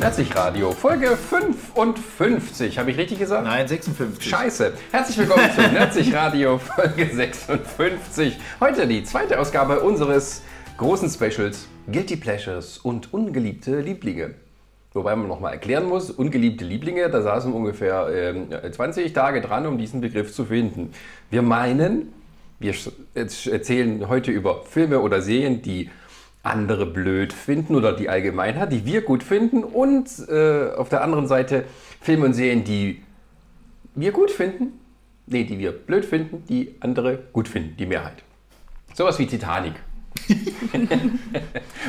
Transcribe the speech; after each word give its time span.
Herzlich 0.00 0.34
Radio, 0.34 0.72
Folge 0.72 1.14
55. 1.14 2.78
Habe 2.78 2.90
ich 2.90 2.96
richtig 2.96 3.18
gesagt? 3.18 3.44
Nein, 3.44 3.68
56. 3.68 4.30
Scheiße. 4.30 4.72
Herzlich 4.90 5.18
willkommen 5.18 5.50
zu 5.54 5.60
Herzlich 5.60 6.14
Radio, 6.14 6.56
Folge 6.58 7.06
56. 7.06 8.38
Heute 8.60 8.86
die 8.86 9.04
zweite 9.04 9.38
Ausgabe 9.38 9.80
unseres 9.80 10.42
großen 10.78 11.10
Specials 11.10 11.68
Guilty 11.92 12.16
Pleasures 12.16 12.78
und 12.78 13.12
ungeliebte 13.12 13.80
Lieblinge. 13.80 14.36
Wobei 14.94 15.14
man 15.14 15.28
nochmal 15.28 15.52
erklären 15.52 15.84
muss, 15.84 16.10
ungeliebte 16.10 16.64
Lieblinge, 16.64 17.10
da 17.10 17.20
saßen 17.20 17.52
ungefähr 17.52 18.08
ähm, 18.10 18.48
20 18.72 19.12
Tage 19.12 19.42
dran, 19.42 19.66
um 19.66 19.76
diesen 19.76 20.00
Begriff 20.00 20.34
zu 20.34 20.46
finden. 20.46 20.94
Wir 21.28 21.42
meinen, 21.42 22.10
wir 22.58 22.74
erzählen 23.14 24.08
heute 24.08 24.30
über 24.32 24.62
Filme 24.64 25.00
oder 25.00 25.20
Serien, 25.20 25.60
die 25.60 25.90
andere 26.42 26.86
blöd 26.86 27.32
finden 27.32 27.74
oder 27.74 27.92
die 27.92 28.08
Allgemeinheit, 28.08 28.72
die 28.72 28.84
wir 28.86 29.02
gut 29.02 29.22
finden 29.22 29.62
und 29.62 30.08
äh, 30.28 30.70
auf 30.76 30.88
der 30.88 31.02
anderen 31.02 31.26
Seite 31.26 31.64
Filme 32.00 32.26
und 32.26 32.34
Serien, 32.34 32.64
die 32.64 33.02
wir 33.94 34.12
gut 34.12 34.30
finden, 34.30 34.78
nee, 35.26 35.44
die 35.44 35.58
wir 35.58 35.72
blöd 35.72 36.04
finden, 36.04 36.44
die 36.48 36.76
andere 36.80 37.18
gut 37.32 37.48
finden, 37.48 37.76
die 37.76 37.86
Mehrheit. 37.86 38.22
Sowas 38.94 39.18
wie 39.18 39.26
Titanic. 39.26 39.74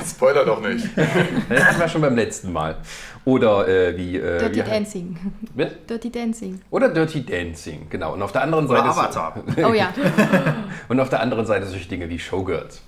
Spoiler 0.06 0.46
doch 0.46 0.62
nicht. 0.62 0.88
Das 1.50 1.66
hatten 1.66 1.80
wir 1.80 1.90
schon 1.90 2.02
beim 2.02 2.16
letzten 2.16 2.52
Mal. 2.52 2.78
Oder 3.26 3.68
äh, 3.68 3.98
wie. 3.98 4.18
Äh, 4.18 4.40
Dirty 4.40 4.56
wie 4.56 4.70
Dancing. 4.70 5.18
Mit? 5.56 5.90
Dirty 5.90 6.12
Dancing. 6.12 6.62
Oder 6.70 6.90
Dirty 6.90 7.26
Dancing, 7.26 7.88
genau. 7.90 8.14
Und 8.14 8.22
auf 8.22 8.32
der 8.32 8.44
anderen 8.44 8.68
Seite. 8.68 8.82
Oder 8.82 8.92
Avatar. 8.92 9.44
Oh 9.64 9.74
ja. 9.74 9.94
Und 10.88 11.00
auf 11.00 11.10
der 11.10 11.22
anderen 11.22 11.46
Seite 11.46 11.66
solche 11.66 11.88
Dinge 11.90 12.10
wie 12.10 12.20
Showgirls. 12.20 12.82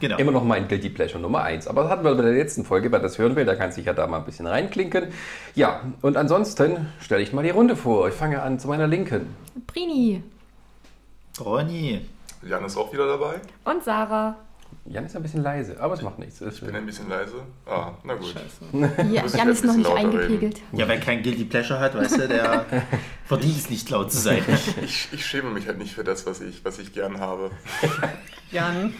Genau. 0.00 0.16
Immer 0.18 0.32
noch 0.32 0.44
mein 0.44 0.68
Guilty 0.68 0.90
Pleasure 0.90 1.20
Nummer 1.20 1.42
1. 1.42 1.66
Aber 1.68 1.82
das 1.82 1.90
hatten 1.90 2.04
wir 2.04 2.14
bei 2.14 2.22
der 2.22 2.32
letzten 2.32 2.64
Folge, 2.64 2.90
wer 2.92 2.98
das 2.98 3.18
hören 3.18 3.36
will, 3.36 3.44
da 3.44 3.54
kann 3.54 3.72
sich 3.72 3.86
ja 3.86 3.92
da 3.92 4.06
mal 4.06 4.18
ein 4.18 4.24
bisschen 4.24 4.46
reinklinken. 4.46 5.08
Ja, 5.54 5.80
und 6.02 6.16
ansonsten 6.16 6.88
stelle 7.00 7.22
ich 7.22 7.32
mal 7.32 7.42
die 7.42 7.50
Runde 7.50 7.76
vor. 7.76 8.08
Ich 8.08 8.14
fange 8.14 8.42
an 8.42 8.58
zu 8.58 8.68
meiner 8.68 8.86
Linken. 8.86 9.34
Prini. 9.66 10.22
Ronny. 11.40 12.00
Jan 12.42 12.64
ist 12.64 12.76
auch 12.76 12.92
wieder 12.92 13.06
dabei. 13.06 13.36
Und 13.64 13.82
Sarah. 13.82 14.36
Jan 14.88 15.04
ist 15.04 15.16
ein 15.16 15.22
bisschen 15.22 15.42
leise, 15.42 15.76
aber 15.80 15.94
es 15.94 16.02
macht 16.02 16.18
nichts. 16.18 16.40
Ich 16.40 16.60
bin 16.60 16.74
ein 16.74 16.86
bisschen 16.86 17.08
leise. 17.08 17.34
Ah, 17.66 17.90
na 18.04 18.14
gut. 18.14 18.34
Ja, 18.72 19.24
Jan 19.26 19.48
ist 19.48 19.64
noch 19.64 19.76
nicht 19.76 19.90
eingepegelt. 19.90 20.60
Ja, 20.72 20.86
wer 20.86 20.98
kein 21.00 21.22
Guilty 21.22 21.44
Pleasure 21.44 21.80
hat, 21.80 21.96
weißt 21.96 22.18
du, 22.20 22.28
der 22.28 22.64
verdient 23.26 23.58
es 23.58 23.70
nicht 23.70 23.90
laut 23.90 24.12
zu 24.12 24.18
sein. 24.18 24.42
Ich, 24.82 25.08
ich 25.12 25.26
schäme 25.26 25.50
mich 25.50 25.66
halt 25.66 25.78
nicht 25.78 25.94
für 25.94 26.04
das, 26.04 26.26
was 26.26 26.40
ich, 26.40 26.64
was 26.64 26.78
ich 26.78 26.92
gern 26.92 27.20
habe. 27.20 27.50
Jan. 28.52 28.94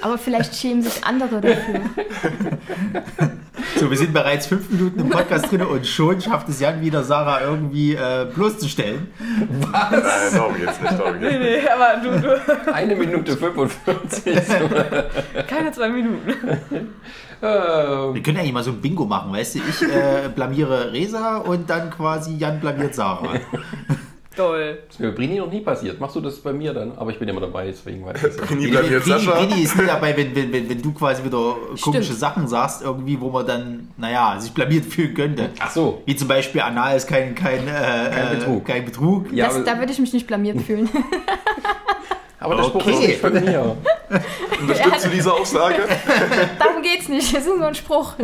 Aber 0.00 0.18
vielleicht 0.18 0.54
schämen 0.56 0.82
sich 0.82 1.04
andere 1.04 1.40
dafür. 1.40 1.80
So, 3.76 3.90
wir 3.90 3.96
sind 3.96 4.12
bereits 4.12 4.46
fünf 4.46 4.68
Minuten 4.70 5.00
im 5.00 5.10
Podcast 5.10 5.50
drin 5.50 5.62
und 5.62 5.86
schon 5.86 6.20
schafft 6.20 6.48
es 6.48 6.58
Jan 6.58 6.80
wieder, 6.80 7.04
Sarah 7.04 7.42
irgendwie 7.42 7.94
äh, 7.94 8.26
bloßzustellen. 8.34 9.08
Nein, 9.38 10.02
glaube 10.32 10.58
ich 10.58 10.64
jetzt 10.64 10.82
nicht, 10.82 10.96
glaube 10.96 11.16
ich 11.16 11.22
jetzt 11.22 11.38
nicht. 11.38 11.64
Nee, 11.64 11.68
aber 11.68 12.00
du, 12.02 12.20
du. 12.20 12.72
Eine 12.72 12.96
Minute 12.96 13.36
45. 13.36 14.34
Keine 15.46 15.72
zwei 15.72 15.88
Minuten. 15.90 16.34
Ähm, 17.42 18.14
Wir 18.14 18.22
können 18.22 18.36
ja 18.36 18.42
eigentlich 18.42 18.52
mal 18.52 18.64
so 18.64 18.70
ein 18.70 18.80
Bingo 18.80 19.04
machen, 19.04 19.32
weißt 19.32 19.56
du? 19.56 19.58
Ich 19.68 19.82
äh, 19.82 20.28
blamiere 20.34 20.92
Resa 20.92 21.38
und 21.38 21.68
dann 21.70 21.90
quasi 21.90 22.36
Jan 22.36 22.60
blamiert 22.60 22.94
Sarah. 22.94 23.34
Toll. 24.36 24.78
das 24.86 24.94
ist 24.94 25.00
mir 25.00 25.08
bei 25.08 25.16
Brini 25.16 25.38
noch 25.38 25.50
nie 25.50 25.60
passiert. 25.60 25.98
Machst 25.98 26.14
du 26.14 26.20
das 26.20 26.36
bei 26.36 26.52
mir 26.52 26.72
dann? 26.72 26.96
Aber 26.96 27.10
ich 27.10 27.18
bin 27.18 27.28
immer 27.28 27.40
dabei, 27.40 27.66
deswegen 27.66 28.06
weiß 28.06 28.22
ich 28.22 28.36
Brini, 28.46 28.72
Sascha. 29.00 29.32
Brini 29.32 29.62
ist 29.62 29.76
nie 29.76 29.86
dabei, 29.86 30.16
wenn, 30.16 30.32
wenn, 30.36 30.52
wenn, 30.52 30.70
wenn 30.70 30.80
du 30.80 30.92
quasi 30.92 31.24
wieder 31.24 31.56
komische 31.80 32.04
Stimmt. 32.04 32.20
Sachen 32.20 32.46
sagst, 32.46 32.82
irgendwie, 32.82 33.20
wo 33.20 33.30
man 33.30 33.44
dann, 33.44 33.88
naja, 33.96 34.36
sich 34.38 34.52
blamiert 34.52 34.84
fühlen 34.84 35.14
könnte. 35.14 35.50
Ach 35.58 35.70
so. 35.72 36.02
Wie 36.06 36.14
zum 36.14 36.28
Beispiel 36.28 36.60
Anal 36.60 36.96
ist 36.96 37.08
kein, 37.08 37.34
kein, 37.34 37.66
äh, 37.66 38.10
Kein 38.14 38.38
Betrug. 38.38 38.64
Kein 38.64 38.84
Betrug. 38.84 39.32
Ja, 39.32 39.46
das, 39.46 39.56
aber, 39.56 39.64
da 39.64 39.78
würde 39.80 39.90
ich 39.92 39.98
mich 39.98 40.12
nicht 40.12 40.28
blamiert 40.28 40.60
fühlen. 40.62 40.88
aber 42.40 42.56
der 42.56 42.64
Spruch 42.64 42.80
Okay. 42.82 42.92
ist 42.92 43.00
nicht 43.00 43.20
von 43.20 43.32
mir. 43.32 43.76
Unterstützt 44.60 45.04
du 45.06 45.08
diese 45.10 45.32
Aussage? 45.32 45.82
Darum 46.58 46.82
geht's 46.82 47.08
nicht. 47.08 47.34
Das 47.34 47.44
ist 47.46 47.56
nur 47.56 47.66
ein 47.66 47.74
Spruch. 47.74 48.14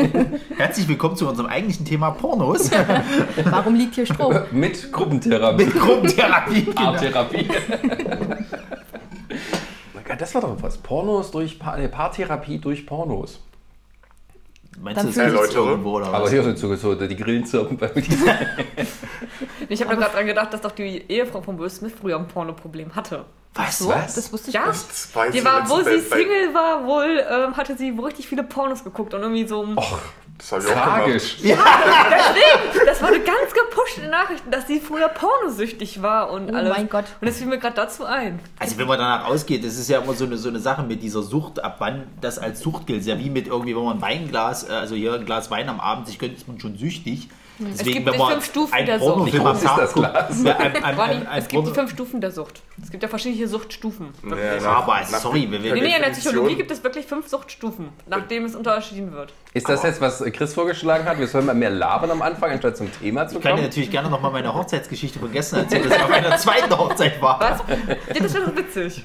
Herzlich 0.57 0.89
willkommen 0.89 1.17
zu 1.17 1.29
unserem 1.29 1.49
eigentlichen 1.49 1.85
Thema 1.85 2.11
Pornos. 2.13 2.71
Warum 3.45 3.75
liegt 3.75 3.95
hier 3.97 4.07
Stroh? 4.07 4.33
Mit 4.53 4.93
Gruppentherapie. 4.93 5.65
Mit 5.65 5.75
Gruppentherapie. 5.75 6.63
Genau. 6.65 6.81
Paartherapie. 6.93 7.49
Das 10.19 10.33
war 10.35 10.43
doch 10.43 10.57
was. 10.63 10.79
Pornos 10.79 11.31
durch 11.33 11.59
pa 11.59 11.77
nee, 11.77 11.89
Paartherapie 11.89 12.59
durch 12.59 12.87
Pornos. 12.87 13.41
Meinst 14.81 14.99
Dann 14.99 15.07
du, 15.07 15.13
das 15.13 15.19
Erläutere. 15.19 15.71
irgendwo 15.71 15.91
oder 15.97 16.07
Aber 16.09 16.25
was? 16.25 16.31
hier 16.31 16.43
sind 16.43 16.59
so, 16.59 16.75
so 16.77 16.95
die 16.95 17.17
Grillenzirpen 17.17 17.77
bei 17.77 17.91
mir. 17.95 18.03
Ich 19.69 19.83
habe 19.83 19.97
gerade 19.97 20.13
dran 20.13 20.27
gedacht, 20.27 20.53
dass 20.53 20.61
doch 20.61 20.73
die 20.73 21.05
Ehefrau 21.09 21.43
von 21.43 21.59
Will 21.59 21.71
Smith 21.71 21.93
früher 22.01 22.17
ein 22.19 22.29
Pornoproblem 22.29 22.95
hatte. 22.95 23.25
Was? 23.55 23.79
So, 23.79 23.89
Was? 23.89 24.15
das 24.15 24.33
wusste 24.33 24.49
ich 24.51 24.55
Ja? 24.55 24.67
nicht. 24.67 24.85
Die 25.33 25.45
war, 25.45 25.69
wo 25.69 25.77
sie 25.79 25.85
bei- 26.09 26.17
Single 26.19 26.53
war, 26.55 26.85
wohl 26.87 27.25
ähm, 27.31 27.57
hatte 27.57 27.77
sie 27.77 27.97
wohl 27.97 28.07
richtig 28.07 28.27
viele 28.27 28.43
Pornos 28.43 28.83
geguckt 28.83 29.15
und 29.15 29.21
irgendwie 29.23 29.47
so. 29.47 29.61
Och, 29.77 29.99
Das 30.39 30.51
habe 30.53 30.63
ich 30.65 30.69
auch 30.71 30.83
tragisch. 30.83 31.37
Das 32.87 33.01
wurde 33.03 33.21
ganz 33.21 33.53
gepusht 33.55 33.97
in 33.99 34.03
den 34.03 34.11
Nachrichten, 34.11 34.51
dass 34.51 34.67
sie 34.67 34.81
früher 34.81 35.09
pornosüchtig 35.09 36.03
war 36.03 36.31
und 36.31 36.51
Oh 36.53 36.55
alles. 36.57 36.77
mein 36.77 36.89
Gott. 36.89 37.05
Und 37.21 37.29
das 37.29 37.37
fiel 37.39 37.47
mir 37.47 37.59
gerade 37.59 37.77
dazu 37.77 38.05
ein. 38.05 38.41
Also 38.59 38.77
wenn 38.79 38.87
man 38.89 38.99
danach 38.99 39.27
ausgeht, 39.29 39.65
das 39.65 39.77
ist 39.77 39.89
ja 39.89 40.01
immer 40.01 40.15
so 40.15 40.25
eine, 40.25 40.37
so 40.37 40.49
eine 40.49 40.59
Sache 40.59 40.83
mit 40.83 41.03
dieser 41.03 41.23
Sucht, 41.23 41.63
ab 41.63 41.77
wann 41.79 42.07
das 42.21 42.39
als 42.39 42.61
Sucht 42.61 42.87
gilt. 42.87 43.05
Ja 43.05 43.19
wie 43.19 43.31
mit 43.31 43.47
irgendwie, 43.47 43.77
wenn 43.77 43.85
man 43.85 43.97
ein 43.99 44.03
Weinglas, 44.03 44.69
äh, 44.69 44.73
also 44.73 44.95
hier 44.97 45.15
ein 45.15 45.25
Glas 45.25 45.51
Wein 45.51 45.69
am 45.69 45.79
Abend 45.81 46.07
sich 46.09 46.19
gönnt, 46.19 46.37
ist 46.37 46.49
man 46.49 46.59
schon 46.61 46.77
süchtig. 46.77 47.29
Deswegen, 47.59 47.93
gibt 48.05 48.07
wenn 48.07 48.13
die 48.15 48.33
fünf 48.33 48.45
Stufen 48.47 48.87
der 48.87 48.99
Sucht. 48.99 49.35
Am 49.35 49.41
groß 49.45 49.57
ist 49.63 49.65
das 49.77 49.93
Glas? 49.95 50.41
ein, 50.45 50.47
ein, 50.49 50.85
ein, 50.85 50.99
ein 51.27 51.39
es 51.39 51.49
gibt 51.49 51.67
die 51.69 51.73
fünf 51.73 51.91
Stufen 51.93 52.21
der 52.21 52.31
Sucht. 52.33 52.63
Es 52.83 52.91
gibt 52.91 53.03
ja 53.03 53.09
verschiedene 53.09 53.47
Suchtstufen. 53.47 54.09
Ja, 54.29 54.37
Ja, 54.37 54.61
nach- 54.61 54.83
aber 54.83 54.95
nach- 55.01 55.05
sorry, 55.21 55.49
wir- 55.51 55.63
wir- 55.63 55.75
Nee, 55.75 55.81
nee, 55.83 55.95
in 55.97 56.03
der 56.03 56.11
Psychologie 56.11 56.57
gibt 56.57 56.71
es 56.73 56.83
wirklich 56.83 57.07
fünf 57.07 57.29
Suchtstufen, 57.29 57.91
nachdem 58.09 58.45
es 58.45 58.57
unterschieden 58.57 59.13
wird. 59.13 59.33
Ist 59.53 59.69
das 59.69 59.83
jetzt, 59.85 60.01
was 60.01 60.23
Chris 60.33 60.53
vorgeschlagen 60.55 61.05
hat? 61.05 61.19
Wir 61.19 61.29
sollen 61.29 61.47
mal 61.47 61.55
mehr 61.55 61.71
labern 61.71 62.11
am 62.11 62.23
Anfang, 62.23 62.51
anstatt 62.51 62.77
zum 62.77 62.91
Thema 62.93 63.29
zu 63.29 63.37
Ich 63.37 63.41
kann 63.43 63.51
dir 63.53 63.57
kommen? 63.57 63.69
natürlich 63.69 63.91
gerne 63.91 64.11
nochmal 64.11 64.33
meine 64.33 64.53
Hochzeitsgeschichte 64.53 65.21
von 65.21 65.31
gestern 65.31 65.61
erzählen, 65.61 65.89
dass 65.89 65.97
ich 65.97 66.03
auf 66.05 66.11
einer 66.11 66.37
zweiten 66.39 66.77
Hochzeit 66.77 67.23
war. 67.23 67.39
Was? 67.41 67.61
Ja, 68.15 68.21
das 68.23 68.35
wäre 68.35 68.57
witzig. 68.57 69.05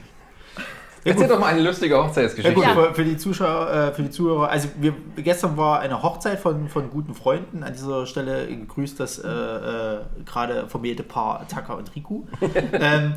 Erzähl 1.04 1.28
doch 1.28 1.40
mal 1.40 1.48
eine 1.48 1.62
lustige 1.62 1.96
Ja, 1.96 2.04
Hochzeitsgeschichte. 2.04 2.54
gut, 2.54 2.66
für, 2.66 2.94
für 2.94 3.04
die 3.04 3.18
Zuschauer, 3.18 3.72
äh, 3.72 3.94
für 3.94 4.04
die 4.04 4.10
Zuhörer, 4.10 4.50
also 4.50 4.68
wir, 4.80 4.94
gestern 5.18 5.58
war 5.58 5.80
eine 5.80 6.04
Hochzeit 6.04 6.40
von, 6.40 6.68
von 6.70 6.90
guten 6.90 7.14
Freunden. 7.14 7.64
An 7.64 7.74
dieser 7.74 8.06
Stelle 8.06 8.48
gegrüßt 8.48 9.00
das 9.00 9.20
äh, 9.20 9.28
äh, 9.28 10.00
gerade 10.26 10.68
vermählte 10.68 11.04
Paar 11.04 11.48
Taka 11.48 11.74
und 11.74 11.96
Riku. 11.96 12.24
ähm, 12.74 13.16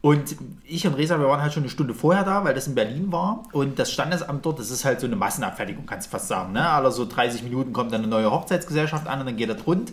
und 0.00 0.36
ich 0.64 0.86
und 0.86 0.94
Resa, 0.94 1.18
wir 1.18 1.26
waren 1.26 1.42
halt 1.42 1.52
schon 1.52 1.64
eine 1.64 1.70
Stunde 1.70 1.92
vorher 1.92 2.24
da, 2.24 2.44
weil 2.44 2.54
das 2.54 2.68
in 2.68 2.74
Berlin 2.74 3.10
war. 3.10 3.42
Und 3.52 3.78
das 3.78 3.90
Standesamt 3.90 4.46
dort, 4.46 4.60
das 4.60 4.70
ist 4.70 4.84
halt 4.84 5.00
so 5.00 5.06
eine 5.06 5.16
Massenabfertigung, 5.16 5.86
kannst 5.86 6.06
du 6.06 6.10
fast 6.12 6.28
sagen. 6.28 6.52
Ne? 6.52 6.68
Alle 6.68 6.92
so 6.92 7.04
30 7.04 7.42
Minuten 7.42 7.72
kommt 7.72 7.92
dann 7.92 8.02
eine 8.02 8.08
neue 8.08 8.30
Hochzeitsgesellschaft 8.30 9.08
an 9.08 9.20
und 9.20 9.26
dann 9.26 9.36
geht 9.36 9.50
das 9.50 9.66
rund. 9.66 9.92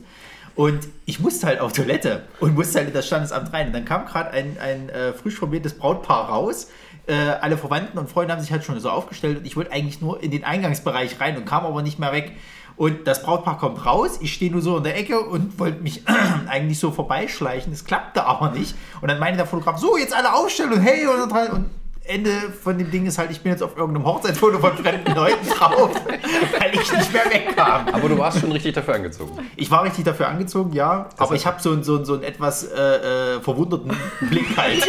Und 0.55 0.87
ich 1.05 1.19
musste 1.19 1.47
halt 1.47 1.59
auf 1.59 1.73
Toilette 1.73 2.23
und 2.39 2.55
musste 2.55 2.77
halt 2.77 2.87
in 2.87 2.93
das 2.93 3.07
Standesamt 3.07 3.51
rein. 3.51 3.67
Und 3.67 3.73
dann 3.73 3.83
kam 3.83 4.05
gerade 4.05 4.29
ein, 4.31 4.57
ein 4.61 4.89
äh, 4.89 5.11
frisch 5.13 5.35
formiertes 5.35 5.73
Brautpaar 5.73 6.29
raus. 6.29 6.69
Äh, 7.07 7.13
alle 7.13 7.57
Verwandten 7.57 7.97
und 7.99 8.09
Freunde 8.09 8.33
haben 8.33 8.41
sich 8.41 8.51
halt 8.51 8.63
schon 8.63 8.79
so 8.79 8.89
aufgestellt 8.89 9.37
und 9.37 9.45
ich 9.45 9.55
wollte 9.55 9.71
eigentlich 9.71 10.01
nur 10.01 10.23
in 10.23 10.31
den 10.31 10.43
Eingangsbereich 10.43 11.19
rein 11.19 11.37
und 11.37 11.45
kam 11.45 11.65
aber 11.65 11.81
nicht 11.81 11.99
mehr 11.99 12.11
weg. 12.11 12.33
Und 12.77 13.07
das 13.07 13.23
Brautpaar 13.23 13.57
kommt 13.57 13.85
raus, 13.85 14.17
ich 14.21 14.33
stehe 14.33 14.51
nur 14.51 14.61
so 14.61 14.77
in 14.77 14.83
der 14.83 14.97
Ecke 14.97 15.19
und 15.21 15.59
wollte 15.59 15.81
mich 15.81 16.03
eigentlich 16.47 16.79
so 16.79 16.91
vorbeischleichen. 16.91 17.71
Es 17.71 17.85
klappte 17.85 18.25
aber 18.25 18.51
nicht. 18.51 18.75
Und 19.01 19.09
dann 19.09 19.19
meinte 19.19 19.37
der 19.37 19.45
Fotograf, 19.45 19.77
so, 19.77 19.97
jetzt 19.97 20.13
alle 20.13 20.33
aufstellen 20.33 20.73
und 20.73 20.81
hey 20.81 21.07
und, 21.07 21.31
und 21.31 21.69
Ende 22.07 22.29
von 22.63 22.77
dem 22.77 22.91
Ding 22.91 23.05
ist 23.07 23.17
halt, 23.17 23.31
ich 23.31 23.41
bin 23.41 23.51
jetzt 23.51 23.63
auf 23.63 23.75
irgendeinem 23.77 24.05
Hochzeitsfoto 24.05 24.59
von 24.59 24.77
fremden 24.77 25.15
Leuten 25.15 25.47
drauf, 25.49 25.89
weil 26.59 26.71
ich 26.73 26.91
nicht 26.91 27.13
mehr 27.13 27.25
wegkam. 27.29 27.87
Aber 27.91 28.07
du 28.09 28.17
warst 28.17 28.39
schon 28.39 28.51
richtig 28.51 28.73
dafür 28.75 28.95
angezogen. 28.95 29.31
Ich 29.55 29.71
war 29.71 29.83
richtig 29.83 30.05
dafür 30.05 30.27
angezogen, 30.27 30.71
ja. 30.73 31.09
aber 31.17 31.33
ich 31.35 31.45
habe 31.47 31.61
so, 31.61 31.71
einen- 31.71 31.83
so, 31.83 31.95
einen- 31.95 32.05
so 32.05 32.13
einen 32.13 32.23
etwas 32.23 32.63
äh, 32.71 33.35
äh, 33.35 33.41
verwunderten 33.41 33.91
Blick 34.21 34.45
halt. 34.57 34.85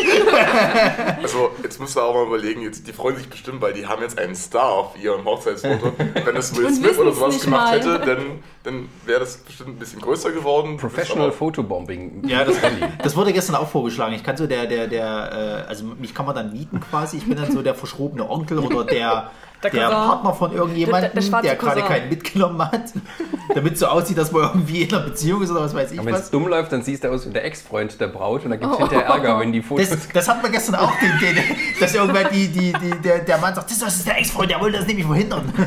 Also, 1.23 1.51
jetzt 1.63 1.81
müsst 1.81 1.97
ihr 1.97 2.03
auch 2.03 2.15
mal 2.15 2.27
überlegen, 2.27 2.63
jetzt, 2.63 2.87
die 2.87 2.93
freuen 2.93 3.17
sich 3.17 3.29
bestimmt, 3.29 3.61
weil 3.63 3.73
die 3.73 3.87
haben 3.87 4.03
jetzt 4.03 4.19
einen 4.19 4.35
Star 4.35 4.69
auf 4.71 4.99
ihrem 5.03 5.25
Hochzeitsfoto. 5.25 5.93
Wenn 6.25 6.35
das 6.35 6.55
Will 6.57 6.71
Smith 6.75 6.99
oder 6.99 7.13
sowas 7.13 7.41
gemacht 7.41 7.67
mal. 7.67 7.79
hätte, 7.79 7.99
dann, 8.05 8.41
dann 8.63 8.89
wäre 9.07 9.21
das 9.21 9.39
bestimmt 9.39 9.71
ein 9.71 9.79
bisschen 9.79 10.01
größer 10.01 10.33
geworden. 10.33 10.77
Professional 10.77 11.29
Aber- 11.29 11.37
Photobombing. 11.37 12.25
Ja, 12.29 12.45
das, 12.45 12.57
das 13.03 13.17
wurde 13.17 13.33
gestern 13.33 13.57
auch 13.57 13.69
vorgeschlagen. 13.69 14.15
Ich 14.15 14.23
kann 14.25 14.37
so 14.37 14.47
der, 14.47 14.67
der, 14.67 14.87
der, 14.87 15.65
äh, 15.67 15.69
also 15.69 15.85
mich 15.85 16.15
kann 16.15 16.27
man 16.27 16.35
dann 16.35 16.53
mieten 16.53 16.81
quasi. 16.81 17.06
Ich 17.15 17.27
bin 17.27 17.37
dann 17.37 17.51
so 17.53 17.63
der 17.63 17.75
verschrobene 17.75 18.29
Onkel 18.29 18.59
oder 18.59 18.85
der, 18.85 19.31
Der 19.63 19.71
der 19.71 19.81
Cousin. 19.87 19.97
Partner 19.97 20.35
von 20.35 20.53
irgendjemandem, 20.53 21.11
Der- 21.15 21.23
der 21.23 21.43
der, 21.43 21.57
gerade 21.57 21.83
keinen 21.83 22.09
mitgenommen 22.11 22.61
hat, 22.61 22.83
damit 23.55 23.79
so 23.79 23.87
aussieht, 23.87 24.19
dass 24.19 24.31
man 24.31 24.43
irgendwie 24.43 24.83
in 24.83 24.95
einer 24.95 25.05
Beziehung 25.05 25.43
ist 25.43 25.51
oder 25.51 25.63
was 25.63 25.75
weiß 25.75 25.93
ich 25.93 25.99
Und 25.99 26.07
wenn 26.07 26.15
es 26.15 26.31
dumm 26.31 26.47
läuft, 26.49 26.73
dann 26.73 26.83
siehst 26.83 27.05
du 27.05 27.09
aus 27.11 27.27
wie 27.27 27.33
der 27.33 27.45
Ex-Freund 27.45 27.99
der 28.01 28.09
Braut 28.09 28.45
und 28.45 28.51
dann 28.51 28.61
gibt 28.61 28.73
es 28.73 28.79
hinterher 28.79 29.07
Ärger, 29.07 29.41
wenn 29.41 29.53
die 29.53 29.63
Fotos. 29.63 29.89
Das, 29.89 30.09
das 30.13 30.29
hatten 30.29 30.43
wir 30.43 30.51
gestern 30.51 30.75
auch, 30.77 30.93
den, 31.01 31.19
den, 31.21 31.43
dass 31.81 31.95
irgendwann 31.95 32.27
die, 32.33 32.49
die, 32.49 32.73
die, 32.73 32.91
der, 33.03 33.21
der 33.21 33.39
Mann 33.39 33.55
sagt, 33.55 33.71
das 33.71 33.97
ist 33.97 34.07
der 34.07 34.19
Ex-Freund, 34.19 34.51
der 34.51 34.61
wollte 34.61 34.79
das 34.79 34.87
nämlich 34.87 35.07
verhindern. 35.07 35.53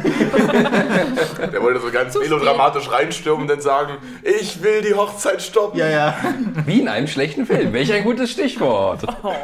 Der 1.51 1.61
wollte 1.61 1.79
so 1.79 1.89
ganz 1.91 2.15
melodramatisch 2.17 2.91
reinstürmen 2.91 3.43
und 3.43 3.47
dann 3.47 3.61
sagen, 3.61 3.93
ich 4.23 4.61
will 4.61 4.81
die 4.81 4.93
Hochzeit 4.93 5.41
stoppen. 5.41 5.79
Ja, 5.79 5.87
ja. 5.87 6.15
Wie 6.65 6.81
in 6.81 6.87
einem 6.87 7.07
schlechten 7.07 7.45
Film. 7.45 7.73
Welch 7.73 7.91
ein 7.93 8.03
gutes 8.03 8.31
Stichwort. 8.31 9.01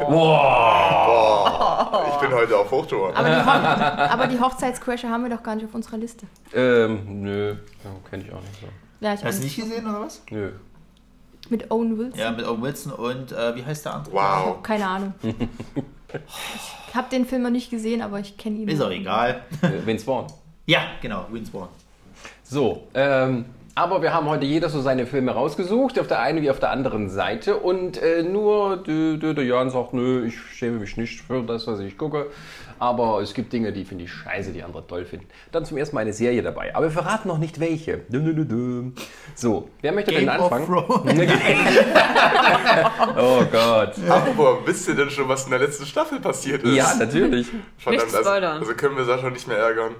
Wow. 0.08 2.06
Ich 2.10 2.16
bin 2.28 2.36
heute 2.36 2.56
auf 2.56 2.70
Hochtour. 2.70 3.12
Aber 3.16 3.28
die, 3.28 3.34
aber 3.34 4.26
die 4.26 4.38
Hochzeitscrasher 4.46 5.10
haben 5.10 5.24
wir 5.24 5.30
doch 5.30 5.42
gar 5.42 5.54
nicht 5.56 5.64
auf 5.64 5.74
unserer 5.74 5.98
Liste. 5.98 6.26
Ähm, 6.54 7.22
nö, 7.22 7.50
ja, 7.50 7.90
kenne 8.08 8.24
ich 8.24 8.32
auch 8.32 8.40
nicht 8.40 8.60
so. 8.60 8.66
Ja, 9.00 9.14
ich 9.14 9.24
Hast 9.24 9.38
du 9.40 9.44
nicht. 9.44 9.56
gesehen 9.56 9.86
oder 9.86 10.00
was? 10.00 10.22
Nö. 10.30 10.52
Mit 11.48 11.70
Owen 11.70 11.96
Wilson. 11.98 12.18
Ja, 12.18 12.32
mit 12.32 12.44
Owen 12.46 12.62
Wilson 12.62 12.92
und 12.92 13.32
äh, 13.32 13.54
wie 13.54 13.64
heißt 13.64 13.84
der 13.84 13.94
andere? 13.94 14.14
Wow. 14.14 14.62
Keine 14.62 14.86
Ahnung. 14.86 15.14
Ich 16.88 16.94
habe 16.94 17.10
den 17.10 17.26
Film 17.26 17.42
noch 17.42 17.50
nicht 17.50 17.68
gesehen, 17.68 18.00
aber 18.00 18.20
ich 18.20 18.38
kenne 18.38 18.60
ihn. 18.60 18.68
Ist 18.68 18.80
auch 18.80 18.90
egal. 18.90 19.42
Äh, 19.60 19.84
Vince 19.84 20.04
Vaughn. 20.04 20.26
Ja, 20.64 20.80
genau, 21.02 21.26
Winsborn. 21.30 21.68
So, 22.42 22.86
ähm, 22.94 23.44
aber 23.76 24.00
wir 24.00 24.14
haben 24.14 24.26
heute 24.26 24.46
jeder 24.46 24.70
so 24.70 24.80
seine 24.80 25.04
Filme 25.04 25.32
rausgesucht, 25.32 26.00
auf 26.00 26.06
der 26.06 26.20
einen 26.20 26.40
wie 26.40 26.48
auf 26.50 26.58
der 26.58 26.70
anderen 26.70 27.10
Seite. 27.10 27.58
Und 27.58 28.02
äh, 28.02 28.22
nur 28.22 28.78
der, 28.78 29.44
Jan 29.44 29.68
sagt, 29.68 29.92
nö, 29.92 30.24
ich 30.24 30.40
schäme 30.40 30.78
mich 30.78 30.96
nicht 30.96 31.20
für 31.20 31.42
das, 31.42 31.66
was 31.66 31.80
ich 31.80 31.98
gucke. 31.98 32.28
Aber 32.78 33.20
es 33.20 33.34
gibt 33.34 33.52
Dinge, 33.52 33.72
die 33.72 33.84
finde 33.84 34.04
ich 34.04 34.12
scheiße, 34.12 34.52
die 34.52 34.62
andere 34.62 34.86
toll 34.86 35.04
finden. 35.04 35.26
Dann 35.52 35.66
zum 35.66 35.76
ersten 35.76 35.94
Mal 35.94 36.00
eine 36.00 36.14
Serie 36.14 36.42
dabei. 36.42 36.74
Aber 36.74 36.86
wir 36.86 36.90
verraten 36.90 37.28
noch 37.28 37.36
nicht 37.36 37.60
welche. 37.60 38.00
So, 39.34 39.68
wer 39.82 39.92
möchte 39.92 40.10
Game 40.10 40.20
denn 40.20 40.30
anfangen? 40.30 40.66
Oh 43.18 43.42
Gott. 43.50 43.94
Aber 44.08 44.66
wisst 44.66 44.88
ihr 44.88 44.94
denn 44.94 45.10
schon, 45.10 45.28
was 45.28 45.44
in 45.44 45.50
der 45.50 45.60
letzten 45.60 45.84
Staffel 45.84 46.18
passiert 46.20 46.62
ist? 46.62 46.74
Ja, 46.74 46.94
natürlich. 46.98 47.48
Verdammt, 47.76 48.14
also, 48.14 48.30
also 48.30 48.74
können 48.74 48.96
wir 48.96 49.04
Sascha 49.04 49.28
nicht 49.28 49.46
mehr 49.46 49.58
ärgern. 49.58 49.94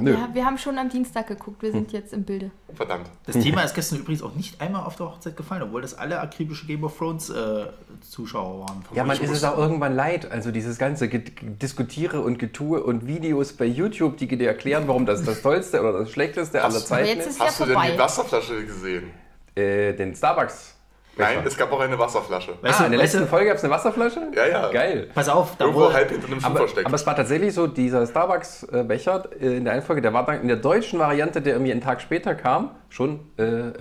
Nö. 0.00 0.12
Ja, 0.12 0.28
wir 0.32 0.44
haben 0.44 0.58
schon 0.58 0.76
am 0.78 0.88
Dienstag 0.88 1.26
geguckt, 1.28 1.62
wir 1.62 1.70
sind 1.72 1.92
jetzt 1.92 2.12
im 2.12 2.24
Bilde. 2.24 2.50
Verdammt. 2.74 3.08
Das 3.26 3.36
Thema 3.38 3.62
ist 3.62 3.74
gestern 3.74 4.00
übrigens 4.00 4.22
auch 4.22 4.34
nicht 4.34 4.60
einmal 4.60 4.84
auf 4.84 4.96
der 4.96 5.06
Hochzeit 5.06 5.36
gefallen, 5.36 5.62
obwohl 5.62 5.82
das 5.82 5.94
alle 5.94 6.18
akribische 6.20 6.66
Game 6.66 6.82
of 6.84 6.96
Thrones 6.98 7.30
äh, 7.30 7.66
Zuschauer 8.00 8.60
waren. 8.66 8.84
Ja, 8.94 9.04
man 9.04 9.18
ist 9.20 9.30
es 9.30 9.44
auch 9.44 9.56
irgendwann 9.58 9.94
leid. 9.94 10.30
Also 10.30 10.50
dieses 10.50 10.78
ganze 10.78 11.08
Ge- 11.08 11.22
Diskutiere 11.42 12.20
und 12.22 12.38
Getue 12.38 12.82
und 12.82 13.06
Videos 13.06 13.52
bei 13.52 13.66
YouTube, 13.66 14.16
die 14.16 14.26
dir 14.26 14.48
erklären, 14.48 14.84
warum 14.88 15.06
das 15.06 15.22
das 15.22 15.42
Tollste 15.42 15.80
oder 15.80 16.00
das 16.00 16.10
Schlechteste 16.10 16.62
aller 16.62 16.74
Hast- 16.74 16.88
Zeiten 16.88 17.08
jetzt 17.08 17.20
ist. 17.26 17.32
ist 17.34 17.38
ja 17.40 17.46
Hast 17.46 17.60
du 17.60 17.64
denn 17.66 17.74
vorbei. 17.74 17.90
die 17.92 17.98
Wasserflasche 17.98 18.64
gesehen? 18.66 19.10
Äh, 19.54 19.92
den 19.94 20.14
Starbucks. 20.16 20.73
Nein, 21.16 21.38
es 21.46 21.56
gab 21.56 21.72
auch 21.72 21.80
eine 21.80 21.98
Wasserflasche. 21.98 22.52
Weißt 22.60 22.80
ah, 22.80 22.82
du, 22.82 22.84
in 22.86 22.92
der 22.92 23.00
weißt 23.00 23.14
letzten 23.14 23.26
du, 23.26 23.30
Folge 23.30 23.46
gab 23.46 23.56
es 23.56 23.64
eine 23.64 23.72
Wasserflasche? 23.72 24.20
Ja, 24.34 24.46
ja. 24.46 24.70
Geil. 24.70 25.08
pass 25.14 25.28
auf, 25.28 25.56
da 25.56 25.64
Irgendwo 25.64 25.84
wurde, 25.84 25.94
halb 25.94 26.10
hinter 26.10 26.26
einem 26.26 26.40
Schuh 26.40 26.46
Aber, 26.46 26.56
versteckt. 26.58 26.86
aber 26.86 26.94
es 26.94 27.06
war 27.06 27.16
tatsächlich 27.16 27.54
so, 27.54 27.66
dieser 27.66 28.06
Starbucks-Becher 28.06 29.24
äh, 29.40 29.56
in 29.56 29.64
der 29.64 29.74
einen 29.74 29.82
Folge, 29.82 30.02
der 30.02 30.12
war 30.12 30.24
dann 30.26 30.40
in 30.40 30.48
der 30.48 30.56
deutschen 30.56 30.98
Variante, 30.98 31.40
der 31.40 31.54
irgendwie 31.54 31.72
einen 31.72 31.80
Tag 31.80 32.00
später 32.00 32.34
kam, 32.34 32.70
schon 32.88 33.20
äh, 33.36 33.72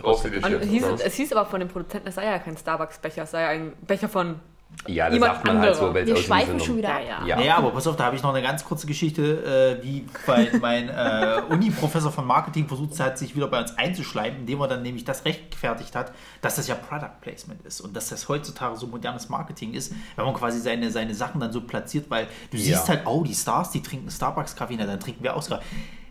hieß, 0.64 0.82
Ja. 0.84 0.94
es, 0.94 1.02
es 1.02 1.14
hieß 1.16 1.34
aber 1.34 1.46
von 1.46 1.60
dem 1.60 1.70
Produzenten, 1.70 2.08
es 2.08 2.16
sei 2.16 2.26
ja 2.26 2.40
kein 2.40 2.58
Starbucks-Becher, 2.58 3.24
es 3.24 3.32
sei 3.32 3.42
ja 3.42 3.50
ein 3.50 3.74
Becher 3.82 4.10
von. 4.10 4.40
Ja, 4.88 5.10
das 5.10 5.20
sagt 5.20 5.46
man 5.46 5.60
halt 5.60 5.76
so, 5.76 5.94
weil 5.94 6.04
es 6.04 6.10
Wir 6.10 6.18
schweifen 6.18 6.60
schon 6.60 6.78
wieder 6.78 7.00
Ja. 7.26 7.36
Naja, 7.38 7.58
aber 7.58 7.72
pass 7.72 7.88
auf, 7.88 7.96
da 7.96 8.06
habe 8.06 8.16
ich 8.16 8.24
noch 8.24 8.34
eine 8.34 8.42
ganz 8.42 8.66
kurze 8.66 8.86
Geschichte, 8.86 9.80
äh, 9.82 9.84
wie 9.84 10.06
bei 10.28 10.52
mein 10.60 10.90
äh, 10.90 11.42
Uni-Professor 11.50 12.12
von 12.12 12.28
Marketing 12.28 12.68
versucht 12.68 13.00
hat, 13.00 13.18
sich 13.18 13.36
wieder 13.36 13.48
bei 13.48 13.62
uns 13.62 13.78
einzuschleimen, 13.78 14.42
indem 14.42 14.60
er 14.62 14.68
dann 14.68 14.82
nämlich 14.82 15.06
das 15.06 15.24
rechtfertigt 15.26 15.96
hat, 15.96 16.12
dass 16.42 16.56
das 16.56 16.68
ja 16.68 16.76
Product 16.76 17.22
Placement 17.22 17.66
ist 17.66 17.80
und 17.82 17.96
dass 17.96 18.10
das 18.10 18.28
heutzutage 18.28 18.76
so 18.76 18.88
modernes 18.88 19.30
Marketing 19.30 19.74
ist, 19.74 19.94
wenn 20.16 20.26
man 20.26 20.34
quasi 20.34 20.60
seine, 20.60 20.92
seine 20.92 21.16
Sachen 21.16 21.40
dann 21.40 21.54
so 21.54 21.62
platziert, 21.62 22.10
weil 22.10 22.28
du 22.52 22.58
Ja. 22.58 22.64
siehst 22.64 22.90
halt, 22.90 23.04
oh, 23.06 23.24
die 23.24 23.34
Stars, 23.36 23.72
die 23.72 23.82
trinken 23.82 24.12
Starbucks-Kaffee, 24.12 24.76
na, 24.78 24.86
dann 24.86 25.00
trinken 25.00 25.24
wir 25.24 25.36
auch 25.36 25.48
Kaffee. 25.48 25.64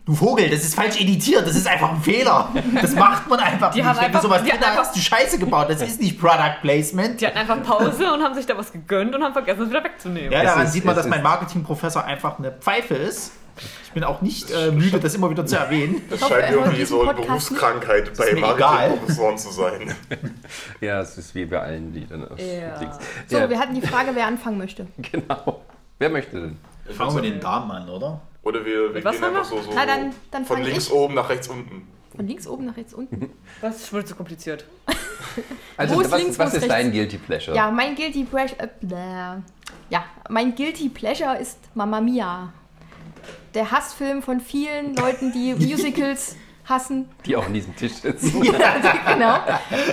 Du 0.05 0.13
Vogel, 0.13 0.49
das 0.49 0.63
ist 0.65 0.75
falsch 0.75 0.99
editiert, 0.99 1.47
das 1.47 1.55
ist 1.55 1.65
einfach 1.65 1.91
ein 1.93 2.01
Fehler. 2.01 2.49
Das 2.81 2.93
macht 2.93 3.29
man 3.29 3.39
einfach 3.39 3.71
Die 3.71 3.79
nicht. 3.79 3.87
haben 3.87 3.95
Wenn 3.95 4.01
du 4.01 4.07
einfach- 4.07 4.21
sowas 4.21 4.43
die 4.43 4.49
drin 4.49 4.59
hatten 4.59 4.69
einfach- 4.71 4.83
hast, 4.87 4.95
du 4.95 4.99
Scheiße 4.99 5.39
gebaut. 5.39 5.67
Das 5.69 5.81
ist 5.81 6.01
nicht 6.01 6.19
Product 6.19 6.57
Placement. 6.61 7.21
Die 7.21 7.25
hatten 7.27 7.37
einfach 7.37 7.63
Pause 7.63 8.11
und 8.13 8.21
haben 8.21 8.35
sich 8.35 8.45
da 8.45 8.57
was 8.57 8.73
gegönnt 8.73 9.15
und 9.15 9.23
haben 9.23 9.31
vergessen, 9.31 9.61
es 9.63 9.69
wieder 9.69 9.81
wegzunehmen. 9.83 10.31
Ja, 10.33 10.43
daran 10.43 10.65
ist- 10.65 10.73
sieht 10.73 10.83
man, 10.83 10.95
dass 10.95 11.07
mein 11.07 11.23
Marketingprofessor 11.23 12.03
einfach 12.03 12.37
eine 12.37 12.51
Pfeife 12.51 12.95
ist. 12.95 13.31
Ich 13.85 13.91
bin 13.93 14.03
auch 14.03 14.21
nicht 14.21 14.49
äh, 14.51 14.71
müde, 14.71 14.99
das 14.99 15.13
immer 15.15 15.29
wieder 15.29 15.45
zu 15.45 15.55
erwähnen. 15.55 16.01
Das 16.09 16.21
hoffe, 16.23 16.33
scheint 16.41 16.53
irgendwie 16.55 16.83
so 16.85 17.03
eine 17.03 17.13
nicht. 17.13 17.27
Berufskrankheit 17.27 18.11
bei. 18.17 18.33
Marketingprofessoren 18.33 19.37
zu 19.37 19.51
sein. 19.51 19.95
Ja, 20.81 20.99
es 20.99 21.17
ist 21.17 21.33
wie 21.35 21.45
bei 21.45 21.61
allen, 21.61 21.93
die 21.93 22.05
dann 22.07 22.27
aus 22.27 22.39
Ja. 22.39 22.77
Dings. 22.77 22.95
So, 23.29 23.37
Ja, 23.37 23.49
wir 23.49 23.57
hatten 23.59 23.75
die 23.75 23.81
Frage, 23.87 24.09
wer 24.15 24.25
anfangen 24.27 24.57
möchte. 24.57 24.87
genau. 24.97 25.61
Wer 25.99 26.09
möchte 26.09 26.41
denn? 26.41 26.57
Fangen 26.97 27.15
wir 27.15 27.21
den 27.21 27.39
Damen 27.39 27.71
an, 27.71 27.87
oder? 27.87 28.19
Oder 28.43 28.65
wir, 28.65 28.93
wir 28.93 29.03
Was 29.03 29.15
gehen 29.15 29.23
einfach 29.23 29.51
wir? 29.51 29.61
so, 29.61 29.61
so 29.63 29.71
Na, 29.73 29.85
dann- 29.85 30.13
dann 30.31 30.45
von 30.45 30.61
links 30.61 30.87
ich. 30.87 30.93
oben 30.93 31.13
nach 31.15 31.29
rechts 31.29 31.47
unten. 31.47 31.87
Von 32.15 32.27
links 32.27 32.45
oben 32.47 32.65
nach 32.65 32.77
rechts 32.77 32.93
unten. 32.93 33.29
Das 33.61 33.77
ist 33.77 33.87
schon 33.87 34.05
zu 34.05 34.15
kompliziert. 34.15 34.65
Also, 35.77 35.97
was, 35.97 36.11
links, 36.21 36.37
was 36.37 36.53
ist 36.53 36.61
ist 36.63 36.69
dein 36.69 36.87
rechts? 36.87 36.91
Guilty 36.93 37.17
Pleasure? 37.17 37.55
Ja, 37.57 37.71
mein 37.71 37.95
Guilty 37.95 38.23
Pleasure. 38.25 38.61
Äh, 38.61 39.41
ja, 39.89 40.05
mein 40.29 40.53
Guilty 40.53 40.89
Pleasure 40.89 41.39
ist 41.39 41.57
Mamma 41.73 41.99
Mia. 42.01 42.53
Der 43.55 43.71
Hassfilm 43.71 44.21
von 44.21 44.39
vielen 44.39 44.95
Leuten, 44.95 45.31
die 45.31 45.55
Musicals 45.57 46.35
hassen. 46.65 47.09
Die 47.25 47.35
auch 47.35 47.47
an 47.47 47.53
diesem 47.53 47.75
Tisch 47.75 47.93
sitzen. 47.93 48.41
genau. 48.41 49.39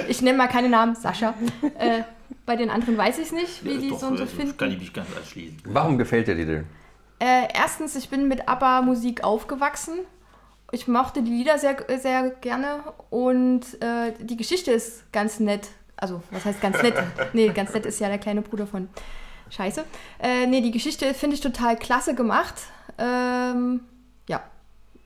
Ich 0.08 0.20
nenne 0.20 0.36
mal 0.36 0.48
keine 0.48 0.68
Namen. 0.68 0.94
Sascha. 0.94 1.32
Äh, 1.78 2.02
bei 2.44 2.56
den 2.56 2.68
anderen 2.68 2.98
weiß 2.98 3.18
ich 3.18 3.26
es 3.26 3.32
nicht, 3.32 3.64
wie 3.64 3.78
die 3.78 3.88
Doch, 3.90 4.00
so 4.00 4.06
und 4.08 4.16
so 4.18 4.24
also, 4.24 4.36
finden. 4.36 4.56
kann 4.58 4.70
ich 4.72 4.78
mich 4.78 4.92
ganz 4.92 5.08
anschließen. 5.16 5.58
Warum 5.64 5.96
gefällt 5.96 6.28
dir 6.28 6.34
die 6.34 6.44
denn? 6.44 6.66
Äh, 7.20 7.48
erstens, 7.54 7.94
ich 7.96 8.08
bin 8.08 8.28
mit 8.28 8.48
ABBA-Musik 8.48 9.22
aufgewachsen. 9.22 10.00
Ich 10.72 10.88
mochte 10.88 11.22
die 11.22 11.30
Lieder 11.30 11.58
sehr, 11.58 11.76
sehr 11.98 12.30
gerne 12.30 12.82
und 13.10 13.62
äh, 13.82 14.12
die 14.20 14.36
Geschichte 14.36 14.72
ist 14.72 15.10
ganz 15.12 15.38
nett. 15.38 15.68
Also, 15.96 16.22
was 16.30 16.44
heißt 16.44 16.60
ganz 16.60 16.82
nett? 16.82 16.94
Nee, 17.32 17.48
ganz 17.50 17.74
nett 17.74 17.86
ist 17.86 18.00
ja 18.00 18.08
der 18.08 18.18
kleine 18.18 18.40
Bruder 18.40 18.66
von 18.66 18.88
Scheiße. 19.50 19.84
Äh, 20.20 20.46
nee, 20.46 20.60
die 20.60 20.70
Geschichte 20.70 21.12
finde 21.12 21.34
ich 21.34 21.42
total 21.42 21.76
klasse 21.76 22.14
gemacht. 22.14 22.54
Ähm, 22.98 23.80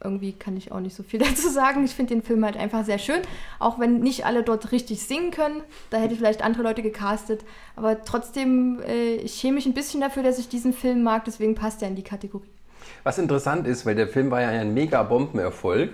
irgendwie 0.04 0.32
kann 0.32 0.56
ich 0.56 0.70
auch 0.70 0.80
nicht 0.80 0.94
so 0.94 1.02
viel 1.02 1.18
dazu 1.20 1.48
sagen. 1.48 1.84
Ich 1.84 1.94
finde 1.94 2.14
den 2.14 2.22
Film 2.22 2.44
halt 2.44 2.56
einfach 2.56 2.84
sehr 2.84 2.98
schön. 2.98 3.20
Auch 3.58 3.78
wenn 3.78 4.00
nicht 4.00 4.26
alle 4.26 4.42
dort 4.42 4.72
richtig 4.72 5.02
singen 5.02 5.30
können. 5.30 5.62
Da 5.90 5.98
hätte 5.98 6.12
ich 6.12 6.18
vielleicht 6.18 6.42
andere 6.42 6.62
Leute 6.62 6.82
gecastet. 6.82 7.44
Aber 7.76 8.04
trotzdem, 8.04 8.80
äh, 8.86 9.16
ich 9.16 9.34
schäme 9.34 9.54
mich 9.54 9.66
ein 9.66 9.74
bisschen 9.74 10.00
dafür, 10.00 10.22
dass 10.22 10.38
ich 10.38 10.48
diesen 10.48 10.72
Film 10.72 11.02
mag. 11.02 11.24
Deswegen 11.24 11.54
passt 11.54 11.82
er 11.82 11.88
in 11.88 11.96
die 11.96 12.02
Kategorie. 12.02 12.48
Was 13.02 13.18
interessant 13.18 13.66
ist, 13.66 13.86
weil 13.86 13.94
der 13.94 14.08
Film 14.08 14.30
war 14.30 14.42
ja 14.42 14.48
ein 14.48 14.74
mega 14.74 15.02
Bombenerfolg 15.02 15.90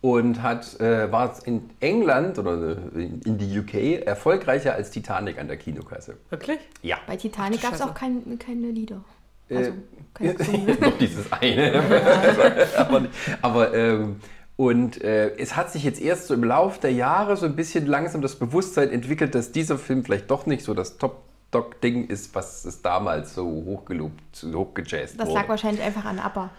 und 0.00 0.42
hat, 0.42 0.78
äh, 0.80 1.10
war 1.10 1.34
in 1.46 1.70
England 1.80 2.38
oder 2.38 2.76
äh, 2.94 3.04
in 3.24 3.38
die 3.38 3.58
UK 3.58 4.06
erfolgreicher 4.06 4.74
als 4.74 4.90
Titanic 4.90 5.38
an 5.38 5.48
der 5.48 5.56
Kinokasse. 5.56 6.18
Wirklich? 6.28 6.58
Ja. 6.82 6.98
Bei 7.06 7.16
Titanic 7.16 7.62
gab 7.62 7.72
es 7.72 7.80
auch 7.80 7.94
kein, 7.94 8.38
keine 8.38 8.70
Lieder. 8.70 9.02
Äh, 9.48 9.56
Also, 9.56 9.72
keine 10.14 10.34
gesungenen. 10.34 10.80
Noch 10.80 10.98
dieses 10.98 11.32
eine. 11.32 11.82
aber 12.76 13.02
aber 13.42 13.74
ähm, 13.74 14.20
und 14.56 15.02
äh, 15.02 15.34
es 15.36 15.56
hat 15.56 15.72
sich 15.72 15.82
jetzt 15.82 16.00
erst 16.00 16.28
so 16.28 16.34
im 16.34 16.44
Lauf 16.44 16.78
der 16.78 16.92
Jahre 16.92 17.36
so 17.36 17.44
ein 17.46 17.56
bisschen 17.56 17.86
langsam 17.86 18.22
das 18.22 18.36
Bewusstsein 18.36 18.90
entwickelt, 18.90 19.34
dass 19.34 19.50
dieser 19.50 19.78
Film 19.78 20.04
vielleicht 20.04 20.30
doch 20.30 20.46
nicht 20.46 20.62
so 20.64 20.74
das 20.74 20.96
Top-Dog-Ding 20.98 22.06
ist, 22.06 22.36
was 22.36 22.64
es 22.64 22.80
damals 22.80 23.34
so 23.34 23.44
hochgelobt, 23.44 24.20
so 24.30 24.52
hochgejazzt 24.56 25.18
Das 25.18 25.26
wurde. 25.26 25.40
lag 25.40 25.48
wahrscheinlich 25.48 25.82
einfach 25.82 26.04
an 26.04 26.20
ABBA. 26.20 26.50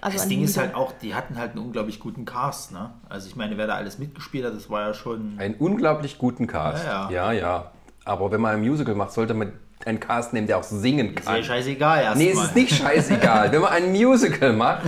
Also 0.00 0.16
Das 0.16 0.22
an 0.24 0.28
Ding 0.30 0.42
ist 0.42 0.56
halt 0.58 0.74
auch, 0.74 0.90
die 1.00 1.14
hatten 1.14 1.38
halt 1.38 1.52
einen 1.52 1.60
unglaublich 1.60 2.00
guten 2.00 2.24
Cast, 2.24 2.72
ne? 2.72 2.90
Also 3.08 3.28
ich 3.28 3.36
meine, 3.36 3.56
wer 3.56 3.68
da 3.68 3.74
alles 3.76 4.00
mitgespielt 4.00 4.44
hat, 4.44 4.56
das 4.56 4.68
war 4.68 4.88
ja 4.88 4.92
schon. 4.94 5.38
Einen 5.38 5.54
unglaublich 5.54 6.18
guten 6.18 6.48
Cast. 6.48 6.84
Ja, 6.84 7.08
ja. 7.08 7.32
ja. 7.32 7.70
Aber 8.04 8.32
wenn 8.32 8.40
man 8.40 8.56
ein 8.56 8.60
Musical 8.62 8.96
macht, 8.96 9.12
sollte 9.12 9.34
man 9.34 9.52
einen 9.88 10.00
Cast 10.00 10.32
nehmen, 10.32 10.46
der 10.46 10.58
auch 10.58 10.62
singen 10.62 11.14
Ist 11.14 11.26
ja 11.26 11.34
kann. 11.34 11.44
scheißegal 11.44 12.02
erstmal. 12.02 12.26
Nee, 12.26 12.32
es 12.32 12.42
ist 12.42 12.54
nicht 12.54 12.74
scheißegal. 12.74 13.52
wenn 13.52 13.60
man 13.60 13.72
ein 13.72 13.90
Musical 13.90 14.52
macht, 14.52 14.82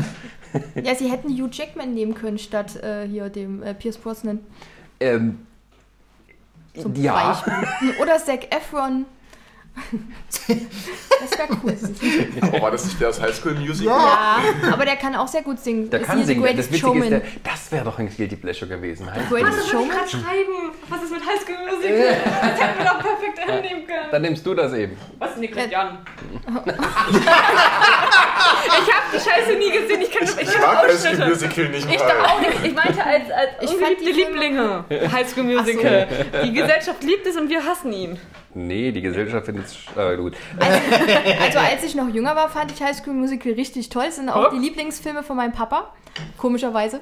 Ja, 0.82 0.94
sie 0.94 1.10
hätten 1.10 1.30
Hugh 1.30 1.50
Jackman 1.50 1.94
nehmen 1.94 2.14
können 2.14 2.38
statt 2.38 2.76
äh, 2.82 3.06
hier 3.06 3.28
dem 3.28 3.62
äh, 3.62 3.74
Pierce 3.74 3.98
Brosnan 3.98 4.40
ähm, 5.00 5.46
zum 6.74 6.94
ja, 6.94 7.32
Beispiel. 7.32 7.94
Oder 8.00 8.18
Zac 8.18 8.54
Efron. 8.54 9.06
Das 10.30 11.38
wäre 11.38 11.48
cool. 11.64 11.76
Aber 12.42 12.62
war 12.62 12.70
das 12.70 12.84
nicht 12.84 13.00
das 13.00 13.20
Highschool-Musical? 13.20 13.86
Ja, 13.96 14.38
aber 14.72 14.84
der 14.84 14.96
kann 14.96 15.14
auch 15.14 15.28
sehr 15.28 15.42
gut 15.42 15.58
singen. 15.58 15.88
der 15.90 16.00
Ist 16.00 16.06
kann 16.06 16.18
The 16.18 16.24
singen. 16.24 16.56
Das 16.56 16.70
Witzige 16.70 16.98
ist, 16.98 17.10
der, 17.10 17.22
das 17.42 17.72
wäre 17.72 17.84
doch 17.84 17.98
ein 17.98 18.08
Guilty 18.14 18.36
Pleasure 18.36 18.68
gewesen. 18.68 19.10
Halt. 19.10 19.28
Greatest 19.28 19.68
Showman? 19.68 19.90
schreiben. 20.08 20.72
Was 20.88 21.02
ist 21.02 21.12
mit 21.12 21.20
Highschool 21.22 21.56
Musical? 21.76 22.16
Das 22.24 22.60
hätten 22.60 22.78
wir 22.78 22.84
doch 22.84 22.98
perfekt 23.00 23.38
hinnehmen 23.38 23.86
können. 23.86 24.08
Dann 24.10 24.22
nimmst 24.22 24.44
du 24.46 24.54
das 24.54 24.72
eben. 24.74 24.96
Was? 25.18 25.36
Nee, 25.36 25.48
Christian. 25.48 25.98
Ich 28.62 28.94
habe 28.94 29.04
die 29.12 29.18
Scheiße 29.18 29.58
nie 29.58 29.70
gesehen. 29.70 30.00
Ich 30.02 30.10
kann 30.10 30.22
ich 30.28 30.48
Ich 30.48 30.58
mag 30.60 30.82
High 30.82 30.98
School. 30.98 31.28
Musical 31.28 31.68
nicht 31.70 31.90
Ich 31.90 31.98
mal. 31.98 32.08
doch 32.08 32.30
auch 32.30 32.40
nicht. 32.40 32.64
Ich 32.64 32.74
meinte 32.74 33.04
als, 33.04 33.30
als 33.30 33.50
Ich 33.62 33.70
fand 33.70 33.98
ungeliebte 33.98 34.20
Lieblinge. 34.32 34.84
High 35.12 35.28
School 35.28 35.44
Musical. 35.44 36.06
Die 36.44 36.52
Gesellschaft 36.52 37.02
liebt 37.02 37.26
es 37.26 37.36
und 37.36 37.48
wir 37.48 37.64
hassen 37.64 37.92
ihn. 37.92 38.18
Nee, 38.54 38.90
die 38.92 39.00
Gesellschaft 39.00 39.46
findet 39.46 39.59
es 39.64 39.76
äh, 39.96 40.16
gut. 40.16 40.34
Also 41.40 41.58
als 41.58 41.82
ich 41.84 41.94
noch 41.94 42.08
jünger 42.08 42.36
war, 42.36 42.48
fand 42.48 42.72
ich 42.72 42.82
High 42.82 42.96
School 42.96 43.14
Musical 43.14 43.52
richtig 43.52 43.88
toll. 43.88 44.04
Das 44.06 44.16
sind 44.16 44.28
auch 44.28 44.50
die 44.50 44.58
Lieblingsfilme 44.58 45.22
von 45.22 45.36
meinem 45.36 45.52
Papa, 45.52 45.92
komischerweise. 46.36 47.00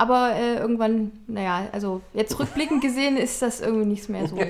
Aber 0.00 0.30
äh, 0.32 0.58
irgendwann, 0.58 1.10
naja, 1.26 1.66
also 1.72 2.02
jetzt 2.14 2.38
rückblickend 2.38 2.80
gesehen 2.80 3.16
ist 3.16 3.42
das 3.42 3.60
irgendwie 3.60 3.86
nichts 3.86 4.08
mehr 4.08 4.28
so. 4.28 4.38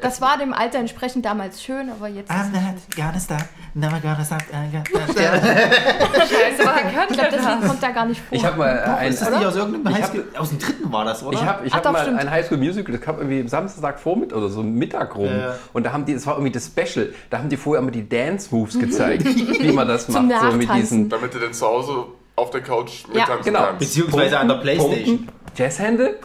Das 0.00 0.20
war 0.20 0.38
dem 0.38 0.52
Alter 0.52 0.78
entsprechend 0.78 1.24
damals 1.24 1.60
schön, 1.62 1.90
aber 1.90 2.06
jetzt 2.06 2.30
I'm 2.30 2.52
not 2.52 2.62
gonna 2.94 3.18
stop, 3.18 3.38
never 3.74 3.98
gonna 4.00 4.24
stop. 4.24 4.38
I'm 4.52 4.70
gonna 4.70 4.84
stop. 4.84 5.16
Scheiße, 5.16 6.68
aber 6.68 6.88
Ich 6.88 6.92
glaube, 6.92 7.36
das 7.36 7.44
Lied 7.44 7.68
kommt 7.68 7.82
da 7.82 7.90
gar 7.90 8.06
nicht 8.06 8.20
vor. 8.20 8.38
Ich 8.38 8.44
habe 8.44 8.56
mal 8.56 8.68
äh, 8.68 8.80
ein, 8.82 9.10
Ist 9.10 9.20
das 9.20 9.30
nicht 9.30 9.44
aus 9.44 9.56
irgendeinem 9.56 9.94
Highschool? 9.96 10.24
Aus 10.38 10.48
dem 10.50 10.58
dritten 10.60 10.92
war 10.92 11.04
das, 11.04 11.24
oder? 11.24 11.36
Ich 11.36 11.44
habe 11.44 11.66
ich 11.66 11.72
Ach 11.72 11.76
hab 11.78 11.82
doch, 11.82 11.92
mal 11.92 12.02
stimmt. 12.02 12.20
ein 12.20 12.30
Highschool 12.30 12.58
Musical, 12.58 12.92
das 12.92 13.00
kam 13.00 13.16
irgendwie 13.16 13.40
am 13.40 13.48
Samstag 13.48 13.98
Vormittag 13.98 14.38
oder 14.38 14.48
so 14.48 14.62
Mittag 14.62 15.16
rum. 15.16 15.26
Ja. 15.26 15.56
Und 15.72 15.84
da 15.84 15.92
haben 15.92 16.04
die, 16.04 16.14
das 16.14 16.24
war 16.26 16.34
irgendwie 16.34 16.52
das 16.52 16.66
Special, 16.66 17.12
da 17.30 17.38
haben 17.38 17.48
die 17.48 17.56
vorher 17.56 17.82
immer 17.82 17.90
die 17.90 18.08
Dance 18.08 18.54
Moves 18.54 18.78
gezeigt, 18.78 19.24
wie 19.60 19.72
man 19.72 19.88
das 19.88 20.06
Zum 20.06 20.28
macht. 20.28 20.52
So 20.52 20.56
mit 20.56 20.72
diesen 20.72 21.08
Damit 21.08 21.34
du 21.34 21.40
dann 21.40 21.52
zu 21.52 21.66
Hause 21.66 22.06
auf 22.38 22.50
der 22.50 22.62
Couch 22.62 23.04
Ja, 23.12 23.20
mittanzen 23.20 23.44
genau. 23.44 23.66
kannst. 23.66 23.78
Beziehungsweise 23.80 24.38
an 24.38 24.48
der 24.48 24.54
Playstation. 24.56 25.16
Pumpen, 25.18 25.32
Jazzhände. 25.56 26.18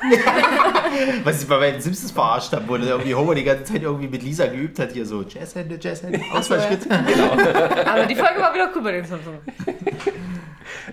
Was 1.24 1.42
ich 1.42 1.50
bei 1.50 1.72
den 1.72 1.82
Simpsons 1.82 2.12
verarscht 2.12 2.54
habe, 2.54 2.68
wo 2.68 2.76
irgendwie 2.76 3.16
Homer 3.16 3.36
die 3.36 3.44
ganze 3.44 3.64
Zeit 3.66 3.82
irgendwie 3.82 4.08
mit 4.08 4.22
Lisa 4.22 4.46
geübt 4.46 4.78
hat, 4.80 4.92
hier 4.92 5.06
so 5.06 5.24
Jazzhände, 5.24 5.78
Jazzhände, 5.82 6.22
Ausfallschritt. 6.32 6.90
Aber 6.92 8.06
die 8.06 8.16
Folge 8.16 8.40
war 8.40 8.54
wieder 8.54 8.70
cool 8.76 8.84
bei 8.84 8.92
den 8.92 9.06
Simpsons. 9.06 9.40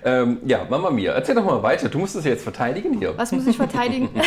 Ähm, 0.05 0.39
ja, 0.45 0.67
Mama 0.69 0.91
Mia, 0.91 1.13
erzähl 1.13 1.35
doch 1.35 1.45
mal 1.45 1.63
weiter. 1.63 1.89
Du 1.89 1.99
musst 1.99 2.15
das 2.17 2.25
jetzt 2.25 2.43
verteidigen 2.43 2.99
hier. 2.99 3.17
Was 3.17 3.33
muss 3.33 3.47
ich 3.47 3.57
verteidigen? 3.57 4.09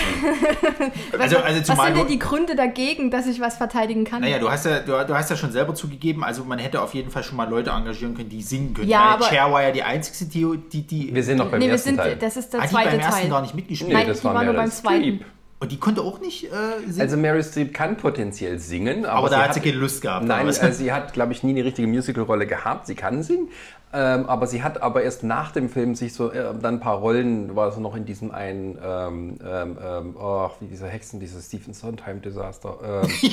Also, 1.17 1.37
also 1.37 1.59
was 1.75 1.85
sind 1.85 1.97
denn 1.97 2.07
die 2.07 2.19
Gründe 2.19 2.55
dagegen, 2.55 3.09
dass 3.11 3.27
ich 3.27 3.39
was 3.39 3.55
verteidigen 3.57 4.03
kann? 4.03 4.21
naja, 4.21 4.39
du 4.39 4.49
hast, 4.49 4.65
ja, 4.65 4.79
du, 4.79 4.91
du 5.05 5.15
hast 5.15 5.29
ja 5.29 5.35
schon 5.35 5.51
selber 5.51 5.75
zugegeben, 5.75 6.23
also 6.23 6.43
man 6.43 6.59
hätte 6.59 6.81
auf 6.81 6.93
jeden 6.93 7.09
Fall 7.11 7.23
schon 7.23 7.37
mal 7.37 7.49
Leute 7.49 7.69
engagieren 7.69 8.15
können, 8.15 8.29
die 8.29 8.41
singen 8.41 8.73
können. 8.73 8.89
Ja, 8.89 8.99
Meine 8.99 9.11
aber- 9.13 9.25
Cher 9.25 9.51
war 9.51 9.63
ja 9.63 9.71
die 9.71 9.83
einzige, 9.83 10.29
die, 10.29 10.57
die, 10.71 10.81
die 10.81 11.15
Wir 11.15 11.23
sind 11.23 11.37
noch 11.37 11.49
beim 11.49 11.59
nee, 11.59 11.65
wir 11.67 11.73
ersten 11.73 11.89
sind, 11.89 11.97
Teil. 11.97 12.15
das 12.17 12.37
ist 12.37 12.53
der 12.53 12.61
ah, 12.61 12.63
die 12.63 12.69
zweite 12.69 12.89
beim 12.91 12.99
ersten 12.99 13.21
Teil. 13.21 13.29
gar 13.29 13.41
nicht 13.41 13.55
mitgespielt. 13.55 13.93
Nein, 13.93 14.07
das 14.07 14.19
die 14.19 14.25
war 14.25 14.43
nur 14.43 14.53
beim 14.53 14.71
zweiten. 14.71 15.01
Streep. 15.03 15.25
Und 15.63 15.71
die 15.71 15.79
konnte 15.79 16.01
auch 16.01 16.19
nicht 16.19 16.43
äh, 16.43 16.49
singen. 16.87 16.99
Also 16.99 17.15
Meryl 17.15 17.41
Streep 17.41 17.73
kann 17.73 17.95
potenziell 17.95 18.59
singen, 18.59 19.05
aber, 19.05 19.19
aber 19.19 19.29
da 19.29 19.37
sie 19.37 19.43
hat 19.43 19.53
sie 19.53 19.59
keine 19.61 19.77
Lust 19.77 20.01
gehabt. 20.01 20.25
Nein, 20.25 20.45
also 20.45 20.69
sie 20.71 20.91
hat, 20.91 21.13
glaube 21.13 21.31
ich, 21.31 21.41
nie 21.41 21.51
eine 21.51 21.63
richtige 21.63 21.87
Musicalrolle 21.87 22.45
gehabt. 22.45 22.85
Sie 22.85 22.95
kann 22.95 23.23
singen, 23.23 23.47
ähm, 23.93 24.25
aber 24.25 24.45
sie 24.45 24.61
hat 24.61 24.81
aber 24.81 25.03
erst 25.03 25.23
nach 25.23 25.51
dem 25.51 25.69
Film 25.69 25.95
sich 25.95 26.13
so 26.15 26.33
äh, 26.33 26.53
dann 26.61 26.75
ein 26.75 26.79
paar 26.81 26.97
Rollen, 26.97 27.55
war 27.55 27.71
so 27.71 27.79
noch 27.79 27.95
in 27.95 28.03
diesem 28.03 28.31
einen, 28.31 28.77
ähm, 28.83 29.37
ähm, 29.41 29.77
ähm, 29.81 30.17
oh, 30.19 30.49
wie 30.59 30.67
diese 30.67 30.85
Hexen, 30.85 31.21
dieses 31.21 31.45
Stephen 31.45 31.73
Sondheim 31.73 32.21
Desaster. 32.21 33.01
Ähm, 33.03 33.09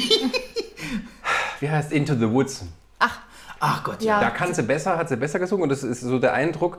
wie 1.59 1.69
heißt 1.69 1.91
Into 1.91 2.15
the 2.15 2.31
Woods? 2.31 2.65
Ach 3.61 3.85
Gott, 3.85 4.03
Ja. 4.03 4.21
ja. 4.21 4.21
Da 4.21 4.31
kann 4.31 4.55
sie 4.55 4.63
besser, 4.63 4.97
hat 4.97 5.09
sie 5.09 5.17
besser 5.17 5.39
gesungen 5.39 5.65
und 5.65 5.69
das 5.69 5.83
ist 5.83 6.01
so 6.01 6.19
der 6.19 6.33
Eindruck. 6.33 6.79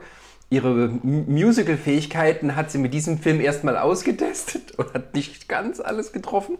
Ihre 0.52 0.88
Musical-Fähigkeiten 1.02 2.56
hat 2.56 2.70
sie 2.70 2.76
mit 2.76 2.92
diesem 2.92 3.16
Film 3.16 3.40
erstmal 3.40 3.78
ausgetestet 3.78 4.72
und 4.76 4.92
hat 4.92 5.14
nicht 5.14 5.48
ganz 5.48 5.80
alles 5.80 6.12
getroffen. 6.12 6.58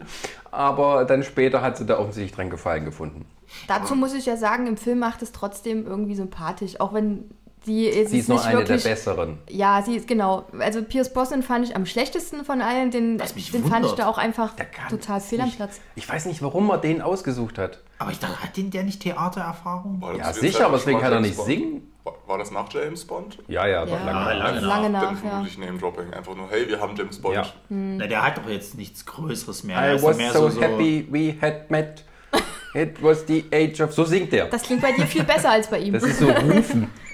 Aber 0.51 1.05
dann 1.05 1.21
später 1.21 1.61
hat 1.61 1.77
sie 1.77 1.85
da 1.85 1.99
offensichtlich 1.99 2.31
dran 2.31 2.49
Gefallen 2.49 2.85
gefunden. 2.85 3.25
Dazu 3.67 3.95
muss 3.95 4.15
ich 4.15 4.25
ja 4.25 4.35
sagen, 4.35 4.65
im 4.65 4.77
Film 4.77 4.97
macht 4.97 5.21
es 5.21 5.31
trotzdem 5.31 5.85
irgendwie 5.85 6.15
sympathisch, 6.15 6.79
auch 6.79 6.91
wenn 6.95 7.29
sie, 7.65 7.89
es 7.89 8.11
Sie 8.11 8.19
ist 8.19 8.29
noch 8.29 8.37
nicht 8.37 8.45
eine 8.47 8.59
wirklich, 8.59 8.83
der 8.83 8.89
besseren. 8.89 9.37
Ja, 9.49 9.81
sie 9.81 9.95
ist 9.95 10.07
genau. 10.07 10.45
Also 10.59 10.81
Pierce 10.83 11.11
Brosnan 11.13 11.43
fand 11.43 11.67
ich 11.67 11.75
am 11.75 11.85
schlechtesten 11.85 12.45
von 12.45 12.61
allen. 12.61 12.91
Den, 12.91 13.17
den 13.17 13.65
fand 13.65 13.85
ich 13.85 13.91
da 13.93 14.07
auch 14.07 14.17
einfach 14.17 14.53
total 14.89 15.21
fehl 15.21 15.41
am. 15.41 15.51
Platz. 15.51 15.79
Ich 15.95 16.07
weiß 16.07 16.25
nicht, 16.25 16.41
warum 16.41 16.67
man 16.67 16.81
den 16.81 17.01
ausgesucht 17.01 17.57
hat. 17.57 17.79
Aber 17.99 18.11
ich 18.11 18.19
dachte, 18.19 18.41
hat 18.41 18.57
den 18.57 18.71
der 18.71 18.83
nicht 18.83 19.01
Theatererfahrung? 19.01 20.03
Ja, 20.17 20.33
sicher, 20.33 20.65
aber 20.65 20.77
deswegen 20.77 20.99
kann 20.99 21.13
er 21.13 21.19
nicht 21.21 21.39
singen. 21.39 21.89
War, 22.03 22.15
war 22.27 22.37
das 22.37 22.51
nach 22.51 22.65
James 22.69 23.05
Bond? 23.05 23.37
Ja, 23.47 23.65
ja, 23.65 23.83
aber 23.83 23.91
Ja, 23.91 24.03
lange. 24.03 24.35
lange 24.35 24.59
nach. 24.59 24.61
lange 24.61 24.83
Dann 24.83 24.91
nach, 24.91 25.01
ja. 25.11 25.15
vermutlich 25.15 25.57
Name-Dropping. 25.57 26.13
Einfach 26.13 26.35
nur, 26.35 26.49
hey, 26.49 26.67
wir 26.67 26.81
haben 26.81 26.95
James 26.97 27.17
Bond. 27.21 27.35
Ja. 27.35 27.45
Na, 27.69 28.07
der 28.07 28.23
hat 28.25 28.37
doch 28.37 28.49
jetzt 28.49 28.75
nichts 28.75 29.05
Größeres 29.05 29.63
mehr. 29.63 29.77
I 29.93 29.95
ist 29.95 30.03
was 30.03 30.17
mehr 30.17 30.33
so, 30.33 30.49
happy 30.59 31.07
we 31.09 31.33
had 31.41 31.71
met. 31.71 32.03
It 32.73 33.01
was 33.01 33.23
the 33.27 33.45
age 33.53 33.79
of... 33.81 33.93
So 33.93 34.03
singt 34.03 34.33
der. 34.33 34.47
Das 34.47 34.63
klingt 34.63 34.81
bei 34.81 34.91
dir 34.91 35.05
viel 35.05 35.23
besser 35.23 35.51
als 35.51 35.67
bei 35.67 35.79
ihm. 35.79 35.93
Das 35.93 36.03
ist 36.03 36.19
so 36.19 36.27
Rufen. 36.29 36.89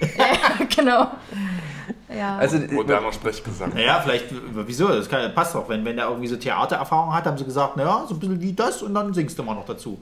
ja, 0.86 1.06
genau. 2.08 2.18
Ja. 2.18 2.36
Also, 2.38 2.58
Moderner 2.70 3.12
Sprechgesang. 3.12 3.72
Naja, 3.74 4.00
vielleicht, 4.02 4.26
wieso? 4.66 4.88
Das 4.88 5.08
kann, 5.08 5.32
passt 5.34 5.54
doch. 5.54 5.68
Wenn, 5.68 5.84
wenn 5.84 5.96
der 5.96 6.06
irgendwie 6.08 6.26
so 6.28 6.36
Theatererfahrung 6.36 7.14
hat, 7.14 7.24
haben 7.24 7.38
sie 7.38 7.44
gesagt, 7.44 7.76
naja, 7.76 8.04
so 8.08 8.14
ein 8.14 8.20
bisschen 8.20 8.40
wie 8.40 8.52
das 8.52 8.82
und 8.82 8.94
dann 8.94 9.14
singst 9.14 9.38
du 9.38 9.42
mal 9.42 9.54
noch 9.54 9.64
dazu. 9.66 10.00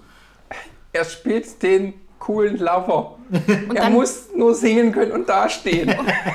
er 0.92 1.04
spielt 1.04 1.62
den 1.62 1.94
coolen 2.18 2.56
Lover. 2.58 3.16
er 3.30 3.74
dann- 3.74 3.92
muss 3.92 4.28
nur 4.34 4.54
singen 4.54 4.90
können 4.90 5.12
und 5.12 5.28
dastehen. 5.28 5.88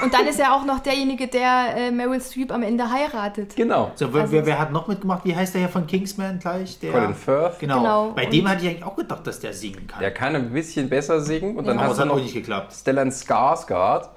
Und 0.03 0.13
dann 0.13 0.25
ist 0.27 0.39
er 0.39 0.53
auch 0.55 0.63
noch 0.63 0.79
derjenige, 0.79 1.27
der 1.27 1.75
äh, 1.75 1.91
Meryl 1.91 2.21
Streep 2.21 2.51
am 2.53 2.63
Ende 2.63 2.89
heiratet. 2.89 3.55
genau. 3.55 3.91
So, 3.95 4.13
wer, 4.13 4.21
Also- 4.21 4.33
wer, 4.33 4.45
wer 4.45 4.59
hat 4.59 4.71
noch 4.71 4.87
mitgemacht? 4.87 5.25
Wie 5.25 5.35
heißt 5.35 5.53
der 5.55 5.61
hier 5.61 5.69
von 5.69 5.85
Kingsman 5.87 6.39
gleich? 6.39 6.79
Der, 6.79 6.91
Colin 6.93 7.13
Firth. 7.15 7.59
Genau. 7.59 7.79
Genau. 7.81 8.11
Bei 8.15 8.25
Und- 8.25 8.33
dem 8.33 8.47
hatte 8.47 8.63
ich 8.63 8.69
eigentlich 8.69 8.85
auch 8.85 8.95
gedacht, 8.95 9.25
dass 9.27 9.39
der 9.39 9.53
singen 9.53 9.87
kann. 9.87 9.99
Der 9.99 10.11
kann 10.13 10.35
ein 10.35 10.53
bisschen 10.53 10.87
besser 10.87 11.19
singen 11.19 11.57
und 11.57 11.65
dann 11.67 11.77
aber 11.77 11.87
hast 11.87 11.93
es 11.95 11.99
hat 11.99 12.09
auch 12.09 12.15
noch 12.15 12.21
nicht 12.23 12.33
geklappt. 12.33 12.73
Stellan 12.73 13.09
Skarsgård. 13.11 14.07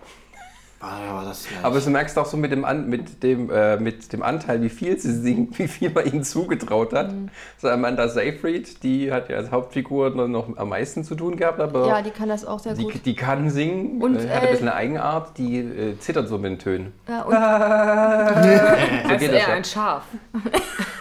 Ah, 0.89 1.25
das 1.25 1.47
Aber 1.63 1.81
du 1.81 1.91
merkst 1.91 2.17
auch 2.19 2.27
so 2.27 2.37
mit 2.37 2.53
dem, 2.53 2.65
An 2.65 2.89
mit 2.89 3.23
dem, 3.23 3.51
äh, 3.51 3.77
mit 3.77 4.13
dem 4.13 4.23
Anteil, 4.23 4.63
wie 4.63 4.69
viel 4.69 4.99
sie 4.99 5.13
singt, 5.13 5.59
wie 5.59 5.67
viel 5.69 5.91
man 5.91 6.07
ihnen 6.07 6.23
zugetraut 6.23 6.93
hat. 6.93 7.11
Mhm. 7.13 7.29
So 7.59 7.69
Amanda 7.69 8.09
Seyfried, 8.09 8.83
die 8.83 9.11
hat 9.13 9.29
ja 9.29 9.37
als 9.39 9.51
Hauptfigur 9.51 10.11
noch- 10.11 10.57
am 10.57 10.69
meisten 10.69 11.03
zu 11.03 11.15
tun 11.17 11.37
gehabt, 11.37 11.61
aber 11.61 11.89
Ja, 11.89 12.03
die 12.03 12.11
kann 12.11 12.29
das 12.29 12.45
auch 12.45 12.61
sehr 12.61 12.75
die, 12.75 12.85
gut. 12.85 13.05
die 13.05 13.15
kann 13.17 13.51
singen, 13.51 14.01
Und, 14.01 14.17
äh, 14.17 14.29
hat 14.29 14.43
ein 14.43 14.49
äh, 14.49 14.51
bisschen 14.53 14.69
eine 14.69 14.77
Eigenart, 14.77 15.37
die 15.39 15.59
äh, 15.59 15.99
zittert 15.99 16.29
so 16.29 16.39
mit 16.39 16.53
den 16.53 16.59
Tönen. 16.59 16.93
Ja, 17.09 17.23
und 17.27 17.35
Als 17.35 19.21
geht 19.21 19.33
das 19.33 19.43
er 19.43 19.49
ja. 19.49 19.55
ein 19.55 19.65
Schaf. 19.65 20.03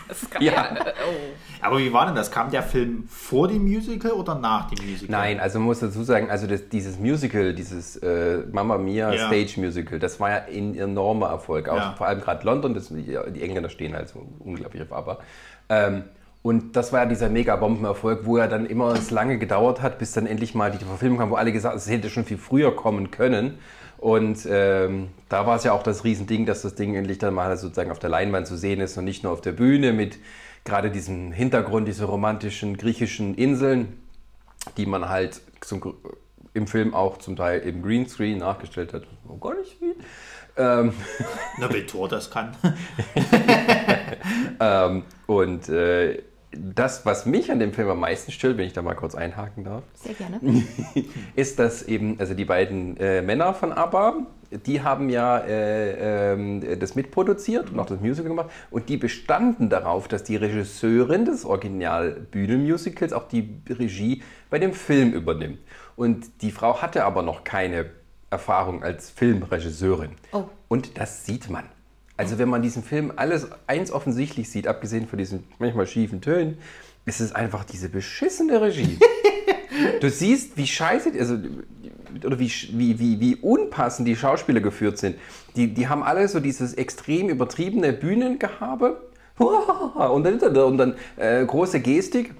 Das 0.08 0.22
ist 0.22 0.34
Ja. 0.39 0.51
ja. 0.54 0.68
Oh. 1.10 1.54
Aber 1.65 1.79
wie 1.79 1.91
war 1.91 2.05
denn 2.05 2.15
das? 2.15 2.31
Kam 2.31 2.51
der 2.51 2.63
Film 2.63 3.05
vor 3.10 3.48
dem 3.48 3.63
Musical 3.63 4.12
oder 4.12 4.36
nach 4.36 4.69
dem 4.69 4.86
Musical? 4.88 5.10
Nein, 5.10 5.39
also 5.39 5.60
man 5.60 5.67
muss 5.67 5.79
dazu 5.79 6.03
sagen, 6.03 6.29
also 6.29 6.48
das, 6.48 6.69
dieses 6.69 7.00
Musical, 7.00 7.53
dieses 7.53 7.98
äh, 7.98 8.43
Mamma 8.51 8.77
Mia 8.77 9.13
Ja. 9.13 9.27
Stage 9.27 9.60
Musical, 9.60 10.00
das 10.00 10.19
war 10.19 10.29
ja 10.29 10.41
ein 10.51 10.77
enormer 10.77 11.29
Erfolg. 11.29 11.67
Auch 11.69 11.77
Ja. 11.77 11.95
vor 11.98 12.07
allem 12.07 12.22
gerade 12.22 12.45
London, 12.45 12.74
das, 12.74 12.89
die, 12.89 13.41
Engländer 13.41 13.69
stehen 13.69 13.95
halt 13.95 14.10
so 14.10 14.25
unglaublich 14.39 14.84
auf 14.84 14.93
Aber. 14.93 15.19
Ähm, 15.69 16.03
und 16.43 16.75
das 16.75 16.93
war 16.93 17.00
ja 17.01 17.05
dieser 17.07 17.29
Mega-Bombenerfolg, 17.29 18.25
wo 18.25 18.38
ja 18.38 18.48
dann 18.48 18.67
immer 18.67 18.93
es 18.93 19.10
lange 19.10 19.39
gedauert 19.39 19.81
hat, 19.81 19.98
bis 19.98 20.12
dann 20.12 20.27
endlich 20.27 20.53
mal 20.53 20.69
die 20.69 20.77
Verfilmung 20.86 21.17
kam, 21.17 21.31
wo 21.31 21.36
alle 21.36 21.51
gesagt 21.51 21.72
haben, 21.74 21.79
es 21.79 21.89
hätte 21.89 22.12
schon 22.12 22.24
viel 22.25 22.38
früher 22.38 22.75
kommen 22.75 23.10
können. 23.10 23.57
Und 23.98 24.48
ähm, 24.48 25.07
da 25.29 25.48
war 25.48 25.55
es 25.55 25.63
ja 25.63 25.72
auch 25.72 25.81
das 25.81 26.03
Riesending, 26.03 26.45
dass 26.45 26.62
das 26.62 26.75
Ding 26.75 26.93
endlich 26.93 27.17
dann 27.17 27.34
mal 27.34 27.57
sozusagen 27.57 27.89
auf 27.89 27.98
der 27.98 28.12
Leinwand 28.12 28.45
zu 28.45 28.55
sehen 28.55 28.79
ist 28.79 28.95
und 28.98 29.05
nicht 29.05 29.24
nur 29.24 29.34
auf 29.34 29.41
der 29.41 29.53
Bühne 29.53 29.93
mit 29.93 30.19
gerade 30.65 30.91
diesem 30.91 31.31
Hintergrund, 31.31 31.88
diese 31.88 32.03
romantischen 32.05 32.75
griechischen 32.77 33.36
Inseln 33.36 34.00
die 34.77 34.86
man 34.86 35.10
halt 35.10 35.41
zum, 35.62 35.79
Gr- 35.79 35.93
im 36.53 36.67
Film 36.67 36.93
auch 36.93 37.17
zum 37.17 37.36
Teil 37.36 37.60
im 37.62 37.81
Greenscreen 37.81 38.39
nachgestellt 38.39 38.93
hat. 38.93 39.03
Oh, 39.27 39.38
gar 39.38 39.55
nicht 39.55 39.77
viel. 39.77 39.95
Ähm, 40.57 40.93
Na, 41.60 41.72
wenn 41.72 41.86
Thor 41.86 42.07
das 42.07 42.31
kann. 42.31 42.55
ähm, 44.60 45.03
und 45.27 45.69
äh, 45.69 46.24
das, 46.51 47.05
was 47.05 47.25
mich 47.25 47.51
an 47.51 47.60
dem 47.60 47.74
Film 47.74 47.89
am 47.89 48.00
meisten 48.00 48.31
stört, 48.31 48.57
wenn 48.57 48.65
ich 48.65 48.72
da 48.74 48.81
mal 48.81 48.95
kurz 48.95 49.13
einhaken 49.13 49.65
darf, 49.65 49.84
sehr 49.93 50.13
gerne. 50.13 50.39
ist, 51.36 51.60
dass 51.60 51.84
eben, 51.84 52.17
also 52.19 52.34
die 52.34 52.45
beiden 52.45 52.95
äh, 52.98 53.22
Männer 53.22 53.53
von 53.53 53.74
ABBA, 53.74 54.25
die 54.51 54.81
haben 54.81 55.09
ja 55.09 55.37
äh, 55.39 56.33
ähm, 56.33 56.79
das 56.79 56.95
mitproduziert 56.95 57.71
und 57.71 57.79
auch 57.79 57.85
das 57.85 57.99
Musical 57.99 58.29
gemacht 58.29 58.49
und 58.71 58.89
die 58.89 58.97
bestanden 58.97 59.69
darauf, 59.69 60.07
dass 60.07 60.23
die 60.23 60.35
Regisseurin 60.35 61.25
des 61.25 61.45
Original-Bühnenmusicals 61.45 63.13
auch 63.13 63.27
die 63.27 63.61
Regie 63.69 64.23
bei 64.49 64.59
dem 64.59 64.73
Film 64.73 65.13
übernimmt. 65.13 65.59
Und 65.95 66.41
die 66.41 66.51
Frau 66.51 66.81
hatte 66.81 67.05
aber 67.05 67.21
noch 67.21 67.43
keine 67.43 67.87
Erfahrung 68.29 68.83
als 68.83 69.09
Filmregisseurin. 69.09 70.11
Oh. 70.31 70.45
Und 70.67 70.97
das 70.97 71.25
sieht 71.25 71.49
man. 71.49 71.65
Also 72.17 72.37
wenn 72.37 72.49
man 72.49 72.61
diesen 72.61 72.83
Film 72.83 73.11
alles 73.15 73.47
eins 73.67 73.91
offensichtlich 73.91 74.49
sieht, 74.49 74.67
abgesehen 74.67 75.07
von 75.07 75.19
diesen 75.19 75.43
manchmal 75.59 75.85
schiefen 75.85 76.21
Tönen, 76.21 76.57
ist 77.05 77.19
es 77.19 77.33
einfach 77.33 77.63
diese 77.63 77.89
beschissene 77.89 78.62
Regie. 78.62 79.00
Du 80.00 80.09
siehst, 80.09 80.55
wie 80.55 80.67
scheiße, 80.67 81.12
also, 81.19 81.38
oder 82.24 82.39
wie, 82.39 82.50
wie, 82.71 82.97
wie, 82.97 83.19
wie 83.19 83.35
unpassend 83.35 84.07
die 84.07 84.15
Schauspieler 84.15 84.62
geführt 84.62 84.97
sind. 84.97 85.17
Die, 85.57 85.74
die 85.74 85.89
haben 85.89 86.01
alle 86.01 86.27
so 86.29 86.39
dieses 86.39 86.75
extrem 86.75 87.27
übertriebene 87.27 87.91
Bühnengehabe 87.91 89.01
und 89.38 90.24
dann, 90.24 90.57
und 90.57 90.77
dann 90.77 90.95
äh, 91.17 91.45
große 91.45 91.81
Gestik. 91.81 92.33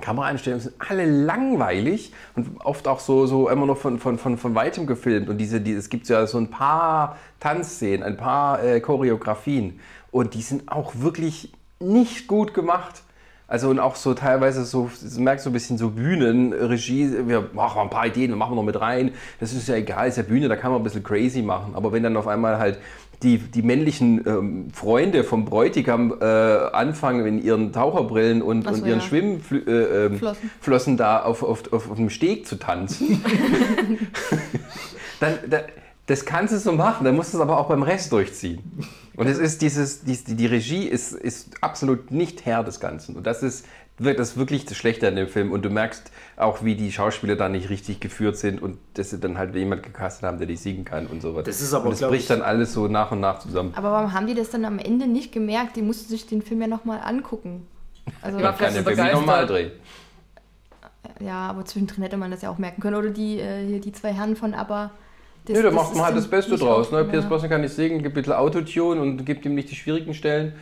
Kameraeinstellungen 0.00 0.62
sind 0.62 0.74
alle 0.80 1.06
langweilig 1.06 2.12
und 2.34 2.60
oft 2.64 2.88
auch 2.88 2.98
so, 2.98 3.26
so 3.26 3.48
immer 3.48 3.64
noch 3.66 3.78
von, 3.78 4.00
von, 4.00 4.18
von, 4.18 4.36
von 4.36 4.54
weitem 4.54 4.86
gefilmt. 4.86 5.28
Und 5.28 5.38
diese, 5.38 5.60
die, 5.60 5.72
es 5.72 5.88
gibt 5.88 6.08
ja 6.08 6.26
so 6.26 6.36
ein 6.36 6.50
paar 6.50 7.16
Tanzszenen, 7.38 8.02
ein 8.02 8.16
paar 8.16 8.62
äh, 8.62 8.80
Choreografien. 8.80 9.78
Und 10.10 10.34
die 10.34 10.42
sind 10.42 10.70
auch 10.70 10.94
wirklich 10.96 11.52
nicht 11.78 12.26
gut 12.26 12.52
gemacht. 12.54 13.03
Also 13.46 13.68
und 13.68 13.78
auch 13.78 13.96
so 13.96 14.14
teilweise 14.14 14.64
so, 14.64 14.90
du 15.02 15.20
merkst 15.20 15.44
so 15.44 15.50
ein 15.50 15.52
bisschen 15.52 15.76
so 15.76 15.90
Bühnenregie, 15.90 17.26
wir 17.26 17.50
machen 17.52 17.82
ein 17.82 17.90
paar 17.90 18.06
Ideen, 18.06 18.30
wir 18.30 18.36
machen 18.36 18.52
wir 18.52 18.56
noch 18.56 18.62
mit 18.62 18.80
rein. 18.80 19.12
Das 19.38 19.52
ist 19.52 19.68
ja 19.68 19.74
egal, 19.74 20.08
ist 20.08 20.16
ja 20.16 20.22
Bühne, 20.22 20.48
da 20.48 20.56
kann 20.56 20.72
man 20.72 20.80
ein 20.80 20.84
bisschen 20.84 21.02
crazy 21.02 21.42
machen. 21.42 21.74
Aber 21.74 21.92
wenn 21.92 22.02
dann 22.02 22.16
auf 22.16 22.26
einmal 22.26 22.58
halt 22.58 22.78
die, 23.22 23.38
die 23.38 23.62
männlichen 23.62 24.26
ähm, 24.26 24.70
Freunde 24.72 25.24
vom 25.24 25.44
Bräutigam 25.44 26.14
äh, 26.20 26.24
anfangen 26.24 27.26
in 27.26 27.42
ihren 27.42 27.72
Taucherbrillen 27.72 28.42
und, 28.42 28.64
so, 28.64 28.70
und 28.70 28.86
ihren 28.86 29.00
ja. 29.00 29.04
Schwimmflossen 29.04 30.92
äh, 30.92 30.92
ähm, 30.92 30.96
da 30.96 31.22
auf, 31.22 31.42
auf, 31.42 31.72
auf, 31.72 31.90
auf 31.90 31.96
dem 31.96 32.10
Steg 32.10 32.46
zu 32.46 32.56
tanzen, 32.56 33.24
dann, 35.20 35.34
da, 35.48 35.60
das 36.06 36.24
kannst 36.24 36.52
du 36.54 36.58
so 36.58 36.72
machen, 36.72 37.04
dann 37.04 37.14
musst 37.14 37.32
du 37.32 37.38
es 37.38 37.42
aber 37.42 37.58
auch 37.58 37.68
beim 37.68 37.82
Rest 37.82 38.12
durchziehen. 38.12 38.62
Und 39.16 39.26
es 39.28 39.38
ist 39.38 39.62
dieses, 39.62 40.02
dies, 40.02 40.24
die, 40.24 40.34
die 40.34 40.46
Regie 40.46 40.84
ist, 40.88 41.12
ist 41.12 41.62
absolut 41.62 42.10
nicht 42.10 42.44
Herr 42.46 42.64
des 42.64 42.80
Ganzen. 42.80 43.14
Und 43.16 43.26
das 43.26 43.42
ist, 43.42 43.64
wird 43.96 44.18
das 44.18 44.36
wirklich 44.36 44.64
das 44.64 44.76
Schlechte 44.76 45.06
an 45.06 45.14
dem 45.14 45.28
Film. 45.28 45.52
Und 45.52 45.64
du 45.64 45.70
merkst 45.70 46.10
auch, 46.36 46.64
wie 46.64 46.74
die 46.74 46.90
Schauspieler 46.90 47.36
da 47.36 47.48
nicht 47.48 47.70
richtig 47.70 48.00
geführt 48.00 48.36
sind 48.36 48.60
und 48.60 48.78
dass 48.94 49.10
sie 49.10 49.20
dann 49.20 49.38
halt 49.38 49.54
jemand 49.54 49.84
gecastet 49.84 50.24
haben, 50.24 50.38
der 50.38 50.48
die 50.48 50.56
singen 50.56 50.84
kann 50.84 51.06
und 51.06 51.22
so 51.22 51.34
weiter. 51.34 51.44
Das 51.44 51.60
ist 51.60 51.72
aber, 51.74 51.84
und 51.86 51.92
das 52.00 52.08
bricht 52.08 52.22
ich- 52.22 52.28
dann 52.28 52.42
alles 52.42 52.72
so 52.72 52.88
nach 52.88 53.12
und 53.12 53.20
nach 53.20 53.38
zusammen. 53.38 53.72
Aber 53.76 53.92
warum 53.92 54.12
haben 54.12 54.26
die 54.26 54.34
das 54.34 54.50
dann 54.50 54.64
am 54.64 54.78
Ende 54.80 55.06
nicht 55.06 55.30
gemerkt? 55.32 55.76
Die 55.76 55.82
mussten 55.82 56.08
sich 56.08 56.26
den 56.26 56.42
Film 56.42 56.60
ja 56.62 56.66
nochmal 56.66 57.00
angucken. 57.04 57.66
Also, 58.20 58.38
Man 58.38 58.56
kann 58.58 58.74
den 58.74 58.84
Film 58.84 58.96
begeistert. 58.96 59.50
drehen. 59.50 59.70
ja, 61.20 61.48
aber 61.48 61.64
zwischendrin 61.64 62.02
hätte 62.02 62.16
man 62.16 62.30
das 62.30 62.42
ja 62.42 62.50
auch 62.50 62.58
merken 62.58 62.80
können. 62.82 62.96
Oder 62.96 63.10
die, 63.10 63.38
äh, 63.38 63.64
hier 63.66 63.80
die 63.80 63.92
zwei 63.92 64.12
Herren 64.12 64.36
von 64.36 64.54
ABBA. 64.54 64.90
Das, 65.46 65.56
Nö, 65.56 65.62
da 65.62 65.70
macht 65.70 65.94
man 65.94 66.04
halt 66.04 66.16
das 66.16 66.26
Beste 66.26 66.56
draus. 66.56 66.90
Ne? 66.90 67.04
Pierce 67.04 67.24
ja. 67.24 67.28
Brosnan 67.28 67.50
kann 67.50 67.60
nicht 67.60 67.74
singen, 67.74 68.02
gibt 68.02 68.16
ein 68.16 68.22
bisschen 68.22 68.32
Autotune 68.32 69.00
und 69.00 69.26
gibt 69.26 69.44
ihm 69.44 69.54
nicht 69.54 69.70
die 69.70 69.76
schwierigen 69.76 70.14
Stellen. 70.14 70.54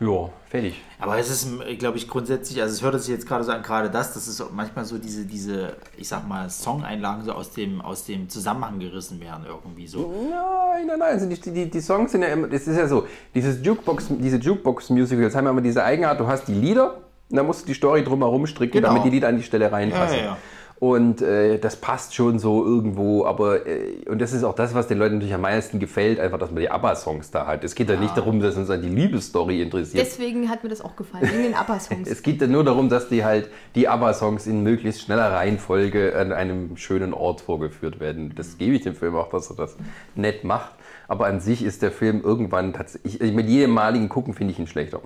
Ja, 0.00 0.30
fertig. 0.48 0.80
Aber 1.00 1.18
es 1.18 1.28
ist, 1.28 1.48
glaube 1.78 1.98
ich, 1.98 2.08
grundsätzlich, 2.08 2.62
also 2.62 2.72
es 2.72 2.82
hört 2.82 3.00
sich 3.00 3.12
jetzt 3.12 3.26
gerade 3.26 3.42
so 3.42 3.50
an, 3.50 3.62
gerade 3.62 3.90
das, 3.90 4.14
das 4.14 4.28
ist 4.28 4.42
manchmal 4.52 4.84
so 4.84 4.96
diese, 4.96 5.24
diese, 5.24 5.76
ich 5.96 6.08
sag 6.08 6.26
mal, 6.26 6.48
Song-Einlagen 6.48 7.24
so 7.24 7.32
aus 7.32 7.50
dem, 7.50 7.80
aus 7.80 8.04
dem 8.04 8.28
Zusammenhang 8.28 8.78
gerissen 8.78 9.20
werden 9.20 9.44
irgendwie 9.46 9.88
so. 9.88 10.14
Nein, 10.30 10.86
nein, 10.86 10.98
nein. 11.00 11.14
Also 11.14 11.28
die, 11.28 11.40
die, 11.50 11.68
die 11.68 11.80
Songs 11.80 12.12
sind 12.12 12.22
ja 12.22 12.28
immer, 12.28 12.46
das 12.46 12.66
ist 12.68 12.76
ja 12.76 12.86
so, 12.86 13.06
dieses 13.34 13.64
Jukebox, 13.64 14.06
diese 14.10 14.36
Jukebox-Musicals 14.36 15.34
haben 15.34 15.46
ja 15.46 15.50
immer 15.50 15.60
diese 15.60 15.82
Eigenart, 15.82 16.20
du 16.20 16.26
hast 16.28 16.46
die 16.46 16.54
Lieder, 16.54 16.98
und 17.28 17.36
dann 17.36 17.46
musst 17.46 17.62
du 17.62 17.66
die 17.66 17.74
Story 17.74 18.04
drumherum 18.04 18.46
stricken, 18.46 18.74
Genau. 18.74 18.88
damit 18.88 19.04
die 19.04 19.10
Lieder 19.10 19.28
an 19.28 19.36
die 19.36 19.42
Stelle 19.42 19.70
reinpassen. 19.70 20.16
Ja, 20.16 20.22
ja, 20.22 20.30
ja. 20.30 20.36
Und 20.80 21.22
äh, 21.22 21.58
das 21.58 21.74
passt 21.74 22.14
schon 22.14 22.38
so 22.38 22.64
irgendwo, 22.64 23.24
aber 23.26 23.66
äh, 23.66 24.04
und 24.08 24.20
das 24.20 24.32
ist 24.32 24.44
auch 24.44 24.54
das, 24.54 24.74
was 24.74 24.86
den 24.86 24.98
Leuten 24.98 25.14
natürlich 25.16 25.34
am 25.34 25.40
meisten 25.40 25.80
gefällt, 25.80 26.20
einfach, 26.20 26.38
dass 26.38 26.52
man 26.52 26.60
die 26.60 26.70
ABBA-Songs 26.70 27.32
da 27.32 27.46
hat. 27.48 27.64
Es 27.64 27.74
geht 27.74 27.90
ja 27.90 27.96
nicht 27.96 28.16
darum, 28.16 28.38
dass 28.38 28.56
uns 28.56 28.70
an 28.70 28.80
die 28.82 28.88
Liebesstory 28.88 29.60
interessiert. 29.60 30.06
Deswegen 30.06 30.48
hat 30.48 30.62
mir 30.62 30.68
das 30.70 30.80
auch 30.80 30.94
gefallen, 30.94 31.28
wegen 31.32 31.42
den 31.42 31.54
ABBA-Songs. 31.56 32.08
Es 32.08 32.22
geht 32.22 32.40
ja 32.40 32.46
nur 32.46 32.62
darum, 32.62 32.88
dass 32.88 33.08
die 33.08 33.24
halt 33.24 33.50
die 33.74 33.88
ABBA-Songs 33.88 34.46
in 34.46 34.62
möglichst 34.62 35.00
schneller 35.02 35.32
Reihenfolge 35.32 36.14
an 36.16 36.30
einem 36.32 36.76
schönen 36.76 37.12
Ort 37.12 37.40
vorgeführt 37.40 37.98
werden. 37.98 38.34
Das 38.36 38.56
gebe 38.56 38.76
ich 38.76 38.82
dem 38.82 38.94
Film 38.94 39.16
auch, 39.16 39.30
dass 39.30 39.50
er 39.50 39.56
das 39.56 39.76
nett 40.14 40.44
macht. 40.44 40.72
Aber 41.08 41.26
an 41.26 41.40
sich 41.40 41.64
ist 41.64 41.82
der 41.82 41.90
Film 41.90 42.20
irgendwann 42.22 42.72
tatsächlich, 42.72 43.20
ich- 43.20 43.32
mit 43.32 43.48
jedem 43.48 43.72
maligen 43.72 44.08
Gucken 44.08 44.32
finde 44.32 44.52
ich 44.52 44.60
ihn 44.60 44.68
schlechter. 44.68 45.00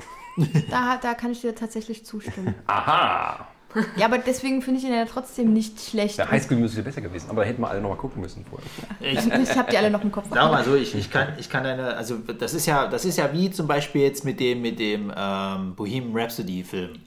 Da, 0.71 0.99
da 1.00 1.14
kann 1.14 1.31
ich 1.33 1.41
dir 1.41 1.55
tatsächlich 1.55 2.05
zustimmen. 2.05 2.55
Aha! 2.67 3.47
Ja, 3.97 4.07
aber 4.07 4.19
deswegen 4.19 4.62
finde 4.62 4.81
ich 4.81 4.87
ihn 4.87 4.95
ja 4.95 5.05
trotzdem 5.05 5.52
nicht 5.52 5.81
schlecht. 5.81 6.19
Der 6.19 6.31
Highschool 6.31 6.57
müsste 6.57 6.83
besser 6.83 7.00
gewesen, 7.00 7.31
aber 7.31 7.43
da 7.43 7.49
hätten 7.49 7.62
wir 7.62 7.69
alle 7.69 7.81
nochmal 7.81 7.99
gucken 7.99 8.23
müssen 8.23 8.45
vorher. 8.45 8.69
Ich, 9.00 9.50
Ich 9.50 9.57
habe 9.57 9.71
die 9.71 9.79
alle 9.79 9.91
noch 9.91 10.02
im 10.02 10.12
Kopf. 10.12 10.26
Sag 10.31 10.50
mal 10.50 10.64
so, 10.64 10.75
ich, 10.75 10.95
ich, 10.95 11.11
kann, 11.11 11.29
ich 11.38 11.49
kann 11.49 11.64
eine, 11.67 11.95
also 11.97 12.17
das 12.17 12.55
ist 12.55 12.67
ja, 12.67 12.87
das 12.87 13.05
ist 13.05 13.19
ja 13.19 13.33
wie 13.33 13.50
zum 13.50 13.67
Beispiel 13.67 14.02
jetzt 14.02 14.25
mit 14.25 14.41
dem, 14.41 14.62
mit 14.62 14.79
dem 14.79 15.12
ähm, 15.17 15.75
Bohemian 15.75 16.17
Rhapsody 16.17 16.64
Film. 16.64 17.00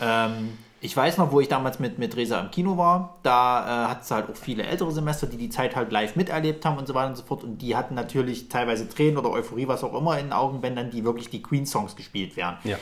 Ähm, 0.00 0.58
ich 0.82 0.96
weiß 0.96 1.18
noch, 1.18 1.30
wo 1.30 1.40
ich 1.40 1.48
damals 1.48 1.78
mit, 1.78 1.98
mit 1.98 2.16
Resa 2.16 2.40
im 2.40 2.50
Kino 2.50 2.76
war, 2.78 3.18
da 3.22 3.84
äh, 3.84 3.88
hat 3.90 4.02
es 4.02 4.10
halt 4.10 4.30
auch 4.30 4.36
viele 4.36 4.62
ältere 4.62 4.90
Semester, 4.90 5.26
die 5.26 5.36
die 5.36 5.50
Zeit 5.50 5.76
halt 5.76 5.92
live 5.92 6.16
miterlebt 6.16 6.64
haben 6.64 6.78
und 6.78 6.88
so 6.88 6.94
weiter 6.94 7.08
und 7.08 7.16
so 7.16 7.22
fort. 7.22 7.44
Und 7.44 7.58
die 7.58 7.76
hatten 7.76 7.94
natürlich 7.94 8.48
teilweise 8.48 8.88
Tränen 8.88 9.18
oder 9.18 9.30
Euphorie, 9.30 9.68
was 9.68 9.84
auch 9.84 9.92
immer 9.94 10.18
in 10.18 10.26
den 10.26 10.32
Augen, 10.32 10.62
wenn 10.62 10.76
dann 10.76 10.90
die 10.90 11.04
wirklich 11.04 11.28
die 11.28 11.42
Queen-Songs 11.42 11.96
gespielt 11.96 12.34
werden. 12.36 12.56
Ja. 12.64 12.78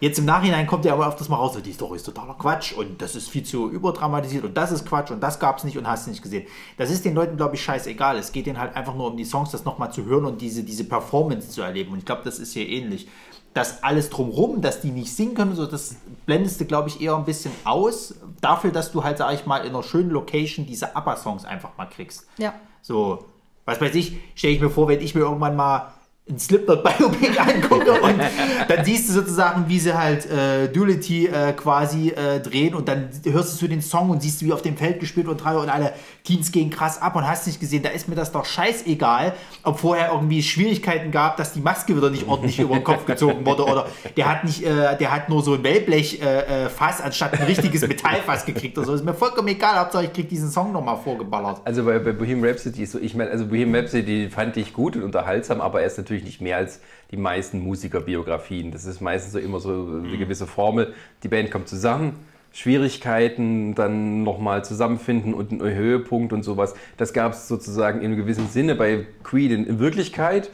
Jetzt 0.00 0.20
im 0.20 0.26
Nachhinein 0.26 0.68
kommt 0.68 0.84
ja 0.84 0.92
aber 0.92 1.08
öfters 1.08 1.28
mal 1.28 1.36
raus, 1.36 1.58
die 1.60 1.72
Story 1.72 1.96
ist 1.96 2.04
totaler 2.04 2.34
Quatsch 2.34 2.72
und 2.72 3.02
das 3.02 3.16
ist 3.16 3.28
viel 3.28 3.42
zu 3.42 3.68
überdramatisiert 3.68 4.44
und 4.44 4.56
das 4.56 4.70
ist 4.70 4.86
Quatsch 4.86 5.10
und 5.10 5.20
das 5.20 5.40
gab 5.40 5.58
es 5.58 5.64
nicht 5.64 5.76
und 5.76 5.88
hast 5.88 6.06
du 6.06 6.10
nicht 6.10 6.22
gesehen. 6.22 6.46
Das 6.76 6.88
ist 6.88 7.04
den 7.04 7.14
Leuten, 7.14 7.36
glaube 7.36 7.56
ich, 7.56 7.62
scheißegal. 7.62 8.16
Es 8.16 8.30
geht 8.30 8.46
denen 8.46 8.60
halt 8.60 8.76
einfach 8.76 8.94
nur 8.94 9.08
um 9.08 9.16
die 9.16 9.24
Songs, 9.24 9.50
das 9.50 9.64
nochmal 9.64 9.92
zu 9.92 10.04
hören 10.04 10.24
und 10.24 10.40
diese, 10.40 10.62
diese 10.62 10.84
Performance 10.84 11.50
zu 11.50 11.62
erleben. 11.62 11.92
Und 11.92 11.98
ich 11.98 12.04
glaube, 12.04 12.22
das 12.24 12.38
ist 12.38 12.52
hier 12.52 12.68
ähnlich. 12.68 13.08
Das 13.54 13.82
alles 13.82 14.08
drumrum, 14.08 14.60
dass 14.60 14.80
die 14.80 14.92
nicht 14.92 15.12
singen 15.12 15.34
können, 15.34 15.56
so, 15.56 15.66
das 15.66 15.96
blendest 16.26 16.60
du, 16.60 16.64
glaube 16.64 16.90
ich, 16.90 17.00
eher 17.00 17.16
ein 17.16 17.24
bisschen 17.24 17.50
aus, 17.64 18.14
dafür, 18.40 18.70
dass 18.70 18.92
du 18.92 19.02
halt, 19.02 19.18
sag 19.18 19.34
ich 19.34 19.46
mal, 19.46 19.58
in 19.64 19.70
einer 19.70 19.82
schönen 19.82 20.10
Location 20.10 20.64
diese 20.64 20.94
ABBA-Songs 20.94 21.44
einfach 21.44 21.76
mal 21.76 21.86
kriegst. 21.86 22.28
Ja. 22.36 22.54
So, 22.82 23.24
was 23.64 23.80
weiß 23.80 23.96
ich, 23.96 24.16
stelle 24.36 24.54
ich 24.54 24.60
mir 24.60 24.70
vor, 24.70 24.86
wenn 24.86 25.00
ich 25.00 25.16
mir 25.16 25.22
irgendwann 25.22 25.56
mal 25.56 25.92
ein 26.30 26.38
Slipknot 26.38 26.84
Biopic 26.84 27.38
angucke 27.38 28.00
und 28.00 28.20
dann 28.68 28.84
siehst 28.84 29.08
du 29.08 29.14
sozusagen, 29.14 29.64
wie 29.68 29.78
sie 29.78 29.96
halt 29.96 30.26
äh, 30.26 30.68
Duality 30.68 31.26
äh, 31.26 31.52
quasi 31.52 32.10
äh, 32.10 32.40
drehen 32.40 32.74
und 32.74 32.88
dann 32.88 33.08
hörst 33.24 33.60
du 33.60 33.68
den 33.68 33.82
Song 33.82 34.10
und 34.10 34.22
siehst, 34.22 34.44
wie 34.44 34.52
auf 34.52 34.62
dem 34.62 34.76
Feld 34.76 35.00
gespielt 35.00 35.26
wird 35.26 35.42
und 35.42 35.48
und 35.48 35.70
alle 35.70 35.92
Teams 36.24 36.52
gehen 36.52 36.70
krass 36.70 37.00
ab 37.00 37.16
und 37.16 37.26
hast 37.26 37.46
nicht 37.46 37.60
gesehen, 37.60 37.82
da 37.82 37.88
ist 37.90 38.08
mir 38.08 38.14
das 38.14 38.32
doch 38.32 38.44
scheißegal, 38.44 39.34
ob 39.62 39.78
vorher 39.78 40.12
irgendwie 40.12 40.42
Schwierigkeiten 40.42 41.10
gab, 41.10 41.36
dass 41.36 41.52
die 41.52 41.60
Maske 41.60 41.96
wieder 41.96 42.10
nicht 42.10 42.28
ordentlich 42.28 42.58
über 42.58 42.74
den 42.74 42.84
Kopf 42.84 43.06
gezogen 43.06 43.46
wurde 43.46 43.64
oder 43.64 43.86
der 44.16 44.30
hat 44.30 44.44
nicht, 44.44 44.62
äh, 44.62 44.96
der 44.96 45.12
hat 45.12 45.28
nur 45.28 45.42
so 45.42 45.54
ein 45.54 45.62
Wellblech 45.64 46.20
äh, 46.20 46.66
äh, 46.66 46.68
anstatt 47.02 47.34
ein 47.34 47.46
richtiges 47.46 47.86
Metallfass 47.86 48.44
gekriegt 48.44 48.76
oder 48.76 48.86
so. 48.86 48.94
Ist 48.94 49.04
mir 49.04 49.14
vollkommen 49.14 49.48
egal, 49.48 49.78
Hauptsache 49.78 50.04
ich 50.04 50.12
krieg 50.12 50.28
diesen 50.28 50.50
Song 50.50 50.72
nochmal 50.72 50.96
vorgeballert. 50.96 51.60
Also 51.64 51.84
bei, 51.84 51.98
bei 51.98 52.12
Bohemian 52.12 52.44
Rhapsody 52.44 52.84
so, 52.86 52.98
ich 52.98 53.14
meine, 53.14 53.30
also 53.30 53.46
Bohemian 53.46 53.76
Rhapsody 53.76 54.28
fand 54.30 54.56
ich 54.56 54.72
gut 54.72 54.96
und 54.96 55.02
unterhaltsam, 55.02 55.60
aber 55.60 55.80
er 55.80 55.86
ist 55.86 55.98
natürlich 55.98 56.17
nicht 56.24 56.40
mehr 56.40 56.56
als 56.56 56.80
die 57.10 57.16
meisten 57.16 57.60
Musikerbiografien. 57.60 58.70
Das 58.70 58.84
ist 58.84 59.00
meistens 59.00 59.32
so 59.32 59.38
immer 59.38 59.60
so 59.60 59.70
eine 60.04 60.18
gewisse 60.18 60.46
Formel. 60.46 60.94
Die 61.22 61.28
Band 61.28 61.50
kommt 61.50 61.68
zusammen, 61.68 62.14
Schwierigkeiten, 62.52 63.74
dann 63.74 64.22
nochmal 64.22 64.64
zusammenfinden 64.64 65.34
und 65.34 65.52
ein 65.52 65.60
Höhepunkt 65.60 66.32
und 66.32 66.42
sowas. 66.42 66.74
Das 66.96 67.12
gab 67.12 67.32
es 67.32 67.48
sozusagen 67.48 68.00
in 68.00 68.06
einem 68.06 68.16
gewissen 68.16 68.48
Sinne 68.48 68.74
bei 68.74 69.06
Queen 69.22 69.50
in, 69.50 69.66
in 69.66 69.78
Wirklichkeit. 69.78 70.50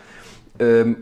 Ähm, 0.58 0.96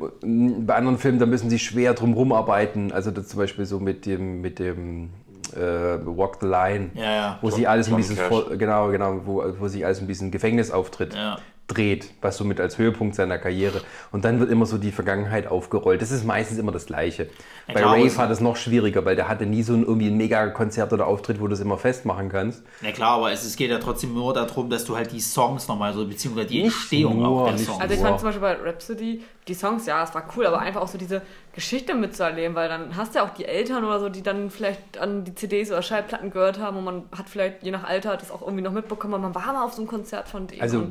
bei 0.66 0.74
anderen 0.74 0.98
Filmen, 0.98 1.18
da 1.18 1.26
müssen 1.26 1.50
sie 1.50 1.58
schwer 1.58 1.94
drum 1.94 2.14
rumarbeiten. 2.14 2.92
Also 2.92 3.10
zum 3.10 3.38
Beispiel 3.38 3.66
so 3.66 3.80
mit 3.80 4.06
dem, 4.06 4.40
mit 4.40 4.58
dem 4.58 5.10
äh, 5.54 5.60
Walk 5.60 6.38
the 6.40 6.46
Line, 6.46 6.90
Ja, 6.94 7.02
ja. 7.02 7.38
wo 7.42 7.50
sie 7.50 7.66
alles 7.66 7.88
ein 7.88 7.96
bisschen 7.96 8.16
genau, 8.58 8.88
genau, 8.88 9.20
wo, 9.24 9.44
wo 9.58 9.68
sich 9.68 9.84
alles 9.84 10.00
ein 10.00 10.06
bisschen 10.06 10.30
Gefängnisauftritt 10.30 11.14
Ja. 11.14 11.38
Dreht, 11.72 12.10
was 12.20 12.36
somit 12.36 12.60
als 12.60 12.78
Höhepunkt 12.78 13.14
seiner 13.14 13.38
Karriere. 13.38 13.80
Und 14.10 14.24
dann 14.24 14.40
wird 14.40 14.50
immer 14.50 14.66
so 14.66 14.78
die 14.78 14.92
Vergangenheit 14.92 15.46
aufgerollt. 15.46 16.02
Das 16.02 16.10
ist 16.10 16.24
meistens 16.24 16.58
immer 16.58 16.72
das 16.72 16.86
Gleiche. 16.86 17.28
Ja, 17.68 17.74
Bei 17.74 17.84
aber- 17.84 18.16
war 18.16 18.28
das 18.28 18.40
noch 18.40 18.56
schwieriger, 18.56 19.04
weil 19.04 19.16
der 19.16 19.28
hatte 19.28 19.46
nie 19.46 19.62
so 19.62 19.74
ein, 19.74 19.82
irgendwie 19.82 20.08
ein 20.08 20.16
Mega-Konzert 20.16 20.92
oder 20.92 21.06
Auftritt, 21.06 21.40
wo 21.40 21.44
du 21.44 21.50
das 21.50 21.60
immer 21.60 21.78
festmachen 21.78 22.28
kannst. 22.28 22.62
Na 22.80 22.92
klar, 22.92 23.16
aber 23.16 23.32
es, 23.32 23.44
es 23.44 23.56
geht 23.56 23.70
ja 23.70 23.78
trotzdem 23.78 24.14
nur 24.14 24.34
darum, 24.34 24.68
dass 24.70 24.84
du 24.84 24.96
halt 24.96 25.12
die 25.12 25.20
Songs 25.20 25.68
nochmal 25.68 25.92
so, 25.94 26.06
beziehungsweise 26.06 26.48
die 26.48 26.62
Entstehung 26.64 27.18
nur, 27.22 27.42
auch 27.42 27.48
der 27.48 27.58
Songs. 27.58 27.80
Also 27.80 27.94
ich 27.94 28.00
fand 28.00 28.18
zum 28.20 28.28
Beispiel 28.28 28.42
bei 28.42 28.54
Rhapsody, 28.54 29.22
die 29.48 29.54
Songs, 29.54 29.86
ja, 29.86 30.04
es 30.04 30.14
war 30.14 30.24
cool, 30.36 30.46
aber 30.46 30.60
einfach 30.60 30.80
auch 30.82 30.88
so 30.88 30.98
diese 30.98 31.22
Geschichte 31.52 31.94
mitzuerleben, 31.94 32.54
weil 32.54 32.68
dann 32.68 32.96
hast 32.96 33.14
du 33.14 33.18
ja 33.18 33.24
auch 33.24 33.34
die 33.34 33.44
Eltern 33.44 33.84
oder 33.84 33.98
so, 33.98 34.08
die 34.08 34.22
dann 34.22 34.50
vielleicht 34.50 34.98
an 34.98 35.24
die 35.24 35.34
CDs 35.34 35.70
oder 35.70 35.82
Schallplatten 35.82 36.30
gehört 36.30 36.58
haben 36.58 36.76
und 36.76 36.84
man 36.84 37.02
hat 37.16 37.28
vielleicht 37.28 37.62
je 37.62 37.70
nach 37.70 37.84
Alter 37.84 38.16
das 38.16 38.30
auch 38.30 38.42
irgendwie 38.42 38.62
noch 38.62 38.72
mitbekommen, 38.72 39.14
aber 39.14 39.22
man 39.24 39.34
war 39.34 39.52
mal 39.52 39.64
auf 39.64 39.72
so 39.72 39.82
einem 39.82 39.88
Konzert 39.88 40.28
von 40.28 40.46
denen. 40.46 40.62
Also, 40.62 40.86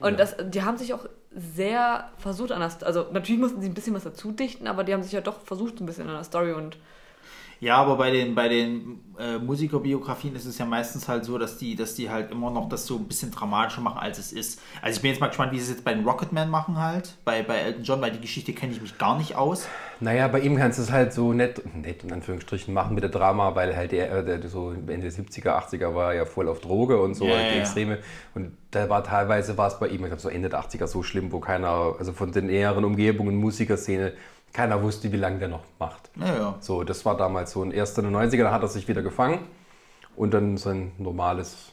und 0.00 0.08
und 0.08 0.18
das, 0.18 0.36
die 0.40 0.62
haben 0.62 0.78
sich 0.78 0.94
auch 0.94 1.06
sehr 1.34 2.10
versucht 2.18 2.52
an 2.52 2.60
das, 2.60 2.82
also 2.82 3.06
natürlich 3.12 3.40
mussten 3.40 3.60
sie 3.60 3.68
ein 3.68 3.74
bisschen 3.74 3.94
was 3.94 4.04
dazu 4.04 4.32
dichten, 4.32 4.66
aber 4.66 4.84
die 4.84 4.92
haben 4.92 5.02
sich 5.02 5.12
ja 5.12 5.20
doch 5.20 5.40
versucht 5.42 5.78
so 5.78 5.84
ein 5.84 5.86
bisschen 5.86 6.08
an 6.08 6.14
der 6.14 6.24
Story 6.24 6.52
und 6.52 6.78
Ja, 7.60 7.76
aber 7.76 7.96
bei 7.96 8.10
den, 8.10 8.34
bei 8.34 8.48
den 8.48 9.00
äh, 9.18 9.38
Musikerbiografien 9.38 10.34
ist 10.36 10.44
es 10.44 10.58
ja 10.58 10.64
meistens 10.64 11.08
halt 11.08 11.24
so, 11.24 11.38
dass 11.38 11.58
die, 11.58 11.74
dass 11.74 11.94
die 11.94 12.08
halt 12.08 12.30
immer 12.30 12.50
noch 12.50 12.68
das 12.68 12.86
so 12.86 12.96
ein 12.96 13.04
bisschen 13.08 13.32
dramatischer 13.32 13.80
machen, 13.80 13.98
als 13.98 14.18
es 14.18 14.32
ist. 14.32 14.60
Also 14.80 14.96
ich 14.96 15.02
bin 15.02 15.10
jetzt 15.10 15.20
mal 15.20 15.26
gespannt, 15.26 15.52
wie 15.52 15.56
sie 15.58 15.64
es 15.64 15.70
jetzt 15.70 15.84
bei 15.84 15.92
den 15.92 16.04
Rocketman 16.04 16.50
machen 16.50 16.78
halt, 16.78 17.16
bei, 17.24 17.42
bei 17.42 17.56
Elton 17.56 17.82
John, 17.82 18.00
weil 18.00 18.12
die 18.12 18.20
Geschichte 18.20 18.52
kenne 18.52 18.72
ich 18.72 18.80
mich 18.80 18.96
gar 18.96 19.18
nicht 19.18 19.34
aus. 19.34 19.66
Naja, 19.98 20.28
bei 20.28 20.38
ihm 20.40 20.56
kannst 20.56 20.78
du 20.78 20.82
es 20.82 20.92
halt 20.92 21.12
so 21.12 21.32
nett, 21.32 21.62
nett 21.74 22.04
in 22.04 22.12
Anführungsstrichen 22.12 22.72
machen 22.72 22.94
mit 22.94 23.02
der 23.02 23.10
Drama, 23.10 23.56
weil 23.56 23.76
halt 23.76 23.90
der, 23.90 24.12
äh, 24.12 24.24
der 24.24 24.48
so 24.48 24.70
Ende 24.70 25.00
der 25.00 25.10
70er, 25.10 25.48
80er 25.48 25.94
war 25.94 26.14
ja 26.14 26.24
voll 26.24 26.48
auf 26.48 26.60
Droge 26.60 27.00
und 27.00 27.14
so, 27.14 27.24
Ja, 27.24 27.34
halt 27.34 27.46
die 27.46 27.48
ja, 27.48 27.54
ja. 27.56 27.60
Extreme. 27.62 27.98
Und 28.34 28.52
da 28.70 28.88
war 28.88 29.02
teilweise, 29.02 29.58
war 29.58 29.66
es 29.66 29.80
bei 29.80 29.88
ihm, 29.88 30.02
ich 30.02 30.06
glaube 30.06 30.20
so 30.20 30.28
Ende 30.28 30.48
der 30.48 30.60
80er 30.60 30.86
so 30.86 31.02
schlimm, 31.02 31.32
wo 31.32 31.40
keiner, 31.40 31.96
also 31.98 32.12
von 32.12 32.30
den 32.30 32.46
näheren 32.46 32.84
Umgebungen, 32.84 33.36
Musikerszene, 33.36 34.12
keiner 34.58 34.82
wusste, 34.82 35.12
wie 35.12 35.16
lange 35.16 35.38
der 35.38 35.46
noch 35.46 35.62
macht. 35.78 36.10
Naja. 36.16 36.56
So, 36.58 36.82
das 36.82 37.04
war 37.04 37.16
damals 37.16 37.52
so. 37.52 37.60
Und 37.60 37.72
erst 37.72 37.96
in 37.98 38.04
den 38.06 38.16
90ern 38.16 38.50
hat 38.50 38.62
er 38.62 38.66
sich 38.66 38.88
wieder 38.88 39.02
gefangen 39.02 39.38
und 40.16 40.34
dann 40.34 40.56
sein 40.56 40.90
normales, 40.98 41.70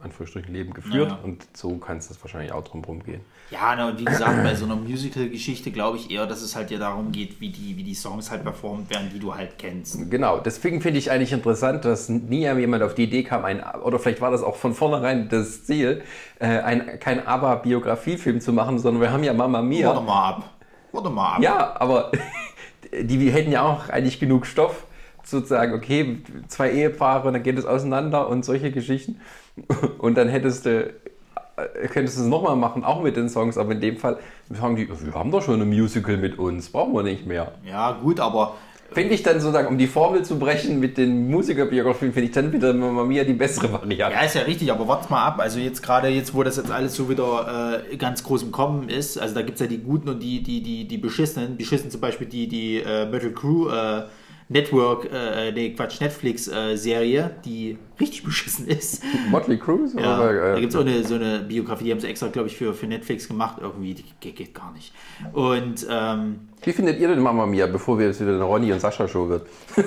Anführungsstrichen, 0.00 0.54
Leben 0.54 0.72
geführt. 0.72 1.10
Ja. 1.10 1.18
Und 1.24 1.48
so 1.52 1.78
kann 1.78 1.96
es 1.96 2.06
das 2.06 2.22
wahrscheinlich 2.22 2.52
auch 2.52 2.62
drum 2.62 3.02
gehen. 3.02 3.22
Ja, 3.50 3.74
na, 3.76 3.88
und 3.88 3.98
wie 3.98 4.04
gesagt, 4.04 4.44
bei 4.44 4.54
so 4.54 4.66
einer 4.66 4.76
Musical-Geschichte 4.76 5.72
glaube 5.72 5.96
ich 5.96 6.12
eher, 6.12 6.26
dass 6.26 6.42
es 6.42 6.54
halt 6.54 6.70
ja 6.70 6.78
darum 6.78 7.10
geht, 7.10 7.40
wie 7.40 7.48
die, 7.48 7.76
wie 7.76 7.82
die 7.82 7.94
Songs 7.94 8.30
halt 8.30 8.44
performt 8.44 8.88
werden, 8.88 9.10
die 9.12 9.18
du 9.18 9.34
halt 9.34 9.58
kennst. 9.58 10.08
Genau, 10.08 10.38
deswegen 10.38 10.80
finde 10.80 11.00
ich 11.00 11.10
eigentlich 11.10 11.32
interessant, 11.32 11.84
dass 11.84 12.08
nie 12.08 12.42
jemand 12.42 12.84
auf 12.84 12.94
die 12.94 13.04
Idee 13.04 13.24
kam, 13.24 13.44
ein, 13.44 13.64
oder 13.82 13.98
vielleicht 13.98 14.20
war 14.20 14.30
das 14.30 14.44
auch 14.44 14.54
von 14.54 14.74
vornherein 14.74 15.28
das 15.28 15.64
Ziel, 15.64 16.04
äh, 16.38 16.60
ein, 16.60 17.00
kein 17.00 17.26
ABBA-Biografiefilm 17.26 18.40
zu 18.40 18.52
machen, 18.52 18.78
sondern 18.78 19.02
wir 19.02 19.10
haben 19.10 19.24
ja 19.24 19.32
Mama 19.32 19.60
Mia. 19.60 19.88
Warte 19.88 20.02
mal 20.02 20.28
ab. 20.28 20.57
Warte 20.92 21.10
mal 21.10 21.34
ab. 21.34 21.42
Ja, 21.42 21.74
aber 21.78 22.12
die 23.00 23.30
hätten 23.30 23.52
ja 23.52 23.62
auch 23.62 23.88
eigentlich 23.88 24.20
genug 24.20 24.46
Stoff, 24.46 24.84
sozusagen, 25.24 25.74
okay, 25.74 26.18
zwei 26.48 26.70
Ehepaare, 26.72 27.30
dann 27.32 27.42
geht 27.42 27.58
es 27.58 27.66
auseinander 27.66 28.28
und 28.28 28.44
solche 28.44 28.70
Geschichten. 28.70 29.20
Und 29.98 30.16
dann 30.16 30.28
hättest 30.28 30.66
du, 30.66 30.84
äh, 30.84 31.88
könntest 31.88 32.16
du 32.16 32.22
es 32.22 32.28
nochmal 32.28 32.54
machen, 32.54 32.84
auch 32.84 33.02
mit 33.02 33.16
den 33.16 33.28
Songs, 33.28 33.58
aber 33.58 33.72
in 33.72 33.80
dem 33.80 33.96
Fall 33.96 34.18
sagen 34.48 34.76
die, 34.76 34.88
wir 34.88 35.14
haben 35.14 35.32
doch 35.32 35.42
schon 35.42 35.60
ein 35.60 35.68
Musical 35.68 36.16
mit 36.16 36.38
uns, 36.38 36.68
brauchen 36.68 36.94
wir 36.94 37.02
nicht 37.02 37.26
mehr. 37.26 37.52
Ja, 37.64 37.90
gut, 37.90 38.20
aber 38.20 38.54
Finde 38.90 39.14
ich 39.14 39.22
dann 39.22 39.38
sozusagen, 39.38 39.68
um 39.68 39.76
die 39.76 39.86
Formel 39.86 40.24
zu 40.24 40.38
brechen 40.38 40.80
mit 40.80 40.96
den 40.96 41.30
Musikerbiografien, 41.30 42.12
finde 42.12 42.28
ich 42.28 42.34
dann 42.34 42.52
wieder 42.52 42.72
Mamma 42.72 43.04
Mia 43.04 43.22
die 43.22 43.34
bessere 43.34 43.70
Variante. 43.70 44.16
Ja, 44.16 44.22
ist 44.22 44.34
ja 44.34 44.42
richtig, 44.42 44.72
aber 44.72 44.88
warte 44.88 45.10
mal 45.10 45.26
ab. 45.26 45.40
Also 45.40 45.58
jetzt 45.58 45.82
gerade 45.82 46.08
jetzt, 46.08 46.34
wo 46.34 46.42
das 46.42 46.56
jetzt 46.56 46.70
alles 46.70 46.94
so 46.94 47.10
wieder 47.10 47.82
äh, 47.90 47.96
ganz 47.96 48.24
groß 48.24 48.44
im 48.44 48.52
Kommen 48.52 48.88
ist, 48.88 49.18
also 49.18 49.34
da 49.34 49.42
gibt 49.42 49.56
es 49.56 49.60
ja 49.60 49.66
die 49.66 49.78
Guten 49.78 50.08
und 50.08 50.22
die, 50.22 50.42
die, 50.42 50.62
die, 50.62 50.88
die 50.88 50.98
Beschissenen. 50.98 51.58
Beschissen 51.58 51.90
zum 51.90 52.00
Beispiel 52.00 52.26
die, 52.26 52.48
die 52.48 52.78
äh, 52.78 53.04
Metal 53.06 53.30
Crew 53.30 53.68
äh, 53.68 54.04
Network, 54.50 55.08
äh, 55.12 55.52
nee, 55.52 55.74
Quatsch, 55.74 56.00
Netflix-Serie, 56.00 57.30
die 57.44 57.76
richtig 58.00 58.22
beschissen 58.24 58.66
ist. 58.66 59.02
Motley 59.30 59.58
Crue? 59.58 59.88
Ja, 59.96 60.18
oder, 60.18 60.50
äh, 60.50 60.54
da 60.54 60.60
gibt 60.60 60.72
es 60.72 60.76
auch 60.76 60.82
eine, 60.86 61.04
so 61.04 61.16
eine 61.16 61.40
Biografie, 61.40 61.84
die 61.84 61.90
haben 61.92 62.00
sie 62.00 62.06
extra, 62.06 62.28
glaube 62.28 62.48
ich, 62.48 62.56
für, 62.56 62.72
für 62.72 62.86
Netflix 62.86 63.28
gemacht. 63.28 63.58
Irgendwie, 63.60 63.94
die 63.94 64.04
geht, 64.20 64.36
geht 64.36 64.54
gar 64.54 64.72
nicht. 64.72 64.92
Und 65.32 65.86
ähm, 65.90 66.48
Wie 66.62 66.72
findet 66.72 66.98
ihr 66.98 67.08
denn 67.08 67.20
Mamma 67.20 67.44
Mia, 67.46 67.66
bevor 67.66 67.98
wir 67.98 68.06
jetzt 68.06 68.20
wieder 68.20 68.32
eine 68.34 68.44
Ronny 68.44 68.72
und 68.72 68.80
Sascha 68.80 69.06
Show 69.06 69.28
wird? 69.28 69.46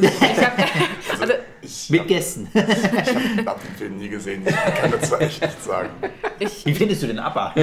Also, 1.19 1.33
Ich 1.61 1.89
mit 1.89 2.07
Gästen. 2.07 2.47
habe 2.55 3.59
den 3.59 3.75
Film 3.77 3.97
nie 3.97 4.09
gesehen, 4.09 4.41
ich 4.45 4.55
kann 4.55 4.91
dazu 4.91 5.15
echt 5.15 5.41
nichts 5.41 5.65
sagen. 5.65 5.89
ich, 6.39 6.65
Wie 6.65 6.73
findest 6.73 7.03
du 7.03 7.07
den 7.07 7.19
ABBA? 7.19 7.53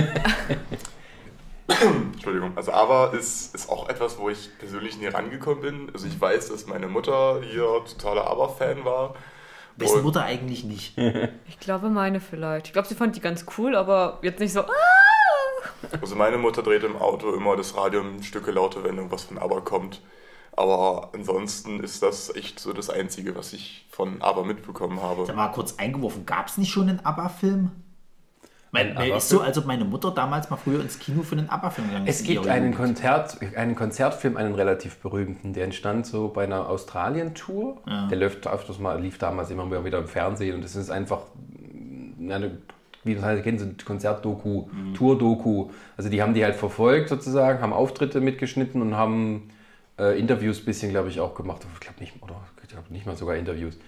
Entschuldigung. 2.13 2.53
Also 2.57 2.73
aber 2.73 3.13
ist, 3.13 3.55
ist 3.55 3.69
auch 3.69 3.89
etwas, 3.89 4.19
wo 4.19 4.31
ich 4.31 4.51
persönlich 4.59 4.99
nie 4.99 5.07
rangekommen 5.07 5.61
bin. 5.61 5.91
Also 5.93 6.07
ich 6.07 6.21
weiß, 6.21 6.49
dass 6.49 6.67
meine 6.67 6.89
Mutter 6.89 7.41
hier 7.43 7.85
totaler 7.85 8.27
Aber-Fan 8.27 8.85
war. 8.85 9.15
Wessen 9.77 10.03
Mutter 10.03 10.25
eigentlich 10.25 10.65
nicht? 10.65 10.99
ich 11.49 11.61
glaube, 11.61 11.89
meine 11.91 12.21
vielleicht. 12.21 12.67
Ich 12.67 12.73
glaube, 12.73 12.89
sie 12.89 12.95
fand 12.95 13.15
die 13.17 13.21
ganz 13.21 13.47
cool, 13.57 13.77
aber 13.77 14.19
jetzt 14.23 14.41
nicht 14.41 14.53
so. 14.53 14.63
"Ah!" 14.63 14.73
Also 16.01 16.17
meine 16.17 16.39
Mutter 16.39 16.63
dreht 16.63 16.83
im 16.83 16.97
Auto 16.97 17.33
immer 17.33 17.57
das 17.57 17.77
Radio 17.77 18.01
ein 18.01 18.23
Stücke 18.23 18.51
lauter, 18.51 18.83
wenn 18.83 18.97
irgendwas 18.97 19.25
von 19.25 19.39
Aber 19.39 19.61
kommt. 19.63 20.01
Aber 20.57 21.11
ansonsten 21.15 21.79
ist 21.81 22.03
das 22.03 22.35
echt 22.35 22.59
so 22.59 22.73
das 22.73 22.91
Einzige, 22.91 23.37
was 23.37 23.53
ich 23.53 23.87
von 23.91 24.21
Aber 24.23 24.45
mitbekommen 24.45 25.01
habe. 25.01 25.25
Sag 25.27 25.37
mal 25.37 25.49
kurz 25.49 25.77
eingeworfen, 25.79 26.27
gab 26.27 26.49
es 26.49 26.59
nicht 26.59 26.73
schon 26.73 26.89
einen 26.89 27.05
ABBA-Film? 27.05 27.71
Mein, 28.71 28.89
Ein 28.89 29.09
mein, 29.09 29.13
ist 29.17 29.29
so, 29.29 29.41
als 29.41 29.57
ob 29.57 29.65
meine 29.65 29.85
Mutter 29.85 30.11
damals 30.11 30.51
mal 30.51 30.57
früher 30.57 30.81
ins 30.81 30.99
Kino 30.99 31.23
für 31.23 31.37
einen 31.37 31.49
ABBA-Film 31.49 31.89
gegangen 31.89 32.07
ist. 32.07 32.21
Es 32.21 32.27
gibt 32.27 32.47
einen. 32.47 32.75
Konzert, 32.75 33.39
einen 33.57 33.75
Konzertfilm, 33.75 34.37
einen 34.37 34.55
relativ 34.55 34.99
berühmten, 34.99 35.55
der 35.55 35.65
entstand 35.65 36.07
so 36.07 36.29
bei 36.29 36.45
einer 36.45 36.69
Australien-Tour. 36.69 37.79
Der 38.11 38.19
läuft 38.19 38.47
öfters 38.47 38.79
mal, 38.79 39.01
lief 39.01 39.19
damals 39.19 39.51
immer 39.51 39.85
wieder 39.85 39.99
im 39.99 40.09
Fernsehen 40.09 40.55
und 40.55 40.65
das 40.65 40.77
ist 40.77 40.91
einfach 40.91 41.23
mm, 41.35 42.31
eine, 42.31 42.59
wie 43.05 43.15
das 43.15 43.25
heißt, 43.25 43.43
kennen 43.43 43.59
Sie, 43.59 43.85
Konzertdoku, 43.85 44.67
Tour-Doku. 44.95 45.71
Also 45.97 46.11
die 46.11 46.21
haben 46.21 46.35
die 46.35 46.45
halt 46.45 46.57
verfolgt 46.57 47.09
sozusagen, 47.09 47.63
haben 47.63 47.73
Auftritte 47.73 48.21
mitgeschnitten 48.21 48.83
und 48.83 48.97
haben 48.97 49.51
äh, 49.99 50.19
Interviews 50.19 50.61
ein 50.61 50.65
bisschen, 50.67 50.91
glaube 50.91 51.09
ich, 51.09 51.21
auch 51.21 51.35
gemacht. 51.35 51.67
Ich 51.75 51.81
glaube 51.81 52.01
nicht, 52.01 52.23
oder 52.23 52.37
ich 52.63 52.69
glaube 52.69 52.93
nicht 52.93 53.07
mal 53.07 53.17
sogar 53.17 53.37
Interviews. 53.37 53.79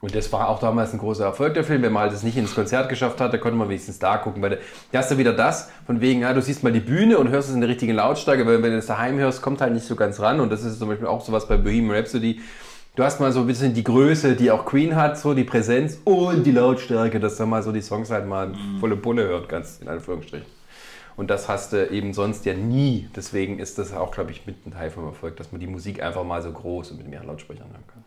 Und 0.00 0.14
das 0.14 0.32
war 0.32 0.48
auch 0.48 0.60
damals 0.60 0.92
ein 0.92 0.98
großer 0.98 1.24
Erfolg, 1.24 1.54
der 1.54 1.64
Film. 1.64 1.82
Wenn 1.82 1.92
man 1.92 2.04
halt 2.04 2.12
es 2.12 2.22
nicht 2.22 2.36
ins 2.36 2.54
Konzert 2.54 2.88
geschafft 2.88 3.20
hat, 3.20 3.32
da 3.32 3.38
konnte 3.38 3.58
man 3.58 3.68
wenigstens 3.68 3.98
da 3.98 4.16
gucken. 4.18 4.40
Weil 4.42 4.58
da 4.92 4.98
hast 4.98 5.10
du 5.10 5.18
wieder 5.18 5.32
das, 5.32 5.70
von 5.86 6.00
wegen, 6.00 6.20
ja, 6.20 6.32
du 6.32 6.40
siehst 6.40 6.62
mal 6.62 6.72
die 6.72 6.80
Bühne 6.80 7.18
und 7.18 7.30
hörst 7.30 7.48
es 7.48 7.54
in 7.54 7.60
der 7.60 7.68
richtigen 7.68 7.94
Lautstärke, 7.94 8.46
weil 8.46 8.62
wenn 8.62 8.70
du 8.70 8.78
es 8.78 8.86
daheim 8.86 9.18
hörst, 9.18 9.42
kommt 9.42 9.60
halt 9.60 9.72
nicht 9.72 9.86
so 9.86 9.96
ganz 9.96 10.20
ran. 10.20 10.38
Und 10.38 10.50
das 10.52 10.62
ist 10.62 10.78
zum 10.78 10.88
Beispiel 10.88 11.08
auch 11.08 11.24
sowas 11.24 11.48
bei 11.48 11.56
Bohemian 11.56 11.96
Rhapsody. 11.96 12.40
Du 12.94 13.04
hast 13.04 13.20
mal 13.20 13.32
so 13.32 13.40
ein 13.40 13.46
bisschen 13.46 13.74
die 13.74 13.84
Größe, 13.84 14.34
die 14.36 14.50
auch 14.50 14.64
Queen 14.64 14.94
hat, 14.96 15.18
so 15.18 15.34
die 15.34 15.44
Präsenz 15.44 16.00
und 16.04 16.44
die 16.44 16.52
Lautstärke, 16.52 17.20
dass 17.20 17.36
du 17.36 17.46
mal 17.46 17.62
so 17.62 17.72
die 17.72 17.80
Songs 17.80 18.10
halt 18.10 18.26
mal 18.26 18.52
volle 18.80 18.96
Pulle 18.96 19.24
hört, 19.24 19.48
ganz 19.48 19.78
in 19.80 19.88
Anführungsstrichen. 19.88 20.46
Und 21.16 21.30
das 21.30 21.48
hast 21.48 21.72
du 21.72 21.90
eben 21.90 22.12
sonst 22.12 22.44
ja 22.44 22.54
nie. 22.54 23.08
Deswegen 23.14 23.58
ist 23.58 23.78
das 23.78 23.92
auch, 23.92 24.12
glaube 24.12 24.30
ich, 24.30 24.46
mit 24.46 24.64
ein 24.66 24.72
Teil 24.72 24.90
vom 24.90 25.04
Erfolg, 25.06 25.36
dass 25.36 25.50
man 25.50 25.60
die 25.60 25.66
Musik 25.66 26.00
einfach 26.02 26.22
mal 26.22 26.42
so 26.42 26.52
groß 26.52 26.92
und 26.92 26.98
mit 26.98 27.08
mehr 27.08 27.24
Lautsprechern 27.24 27.68
hören 27.68 27.84
kann. 27.88 28.04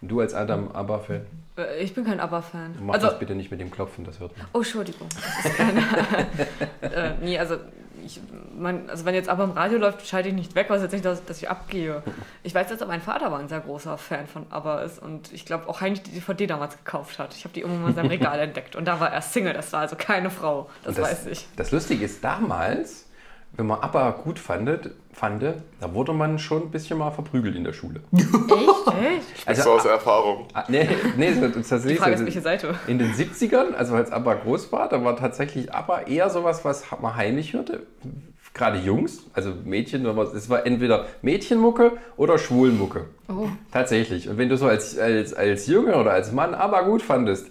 Du 0.00 0.20
als 0.20 0.32
alter 0.34 0.58
ABBA-Fan, 0.74 1.26
Äh, 1.56 1.82
Ich 1.82 1.94
bin 1.94 2.04
kein 2.04 2.20
ABBA-Fan. 2.20 2.76
mach 2.82 2.94
Also, 2.94 3.08
das 3.08 3.18
bitte 3.18 3.34
nicht 3.34 3.50
mit 3.50 3.60
dem 3.60 3.70
Klopfen, 3.70 4.04
das 4.04 4.20
hört 4.20 4.36
man. 4.38 4.46
oh, 4.52 4.58
Entschuldigung. 4.58 5.08
Das 5.42 5.44
ist 5.52 5.56
keine, 5.56 5.80
äh, 6.82 7.14
nee, 7.20 7.38
also, 7.38 7.56
ich, 8.04 8.20
mein, 8.56 8.88
also 8.88 9.04
wenn 9.04 9.14
jetzt 9.14 9.28
ABBA 9.28 9.44
im 9.44 9.50
Radio 9.50 9.76
läuft, 9.78 10.06
schalte 10.06 10.28
ich 10.28 10.34
nicht 10.34 10.54
weg, 10.54 10.66
was 10.70 10.82
jetzt 10.82 10.92
nicht, 10.92 11.04
dass, 11.04 11.24
dass 11.24 11.42
ich 11.42 11.50
abgehe. 11.50 12.02
Ich 12.44 12.54
weiß 12.54 12.70
jetzt, 12.70 12.80
dass 12.80 12.88
mein 12.88 13.02
Vater 13.02 13.30
war 13.32 13.38
ein 13.40 13.48
sehr 13.48 13.60
großer 13.60 13.98
Fan 13.98 14.26
von 14.28 14.46
ABBA 14.50 14.82
ist 14.82 15.02
und 15.02 15.32
ich 15.32 15.44
glaube 15.44 15.68
auch 15.68 15.80
heimlich 15.80 16.04
die 16.04 16.12
DVD 16.12 16.46
damals 16.46 16.76
gekauft 16.78 17.18
hat. 17.18 17.34
Ich 17.34 17.42
habe 17.44 17.52
die 17.54 17.60
irgendwann 17.60 17.82
mal 17.82 17.88
in 17.90 17.94
seinem 17.96 18.08
Regal 18.10 18.38
entdeckt 18.38 18.76
und 18.76 18.84
da 18.86 19.00
war 19.00 19.10
er 19.12 19.20
Single, 19.20 19.52
das 19.52 19.72
war 19.72 19.80
also 19.80 19.96
keine 19.96 20.30
Frau, 20.30 20.70
das, 20.84 20.96
Und 20.96 21.02
weiß 21.02 21.26
ich. 21.26 21.48
Das 21.56 21.72
Lustige 21.72 22.04
ist, 22.04 22.22
damals, 22.22 23.07
wenn 23.52 23.66
man 23.66 23.80
ABBA 23.80 24.10
gut 24.22 24.38
fandet, 24.38 24.92
fand, 25.12 25.42
da 25.42 25.94
wurde 25.94 26.12
man 26.12 26.38
schon 26.38 26.62
ein 26.62 26.70
bisschen 26.70 26.98
mal 26.98 27.10
verprügelt 27.10 27.56
in 27.56 27.64
der 27.64 27.72
Schule. 27.72 28.00
Echt? 29.46 29.62
so 29.62 29.72
aus 29.72 29.84
Erfahrung. 29.84 30.46
Ah, 30.54 30.64
nee, 30.68 30.88
nee, 31.16 31.30
das 31.30 31.38
ist 31.38 31.56
Die 31.56 31.62
tatsächlich 31.62 31.98
Frage 31.98 32.14
ist, 32.14 32.24
welche 32.24 32.40
Seite? 32.40 32.74
In 32.86 32.98
den 32.98 33.12
70ern, 33.12 33.74
also 33.74 33.94
als 33.94 34.12
ABBA 34.12 34.34
groß 34.34 34.70
war, 34.70 34.88
da 34.88 35.02
war 35.04 35.16
tatsächlich 35.16 35.74
ABBA 35.74 36.02
eher 36.02 36.30
sowas, 36.30 36.64
was 36.64 36.84
man 37.00 37.16
heimlich 37.16 37.52
hörte. 37.52 37.82
Gerade 38.54 38.78
Jungs, 38.78 39.24
also 39.34 39.52
Mädchen, 39.64 40.06
es 40.06 40.48
war 40.48 40.64
entweder 40.64 41.06
Mädchenmucke 41.22 41.92
oder 42.16 42.38
Schwulenmucke. 42.38 43.06
Oh. 43.28 43.48
Tatsächlich. 43.72 44.28
Und 44.28 44.38
wenn 44.38 44.48
du 44.48 44.56
so 44.56 44.66
als, 44.66 44.98
als, 44.98 45.34
als 45.34 45.66
Junge 45.66 45.96
oder 45.96 46.12
als 46.12 46.32
Mann 46.32 46.54
ABBA 46.54 46.82
gut 46.82 47.02
fandest, 47.02 47.50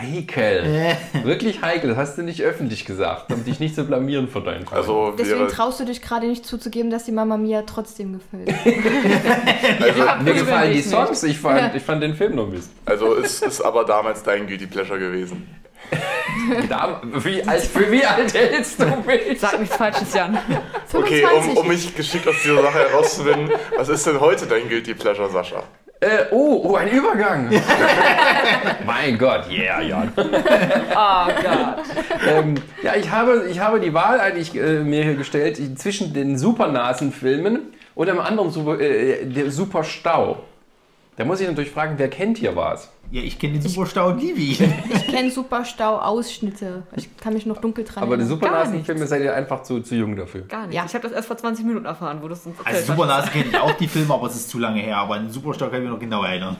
heikel. 0.00 0.96
Wirklich 1.22 1.62
heikel. 1.62 1.90
Das 1.90 1.98
hast 1.98 2.18
du 2.18 2.22
nicht 2.22 2.42
öffentlich 2.42 2.84
gesagt, 2.84 3.32
um 3.32 3.44
dich 3.44 3.60
nicht 3.60 3.74
zu 3.74 3.84
blamieren 3.84 4.28
vor 4.28 4.42
deinen 4.42 4.64
Freunden. 4.66 4.76
Also 4.76 5.14
Deswegen 5.18 5.48
traust 5.48 5.80
du 5.80 5.84
dich 5.84 6.02
gerade 6.02 6.26
nicht 6.26 6.44
zuzugeben, 6.46 6.90
dass 6.90 7.04
die 7.04 7.12
Mama 7.12 7.36
Mia 7.36 7.62
trotzdem 7.62 8.14
gefällt. 8.14 8.48
also, 9.82 10.22
Mir 10.24 10.34
gefallen 10.34 10.72
die. 10.72 10.82
Songs, 10.82 11.22
ich 11.22 11.38
fand, 11.38 11.58
Ja. 11.60 11.72
ich 11.74 11.82
fand 11.82 12.02
den 12.02 12.14
Film 12.14 12.34
noch 12.36 12.48
Mist. 12.48 12.70
also 12.84 13.14
ist, 13.14 13.42
ist 13.44 13.60
aber 13.60 13.84
damals 13.84 14.22
dein 14.22 14.46
Guilty 14.46 14.66
Pleasure 14.66 14.98
gewesen. 14.98 15.46
Da, 16.68 17.00
wie, 17.04 17.42
alt, 17.44 17.62
für 17.62 17.90
wie 17.90 18.04
alt 18.04 18.32
hältst 18.32 18.80
du 18.80 18.86
mich? 19.06 19.38
Sag 19.38 19.60
nichts 19.60 19.76
Falsches, 19.76 20.14
Jan. 20.14 20.38
Okay, 20.92 21.22
um, 21.24 21.42
25. 21.42 21.56
um 21.58 21.68
mich 21.68 21.94
geschickt 21.94 22.26
aus 22.26 22.36
dieser 22.42 22.62
Sache 22.62 22.78
herauszufinden, 22.88 23.50
was 23.76 23.88
ist 23.88 24.06
denn 24.06 24.18
heute 24.18 24.46
dein 24.46 24.68
Guilty 24.68 24.94
Pleasure, 24.94 25.28
Sascha? 25.30 25.62
Äh, 26.02 26.26
oh, 26.32 26.60
oh, 26.64 26.74
ein 26.74 26.88
Übergang. 26.88 27.48
mein 28.86 29.16
Gott, 29.16 29.48
yeah, 29.48 29.80
Jan. 29.80 30.12
Oh 30.16 31.26
Gott. 31.42 31.84
ähm, 32.28 32.56
ja, 32.82 32.96
ich 32.96 33.08
habe, 33.08 33.46
ich 33.48 33.60
habe 33.60 33.78
die 33.78 33.94
Wahl 33.94 34.18
eigentlich 34.18 34.52
äh, 34.56 34.80
mir 34.80 35.04
hier 35.04 35.14
gestellt 35.14 35.60
zwischen 35.78 36.12
den 36.12 36.36
Supernasenfilmen 36.36 37.72
und 37.94 38.08
einem 38.08 38.18
anderen 38.18 38.50
Super, 38.50 38.80
äh, 38.80 39.24
der 39.26 39.52
Superstau. 39.52 40.42
Da 41.14 41.24
muss 41.24 41.40
ich 41.40 41.46
natürlich 41.46 41.70
fragen, 41.70 41.94
wer 41.98 42.10
kennt 42.10 42.38
hier 42.38 42.56
was? 42.56 42.90
Ja, 43.12 43.20
ich 43.20 43.38
kenne 43.38 43.58
den 43.58 43.62
Superstau 43.62 44.08
und 44.08 44.22
Livi. 44.22 44.56
Ich 44.90 45.06
kenne 45.06 45.30
Superstau-Ausschnitte. 45.30 46.84
Ich 46.96 47.14
kann 47.18 47.34
mich 47.34 47.44
noch 47.44 47.58
dunkel 47.58 47.84
dran 47.84 48.02
Aber 48.04 48.16
die. 48.16 48.24
Supernasenfilme 48.24 49.06
seid 49.06 49.20
ihr 49.22 49.34
einfach 49.34 49.62
zu, 49.64 49.80
zu 49.80 49.94
jung 49.96 50.16
dafür. 50.16 50.40
Gar 50.48 50.66
nicht. 50.66 50.76
Ja. 50.76 50.86
Ich 50.86 50.94
habe 50.94 51.02
das 51.02 51.12
erst 51.12 51.28
vor 51.28 51.36
20 51.36 51.66
Minuten 51.66 51.84
erfahren, 51.84 52.20
wo 52.22 52.28
du 52.28 52.32
es 52.32 52.46
uns 52.46 52.58
erzählt 52.58 52.74
Also 52.74 52.92
Supernase 52.94 53.30
kenne 53.30 53.44
ich 53.50 53.58
auch 53.58 53.72
die 53.72 53.86
Filme, 53.86 54.14
aber 54.14 54.28
es 54.28 54.36
ist 54.36 54.48
zu 54.48 54.58
lange 54.58 54.80
her. 54.80 54.96
Aber 54.96 55.16
an 55.16 55.24
den 55.26 55.30
Superstau 55.30 55.66
kann 55.66 55.76
ich 55.76 55.82
mich 55.82 55.90
noch 55.90 56.00
genau 56.00 56.24
erinnern. 56.24 56.56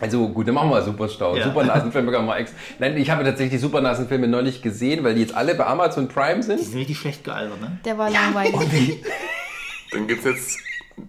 Also 0.00 0.26
gut, 0.30 0.48
dann 0.48 0.54
machen 0.54 0.70
wir 0.70 0.80
Superstau. 0.80 1.36
Ja. 1.36 1.44
Supernasenfilme 1.44 2.10
kann 2.10 2.24
man 2.24 2.38
ex. 2.38 2.54
Nein, 2.78 2.96
ich 2.96 3.10
habe 3.10 3.22
tatsächlich 3.22 3.52
die 3.52 3.58
Supernasenfilme 3.58 4.26
noch 4.26 4.40
nicht 4.42 4.62
gesehen, 4.62 5.04
weil 5.04 5.14
die 5.14 5.20
jetzt 5.20 5.34
alle 5.34 5.54
bei 5.54 5.66
Amazon 5.66 6.08
Prime 6.08 6.36
Die 6.36 6.42
sind. 6.42 6.60
sind 6.60 6.78
richtig 6.78 6.96
schlecht 6.96 7.24
gealtert, 7.24 7.60
ne? 7.60 7.78
Der 7.84 7.98
war 7.98 8.08
langweilig. 8.08 9.02
Dann 9.92 10.06
gibt's 10.06 10.24
jetzt 10.24 10.58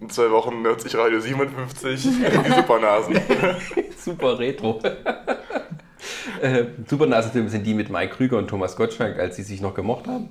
in 0.01 0.09
zwei 0.09 0.29
Wochen 0.31 0.63
hört 0.63 0.81
sich 0.81 0.95
Radio 0.97 1.19
57 1.19 2.03
die 2.45 2.51
Supernasen. 2.51 3.15
Super 4.05 4.37
retro. 4.39 4.79
äh, 6.41 6.65
Supernasenfilme 6.87 7.49
sind 7.49 7.63
die 7.65 7.73
mit 7.73 7.89
Mike 7.89 8.15
Krüger 8.15 8.37
und 8.37 8.47
Thomas 8.47 8.75
Gottschalk, 8.75 9.17
als 9.19 9.35
sie 9.35 9.43
sich 9.43 9.61
noch 9.61 9.73
gemocht 9.73 10.05
haben. 10.07 10.29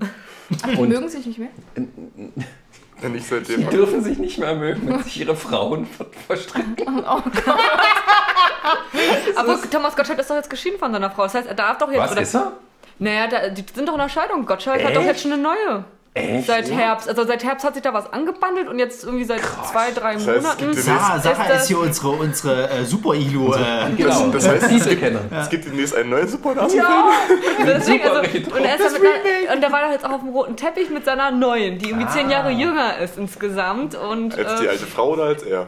Und- 0.78 0.88
mögen 0.88 1.08
sich 1.08 1.26
nicht 1.26 1.38
mehr? 1.38 1.48
Ich 1.74 3.10
Die 3.12 3.18
seitdem. 3.18 3.68
dürfen 3.70 4.02
sich 4.02 4.18
nicht 4.18 4.38
mehr 4.38 4.54
mögen, 4.54 4.87
wenn 4.88 5.02
sich 5.02 5.20
ihre 5.20 5.34
Frauen 5.37 5.84
ver- 5.87 6.06
verstricken. 6.26 7.00
Oh 7.04 7.20
Gott. 7.22 7.58
Aber 9.37 9.58
Thomas 9.70 9.96
Gottschalk 9.96 10.18
ist 10.20 10.30
doch 10.30 10.37
jetzt 10.37 10.48
geschieden 10.48 10.78
von 10.78 10.92
seiner 10.92 11.10
Frau. 11.10 11.24
Das 11.24 11.34
heißt, 11.34 11.48
er 11.48 11.54
darf 11.54 11.78
doch 11.78 11.90
jetzt. 11.90 12.00
Was 12.00 12.12
oder- 12.12 12.22
ist 12.22 12.34
er? 12.34 12.52
Naja, 13.00 13.26
da, 13.26 13.48
die 13.48 13.64
sind 13.74 13.88
doch 13.88 13.94
in 13.94 14.00
der 14.00 14.08
Scheidung. 14.08 14.46
Gottschalk 14.46 14.80
hat 14.82 14.90
Echt? 14.90 14.96
doch 14.96 15.02
jetzt 15.04 15.20
schon 15.20 15.32
eine 15.32 15.42
neue. 15.42 15.84
Echt? 16.16 16.46
Seit 16.46 16.70
Herbst. 16.70 17.09
Also 17.09 17.24
seit 17.24 17.42
Herbst 17.42 17.64
hat 17.64 17.74
sich 17.74 17.83
da 17.83 17.92
was 17.92 18.12
angebandelt 18.12 18.68
und 18.68 18.79
jetzt 18.79 19.03
irgendwie 19.03 19.24
seit 19.24 19.40
zwei, 19.40 19.90
drei 19.90 20.14
Das 20.14 20.27
heißt, 20.27 20.42
Monaten. 20.42 20.70
gibt 20.70 20.79
Sarah, 20.79 21.18
Sarah 21.18 21.44
Ist, 21.46 21.62
ist 21.62 21.66
hier 21.68 21.81
unsere, 21.81 22.09
unsere 22.11 22.70
äh, 22.70 22.85
Super-Iglu. 22.85 23.53
Äh, 23.55 23.90
Genau, 23.96 24.29
das 24.29 24.46
heißt, 24.48 24.62
es 24.70 24.88
gibt, 24.88 25.03
es 25.33 25.50
gibt 25.50 25.64
demnächst 25.66 25.94
einen 25.96 26.11
neuen 26.11 26.29
Supernazi-Film. 26.29 26.85
Ja, 26.87 27.64
deswegen, 27.66 28.05
Super 28.05 28.16
also, 28.20 28.31
und, 28.57 28.64
er 28.64 28.74
ist 28.77 28.85
ja 28.85 28.90
mit 28.92 29.53
und 29.55 29.61
der 29.61 29.72
war 29.72 29.83
doch 29.87 29.90
jetzt 29.90 30.05
auch 30.05 30.12
auf 30.12 30.20
dem 30.20 30.29
roten 30.31 30.57
Teppich 30.57 30.88
mit 30.90 31.05
seiner 31.05 31.33
neuen, 31.33 31.79
die 31.79 31.88
irgendwie 31.90 32.07
zehn 32.07 32.31
Jahre 32.31 32.50
jünger 32.50 32.96
ist 32.98 33.18
insgesamt. 33.18 33.96
Und 33.96 34.38
Als 34.38 34.61
die 34.61 34.66
äh, 34.66 34.70
alte 34.70 34.87
Frau 34.87 35.11
oder 35.11 35.24
als 35.24 35.42
er? 35.42 35.66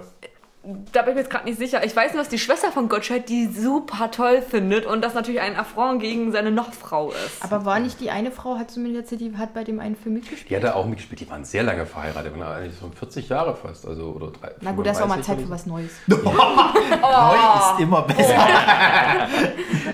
Da 0.92 1.02
bin 1.02 1.10
ich 1.10 1.14
mir 1.14 1.20
jetzt 1.20 1.30
gerade 1.30 1.44
nicht 1.44 1.58
sicher. 1.58 1.84
Ich 1.84 1.94
weiß 1.94 2.12
nur, 2.14 2.22
dass 2.22 2.28
die 2.28 2.38
Schwester 2.40 2.72
von 2.72 2.88
Gottschalk 2.88 3.26
die 3.26 3.46
super 3.46 4.10
toll 4.10 4.42
findet 4.42 4.84
und 4.84 5.00
das 5.02 5.14
natürlich 5.14 5.40
ein 5.40 5.54
Affront 5.56 6.00
gegen 6.00 6.32
seine 6.32 6.50
Nochfrau 6.50 7.10
ist. 7.12 7.40
Aber 7.40 7.64
war 7.64 7.78
nicht 7.78 8.00
die 8.00 8.10
eine 8.10 8.32
Frau, 8.32 8.56
hat 8.58 8.70
zumindest 8.72 9.04
erzählt, 9.12 9.20
die 9.20 9.38
hat 9.38 9.54
bei 9.54 9.62
dem 9.62 9.78
einen 9.78 9.94
Film 9.94 10.16
mitgespielt? 10.16 10.50
Die 10.50 10.56
hat 10.56 10.64
er 10.64 10.74
auch 10.74 10.86
mitgespielt. 10.86 11.20
Die 11.20 11.30
waren 11.30 11.44
sehr 11.44 11.62
lange 11.62 11.86
verheiratet. 11.86 12.32
Die 12.34 12.40
waren 12.40 12.52
eigentlich 12.56 12.76
so 12.78 12.90
40 12.98 13.28
Jahre 13.28 13.54
fast. 13.54 13.86
Also, 13.86 14.06
oder 14.06 14.32
drei, 14.32 14.50
Na 14.60 14.72
gut, 14.72 14.86
das 14.86 14.96
ist 14.96 15.02
auch 15.04 15.08
mal 15.08 15.22
35 15.22 15.26
Zeit 15.26 15.44
für 15.46 15.50
was 15.50 15.66
Neues. 15.66 15.92
Neu 16.06 17.76
ist 17.76 17.80
immer 17.80 18.02
besser. 18.02 18.34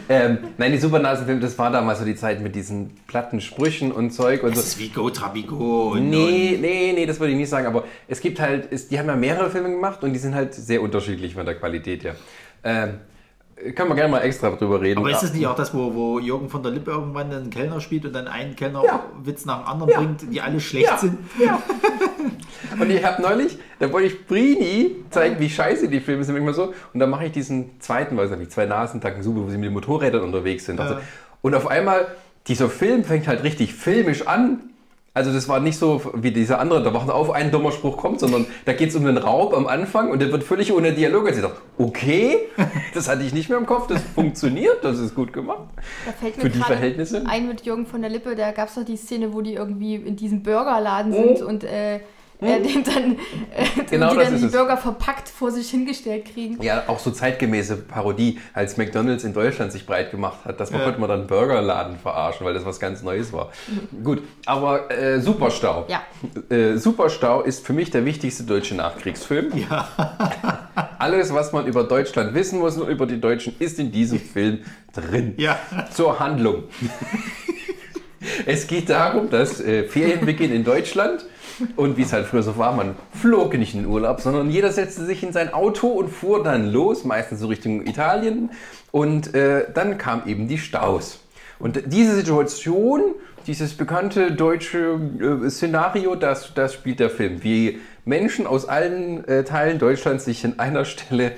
Ähm, 0.08 0.38
nein, 0.58 0.72
die 0.72 0.78
Supernasenfilme, 0.78 1.40
das 1.40 1.58
war 1.58 1.70
damals 1.70 2.00
so 2.00 2.04
die 2.04 2.16
Zeit 2.16 2.40
mit 2.42 2.54
diesen 2.54 2.90
platten 3.06 3.40
Sprüchen 3.40 3.92
und 3.92 4.10
Zeug 4.10 4.42
und 4.42 4.50
Das 4.50 4.58
so. 4.58 4.62
ist 4.66 4.78
wie 4.78 4.88
Go 4.88 5.08
Trabigo. 5.10 5.92
Und, 5.92 6.10
Nee, 6.10 6.58
nee, 6.60 6.92
nee, 6.94 7.06
das 7.06 7.20
würde 7.20 7.32
ich 7.32 7.38
nicht 7.38 7.48
sagen, 7.48 7.66
aber 7.66 7.84
es 8.08 8.20
gibt 8.20 8.40
halt, 8.40 8.68
es, 8.70 8.88
die 8.88 8.98
haben 8.98 9.06
ja 9.06 9.16
mehrere 9.16 9.48
Filme 9.50 9.70
gemacht 9.70 10.02
und 10.02 10.12
die 10.12 10.18
sind 10.18 10.34
halt 10.34 10.54
sehr 10.66 10.82
unterschiedlich 10.82 11.34
von 11.34 11.44
der 11.44 11.54
Qualität 11.56 12.04
her. 12.04 12.16
Ähm, 12.64 12.98
können 13.76 13.90
wir 13.90 13.94
gerne 13.94 14.10
mal 14.10 14.20
extra 14.20 14.50
drüber 14.50 14.80
reden. 14.80 14.98
Aber 15.00 15.10
ist 15.10 15.22
das 15.22 15.32
nicht 15.34 15.46
auch 15.46 15.54
das, 15.54 15.72
wo, 15.74 15.94
wo 15.94 16.18
Jürgen 16.18 16.48
von 16.48 16.62
der 16.62 16.72
Lippe 16.72 16.90
irgendwann 16.90 17.30
einen 17.32 17.50
Kellner 17.50 17.80
spielt 17.80 18.04
und 18.06 18.12
dann 18.12 18.26
einen 18.26 18.50
Ja. 18.50 18.56
Kellnerwitz 18.56 19.44
nach 19.44 19.60
dem 19.60 19.68
anderen 19.68 19.90
Ja. 19.92 19.98
bringt, 19.98 20.32
die 20.32 20.40
alle 20.40 20.58
schlecht 20.60 20.88
Ja. 20.88 20.96
sind? 20.98 21.18
Und 22.80 22.90
ich 22.90 23.04
habe 23.04 23.20
neulich, 23.22 23.58
da 23.78 23.92
wollte 23.92 24.08
ich 24.08 24.26
Brini 24.26 24.96
zeigen, 25.10 25.38
wie 25.38 25.50
scheiße 25.50 25.88
die 25.88 26.00
Filme 26.00 26.24
sind, 26.24 26.36
immer 26.36 26.54
so. 26.54 26.72
Und 26.92 27.00
dann 27.00 27.10
mache 27.10 27.26
ich 27.26 27.32
diesen 27.32 27.78
zweiten, 27.80 28.16
weiß 28.16 28.30
ich 28.32 28.38
nicht, 28.38 28.52
zwei 28.52 28.66
Nasentacken 28.66 29.22
Super, 29.22 29.42
wo 29.44 29.50
sie 29.50 29.58
mit 29.58 29.66
den 29.66 29.74
Motorrädern 29.74 30.22
unterwegs 30.22 30.64
sind. 30.66 30.80
Also, 30.80 30.96
und 31.42 31.54
auf 31.54 31.66
einmal, 31.68 32.06
dieser 32.48 32.68
Film 32.68 33.04
fängt 33.04 33.28
halt 33.28 33.42
richtig 33.44 33.74
filmisch 33.74 34.26
an. 34.26 34.60
Also 35.14 35.30
das 35.30 35.46
war 35.46 35.60
nicht 35.60 35.78
so 35.78 36.00
wie 36.14 36.30
dieser 36.30 36.58
andere, 36.58 36.82
da 36.82 36.94
wacht 36.94 37.10
auf, 37.10 37.30
ein 37.30 37.50
dummer 37.50 37.70
Spruch 37.70 37.98
kommt, 37.98 38.18
sondern 38.18 38.46
da 38.64 38.72
geht 38.72 38.88
es 38.88 38.96
um 38.96 39.04
den 39.04 39.18
Raub 39.18 39.52
am 39.54 39.66
Anfang 39.66 40.10
und 40.10 40.22
der 40.22 40.32
wird 40.32 40.42
völlig 40.42 40.72
ohne 40.72 40.92
Dialog. 40.92 41.26
Dachte, 41.26 41.50
okay, 41.76 42.38
das 42.94 43.08
hatte 43.10 43.22
ich 43.22 43.34
nicht 43.34 43.50
mehr 43.50 43.58
im 43.58 43.66
Kopf, 43.66 43.88
das 43.88 44.00
funktioniert, 44.14 44.82
das 44.82 44.98
ist 44.98 45.14
gut 45.14 45.34
gemacht. 45.34 45.68
Da 46.06 46.12
fällt 46.12 46.36
mir 46.38 46.42
Für 46.44 46.48
die 46.50 46.58
Verhältnisse? 46.60 47.24
ein 47.26 47.46
mit 47.46 47.60
Jürgen 47.66 47.84
von 47.86 48.00
der 48.00 48.10
Lippe, 48.10 48.34
da 48.34 48.52
gab 48.52 48.68
es 48.68 48.74
doch 48.74 48.84
die 48.86 48.96
Szene, 48.96 49.34
wo 49.34 49.42
die 49.42 49.52
irgendwie 49.52 49.96
in 49.96 50.16
diesem 50.16 50.42
Burgerladen 50.42 51.12
Oh. 51.12 51.16
sind 51.36 51.42
und 51.42 51.64
äh, 51.64 52.00
er 52.42 52.60
den 52.60 52.84
dann, 52.84 53.12
äh, 53.54 53.64
Genau 53.90 54.12
die 54.14 54.18
dann 54.24 54.38
die 54.38 54.44
es. 54.46 54.52
Burger 54.52 54.76
verpackt 54.76 55.28
vor 55.28 55.50
sich 55.50 55.70
hingestellt 55.70 56.26
kriegen. 56.32 56.60
Ja, 56.62 56.84
auch 56.88 56.98
so 56.98 57.10
zeitgemäße 57.10 57.76
Parodie, 57.76 58.38
als 58.52 58.76
McDonalds 58.76 59.24
in 59.24 59.32
Deutschland 59.32 59.72
sich 59.72 59.86
breit 59.86 60.10
gemacht 60.10 60.44
hat, 60.44 60.60
dass 60.60 60.70
man 60.70 60.80
Ja. 60.80 60.86
konnte 60.86 61.00
man 61.00 61.08
dann 61.08 61.26
Burgerladen 61.26 61.96
verarschen, 61.98 62.44
weil 62.46 62.54
das 62.54 62.64
was 62.64 62.80
ganz 62.80 63.02
Neues 63.02 63.32
war. 63.32 63.50
Gut, 64.04 64.22
aber 64.46 64.90
äh, 64.90 65.20
Superstau. 65.20 65.86
Ja. 65.88 66.02
Äh, 66.54 66.76
Superstau 66.76 67.42
ist 67.42 67.64
für 67.66 67.72
mich 67.72 67.90
der 67.90 68.04
wichtigste 68.04 68.42
deutsche 68.44 68.74
Nachkriegsfilm. 68.74 69.52
Alles, 70.98 71.32
was 71.34 71.52
man 71.52 71.66
über 71.66 71.84
Deutschland 71.84 72.34
wissen 72.34 72.58
muss 72.58 72.76
und 72.76 72.88
über 72.88 73.06
die 73.06 73.20
Deutschen, 73.20 73.54
ist 73.58 73.78
in 73.78 73.90
diesem 73.92 74.20
Film 74.20 74.60
drin. 74.94 75.34
Ja. 75.36 75.58
Zur 75.92 76.18
Handlung. 76.20 76.64
Es 78.46 78.66
geht 78.68 78.88
darum, 78.88 79.30
dass 79.30 79.60
äh, 79.60 79.84
Ferien 79.84 80.24
beginnen 80.24 80.54
in 80.54 80.64
Deutschland 80.64 81.24
und 81.76 81.96
wie 81.96 82.02
es 82.02 82.12
halt 82.12 82.26
früher 82.26 82.42
so 82.42 82.56
war, 82.56 82.72
man 82.72 82.94
flog 83.18 83.56
nicht 83.56 83.74
in 83.74 83.82
den 83.82 83.90
Urlaub, 83.90 84.20
sondern 84.20 84.50
jeder 84.50 84.72
setzte 84.72 85.04
sich 85.04 85.22
in 85.22 85.32
sein 85.32 85.52
Auto 85.52 85.88
und 85.88 86.08
fuhr 86.08 86.42
dann 86.42 86.72
los, 86.72 87.04
meistens 87.04 87.40
so 87.40 87.46
Richtung 87.48 87.86
Italien 87.86 88.50
und 88.90 89.34
äh, 89.34 89.66
dann 89.72 89.98
kamen 89.98 90.26
eben 90.26 90.48
die 90.48 90.58
Staus. 90.58 91.20
Und 91.58 91.82
diese 91.86 92.16
Situation, 92.16 93.14
dieses 93.46 93.74
bekannte 93.74 94.32
deutsche 94.32 94.98
äh, 95.20 95.48
Szenario, 95.48 96.16
das, 96.16 96.54
das 96.54 96.74
spielt 96.74 97.00
der 97.00 97.10
Film. 97.10 97.42
Wie 97.42 97.80
Menschen 98.04 98.46
aus 98.46 98.66
allen 98.66 99.26
äh, 99.28 99.44
Teilen 99.44 99.78
Deutschlands 99.78 100.24
sich 100.24 100.44
an 100.44 100.58
einer 100.58 100.84
Stelle 100.84 101.32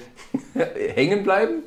hängen 0.94 1.22
bleiben 1.24 1.62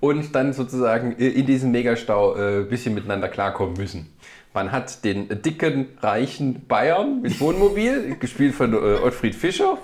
und 0.00 0.34
dann 0.34 0.52
sozusagen 0.52 1.16
äh, 1.18 1.28
in 1.28 1.46
diesem 1.46 1.70
Megastau 1.70 2.34
ein 2.34 2.62
äh, 2.62 2.64
bisschen 2.64 2.94
miteinander 2.94 3.28
klarkommen 3.28 3.76
müssen. 3.76 4.10
Man 4.58 4.72
hat 4.72 5.04
den 5.04 5.28
dicken, 5.42 5.86
reichen 6.00 6.66
Bayern 6.66 7.22
mit 7.22 7.40
Wohnmobil, 7.40 8.16
gespielt 8.18 8.56
von 8.56 8.72
äh, 8.72 8.76
Ottfried 8.76 9.36
Fischer. 9.36 9.78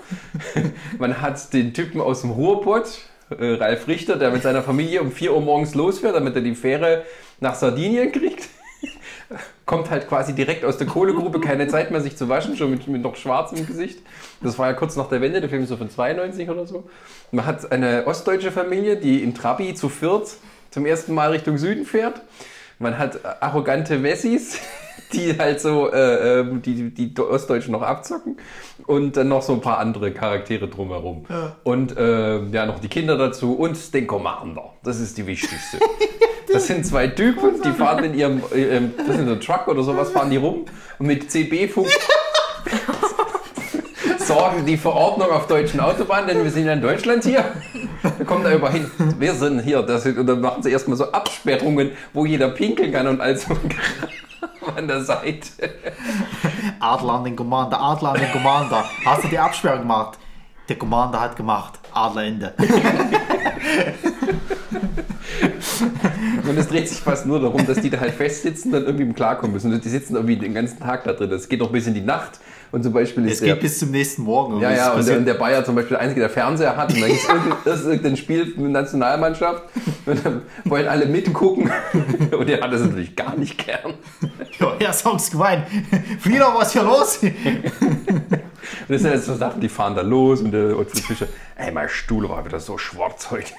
Man 0.99 1.21
hat 1.21 1.53
den 1.53 1.73
Typen 1.73 2.01
aus 2.01 2.19
dem 2.19 2.31
Ruhrpott, 2.31 2.99
äh, 3.29 3.53
Ralf 3.53 3.87
Richter, 3.87 4.17
der 4.17 4.31
mit 4.31 4.43
seiner 4.43 4.63
Familie 4.63 5.01
um 5.01 5.13
4 5.13 5.33
Uhr 5.33 5.39
morgens 5.39 5.75
losfährt, 5.75 6.13
damit 6.13 6.35
er 6.35 6.41
die 6.41 6.55
Fähre 6.55 7.05
nach 7.39 7.55
Sardinien 7.55 8.11
kriegt. 8.11 8.49
Kommt 9.65 9.89
halt 9.91 10.09
quasi 10.09 10.35
direkt 10.35 10.65
aus 10.65 10.77
der 10.77 10.87
Kohlegrube, 10.87 11.39
keine 11.39 11.69
Zeit 11.69 11.91
mehr 11.91 12.01
sich 12.01 12.17
zu 12.17 12.27
waschen, 12.27 12.57
schon 12.57 12.69
mit, 12.69 12.85
mit 12.89 13.01
noch 13.01 13.15
Schwarz 13.15 13.53
im 13.53 13.65
Gesicht. 13.65 13.99
Das 14.41 14.59
war 14.59 14.67
ja 14.67 14.73
kurz 14.73 14.97
nach 14.97 15.07
der 15.07 15.21
Wende, 15.21 15.39
der 15.39 15.49
Film 15.49 15.63
ist 15.63 15.69
so 15.69 15.77
von 15.77 15.89
92 15.89 16.49
oder 16.49 16.67
so. 16.67 16.83
Man 17.31 17.45
hat 17.45 17.71
eine 17.71 18.05
ostdeutsche 18.07 18.51
Familie, 18.51 18.97
die 18.97 19.23
in 19.23 19.33
Trabi 19.33 19.73
zu 19.73 19.87
viert 19.87 20.35
zum 20.69 20.85
ersten 20.85 21.13
Mal 21.13 21.31
Richtung 21.31 21.57
Süden 21.57 21.85
fährt. 21.85 22.21
Man 22.79 22.97
hat 22.97 23.19
arrogante 23.41 24.01
Wessis, 24.03 24.59
die 25.13 25.37
halt 25.37 25.61
so 25.61 25.91
äh, 25.91 26.39
ähm, 26.39 26.61
die, 26.61 26.89
die 26.93 27.19
Ostdeutschen 27.19 27.71
noch 27.71 27.81
abzocken 27.81 28.37
und 28.85 29.15
dann 29.17 29.27
noch 29.29 29.41
so 29.41 29.53
ein 29.53 29.61
paar 29.61 29.79
andere 29.79 30.11
Charaktere 30.11 30.67
drumherum. 30.67 31.25
Und 31.63 31.97
äh, 31.97 32.43
ja, 32.45 32.65
noch 32.65 32.79
die 32.79 32.87
Kinder 32.87 33.17
dazu 33.17 33.53
und 33.53 33.93
den 33.93 34.07
Commander. 34.07 34.73
Das 34.83 34.99
ist 34.99 35.17
die 35.17 35.27
wichtigste. 35.27 35.79
Das 36.47 36.67
sind 36.67 36.85
zwei 36.85 37.07
Typen, 37.07 37.61
die 37.63 37.71
fahren 37.71 38.05
in 38.05 38.13
ihrem, 38.13 38.41
ähm, 38.53 38.93
das 38.95 39.17
ist 39.17 39.25
so 39.25 39.31
ein 39.31 39.41
Truck 39.41 39.67
oder 39.67 39.83
sowas, 39.83 40.11
fahren 40.11 40.29
die 40.29 40.37
rum 40.37 40.65
und 40.99 41.07
mit 41.07 41.29
CB-Funk 41.29 41.89
sorgen 44.35 44.65
die 44.65 44.75
Verordnung 44.75 45.31
auf 45.31 45.47
deutschen 45.47 45.79
Autobahnen, 45.79 46.27
denn 46.27 46.43
wir 46.43 46.51
sind 46.51 46.65
ja 46.65 46.73
in 46.73 46.81
Deutschland 46.81 47.23
hier. 47.23 47.45
Da 48.03 48.25
kommt 48.25 48.45
da 48.45 48.53
überhin, 48.53 48.91
wir 49.17 49.33
sind 49.33 49.61
hier. 49.61 49.81
Das 49.81 50.05
und 50.05 50.27
dann 50.27 50.41
machen 50.41 50.61
sie 50.61 50.71
erstmal 50.71 50.97
so 50.97 51.09
Absperrungen, 51.09 51.91
wo 52.11 52.25
jeder 52.25 52.49
pinkeln 52.49 52.91
kann 52.91 53.07
und 53.07 53.21
also 53.21 53.55
an 54.75 54.87
der 54.89 55.05
Seite. 55.05 55.69
Adler 56.81 57.13
an 57.13 57.23
den 57.23 57.37
Commander, 57.37 57.79
Adler 57.79 58.09
an 58.09 58.19
den 58.19 58.31
Commander. 58.31 58.83
Hast 59.05 59.23
du 59.23 59.29
die 59.29 59.39
Absperrung 59.39 59.79
gemacht? 59.79 60.19
Der 60.67 60.77
Commander 60.77 61.21
hat 61.21 61.37
gemacht. 61.37 61.79
Adler 61.93 62.23
Ende. 62.23 62.53
Und 66.47 66.57
es 66.57 66.67
dreht 66.67 66.87
sich 66.89 66.99
fast 66.99 67.25
nur 67.25 67.39
darum, 67.39 67.65
dass 67.65 67.79
die 67.81 67.89
da 67.89 67.99
halt 67.99 68.13
festsitzen 68.13 68.73
und 68.73 68.83
irgendwie 68.83 69.11
klarkommen 69.13 69.53
müssen. 69.53 69.73
Und 69.73 69.83
die 69.83 69.89
sitzen 69.89 70.15
irgendwie 70.15 70.35
den 70.37 70.53
ganzen 70.53 70.79
Tag 70.79 71.03
da 71.03 71.13
drin. 71.13 71.29
Das 71.29 71.49
geht 71.49 71.59
noch 71.59 71.71
bis 71.71 71.87
in 71.87 71.93
die 71.93 72.01
Nacht. 72.01 72.39
Und 72.71 72.83
zum 72.83 72.93
Beispiel 72.93 73.25
Es 73.25 73.33
ist 73.33 73.41
der, 73.41 73.53
geht 73.53 73.61
bis 73.61 73.79
zum 73.79 73.91
nächsten 73.91 74.23
Morgen. 74.23 74.59
ja, 74.59 74.71
ja, 74.71 74.93
und 74.93 75.07
der, 75.07 75.17
und 75.17 75.25
der 75.25 75.35
Bayer 75.35 75.63
zum 75.63 75.75
Beispiel 75.75 75.95
der 75.95 76.01
Einzige, 76.01 76.21
der 76.21 76.29
Fernseher 76.29 76.75
hat. 76.75 76.93
Und 76.93 77.01
dann 77.01 77.09
ist 77.09 77.27
das 77.65 77.79
ist 77.81 77.85
irgendein 77.85 78.17
Spiel 78.17 78.45
mit 78.45 78.57
der 78.57 78.81
Nationalmannschaft. 78.81 79.63
Und 80.05 80.25
dann 80.25 80.41
wollen 80.65 80.87
alle 80.87 81.05
mitgucken. 81.05 81.71
Und 82.37 82.49
der 82.49 82.61
hat 82.61 82.73
das 82.73 82.81
natürlich 82.81 83.15
gar 83.15 83.35
nicht 83.35 83.65
gern. 83.65 83.93
Ja, 84.57 84.71
ja, 84.79 84.93
Songs 84.93 85.31
gemein. 85.31 85.63
Frieda, 86.21 86.53
was 86.55 86.67
ist 86.67 86.73
hier 86.73 86.83
los? 86.83 87.19
Und 87.21 87.33
das 88.87 89.01
sind 89.01 89.11
jetzt 89.11 89.25
so 89.25 89.35
Sachen, 89.35 89.59
die 89.59 89.67
fahren 89.67 89.95
da 89.95 90.01
los 90.01 90.39
und 90.39 90.51
der 90.51 90.79
Ottfried 90.79 91.03
Fischer, 91.03 91.27
ey, 91.57 91.73
mein 91.73 91.89
Stuhl 91.89 92.29
war 92.29 92.45
wieder 92.45 92.61
so 92.61 92.77
schwarz 92.77 93.31
heute. 93.31 93.51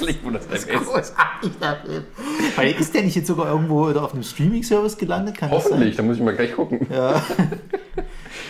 Das 0.00 0.08
liegt 0.08 0.24
wohl 0.24 0.32
das 0.32 0.46
ist. 0.46 0.68
Großartig, 0.68 1.52
der 1.60 1.76
Film. 1.76 2.04
Weil 2.56 2.72
ist 2.72 2.94
der 2.94 3.02
nicht 3.02 3.16
jetzt 3.16 3.26
sogar 3.26 3.48
irgendwo 3.48 3.86
oder 3.86 4.04
auf 4.04 4.14
einem 4.14 4.22
Streaming-Service 4.22 4.98
gelandet? 4.98 5.36
Kann 5.36 5.50
Hoffentlich, 5.50 5.96
da 5.96 6.02
muss 6.02 6.16
ich 6.16 6.22
mal 6.22 6.34
gleich 6.34 6.54
gucken. 6.54 6.86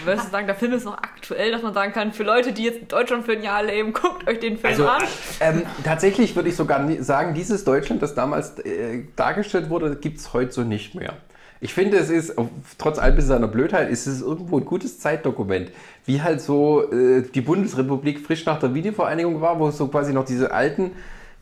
Würdest 0.05 0.27
du 0.27 0.31
sagen, 0.31 0.47
der 0.47 0.57
Film 0.57 0.73
ist 0.73 0.85
noch 0.85 0.97
aktuell, 0.97 1.53
dass 1.53 1.63
man 1.63 1.75
sagen 1.75 1.93
kann, 1.93 2.13
für 2.13 2.23
Leute, 2.23 2.53
die 2.53 2.65
jetzt 2.65 2.79
in 2.81 2.89
Deutschland 2.89 3.25
für 3.25 3.33
ein 3.33 3.43
Jahr 3.43 3.63
leben, 3.63 3.93
guckt 3.93 4.27
euch 4.29 4.41
den 4.41 4.57
Film 4.57 4.73
Also, 4.73 4.87
an. 4.89 5.03
Ähm, 5.41 5.63
tatsächlich 5.85 6.37
würde 6.37 6.49
ich 6.49 6.57
sogar 6.57 6.87
sagen, 7.03 7.35
dieses 7.35 7.65
Deutschland, 7.65 8.03
das 8.03 8.15
damals 8.15 8.59
äh, 8.61 9.05
dargestellt 9.17 9.69
wurde, 9.69 9.97
gibt 9.97 10.19
es 10.19 10.33
heute 10.33 10.53
so 10.53 10.63
nicht 10.63 10.95
mehr. 10.95 11.15
Ich 11.63 11.75
finde, 11.75 11.99
es 11.99 12.09
ist, 12.09 12.35
trotz 12.79 12.99
all 12.99 13.13
bis 13.13 13.27
seiner 13.27 13.49
Blödheit, 13.49 13.91
ist 13.91 14.07
es 14.07 14.23
irgendwo 14.23 14.59
ein 14.59 14.65
gutes 14.65 14.99
Zeitdokument. 14.99 15.71
Wie 16.07 16.23
halt 16.23 16.41
so 16.41 16.91
äh, 16.91 17.23
die 17.23 17.43
Bundesrepublik 17.43 18.21
frisch 18.21 18.47
nach 18.47 18.59
der 18.59 18.73
Wiedervereinigung 18.73 19.43
war, 19.43 19.59
wo 19.59 19.69
es 19.69 19.77
so 19.77 19.89
quasi 19.89 20.15
noch 20.15 20.25
diese 20.25 20.53
alten, 20.53 20.93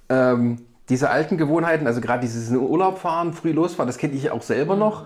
ähm, 0.08 0.58
diese 0.88 1.10
alten 1.10 1.36
Gewohnheiten, 1.36 1.86
also 1.86 2.00
gerade 2.00 2.20
dieses 2.20 2.48
in 2.48 2.56
Urlaub 2.56 2.98
fahren, 2.98 3.32
früh 3.32 3.52
losfahren, 3.52 3.88
das 3.88 3.98
kenne 3.98 4.14
ich 4.14 4.30
auch 4.30 4.42
selber 4.42 4.76
noch. 4.76 5.04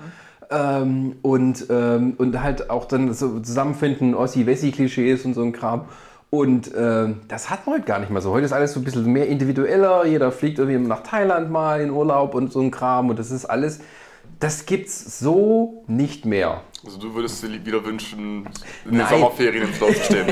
Ähm, 0.51 1.17
und, 1.23 1.67
ähm, 1.71 2.15
und 2.19 2.43
halt 2.43 2.71
auch 2.71 2.85
dann 2.85 3.13
so 3.15 3.41
zusammenfinden, 3.41 4.15
Ossi-Wessi-Klischees 4.15 5.25
und 5.25 5.35
so 5.35 5.43
ein 5.43 5.53
Kram. 5.53 5.87
Und 6.31 6.71
ähm, 6.77 7.21
das 7.29 7.51
hat 7.51 7.67
man 7.67 7.77
heute 7.77 7.85
gar 7.85 7.99
nicht 7.99 8.11
mehr 8.11 8.23
so. 8.23 8.33
Heute 8.33 8.47
ist 8.47 8.53
alles 8.53 8.73
so 8.73 8.81
ein 8.81 8.85
bisschen 8.85 9.05
mehr 9.13 9.29
individueller. 9.29 10.07
Jeder 10.07 10.33
fliegt 10.33 10.59
irgendwie 10.59 10.79
nach 10.79 11.03
Thailand 11.03 11.51
mal 11.51 11.81
in 11.81 11.91
Urlaub 11.91 12.35
und 12.35 12.53
so 12.53 12.61
ein 12.61 12.71
Kram. 12.71 13.11
Und 13.11 13.19
das 13.19 13.31
ist 13.31 13.45
alles, 13.45 13.81
das 14.43 14.67
gibt's 14.67 15.21
so 15.21 15.85
nicht 15.87 16.25
mehr. 16.25 16.63
Also 16.85 16.99
du 16.99 17.15
würdest 17.15 17.41
dir 17.45 17.65
wieder 17.65 17.85
wünschen, 17.85 18.45
in 18.85 18.97
Nein. 18.97 18.99
den 18.99 19.09
Sommerferien 19.09 19.69
im 19.69 19.73
Stau 19.73 19.87
zu 19.93 20.03
stehen. 20.03 20.27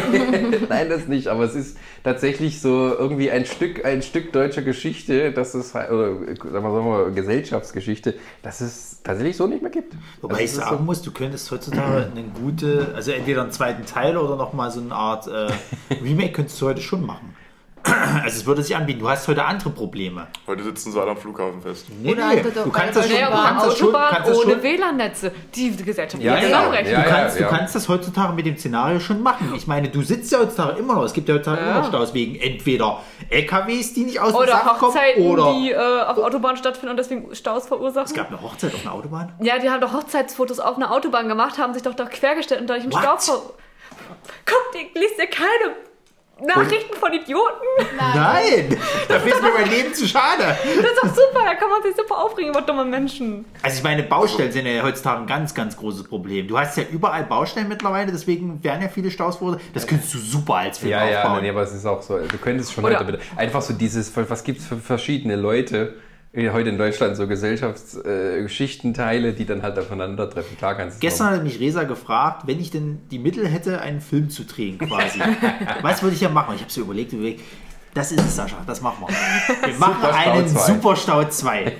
Nein, 0.68 0.88
das 0.88 1.06
nicht, 1.06 1.28
aber 1.28 1.44
es 1.44 1.54
ist 1.54 1.76
tatsächlich 2.02 2.60
so 2.60 2.92
irgendwie 2.92 3.30
ein 3.30 3.46
Stück, 3.46 3.84
ein 3.84 4.02
Stück 4.02 4.32
deutscher 4.32 4.62
Geschichte, 4.62 5.30
dass 5.30 5.54
es, 5.54 5.76
oder 5.76 6.14
sagen 6.16 6.42
wir, 6.42 6.60
sagen 6.60 6.86
wir 6.86 7.10
Gesellschaftsgeschichte, 7.12 8.14
dass 8.42 8.60
es 8.60 9.00
tatsächlich 9.04 9.36
so 9.36 9.46
nicht 9.46 9.62
mehr 9.62 9.70
gibt. 9.70 9.94
Wobei 10.22 10.34
Also 10.34 10.44
ich 10.44 10.50
sagen 10.50 10.84
muss, 10.84 11.02
du 11.02 11.12
könntest 11.12 11.48
heutzutage 11.52 12.10
eine 12.10 12.24
gute, 12.24 12.92
also 12.96 13.12
entweder 13.12 13.42
einen 13.42 13.52
zweiten 13.52 13.86
Teil 13.86 14.16
oder 14.16 14.34
nochmal 14.34 14.72
so 14.72 14.80
eine 14.80 14.92
Art 14.92 15.28
äh, 15.28 15.52
Remake 16.02 16.32
könntest 16.32 16.60
du 16.60 16.66
heute 16.66 16.80
schon 16.80 17.06
machen. 17.06 17.36
Also 18.24 18.38
es 18.40 18.46
würde 18.46 18.62
sich 18.62 18.74
anbieten. 18.76 19.00
Du 19.00 19.08
hast 19.08 19.26
heute 19.28 19.44
andere 19.44 19.70
Probleme. 19.70 20.26
Heute 20.46 20.62
sitzen 20.64 20.92
sie 20.92 21.00
alle 21.00 21.12
am 21.12 21.16
Flughafen 21.16 21.62
fest. 21.62 21.86
Nee, 22.02 22.12
Oder 22.12 22.28
nee, 22.28 22.42
du 22.42 22.70
kannst 22.70 22.96
das 22.96 23.08
schon, 23.08 23.16
du 23.20 23.30
kannst 23.30 23.66
das 23.66 23.78
schon, 23.78 23.92
kannst 23.92 24.28
das 24.28 24.36
ohne 24.38 24.52
schon 24.52 24.62
WLAN-Netze. 24.62 25.32
Die 25.54 25.76
Gesellschaft 25.76 26.22
Ja, 26.22 26.36
ja. 26.36 26.42
zusammenbrechen. 26.42 26.92
Ja, 26.92 27.02
Du 27.02 27.08
kannst, 27.08 27.40
ja. 27.40 27.48
du 27.48 27.56
kannst 27.56 27.74
das 27.74 27.88
heutzutage 27.88 28.32
mit 28.34 28.46
dem 28.46 28.56
Szenario 28.56 29.00
schon 29.00 29.22
machen. 29.22 29.52
Ich 29.56 29.66
meine, 29.66 29.88
du 29.88 30.02
sitzt 30.02 30.30
ja 30.32 30.40
heutzutage 30.40 30.78
immer 30.78 30.94
noch. 30.96 31.04
Es 31.04 31.12
gibt 31.12 31.28
ja 31.28 31.36
heutzutage 31.36 31.62
Ja. 31.62 31.70
immer 31.70 31.80
noch 31.80 31.88
Staus 31.88 32.12
wegen 32.14 32.36
entweder 32.36 33.00
LKWs, 33.30 33.94
die 33.94 34.04
nicht 34.04 34.20
aus 34.20 34.32
dem 34.32 34.36
Oder 34.36 34.48
Saft 34.52 34.78
kommen, 34.78 34.94
Hochzeiten, 34.94 35.22
oder 35.26 35.52
die 35.54 35.70
äh, 35.70 35.76
auf 36.02 36.18
Autobahn 36.18 36.56
stattfinden 36.56 36.90
und 36.90 36.96
deswegen 36.96 37.34
Staus 37.34 37.68
verursachen. 37.68 38.06
es 38.06 38.14
gab 38.14 38.28
eine 38.28 38.42
Hochzeit 38.42 38.74
auf 38.74 38.82
einer 38.82 38.94
Autobahn. 38.94 39.32
Ja, 39.40 39.58
die 39.58 39.70
haben 39.70 39.80
doch 39.80 39.92
Hochzeitsfotos 39.92 40.58
auf 40.60 40.76
einer 40.76 40.90
Autobahn 40.92 41.28
gemacht, 41.28 41.58
haben 41.58 41.72
sich 41.74 41.82
doch 41.82 41.94
da 41.94 42.04
quergestellt 42.06 42.60
und 42.60 42.66
dadurch 42.68 42.84
im 42.86 42.92
What? 42.92 43.02
Stau 43.02 43.16
ver... 43.36 43.42
Guck, 44.46 44.72
die 44.74 44.98
liest 44.98 45.18
ja 45.18 45.26
keine 45.26 45.74
Nachrichten 46.46 46.94
von 46.94 47.12
Idioten. 47.12 47.66
Nein, 47.96 48.76
dafür 49.08 49.32
ist 49.34 49.42
mir 49.42 49.50
mein 49.52 49.70
Leben 49.70 49.92
zu 49.94 50.06
schade. 50.06 50.44
Das 50.44 50.76
ist 50.92 50.96
doch 51.02 51.08
super, 51.08 51.44
da 51.44 51.54
kann 51.54 51.68
man 51.70 51.82
sich 51.82 51.94
super 51.96 52.18
aufregen 52.18 52.50
über 52.50 52.62
dumme 52.62 52.84
Menschen. 52.84 53.44
Also 53.62 53.78
ich 53.78 53.82
meine, 53.82 54.02
Baustellen 54.04 54.50
sind 54.52 54.66
ja 54.66 54.82
heutzutage 54.82 55.20
ein 55.20 55.26
ganz, 55.26 55.54
ganz 55.54 55.76
großes 55.76 56.04
Problem. 56.04 56.48
Du 56.48 56.58
hast 56.58 56.76
ja 56.76 56.84
überall 56.90 57.24
Baustellen 57.24 57.68
mittlerweile, 57.68 58.10
deswegen 58.12 58.62
werden 58.64 58.82
ja 58.82 58.88
viele 58.88 59.10
Staus 59.10 59.36
verursacht. 59.36 59.62
Das 59.74 59.86
könntest 59.86 60.14
du 60.14 60.18
super 60.18 60.54
als 60.56 60.78
Film 60.78 60.92
Ja, 60.92 61.04
ja, 61.08 61.22
aufbauen. 61.22 61.42
nee, 61.42 61.50
aber 61.50 61.62
es 61.62 61.72
ist 61.74 61.86
auch 61.86 62.02
so. 62.02 62.18
Du 62.18 62.38
könntest 62.38 62.72
schon 62.72 62.84
Oder- 62.84 62.98
heute 63.00 63.12
bitte. 63.12 63.20
Einfach 63.36 63.62
so 63.62 63.72
dieses, 63.74 64.12
was 64.16 64.44
gibt 64.44 64.60
es 64.60 64.66
für 64.66 64.76
verschiedene 64.76 65.36
Leute 65.36 65.94
heute 66.34 66.68
in 66.68 66.78
Deutschland, 66.78 67.16
so 67.16 67.26
Gesellschaftsgeschichtenteile, 67.26 69.32
die 69.32 69.46
dann 69.46 69.62
halt 69.62 69.76
aufeinandertreffen. 69.78 70.56
Klar 70.56 70.76
kannst 70.76 70.94
es 70.96 71.00
Gestern 71.00 71.30
hat 71.30 71.42
mich 71.42 71.58
Resa 71.58 71.82
gefragt, 71.82 72.46
wenn 72.46 72.60
ich 72.60 72.70
denn 72.70 73.00
die 73.10 73.18
Mittel 73.18 73.48
hätte, 73.48 73.80
einen 73.80 74.00
Film 74.00 74.30
zu 74.30 74.44
drehen 74.44 74.78
quasi. 74.78 75.18
Was 75.82 76.02
würde 76.02 76.14
ich 76.14 76.20
ja 76.20 76.28
machen? 76.28 76.54
Ich 76.54 76.62
habe 76.62 76.70
so 76.70 76.82
überlegt, 76.82 77.12
überlegt, 77.12 77.40
das 77.94 78.12
ist 78.12 78.20
es, 78.20 78.36
Sascha, 78.36 78.56
das 78.66 78.80
machen 78.80 79.06
wir. 79.06 79.66
Wir 79.68 79.78
machen 79.78 79.96
Superstau 80.00 80.30
einen 80.30 80.48
2. 80.48 80.72
Superstau 80.72 81.24
2. 81.24 81.72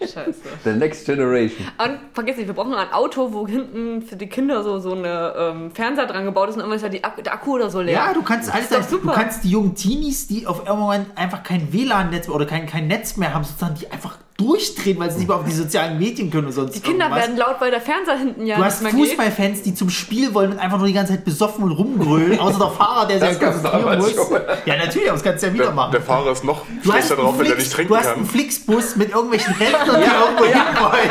Scheiße. 0.00 0.40
The 0.64 0.70
Next 0.70 1.06
Generation. 1.06 1.66
Und 1.78 1.98
vergiss 2.12 2.36
nicht, 2.36 2.46
wir 2.46 2.54
brauchen 2.54 2.74
ein 2.74 2.92
Auto, 2.92 3.32
wo 3.32 3.46
hinten 3.46 4.02
für 4.02 4.16
die 4.16 4.28
Kinder 4.28 4.62
so, 4.62 4.78
so 4.78 4.92
eine 4.92 5.34
ähm, 5.36 5.70
Fernseher 5.72 6.06
dran 6.06 6.24
gebaut 6.24 6.48
ist 6.48 6.54
und 6.54 6.60
irgendwann 6.60 6.76
ist 6.76 6.82
ja 6.82 6.88
die 6.88 7.04
Akku, 7.04 7.22
der 7.22 7.34
Akku 7.34 7.54
oder 7.54 7.70
so 7.70 7.80
leer. 7.80 7.94
Ja, 7.94 8.12
du 8.12 8.22
kannst 8.22 8.52
alles, 8.52 8.68
doch 8.68 8.86
du 8.88 9.00
kannst 9.10 9.44
die 9.44 9.50
jungen 9.50 9.74
Teenies, 9.74 10.26
die 10.26 10.46
auf 10.46 10.66
irgendwann 10.66 11.06
einfach 11.14 11.42
kein 11.42 11.72
WLAN-Netz 11.72 12.28
oder 12.28 12.46
kein, 12.46 12.66
kein 12.66 12.86
Netz 12.86 13.16
mehr 13.16 13.34
haben, 13.34 13.44
sozusagen 13.44 13.74
die 13.74 13.90
einfach 13.90 14.18
durchdrehen, 14.38 14.98
weil 15.00 15.10
sie 15.10 15.18
nicht 15.18 15.28
mehr 15.28 15.36
auf 15.36 15.44
die 15.44 15.50
sozialen 15.52 15.98
Medien 15.98 16.30
können 16.30 16.46
und 16.46 16.52
sonst 16.52 16.72
die 16.76 16.80
Kinder 16.80 17.06
irgendwas. 17.06 17.24
werden 17.26 17.36
laut, 17.38 17.56
weil 17.60 17.72
der 17.72 17.80
Fernseher 17.80 18.16
hinten 18.18 18.46
ja 18.46 18.56
Du 18.56 18.64
hast 18.64 18.82
nicht 18.82 18.92
mehr 18.94 19.02
geht. 19.02 19.10
Fußballfans, 19.10 19.62
die 19.62 19.74
zum 19.74 19.90
Spiel 19.90 20.32
wollen 20.32 20.52
und 20.52 20.58
einfach 20.60 20.78
nur 20.78 20.86
die 20.86 20.92
ganze 20.92 21.14
Zeit 21.14 21.24
besoffen 21.24 21.64
und 21.64 21.72
rumgrölen, 21.72 22.38
außer 22.40 22.58
der 22.58 22.70
Fahrer, 22.70 23.06
der 23.08 23.18
sich 23.30 23.40
konzentrieren 23.40 23.98
muss. 23.98 24.14
schon. 24.14 24.40
Ja, 24.64 24.76
natürlich, 24.76 25.08
aber 25.08 25.16
das 25.18 25.24
kannst 25.24 25.42
du 25.42 25.46
ja 25.48 25.54
wieder 25.54 25.64
Der, 25.66 25.74
machen. 25.74 25.90
der 25.92 26.02
Fahrer 26.02 26.30
ist 26.30 26.44
noch 26.44 26.62
Du 26.84 26.90
schlechter 26.92 27.16
drauf, 27.16 27.34
wenn 27.36 27.46
er 27.46 27.52
Flix, 27.52 27.64
nicht 27.64 27.72
trinken 27.74 27.92
du 27.92 27.98
hast 27.98 28.06
einen 28.06 28.16
kann. 28.16 28.26
Flixbus 28.26 28.96
mit 28.96 29.10
irgendwelchen 29.10 29.54
Rentnern, 29.54 30.00
die 30.00 30.06
irgendwo 30.06 30.44
hinwollen. 30.44 31.10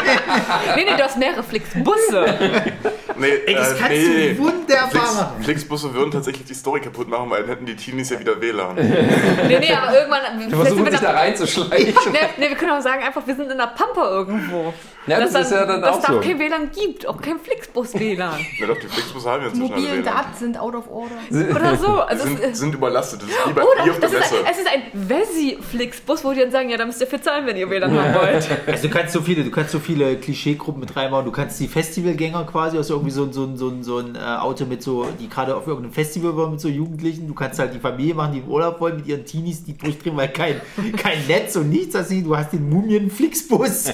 Nee, 0.77 0.85
nee, 0.89 0.97
du 0.97 1.03
hast 1.03 1.17
mehrere 1.17 1.43
Flixbusse. 1.43 2.25
Nee, 3.19 3.31
Ey, 3.45 3.55
das 3.55 3.73
äh, 3.73 3.75
kannst 3.77 3.91
nee. 3.91 4.33
du 4.33 4.37
wunderbar 4.39 4.89
Flix, 4.89 5.15
machen. 5.15 5.43
Flixbusse 5.43 5.93
würden 5.93 6.11
tatsächlich 6.11 6.45
die 6.45 6.53
Story 6.53 6.81
kaputt 6.81 7.07
machen, 7.07 7.29
weil 7.29 7.41
dann 7.41 7.49
hätten 7.49 7.65
die 7.65 7.75
Teenies 7.75 8.09
ja 8.09 8.19
wieder 8.19 8.39
WLAN. 8.39 8.75
Nee, 9.47 9.59
nee, 9.59 9.73
aber 9.73 9.93
irgendwann. 9.93 10.39
Sind 10.39 10.55
versuchen 10.55 10.85
wir 10.85 10.91
sich 10.91 11.01
da 11.01 11.11
reinzuschleichen. 11.11 11.93
Nee, 12.11 12.19
nee, 12.37 12.49
wir 12.49 12.55
können 12.55 12.71
auch 12.71 12.81
sagen, 12.81 13.03
einfach, 13.03 13.25
wir 13.25 13.35
sind 13.35 13.51
in 13.51 13.57
der 13.57 13.67
Pampa 13.67 14.09
irgendwo. 14.09 14.73
Ja, 15.07 15.19
das 15.21 15.31
Dass 15.31 15.45
ist 15.45 15.51
ja 15.51 15.65
dann 15.65 15.81
dass 15.81 15.95
auch 15.97 16.01
da 16.05 16.13
so. 16.13 16.19
kein 16.19 16.37
WLAN 16.39 16.69
gibt, 16.71 17.07
auch 17.07 17.21
kein 17.21 17.39
Flixbus-WLAN. 17.39 18.39
Na 18.59 18.67
doch, 18.67 18.77
die 18.77 18.87
Flixbusse 18.87 19.29
haben 19.29 19.43
ja 19.43 19.49
alle 19.49 19.57
mobilen. 19.57 20.03
Daten 20.03 20.37
sind 20.37 20.59
out 20.59 20.75
of 20.75 20.83
order. 20.91 21.15
Oder 21.55 21.77
so. 21.77 21.87
Also 22.01 22.23
Sind, 22.25 22.39
es, 22.41 22.59
sind 22.59 22.73
überlastet. 22.75 23.21
Das 23.21 23.29
ist 23.29 23.35
wie 23.47 23.53
bei 23.53 23.61
oder 23.63 23.83
hier 23.83 23.91
auf 23.93 23.99
der 23.99 24.09
das 24.09 24.19
ist 24.19 24.31
Messe. 24.31 24.45
ein, 24.45 24.51
es 24.51 24.57
ist 24.59 24.67
ein 24.67 25.09
Wessi-Flixbus, 25.09 26.23
wo 26.25 26.33
die 26.33 26.41
dann 26.41 26.51
sagen, 26.51 26.69
ja, 26.69 26.77
da 26.77 26.85
müsst 26.85 26.99
ihr 27.01 27.07
für 27.07 27.21
zahlen, 27.21 27.45
wenn 27.45 27.55
ihr 27.57 27.69
WLAN 27.69 27.91
haben 27.97 28.13
wollt. 28.15 28.47
Also 28.67 28.87
du 28.87 28.93
kannst 28.93 29.13
so 29.13 29.21
viele, 29.21 29.43
du 29.43 29.51
kannst 29.51 29.71
so 29.71 29.79
viele 29.79 30.17
Klischeegruppen 30.17 30.79
mit 30.81 30.95
reinbauen. 30.95 31.23
Du 31.25 31.31
kannst 31.31 31.59
die 31.59 31.67
Festivalgänger 31.67 32.43
quasi 32.45 32.77
aus 32.77 32.89
irgendwie 32.89 33.11
so, 33.11 33.23
ein- 33.23 33.33
so, 33.33 33.43
ein- 33.45 33.57
so, 33.57 33.69
ein- 33.69 33.83
so 33.83 33.99
ein 33.99 34.15
äh, 34.15 34.19
Auto 34.19 34.65
mit 34.65 34.83
so, 34.83 35.05
die 35.19 35.29
gerade 35.29 35.55
auf 35.55 35.67
irgendeinem 35.67 35.93
Festival 35.93 36.35
waren 36.35 36.51
mit 36.51 36.59
so 36.59 36.67
Jugendlichen. 36.67 37.27
Du 37.27 37.33
kannst 37.33 37.59
halt 37.59 37.73
die 37.73 37.79
Familie 37.79 38.13
machen, 38.13 38.33
die 38.33 38.39
in 38.39 38.47
Urlaub 38.47 38.79
wollen 38.81 38.97
mit 38.97 39.07
ihren 39.07 39.25
Teenies, 39.25 39.63
die 39.63 39.77
durchdrehen, 39.77 40.17
weil 40.17 40.27
kein, 40.29 40.59
kein 40.97 41.25
Netz 41.27 41.55
und 41.55 41.69
nichts. 41.69 41.95
Also 41.95 42.13
du 42.19 42.35
hast 42.35 42.51
den 42.51 42.69
Mumien-Flixbus. 42.69 43.93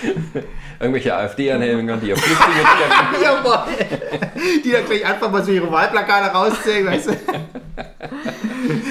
Irgendwelche 0.80 1.14
AfD-Anhänger, 1.14 1.98
die 1.98 2.12
auf 2.12 2.20
Flüchtlinge 2.20 2.62
treffen. 2.62 3.22
Jawohl. 3.22 3.58
Die 4.64 4.72
dann 4.72 4.86
gleich 4.86 5.04
einfach 5.04 5.30
mal 5.30 5.44
so 5.44 5.52
ihre 5.52 5.70
Wahlplakate 5.70 6.32
rauszählen, 6.34 6.86
weißt 6.86 7.10
du? 7.10 7.16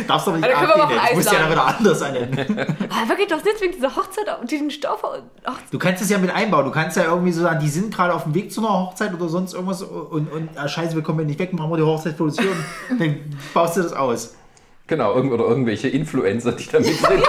Darfst 0.07 0.27
doch 0.27 0.35
nicht 0.35 0.47
wir 0.47 0.57
AfD 0.57 0.77
nennen. 0.77 1.01
Du 1.09 1.15
musst 1.15 1.31
ja 1.31 1.39
dann 1.39 1.51
wieder 1.51 1.65
anders 1.65 2.01
annennen. 2.01 2.37
Aber 2.89 3.15
geht 3.15 3.31
doch 3.31 3.43
nicht 3.43 3.61
wegen 3.61 3.73
dieser 3.73 3.95
Hochzeit 3.95 4.25
und 4.39 4.51
diesen 4.51 4.69
Ach, 5.45 5.57
Du 5.71 5.79
kannst 5.79 6.03
es 6.03 6.09
ja 6.09 6.19
mit 6.19 6.29
einbauen. 6.31 6.65
Du 6.65 6.71
kannst 6.71 6.95
ja 6.95 7.05
irgendwie 7.05 7.31
so 7.31 7.41
sagen, 7.41 7.59
die 7.59 7.69
sind 7.69 7.93
gerade 7.93 8.13
auf 8.13 8.23
dem 8.23 8.35
Weg 8.35 8.51
zu 8.51 8.61
einer 8.61 8.69
Hochzeit 8.73 9.13
oder 9.13 9.27
sonst 9.27 9.53
irgendwas 9.53 9.81
und, 9.81 10.31
und 10.31 10.49
ah, 10.55 10.67
scheiße, 10.67 10.95
wir 10.95 11.01
kommen 11.01 11.19
ja 11.19 11.25
nicht 11.25 11.39
weg, 11.39 11.53
machen 11.53 11.71
wir 11.71 11.77
die 11.77 11.83
Hochzeitsfotos 11.83 12.37
hier 12.39 12.51
und 12.91 13.01
dann 13.01 13.19
baust 13.53 13.77
du 13.77 13.81
das 13.81 13.93
aus. 13.93 14.35
Genau, 14.89 15.13
irgend- 15.15 15.31
oder 15.31 15.45
irgendwelche 15.45 15.87
Influencer, 15.87 16.51
die 16.51 16.67
da 16.67 16.79
mit 16.79 16.87
drin 17.01 17.21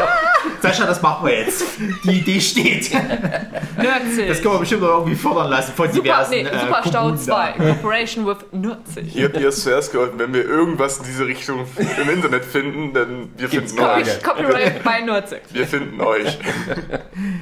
Sascha, 0.62 0.86
das 0.86 1.00
machen 1.02 1.26
wir 1.28 1.38
jetzt. 1.40 1.62
Die 2.04 2.18
Idee 2.18 2.40
steht. 2.40 2.90
Nürzig. 2.92 4.28
Das 4.28 4.40
können 4.42 4.54
wir 4.54 4.58
bestimmt 4.60 4.80
noch 4.82 4.88
irgendwie 4.98 5.14
fördern 5.14 5.50
lassen 5.50 5.72
von 5.74 5.86
Super, 5.88 6.02
diversen 6.02 6.30
nee, 6.32 6.40
äh, 6.42 6.58
Superstau 6.60 6.98
Kommunen 7.00 7.18
2. 7.18 7.54
da. 7.58 7.64
Cooperation 7.64 8.26
with 8.26 8.36
Nürzig. 8.52 9.04
Hier 9.12 9.24
habt 9.26 9.36
ihr 9.38 9.48
es 9.48 9.62
zuerst 9.62 9.92
geholfen. 9.92 10.18
Wenn 10.18 10.32
wir 10.34 10.44
irgendwas 10.44 10.98
in 10.98 11.04
diese 11.04 11.26
Richtung 11.26 11.66
im 12.02 12.10
Internet 12.10 12.44
finden, 12.44 12.92
dann 12.94 13.28
wir 13.36 13.48
Gibt's 13.48 13.72
finden 13.72 13.86
euch. 13.88 14.22
Copyright 14.22 14.82
bei 14.82 15.00
Nürzig. 15.02 15.40
Wir 15.52 15.66
finden 15.66 16.00
euch. 16.00 16.38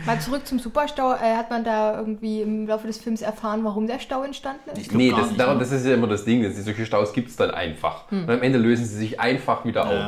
Mal 0.07 0.21
zurück 0.21 0.47
zum 0.47 0.59
Superstau. 0.59 1.13
Äh, 1.15 1.37
hat 1.37 1.51
man 1.51 1.65
da 1.65 1.99
irgendwie 1.99 2.43
im 2.43 2.67
Laufe 2.67 2.87
des 2.87 2.99
Films 2.99 3.23
erfahren, 3.23 3.61
warum 3.65 3.87
der 3.87 3.99
Stau 4.01 4.23
entstanden 4.23 4.71
ist? 4.73 4.79
Ich 4.79 4.93
Nee, 4.93 5.11
das, 5.11 5.29
nicht, 5.29 5.41
darum, 5.41 5.59
das 5.59 5.71
ist 5.73 5.87
ja 5.87 5.95
immer 5.95 6.07
das 6.09 6.25
Ding. 6.25 6.43
dass 6.43 6.57
Solche 6.57 6.87
Staus 6.87 7.13
gibt 7.13 7.31
es 7.31 7.37
dann 7.37 7.51
einfach. 7.53 8.11
Und 8.11 8.29
am 8.29 8.43
Ende 8.43 8.59
lösen 8.59 8.85
sie 8.85 8.97
sich 8.97 9.21
einfach 9.21 9.65
wieder 9.65 9.91
Ja. 9.93 10.08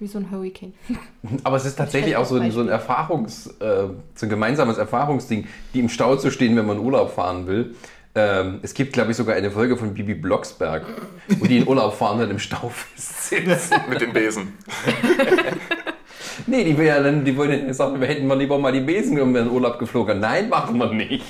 Wie 0.00 0.06
so 0.06 0.18
ein 0.18 0.30
Hurricane. 0.30 0.72
Aber 1.44 1.56
es 1.56 1.66
ist 1.66 1.76
tatsächlich 1.76 2.16
auch 2.16 2.24
so 2.24 2.36
ein, 2.36 2.50
so 2.50 2.60
ein 2.60 2.68
Erfahrungs-, 2.70 3.50
äh, 3.60 3.88
so 4.14 4.26
ein 4.26 4.30
gemeinsames 4.30 4.78
Erfahrungsding, 4.78 5.46
die 5.74 5.80
im 5.80 5.88
Stau 5.90 6.16
zu 6.16 6.30
stehen, 6.30 6.56
wenn 6.56 6.66
man 6.66 6.78
Urlaub 6.78 7.14
fahren 7.14 7.46
will. 7.46 7.74
Ähm, 8.14 8.58
es 8.62 8.74
gibt, 8.74 8.92
glaube 8.94 9.10
ich, 9.12 9.16
sogar 9.16 9.36
eine 9.36 9.50
Folge 9.50 9.76
von 9.76 9.94
Bibi 9.94 10.14
Blocksberg, 10.14 10.84
wo 11.38 11.46
die 11.46 11.58
in 11.58 11.68
Urlaub 11.68 11.94
fahren 11.94 12.14
und 12.14 12.20
dann 12.22 12.30
im 12.30 12.38
Stau 12.40 12.70
festsitzen. 12.70 13.76
Mit 13.90 14.00
dem 14.00 14.12
Besen. 14.12 14.54
nee, 16.46 16.64
die 16.64 16.76
will 16.76 16.86
ja 16.86 17.00
dann, 17.02 17.24
die 17.24 17.36
wollen 17.36 17.68
ja 17.68 17.74
sagen, 17.74 18.00
wir 18.00 18.08
hätten 18.08 18.26
mal 18.26 18.38
lieber 18.38 18.58
mal 18.58 18.72
die 18.72 18.80
Besen 18.80 19.14
genommen, 19.14 19.34
wenn 19.34 19.44
wir 19.44 19.50
in 19.50 19.54
Urlaub 19.54 19.78
geflogen. 19.78 20.18
Nein, 20.18 20.48
machen 20.48 20.78
wir 20.78 20.92
nicht. 20.92 21.24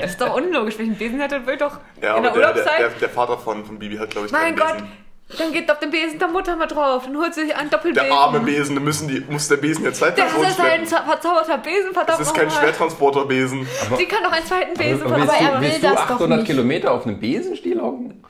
Das 0.00 0.12
ist 0.12 0.20
doch 0.20 0.34
unlogisch. 0.36 0.78
Welchen 0.78 0.96
Besen 0.96 1.20
hätte, 1.20 1.46
will 1.46 1.58
doch 1.58 1.78
Ja, 2.02 2.16
in 2.16 2.22
der 2.22 2.32
der, 2.32 2.40
der, 2.42 2.50
Urlaubszeit. 2.50 2.80
der, 2.80 2.88
der 2.88 3.08
Vater 3.10 3.38
von, 3.38 3.64
von 3.64 3.78
Bibi 3.78 3.96
hat, 3.96 4.10
glaube 4.10 4.26
ich, 4.26 4.32
mein 4.32 4.56
keinen 4.56 4.56
Gott, 4.56 4.72
Besen. 4.78 5.05
Dann 5.38 5.52
geht 5.52 5.70
auf 5.70 5.78
den 5.80 5.90
Besen 5.90 6.18
der 6.18 6.28
Mutter 6.28 6.54
mal 6.56 6.66
drauf. 6.66 7.04
Dann 7.04 7.16
holt 7.16 7.34
sie 7.34 7.46
sich 7.46 7.56
einen 7.56 7.68
Doppelbesen. 7.68 8.08
Der 8.08 8.16
arme 8.16 8.40
Besen, 8.40 8.76
da 8.76 8.80
müssen 8.80 9.08
die, 9.08 9.20
muss 9.28 9.48
der 9.48 9.56
Besen 9.56 9.84
jetzt 9.84 9.98
zwei 9.98 10.10
Das 10.10 10.32
Personen 10.32 10.50
ist 10.50 10.60
ein 10.60 10.86
verzauberter 10.86 11.58
Besen, 11.58 11.92
verdammt 11.92 12.20
Das 12.20 12.28
ist 12.28 12.34
kein. 12.34 12.50
Schwertransporterbesen. 12.50 13.66
Sie 13.96 14.06
kann 14.06 14.22
doch 14.22 14.32
einen 14.32 14.46
zweiten 14.46 14.74
Besen 14.74 15.02
Aber 15.02 15.14
Aber 15.16 15.22
willst 15.26 15.40
er 15.40 15.60
will 15.60 15.68
willst 15.68 15.82
du 15.82 15.86
das 15.88 15.94
doch 15.96 16.10
800 16.16 16.38
nicht. 16.38 16.46
Kilometer 16.46 16.92
auf 16.92 17.06
einem 17.06 17.18
Besenstiel 17.18 17.80
hocken? 17.80 18.22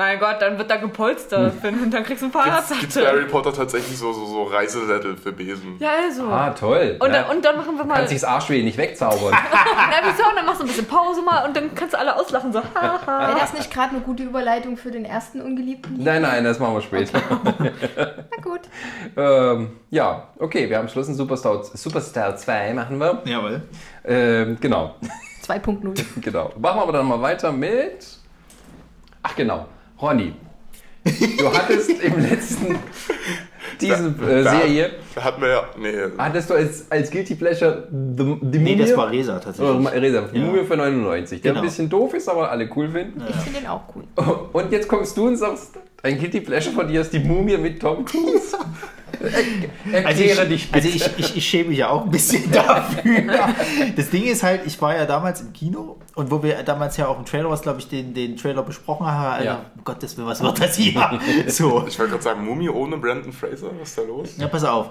Mein 0.00 0.18
Gott, 0.18 0.36
dann 0.40 0.56
wird 0.56 0.70
da 0.70 0.76
gepolstert. 0.76 1.62
Und 1.62 1.90
dann 1.90 2.04
kriegst 2.04 2.22
du 2.22 2.26
ein 2.28 2.32
Gibt's, 2.32 2.80
gibt's 2.80 2.94
bei. 2.94 3.04
Harry 3.06 3.26
Potter 3.26 3.52
tatsächlich 3.52 3.98
so, 3.98 4.14
so, 4.14 4.24
so 4.24 4.44
Reisesättel 4.44 5.14
für 5.14 5.30
Besen? 5.30 5.76
Ja, 5.78 5.90
also. 6.04 6.24
Ah, 6.24 6.48
toll. 6.58 6.96
und, 6.98 7.10
Na, 7.10 7.20
dann, 7.20 7.36
und 7.36 7.44
dann 7.44 7.58
machen 7.58 7.76
wir 7.76 7.84
mal. 7.84 7.96
kannst 7.96 8.10
dich 8.10 8.22
das 8.22 8.30
Arschweh 8.30 8.62
nicht 8.62 8.78
wegzaubern. 8.78 9.34
Na, 9.52 9.96
wieso? 10.04 10.26
Und 10.26 10.36
dann 10.36 10.46
machst 10.46 10.60
du 10.60 10.64
ein 10.64 10.68
bisschen 10.68 10.86
Pause 10.86 11.20
mal 11.20 11.46
und 11.46 11.54
dann 11.54 11.74
kannst 11.74 11.92
du 11.92 11.98
alle 11.98 12.16
auslachen. 12.16 12.50
So, 12.50 12.62
haha. 12.74 13.28
Wäre 13.28 13.40
das 13.40 13.52
nicht 13.52 13.70
gerade 13.70 13.90
eine 13.90 14.00
gute 14.00 14.22
Überleitung 14.22 14.78
für 14.78 14.90
den 14.90 15.04
ersten 15.04 15.42
Ungeliebten? 15.42 16.02
nein, 16.02 16.22
nein, 16.22 16.44
das 16.44 16.58
machen 16.58 16.76
wir 16.76 16.80
später. 16.80 17.20
Na 18.30 18.42
gut. 18.42 18.60
ähm, 19.18 19.80
ja, 19.90 20.28
okay, 20.38 20.70
wir 20.70 20.78
haben 20.78 20.88
Schluss 20.88 21.08
in 21.08 21.14
Superstar, 21.14 21.62
Superstar 21.62 22.36
2 22.36 22.72
machen 22.72 22.96
wir. 22.96 23.20
Jawohl. 23.26 23.60
Ähm, 24.06 24.56
genau. 24.62 24.94
2.0. 25.46 26.02
Genau. 26.22 26.52
Machen 26.58 26.78
wir 26.78 26.82
aber 26.84 26.92
dann 26.92 27.06
mal 27.06 27.20
weiter 27.20 27.52
mit. 27.52 28.06
Ach 29.22 29.36
genau, 29.36 29.66
Ronny. 30.00 30.32
Du 31.38 31.50
hattest 31.52 31.90
im 32.02 32.20
letzten 32.20 32.78
diese 33.80 34.14
äh, 34.28 34.44
Da- 34.44 34.50
Serie 34.58 34.90
Da 35.14 35.24
hatten 35.24 35.40
wir 35.40 35.48
ja. 35.48 35.64
Nee, 35.78 35.92
hattest 36.18 36.50
du 36.50 36.54
als, 36.54 36.90
als 36.90 37.10
Guilty 37.10 37.34
Pleasure 37.36 37.88
The, 37.90 38.36
the 38.42 38.58
Nee, 38.58 38.72
Mumie? 38.72 38.76
das 38.76 38.96
war 38.96 39.10
Resa 39.10 39.38
tatsächlich. 39.38 39.76
Oder 39.78 39.92
Resa, 40.02 40.20
die 40.32 40.38
Ja. 40.38 40.44
Mumie 40.44 40.64
für 40.64 40.76
99, 40.76 41.40
der 41.40 41.52
Genau. 41.52 41.62
ein 41.62 41.66
bisschen 41.66 41.88
doof 41.88 42.12
ist, 42.12 42.28
aber 42.28 42.50
alle 42.50 42.68
cool 42.76 42.90
finden. 42.90 43.22
Ich 43.28 43.36
finde 43.36 43.60
den 43.60 43.68
auch 43.68 43.82
cool. 43.94 44.04
Und 44.52 44.70
jetzt 44.72 44.88
kommst 44.88 45.16
du 45.16 45.28
und 45.28 45.36
sagst, 45.38 45.70
ein 46.02 46.18
Guilty 46.18 46.40
Pleasure 46.42 46.74
von 46.74 46.86
dir 46.86 47.00
ist 47.00 47.12
die 47.14 47.18
Mumie 47.20 47.56
mit 47.56 47.80
Tom 47.80 48.04
Cruise. 48.04 48.56
Er, 49.92 50.06
Also 50.06 50.22
erkläre 50.22 50.46
ich, 50.54 50.70
dich 50.70 50.74
also 50.74 50.88
bitte. 50.88 51.10
ich, 51.18 51.18
ich, 51.30 51.36
ich 51.36 51.48
schäme 51.48 51.68
mich 51.70 51.78
ja 51.78 51.88
auch 51.90 52.04
ein 52.04 52.10
bisschen 52.10 52.50
dafür. 52.52 53.22
Das 53.96 54.10
Ding 54.10 54.24
ist 54.24 54.42
halt, 54.42 54.62
ich 54.66 54.80
war 54.80 54.94
ja 54.96 55.06
damals 55.06 55.40
im 55.40 55.52
Kino 55.52 55.98
und 56.14 56.30
wo 56.30 56.42
wir 56.42 56.62
damals 56.62 56.96
ja 56.96 57.06
auch 57.08 57.18
im 57.18 57.24
Trailer, 57.24 57.50
was 57.50 57.62
glaube 57.62 57.80
ich, 57.80 57.88
den, 57.88 58.14
den 58.14 58.36
Trailer 58.36 58.62
besprochen 58.62 59.06
haben, 59.06 59.32
Alter, 59.34 59.44
Ja. 59.44 59.64
um 59.76 59.84
Gottes 59.84 60.16
Willen, 60.16 60.28
was 60.28 60.42
wird 60.42 60.60
das 60.60 60.76
hier? 60.76 61.20
So. 61.48 61.84
ich 61.86 61.98
wollte 61.98 62.12
gerade 62.12 62.22
sagen, 62.22 62.44
Mumie 62.44 62.68
ohne 62.68 62.96
Brandon 62.98 63.32
Fraser, 63.32 63.70
was 63.78 63.90
ist 63.90 63.98
da 63.98 64.02
los? 64.02 64.30
Ja, 64.38 64.48
pass 64.48 64.64
auf. 64.64 64.90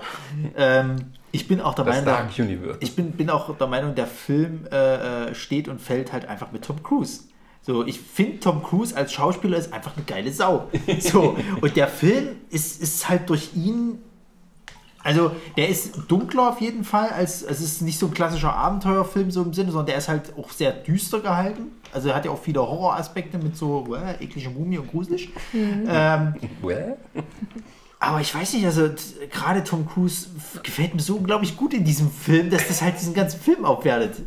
Ähm, 0.58 0.96
ich 1.32 1.48
bin 1.48 1.62
auch 1.62 1.74
der 1.76 1.86
das 1.86 1.96
Meinung, 2.04 2.06
Dark 2.14 2.30
Universe. 2.40 2.78
ich 2.82 2.96
bin, 2.96 3.12
bin 3.12 3.30
auch 3.30 3.56
der 3.58 3.68
Meinung, 3.68 3.96
der 3.96 4.08
Film 4.08 4.66
äh, 4.72 5.30
äh, 5.30 5.36
steht 5.36 5.68
und 5.68 5.80
fällt 5.80 6.12
halt 6.14 6.28
einfach 6.28 6.52
mit 6.52 6.66
Tom 6.66 6.82
Cruise. 6.84 7.22
So, 7.62 7.86
ich 7.86 8.00
finde 8.00 8.40
Tom 8.40 8.64
Cruise 8.64 8.96
als 8.96 9.12
Schauspieler 9.14 9.58
ist 9.58 9.74
einfach 9.74 9.96
eine 9.96 10.06
geile 10.06 10.32
Sau. 10.32 10.70
So, 11.00 11.36
und 11.62 11.76
der 11.76 11.88
Film 11.88 12.30
ist, 12.50 12.82
ist 12.82 13.08
halt 13.10 13.30
durch 13.30 13.50
ihn. 13.56 14.00
Also, 15.04 15.32
der 15.56 15.70
ist 15.70 15.98
dunkler 16.08 16.50
auf 16.50 16.62
jeden 16.62 16.84
Fall, 16.84 17.10
als 17.10 17.42
es 17.42 17.62
ist 17.62 17.82
nicht 17.82 17.98
so 17.98 18.08
ein 18.08 18.14
klassischer 18.14 18.54
Abenteuerfilm 18.54 19.32
so 19.32 19.42
im 19.44 19.54
Sinne, 19.54 19.72
sondern 19.72 19.88
der 19.88 19.98
ist 19.98 20.10
halt 20.10 20.34
auch 20.38 20.52
sehr 20.52 20.72
düster 20.72 21.22
gehalten. 21.22 21.68
Also, 21.94 22.10
er 22.10 22.16
hat 22.16 22.26
ja 22.26 22.32
auch 22.32 22.42
viele 22.42 22.62
Horroraspekte 22.62 23.38
mit 23.38 23.56
so 23.56 23.96
äh, 23.96 24.24
eklige 24.24 24.50
Mumie 24.50 24.78
und 24.78 24.92
gruselig. 24.92 25.30
Ähm, 25.54 26.36
Well? 26.62 26.98
aber 28.00 28.22
ich 28.22 28.34
weiß 28.34 28.54
nicht, 28.54 28.66
also 28.66 28.90
gerade 29.30 29.64
Tom 29.64 29.86
Cruise 29.86 30.30
gefällt 30.64 30.96
mir 30.96 31.02
so 31.02 31.18
unglaublich 31.18 31.58
gut 31.58 31.74
in 31.74 31.84
diesem 31.84 32.10
Film, 32.10 32.50
dass 32.50 32.68
das 32.68 32.82
halt 32.82 32.96
diesen 32.98 33.14
ganzen 33.14 33.40
Film 33.42 33.66
aufwertet. 33.66 34.26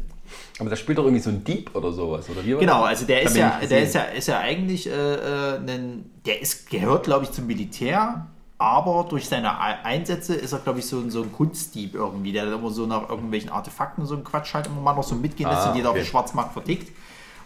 Aber 0.59 0.69
da 0.69 0.77
spielt 0.77 0.99
doch 0.99 1.05
irgendwie 1.05 1.23
so 1.23 1.31
ein 1.31 1.43
Dieb 1.43 1.75
oder 1.75 1.91
sowas, 1.91 2.29
oder 2.29 2.45
wie 2.45 2.53
war 2.53 2.61
Genau, 2.61 2.83
also 2.83 3.07
der 3.07 3.23
ist 3.23 3.37
ja, 3.37 3.61
der 3.69 3.83
ist 3.83 3.95
ja, 3.95 4.03
ist 4.03 4.29
ja 4.29 4.39
eigentlich 4.41 4.89
äh, 4.89 4.93
äh, 4.93 5.57
ein, 5.57 6.11
der 6.27 6.41
ist, 6.43 6.69
gehört, 6.69 7.05
glaube 7.05 7.25
ich, 7.25 7.33
zum 7.33 7.47
Militär, 7.47 8.27
aber 8.63 9.07
durch 9.09 9.29
seine 9.29 9.61
Ei- 9.61 9.79
Einsätze 9.85 10.35
ist 10.35 10.53
er, 10.53 10.61
glaube 10.61 10.79
ich, 10.79 10.87
so, 10.87 10.99
ein- 10.99 11.11
so 11.11 11.23
ein 11.23 11.33
Kunstdieb 11.33 11.95
irgendwie, 11.95 12.33
der 12.33 12.47
dann 12.47 12.55
immer 12.59 12.71
so 12.71 12.87
nach 12.87 13.09
irgendwelchen 13.09 13.51
Artefakten 13.51 14.07
so 14.07 14.15
einen 14.15 14.25
Quatsch 14.25 14.55
halt 14.55 14.67
immer 14.69 14.81
mal 14.81 14.95
noch 14.95 15.03
so 15.03 15.15
mitgehen 15.15 15.49
lässt 15.51 15.63
Ah, 15.67 15.71
und 15.71 15.77
die 15.77 15.83
da 15.83 15.89
auf 15.89 15.95
okay. 15.95 16.05
dem 16.05 16.09
Schwarzmarkt 16.09 16.53
vertickt. 16.53 16.97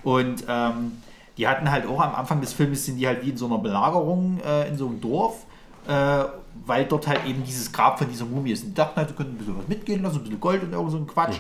Und 0.03 0.45
ähm, 0.49 0.93
die 1.39 1.49
hatten 1.49 1.71
halt 1.71 1.87
auch 1.87 2.01
am 2.01 2.15
Anfang 2.15 2.41
des 2.41 2.53
Films 2.53 2.85
sind 2.87 2.97
die 2.99 3.07
halt 3.07 3.25
wie 3.25 3.31
in 3.31 3.37
so 3.37 3.47
einer 3.47 3.59
Belagerung 3.59 4.39
äh, 4.47 4.69
in 4.69 4.77
so 4.79 4.87
einem 4.87 5.01
Dorf, 5.01 5.45
äh, 5.89 6.25
weil 6.65 6.85
dort 6.87 7.07
halt 7.07 7.27
eben 7.27 7.45
dieses 7.45 7.71
Grab 7.73 7.99
von 7.99 8.09
dieser 8.09 8.25
Mumie 8.25 8.53
ist. 8.53 8.63
Und 8.65 8.71
die 8.71 8.75
dachten 8.75 8.97
halt, 8.97 9.09
sie 9.11 9.15
können 9.15 9.31
ein 9.35 9.39
bisschen 9.39 9.59
was 9.59 9.69
mitgehen 9.69 10.03
lassen, 10.03 10.17
ein 10.19 10.23
bisschen 10.25 10.41
Gold 10.41 10.63
und 10.63 10.73
irgend 10.73 10.91
so 10.91 10.97
ein 10.97 11.07
Quatsch. 11.07 11.37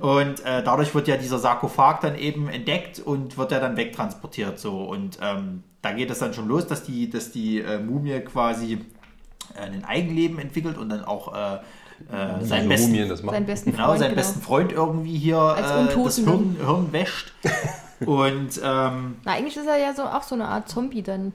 Und 0.00 0.44
äh, 0.44 0.62
dadurch 0.62 0.94
wird 0.94 1.08
ja 1.08 1.16
dieser 1.16 1.38
Sarkophag 1.38 2.00
dann 2.00 2.16
eben 2.16 2.48
entdeckt 2.48 2.98
und 3.00 3.38
wird 3.38 3.50
ja 3.52 3.60
dann 3.60 3.76
wegtransportiert. 3.76 4.58
So. 4.58 4.82
Und 4.84 5.18
ähm, 5.22 5.62
da 5.80 5.92
geht 5.92 6.10
es 6.10 6.18
dann 6.18 6.34
schon 6.34 6.48
los, 6.48 6.66
dass 6.66 6.82
die, 6.84 7.08
dass 7.08 7.32
die 7.32 7.60
äh, 7.60 7.78
Mumie 7.78 8.20
quasi 8.20 8.84
ein 9.56 9.84
Eigenleben 9.84 10.38
entwickelt 10.38 10.78
und 10.78 10.88
dann 10.88 11.04
auch 11.04 11.34
äh, 11.34 11.58
äh, 12.10 12.44
seinen 12.44 12.68
besten, 12.68 13.08
machen. 13.08 13.28
Seinen 13.30 13.46
besten 13.46 13.72
genau, 13.72 13.86
Freund. 13.86 13.98
seinen 14.00 14.10
genau. 14.10 14.20
besten 14.20 14.42
Freund 14.42 14.72
irgendwie 14.72 15.16
hier 15.16 15.38
Als 15.38 15.70
äh, 15.70 15.74
Untoten 15.74 16.04
das 16.04 16.16
Hirn, 16.16 16.56
Hirn 16.64 16.92
wäscht. 16.92 17.32
und 18.00 18.60
ähm, 18.62 19.16
Na, 19.24 19.32
eigentlich 19.32 19.56
ist 19.56 19.66
er 19.66 19.78
ja 19.78 19.94
so 19.94 20.02
auch 20.02 20.22
so 20.22 20.34
eine 20.34 20.46
Art 20.46 20.68
Zombie 20.68 21.02
dann. 21.02 21.32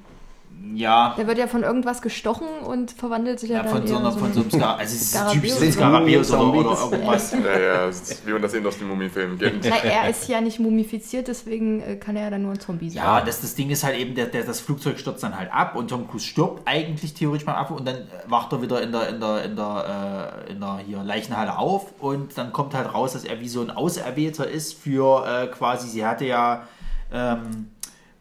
Ja, 0.73 1.15
Der 1.17 1.27
wird 1.27 1.37
ja 1.37 1.47
von 1.47 1.63
irgendwas 1.63 2.01
gestochen 2.01 2.47
und 2.65 2.91
verwandelt 2.91 3.39
sich 3.39 3.49
ja, 3.49 3.57
ja, 3.57 3.63
dann 3.63 3.71
von 3.71 3.87
so, 3.87 3.97
einer, 3.97 4.11
in 4.11 4.19
von 4.19 4.33
so 4.33 4.41
einem 4.41 4.51
Ska 4.51 4.75
also 4.75 4.95
es 4.95 5.01
ist 5.01 5.11
Skarabäus. 5.11 5.33
typisch 5.33 5.51
Sind 5.53 5.73
Skarabäus 5.73 6.31
oder, 6.31 6.53
oder 6.53 6.75
Zombies? 6.75 6.91
irgendwas. 6.91 7.31
Ja, 7.47 7.59
ja, 7.59 7.87
es 7.87 8.01
ist, 8.01 8.27
wie 8.27 8.31
man 8.31 8.41
das 8.41 8.53
eben 8.53 8.65
aus 8.67 8.77
den 8.77 8.87
Mumienfilmen 8.87 9.39
kennt. 9.39 9.65
Na, 9.69 9.77
er 9.77 10.09
ist 10.09 10.27
ja 10.27 10.41
nicht 10.41 10.59
mumifiziert, 10.59 11.27
deswegen 11.27 11.81
äh, 11.81 11.95
kann 11.95 12.15
er 12.15 12.23
ja 12.23 12.29
dann 12.29 12.43
nur 12.43 12.51
ein 12.51 12.59
Zombie 12.59 12.89
sein. 12.89 13.03
Ja, 13.03 13.21
das, 13.21 13.41
das 13.41 13.55
Ding 13.55 13.69
ist 13.69 13.83
halt 13.83 13.97
eben, 13.97 14.15
der, 14.15 14.27
der, 14.27 14.43
das 14.43 14.59
Flugzeug 14.59 14.99
stürzt 14.99 15.23
dann 15.23 15.37
halt 15.37 15.51
ab 15.51 15.75
und 15.75 15.89
Tom 15.89 16.07
Cruise 16.07 16.25
stirbt 16.25 16.61
eigentlich 16.65 17.13
theoretisch 17.13 17.45
mal 17.45 17.55
ab 17.55 17.71
und 17.71 17.87
dann 17.87 17.95
äh, 17.95 18.01
wacht 18.27 18.51
er 18.53 18.61
wieder 18.61 18.81
in 18.81 18.91
der, 18.91 19.09
in 19.09 19.19
der, 19.19 19.43
in 19.45 19.55
der, 19.55 20.43
äh, 20.47 20.51
in 20.51 20.59
der 20.59 20.79
hier 20.85 21.03
Leichenhalle 21.03 21.57
auf 21.57 21.93
und 21.99 22.37
dann 22.37 22.51
kommt 22.53 22.73
halt 22.73 22.93
raus, 22.93 23.13
dass 23.13 23.23
er 23.23 23.39
wie 23.39 23.49
so 23.49 23.61
ein 23.61 23.71
Auserwählter 23.71 24.47
ist 24.47 24.73
für 24.73 25.25
äh, 25.25 25.47
quasi, 25.47 25.87
sie 25.87 26.05
hatte 26.05 26.25
ja, 26.25 26.63
ähm, 27.11 27.69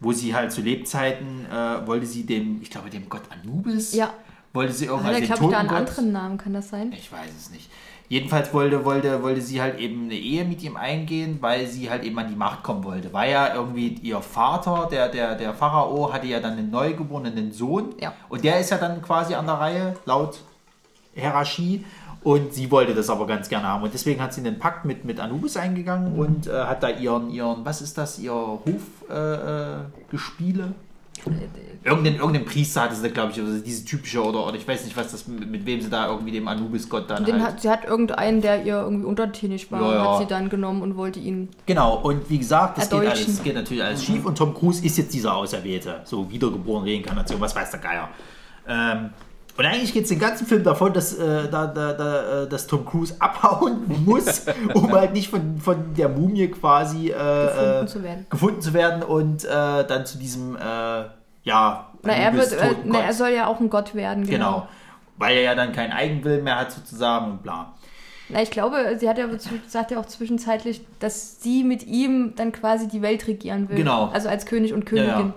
wo 0.00 0.12
sie 0.12 0.34
halt 0.34 0.52
zu 0.52 0.60
Lebzeiten, 0.60 1.46
äh, 1.46 1.86
wollte 1.86 2.06
sie 2.06 2.24
dem, 2.24 2.60
ich 2.62 2.70
glaube 2.70 2.90
dem 2.90 3.08
Gott 3.08 3.22
Anubis, 3.30 3.94
Ja. 3.94 4.10
wollte 4.52 4.72
sie 4.72 4.86
irgendwann 4.86 5.14
er, 5.14 5.20
den 5.20 5.26
glaube 5.26 5.44
ich, 5.44 5.50
da 5.50 5.58
einen 5.58 5.68
anderen 5.70 6.12
Namen, 6.12 6.38
kann 6.38 6.52
das 6.52 6.68
sein? 6.68 6.92
ich 6.92 7.10
weiß 7.10 7.30
es 7.36 7.50
nicht. 7.50 7.70
Jedenfalls 8.08 8.54
wollte, 8.54 8.84
wollte, 8.84 9.20
wollte 9.24 9.40
sie 9.40 9.60
halt 9.60 9.80
eben 9.80 10.04
eine 10.04 10.14
Ehe 10.14 10.44
mit 10.44 10.62
ihm 10.62 10.76
eingehen, 10.76 11.38
weil 11.40 11.66
sie 11.66 11.90
halt 11.90 12.04
eben 12.04 12.16
an 12.20 12.28
die 12.28 12.36
Macht 12.36 12.62
kommen 12.62 12.84
wollte. 12.84 13.12
War 13.12 13.26
ja 13.26 13.52
irgendwie 13.52 13.88
ihr 14.00 14.20
Vater, 14.20 14.86
der, 14.88 15.08
der, 15.08 15.34
der 15.34 15.52
Pharao, 15.52 16.12
hatte 16.12 16.28
ja 16.28 16.38
dann 16.38 16.52
einen 16.52 16.70
neugeborenen 16.70 17.50
Sohn. 17.50 17.96
Ja. 18.00 18.12
Und 18.28 18.44
der 18.44 18.60
ist 18.60 18.70
ja 18.70 18.78
dann 18.78 19.02
quasi 19.02 19.34
an 19.34 19.46
der 19.46 19.56
Reihe, 19.56 19.94
laut 20.04 20.38
Hierarchie. 21.14 21.84
Und 22.26 22.52
sie 22.52 22.72
wollte 22.72 22.92
das 22.92 23.08
aber 23.08 23.24
ganz 23.24 23.48
gerne 23.48 23.68
haben. 23.68 23.84
Und 23.84 23.94
deswegen 23.94 24.20
hat 24.20 24.34
sie 24.34 24.40
einen 24.40 24.58
Pakt 24.58 24.84
mit, 24.84 25.04
mit 25.04 25.20
Anubis 25.20 25.56
eingegangen 25.56 26.18
und 26.18 26.48
äh, 26.48 26.50
hat 26.64 26.82
da 26.82 26.88
ihren, 26.88 27.30
ihren, 27.30 27.64
was 27.64 27.80
ist 27.80 27.96
das, 27.96 28.18
ihr 28.18 28.32
Hofgespiele? 28.32 29.84
Äh, 29.86 30.10
Gespiele? 30.10 30.72
Irgendein, 31.84 32.16
irgendein 32.16 32.44
Priester 32.44 32.82
hatte 32.82 32.96
sie, 32.96 33.10
glaube 33.10 33.30
ich, 33.30 33.40
also 33.40 33.60
diese 33.60 33.84
typische 33.84 34.24
oder, 34.24 34.44
oder 34.44 34.56
ich 34.56 34.66
weiß 34.66 34.84
nicht, 34.86 34.96
was 34.96 35.12
das 35.12 35.28
mit, 35.28 35.48
mit 35.48 35.66
wem 35.66 35.80
sie 35.80 35.88
da 35.88 36.10
irgendwie 36.10 36.32
dem 36.32 36.48
Anubis-Gott 36.48 37.08
dann 37.08 37.24
halt. 37.24 37.40
hat, 37.40 37.60
sie 37.60 37.70
hat 37.70 37.84
irgendeinen, 37.84 38.40
der 38.40 38.64
ihr 38.64 38.74
irgendwie 38.80 39.06
untertänig 39.06 39.70
war, 39.70 39.80
Ja, 39.82 39.94
ja. 39.94 40.10
hat 40.10 40.18
sie 40.18 40.26
dann 40.26 40.48
genommen 40.48 40.82
und 40.82 40.96
wollte 40.96 41.20
ihn. 41.20 41.48
Genau, 41.66 42.00
und 42.00 42.28
wie 42.28 42.38
gesagt, 42.38 42.76
das 42.78 42.90
geht, 42.90 43.08
alles, 43.08 43.40
geht 43.44 43.54
natürlich 43.54 43.84
alles 43.84 44.02
schief 44.02 44.24
und 44.26 44.36
Tom 44.36 44.52
Cruise 44.52 44.84
ist 44.84 44.98
jetzt 44.98 45.14
dieser 45.14 45.36
Auserwählte. 45.36 46.00
So 46.02 46.28
wiedergeboren, 46.28 46.88
Reinkarnation, 46.88 47.40
was 47.40 47.54
weiß 47.54 47.70
der 47.70 47.78
Geier. 47.78 48.08
Ähm, 48.68 49.10
und 49.58 49.64
eigentlich 49.66 49.92
geht 49.92 50.04
es 50.04 50.08
den 50.10 50.18
ganzen 50.18 50.46
Film 50.46 50.62
davon, 50.64 50.92
dass, 50.92 51.14
äh, 51.18 51.48
da, 51.50 51.66
da, 51.66 51.92
da, 51.92 52.42
äh, 52.42 52.48
dass 52.48 52.66
Tom 52.66 52.84
Cruise 52.84 53.14
abhauen 53.20 53.84
muss, 54.04 54.42
um 54.74 54.92
halt 54.92 55.12
nicht 55.12 55.28
von, 55.30 55.58
von 55.58 55.94
der 55.94 56.08
Mumie 56.08 56.48
quasi 56.48 57.08
äh, 57.08 57.12
Gefunden 57.12 57.84
äh, 57.84 57.86
zu 57.86 58.02
werden. 58.02 58.26
gefunden 58.30 58.60
zu 58.60 58.74
werden 58.74 59.02
und 59.02 59.44
äh, 59.44 59.48
dann 59.48 60.04
zu 60.06 60.18
diesem, 60.18 60.56
äh, 60.56 60.60
ja, 61.44 61.86
Na, 62.02 62.12
er, 62.12 62.34
wird, 62.34 62.54
na, 62.84 63.00
er 63.00 63.12
soll 63.12 63.30
ja 63.30 63.46
auch 63.46 63.60
ein 63.60 63.70
Gott 63.70 63.94
werden, 63.94 64.26
genau. 64.26 64.52
Genau. 64.52 64.68
Weil 65.18 65.36
er 65.36 65.42
ja 65.42 65.54
dann 65.54 65.72
keinen 65.72 65.92
Eigenwillen 65.92 66.44
mehr 66.44 66.58
hat 66.58 66.72
sozusagen 66.72 67.30
und 67.32 67.42
bla. 67.42 67.72
Na, 68.28 68.42
ich 68.42 68.50
glaube, 68.50 68.96
sie 68.98 69.08
hat 69.08 69.16
ja, 69.18 69.26
sagt 69.68 69.92
ja 69.92 69.98
auch 70.00 70.06
zwischenzeitlich, 70.06 70.84
dass 70.98 71.40
sie 71.42 71.62
mit 71.64 71.86
ihm 71.86 72.34
dann 72.36 72.52
quasi 72.52 72.88
die 72.88 73.00
Welt 73.00 73.26
regieren 73.28 73.68
will. 73.68 73.76
Genau. 73.76 74.10
Also 74.12 74.28
als 74.28 74.44
König 74.46 74.74
und 74.74 74.80
Ja, 74.80 74.86
Königin. 74.90 75.08
ja. 75.10 75.20
Und 75.20 75.34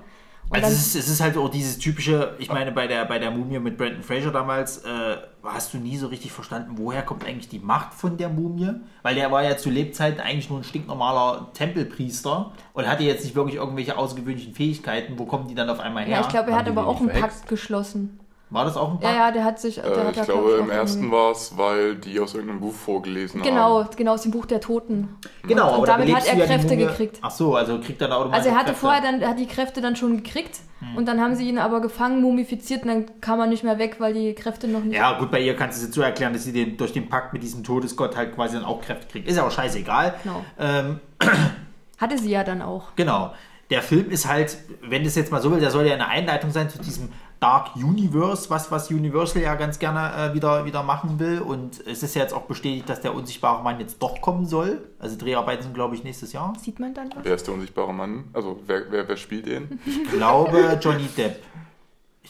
Also 0.52 0.68
es 0.68 0.88
ist, 0.88 0.96
es 0.96 1.10
ist 1.10 1.22
halt 1.22 1.38
auch 1.38 1.50
dieses 1.50 1.78
typische, 1.78 2.36
ich 2.40 2.50
meine, 2.50 2.72
bei 2.72 2.88
der, 2.88 3.06
bei 3.06 3.20
der 3.20 3.30
Mumie 3.30 3.60
mit 3.60 3.78
Brandon 3.78 4.02
Fraser 4.02 4.32
damals, 4.32 4.80
äh, 4.80 5.18
hast 5.44 5.74
du 5.74 5.78
nie 5.78 5.98
so 5.98 6.08
richtig 6.08 6.32
verstanden, 6.32 6.74
woher 6.76 7.04
kommt 7.04 7.24
eigentlich 7.24 7.50
die 7.50 7.60
Macht 7.60 7.94
von 7.94 8.18
der 8.18 8.30
Mumie? 8.30 8.72
Weil 9.04 9.16
der 9.16 9.32
war 9.32 9.44
ja 9.44 9.58
zu 9.58 9.70
Lebzeiten 9.70 10.20
eigentlich 10.20 10.50
nur 10.50 10.60
ein 10.60 10.64
stinknormaler 10.64 11.52
Tempelpriester 11.54 12.52
und 12.74 12.88
hatte 12.88 13.04
jetzt 13.04 13.24
nicht 13.24 13.36
wirklich 13.36 13.58
irgendwelche 13.58 13.98
außergewöhnlichen 13.98 14.56
Fähigkeiten. 14.56 15.20
Wo 15.20 15.26
kommen 15.26 15.48
die 15.48 15.56
dann 15.56 15.70
auf 15.70 15.80
einmal 15.80 16.06
her? 16.06 16.16
ja, 16.18 16.22
ich 16.22 16.30
glaube, 16.30 16.52
er 16.52 16.58
hat 16.58 16.68
aber 16.68 16.88
auch 16.88 17.00
einen? 17.00 17.10
Pakt 17.10 17.48
geschlossen. 17.48 18.20
War 18.52 18.66
das 18.66 18.78
auch 18.78 18.90
ein 18.92 19.00
Ja, 19.02 19.08
Pakt? 19.10 19.16
ja, 19.20 19.32
der 19.32 19.44
hat 19.44 19.60
sich. 19.60 19.76
Der 19.76 19.86
Äh, 19.86 20.06
hat 20.06 20.18
ich 20.18 20.24
glaube, 20.24 20.54
im 20.60 20.70
auch 20.70 20.74
ersten 20.74 21.12
war 21.12 21.32
es, 21.32 21.56
weil 21.58 21.96
die 21.96 22.20
aus 22.20 22.34
irgendeinem 22.34 22.62
Buch 22.62 22.74
vorgelesen 22.74 23.42
Genau, 23.44 23.84
haben. 23.84 23.90
genau, 23.96 24.14
aus 24.14 24.24
dem 24.24 24.32
Buch 24.32 24.46
der 24.48 24.60
Toten. 24.60 25.10
Genau, 25.48 25.70
Und 25.70 25.76
aber 25.78 25.86
damit 25.88 26.10
da 26.10 26.16
hat 26.16 26.26
er 26.28 26.36
ja 26.38 26.46
Kräfte 26.46 26.76
gekriegt. 26.78 27.20
Ach 27.22 27.32
so, 27.32 27.56
also 27.56 27.80
kriegt 27.80 28.02
er 28.02 28.08
da 28.08 28.16
automatisch 28.16 28.38
Also 28.38 28.50
er 28.50 28.56
hatte 28.56 28.66
Kräfte. 28.72 28.80
vorher 28.82 29.02
dann, 29.02 29.22
er 29.22 29.30
hat 29.30 29.40
die 29.40 29.46
Kräfte 29.48 29.82
dann 29.82 29.96
schon 29.96 30.18
gekriegt 30.24 30.60
Hm. 30.80 30.96
und 30.96 31.08
dann 31.08 31.20
haben 31.22 31.36
sie 31.36 31.48
ihn 31.50 31.58
aber 31.60 31.82
gefangen, 31.82 32.22
mumifiziert 32.22 32.84
und 32.84 32.88
dann 32.88 33.22
kam 33.22 33.40
er 33.40 33.48
nicht 33.48 33.64
mehr 33.66 33.78
weg, 33.80 33.98
weil 34.00 34.14
die 34.14 34.34
Kräfte 34.34 34.68
noch 34.68 34.82
nicht. 34.84 34.96
Ja, 34.96 35.20
gut, 35.20 35.30
bei 35.30 35.42
ihr 35.42 35.56
kannst 35.56 35.82
du 35.84 35.88
es 35.88 35.94
so 35.94 36.02
erklären, 36.02 36.32
dass 36.34 36.46
sie 36.46 36.54
den, 36.54 36.78
durch 36.78 36.94
den 36.94 37.10
Pakt 37.10 37.34
mit 37.34 37.44
diesem 37.44 37.64
Todesgott 37.64 38.16
halt 38.16 38.34
quasi 38.34 38.56
dann 38.56 38.64
auch 38.66 38.82
Kräfte 38.82 39.08
kriegt. 39.12 39.28
Ist 39.28 39.38
aber 39.38 39.52
scheißegal. 39.52 40.14
Genau. 40.24 40.44
Ähm, 40.58 41.00
Hatte 41.98 42.18
sie 42.18 42.30
ja 42.32 42.44
dann 42.46 42.62
auch. 42.62 42.96
Genau. 42.96 43.34
Der 43.70 43.82
Film 43.84 44.10
ist 44.10 44.26
halt, 44.28 44.58
wenn 44.82 45.04
das 45.04 45.16
jetzt 45.16 45.32
mal 45.32 45.42
so 45.42 45.52
will, 45.52 45.60
der 45.60 45.70
soll 45.70 45.86
ja 45.86 45.94
eine 45.94 46.08
Einleitung 46.08 46.50
sein 46.50 46.70
zu 46.70 46.80
diesem 46.80 47.10
Dark 47.40 47.76
Universe, 47.76 48.50
was, 48.50 48.70
was 48.70 48.92
Universal 48.92 49.42
ja 49.42 49.56
ganz 49.56 49.80
gerne 49.80 50.32
äh, 50.32 50.34
wieder, 50.34 50.66
wieder 50.66 50.84
machen 50.84 51.20
will. 51.20 51.40
Und 51.40 51.86
es 51.88 52.04
ist 52.04 52.16
ja 52.16 52.24
jetzt 52.24 52.34
auch 52.34 52.44
bestätigt, 52.44 52.90
dass 52.90 53.00
der 53.00 53.16
unsichtbare 53.16 53.64
Mann 53.64 53.80
jetzt 53.80 54.02
doch 54.02 54.20
kommen 54.20 54.46
soll. 54.46 54.90
Also 55.00 55.16
Dreharbeiten 55.18 55.64
sind, 55.64 55.74
glaube 55.74 55.96
ich, 55.96 56.04
nächstes 56.04 56.34
Jahr. 56.34 56.54
Sieht 56.60 56.80
man 56.80 56.94
dann 56.94 57.10
was? 57.16 57.24
Wer 57.24 57.36
ist 57.36 57.48
der 57.48 57.54
unsichtbare 57.54 57.94
Mann? 57.94 58.26
Also, 58.34 58.60
wer, 58.66 58.92
wer, 58.92 59.08
wer 59.08 59.18
spielt 59.18 59.48
den? 59.48 59.80
Ich 59.90 60.12
glaube, 60.12 60.78
Johnny 60.82 61.08
Depp. 61.16 61.42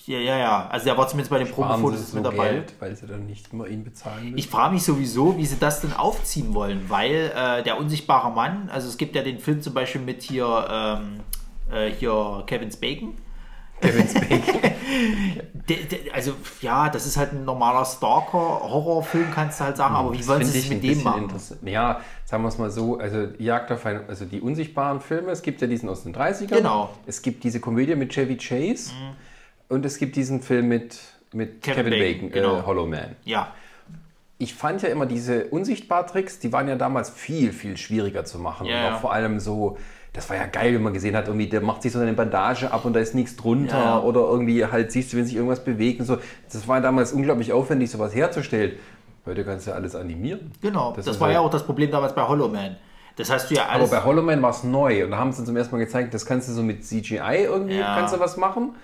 Ja, 0.06 0.18
ja, 0.18 0.38
ja. 0.38 0.68
Also 0.70 0.86
der 0.86 0.98
war 0.98 1.08
zumindest 1.08 1.30
bei 1.30 1.40
den 1.40 1.50
Promofotos 1.52 2.12
so 2.12 2.18
mit 2.18 2.26
dabei. 2.26 2.52
Geld, 2.52 2.74
weil 2.80 2.96
sie 2.96 3.06
dann 3.06 3.26
nicht 3.26 3.54
immer 3.54 3.68
ihn 3.68 3.84
bezahlen 3.84 4.24
müssen. 4.24 4.38
Ich 4.38 4.48
frage 4.48 4.74
mich 4.74 4.84
sowieso, 4.84 5.38
wie 5.38 5.46
sie 5.46 5.58
das 5.60 5.82
denn 5.82 5.94
aufziehen 5.94 6.54
wollen, 6.54 6.86
weil 6.88 7.32
äh, 7.36 7.64
der 7.64 7.78
unsichtbare 7.78 8.32
Mann, 8.32 8.70
also 8.72 8.88
es 8.88 8.98
gibt 8.98 9.16
ja 9.16 9.22
den 9.22 9.40
Film 9.40 9.62
zum 9.62 9.74
Beispiel 9.74 10.02
mit 10.02 10.24
hier, 10.24 10.68
ähm, 10.72 11.20
äh, 11.72 11.92
hier 11.92 12.44
Kevin 12.48 12.70
Bacon. 12.82 13.18
Kevin 13.82 14.08
Spacey. 14.08 14.40
Also 16.14 16.34
ja, 16.62 16.90
das 16.90 17.06
ist 17.06 17.18
halt 17.18 17.34
ein 17.34 17.46
normaler 17.46 17.86
Stalker-Horrorfilm, 17.86 19.28
kannst 19.32 19.60
du 19.60 19.66
halt 19.66 19.78
sagen, 19.78 19.94
aber 19.96 20.14
wie 20.14 20.28
wollen 20.28 20.44
sie 20.44 20.58
es 20.58 20.70
mit 20.70 20.82
dem 20.82 21.04
machen? 21.04 21.32
Ja, 21.64 22.02
sagen 22.26 22.44
wir 22.44 22.50
es 22.50 22.58
mal 22.58 22.72
so, 22.72 22.98
also 22.98 23.28
Jagd 23.38 23.72
auf 23.72 23.86
ein, 23.86 24.08
also 24.08 24.26
die 24.26 24.42
unsichtbaren 24.42 25.00
Filme, 25.00 25.32
es 25.32 25.44
gibt 25.44 25.62
ja 25.62 25.68
diesen 25.68 25.88
aus 25.88 26.04
den 26.04 26.16
30ern. 26.16 26.48
Genau. 26.48 26.86
Mhm. 26.86 26.90
Es 27.06 27.22
gibt 27.22 27.44
diese 27.44 27.60
Komödie 27.60 27.96
mit 27.96 28.12
Chevy 28.12 28.38
Chase 28.38 28.92
und 29.68 29.86
es 29.86 29.98
gibt 30.00 30.16
diesen 30.16 30.42
Film 30.42 30.70
mit, 30.70 31.00
mit 31.34 31.62
Kevin 31.62 31.86
Kevin, 31.86 32.00
Bacon, 32.00 32.30
Bacon, 32.30 32.32
genau. 32.32 32.58
äh, 32.58 32.64
Hollow 32.64 32.88
Man. 32.88 33.16
Ja, 33.26 33.54
Ich 34.40 34.56
fand 34.56 34.82
ja 34.82 34.90
immer 34.90 35.06
diese 35.06 35.46
Unsichtbar-Tricks, 35.46 36.40
die 36.40 36.52
waren 36.52 36.68
ja 36.68 36.78
damals 36.78 37.12
viel, 37.12 37.54
viel 37.54 37.78
schwieriger 37.78 38.26
zu 38.26 38.40
machen. 38.40 38.66
Ja, 38.66 38.78
und 38.78 38.84
ja. 38.86 38.96
auch 38.96 39.02
vor 39.02 39.14
allem 39.14 39.40
so, 39.40 39.78
das 40.20 40.30
war 40.30 40.38
ja 40.38 40.46
geil, 40.46 40.74
wenn 40.76 40.84
man 40.84 40.94
gesehen 40.94 41.16
hat, 41.16 41.28
irgendwie, 41.28 41.48
der 41.48 41.62
macht 41.62 41.82
sich 41.82 41.92
so 41.92 42.00
eine 42.00 42.14
Bandage 42.14 42.72
ab 42.72 42.86
und 42.86 42.94
da 42.94 43.00
ist 43.00 43.16
nichts 43.16 43.36
drunter 43.36 43.78
Ja, 43.78 43.84
ja. 43.98 44.00
oder 44.02 44.20
irgendwie 44.22 44.66
halt 44.66 44.92
siehst 44.92 45.12
du, 45.14 45.18
wenn 45.18 45.26
sich 45.26 45.36
irgendwas 45.36 45.64
bewegt 45.64 46.00
und 46.02 46.06
so. 46.06 46.18
Das 46.52 46.68
war 46.68 46.82
damals 46.82 47.14
unglaublich 47.14 47.52
aufwendig, 47.54 47.90
sowas 47.92 48.14
herzustellen. 48.14 48.74
Heute 49.26 49.44
kannst 49.46 49.66
du 49.68 49.72
ja 49.72 49.76
alles 49.78 49.96
animieren. 49.96 50.52
genau. 50.62 50.94
Das, 50.96 51.08
ist 51.08 51.20
war 51.20 51.28
halt- 51.28 51.36
ja 51.36 51.42
auch 51.42 51.50
das 51.50 51.64
Problem 51.64 51.92
damals 51.92 52.14
bei 52.16 52.22
Hollow 52.28 52.48
Man. 52.48 52.76
Das 53.16 53.30
hast 53.30 53.50
du 53.52 53.56
ja 53.56 53.64
Aber 53.64 53.72
alles. 53.74 53.90
bei 53.92 54.04
Hollow 54.04 54.22
Man 54.22 54.42
war 54.42 54.52
es 54.52 54.64
neu 54.64 55.04
und 55.04 55.12
da 55.12 55.18
haben 55.18 55.32
sie 55.32 55.44
zum 55.44 55.56
ersten 55.58 55.76
Mal 55.76 55.84
gezeigt, 55.84 56.14
das 56.14 56.26
kannst 56.26 56.48
du 56.48 56.54
so 56.54 56.64
mit 56.64 56.86
CGI 56.86 57.44
irgendwie, 57.46 57.78
Ja. 57.80 57.96
kannst 57.98 58.14
du 58.16 58.20
was 58.20 58.38
machen. 58.38 58.76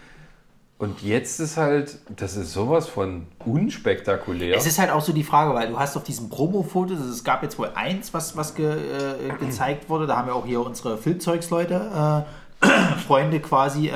Und 0.78 1.02
jetzt 1.02 1.40
ist 1.40 1.56
halt, 1.56 2.00
das 2.14 2.36
ist 2.36 2.52
sowas 2.52 2.88
von 2.88 3.28
unspektakulär. 3.46 4.58
Es 4.58 4.66
ist 4.66 4.78
halt 4.78 4.92
auch 4.92 5.00
so 5.00 5.14
die 5.14 5.24
Frage, 5.24 5.54
weil 5.54 5.70
du 5.70 5.80
hast 5.80 5.96
auf 5.96 6.04
diesen 6.04 6.30
Promo-Fotos, 6.30 6.98
also 6.98 7.12
es 7.12 7.24
gab 7.24 7.44
jetzt 7.44 7.58
wohl 7.58 7.72
eins, 7.76 8.14
was, 8.14 8.36
was 8.36 8.56
ge, 8.56 8.66
äh, 8.66 9.30
gezeigt 9.40 9.90
wurde, 9.90 10.06
da 10.06 10.18
haben 10.18 10.28
wir 10.28 10.36
auch 10.36 10.46
hier 10.46 10.60
unsere 10.60 10.98
Filmzeugsleute, 10.98 12.26
äh, 12.62 12.68
Freunde 13.08 13.40
quasi, 13.40 13.88
äh, 13.88 13.94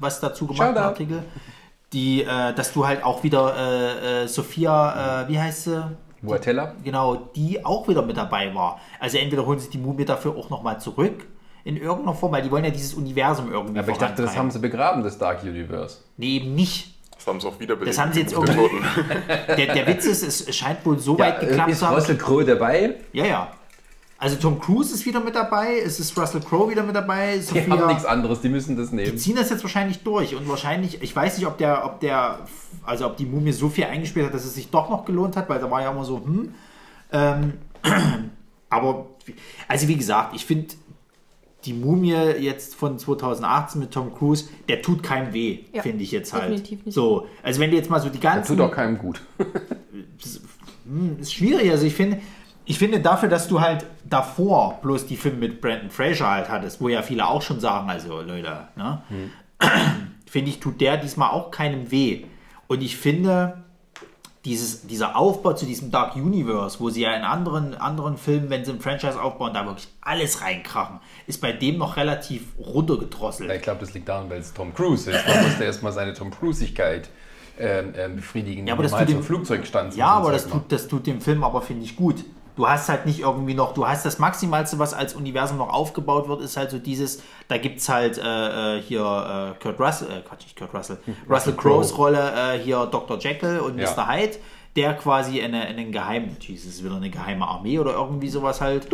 was 0.00 0.20
dazu 0.20 0.46
gemacht, 0.46 0.68
einen 0.68 0.76
Artikel, 0.76 1.22
die, 1.94 2.24
äh, 2.24 2.52
dass 2.52 2.74
du 2.74 2.86
halt 2.86 3.04
auch 3.04 3.22
wieder 3.22 3.54
äh, 3.56 4.24
äh, 4.24 4.28
Sophia, 4.28 5.22
äh, 5.22 5.28
wie 5.28 5.40
heißt 5.40 5.64
sie? 5.64 5.96
Boatella? 6.20 6.74
Genau, 6.84 7.16
die 7.36 7.64
auch 7.64 7.88
wieder 7.88 8.02
mit 8.02 8.18
dabei 8.18 8.54
war. 8.54 8.80
Also 9.00 9.16
entweder 9.16 9.46
holen 9.46 9.60
sich 9.60 9.70
die 9.70 9.78
Mumie 9.78 10.04
dafür 10.04 10.36
auch 10.36 10.50
nochmal 10.50 10.78
zurück 10.78 11.26
in 11.68 11.76
irgendeiner 11.76 12.14
Form, 12.14 12.32
weil 12.32 12.42
die 12.42 12.50
wollen 12.50 12.64
ja 12.64 12.70
dieses 12.70 12.94
Universum 12.94 13.52
irgendwie 13.52 13.78
Aber 13.78 13.92
ich 13.92 13.98
dachte, 13.98 14.22
das 14.22 14.34
haben 14.38 14.50
sie 14.50 14.58
begraben, 14.58 15.02
das 15.02 15.18
Dark 15.18 15.42
Universe. 15.42 15.98
Nee, 16.16 16.36
eben 16.36 16.54
nicht. 16.54 16.94
Das 17.14 17.26
haben 17.26 17.38
sie 17.40 17.46
auch 17.46 17.60
wiederbelebt. 17.60 17.90
Das 17.90 18.02
haben 18.02 18.10
sie 18.10 18.20
jetzt 18.20 18.32
irgendwie-. 18.32 18.70
Der, 19.48 19.74
der 19.74 19.86
Witz 19.86 20.06
ist, 20.06 20.22
es 20.22 20.56
scheint 20.56 20.86
wohl 20.86 20.98
so 20.98 21.18
weit 21.18 21.40
geklappt 21.40 21.70
ist 21.70 21.80
zu 21.80 21.86
haben. 21.86 21.96
Russell 21.96 22.16
Crowe 22.16 22.42
dabei? 22.42 22.94
Ja, 23.12 23.26
ja. 23.26 23.52
Also 24.16 24.36
Tom 24.36 24.58
Cruise 24.58 24.94
ist 24.94 25.04
wieder 25.04 25.20
mit 25.20 25.34
dabei, 25.34 25.78
es 25.84 26.00
ist 26.00 26.16
Russell 26.16 26.40
Crowe 26.40 26.70
wieder 26.70 26.82
mit 26.82 26.96
dabei, 26.96 27.36
Die 27.36 27.42
Sophia. 27.42 27.68
haben 27.68 27.86
nichts 27.88 28.06
anderes, 28.06 28.40
die 28.40 28.48
müssen 28.48 28.74
das 28.74 28.88
die 28.88 28.96
nehmen. 28.96 29.18
ziehen 29.18 29.36
das 29.36 29.50
jetzt 29.50 29.62
wahrscheinlich 29.62 30.02
durch 30.02 30.34
und 30.34 30.48
wahrscheinlich, 30.48 31.02
ich 31.02 31.14
weiß 31.14 31.36
nicht, 31.36 31.46
ob 31.46 31.58
der, 31.58 31.84
ob 31.84 32.00
der, 32.00 32.40
also 32.84 33.06
ob 33.06 33.16
die 33.18 33.26
Mumie 33.26 33.52
so 33.52 33.68
viel 33.68 33.84
eingespielt 33.84 34.26
hat, 34.26 34.34
dass 34.34 34.44
es 34.44 34.54
sich 34.54 34.70
doch 34.70 34.88
noch 34.88 35.04
gelohnt 35.04 35.36
hat, 35.36 35.48
weil 35.50 35.60
da 35.60 35.70
war 35.70 35.82
ja 35.82 35.90
immer 35.90 36.04
so, 36.04 36.16
hm. 36.24 36.54
Ähm, 37.12 37.52
aber, 38.70 39.06
also 39.68 39.86
wie 39.86 39.96
gesagt, 39.96 40.34
ich 40.34 40.44
finde 40.44 40.74
die 41.64 41.72
Mumie 41.72 42.12
jetzt 42.38 42.74
von 42.76 42.98
2018 42.98 43.80
mit 43.80 43.90
Tom 43.90 44.14
Cruise, 44.14 44.48
der 44.68 44.80
tut 44.82 45.02
keinem 45.02 45.32
weh, 45.32 45.60
Ja, 45.72 45.82
finde 45.82 46.04
ich 46.04 46.12
jetzt 46.12 46.32
halt. 46.32 46.44
definitiv 46.44 46.86
nicht. 46.86 46.94
So, 46.94 47.26
also 47.42 47.60
wenn 47.60 47.70
du 47.70 47.76
jetzt 47.76 47.90
mal 47.90 48.00
so 48.00 48.08
die 48.08 48.20
Das 48.20 48.34
ganzen 48.34 48.56
tut 48.56 48.64
auch 48.64 48.72
keinem 48.72 48.98
gut. 48.98 49.20
ist 51.20 51.34
schwierig. 51.34 51.70
Also 51.70 51.86
ich 51.86 51.94
finde, 51.94 52.20
ich 52.64 52.78
finde 52.78 53.00
dafür, 53.00 53.28
dass 53.28 53.48
du 53.48 53.60
halt 53.60 53.86
davor 54.08 54.78
bloß 54.82 55.06
die 55.06 55.16
Filme 55.16 55.38
mit 55.38 55.60
Brandon 55.60 55.90
Fraser 55.90 56.30
halt 56.30 56.48
hattest, 56.48 56.80
wo 56.80 56.88
ja 56.88 57.02
viele 57.02 57.26
auch 57.26 57.42
schon 57.42 57.60
sagen, 57.60 57.90
also 57.90 58.20
Leute, 58.22 58.68
ne? 58.76 59.02
finde 60.26 60.50
ich, 60.50 60.60
tut 60.60 60.80
der 60.80 60.96
diesmal 60.98 61.30
auch 61.30 61.50
keinem 61.50 61.90
weh. 61.90 62.24
Und 62.66 62.82
ich 62.82 62.96
finde, 62.96 63.64
dieses, 64.48 64.86
dieser 64.86 65.16
Aufbau 65.16 65.52
zu 65.52 65.66
diesem 65.66 65.90
Dark 65.90 66.16
Universe, 66.16 66.80
wo 66.80 66.88
sie 66.90 67.02
ja 67.02 67.14
in 67.14 67.22
anderen, 67.22 67.74
anderen 67.74 68.16
Filmen, 68.16 68.50
wenn 68.50 68.64
sie 68.64 68.72
ein 68.72 68.80
Franchise 68.80 69.20
aufbauen, 69.20 69.52
da 69.54 69.66
wirklich 69.66 69.88
alles 70.00 70.40
reinkrachen, 70.42 71.00
ist 71.26 71.40
bei 71.40 71.52
dem 71.52 71.78
noch 71.78 71.96
relativ 71.96 72.42
runtergedrosselt. 72.58 73.48
Ja, 73.48 73.54
ich 73.56 73.62
glaube, 73.62 73.80
das 73.80 73.94
liegt 73.94 74.08
daran, 74.08 74.30
weil 74.30 74.40
es 74.40 74.52
Tom 74.54 74.74
Cruise 74.74 75.10
ist. 75.10 75.26
Man 75.28 75.44
musste 75.44 75.64
erstmal 75.64 75.92
seine 75.92 76.14
Tom 76.14 76.30
Cruisigkeit 76.30 77.08
ähm, 77.60 77.92
ähm, 77.96 78.16
befriedigen, 78.16 78.66
Ja, 78.66 78.74
aber 78.74 78.84
das 78.84 78.92
mal 78.92 79.00
tut 79.00 79.08
zum 79.08 79.16
dem- 79.18 79.24
Flugzeug 79.24 79.66
stand. 79.66 79.96
Ja, 79.96 80.06
aber 80.10 80.32
das 80.32 80.46
tut, 80.48 80.62
das 80.70 80.88
tut 80.88 81.06
dem 81.06 81.20
Film 81.20 81.42
aber, 81.44 81.60
finde 81.60 81.84
ich, 81.84 81.96
gut. 81.96 82.24
Du 82.58 82.68
hast 82.68 82.88
halt 82.88 83.06
nicht 83.06 83.20
irgendwie 83.20 83.54
noch, 83.54 83.72
du 83.72 83.86
hast 83.86 84.04
das 84.04 84.18
Maximalste, 84.18 84.80
was 84.80 84.92
als 84.92 85.14
Universum 85.14 85.58
noch 85.58 85.72
aufgebaut 85.72 86.26
wird, 86.26 86.40
ist 86.40 86.56
halt 86.56 86.72
so 86.72 86.78
dieses, 86.80 87.22
da 87.46 87.56
gibt 87.56 87.78
es 87.78 87.88
halt 87.88 88.18
äh, 88.18 88.78
äh, 88.78 88.82
hier 88.82 89.54
äh, 89.56 89.62
Kurt 89.62 89.78
Russell, 89.78 90.08
äh, 90.08 90.20
Quatsch, 90.22 90.42
nicht 90.42 90.58
Kurt 90.58 90.74
Russell, 90.74 90.98
Russell 91.30 91.52
Crowes 91.52 91.96
Rolle, 91.96 92.32
äh, 92.54 92.58
hier 92.58 92.84
Dr. 92.86 93.16
Jekyll 93.16 93.60
und 93.60 93.78
Ja. 93.78 93.88
Mr. 93.94 94.08
Hyde, 94.08 94.38
der 94.74 94.94
quasi 94.94 95.40
eine, 95.40 95.60
einen 95.66 95.92
geheimen, 95.92 96.36
ist 96.52 96.66
es 96.66 96.82
wieder 96.82 96.96
eine 96.96 97.10
geheime 97.10 97.46
Armee 97.46 97.78
oder 97.78 97.92
irgendwie 97.92 98.28
sowas 98.28 98.60
halt, 98.60 98.88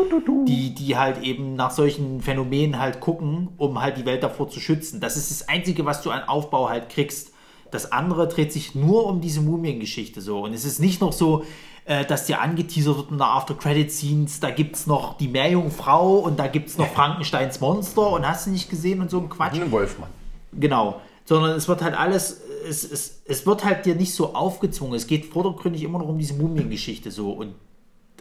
die, 0.47 0.75
die 0.75 0.99
halt 0.99 1.23
eben 1.23 1.55
nach 1.57 1.71
solchen 1.71 2.21
Phänomenen 2.21 2.79
halt 2.79 3.01
gucken, 3.01 3.49
um 3.57 3.81
halt 3.81 3.97
die 3.97 4.05
Welt 4.05 4.23
davor 4.23 4.51
zu 4.51 4.61
schützen. 4.61 5.01
Das 5.01 5.17
ist 5.17 5.31
das 5.31 5.49
Einzige, 5.49 5.87
was 5.87 6.03
du 6.03 6.11
an 6.11 6.25
Aufbau 6.29 6.69
halt 6.69 6.91
kriegst. 6.91 7.33
Das 7.71 7.93
andere 7.93 8.29
dreht 8.29 8.53
sich 8.53 8.75
nur 8.75 9.07
um 9.07 9.23
diese 9.23 9.41
Mumiengeschichte 9.41 10.21
so. 10.21 10.43
Und 10.43 10.53
es 10.53 10.67
ist 10.67 10.81
nicht 10.81 11.01
noch 11.01 11.12
so, 11.12 11.45
äh, 11.87 12.05
dass 12.05 12.24
dir 12.24 12.41
angeteasert 12.41 12.97
wird 12.97 13.11
in 13.11 13.18
der 13.18 13.26
After-Credit-Scenes, 13.26 14.41
da 14.41 14.51
gibt 14.51 14.76
es 14.76 14.87
noch 14.87 15.18
die 15.18 15.28
Meerjungfrau 15.28 16.16
und 16.16 16.39
da 16.39 16.47
gibt 16.47 16.70
es 16.70 16.78
noch 16.78 16.89
Frankensteins 16.89 17.61
Monster 17.61 18.12
und 18.12 18.26
hast 18.26 18.47
du 18.47 18.51
nicht 18.51 18.70
gesehen 18.70 19.01
und 19.01 19.11
so 19.11 19.20
ein 19.20 19.28
Quatsch. 19.28 19.55
Ein 19.55 19.70
Wolfmann. 19.70 20.09
Genau. 20.53 21.01
Sondern 21.26 21.57
es 21.57 21.68
wird 21.68 21.82
halt 21.82 21.95
alles, 21.99 22.41
es, 22.66 22.91
es, 22.91 23.22
es 23.26 23.47
wird 23.47 23.64
halt 23.64 23.85
dir 23.85 23.95
nicht 23.95 24.14
so 24.14 24.35
aufgezwungen. 24.35 24.95
Es 24.95 25.07
geht 25.07 25.26
vordergründig 25.26 25.82
immer 25.82 25.99
noch 25.99 26.09
um 26.09 26.18
diese 26.18 26.35
Mumiengeschichte 26.35 27.11
so. 27.11 27.32
Und 27.32 27.55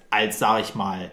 als, 0.09 0.39
sag 0.39 0.61
ich 0.61 0.75
mal, 0.75 1.11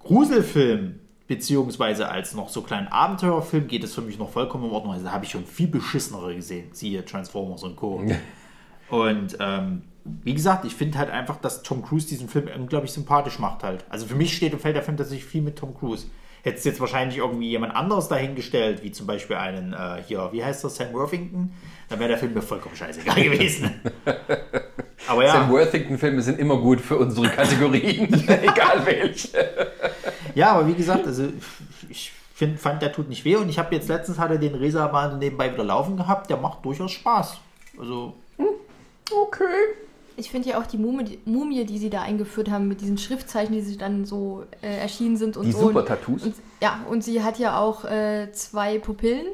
Gruselfilm, 0.00 1.00
beziehungsweise 1.26 2.08
als 2.08 2.34
noch 2.34 2.48
so 2.48 2.62
kleinen 2.62 2.88
Abenteuerfilm, 2.88 3.66
geht 3.66 3.84
es 3.84 3.94
für 3.94 4.02
mich 4.02 4.18
noch 4.18 4.30
vollkommen 4.30 4.64
in 4.64 4.70
Ordnung. 4.70 4.94
Also 4.94 5.04
da 5.04 5.12
habe 5.12 5.24
ich 5.24 5.30
schon 5.30 5.44
viel 5.44 5.68
beschissenere 5.68 6.34
gesehen. 6.34 6.68
Siehe 6.72 7.04
Transformers 7.04 7.62
und 7.62 7.76
Co. 7.76 8.02
Und 8.90 9.38
ähm, 9.40 9.82
wie 10.04 10.34
gesagt, 10.34 10.64
ich 10.64 10.74
finde 10.74 10.98
halt 10.98 11.10
einfach, 11.10 11.36
dass 11.38 11.62
Tom 11.62 11.82
Cruise 11.82 12.06
diesen 12.06 12.28
Film 12.28 12.48
unglaublich 12.54 12.92
sympathisch 12.92 13.38
macht 13.38 13.62
halt. 13.62 13.84
Also 13.88 14.06
für 14.06 14.14
mich 14.14 14.36
steht 14.36 14.52
und 14.52 14.60
fällt 14.60 14.76
der 14.76 14.82
Film 14.82 14.96
tatsächlich 14.96 15.24
viel 15.24 15.42
mit 15.42 15.56
Tom 15.56 15.74
Cruise. 15.74 16.06
Hättest 16.42 16.66
jetzt 16.66 16.80
wahrscheinlich 16.80 17.18
irgendwie 17.18 17.48
jemand 17.48 17.74
anderes 17.74 18.08
dahingestellt, 18.08 18.82
wie 18.82 18.92
zum 18.92 19.06
Beispiel 19.06 19.36
einen, 19.36 19.72
äh, 19.72 20.02
hier, 20.06 20.28
wie 20.32 20.44
heißt 20.44 20.62
das, 20.62 20.76
Sam 20.76 20.92
Worthington, 20.92 21.54
dann 21.88 21.98
wäre 21.98 22.10
der 22.10 22.18
Film 22.18 22.34
mir 22.34 22.42
vollkommen 22.42 22.76
scheißegal 22.76 23.14
gewesen. 23.22 23.80
Aber 25.06 25.24
ja, 25.24 25.32
Sam 25.32 25.50
Worthington-Filme 25.50 26.20
sind 26.20 26.38
immer 26.38 26.58
gut 26.58 26.82
für 26.82 26.98
unsere 26.98 27.28
Kategorien, 27.28 28.12
egal 28.28 28.84
welche. 28.84 29.70
ja, 30.34 30.52
aber 30.52 30.68
wie 30.68 30.74
gesagt, 30.74 31.06
also 31.06 31.28
ich 31.88 32.12
find, 32.34 32.60
fand, 32.60 32.82
der 32.82 32.92
tut 32.92 33.08
nicht 33.08 33.24
weh 33.24 33.36
und 33.36 33.48
ich 33.48 33.58
habe 33.58 33.74
jetzt 33.74 33.88
letztens 33.88 34.18
hatte 34.18 34.38
den 34.38 34.54
Resa 34.54 34.86
mal 34.92 35.16
nebenbei 35.16 35.50
wieder 35.50 35.64
laufen 35.64 35.96
gehabt, 35.96 36.28
der 36.28 36.36
macht 36.36 36.62
durchaus 36.62 36.92
Spaß. 36.92 37.38
Also 37.78 38.14
Okay. 39.10 39.74
Ich 40.16 40.30
finde 40.30 40.48
ja 40.50 40.60
auch 40.60 40.66
die 40.66 40.78
Mumie, 40.78 41.04
die 41.04 41.18
Mumie, 41.24 41.64
die 41.64 41.78
sie 41.78 41.90
da 41.90 42.02
eingeführt 42.02 42.50
haben, 42.50 42.68
mit 42.68 42.80
diesen 42.80 42.98
Schriftzeichen, 42.98 43.52
die 43.54 43.62
sie 43.62 43.76
dann 43.76 44.04
so 44.04 44.44
äh, 44.62 44.78
erschienen 44.78 45.16
sind 45.16 45.36
und 45.36 45.46
Die 45.46 45.52
so. 45.52 45.60
Super-Tattoos. 45.60 46.22
Und, 46.24 46.34
ja, 46.60 46.80
und 46.88 47.02
sie 47.02 47.22
hat 47.22 47.38
ja 47.38 47.58
auch 47.58 47.84
äh, 47.84 48.30
zwei 48.32 48.78
Pupillen. 48.78 49.26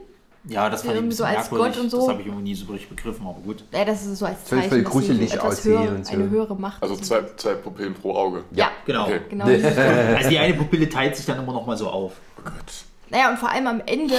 ja, 0.44 0.70
das 0.70 0.82
fand 0.82 0.96
ich 0.96 1.02
ein 1.02 1.10
so 1.12 1.24
als 1.24 1.50
merkwürdig. 1.50 1.74
Gott 1.74 1.84
und 1.84 1.90
so. 1.90 1.98
Das 1.98 2.08
habe 2.08 2.20
ich 2.22 2.26
irgendwie 2.26 2.44
nie 2.44 2.54
so 2.54 2.72
richtig 2.72 2.88
begriffen, 2.88 3.26
aber 3.26 3.40
gut. 3.40 3.64
Ja, 3.72 3.84
das 3.84 4.06
ist 4.06 4.18
so 4.18 4.24
als 4.26 4.44
Zeichen, 4.46 4.70
voll 4.70 4.82
dass 4.82 4.92
sie 4.92 5.00
so 5.00 5.06
gruselig 5.12 5.40
aussehen 5.40 5.82
höher, 5.82 5.90
und 5.96 6.06
so. 6.06 6.12
eine 6.14 6.30
höhere 6.30 6.56
Macht 6.56 6.82
Also 6.82 6.96
zwei, 6.96 7.24
zwei 7.36 7.54
Pupillen 7.54 7.92
pro 7.94 8.14
Auge. 8.14 8.44
Ja, 8.52 8.70
Genau. 8.86 9.04
Okay. 9.04 9.20
genau. 9.28 9.44
Also 10.16 10.30
die 10.30 10.38
eine 10.38 10.54
Pupille 10.54 10.88
teilt 10.88 11.14
sich 11.16 11.26
dann 11.26 11.38
immer 11.38 11.52
noch 11.52 11.66
mal 11.66 11.76
so 11.76 11.88
auf. 11.88 12.12
Oh 12.38 12.42
Gott. 12.44 12.84
Naja, 13.10 13.28
und 13.30 13.38
vor 13.38 13.50
allem 13.50 13.66
am 13.66 13.82
Ende, 13.84 14.14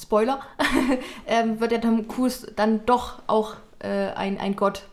Spoiler, 0.00 0.40
ähm, 1.26 1.60
wird 1.60 1.72
der 1.72 1.80
Tom 1.82 2.08
Cruise 2.08 2.50
dann 2.56 2.86
doch 2.86 3.20
auch 3.26 3.56
äh, 3.80 3.88
ein, 4.14 4.38
ein 4.38 4.56
Gott. 4.56 4.84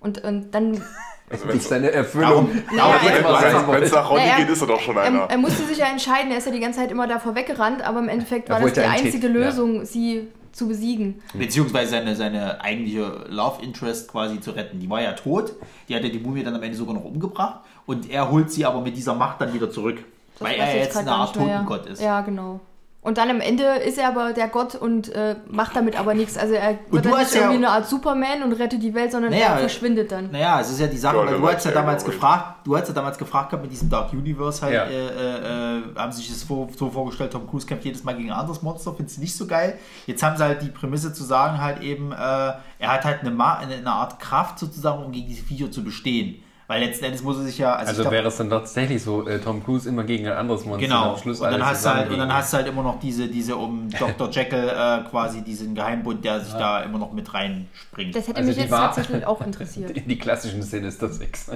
Und, 0.00 0.24
und 0.24 0.50
dann, 0.52 0.72
Also 0.72 1.44
Das 1.44 1.48
wenn 1.48 1.56
ist 1.58 1.68
seine 1.68 1.90
Erfüllung. 1.92 2.50
Er- 2.76 3.40
sein 3.40 3.82
es 3.82 3.92
nach 3.92 4.10
Ronny 4.10 4.20
Naja, 4.22 4.36
geht, 4.38 4.48
ist 4.48 4.60
er 4.62 4.66
doch 4.66 4.80
schon 4.80 4.96
er, 4.96 5.02
einer. 5.02 5.20
er 5.30 5.38
musste 5.38 5.64
sich 5.64 5.78
ja 5.78 5.86
entscheiden, 5.86 6.30
er 6.32 6.38
ist 6.38 6.46
ja 6.46 6.52
die 6.52 6.60
ganze 6.60 6.80
Zeit 6.80 6.90
immer 6.90 7.06
davor 7.06 7.34
weggerannt, 7.34 7.82
aber 7.82 8.00
im 8.00 8.08
Endeffekt 8.08 8.48
war 8.48 8.60
das 8.60 8.72
die 8.72 8.80
einzige 8.80 9.12
Tick, 9.12 9.22
ja. 9.24 9.28
Lösung, 9.30 9.84
sie 9.84 10.28
zu 10.52 10.66
besiegen. 10.66 11.22
Beziehungsweise 11.34 11.92
seine, 11.92 12.16
seine 12.16 12.60
eigentliche 12.60 13.26
Love 13.28 13.62
Interest 13.62 14.10
quasi 14.10 14.40
zu 14.40 14.50
retten. 14.50 14.80
Die 14.80 14.90
war 14.90 15.00
ja 15.00 15.12
tot. 15.12 15.52
Die 15.88 15.94
hat 15.94 16.02
ja 16.02 16.08
die 16.08 16.18
Mumie 16.18 16.42
dann 16.42 16.54
am 16.56 16.62
Ende 16.62 16.76
sogar 16.76 16.94
noch 16.94 17.04
umgebracht. 17.04 17.60
Und 17.86 18.10
er 18.10 18.28
holt 18.30 18.50
sie 18.50 18.64
aber 18.64 18.80
mit 18.80 18.96
dieser 18.96 19.14
Macht 19.14 19.40
dann 19.40 19.54
wieder 19.54 19.70
zurück. 19.70 19.98
Das 20.38 20.48
weil 20.48 20.58
er 20.58 20.76
jetzt 20.78 20.96
eine 20.96 21.12
Art 21.12 21.36
nicht 21.36 21.46
mehr. 21.46 21.58
Totengott 21.60 21.86
ist. 21.86 22.02
Ja, 22.02 22.20
genau. 22.22 22.60
Und 23.02 23.16
dann 23.16 23.30
am 23.30 23.40
Ende 23.40 23.64
ist 23.64 23.96
er 23.96 24.08
aber 24.08 24.34
der 24.34 24.48
Gott 24.48 24.74
und 24.74 25.08
äh, 25.14 25.36
macht 25.48 25.74
damit 25.74 25.98
aber 25.98 26.12
nichts. 26.12 26.36
Also 26.36 26.52
er 26.52 26.78
wird 26.90 27.06
du 27.06 27.08
dann 27.08 27.18
nicht 27.20 27.32
ja- 27.34 27.40
irgendwie 27.40 27.56
eine 27.56 27.70
Art 27.70 27.86
Superman 27.88 28.42
und 28.42 28.52
rettet 28.52 28.82
die 28.82 28.92
Welt, 28.92 29.10
sondern 29.10 29.30
Naja, 29.30 29.46
er 29.54 29.58
verschwindet 29.58 30.12
dann. 30.12 30.30
Naja, 30.30 30.60
es 30.60 30.70
ist 30.70 30.80
ja 30.80 30.86
die 30.86 30.98
Sache, 30.98 31.16
Ja, 31.16 31.24
weil 31.24 31.38
du 31.38 31.48
hast 31.48 31.64
ja 31.64 31.70
damals 31.70 32.04
gefragt, 32.04 32.66
du 32.66 32.76
hast 32.76 32.88
ja 32.88 32.92
damals 32.94 33.16
gefragt 33.16 33.48
gehabt 33.48 33.62
mit 33.62 33.72
diesem 33.72 33.88
Dark 33.88 34.12
Universe 34.12 34.60
halt, 34.60 34.74
Ja. 34.74 34.84
äh, 34.84 35.06
äh, 35.06 35.78
äh, 35.78 35.82
haben 35.96 36.12
sich 36.12 36.28
das 36.28 36.42
vor, 36.42 36.68
so 36.76 36.90
vorgestellt, 36.90 37.32
Tom 37.32 37.48
Cruise 37.48 37.66
kämpft 37.66 37.86
jedes 37.86 38.04
Mal 38.04 38.14
gegen 38.16 38.30
ein 38.32 38.38
anderes 38.38 38.60
Monster, 38.60 38.92
findest 38.94 39.16
du 39.16 39.22
nicht 39.22 39.34
so 39.34 39.46
geil. 39.46 39.78
Jetzt 40.06 40.22
haben 40.22 40.36
sie 40.36 40.44
halt 40.44 40.60
die 40.60 40.68
Prämisse 40.68 41.10
zu 41.14 41.24
sagen 41.24 41.58
halt 41.58 41.80
eben, 41.80 42.12
äh, 42.12 42.16
er 42.16 42.58
hat 42.82 43.04
halt 43.06 43.20
eine, 43.22 43.30
Ma 43.30 43.54
eine, 43.54 43.76
eine 43.76 43.92
Art 43.92 44.20
Kraft 44.20 44.58
sozusagen, 44.58 45.02
um 45.02 45.10
gegen 45.10 45.26
diese 45.26 45.42
Viecher 45.42 45.70
zu 45.70 45.82
bestehen. 45.82 46.42
Weil 46.70 46.84
letzten 46.84 47.04
Endes 47.06 47.24
muss 47.24 47.36
er 47.36 47.42
sich 47.42 47.58
ja, 47.58 47.72
also, 47.74 47.88
Also 47.88 48.02
glaub, 48.02 48.12
wäre 48.12 48.28
es 48.28 48.36
dann 48.36 48.48
tatsächlich 48.48 49.02
so, 49.02 49.26
äh, 49.26 49.40
Tom 49.40 49.64
Cruise 49.64 49.88
immer 49.88 50.04
gegen 50.04 50.28
ein 50.28 50.34
anderes 50.34 50.64
Monster 50.64 50.86
Genau. 50.86 51.14
am 51.14 51.16
Schluss 51.18 51.40
und 51.40 51.50
dann 51.50 51.66
hast 51.66 51.84
du 51.84 51.90
halt, 51.92 52.10
und 52.12 52.18
dann 52.18 52.32
hast 52.32 52.52
du 52.52 52.58
halt 52.58 52.68
immer 52.68 52.84
noch 52.84 53.00
diese, 53.00 53.26
diese 53.26 53.56
um 53.56 53.90
Dr. 53.98 54.30
Jekyll 54.30 54.68
äh, 54.68 55.00
quasi 55.10 55.42
diesen 55.42 55.74
Geheimbund, 55.74 56.24
der 56.24 56.38
sich 56.40 56.52
da 56.52 56.82
immer 56.82 56.98
noch 56.98 57.10
mit 57.12 57.34
reinspringt. 57.34 58.14
Das 58.14 58.28
hätte 58.28 58.36
Also 58.36 58.50
mich 58.50 58.56
jetzt 58.58 58.70
war- 58.70 58.82
tatsächlich 58.94 59.26
auch 59.26 59.40
interessiert. 59.44 59.90
In 59.90 60.06
die 60.06 60.16
klassischen 60.16 60.62
Sinister 60.62 61.08
Six. 61.08 61.50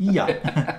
Ja. 0.00 0.26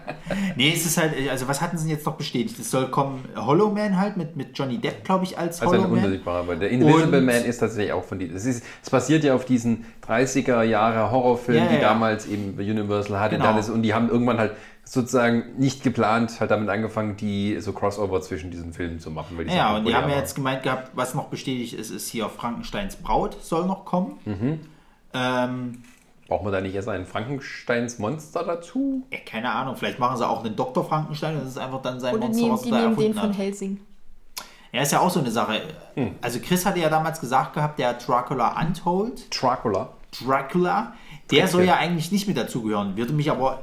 nee, 0.57 0.73
es 0.75 0.85
ist 0.85 0.97
halt, 0.97 1.13
also 1.29 1.47
was 1.47 1.61
hatten 1.61 1.77
sie 1.77 1.87
denn 1.87 1.95
jetzt 1.95 2.05
noch 2.05 2.15
bestätigt? 2.17 2.59
Es 2.59 2.69
soll 2.69 2.87
kommen 2.89 3.23
Hollow 3.37 3.69
Man 3.71 3.97
halt 3.97 4.17
mit, 4.17 4.35
mit 4.35 4.57
Johnny 4.57 4.79
Depp, 4.79 5.05
glaube 5.05 5.23
ich, 5.23 5.37
als 5.37 5.61
Also 5.61 5.73
ein 5.75 5.79
Hollow 5.81 5.89
Man. 5.95 6.03
unbesiegbarer, 6.03 6.39
aber 6.39 6.55
der 6.57 6.69
Invisible 6.71 7.19
Und- 7.19 7.25
Man 7.25 7.45
ist 7.45 7.59
tatsächlich 7.59 7.93
auch 7.93 8.03
von 8.03 8.19
die. 8.19 8.25
Es, 8.29 8.45
ist, 8.45 8.65
es 8.83 8.89
basiert 8.89 9.23
ja 9.23 9.33
auf 9.33 9.45
diesen 9.45 9.85
30er 10.05 10.63
Jahre 10.63 11.09
Horrorfilmen, 11.11 11.63
Ja, 11.63 11.69
ja, 11.71 11.77
die 11.77 11.81
ja. 11.81 11.89
damals 11.89 12.25
eben 12.27 12.55
Universal 12.57 13.19
hatte 13.19 13.35
Genau. 13.37 13.47
und 13.49 13.53
alles 13.55 13.69
und 13.77 13.83
die 13.83 13.93
haben 13.93 14.09
irgendwann 14.09 14.37
halt 14.37 14.53
sozusagen 14.83 15.57
nicht 15.57 15.83
geplant, 15.83 16.39
halt 16.39 16.51
damit 16.51 16.69
angefangen, 16.69 17.17
die 17.17 17.59
so 17.59 17.73
Crossover 17.73 18.21
zwischen 18.21 18.51
diesen 18.51 18.73
Filmen 18.73 18.99
zu 18.99 19.11
machen. 19.11 19.37
Weil 19.37 19.45
die 19.45 19.51
so 19.51 19.57
Ja, 19.57 19.75
und 19.75 19.85
die 19.85 19.95
haben 19.95 20.09
ja 20.09 20.17
jetzt 20.17 20.35
gemeint 20.35 20.63
gehabt, 20.63 20.91
was 20.93 21.13
noch 21.13 21.25
bestätigt 21.25 21.73
ist, 21.73 21.89
ist 21.89 22.09
hier 22.09 22.29
Frankensteins 22.29 22.95
Braut 22.97 23.37
soll 23.43 23.65
noch 23.65 23.85
kommen. 23.85 24.19
Mhm. 24.25 24.59
Ähm, 25.13 25.83
Braucht 26.27 26.43
man 26.43 26.51
da 26.51 26.61
nicht 26.61 26.75
erst 26.75 26.89
ein 26.89 27.05
Frankensteins 27.05 27.99
Monster 27.99 28.43
dazu? 28.43 29.05
ja, 29.11 29.19
keine 29.25 29.51
Ahnung, 29.51 29.75
vielleicht 29.77 29.99
machen 29.99 30.17
sie 30.17 30.27
auch 30.27 30.43
einen 30.43 30.55
Dr. 30.55 30.83
Frankenstein 30.83 31.35
und 31.35 31.41
das 31.41 31.51
ist 31.51 31.57
einfach 31.57 31.81
dann 31.81 31.99
sein 31.99 32.15
Oder 32.15 32.25
Monster, 32.25 32.41
nehmen, 32.41 32.53
was 32.53 32.61
die 32.63 32.69
er 32.69 32.75
da 32.75 32.89
nehmen 32.89 32.97
den 32.97 33.13
von. 33.13 33.31
Helsing. 33.33 33.79
Ja, 34.73 34.81
ist 34.81 34.91
ja 34.91 34.99
auch 34.99 35.09
so 35.09 35.21
eine 35.21 35.31
Sache. 35.31 35.61
Hm. 35.95 36.15
Also 36.21 36.39
Chris 36.39 36.65
hatte 36.65 36.79
ja 36.79 36.89
damals 36.89 37.21
gesagt 37.21 37.53
gehabt, 37.53 37.79
der 37.79 37.93
Dracula 37.93 38.59
Untold, 38.61 39.27
Dracula. 39.41 39.89
Dracula, 40.25 40.93
der 41.31 41.47
soll 41.47 41.63
ja 41.63 41.75
eigentlich 41.75 42.11
nicht 42.11 42.27
mit 42.27 42.37
dazugehören. 42.37 42.95
Würde 42.97 43.13
mich 43.13 43.29
aber, 43.29 43.59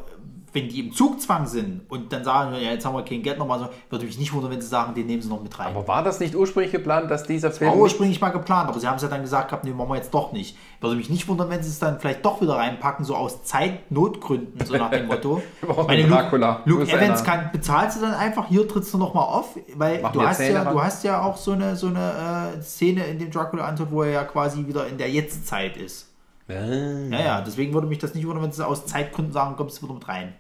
wenn 0.52 0.68
die 0.68 0.80
im 0.80 0.92
Zugzwang 0.92 1.46
sind 1.46 1.80
und 1.88 2.12
dann 2.12 2.22
sagen, 2.22 2.54
ja, 2.54 2.70
jetzt 2.70 2.86
haben 2.86 2.94
wir 2.94 3.02
kein 3.04 3.22
Geld 3.22 3.38
nochmal 3.38 3.58
so, 3.58 3.68
würde 3.90 4.04
mich 4.04 4.18
nicht 4.18 4.32
wundern, 4.32 4.52
wenn 4.52 4.60
sie 4.60 4.68
sagen, 4.68 4.94
den 4.94 5.06
nehmen 5.06 5.20
sie 5.20 5.28
noch 5.28 5.42
mit 5.42 5.58
rein. 5.58 5.74
Aber 5.74 5.88
war 5.88 6.04
das 6.04 6.20
nicht 6.20 6.36
ursprünglich 6.36 6.70
geplant, 6.70 7.10
dass 7.10 7.24
dieser 7.24 7.50
Film. 7.50 7.72
War 7.72 7.76
ursprünglich 7.76 8.20
mal 8.20 8.28
geplant, 8.30 8.68
aber 8.68 8.78
sie 8.78 8.86
haben 8.86 8.96
es 8.96 9.02
ja 9.02 9.08
dann 9.08 9.22
gesagt 9.22 9.48
gehabt, 9.48 9.64
nee, 9.64 9.72
machen 9.72 9.88
wir 9.88 9.96
jetzt 9.96 10.14
doch 10.14 10.32
nicht. 10.32 10.56
Würde 10.80 10.94
mich 10.94 11.10
nicht 11.10 11.26
wundern, 11.26 11.50
wenn 11.50 11.62
sie 11.62 11.70
es 11.70 11.80
dann 11.80 11.98
vielleicht 11.98 12.24
doch 12.24 12.40
wieder 12.40 12.54
reinpacken, 12.56 13.04
so 13.04 13.16
aus 13.16 13.42
Zeitnotgründen, 13.42 14.64
so 14.64 14.76
nach 14.76 14.90
dem 14.90 15.06
Motto. 15.06 15.42
Meine, 15.86 16.02
Luke, 16.02 16.14
Dracula. 16.14 16.60
Luke 16.66 16.82
Evans 16.84 17.22
einer- 17.22 17.22
kann, 17.22 17.50
bezahlst 17.52 17.96
du 17.96 18.02
dann 18.02 18.14
einfach, 18.14 18.46
hier 18.48 18.68
trittst 18.68 18.94
du 18.94 18.98
nochmal 18.98 19.24
auf, 19.24 19.58
weil 19.74 20.02
du 20.12 20.22
hast, 20.22 20.36
Zähne 20.36 20.54
ja, 20.54 20.62
ran? 20.62 20.74
du 20.74 20.82
hast 20.82 21.02
ja 21.02 21.22
auch 21.22 21.36
so 21.36 21.52
eine, 21.52 21.74
so 21.74 21.88
eine 21.88 22.52
äh, 22.58 22.62
Szene 22.62 23.04
in 23.06 23.18
dem 23.18 23.30
Dracula 23.32 23.68
Untold, 23.68 23.90
wo 23.90 24.02
er 24.02 24.10
ja 24.10 24.24
quasi 24.24 24.66
wieder 24.68 24.86
in 24.86 24.98
der 24.98 25.10
Jetztzeit 25.10 25.76
ist. 25.76 26.13
Ah, 26.48 26.52
Ja, 26.52 27.20
ja, 27.20 27.40
deswegen 27.40 27.72
würde 27.72 27.86
mich 27.86 27.98
das 27.98 28.14
nicht 28.14 28.26
wundern, 28.26 28.42
wenn 28.44 28.52
sie 28.52 28.66
aus 28.66 28.86
Zeitgründen 28.86 29.32
sagen, 29.32 29.56
kommst 29.56 29.78
du 29.80 29.86
wieder 29.86 29.94
mit 29.94 30.08
rein. 30.08 30.34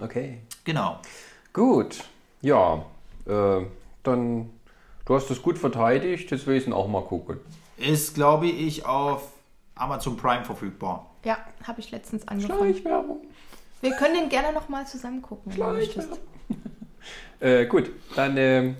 okay. 0.00 0.38
Genau. 0.64 0.98
Gut. 1.52 2.04
Ja. 2.42 2.84
Äh, 3.26 3.66
dann. 4.02 4.50
Du 5.04 5.14
hast 5.14 5.30
das 5.30 5.40
gut 5.40 5.58
verteidigt, 5.58 6.30
das 6.32 6.46
will 6.46 6.56
ich 6.56 6.72
auch 6.72 6.88
mal 6.88 7.02
gucken. 7.02 7.38
Ist, 7.76 8.14
glaube 8.14 8.46
ich, 8.48 8.84
auf 8.86 9.32
Amazon 9.76 10.16
Prime 10.16 10.44
verfügbar. 10.44 11.10
Ja, 11.24 11.38
habe 11.64 11.80
ich 11.80 11.90
letztens 11.92 12.26
angefangen. 12.26 12.74
Schleichwerbung. 12.74 13.20
Wir 13.80 13.92
können 13.92 14.14
den 14.14 14.28
gerne 14.28 14.52
nochmal 14.52 14.86
zusammen 14.86 15.22
gucken. 15.22 15.52
möchtest. 15.56 16.08
Äh, 17.38 17.66
gut, 17.66 17.90
dann. 18.16 18.36
ähm, 18.38 18.76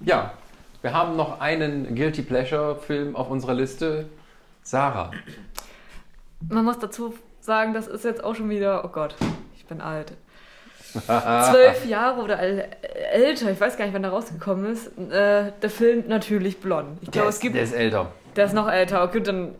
ja. 0.00 0.34
Wir 0.82 0.92
haben 0.92 1.16
noch 1.16 1.40
einen 1.40 1.94
Guilty 1.94 2.20
Pleasure-Film 2.20 3.16
auf 3.16 3.30
unserer 3.30 3.54
Liste. 3.54 4.06
Sarah. 4.64 5.10
Man 6.48 6.64
muss 6.64 6.78
dazu 6.78 7.14
sagen, 7.40 7.74
das 7.74 7.86
ist 7.86 8.04
jetzt 8.04 8.24
auch 8.24 8.34
schon 8.34 8.50
wieder, 8.50 8.84
oh 8.84 8.88
Gott, 8.88 9.14
ich 9.56 9.64
bin 9.66 9.80
alt. 9.80 10.12
Zwölf 10.94 11.84
Jahre 11.86 12.22
oder 12.22 12.38
äl- 12.40 12.68
älter, 13.12 13.50
ich 13.50 13.60
weiß 13.60 13.76
gar 13.76 13.84
nicht, 13.84 13.94
wann 13.94 14.02
der 14.02 14.12
rausgekommen 14.12 14.66
ist. 14.72 14.86
Äh, 15.10 15.52
der 15.60 15.70
Film 15.70 16.04
natürlich 16.06 16.60
blond. 16.60 16.98
Ich 17.02 17.08
Der 17.10 17.12
glaube, 17.12 17.28
ist, 17.30 17.34
es 17.36 17.40
gibt. 17.40 17.56
der 17.56 17.64
ist 17.64 17.72
älter. 17.72 18.12
Der 18.36 18.44
ist 18.46 18.52
noch 18.54 18.70
älter. 18.70 19.02
Okay, 19.02 19.20
dann. 19.20 19.54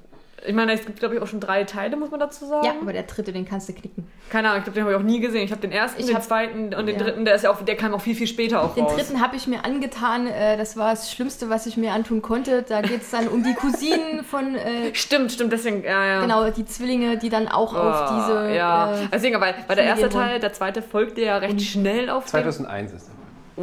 Ich 0.46 0.54
meine, 0.54 0.72
es 0.74 0.84
gibt, 0.84 0.98
glaube 1.00 1.14
ich, 1.14 1.22
auch 1.22 1.26
schon 1.26 1.40
drei 1.40 1.64
Teile, 1.64 1.96
muss 1.96 2.10
man 2.10 2.20
dazu 2.20 2.44
sagen. 2.46 2.66
Ja, 2.66 2.74
aber 2.80 2.92
der 2.92 3.04
dritte, 3.04 3.32
den 3.32 3.46
kannst 3.46 3.68
du 3.68 3.72
knicken. 3.72 4.06
Keine 4.28 4.48
Ahnung, 4.48 4.58
ich 4.58 4.64
glaube, 4.64 4.74
den 4.74 4.84
habe 4.84 4.92
ich 4.92 4.98
auch 5.00 5.02
nie 5.02 5.18
gesehen. 5.20 5.42
Ich 5.44 5.50
habe 5.50 5.60
den 5.62 5.72
ersten, 5.72 5.98
Ich 6.00 6.06
den 6.06 6.16
hab- 6.16 6.22
zweiten 6.22 6.74
und 6.74 6.86
den 6.86 6.96
ja. 6.98 7.02
dritten, 7.02 7.24
der 7.24 7.34
ist 7.36 7.44
ja 7.44 7.50
auch, 7.50 7.62
der 7.62 7.76
kam 7.76 7.94
auch 7.94 8.00
viel, 8.00 8.14
viel 8.14 8.26
später 8.26 8.62
auch 8.62 8.74
Den 8.74 8.84
raus. 8.84 8.94
dritten 8.94 9.20
habe 9.22 9.36
ich 9.36 9.46
mir 9.46 9.64
angetan. 9.64 10.26
Äh, 10.26 10.56
das 10.58 10.76
war 10.76 10.90
das 10.90 11.10
Schlimmste, 11.10 11.48
was 11.48 11.64
ich 11.66 11.76
mir 11.78 11.92
antun 11.92 12.20
konnte. 12.20 12.62
Da 12.62 12.82
geht 12.82 13.00
es 13.02 13.10
dann 13.10 13.28
um 13.28 13.42
die 13.42 13.54
Cousinen 13.60 14.22
von, 14.24 14.54
äh, 14.54 14.94
Stimmt, 14.94 15.32
stimmt, 15.32 15.52
deswegen, 15.52 15.82
ja, 15.82 16.04
ja. 16.04 16.20
genau, 16.20 16.50
die 16.50 16.66
Zwillinge, 16.66 17.16
die 17.16 17.30
dann 17.30 17.48
auch 17.48 17.74
auf 17.74 18.10
Oh, 18.10 18.14
diese. 18.14 18.54
ja, 18.54 18.92
Äh, 18.94 19.08
deswegen, 19.12 19.40
weil, 19.40 19.54
weil 19.66 19.76
der 19.76 19.86
erste 19.86 20.08
Teil, 20.10 20.40
der 20.40 20.52
zweite 20.52 20.82
folgte 20.82 21.22
ja 21.22 21.38
recht 21.38 21.60
schnell 21.62 22.10
auf 22.10 22.24
den 22.24 22.30
2001 22.30 22.92
ist 22.92 23.08
er. 23.08 23.14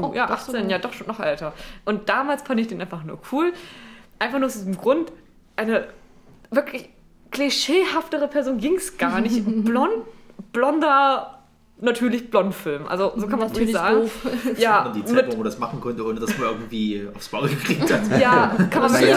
Oh, 0.01 0.07
Oh, 0.07 0.13
ja, 0.15 0.25
doch 0.25 0.39
so 0.39 0.53
18, 0.53 0.69
ja, 0.69 0.77
doch 0.79 0.93
schon 0.93 1.05
noch 1.07 1.19
älter. 1.19 1.53
Und 1.85 2.09
damals 2.09 2.41
fand 2.43 2.59
ich 2.59 2.67
den 2.67 2.81
einfach 2.81 3.03
nur 3.03 3.19
cool. 3.31 3.53
Einfach 4.19 4.39
nur 4.39 4.47
aus 4.47 4.53
diesem 4.53 4.77
Grund, 4.77 5.11
eine 5.57 5.87
wirklich 6.51 6.89
klischeehaftere 7.31 8.27
Person 8.27 8.59
ging 8.59 8.75
es 8.75 8.97
gar 8.97 9.21
nicht. 9.21 9.43
Blond, 9.65 10.03
blonder, 10.51 11.40
natürlich 11.81 12.29
Blond-Film. 12.31 12.87
Also 12.87 13.11
so 13.15 13.27
kann 13.27 13.39
man 13.39 13.47
es 13.47 13.53
Natürlich 13.53 13.73
sagen. 13.73 14.01
doof. 14.01 14.11
Ja, 14.57 14.91
die 14.95 15.03
Zeit, 15.03 15.15
mit, 15.27 15.31
wo 15.33 15.37
man 15.37 15.45
das 15.45 15.59
machen 15.59 15.81
konnte, 15.81 16.05
ohne 16.05 16.19
dass 16.19 16.37
man 16.37 16.47
irgendwie 16.49 17.07
aufs 17.15 17.31
Maul 17.31 17.49
gekriegt 17.49 17.91
hat. 17.91 18.19
ja, 18.19 18.55
kann 18.69 18.83
man 18.83 18.93
wirklich 18.93 19.15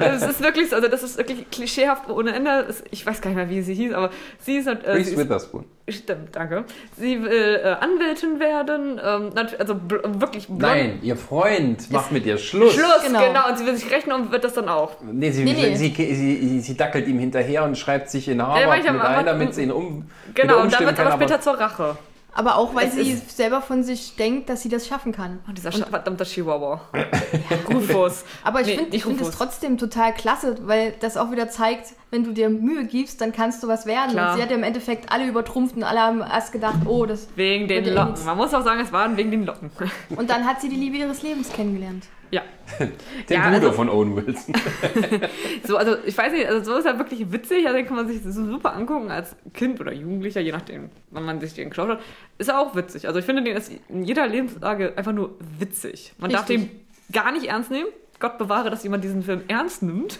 Es 0.00 0.22
ist 0.22 0.42
wirklich 0.42 0.68
so, 0.70 0.76
also 0.76 0.88
das 0.88 1.02
ist 1.02 1.18
wirklich 1.18 1.48
klischeehaft 1.50 2.08
ohne 2.10 2.32
Ende. 2.32 2.66
Ich 2.90 3.04
weiß 3.06 3.20
gar 3.20 3.30
nicht 3.30 3.36
mehr, 3.36 3.48
wie 3.50 3.62
sie 3.62 3.74
hieß, 3.74 3.92
aber 3.92 4.10
sie 4.40 4.56
ist, 4.56 4.66
halt, 4.66 4.84
äh, 4.84 4.92
Reese 4.92 5.10
sie 5.10 5.16
ist 5.16 5.18
Witherspoon. 5.20 5.64
Stimmt, 5.88 6.36
danke. 6.36 6.64
Sie 6.96 7.20
will 7.20 7.60
äh, 7.64 7.68
Anwältin 7.80 8.38
werden, 8.38 9.00
ähm, 9.04 9.30
also 9.58 9.74
wirklich 9.88 10.46
blond. 10.46 10.62
Nein, 10.62 10.98
ihr 11.02 11.16
Freund 11.16 11.90
macht 11.90 12.12
mit 12.12 12.24
ihr 12.26 12.38
Schluss. 12.38 12.74
Schluss, 12.74 13.02
genau. 13.04 13.18
Genau. 13.26 13.48
Und 13.48 13.58
sie 13.58 13.66
will 13.66 13.74
sich 13.74 13.90
rechnen 13.90 14.14
und 14.20 14.30
wird 14.30 14.44
das 14.44 14.52
dann 14.54 14.68
auch. 14.68 14.92
Nee, 15.02 15.32
sie, 15.32 15.42
Nee, 15.42 15.52
nee. 15.54 15.74
Sie, 15.74 15.88
sie, 15.92 16.14
sie, 16.14 16.60
sie 16.60 16.76
dackelt 16.76 17.08
ihm 17.08 17.18
hinterher 17.18 17.64
und 17.64 17.76
schreibt 17.76 18.08
sich 18.08 18.28
in 18.28 18.38
Ja, 18.38 18.46
Harvard 18.46 18.78
ich 18.78 18.84
mit 18.84 19.00
aber- 19.00 19.08
ein, 19.08 19.14
aber- 19.16 19.24
damit 19.24 19.54
sie 19.54 19.64
ihn 19.64 19.72
um 19.72 20.08
Genau, 20.34 20.58
und 20.58 20.64
umstimmen 20.66 20.90
wird 20.90 20.98
kann, 21.10 21.20
später 21.28 21.40
zur 21.40 21.58
Rache. 21.58 21.96
Aber 22.32 22.56
auch, 22.56 22.74
weil 22.76 22.86
Es 22.86 22.94
sie 22.94 23.16
selber 23.16 23.60
von 23.60 23.82
sich 23.82 24.14
denkt, 24.14 24.48
dass 24.48 24.62
sie 24.62 24.68
das 24.68 24.86
schaffen 24.86 25.10
kann. 25.10 25.40
Und 25.48 25.58
dieser 25.58 25.72
verdammte 25.72 26.24
Chihuahua. 26.24 26.80
Rufus. 27.68 28.24
Aber 28.44 28.60
ich 28.60 28.68
Nee, 28.68 28.76
finde 28.76 28.98
find 29.00 29.20
es 29.20 29.26
Rufus. 29.26 29.36
trotzdem 29.36 29.78
total 29.78 30.14
klasse, 30.14 30.56
weil 30.62 30.94
das 31.00 31.16
auch 31.16 31.32
wieder 31.32 31.48
zeigt, 31.48 31.88
wenn 32.12 32.22
du 32.22 32.32
dir 32.32 32.48
Mühe 32.48 32.84
gibst, 32.84 33.20
dann 33.20 33.32
kannst 33.32 33.62
du 33.64 33.68
was 33.68 33.84
werden. 33.84 34.12
Klar. 34.12 34.30
Und 34.30 34.36
sie 34.36 34.42
hat 34.44 34.50
ja 34.50 34.56
im 34.56 34.62
Endeffekt 34.62 35.10
alle 35.12 35.26
übertrumpft 35.26 35.74
und 35.76 35.82
alle 35.82 36.00
haben 36.00 36.20
erst 36.20 36.52
gedacht, 36.52 36.76
oh, 36.86 37.04
das. 37.04 37.26
Wegen 37.34 37.66
den 37.66 37.84
ja 37.84 37.90
eh 37.90 37.94
Locken. 37.94 38.24
Man 38.24 38.36
muss 38.36 38.54
auch 38.54 38.62
sagen, 38.62 38.80
es 38.80 38.92
waren 38.92 39.16
wegen 39.16 39.32
den 39.32 39.44
Locken. 39.44 39.70
Und 40.16 40.30
dann 40.30 40.46
hat 40.46 40.60
sie 40.60 40.68
die 40.68 40.76
Liebe 40.76 40.98
ihres 40.98 41.22
Lebens 41.22 41.52
kennengelernt. 41.52 42.04
Ja. 42.30 42.42
Den 42.78 42.90
Ja, 43.28 43.42
Bruder 43.50 43.54
also- 43.56 43.72
von 43.72 43.88
Owen 43.88 44.16
Wilson. 44.16 44.54
So, 45.64 45.76
also 45.76 45.96
ich 46.04 46.16
weiß 46.16 46.32
nicht, 46.32 46.46
also 46.46 46.72
so 46.72 46.78
ist 46.78 46.86
er 46.86 46.98
wirklich 46.98 47.30
witzig, 47.32 47.66
also 47.66 47.76
den 47.76 47.86
kann 47.86 47.96
man 47.96 48.08
sich 48.08 48.22
so 48.22 48.44
super 48.44 48.74
angucken 48.74 49.10
als 49.10 49.36
Kind 49.54 49.80
oder 49.80 49.92
Jugendlicher, 49.92 50.40
je 50.40 50.52
nachdem, 50.52 50.90
wann 51.10 51.24
man 51.24 51.40
sich 51.40 51.54
den 51.54 51.70
geschaut 51.70 51.88
hat. 51.90 52.00
Ist 52.38 52.48
er 52.48 52.58
auch 52.58 52.74
witzig. 52.74 53.06
Also 53.06 53.18
ich 53.20 53.24
finde 53.26 53.42
den 53.42 53.56
ist 53.56 53.70
in 53.88 54.04
jeder 54.04 54.26
Lebenslage 54.26 54.94
einfach 54.96 55.12
nur 55.12 55.36
witzig. 55.58 56.12
Man 56.18 56.30
darf 56.30 56.48
Richtig. 56.48 56.70
den 56.70 57.12
gar 57.12 57.32
nicht 57.32 57.46
ernst 57.46 57.70
nehmen. 57.70 57.88
Gott 58.18 58.36
bewahre, 58.36 58.68
dass 58.68 58.82
jemand 58.82 59.02
diesen 59.02 59.22
Film 59.22 59.42
ernst 59.48 59.82
nimmt. 59.82 60.18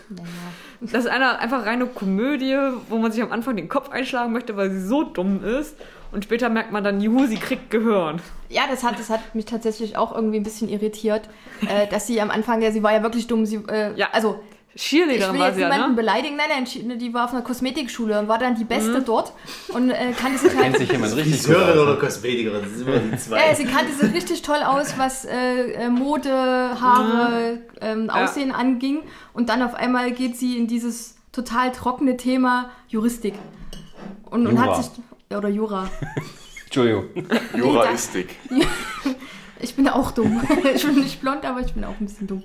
Das 0.81 1.05
ist 1.05 1.07
eine 1.09 1.39
einfach 1.39 1.67
reine 1.67 1.85
Komödie, 1.87 2.57
wo 2.89 2.97
man 2.97 3.13
sich 3.13 3.23
am 3.23 3.31
Anfang 3.31 3.57
den 3.57 3.69
Kopf 3.69 3.91
einschlagen 3.91 4.33
möchte, 4.33 4.57
weil 4.57 4.71
sie 4.71 4.81
so 4.87 5.03
dumm 5.03 5.45
ist. 5.45 5.77
Und 6.13 6.25
später 6.25 6.49
merkt 6.49 6.73
man 6.73 6.83
dann, 6.83 7.01
juhu, 7.01 7.27
sie 7.27 7.37
kriegt 7.37 7.71
Gehirn. 7.71 8.21
Ja, 8.49 8.63
das 8.69 8.83
hat, 8.83 8.99
das 8.99 9.11
hat 9.11 9.35
mich 9.35 9.45
tatsächlich 9.45 9.97
auch 9.97 10.13
irgendwie 10.15 10.39
ein 10.39 10.43
bisschen 10.43 10.69
irritiert, 10.69 11.23
äh, 11.69 11.87
dass 11.87 12.07
sie 12.09 12.21
am 12.21 12.31
Anfang, 12.31 12.63
ja, 12.63 12.73
sie 12.73 12.83
war 12.83 12.93
ja 12.93 13.03
wirklich 13.03 13.27
dumm. 13.29 13.47
Sie, 13.47 13.57
äh, 13.69 13.95
Ja. 13.97 14.09
also 14.13 14.41
ich 14.75 14.83
Cheerleaderin 14.83 15.35
will 15.35 15.41
war 15.41 15.47
jetzt 15.49 15.57
sie 15.57 15.63
ja, 15.63 15.69
niemanden 15.69 15.91
ne? 15.97 15.97
beleidigen, 16.03 16.37
nein, 16.37 16.47
nein, 16.49 16.65
die- 16.65 16.99
die 16.99 17.13
war 17.15 17.25
auf 17.27 17.33
einer 17.33 17.43
Kosmetikschule 17.43 18.19
und 18.19 18.29
war 18.29 18.39
dann 18.39 18.55
die 18.57 18.65
Beste 18.65 19.01
Mhm. 19.01 19.05
dort 19.05 19.33
und 19.69 19.91
äh, 19.91 20.13
kannte 20.21 20.39
sich 20.39 20.51
Kennt 20.53 20.63
halt 20.65 20.79
sich 20.79 20.91
jemand 20.93 21.15
richtig 21.17 21.43
Friseurin 21.43 21.71
aus. 21.71 21.79
oder 21.87 21.97
Kosmetikerin, 21.97 22.63
das 22.63 22.73
sind 22.75 22.89
immer 22.89 22.99
die 22.99 23.17
zwei. 23.17 23.49
Ja, 23.49 23.55
sie 23.55 23.65
kannte 23.67 23.93
sich 23.93 24.13
richtig 24.15 24.43
toll 24.43 24.63
aus, 24.65 24.95
was 24.97 25.25
äh, 25.25 25.73
äh, 25.73 25.89
Mode, 25.89 26.31
Haare, 26.33 27.59
ähm, 27.81 28.07
Ja. 28.07 28.25
Aussehen 28.25 28.53
anging. 28.53 29.01
Und 29.33 29.49
dann 29.49 29.63
auf 29.63 29.75
einmal 29.75 30.11
geht 30.13 30.37
sie 30.37 30.57
in 30.57 30.67
dieses 30.67 31.17
total 31.33 31.73
trockene 31.73 32.17
Thema 32.17 32.71
Juristik. 32.89 33.35
Und, 34.31 34.47
und 34.47 34.61
hat 34.61 34.77
sich. 34.77 34.91
Ja, 35.31 35.39
Oder 35.39 35.49
Jura. 35.49 35.91
Entschuldigung. 36.65 37.07
Juraistik. 37.57 38.37
Ich 39.63 39.75
bin 39.75 39.89
auch 39.89 40.11
dumm. 40.13 40.41
ich 40.75 40.87
bin 40.87 41.01
nicht 41.01 41.21
blond, 41.21 41.45
aber 41.45 41.61
ich 41.61 41.75
bin 41.75 41.85
auch 41.85 42.01
ein 42.01 42.07
bisschen 42.07 42.27
dumm. 42.27 42.43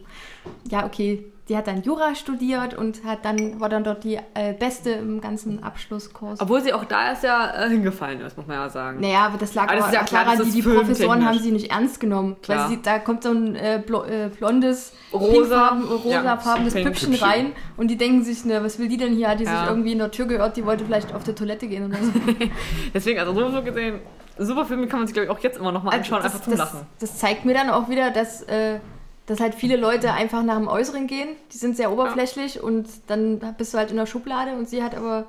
Ja, 0.70 0.86
okay. 0.86 1.26
Die 1.48 1.56
hat 1.56 1.68
dann 1.68 1.84
Jura 1.84 2.16
studiert 2.16 2.74
und 2.74 3.04
hat 3.04 3.24
dann, 3.24 3.60
war 3.60 3.70
dann 3.70 3.84
dort 3.84 4.04
die 4.04 4.18
äh, 4.34 4.54
Beste 4.58 4.90
im 4.90 5.22
ganzen 5.22 5.62
Abschlusskurs. 5.62 6.40
Obwohl 6.42 6.64
sie 6.64 6.74
auch 6.74 6.86
da 6.86 7.10
erst 7.10 7.24
ja 7.24 7.66
äh, 7.66 7.70
hingefallen 7.70 8.20
ist, 8.22 8.36
muss 8.36 8.48
man 8.48 8.58
ja 8.58 8.68
sagen. 8.68 9.00
Naja, 9.00 9.28
aber 9.28 9.38
das 9.38 9.54
lag 9.54 9.66
Aber 9.66 9.76
das 9.76 9.84
auch 9.84 9.88
ist 9.90 9.94
ja 9.94 10.04
klar, 10.06 10.24
daran, 10.24 10.40
das 10.40 10.50
die, 10.52 10.58
ist 10.60 10.68
die 10.68 10.74
Professoren 10.74 11.24
haben 11.24 11.38
sie 11.38 11.52
nicht 11.52 11.70
ernst 11.70 12.00
genommen. 12.00 12.38
Klar. 12.42 12.64
Weil 12.64 12.70
sie, 12.70 12.82
da 12.82 12.98
kommt 12.98 13.22
so 13.22 13.30
ein 13.30 13.56
äh, 13.56 13.76
äh, 13.76 14.30
blondes, 14.36 14.94
Rosa. 15.14 15.78
Ja, 15.78 16.22
rosafarbenes 16.24 16.74
pink 16.74 16.88
Püppchen 16.88 17.10
Püppchen. 17.12 17.28
rein 17.30 17.52
und 17.78 17.90
die 17.92 17.98
denken 17.98 18.24
sich, 18.24 18.44
ne, 18.46 18.64
was 18.64 18.80
will 18.80 18.88
die 18.88 18.98
denn 18.98 19.14
hier? 19.14 19.30
Hat 19.30 19.40
die 19.40 19.44
Ja. 19.44 19.60
sich 19.60 19.70
irgendwie 19.70 19.92
in 19.92 20.00
der 20.00 20.10
Tür 20.10 20.26
gehört, 20.26 20.58
die 20.58 20.66
wollte 20.66 20.84
vielleicht 20.84 21.14
auf 21.14 21.24
die 21.24 21.34
Toilette 21.34 21.68
gehen 21.68 21.86
oder 21.86 21.98
so. 22.02 22.12
Deswegen, 22.96 23.20
also 23.20 23.52
so 23.52 23.62
gesehen, 23.62 24.00
super 24.40 24.66
Filme 24.66 24.88
kann 24.88 24.98
man 24.98 25.08
sich, 25.08 25.14
glaube 25.14 25.26
ich, 25.26 25.32
auch 25.32 25.40
jetzt 25.44 25.60
immer 25.60 25.72
noch 25.72 25.84
mal 25.84 25.92
anschauen, 25.94 26.24
Also 26.24 26.38
einfach 26.38 26.42
zum 26.44 26.58
das, 26.58 26.74
Lachen. 26.74 26.88
das 27.00 27.20
zeigt 27.20 27.46
mir 27.46 27.54
dann 27.54 27.70
auch 27.70 27.88
wieder, 27.88 28.10
dass, 28.10 28.42
äh, 28.44 28.80
dass 29.28 29.40
halt 29.40 29.56
viele 29.56 29.76
Leute 29.76 30.12
einfach 30.14 30.44
nach 30.44 30.58
dem 30.58 30.68
Äußeren 30.68 31.08
gehen. 31.08 31.30
Die 31.52 31.58
sind 31.58 31.76
sehr 31.76 31.92
oberflächlich 31.92 32.62
und 32.62 32.88
dann 33.08 33.40
bist 33.58 33.74
du 33.74 33.78
halt 33.78 33.90
in 33.92 33.98
der 33.98 34.06
Schublade 34.06 34.52
und 34.54 34.70
sie 34.70 34.84
hat 34.84 34.96
aber 34.96 35.26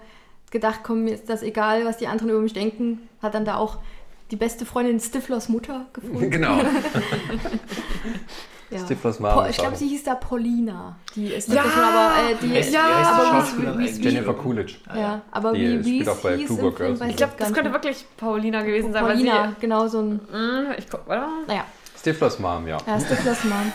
gedacht, 0.51 0.81
komm, 0.83 1.05
mir 1.05 1.15
ist 1.15 1.29
das 1.29 1.43
egal, 1.43 1.85
was 1.85 1.97
die 1.99 2.07
anderen 2.07 2.31
über 2.31 2.41
mich 2.41 2.53
denken. 2.53 3.09
Hat 3.23 3.35
dann 3.35 3.45
da 3.45 3.57
auch 3.57 3.79
die 4.31 4.37
beste 4.37 4.67
Freundin 4.67 4.99
Stiflers 5.01 5.49
Mutter 5.49 5.87
gefunden. 5.93 6.31
Genau. 6.31 6.59
Ja. 8.69 8.81
Stiflers 8.81 9.19
Po 9.19 9.23
Mom. 9.23 9.47
ich 9.49 9.57
glaube, 9.59 9.77
sie 9.77 9.87
hieß 9.87 10.03
da 10.03 10.17
Paulina. 10.17 10.97
Die 11.15 11.29
ist 11.29 11.49
Ja! 11.49 11.63
Aber 11.63 12.31
äh, 12.31 12.35
die 12.43 12.49
heißt- 12.53 12.73
Ja, 12.73 12.83
die 12.99 13.07
aber 13.07 13.79
wie- 13.79 13.97
wie-? 13.97 14.03
Jennifer 14.03 14.35
Coolidge. 14.35 14.75
Ja, 14.93 15.23
aber 15.31 15.53
Die 15.53 15.61
wie, 15.61 15.67
spielt 15.69 15.85
wie 15.85 16.01
es 16.01 16.09
auch 16.09 16.17
bei 16.17 16.37
hieß 16.37 16.49
Two 16.49 16.73
Girls. 16.73 17.01
Ich 17.01 17.15
glaube, 17.17 17.35
das 17.39 17.53
könnte 17.53 17.73
wirklich 17.73 18.05
Paulina 18.17 18.63
gewesen 18.63 18.93
sein, 18.93 19.05
Paulina, 19.05 19.53
genau 19.61 19.87
so 19.87 20.01
ein. 20.01 20.21
Mh, 20.33 20.75
ich 20.79 20.91
guck, 20.91 21.07
oder? 21.07 21.29
naja, 21.47 21.65
Stiflers 22.07 22.39
Mom, 22.39 22.69
ja. 22.69 22.79
ja, 22.87 23.01
Stiflers 23.01 23.43
Mom. 23.45 23.73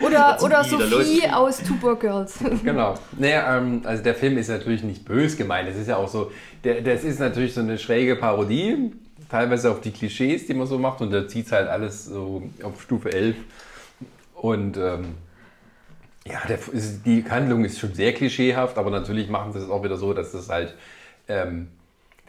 Oder, 0.04 0.36
oder 0.42 0.64
Sophie 0.64 1.20
los. 1.22 1.32
aus 1.32 1.58
Two 1.58 1.94
Girls. 1.96 2.34
Genau. 2.64 2.94
Naja, 3.16 3.56
ähm, 3.58 3.82
also 3.84 4.02
der 4.02 4.16
Film 4.16 4.36
ist 4.36 4.48
natürlich 4.48 4.82
nicht 4.82 5.04
bös 5.04 5.36
gemeint. 5.36 5.68
Es 5.68 5.76
ist 5.76 5.86
ja 5.88 5.96
auch 5.96 6.08
so, 6.08 6.32
der, 6.64 6.80
das 6.80 7.04
ist 7.04 7.20
natürlich 7.20 7.54
so 7.54 7.60
eine 7.60 7.78
schräge 7.78 8.16
Parodie, 8.16 8.92
teilweise 9.30 9.70
auf 9.70 9.80
die 9.80 9.92
Klischees, 9.92 10.46
die 10.48 10.54
man 10.54 10.66
so 10.66 10.76
macht 10.76 11.00
und 11.02 11.12
da 11.12 11.28
zieht 11.28 11.50
halt 11.52 11.68
alles 11.68 12.06
so 12.06 12.42
auf 12.64 12.82
Stufe 12.82 13.12
11. 13.12 13.36
Und 14.34 14.76
ähm, 14.76 15.14
ja, 16.26 16.40
der, 16.48 16.58
ist- 16.72 17.06
die 17.06 17.24
Handlung 17.30 17.64
ist 17.64 17.78
schon 17.78 17.94
sehr 17.94 18.12
klischeehaft, 18.12 18.76
aber 18.76 18.90
natürlich 18.90 19.28
machen 19.28 19.52
sie 19.52 19.60
es 19.60 19.70
auch 19.70 19.84
wieder 19.84 19.96
so, 19.96 20.12
dass 20.14 20.32
das 20.32 20.48
halt, 20.48 20.74
ähm, 21.28 21.68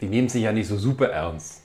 die 0.00 0.06
nehmen 0.06 0.28
sich 0.28 0.44
ja 0.44 0.52
nicht 0.52 0.68
so 0.68 0.76
super 0.78 1.08
ernst. 1.10 1.62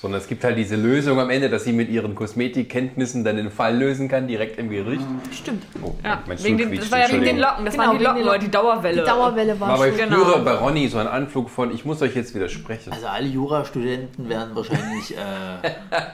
Sondern 0.00 0.20
es 0.20 0.28
gibt 0.28 0.44
halt 0.44 0.56
diese 0.56 0.76
Lösung 0.76 1.18
am 1.18 1.28
Ende, 1.28 1.50
dass 1.50 1.64
sie 1.64 1.72
mit 1.72 1.88
ihren 1.88 2.14
Kosmetikkenntnissen 2.14 3.24
dann 3.24 3.34
den 3.36 3.50
Fall 3.50 3.76
lösen 3.76 4.08
kann, 4.08 4.28
direkt 4.28 4.56
im 4.56 4.70
Gericht. 4.70 5.02
Stimmt. 5.32 5.64
Oh, 5.82 5.92
Ja, 6.04 6.22
mein 6.24 6.40
wegen 6.44 6.56
den, 6.56 6.76
das 6.76 6.92
war 6.92 7.00
ja 7.00 7.10
wegen 7.10 7.24
den. 7.24 7.38
Locken, 7.40 7.64
das 7.64 7.74
Genau, 7.74 7.86
waren 7.88 7.98
die 7.98 8.04
Locken, 8.04 8.22
Leute, 8.22 8.44
die 8.44 8.50
Dauerwelle. 8.52 9.00
Die 9.02 9.08
Dauerwelle 9.08 9.58
war 9.58 9.70
Aber 9.70 9.88
ich 9.88 9.98
schon. 9.98 10.08
Genau. 10.08 10.38
bei 10.44 10.52
Ronny 10.52 10.86
so 10.86 10.98
einen 10.98 11.08
Anflug 11.08 11.50
von, 11.50 11.74
ich 11.74 11.84
muss 11.84 12.00
euch 12.00 12.14
jetzt 12.14 12.32
widersprechen. 12.32 12.92
Also 12.92 13.08
alle 13.08 13.26
Jurastudenten 13.26 14.28
werden 14.28 14.54
wahrscheinlich 14.54 15.16
äh, 15.16 15.20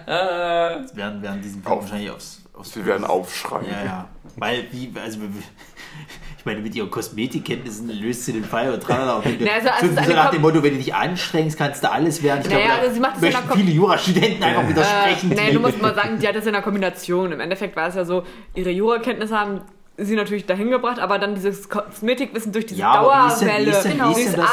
werden, 0.96 1.22
werden 1.22 1.42
diesen 1.42 1.62
Film 1.62 1.74
Auf. 1.74 1.82
wahrscheinlich 1.82 2.10
aufs, 2.10 2.40
aufs 2.54 2.72
Sie 2.72 2.86
werden 2.86 3.04
aufschreien. 3.04 3.66
Ja, 3.70 3.84
ja. 3.84 4.08
Weil, 4.36 4.64
wie, 4.72 4.90
also, 4.98 5.18
ich 6.44 6.46
meine, 6.46 6.60
mit 6.60 6.74
ihren 6.74 6.90
Kosmetikkenntnissen 6.90 7.88
löst 7.88 8.26
sie 8.26 8.34
den 8.34 8.44
Fall 8.44 8.70
und 8.70 8.82
tralala. 8.82 9.14
Und 9.14 9.40
wenn 9.40 9.48
also, 9.48 9.68
also 9.70 9.86
so, 10.02 10.12
nach 10.14 10.30
dem 10.30 10.42
Motto, 10.42 10.62
wenn 10.62 10.72
du 10.72 10.76
dich 10.76 10.94
anstrengst, 10.94 11.56
kannst 11.56 11.82
du 11.82 11.90
alles 11.90 12.22
werden. 12.22 12.42
Ich 12.44 12.50
Naja, 12.50 12.66
glaube, 12.66 12.80
also 12.82 12.94
sie 12.94 13.00
macht 13.00 13.20
möchten 13.22 13.48
Kom- 13.48 13.54
viele 13.56 13.70
Jurastudenten 13.72 14.42
einfach 14.44 14.68
widersprechen. 14.68 15.32
Äh, 15.32 15.34
nee, 15.46 15.52
du 15.54 15.60
musst 15.60 15.80
mal 15.80 15.94
sagen, 15.94 16.18
die 16.18 16.28
hat 16.28 16.36
das 16.36 16.44
in 16.44 16.54
einer 16.54 16.62
Kombination. 16.62 17.32
Im 17.32 17.40
Endeffekt 17.40 17.74
war 17.76 17.88
es 17.88 17.94
ja 17.94 18.04
so, 18.04 18.24
ihre 18.54 18.68
Jurakenntnisse 18.70 19.38
haben 19.40 19.62
sie 19.96 20.16
natürlich 20.16 20.44
dahin 20.44 20.70
gebracht, 20.70 20.98
aber 20.98 21.18
dann 21.18 21.34
dieses 21.34 21.68
Kosmetikwissen 21.70 22.52
durch 22.52 22.66
diese 22.66 22.80
ja, 22.80 22.90
aber 22.90 23.24
wie 23.28 23.32
ist 23.32 23.38
denn, 23.40 23.48
Dauerwelle. 23.48 23.66
wie 23.66 23.70
ist 23.70 23.82
denn, 23.84 23.92
genau. 23.92 24.04
wie 24.08 24.10
ist 24.10 24.18
Dieses 24.18 24.34
denn 24.34 24.42
das, 24.44 24.50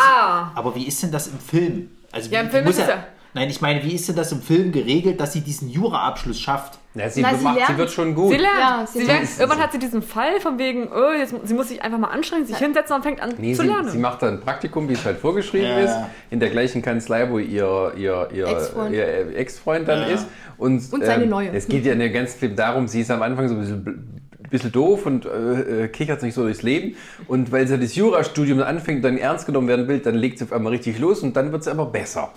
aber 0.56 0.76
wie 0.76 0.88
ist 0.88 1.04
denn 1.04 1.12
das 1.12 1.28
im 1.28 1.40
Film? 1.40 1.90
Also, 2.14 2.30
Ja, 2.32 2.40
im 2.42 2.50
Film 2.50 2.68
ist 2.68 2.80
es 2.80 2.88
ja- 2.88 3.04
Nein, 3.34 3.50
ich 3.50 3.62
meine, 3.62 3.82
wie 3.84 3.94
ist 3.96 4.10
denn 4.10 4.16
das 4.18 4.32
im 4.34 4.42
Film 4.42 4.72
geregelt, 4.74 5.20
dass 5.22 5.32
sie 5.34 5.42
diesen 5.42 5.70
Juraabschluss 5.70 6.40
schafft? 6.40 6.80
Ja, 6.94 7.10
sie, 7.10 7.22
Na, 7.22 7.34
sie 7.34 7.44
macht, 7.46 7.60
sie 7.68 7.78
wird 7.78 7.90
schon 7.92 8.14
gut. 8.14 8.32
Sie 8.32 8.38
lernt. 8.38 8.60
Ja, 8.60 8.86
sie 8.86 9.00
sie 9.00 9.06
lernt. 9.06 9.22
lernt. 9.22 9.40
Irgendwann 9.40 9.60
hat 9.64 9.72
sie 9.72 9.80
diesen 9.80 10.02
Fall 10.02 10.42
von 10.42 10.60
wegen, 10.60 10.90
oh, 10.94 11.14
jetzt, 11.18 11.34
sie 11.46 11.54
muss 11.54 11.70
sich 11.70 11.82
einfach 11.82 11.98
mal 11.98 12.10
anstrengen, 12.10 12.46
sich 12.46 12.58
hinsetzen 12.58 12.98
und 12.98 13.04
fängt 13.04 13.22
an 13.22 13.34
Nee, 13.38 13.54
zu 13.54 13.62
sie, 13.62 13.68
lernen. 13.70 13.90
sie 13.90 13.98
macht 13.98 14.22
dann 14.22 14.34
ein 14.36 14.42
Praktikum, 14.42 14.90
wie 14.90 14.94
es 14.94 15.06
halt 15.06 15.18
vorgeschrieben 15.18 15.68
Ja, 15.70 15.80
ist, 15.80 15.96
in 16.30 16.42
der 16.42 16.50
gleichen 16.50 16.82
Kanzlei, 16.82 17.30
wo 17.30 17.40
ihr, 17.40 17.94
ihr, 17.96 18.28
ihr 18.34 18.48
Ex-Freund. 18.48 18.94
ihr 18.94 19.38
Ex-Freund 19.38 19.88
dann 19.88 20.00
Ja. 20.02 20.16
ist. 20.16 20.28
Und, 20.58 20.92
Und 20.92 21.06
seine 21.06 21.26
neue. 21.26 21.52
Es 21.54 21.68
geht 21.70 21.86
ja 21.86 21.94
in 21.94 22.00
der 22.00 22.10
ganzen 22.10 22.38
Film 22.38 22.56
darum, 22.58 22.88
sie 22.90 23.00
ist 23.02 23.10
am 23.12 23.22
Anfang 23.22 23.48
so 23.48 23.56
ein 23.56 23.62
bisschen, 23.62 24.22
bisschen 24.50 24.72
doof 24.74 25.06
und 25.06 25.26
äh, 25.26 25.86
äh, 25.86 25.88
kichert 25.88 26.20
sich 26.20 26.34
so 26.34 26.42
durchs 26.44 26.62
Leben. 26.64 26.98
Und 27.30 27.54
weil 27.54 27.66
sie 27.68 27.80
das 27.80 27.96
Jurastudium 27.96 28.58
dann 28.58 28.68
anfängt, 28.68 29.06
dann 29.06 29.18
ernst 29.18 29.46
genommen 29.46 29.70
werden 29.70 29.88
will, 29.88 30.00
dann 30.00 30.16
legt 30.16 30.40
sie 30.40 30.44
auf 30.44 30.52
einmal 30.52 30.74
richtig 30.74 31.00
los 31.00 31.22
und 31.22 31.38
dann 31.38 31.54
wird 31.54 31.64
sie 31.64 31.72
aber 31.72 31.86
besser. 31.86 32.34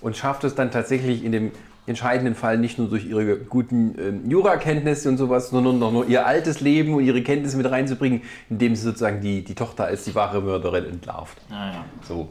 Und 0.00 0.16
schafft 0.16 0.44
es 0.44 0.54
dann 0.54 0.70
tatsächlich 0.70 1.24
in 1.24 1.32
dem 1.32 1.52
entscheidenden 1.86 2.34
Fall 2.34 2.58
nicht 2.58 2.78
nur 2.78 2.88
durch 2.88 3.06
ihre 3.06 3.36
guten 3.38 3.94
ähm, 3.98 4.30
Jurakenntnisse 4.30 5.08
und 5.08 5.16
sowas, 5.16 5.50
sondern 5.50 5.78
noch 5.78 5.92
nur 5.92 6.06
ihr 6.06 6.26
altes 6.26 6.60
Leben 6.60 6.94
und 6.94 7.04
ihre 7.04 7.22
Kenntnisse 7.22 7.56
mit 7.56 7.70
reinzubringen, 7.70 8.22
indem 8.48 8.76
sie 8.76 8.82
sozusagen 8.82 9.20
die, 9.20 9.42
die 9.42 9.54
Tochter 9.54 9.84
als 9.84 10.04
die 10.04 10.14
wahre 10.14 10.40
Mörderin 10.40 10.84
entlarvt. 10.86 11.38
Naja. 11.48 11.84
So. 12.06 12.28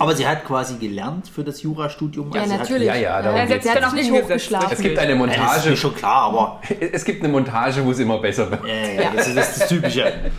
Aber 0.00 0.16
sie 0.16 0.26
hat 0.26 0.46
quasi 0.46 0.76
gelernt 0.76 1.28
für 1.28 1.44
das 1.44 1.62
Jurastudium. 1.62 2.30
Ja, 2.32 2.40
Also 2.40 2.52
sie 2.52 2.58
natürlich. 2.58 2.88
Ja, 2.88 2.94
ja, 2.94 3.22
darum 3.22 3.36
ja, 3.38 3.46
sie 3.46 3.70
hat 3.70 3.90
sich 3.90 3.92
nicht 3.92 4.10
hochgeschlafen. 4.12 4.68
Es 4.72 4.80
gibt 4.80 4.98
eine 4.98 5.12
Hat, 5.12 5.20
ja, 5.20 5.26
das 5.26 5.36
ist 5.36 5.38
Montage, 5.38 5.70
mir 5.70 5.76
schon 5.76 5.94
klar, 5.94 6.22
aber 6.22 6.60
es 6.92 7.04
gibt 7.04 7.22
eine 7.22 7.32
Montage, 7.32 7.84
wo 7.84 7.90
es 7.90 7.98
immer 7.98 8.18
besser 8.18 8.50
wird. 8.50 8.64
ja, 8.66 8.74
ja, 8.74 9.02
ja, 9.02 9.10
das, 9.14 9.28
ist, 9.28 9.36
das 9.36 9.50
ist 9.50 9.60
das 9.60 9.68
Typische. 9.68 10.12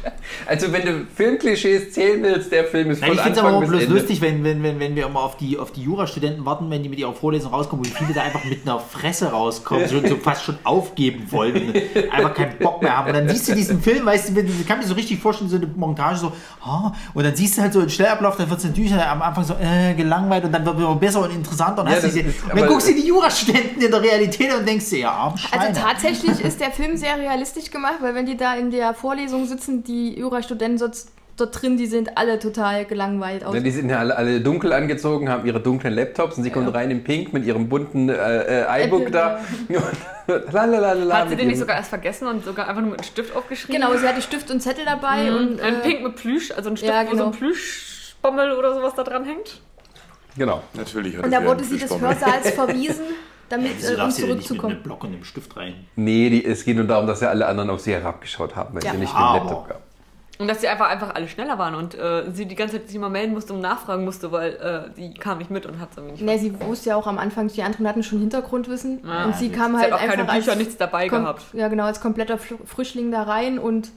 Also 0.45 0.71
wenn 0.71 0.85
du 0.85 1.05
Filmklischees 1.13 1.91
zählen 1.91 2.23
willst, 2.23 2.51
der 2.51 2.65
Film 2.65 2.91
ist 2.91 3.01
Nein, 3.01 3.09
von 3.09 3.17
ich 3.17 3.23
finde 3.23 3.39
es 3.39 3.45
Anfang 3.45 3.55
aber 3.55 3.65
auch 3.65 3.69
bloß 3.69 3.83
Ende. 3.83 3.95
lustig, 3.95 4.21
wenn, 4.21 4.43
wenn, 4.43 4.63
wenn, 4.63 4.79
wenn 4.79 4.95
wir 4.95 5.05
immer 5.05 5.21
auf 5.21 5.37
die, 5.37 5.57
auf 5.57 5.71
die 5.71 5.83
Jurastudenten 5.83 6.45
warten, 6.45 6.69
wenn 6.69 6.83
die 6.83 6.89
mit 6.89 6.99
ihrer 6.99 7.13
Vorlesung 7.13 7.53
rauskommen, 7.53 7.85
wie 7.85 7.89
viele 7.89 8.13
da 8.13 8.21
einfach 8.21 8.43
mit 8.45 8.59
einer 8.65 8.79
Fresse 8.79 9.31
rauskommen, 9.31 9.87
schon, 9.89 10.07
so 10.07 10.15
fast 10.17 10.43
schon 10.43 10.57
aufgeben 10.63 11.27
wollen, 11.31 11.73
einfach 12.11 12.33
keinen 12.33 12.57
Bock 12.59 12.81
mehr 12.81 12.95
haben. 12.97 13.07
Und 13.09 13.13
dann 13.15 13.29
siehst 13.29 13.49
du 13.49 13.55
diesen 13.55 13.81
Film, 13.81 14.05
weißt 14.05 14.35
du, 14.35 14.39
ich 14.41 14.67
kann 14.67 14.79
mir 14.79 14.85
so 14.85 14.93
richtig 14.93 15.19
vorstellen, 15.19 15.49
so 15.49 15.57
eine 15.57 15.67
Montage, 15.67 16.17
so, 16.17 16.31
ah, 16.63 16.93
und 17.13 17.23
dann 17.23 17.35
siehst 17.35 17.57
du 17.57 17.61
halt 17.61 17.73
so 17.73 17.79
einen 17.79 17.89
Schnellablauf, 17.89 18.37
dann 18.37 18.49
wird 18.49 18.59
es 18.59 18.65
natürlich 18.65 18.93
am 18.93 19.21
Anfang 19.21 19.43
so 19.43 19.50
äh, 19.59 19.93
gelangweilt 19.93 20.43
und 20.45 20.51
dann 20.51 20.65
wird 20.65 20.77
es 20.77 20.83
immer 20.83 20.95
besser 20.95 21.23
und 21.23 21.31
interessanter 21.33 21.81
und, 21.81 21.89
Ja, 21.89 21.95
hast 21.95 22.03
das 22.03 22.13
diese, 22.13 22.27
ist- 22.29 22.43
und 22.43 22.59
dann 22.59 22.67
guckst 22.67 22.89
du 22.89 22.93
die 22.93 23.05
Jurastudenten 23.07 23.81
in 23.81 23.91
der 23.91 24.01
Realität 24.01 24.53
und 24.57 24.67
denkst 24.67 24.89
dir, 24.89 24.99
ja, 24.99 25.11
arm. 25.11 25.35
Also 25.51 25.81
tatsächlich 25.81 26.39
ist 26.43 26.59
der 26.59 26.71
Film 26.71 26.97
sehr 26.97 27.17
realistisch 27.17 27.71
gemacht, 27.71 27.97
weil 28.01 28.15
wenn 28.15 28.25
die 28.25 28.37
da 28.37 28.55
in 28.55 28.71
der 28.71 28.93
Vorlesung 28.93 29.45
sitzen, 29.45 29.83
die 29.83 30.17
Jurastudenten 30.19 30.79
dort, 30.79 30.97
dort 31.37 31.61
drin, 31.61 31.77
die 31.77 31.87
sind 31.87 32.17
alle 32.17 32.39
total 32.39 32.85
gelangweilt 32.85 33.43
aus. 33.43 33.53
Ja, 33.55 33.61
die 33.61 33.71
sind 33.71 33.89
ja 33.89 33.99
alle, 33.99 34.15
alle 34.15 34.41
dunkel 34.41 34.73
angezogen, 34.73 35.29
haben 35.29 35.45
ihre 35.45 35.59
dunklen 35.59 35.93
Laptops 35.93 36.37
und 36.37 36.43
sie 36.43 36.49
kommt 36.51 36.73
rein 36.73 36.91
in 36.91 37.03
Pink 37.03 37.33
mit 37.33 37.45
ihrem 37.45 37.67
bunten 37.69 38.09
äh, 38.09 38.63
äh, 38.63 38.85
iBook 38.85 39.07
Apple, 39.07 39.11
da. 39.11 39.39
Lalalala, 40.51 41.17
Hat 41.17 41.29
sie 41.29 41.35
den 41.35 41.47
nicht 41.47 41.59
sogar 41.59 41.75
erst 41.77 41.89
vergessen 41.89 42.27
und 42.27 42.45
sogar 42.45 42.67
einfach 42.67 42.81
nur 42.81 42.91
mit 42.91 42.99
einem 43.01 43.07
Stift 43.07 43.35
aufgeschrieben? 43.35 43.81
Genau, 43.81 43.97
sie 43.97 44.07
hatte 44.07 44.21
Stift 44.21 44.49
und 44.51 44.61
Zettel 44.61 44.85
dabei 44.85 45.33
und 45.33 45.59
Ein 45.61 45.75
äh, 45.75 45.79
Pink 45.79 46.03
mit 46.03 46.15
Plüsch, 46.15 46.51
also 46.51 46.69
ein 46.69 46.77
Stift, 46.77 46.93
ja, 46.93 47.03
wo 47.05 47.09
so 47.09 47.11
genau. 47.11 47.25
ein 47.27 47.31
Plüschbommel 48.21 48.51
oder 48.53 48.73
sowas 48.73 48.93
da 48.95 49.03
dran 49.03 49.25
hängt. 49.25 49.59
Genau. 50.37 50.61
Natürlich 50.73 51.17
hat 51.17 51.25
und 51.25 51.31
da 51.31 51.41
ja 51.41 51.45
wurde 51.47 51.63
sie 51.63 51.77
des. 51.77 51.99
Hörsaals 51.99 52.51
verwiesen, 52.55 53.03
damit 53.49 53.71
Wieso 53.77 53.93
äh, 53.93 53.97
um 53.99 54.05
mit 54.07 54.15
zurückzukommen. 54.15 54.73
einem 54.75 54.83
Block 54.83 55.03
und 55.03 55.13
einem 55.13 55.23
Stift 55.25 55.57
rein? 55.57 55.85
Nee, 55.95 56.29
die, 56.29 56.45
es 56.45 56.63
geht 56.63 56.77
nur 56.77 56.85
darum, 56.85 57.05
dass 57.07 57.21
ja 57.21 57.29
alle 57.29 57.45
anderen 57.47 57.69
auf 57.69 57.81
sie 57.81 57.91
herabgeschaut 57.93 58.55
haben, 58.55 58.73
weil 58.75 58.83
Ja. 58.83 58.91
sie 58.91 58.97
nicht 58.97 59.13
den 59.13 59.19
Laptop 59.21 59.67
gab. 59.67 59.81
Und 60.39 60.47
dass 60.47 60.59
sie 60.61 60.67
einfach, 60.69 60.89
einfach 60.89 61.13
alle 61.13 61.27
schneller 61.27 61.59
waren 61.59 61.75
und 61.75 61.93
äh, 61.93 62.23
sie 62.33 62.47
die 62.47 62.55
ganze 62.55 62.77
Zeit 62.77 62.87
sich 62.87 62.95
immer 62.95 63.09
melden 63.09 63.33
musste 63.33 63.53
und 63.53 63.59
nachfragen 63.59 64.05
musste, 64.05 64.31
weil 64.31 64.53
äh, 64.53 64.95
die 64.99 65.13
kam 65.13 65.37
nicht 65.37 65.51
mit 65.51 65.67
und 65.67 65.79
hat 65.79 65.91
es 65.91 65.97
irgendwie 65.97 66.13
nicht 66.13 66.23
Ne, 66.23 66.39
sie 66.39 66.59
wusste 66.61 66.89
ja 66.89 66.95
auch 66.95 67.05
am 67.05 67.19
Anfang, 67.19 67.47
die 67.49 67.61
anderen 67.61 67.87
hatten 67.87 68.01
schon 68.01 68.19
Hintergrundwissen 68.19 69.05
Ah, 69.07 69.25
und 69.25 69.35
sie 69.35 69.49
kam 69.49 69.73
Sie 69.73 69.81
halt 69.81 69.91
hat 69.91 69.99
auch 69.99 70.03
einfach 70.03 70.15
keine 70.15 70.39
Bücher, 70.39 70.51
als, 70.51 70.57
nichts 70.59 70.77
dabei 70.77 71.05
kom- 71.07 71.19
gehabt. 71.21 71.43
Ja, 71.53 71.67
genau, 71.67 71.83
als 71.83 71.99
kompletter 72.01 72.39
Frischling 72.39 73.11
da 73.11 73.21
rein 73.23 73.59
und 73.59 73.89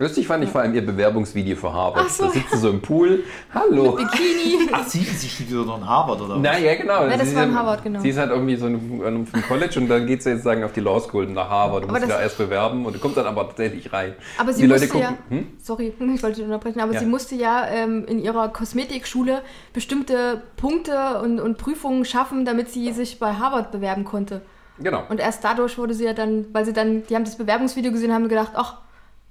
Lustig 0.00 0.26
fand 0.26 0.42
ich 0.42 0.48
vor 0.48 0.62
allem 0.62 0.74
ihr 0.74 0.84
Bewerbungsvideo 0.84 1.56
für 1.56 1.70
Harvard. 1.74 2.08
So. 2.10 2.24
Da 2.24 2.30
sitzt 2.30 2.50
sie 2.52 2.56
so 2.56 2.70
im 2.70 2.80
Pool. 2.80 3.22
Hallo. 3.52 3.92
Bikini. 3.92 4.66
Ach, 4.72 4.88
sie, 4.88 5.00
sie 5.00 5.28
studiert 5.28 5.66
noch 5.66 5.76
in 5.76 5.86
Harvard, 5.86 6.22
oder? 6.22 6.36
was? 6.36 6.40
Na 6.42 6.58
ja, 6.58 6.74
genau. 6.74 7.04
Ja, 7.06 7.18
das 7.18 7.28
Sie 7.28 7.36
war 7.36 7.42
ist 7.42 7.48
in 7.48 7.52
ja- 7.52 7.58
Harvard, 7.58 7.84
genau. 7.84 8.00
Sie 8.00 8.08
ist 8.08 8.16
halt 8.18 8.30
irgendwie 8.30 8.56
so 8.56 8.64
ein- 8.64 9.26
vom 9.30 9.42
College 9.42 9.78
und 9.78 9.88
dann 9.88 10.06
geht 10.06 10.22
sie 10.22 10.30
jetzt 10.30 10.42
sagen 10.44 10.64
auf 10.64 10.72
die 10.72 10.80
Law 10.80 10.98
School 11.00 11.26
nach 11.26 11.50
Harvard 11.50 11.82
und 11.84 11.90
Aber 11.90 11.98
muss 11.98 12.00
sich 12.00 12.08
das- 12.08 12.16
da 12.16 12.22
erst 12.22 12.38
bewerben 12.38 12.86
und 12.86 12.98
kommt 12.98 13.18
dann 13.18 13.26
aber 13.26 13.46
tatsächlich 13.48 13.92
rein. 13.92 14.14
Aber 14.38 14.54
sie 14.54 14.62
die 14.62 14.68
Leute 14.68 14.84
musste 14.84 14.98
ja, 15.00 15.08
gucken. 15.08 15.24
Hm? 15.38 15.46
sorry, 15.62 15.92
ich 16.14 16.22
wollte 16.22 16.36
dich 16.36 16.44
unterbrechen, 16.46 16.80
aber 16.80 16.94
Ja. 16.94 17.00
sie 17.00 17.06
musste 17.06 17.34
ja 17.34 17.66
ähm, 17.68 18.06
in 18.06 18.20
ihrer 18.20 18.48
Kosmetikschule 18.48 19.42
bestimmte 19.74 20.40
Punkte 20.56 21.20
und, 21.22 21.40
und 21.40 21.58
Prüfungen 21.58 22.06
schaffen, 22.06 22.46
damit 22.46 22.70
sie 22.70 22.90
sich 22.94 23.18
bei 23.18 23.34
Harvard 23.34 23.70
bewerben 23.70 24.04
konnte. 24.04 24.40
Genau. 24.78 25.02
Und 25.10 25.20
erst 25.20 25.44
dadurch 25.44 25.76
wurde 25.76 25.92
sie 25.92 26.04
ja 26.06 26.14
dann, 26.14 26.46
weil 26.54 26.64
sie 26.64 26.72
dann, 26.72 27.02
die 27.06 27.14
haben 27.14 27.24
das 27.24 27.36
Bewerbungsvideo 27.36 27.92
gesehen, 27.92 28.14
haben 28.14 28.28
gedacht, 28.30 28.52
ach, 28.54 28.78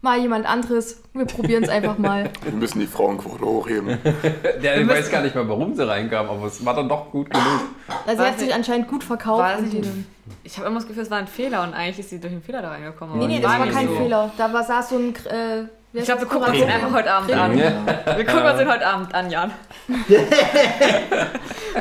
mal 0.02 0.20
jemand 0.20 0.46
anderes. 0.46 1.02
Wir 1.14 1.26
probieren 1.26 1.64
es 1.64 1.70
einfach 1.70 1.98
mal. 1.98 2.30
Wir 2.44 2.54
müssen 2.54 2.80
die 2.80 2.88
Frauenquote 2.88 3.44
hochheben. 3.44 3.98
Der, 4.64 4.82
ich 4.82 4.88
weiß 4.88 5.12
gar 5.12 5.22
nicht 5.22 5.36
mal, 5.36 5.48
warum 5.48 5.76
sie 5.76 5.88
reinkam, 5.88 6.30
aber 6.30 6.46
es 6.46 6.64
war 6.66 6.76
dann 6.76 6.88
doch 6.88 7.12
gut 7.12 7.30
genug. 7.30 7.62
Also 8.06 8.24
sie 8.24 8.30
hat 8.30 8.40
sich 8.40 8.54
anscheinend 8.54 8.88
gut 8.88 9.04
verkauft. 9.04 9.40
War 9.40 9.58
ein, 9.58 10.06
ich 10.44 10.58
habe 10.58 10.68
immer 10.68 10.80
das 10.80 10.88
Gefühl, 10.88 11.04
es 11.04 11.12
war 11.12 11.18
ein 11.18 11.28
Fehler 11.28 11.64
und 11.64 11.74
eigentlich 11.74 12.00
ist 12.00 12.10
sie 12.10 12.20
durch 12.20 12.34
den 12.34 12.42
Fehler 12.42 12.62
da 12.62 12.70
reingekommen. 12.70 13.18
nee, 13.20 13.28
nee, 13.28 13.40
das 13.40 13.60
war 13.60 13.68
kein 13.68 13.88
so. 13.88 13.96
Fehler. 13.96 14.32
Da 14.38 14.54
war, 14.54 14.64
saß 14.64 14.90
so 14.90 14.98
ein... 14.98 15.16
Äh, 15.26 15.68
Ich 15.92 16.04
glaube, 16.06 16.22
wir 16.22 16.28
gucken 16.28 16.50
uns 16.50 16.60
den 16.60 16.70
einfach 16.70 16.94
heute 16.94 17.12
Abend 17.12 17.34
an. 17.34 17.58
Ja. 17.58 17.72
Wir 18.16 18.26
gucken 18.26 18.44
uns 18.46 18.58
den 18.60 18.70
heute 18.72 18.86
Abend 18.86 19.16
an, 19.16 19.30
Jan. 19.32 19.52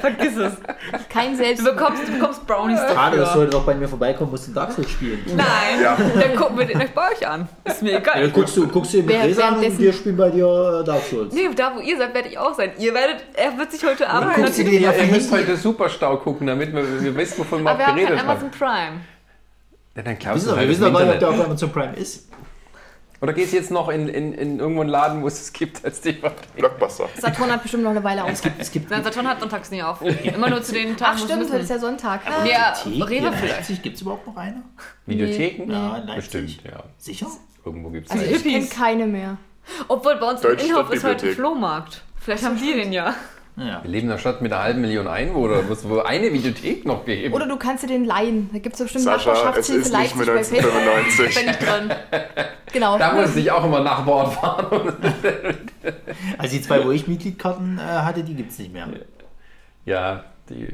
Vergiss 0.01 0.37
es. 0.37 0.53
Kein 1.11 1.33
Du 1.33 1.37
Selbst... 1.39 1.65
bekommst, 1.65 2.09
du 2.09 2.13
bekommst 2.13 2.47
Brownies 2.47 2.81
Gerade, 2.81 3.17
das 3.19 3.27
dafür. 3.29 3.41
sollte 3.43 3.51
doch 3.53 3.65
bei 3.65 3.75
mir 3.75 3.87
vorbeikommen, 3.89 4.31
musst 4.31 4.49
du 4.49 4.53
Dark 4.53 4.73
Souls 4.73 4.89
spielen. 4.91 5.21
Nein, 5.37 5.83
Ja. 5.83 5.97
dann 5.97 6.37
gucken 6.37 6.59
wir 6.59 6.65
den 6.67 6.81
euch 6.81 6.91
bei 6.95 7.11
euch 7.13 7.27
an. 7.29 7.49
Ist 7.65 7.83
mir 7.83 7.93
Ja, 7.93 7.99
egal. 7.99 8.23
dann 8.23 8.33
guckst 8.33 8.57
du, 8.57 8.67
guckst 8.69 8.95
du 8.95 8.99
mit 8.99 9.09
Wer- 9.09 9.25
Resa 9.25 9.43
an 9.49 9.55
und 9.57 9.61
währenddessen- 9.61 9.85
wir 9.85 9.93
spielen 9.93 10.17
bei 10.17 10.31
dir 10.31 10.81
äh, 10.81 10.85
Dark 10.87 11.03
Souls. 11.03 11.35
Nee, 11.35 11.49
da 11.55 11.73
wo 11.77 11.81
ihr 11.81 11.99
seid, 11.99 12.15
werde 12.15 12.29
ich 12.29 12.39
auch 12.39 12.55
sein. 12.55 12.71
Ihr 12.79 12.95
werdet, 12.95 13.25
er 13.35 13.59
wird 13.59 13.73
sich 13.73 13.85
heute 13.85 14.09
Abend 14.09 14.35
guckst 14.35 14.59
du 14.59 14.65
dir 14.65 14.81
Ja, 14.81 14.93
ja 14.93 15.03
ihr 15.05 15.13
müsst 15.13 15.31
heute 15.33 15.55
Superstau 15.57 16.17
gucken, 16.17 16.47
damit 16.47 16.73
wir, 16.75 17.03
wir 17.03 17.15
wissen, 17.17 17.39
wovon 17.41 17.63
wir 17.63 17.71
Aber 17.71 17.75
auch 17.75 17.79
wir 17.79 17.87
haben 17.89 17.97
kein 17.97 18.07
geredet 18.07 18.21
haben. 18.23 18.31
Amazon 18.31 18.51
Prime. 18.53 19.01
Ja, 19.97 20.03
dann 20.03 20.17
wissen 20.17 20.25
du 20.25 20.51
doch- 20.51 20.57
wir 20.57 20.57
halt 20.61 20.69
wissen 20.71 20.81
das 20.83 20.93
doch 20.93 20.99
gar 20.99 21.05
nicht, 21.07 21.15
ob 21.15 21.19
der 21.21 21.29
Internet. 21.29 21.41
auf 21.41 21.47
Amazon 21.47 21.73
Prime 21.73 21.93
ist. 21.97 22.28
Oder 23.21 23.33
gehst 23.33 23.53
jetzt 23.53 23.71
noch 23.71 23.89
in, 23.89 24.09
in, 24.09 24.33
in 24.33 24.61
irgendwo 24.61 24.83
einen 24.83 24.91
Laden, 24.91 25.23
wo 25.23 25.27
es 25.27 25.41
es 25.41 25.53
gibt 25.53 25.85
als 25.85 26.01
DVD? 26.01 26.33
Blockbuster. 26.57 27.09
Saturn 27.21 27.51
hat 27.51 27.63
bestimmt 27.63 27.83
noch 27.83 27.91
eine 27.91 28.05
Weile 28.05 28.25
aus. 28.25 28.43
Es 28.59 28.71
gibt 28.71 28.91
Nein, 28.91 29.03
Saturn 29.03 29.27
hat 29.27 29.41
sonntags 29.41 29.71
nie 29.71 29.83
auf. 29.83 30.01
Immer 30.03 30.51
nur 30.51 30.63
zu 30.63 30.73
den 30.73 30.97
Tagen, 30.97 31.19
Ach 31.21 31.25
stimmt, 31.25 31.43
es 31.43 31.53
heute 31.53 31.63
ist 31.63 31.71
ja 31.71 31.79
Sonntag. 31.79 32.21
Ja, 32.49 32.73
Theke 32.73 33.09
Rewe 33.09 33.33
vielleicht. 33.33 33.83
Gibt 33.83 33.97
es 33.97 34.03
überhaupt 34.03 34.27
noch 34.27 34.37
eine? 34.37 34.63
Videotheken? 35.07 35.67
Nee. 35.67 35.73
Ja, 35.73 35.97
Leipzig. 35.99 36.17
Bestimmt, 36.17 36.59
ja. 36.65 36.85
Sicher? 36.97 37.27
Irgendwo 37.65 37.91
gibt 37.91 38.07
es 38.07 38.13
Also 38.13 38.25
es. 38.25 38.45
Ich 38.45 38.53
kenne 38.53 38.67
keine 38.67 39.07
mehr. 39.07 39.37
Obwohl 39.89 40.17
bei 40.17 40.31
uns 40.31 40.43
im 40.45 40.53
Innenhof 40.53 40.67
ist 40.67 40.73
heute 40.73 40.87
ein 40.89 40.99
Stadtbibliothek. 41.01 41.35
Flohmarkt. 41.35 42.03
Vielleicht 42.21 42.45
haben 42.45 42.57
die 42.59 42.73
den 42.73 42.93
ja. 42.93 43.15
Ja. 43.57 43.83
Wir 43.83 43.91
leben 43.91 44.07
in 44.07 44.13
einer 44.13 44.21
Stadt 44.21 44.41
mit 44.41 44.53
einer 44.53 44.63
halben 44.63 44.81
Million 44.81 45.09
Einwohner, 45.09 45.69
wo 45.69 45.73
es 45.73 45.89
wohl 45.89 46.03
eine 46.03 46.33
Videothek 46.33 46.85
noch 46.85 47.05
geben. 47.05 47.35
Oder 47.35 47.47
du 47.47 47.57
kannst 47.57 47.83
dir 47.83 47.89
den 47.89 48.05
leihen. 48.05 48.49
Da 48.53 48.61
gibt 48.61 48.77
es 48.77 48.83
bestimmt 48.83 49.05
Sascha, 49.05 49.53
es 49.57 49.69
ist 49.69 49.93
nicht 49.93 50.13
Facebook. 50.13 50.29
1995. 50.37 51.35
Bin 51.35 51.49
ich 51.51 51.57
dran. 51.57 51.93
Genau. 52.73 52.99
da 52.99 53.13
muss 53.13 53.35
ich 53.37 53.51
auch 53.51 53.65
immer 53.65 53.81
nach 53.81 54.05
Bord 54.05 54.33
fahren. 54.35 54.93
Also 56.39 56.57
die 56.57 56.63
zwei, 56.63 56.85
wo 56.85 56.91
ich 56.91 57.07
Mitgliedkarten 57.09 57.79
äh, 57.79 57.83
hatte, 57.83 58.23
die 58.23 58.35
gibt 58.35 58.53
es 58.53 58.59
nicht 58.59 58.73
mehr. 58.73 58.87
ja, 59.85 60.25
die, 60.49 60.67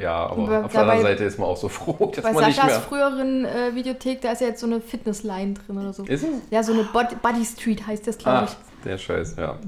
ja, 0.00 0.26
aber 0.26 0.42
Aber 0.44 0.64
auf 0.66 0.72
der 0.72 0.80
anderen 0.82 0.98
dabei- 1.00 1.02
Seite 1.02 1.24
ist 1.24 1.38
man 1.38 1.48
auch 1.48 1.56
so 1.56 1.68
froh, 1.68 2.12
dass 2.14 2.22
Bei 2.22 2.32
man 2.32 2.44
nicht 2.46 2.56
Saschas 2.56 2.70
mehr. 2.72 2.80
früheren 2.80 3.44
äh, 3.44 3.74
Videothek, 3.74 4.20
da 4.20 4.32
ist 4.32 4.40
ja 4.40 4.48
jetzt 4.48 4.60
so 4.60 4.66
eine 4.66 4.80
Fitnessline 4.80 5.54
drin 5.54 5.78
oder 5.78 5.92
so. 5.92 6.04
Ist 6.04 6.22
es? 6.22 6.28
Ja, 6.50 6.62
so 6.62 6.72
eine 6.72 6.84
Bod 6.84 7.20
Buddy 7.22 7.44
Street 7.44 7.86
heißt 7.86 8.06
das, 8.06 8.18
glaube 8.18 8.38
Ah, 8.38 8.44
ich. 8.44 8.56
Der 8.86 8.98
Scheiß, 8.98 9.36
ja. 9.36 9.56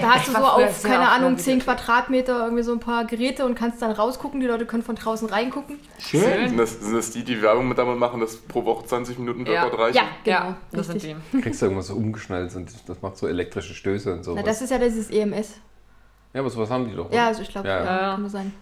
Da 0.00 0.14
hast 0.14 0.28
du 0.28 0.32
so 0.32 0.38
auf, 0.38 0.82
keine 0.82 1.08
Ahnung, 1.08 1.28
einer 1.30 1.36
10 1.38 1.60
Quadratmeter 1.60 2.44
irgendwie 2.44 2.62
so 2.62 2.72
ein 2.72 2.80
paar 2.80 3.04
Geräte 3.06 3.46
und 3.46 3.54
kannst 3.54 3.80
dann 3.80 3.92
rausgucken. 3.92 4.40
Die 4.40 4.46
Leute 4.46 4.66
können 4.66 4.82
von 4.82 4.96
draußen 4.96 5.28
reingucken. 5.28 5.78
Schön. 5.98 6.20
Sind 6.48 6.58
das, 6.58 6.80
sind 6.80 6.94
das 6.94 7.10
die, 7.12 7.24
die 7.24 7.40
Werbung 7.40 7.68
mit 7.68 7.78
damit 7.78 7.98
machen, 7.98 8.20
dass 8.20 8.36
pro 8.36 8.64
Woche 8.64 8.84
20 8.86 9.18
Minuten 9.18 9.46
Ja. 9.46 9.62
Workout 9.62 9.78
reichen? 9.78 9.96
Ja, 9.96 10.02
genau. 10.24 10.36
ja, 10.50 10.56
das 10.72 10.86
sind 10.86 10.96
richtig. 10.96 11.16
die. 11.32 11.40
Kriegst 11.40 11.62
du 11.62 11.66
irgendwas 11.66 11.86
so 11.86 11.94
umgeschnallt 11.94 12.54
und 12.56 12.68
das 12.86 13.00
macht 13.02 13.16
so 13.16 13.26
elektrische 13.26 13.74
Stöße 13.74 14.10
und 14.12 14.18
Na, 14.18 14.22
sowas. 14.24 14.44
das 14.44 14.62
ist 14.62 14.70
ja 14.70 14.78
dieses 14.78 15.10
EMS. 15.10 15.54
ja, 16.34 16.40
aber 16.40 16.50
sowas 16.50 16.68
haben 16.70 16.88
die 16.88 16.94
doch. 16.94 17.10
Ja, 17.12 17.28
also 17.28 17.42
ich 17.42 17.48
glaube, 17.48 17.68
Ja, 17.68 17.78
ja, 17.78 17.84
ja. 17.84 18.00
Ja. 18.02 18.10
kann 18.16 18.28
sein. 18.28 18.52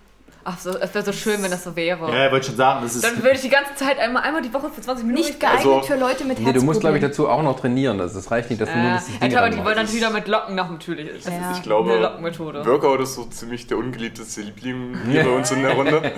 Ach 0.47 0.59
so, 0.59 0.77
es 0.79 0.95
wäre 0.95 1.05
so 1.05 1.13
schön, 1.13 1.43
wenn 1.43 1.51
das 1.51 1.65
so 1.65 1.75
wäre. 1.75 2.13
Ja, 2.15 2.27
ich 2.27 2.33
wollte 2.33 2.47
schon 2.49 2.57
sagen, 2.57 2.81
das 2.83 2.95
ist. 2.97 3.03
Dann 3.05 3.17
würde 3.23 3.37
ich 3.37 3.41
die 3.41 3.49
ganze 3.49 3.75
Zeit 3.77 3.99
einmal, 3.99 4.23
einmal 4.25 4.43
die 4.43 4.53
Woche 4.53 4.69
für 4.71 4.81
20 4.83 5.07
Minuten. 5.07 5.25
Nicht 5.27 5.41
geeignet 5.41 5.65
Also- 5.67 5.83
für 5.83 5.97
Leute 5.97 6.25
mit 6.27 6.39
Nee, 6.39 6.53
du 6.53 6.61
musst, 6.63 6.81
glaube 6.81 6.97
ich, 6.99 7.03
dazu 7.03 7.29
auch 7.29 7.43
noch 7.43 7.59
trainieren. 7.59 7.99
Also 8.01 8.19
es 8.19 8.31
reicht 8.31 8.51
nicht, 8.51 8.61
dass 8.61 8.69
du 8.71 8.77
nur 8.77 8.91
Äh, 8.91 8.95
das 8.95 9.07
Ding 9.07 9.17
ich 9.23 9.29
glaube, 9.31 9.51
die 9.51 9.57
wollen 9.65 9.77
natürlich 9.77 9.95
wieder 9.95 10.11
mit 10.11 10.29
Locken 10.29 10.55
nach 10.55 10.71
natürlich 10.71 11.09
ist. 11.09 11.27
Ja. 11.27 11.33
Ich 11.33 11.57
Eine 11.57 11.61
glaube, 11.63 11.97
Lockenmethode. 11.97 12.67
Workout 12.67 13.01
ist 13.01 13.15
so 13.15 13.25
ziemlich 13.25 13.67
der 13.67 13.79
ungeliebteste 13.79 14.43
Liebling 14.43 14.99
hier 15.11 15.25
bei 15.25 15.31
uns 15.31 15.51
in 15.51 15.63
der 15.63 15.73
Runde. 15.73 16.13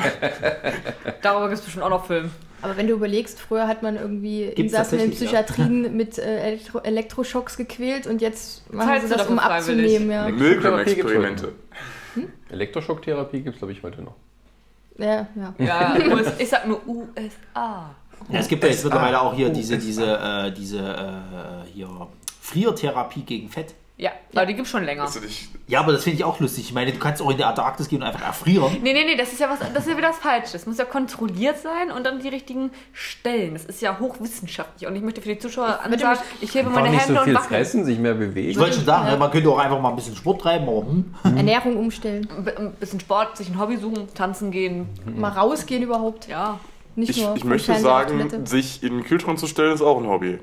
Darüber 1.23 1.47
gibt 1.49 1.59
es 1.59 1.65
bestimmt 1.65 1.85
auch 1.85 1.91
noch 1.91 2.07
Film. 2.07 2.31
Aber 2.63 2.77
wenn 2.77 2.87
du 2.89 2.95
überlegst, 2.95 3.39
früher 3.39 3.69
hat 3.69 3.83
man 3.83 3.97
irgendwie 3.97 4.47
Gibt's 4.47 4.61
Insassen 4.73 4.99
in 4.99 5.11
tatsächlich, 5.11 5.31
ja. 5.33 5.43
Psychiatrien 5.43 5.97
mit 5.97 6.19
äh, 6.19 6.41
Elektro 6.41 6.79
Elektroschocks 6.81 7.57
gequält 7.57 8.07
und 8.07 8.21
jetzt 8.23 8.73
machen 8.73 8.89
Zahlst 8.89 9.07
sie 9.09 9.13
du 9.13 9.19
das, 9.19 9.27
um 9.29 9.39
abzunehmen. 9.39 10.11
Ja. 10.11 10.29
Milgram-Experimente. 10.29 11.53
Elektroschocktherapie 12.51 13.41
gibt 13.41 13.55
es, 13.55 13.59
glaube 13.59 13.73
ich, 13.73 13.83
heute 13.83 14.03
noch. 14.03 14.15
Ja, 14.99 15.27
ja. 15.35 15.55
Ja, 15.59 15.97
US, 16.11 16.33
ich 16.39 16.49
sag 16.49 16.67
nur 16.67 16.81
USA. 16.87 17.95
Ja, 18.31 18.39
es 18.39 18.49
gibt 18.49 18.63
ja 18.65 18.71
jetzt 18.71 18.83
mittlerweile 18.85 19.21
auch 19.21 19.35
hier 19.35 19.51
diese, 19.51 19.77
diese, 19.77 20.17
äh, 20.19 20.53
diese 20.53 20.79
äh, 20.79 21.71
hier 21.73 22.09
Friertherapie 22.41 23.23
gegen 23.23 23.49
Fett. 23.49 23.75
Ja, 23.99 24.11
aber 24.35 24.45
die 24.45 24.53
gibt 24.53 24.69
schon 24.69 24.85
länger. 24.85 25.09
Ja, 25.69 25.81
aber 25.81 25.93
das 25.93 26.05
finde 26.05 26.19
ich 26.19 26.25
auch 26.25 26.39
lustig. 26.39 26.65
Ich 26.65 26.75
meine, 26.75 26.93
du 26.93 26.99
kannst 26.99 27.23
auch 27.23 27.31
in 27.31 27.39
die 27.39 27.45
Antarktis 27.45 27.89
gehen 27.89 28.03
und 28.03 28.07
einfach 28.09 28.21
erfrieren. 28.27 28.77
Nee, 28.83 28.93
nee, 28.93 29.05
nee, 29.07 29.17
das 29.17 29.33
ist 29.33 29.41
ja 29.41 29.49
was, 29.49 29.59
das 29.61 29.85
ist 29.87 29.91
ja 29.91 29.97
wieder 29.97 30.09
das 30.09 30.19
Falsche. 30.19 30.55
Es 30.55 30.67
muss 30.67 30.77
ja 30.77 30.85
kontrolliert 30.85 31.57
sein 31.59 31.91
und 31.91 32.05
dann 32.05 32.21
die 32.21 32.29
richtigen 32.29 32.71
Stellen. 32.93 33.55
Das 33.55 33.65
ist 33.65 33.81
ja 33.81 33.99
hochwissenschaftlich 33.99 34.87
und 34.87 34.95
ich 34.97 35.01
möchte 35.03 35.23
für 35.23 35.31
die 35.31 35.39
Zuschauer 35.39 35.79
würde 35.89 36.07
ansagen, 36.07 36.19
ich 36.43 36.55
hebe 36.55 36.69
meine 36.69 36.91
nicht 36.91 37.01
Hände 37.01 37.15
so 37.15 37.19
und 37.21 37.25
viel 37.25 37.35
wackel. 37.37 37.49
fressen, 37.49 37.85
sich 37.87 37.99
mehr 37.99 38.13
Ich 38.13 38.19
bewegen. 38.19 38.61
wollte 38.61 38.75
schon 38.77 38.85
sagen, 38.85 39.09
Ja. 39.09 39.17
man 39.17 39.31
könnte 39.31 39.49
auch 39.49 39.59
einfach 39.59 39.81
mal 39.81 39.89
ein 39.89 39.97
bisschen 39.97 40.15
Sport 40.15 40.43
treiben, 40.43 40.69
aber 40.69 40.83
hm. 40.83 41.37
Ernährung 41.37 41.79
umstellen. 41.79 42.29
Ein 42.37 42.45
bi- 42.45 42.51
ein 42.55 42.73
bisschen 42.75 43.01
Sport, 43.01 43.39
sich 43.39 43.49
ein 43.49 43.59
Hobby 43.59 43.79
suchen, 43.79 44.13
tanzen 44.13 44.51
gehen. 44.51 44.91
Mal 45.17 45.31
rausgehen 45.31 45.83
überhaupt. 45.83 46.29
Ja. 46.29 46.61
Nicht 46.97 47.11
ich, 47.13 47.23
nur 47.25 47.35
ich 47.37 47.45
möchte 47.45 47.75
sagen, 47.79 48.47
sich 48.47 48.83
in 48.83 48.93
den 48.99 49.05
Kühlschrank 49.05 49.39
zu 49.39 49.47
stellen, 49.47 49.73
ist 49.75 49.81
auch 49.83 49.99
ein 49.99 50.07
Hobby. 50.07 50.39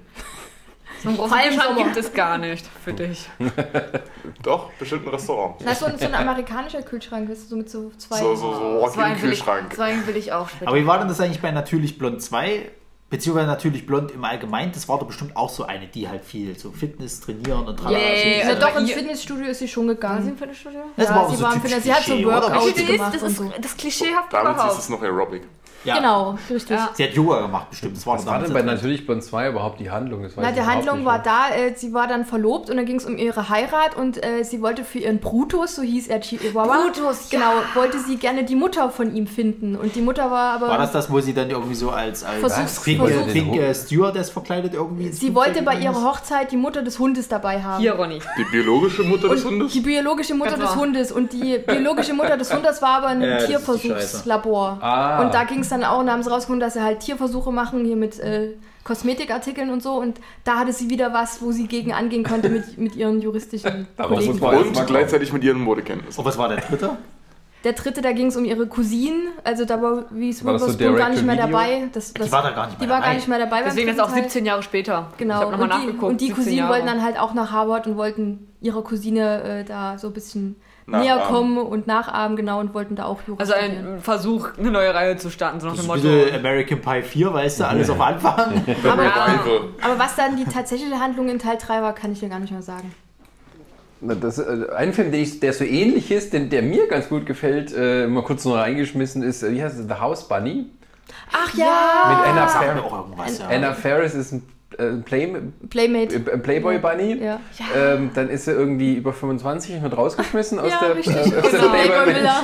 So 1.04 1.10
einen 1.10 1.18
großen 1.18 1.38
Kühlschrank 1.38 1.64
Sommer. 1.70 1.84
gibt 1.84 1.98
es 1.98 2.14
gar 2.14 2.38
nicht 2.38 2.66
für 2.84 2.94
dich. 2.94 3.30
Doch, 4.44 4.72
bestimmt 4.74 5.06
ein 5.06 5.10
Restaurant. 5.10 5.56
So, 5.62 5.86
ein- 5.86 5.98
so 5.98 6.06
ein 6.06 6.16
amerikanischer 6.16 6.82
Kühlschrank, 6.82 7.30
weißt 7.30 7.44
du, 7.44 7.48
so 7.50 7.56
mit 7.58 7.70
so 7.70 7.92
zwei. 7.98 8.18
So, 8.18 8.36
so, 8.36 8.54
so 8.54 8.60
So 8.90 9.00
einen 9.00 9.22
will 9.22 9.34
ich, 9.34 9.46
Walk-in-Kühlschrank. 9.46 9.74
so 9.76 9.82
einen 9.82 10.08
will 10.08 10.18
ich 10.18 10.32
auch 10.32 10.50
später. 10.50 10.68
Aber 10.70 10.78
wie 10.78 10.88
war 10.88 11.00
denn 11.00 11.08
das 11.08 11.20
eigentlich 11.20 11.42
bei 11.42 11.52
Natürlich 11.52 11.98
Blond 11.98 12.22
2? 12.22 12.72
Beziehungsweise 13.10 13.46
Natürlich 13.48 13.86
Blond 13.86 14.10
im 14.10 14.24
Allgemeinen, 14.24 14.72
das 14.72 14.90
war 14.90 14.98
doch 14.98 15.06
bestimmt 15.06 15.38
auch 15.38 15.50
so 15.50 15.66
eine, 15.66 15.86
die 15.86 16.10
halt 16.10 16.26
viel 16.26 16.58
so 16.58 16.72
Fitness 16.72 17.20
trainieren 17.22 17.68
und 17.68 17.78
tralala. 17.78 18.00
Na, 18.44 18.50
also 18.50 18.60
doch, 18.62 18.76
ins 18.80 18.92
Fitnessstudio 18.92 19.46
ist 19.50 19.60
sie 19.60 19.68
schon 19.68 19.84
War 19.88 19.94
sie 19.94 19.96
gegangen. 20.00 20.30
im 20.30 20.38
Fitnessstudio? 20.38 20.80
Das 20.98 21.10
ja, 21.10 21.16
war 21.16 21.30
sie 21.30 21.36
so 21.36 21.44
war 21.44 21.52
Fitness, 21.52 21.84
sie 21.84 21.94
hat 21.94 22.04
so? 22.04 22.24
Workouts 22.26 22.54
Das 22.54 22.66
ist, 22.82 22.88
gemacht 22.88 23.14
das 23.14 23.22
ist 23.24 23.38
so. 23.38 23.54
das 23.62 23.78
Klischeehaft 23.78 24.34
Damals 24.34 24.56
hieß 24.56 24.64
überhaupt. 24.64 24.80
es 24.80 24.90
noch 24.90 25.02
Aerobic. 25.04 25.44
Ja. 25.86 25.98
Genau, 25.98 26.38
richtig. 26.50 26.78
Ja. 26.78 26.90
Sie 26.94 27.04
hat 27.04 27.14
Yoga 27.14 27.42
gemacht 27.42 27.70
bestimmt. 27.70 27.98
Das 27.98 28.06
war 28.08 28.16
Was 28.18 28.26
war 28.26 28.40
denn 28.40 28.54
bei. 28.54 28.62
Natürlich 28.62 29.06
Blond 29.06 29.24
2 29.24 29.50
überhaupt 29.50 29.80
die 29.80 29.92
Handlung? 29.92 30.24
Das 30.24 30.32
Na, 30.38 30.52
die 30.52 30.62
Handlung 30.62 31.04
war 31.06 31.20
da, 31.20 31.50
äh, 31.56 31.74
sie 31.76 31.94
war 31.94 32.08
dann 32.08 32.26
verlobt 32.26 32.70
und 32.70 32.78
dann 32.78 32.86
ging 32.86 32.96
es 32.98 33.06
um 33.06 33.18
ihre 33.18 33.50
Heirat 33.50 33.96
und 33.98 34.24
äh, 34.24 34.44
sie 34.44 34.62
wollte 34.62 34.84
für 34.86 35.00
ihren 35.00 35.20
Brutus, 35.20 35.76
so 35.76 35.82
hieß 35.82 36.08
er 36.08 36.22
Chihuahua, 36.22 36.84
Brutus, 36.84 37.30
genau, 37.30 37.52
wollte 37.74 38.00
sie 38.00 38.16
gerne 38.18 38.44
die 38.46 38.56
Mutter 38.56 38.90
von 38.90 39.14
ihm 39.16 39.28
finden 39.28 39.76
und 39.76 39.96
die 39.96 40.02
Mutter 40.02 40.32
war 40.32 40.54
aber... 40.54 40.68
War 40.70 40.78
das 40.78 40.92
das, 40.94 41.12
wo 41.12 41.20
sie 41.20 41.34
dann 41.34 41.50
irgendwie 41.50 41.76
so 41.76 41.90
als, 41.92 42.24
als 42.24 42.40
Versuchs- 42.40 42.82
pinke, 42.84 43.08
Versuchs- 43.08 43.34
pinke 43.34 43.76
Stewardess 43.76 44.30
verkleidet 44.30 44.74
irgendwie 44.74 45.10
Sie 45.12 45.36
wollte 45.36 45.62
bei 45.64 45.76
ihrer? 45.76 45.94
Hochzeit 46.04 46.52
die 46.52 46.58
Mutter 46.58 46.82
des 46.82 46.98
Hundes 47.00 47.28
dabei 47.28 47.62
haben. 47.62 47.82
Hier, 47.82 47.94
Ronny. 47.94 48.20
Die 48.38 48.44
biologische 48.46 49.04
Mutter 49.04 49.30
des 49.30 49.44
Und 49.46 49.52
Hundes? 49.52 49.74
die 49.74 49.80
biologische 49.82 50.34
Mutter 50.34 50.52
Ganz 50.52 50.62
des 50.64 50.70
wahr. 50.72 50.80
Hundes. 50.80 51.12
Und 51.12 51.34
die 51.34 51.60
biologische 51.60 52.14
Mutter 52.14 52.36
des 52.38 52.54
Hundes 52.54 52.82
war 52.82 52.98
aber 52.98 53.08
ein 53.08 53.22
Ja, 53.34 53.38
Tierversuchslabor. 53.38 54.78
Ah. 54.82 55.22
Und 55.22 55.34
da 55.34 55.44
ging 55.44 55.60
es 55.60 55.70
dann 55.74 55.84
auch, 55.84 56.00
und 56.00 56.06
da 56.08 56.14
haben 56.14 56.24
sie 56.24 56.30
rausgefunden, 56.30 56.60
dass 56.62 56.74
sie 56.74 56.82
halt 56.84 57.00
Tierversuche 57.02 57.52
machen, 57.52 57.84
hier 57.86 57.96
mit 57.98 58.20
äh, 58.20 58.54
Kosmetikartikeln 58.84 59.70
und 59.70 59.82
so. 59.84 59.94
Und 60.00 60.20
da 60.44 60.58
hatte 60.60 60.72
sie 60.74 60.90
wieder 60.90 61.14
was, 61.14 61.42
wo 61.42 61.52
sie 61.52 61.68
gegen 61.68 61.94
angehen 61.94 62.24
konnte 62.24 62.50
mit, 62.50 62.78
mit 62.78 62.96
ihren 62.96 63.22
juristischen 63.22 63.88
Aber 63.98 64.16
Kollegen. 64.16 64.32
Und 64.34 64.40
glauben. 64.40 64.86
gleichzeitig 64.88 65.34
mit 65.34 65.44
ihren 65.44 65.62
Modekenntnissen. 65.62 66.20
Und 66.20 66.26
was 66.26 66.38
war 66.38 66.50
der 66.50 66.58
dritte? 66.62 66.92
Der 67.64 67.72
dritte, 67.72 68.02
da 68.02 68.12
ging 68.12 68.28
es 68.28 68.36
um 68.36 68.44
ihre 68.44 68.68
Cousinen. 68.68 69.30
Also 69.46 69.64
da 69.64 69.82
war 69.82 70.04
Reese 70.14 70.44
War 70.44 70.54
das 70.54 70.64
so 70.64 70.68
Witherspoon 70.74 70.98
gar 70.98 71.10
nicht 71.10 71.24
mehr 71.26 71.38
dabei. 71.38 71.88
Das, 71.94 72.14
das, 72.14 72.26
Die 72.26 72.32
war 72.34 72.44
da 72.44 72.52
gar 72.52 72.68
nicht 72.68 72.78
mehr 72.78 72.86
Die 72.88 72.92
war 72.92 72.98
dabei. 73.00 73.08
gar 73.08 73.16
nicht 73.16 73.28
mehr 73.30 73.40
dabei. 73.40 73.62
Deswegen 73.64 73.88
ist 73.90 74.02
auch 74.02 74.12
Teil. 74.12 74.24
17 74.24 74.46
Jahre 74.46 74.64
später. 74.64 75.08
Ich 75.14 75.18
Genau, 75.20 75.36
habe 75.36 75.52
nochmal 75.52 75.72
und 75.72 75.74
die, 75.76 75.78
nachgeguckt. 75.88 76.04
und 76.12 76.20
die 76.22 76.26
17 76.26 76.36
Cousinen 76.44 76.58
Jahre. 76.58 76.74
wollten 76.74 76.88
dann 76.88 77.02
halt 77.04 77.18
auch 77.18 77.34
nach 77.34 77.52
Harvard 77.52 77.88
und 77.88 77.96
wollten 77.96 78.50
ihrer 78.60 78.84
Cousine 78.84 79.44
äh, 79.44 79.64
da 79.64 79.98
so 79.98 80.08
ein 80.08 80.14
bisschen. 80.14 80.58
Näher 80.86 81.18
kommen 81.20 81.58
und 81.58 81.88
nachahmen, 81.88 82.36
genau, 82.36 82.60
und 82.60 82.74
wollten 82.74 82.96
da 82.96 83.06
auch 83.06 83.20
Jura 83.28 83.40
Also 83.40 83.54
studieren. 83.54 83.96
ein 83.96 84.00
Versuch, 84.02 84.50
eine 84.58 84.72
neue 84.72 84.94
Reihe 84.94 85.18
zu 85.18 85.30
starten, 85.30 85.60
so 85.60 85.68
nach 85.68 85.76
Das 85.76 85.86
dem 85.86 85.96
ist 85.96 86.04
Motto. 86.04 86.36
American 86.36 86.82
Pie 86.82 87.02
4, 87.02 87.34
weißt 87.34 87.60
du, 87.62 87.68
alles 87.68 87.90
auf 87.90 88.02
Anfang. 88.02 88.64
Aber, 88.84 89.04
aber 89.82 90.00
was 90.00 90.16
dann 90.16 90.36
die 90.36 90.46
tatsächliche 90.46 91.00
Handlung 91.00 91.30
in 91.30 91.40
Teil 91.40 91.58
3 91.58 91.82
war, 91.82 91.94
kann 91.94 92.12
ich 92.12 92.20
dir 92.20 92.30
gar 92.30 92.40
nicht 92.40 92.52
mehr 92.52 92.62
sagen. 92.62 92.94
Das, 94.02 94.38
äh, 94.38 94.68
ein 94.76 94.92
Film, 94.94 95.12
der, 95.12 95.22
ich, 95.22 95.40
der 95.40 95.54
so 95.54 95.64
ähnlich 95.64 96.12
ist, 96.12 96.34
den, 96.34 96.50
der 96.50 96.62
mir 96.62 96.88
ganz 96.88 97.08
gut 97.08 97.26
gefällt, 97.26 97.74
äh, 97.76 98.06
mal 98.08 98.24
kurz 98.24 98.44
noch 98.44 98.56
reingeschmissen 98.56 99.24
ist, 99.24 99.44
äh, 99.44 99.52
wie 99.54 99.64
heißt 99.64 99.80
es, 99.80 99.88
The 99.88 99.94
House 99.96 100.28
Bunny? 100.28 100.66
Ach 101.32 101.54
ja! 101.56 102.10
Mit 102.10 102.28
Anna 102.28 103.28
ja. 103.40 103.48
Anna 103.50 103.74
Faris 103.74 104.14
ist 104.14 104.34
ein 104.34 104.44
Play, 105.06 105.34
Playmate. 105.70 106.16
äh, 106.16 106.38
Playboy 106.38 106.78
Bunny. 106.80 107.18
Ja. 107.24 107.40
Ähm, 107.76 108.12
dann 108.14 108.30
ist 108.30 108.48
er 108.48 108.56
irgendwie 108.56 108.96
über 108.96 109.14
25 109.14 109.76
und 109.76 109.84
wird 109.84 109.98
rausgeschmissen 109.98 110.60
aus 110.60 110.72
Ja, 110.72 110.80
der, 110.88 110.96
richtig. 110.96 111.16
äh, 111.16 111.20
aus 111.20 111.32
der 111.32 111.60
Genau. 111.60 111.70
Playboy 111.72 112.04
Playboy 112.04 112.16
Villa. 112.16 112.42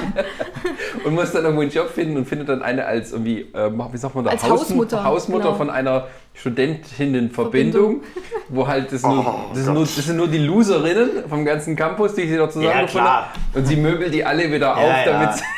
und 1.05 1.15
muss 1.15 1.31
dann 1.31 1.43
irgendwo 1.43 1.61
einen 1.61 1.71
Job 1.71 1.89
finden 1.89 2.17
und 2.17 2.25
findet 2.27 2.49
dann 2.49 2.61
eine 2.61 2.85
als 2.85 3.11
irgendwie, 3.11 3.41
äh, 3.53 3.71
wie 3.91 3.97
sagt 3.97 4.15
man 4.15 4.25
da, 4.25 4.31
Als 4.31 4.43
Hausmutter, 4.49 5.03
Hausmutter 5.03 5.45
genau. 5.45 5.55
von 5.57 5.69
einer 5.69 6.07
Studentinnenverbindung, 6.33 8.01
wo 8.49 8.67
halt 8.67 8.91
das, 8.91 9.03
nur, 9.03 9.19
Oh 9.27 9.49
das, 9.53 9.63
sind 9.65 9.73
nur, 9.73 9.83
das 9.83 9.95
sind 9.95 10.17
nur 10.17 10.27
die 10.27 10.37
Loserinnen 10.37 11.09
vom 11.27 11.45
ganzen 11.45 11.75
Campus, 11.75 12.13
die 12.15 12.27
sie 12.27 12.37
dort 12.37 12.53
zusammengefunden 12.53 13.09
haben. 13.09 13.25
Und 13.53 13.65
sie 13.65 13.75
möbelt 13.75 14.13
die 14.13 14.23
alle 14.23 14.51
wieder 14.51 14.77
auf, 14.77 14.83
ja. 14.83 15.05
damit 15.05 15.35
sie 15.35 15.43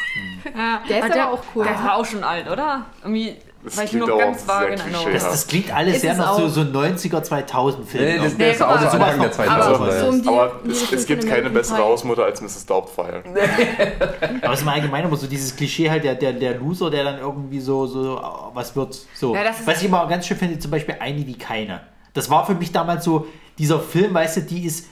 Ja, 0.55 0.81
Der 0.89 0.97
ist 0.99 1.11
aber 1.11 1.21
aber 1.21 1.33
auch 1.33 1.43
cool. 1.55 1.63
Der 1.63 1.73
war 1.83 1.95
auch 1.95 2.05
schon 2.05 2.23
alt, 2.23 2.49
oder? 2.49 2.85
Irgendwie, 3.03 3.35
Das 3.63 3.77
weil 3.77 3.83
ich 3.85 3.89
klingt 3.91 4.07
noch 4.07 4.15
auch 4.15 4.19
ganz 4.19 4.47
vage 4.47 4.73
in 4.73 4.79
Erinnerung. 4.79 5.13
Das, 5.13 5.23
das 5.23 5.47
klingt 5.47 5.73
alles 5.73 5.95
Ist 5.95 6.01
sehr 6.01 6.11
es 6.13 6.17
noch 6.17 6.37
so, 6.37 6.47
so 6.47 6.61
90er, 6.61 7.21
2000 7.21 7.87
Film. 7.87 8.03
Nee, 8.03 8.17
das, 8.17 8.31
Nee, 8.33 8.37
der 8.39 8.51
ist 8.53 8.61
auch 8.63 8.79
so 8.79 8.87
Anfang 8.87 9.19
der 9.19 9.27
noch- 9.29 9.35
2000er. 9.35 10.27
aber 10.27 10.51
um 10.63 10.69
es, 10.69 11.05
gibt 11.05 11.27
keine 11.27 11.49
bessere. 11.49 11.77
Hausmutter 11.79 12.25
als 12.25 12.41
Mrs. 12.41 12.65
Doubtfire. 12.65 13.23
Aber 14.41 14.53
es 14.53 14.59
ist 14.59 14.63
im 14.63 14.69
Allgemeinen 14.69 15.07
immer 15.07 15.17
so 15.17 15.27
dieses 15.27 15.55
Klischee 15.55 15.89
halt, 15.89 16.03
der, 16.03 16.15
der, 16.15 16.33
der 16.33 16.55
Loser, 16.55 16.89
der 16.89 17.03
dann 17.03 17.19
irgendwie 17.19 17.59
so, 17.59 17.85
so 17.85 18.19
was 18.53 18.75
wird. 18.75 18.97
So. 19.13 19.35
Ja, 19.35 19.41
was 19.65 19.77
ich 19.79 19.85
immer 19.87 20.07
ganz 20.07 20.25
schön 20.27 20.37
finde, 20.37 20.57
zum 20.59 20.71
Beispiel 20.71 20.95
eine 20.99 21.25
wie 21.27 21.37
keine. 21.37 21.81
Das 22.13 22.29
war 22.29 22.45
für 22.45 22.55
mich 22.55 22.71
damals 22.71 23.03
so, 23.05 23.27
dieser 23.57 23.79
Film, 23.79 24.13
weißt 24.13 24.37
du, 24.37 24.41
die 24.41 24.65
ist. 24.65 24.87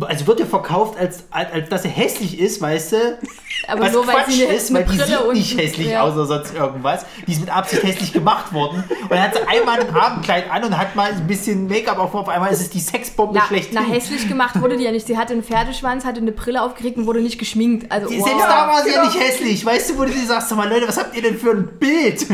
Also 0.00 0.26
wird 0.26 0.40
ja 0.40 0.46
verkauft, 0.46 0.98
als, 0.98 1.24
als, 1.30 1.52
als 1.52 1.68
dass 1.68 1.84
er 1.84 1.90
hässlich 1.90 2.40
ist, 2.40 2.62
weißt 2.62 2.92
du? 2.92 2.96
Aber 3.68 3.82
was 3.82 3.92
nur 3.92 4.06
weil 4.06 4.14
Quatsch 4.14 4.30
sie 4.30 4.46
eine, 4.46 4.54
ist, 4.54 4.70
eine 4.70 4.78
weil 4.80 4.84
die 4.86 4.98
Brille 4.98 5.18
sieht 5.18 5.32
nicht 5.34 5.58
hässlich 5.58 5.86
ja. 5.88 6.02
aus 6.02 6.14
oder 6.14 6.24
sonst 6.24 6.54
irgendwas. 6.54 7.04
Die 7.26 7.32
ist 7.32 7.40
mit 7.40 7.54
Absicht 7.54 7.82
hässlich 7.84 8.12
gemacht 8.12 8.52
worden. 8.52 8.82
Und 9.02 9.10
dann 9.10 9.22
hat 9.22 9.34
sie 9.34 9.42
einmal 9.46 9.80
ein 9.80 9.94
Abendkleid 9.94 10.50
an 10.50 10.64
und 10.64 10.78
hat 10.78 10.96
mal 10.96 11.12
ein 11.12 11.26
bisschen 11.26 11.68
Make-up 11.68 11.98
auf. 11.98 12.14
Auf 12.14 12.28
einmal 12.28 12.50
ist 12.50 12.60
es 12.60 12.70
die 12.70 12.80
Sexbombe 12.80 13.38
Na, 13.38 13.46
schlecht. 13.46 13.70
na, 13.72 13.82
hässlich 13.82 14.26
gemacht 14.26 14.60
wurde 14.60 14.78
die 14.78 14.84
ja 14.84 14.90
nicht. 14.90 15.06
Sie 15.06 15.16
hatte 15.16 15.34
einen 15.34 15.44
Pferdeschwanz, 15.44 16.04
hatte 16.04 16.20
eine 16.20 16.32
Brille 16.32 16.62
aufgekriegt 16.62 16.96
und 16.96 17.06
wurde 17.06 17.20
nicht 17.20 17.38
geschminkt. 17.38 17.92
Also, 17.92 18.08
Die- 18.08 18.18
wow. 18.18 18.26
Selbst 18.26 18.46
da 18.46 18.68
war 18.68 18.82
sie 18.82 18.90
ja 18.90 19.04
nicht 19.04 19.20
hässlich. 19.20 19.64
Weißt 19.64 19.90
du, 19.90 19.98
wo 19.98 20.04
du 20.04 20.10
dir 20.10 20.26
sagst, 20.26 20.48
sag 20.48 20.56
mal 20.56 20.68
Leute, 20.68 20.88
was 20.88 20.98
habt 20.98 21.14
ihr 21.14 21.22
denn 21.22 21.38
für 21.38 21.50
ein 21.50 21.68
Bild? 21.78 22.26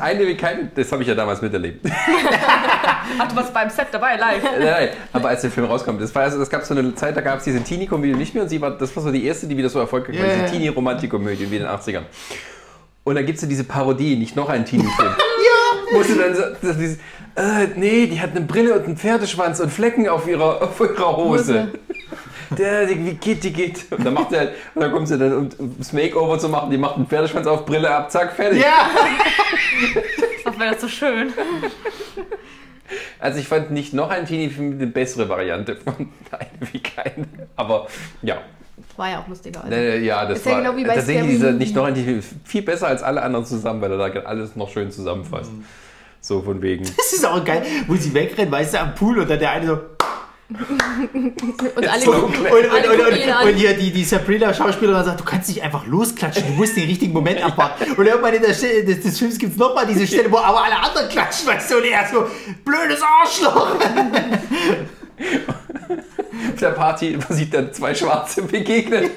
Eine 0.00 0.26
wie 0.26 0.36
keine, 0.36 0.70
das 0.74 0.90
habe 0.92 1.02
ich 1.02 1.08
ja 1.08 1.14
damals 1.14 1.42
miterlebt. 1.42 1.84
Ach, 3.18 3.28
du 3.28 3.36
warst 3.36 3.52
beim 3.52 3.68
Set 3.68 3.88
dabei, 3.92 4.16
live. 4.16 4.42
Nein, 4.42 4.62
nein, 4.64 4.88
aber 5.12 5.28
als 5.28 5.42
der 5.42 5.50
Film 5.50 5.66
rauskam, 5.66 5.98
das 5.98 6.14
war 6.14 6.22
also, 6.22 6.38
das 6.38 6.48
gab 6.48 6.64
so 6.64 6.74
eine 6.74 6.91
Zeit, 6.94 7.16
da 7.16 7.20
gab 7.20 7.38
es 7.38 7.44
diese 7.44 7.62
Teenie-Komödie 7.62 8.14
nicht 8.14 8.34
mehr 8.34 8.42
und 8.42 8.48
sie 8.48 8.60
war, 8.60 8.70
das 8.70 8.94
war 8.94 9.02
so 9.02 9.10
die 9.10 9.24
erste, 9.24 9.46
die 9.46 9.56
wieder 9.56 9.68
so 9.68 9.78
erfolgreich 9.78 10.18
war, 10.18 10.26
Ja, 10.26 10.42
diese. 10.42 10.52
Teenie-Romantik-Komödie 10.52 11.50
wie 11.50 11.56
in 11.56 11.62
den 11.62 11.70
80ern. 11.70 12.02
Und 13.04 13.14
dann 13.16 13.26
gibt 13.26 13.36
es 13.36 13.42
ja 13.42 13.48
diese 13.48 13.64
Parodie, 13.64 14.16
nicht 14.16 14.36
noch 14.36 14.48
einen 14.48 14.64
Teenie-Film. 14.64 15.08
ja! 15.18 15.96
Wo 15.98 16.02
sie 16.02 16.16
dann 16.16 16.34
so, 16.34 16.42
so 16.62 16.72
dieses, 16.72 16.98
äh, 17.36 17.66
nee, 17.76 18.06
die 18.06 18.20
hat 18.20 18.30
eine 18.30 18.42
Brille 18.42 18.74
und 18.74 18.84
einen 18.84 18.96
Pferdeschwanz 18.96 19.60
und 19.60 19.70
Flecken 19.70 20.08
auf 20.08 20.26
ihrer, 20.28 20.62
auf 20.62 20.80
ihrer 20.80 21.16
Hose. 21.16 21.68
Der, 22.56 22.86
die, 22.86 23.04
wie 23.04 23.14
geht, 23.14 23.42
die 23.44 23.52
geht. 23.52 23.86
Und 23.90 24.04
dann 24.04 24.14
macht 24.14 24.32
er 24.32 24.40
halt, 24.40 24.52
und 24.74 24.82
dann 24.82 24.92
kommt 24.92 25.08
sie 25.08 25.18
dann, 25.18 25.50
um 25.58 25.78
das 25.78 25.92
Makeover 25.92 26.38
zu 26.38 26.48
machen, 26.48 26.70
die 26.70 26.76
macht 26.76 26.96
einen 26.96 27.06
Pferdeschwanz 27.06 27.46
auf, 27.46 27.64
Brille 27.64 27.90
ab, 27.90 28.10
zack, 28.10 28.34
fertig. 28.34 28.62
Ja! 28.62 28.90
Wäre 30.58 30.72
das 30.72 30.82
so 30.82 30.88
schön. 30.88 31.32
Also 33.18 33.38
ich 33.38 33.48
fand 33.48 33.70
nicht 33.70 33.92
noch 33.94 34.10
ein 34.10 34.26
Teenie-Film 34.26 34.72
eine 34.72 34.86
bessere 34.86 35.28
Variante 35.28 35.76
von 35.76 35.94
Eine 36.30 36.72
wie 36.72 36.80
keine. 36.80 37.26
Aber 37.56 37.86
ja, 38.22 38.38
War 38.96 39.10
ja 39.10 39.20
auch 39.20 39.28
lustiger. 39.28 39.64
Also. 39.64 39.76
ja, 39.76 40.26
das 40.26 40.38
Ist 40.38 40.46
ja 40.46 40.52
war 40.52 40.62
genau 40.62 40.76
wie 40.76 40.84
bei 40.84 40.94
tatsächlich 40.94 41.30
dieser 41.32 41.46
Movie. 41.52 41.58
nicht 41.58 41.74
noch 41.74 41.84
ein 41.84 41.94
Teenie 41.94 42.22
viel 42.44 42.62
besser 42.62 42.88
als 42.88 43.02
alle 43.02 43.22
anderen 43.22 43.44
zusammen, 43.46 43.80
weil 43.80 43.92
er 43.92 44.10
da 44.10 44.20
alles 44.20 44.56
noch 44.56 44.70
schön 44.70 44.90
zusammenfasst. 44.90 45.50
So 46.20 46.40
von 46.40 46.62
wegen. 46.62 46.84
Das 46.84 47.12
ist 47.12 47.26
auch 47.26 47.44
geil, 47.44 47.62
wo 47.88 47.96
sie 47.96 48.14
wegrennen, 48.14 48.52
weißt 48.52 48.74
du, 48.74 48.80
am 48.80 48.94
Pool 48.94 49.18
und 49.18 49.28
dann 49.28 49.40
der 49.40 49.50
eine 49.50 49.66
so. 49.66 49.78
Und 51.76 51.88
alle 51.88 52.02
So 52.02 52.12
gucken- 52.12 52.40
Und, 52.40 52.46
und, 52.46 52.70
Alle 52.70 52.90
und, 52.90 52.98
gucken 52.98 53.48
und, 53.48 53.54
hier 53.54 53.74
die, 53.74 53.90
die 53.92 54.04
Sabrina-Schauspielerin 54.04 55.04
sagt, 55.04 55.20
du 55.20 55.24
kannst 55.24 55.48
nicht 55.48 55.62
einfach 55.62 55.86
losklatschen, 55.86 56.46
du 56.46 56.52
musst 56.54 56.76
den 56.76 56.86
richtigen 56.88 57.12
Moment 57.12 57.42
abwarten. 57.42 57.92
Und 57.92 58.06
irgendwann 58.06 58.34
in 58.34 58.42
der 58.42 58.54
Stelle 58.54 58.84
des, 58.84 59.00
des 59.02 59.18
Films 59.18 59.38
gibt 59.38 59.52
es 59.52 59.58
nochmal 59.58 59.86
diese 59.86 60.06
Stelle, 60.06 60.30
wo 60.30 60.38
aber 60.38 60.64
alle 60.64 60.78
anderen 60.78 61.08
klatschen, 61.08 61.46
weißt 61.48 61.70
du, 61.70 61.76
und 61.78 61.84
er 61.84 62.06
so, 62.12 62.26
blödes 62.64 63.00
Arschloch. 63.02 63.76
Auf 66.52 66.60
der 66.60 66.70
Party 66.70 67.18
sieht 67.30 67.54
dann 67.54 67.72
zwei 67.72 67.94
Schwarze 67.94 68.42
begegnen. 68.42 69.10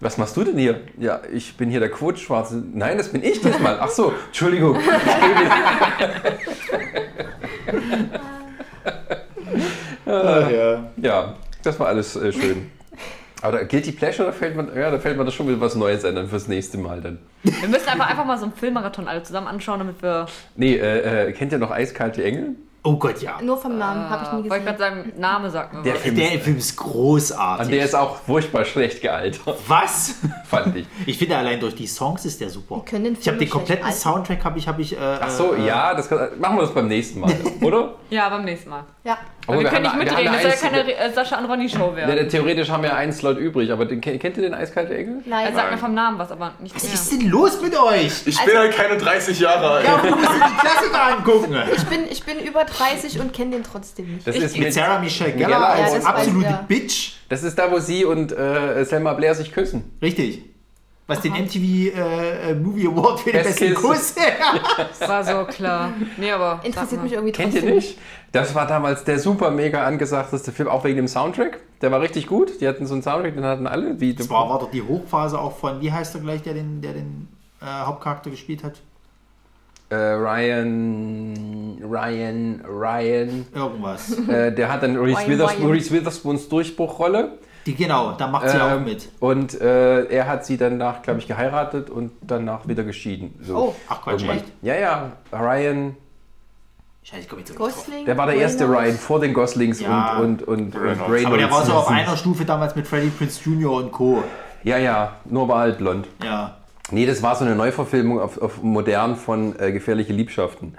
Was 0.00 0.18
machst 0.18 0.36
du 0.36 0.44
denn 0.44 0.58
hier? 0.58 0.82
Ja, 0.98 1.20
ich 1.32 1.56
bin 1.56 1.70
hier 1.70 1.80
der 1.80 1.90
Quotschwarze. 1.90 2.62
Nein, 2.74 2.98
das 2.98 3.08
bin 3.10 3.22
ich 3.24 3.40
diesmal. 3.40 3.78
Ach 3.80 3.88
so, 3.88 4.12
Entschuldigung. 4.26 4.78
Ach, 10.06 10.50
ja. 10.50 10.84
Ja, 10.96 11.34
das 11.62 11.78
war 11.80 11.88
alles 11.88 12.16
äh, 12.16 12.32
schön. 12.32 12.70
Aber 13.42 13.58
da, 13.58 13.64
Guilty 13.64 13.92
Pleasure, 13.92 14.26
da 14.28 14.32
fällt 14.32 14.56
man, 14.56 14.74
ja, 14.74 14.90
da 14.90 14.98
fällt 14.98 15.16
man 15.18 15.26
das 15.26 15.34
schon 15.34 15.46
wieder 15.48 15.60
was 15.60 15.74
Neues 15.74 16.04
ein 16.04 16.14
dann 16.14 16.28
fürs 16.28 16.48
nächste 16.48 16.78
Mal 16.78 17.00
dann. 17.02 17.18
Wir 17.42 17.68
müssen 17.68 17.88
einfach, 17.88 18.08
einfach 18.08 18.24
mal 18.24 18.38
so 18.38 18.44
einen 18.44 18.54
Filmmarathon 18.54 19.06
alle 19.06 19.22
zusammen 19.22 19.48
anschauen, 19.48 19.80
damit 19.80 20.02
wir. 20.02 20.26
Nee, 20.56 20.76
äh, 20.76 21.28
äh, 21.28 21.32
kennt 21.32 21.52
ihr 21.52 21.58
noch 21.58 21.70
Eiskalte 21.70 22.24
Engel? 22.24 22.56
Oh 22.86 22.96
Gott, 22.98 23.22
ja. 23.22 23.40
Nur 23.42 23.56
vom 23.56 23.78
Namen 23.78 24.10
habe 24.10 24.24
ich 24.24 24.32
nie 24.32 24.46
Äh, 24.46 24.50
Wollte 24.50 24.64
ich 24.70 24.76
gesehen. 24.76 24.88
gerade 24.90 24.96
sagen, 25.12 25.12
Name 25.18 25.50
sagt 25.50 25.72
mir 25.72 25.82
Der 25.82 25.94
was. 25.94 26.00
Film, 26.02 26.16
Der 26.16 26.34
ist, 26.34 26.42
Film 26.44 26.56
ist 26.58 26.76
großartig. 26.76 27.64
an 27.66 27.72
der 27.72 27.84
ist 27.86 27.94
auch 27.94 28.16
furchtbar 28.16 28.64
schlecht 28.66 29.00
gealtert, 29.00 29.56
Was? 29.68 30.16
fand 30.46 30.76
ich. 30.76 30.86
Ich 31.06 31.16
finde 31.16 31.36
allein 31.38 31.60
durch 31.60 31.74
die 31.74 31.86
Songs 31.86 32.26
ist 32.26 32.42
der 32.42 32.50
super. 32.50 32.76
Wir 32.76 32.84
können 32.84 33.04
den 33.04 33.16
ich 33.18 33.26
habe 33.26 33.38
den 33.38 33.48
Film 33.48 33.50
kompletten. 33.58 33.90
Soundtrack 33.90 34.44
habe 34.44 34.58
ich, 34.58 34.68
habe 34.68 34.82
ich. 34.82 34.92
Äh, 34.92 34.98
Ach 35.00 35.30
so, 35.30 35.54
äh, 35.54 35.66
ja, 35.66 35.94
das 35.94 36.10
kann, 36.10 36.28
machen 36.38 36.56
wir 36.56 36.62
das 36.62 36.74
beim 36.74 36.88
nächsten 36.88 37.20
Mal, 37.20 37.32
oder? 37.62 37.94
Ja, 38.10 38.28
beim 38.28 38.44
nächsten 38.44 38.68
Mal. 38.68 38.84
Ja. 39.02 39.16
Aber 39.46 39.60
wir, 39.60 39.68
können 39.68 39.82
nicht 39.82 39.92
haben 39.92 39.98
ja- 40.00 40.04
mitreden, 40.12 40.32
wir 40.32 40.48
das 40.50 40.60
soll 40.60 40.70
ja 40.70 40.76
ja 40.78 40.82
keine 40.84 40.96
äh, 40.96 41.12
Sascha 41.12 41.38
und 41.38 41.44
Ronny 41.46 41.68
Show 41.68 41.88
eins, 41.88 41.96
werden. 41.96 42.14
ne, 42.14 42.28
theoretisch 42.28 42.70
haben 42.70 42.82
wir 42.82 42.94
einen 42.96 43.12
Slot 43.12 43.38
übrig, 43.38 43.70
aber 43.72 43.84
den, 43.84 44.00
kennt 44.00 44.24
ihr 44.24 44.30
den 44.42 44.54
Eiskalte 44.54 44.96
Engel? 44.96 45.22
Nein. 45.26 45.46
Er 45.48 45.54
sagt 45.54 45.70
mir 45.72 45.78
vom 45.78 45.94
Namen 45.94 46.18
was, 46.18 46.30
aber 46.30 46.52
nicht 46.60 46.74
Was 46.74 46.84
mehr. 46.84 46.94
ist 46.94 47.12
denn 47.12 47.28
los 47.30 47.60
mit 47.62 47.78
euch? 47.78 48.12
Ich 48.26 48.42
bin 48.44 48.56
halt 48.56 48.74
keine 48.74 48.96
30 48.96 49.38
Jahre 49.40 49.68
alt. 49.70 49.84
Ja, 49.86 49.96
du 49.98 50.14
musst 50.16 50.28
dir 50.28 50.34
die 50.34 50.60
Klassiker 50.60 51.02
angucken. 51.16 51.54
Ich 51.76 51.84
bin, 51.84 52.00
ich 52.10 52.24
bin 52.24 52.38
über 52.40 52.64
30 52.64 53.20
und 53.20 53.32
kenne 53.32 53.52
den 53.52 53.64
trotzdem 53.64 54.14
nicht. 54.14 54.26
Das 54.26 54.36
ist, 54.36 54.56
Mit 54.58 54.72
Sarah 54.72 54.98
Michelle 54.98 55.32
Gellar 55.32 55.70
als 55.70 55.92
Ja, 55.94 56.00
absolute 56.08 56.46
ich, 56.46 56.50
ja. 56.52 56.64
Bitch. 56.66 57.12
das 57.28 57.42
ist 57.42 57.58
da, 57.58 57.70
wo 57.70 57.78
sie 57.78 58.04
und 58.04 58.32
äh, 58.32 58.84
Selma 58.84 59.12
Blair 59.14 59.34
sich 59.34 59.52
küssen. 59.52 59.92
Richtig. 60.00 60.42
Was 61.06 61.20
den 61.20 61.32
MTV 61.32 61.94
äh, 61.94 62.50
äh, 62.50 62.54
Movie 62.54 62.86
Award 62.86 63.20
für 63.20 63.30
den 63.32 63.42
Best 63.42 63.60
besten 63.60 63.74
Kiss. 63.74 63.82
Kuss. 63.82 64.14
Das 64.98 65.00
war 65.08 65.22
so 65.22 65.44
klar. 65.44 65.92
Nee, 66.16 66.30
aber. 66.30 66.60
Interessiert 66.64 67.02
mich 67.02 67.12
irgendwie 67.12 67.32
Kennt 67.32 67.52
trotzdem 67.52 67.68
ihr 67.68 67.74
nicht? 67.76 67.98
Das 68.32 68.54
war 68.54 68.66
damals 68.66 69.04
der 69.04 69.18
super 69.18 69.50
mega 69.50 69.84
angesagteste 69.84 70.50
Film, 70.50 70.68
auch 70.68 70.82
wegen 70.84 70.96
dem 70.96 71.08
Soundtrack. 71.08 71.60
Der 71.82 71.92
war 71.92 72.00
richtig 72.00 72.26
gut. 72.26 72.60
Die 72.60 72.66
hatten 72.66 72.86
so 72.86 72.94
einen 72.94 73.02
Soundtrack, 73.02 73.34
den 73.34 73.44
hatten 73.44 73.66
alle. 73.66 74.00
Wie, 74.00 74.14
Das 74.14 74.30
war, 74.30 74.48
war 74.48 74.58
doch 74.58 74.70
die 74.70 74.82
Hochphase 74.82 75.38
auch 75.38 75.56
von, 75.56 75.80
wie 75.82 75.92
heißt 75.92 76.14
er 76.14 76.22
gleich, 76.22 76.42
der 76.42 76.54
den, 76.54 76.80
der 76.80 76.94
den 76.94 77.28
äh, 77.60 77.66
Hauptcharakter 77.66 78.30
gespielt 78.30 78.64
hat? 78.64 78.80
äh, 79.90 79.96
Ryan, 79.96 81.78
Ryan, 81.82 82.64
Ryan. 82.66 83.46
Irgendwas. 83.54 84.18
Äh, 84.28 84.52
der 84.52 84.72
hat 84.72 84.82
dann 84.82 84.96
Reese, 84.96 85.18
Ryan 85.18 85.30
Withers 85.30 85.58
Ryan. 85.58 85.70
Reese 85.70 85.90
Witherspoons 85.92 86.48
Durchbruchrolle. 86.48 87.38
Die, 87.66 87.74
genau, 87.74 88.12
da 88.12 88.26
macht 88.26 88.48
sie 88.50 88.60
auch 88.62 88.72
Ähm, 88.72 88.84
mit. 88.84 89.08
Und 89.20 89.60
äh, 89.60 90.04
er 90.06 90.26
hat 90.28 90.44
sie 90.44 90.56
danach, 90.56 91.02
glaube 91.02 91.20
ich, 91.20 91.26
geheiratet 91.26 91.88
und 91.90 92.12
danach 92.20 92.68
wieder 92.68 92.84
geschieden. 92.84 93.34
So. 93.42 93.56
Oh, 93.56 93.74
Ach 93.88 94.02
Quatsch, 94.02 94.20
Irgendwann. 94.22 94.36
echt? 94.38 94.46
Ja, 94.62 94.74
ja, 94.74 95.12
Ryan, 95.32 95.96
Scheiße, 97.02 97.20
ich 97.22 97.28
komme 97.28 97.40
jetzt. 97.42 97.54
Gosling. 97.54 98.06
der 98.06 98.16
war 98.16 98.26
der 98.26 98.36
erste 98.36 98.64
Reynolds. 98.64 98.82
Ryan 98.86 98.96
vor 98.98 99.20
den 99.20 99.34
Goslings 99.34 99.80
Ja. 99.80 100.16
und, 100.18 100.42
und, 100.42 100.48
und, 100.48 100.74
und 100.74 100.80
Reynolds. 100.82 101.00
Reynolds. 101.02 101.26
Aber 101.26 101.36
der 101.38 101.50
war 101.50 101.64
so 101.64 101.72
auf 101.74 101.88
einer 101.88 102.16
Stufe 102.16 102.44
damals 102.46 102.74
mit 102.76 102.86
Freddie 102.86 103.10
Prince 103.10 103.40
Jr. 103.44 103.72
und 103.72 103.92
Co. 103.92 104.22
Ja, 104.62 104.78
ja, 104.78 105.16
nur 105.26 105.46
war 105.48 105.60
halt 105.60 105.76
blond. 105.78 106.06
Ja. 106.22 106.56
Nee, 106.90 107.04
das 107.06 107.22
war 107.22 107.34
so 107.36 107.44
eine 107.44 107.54
Neuverfilmung 107.56 108.20
auf, 108.20 108.40
auf 108.40 108.62
modern 108.62 109.16
von 109.16 109.58
äh, 109.58 109.72
Gefährliche 109.72 110.12
Liebschaften. 110.14 110.76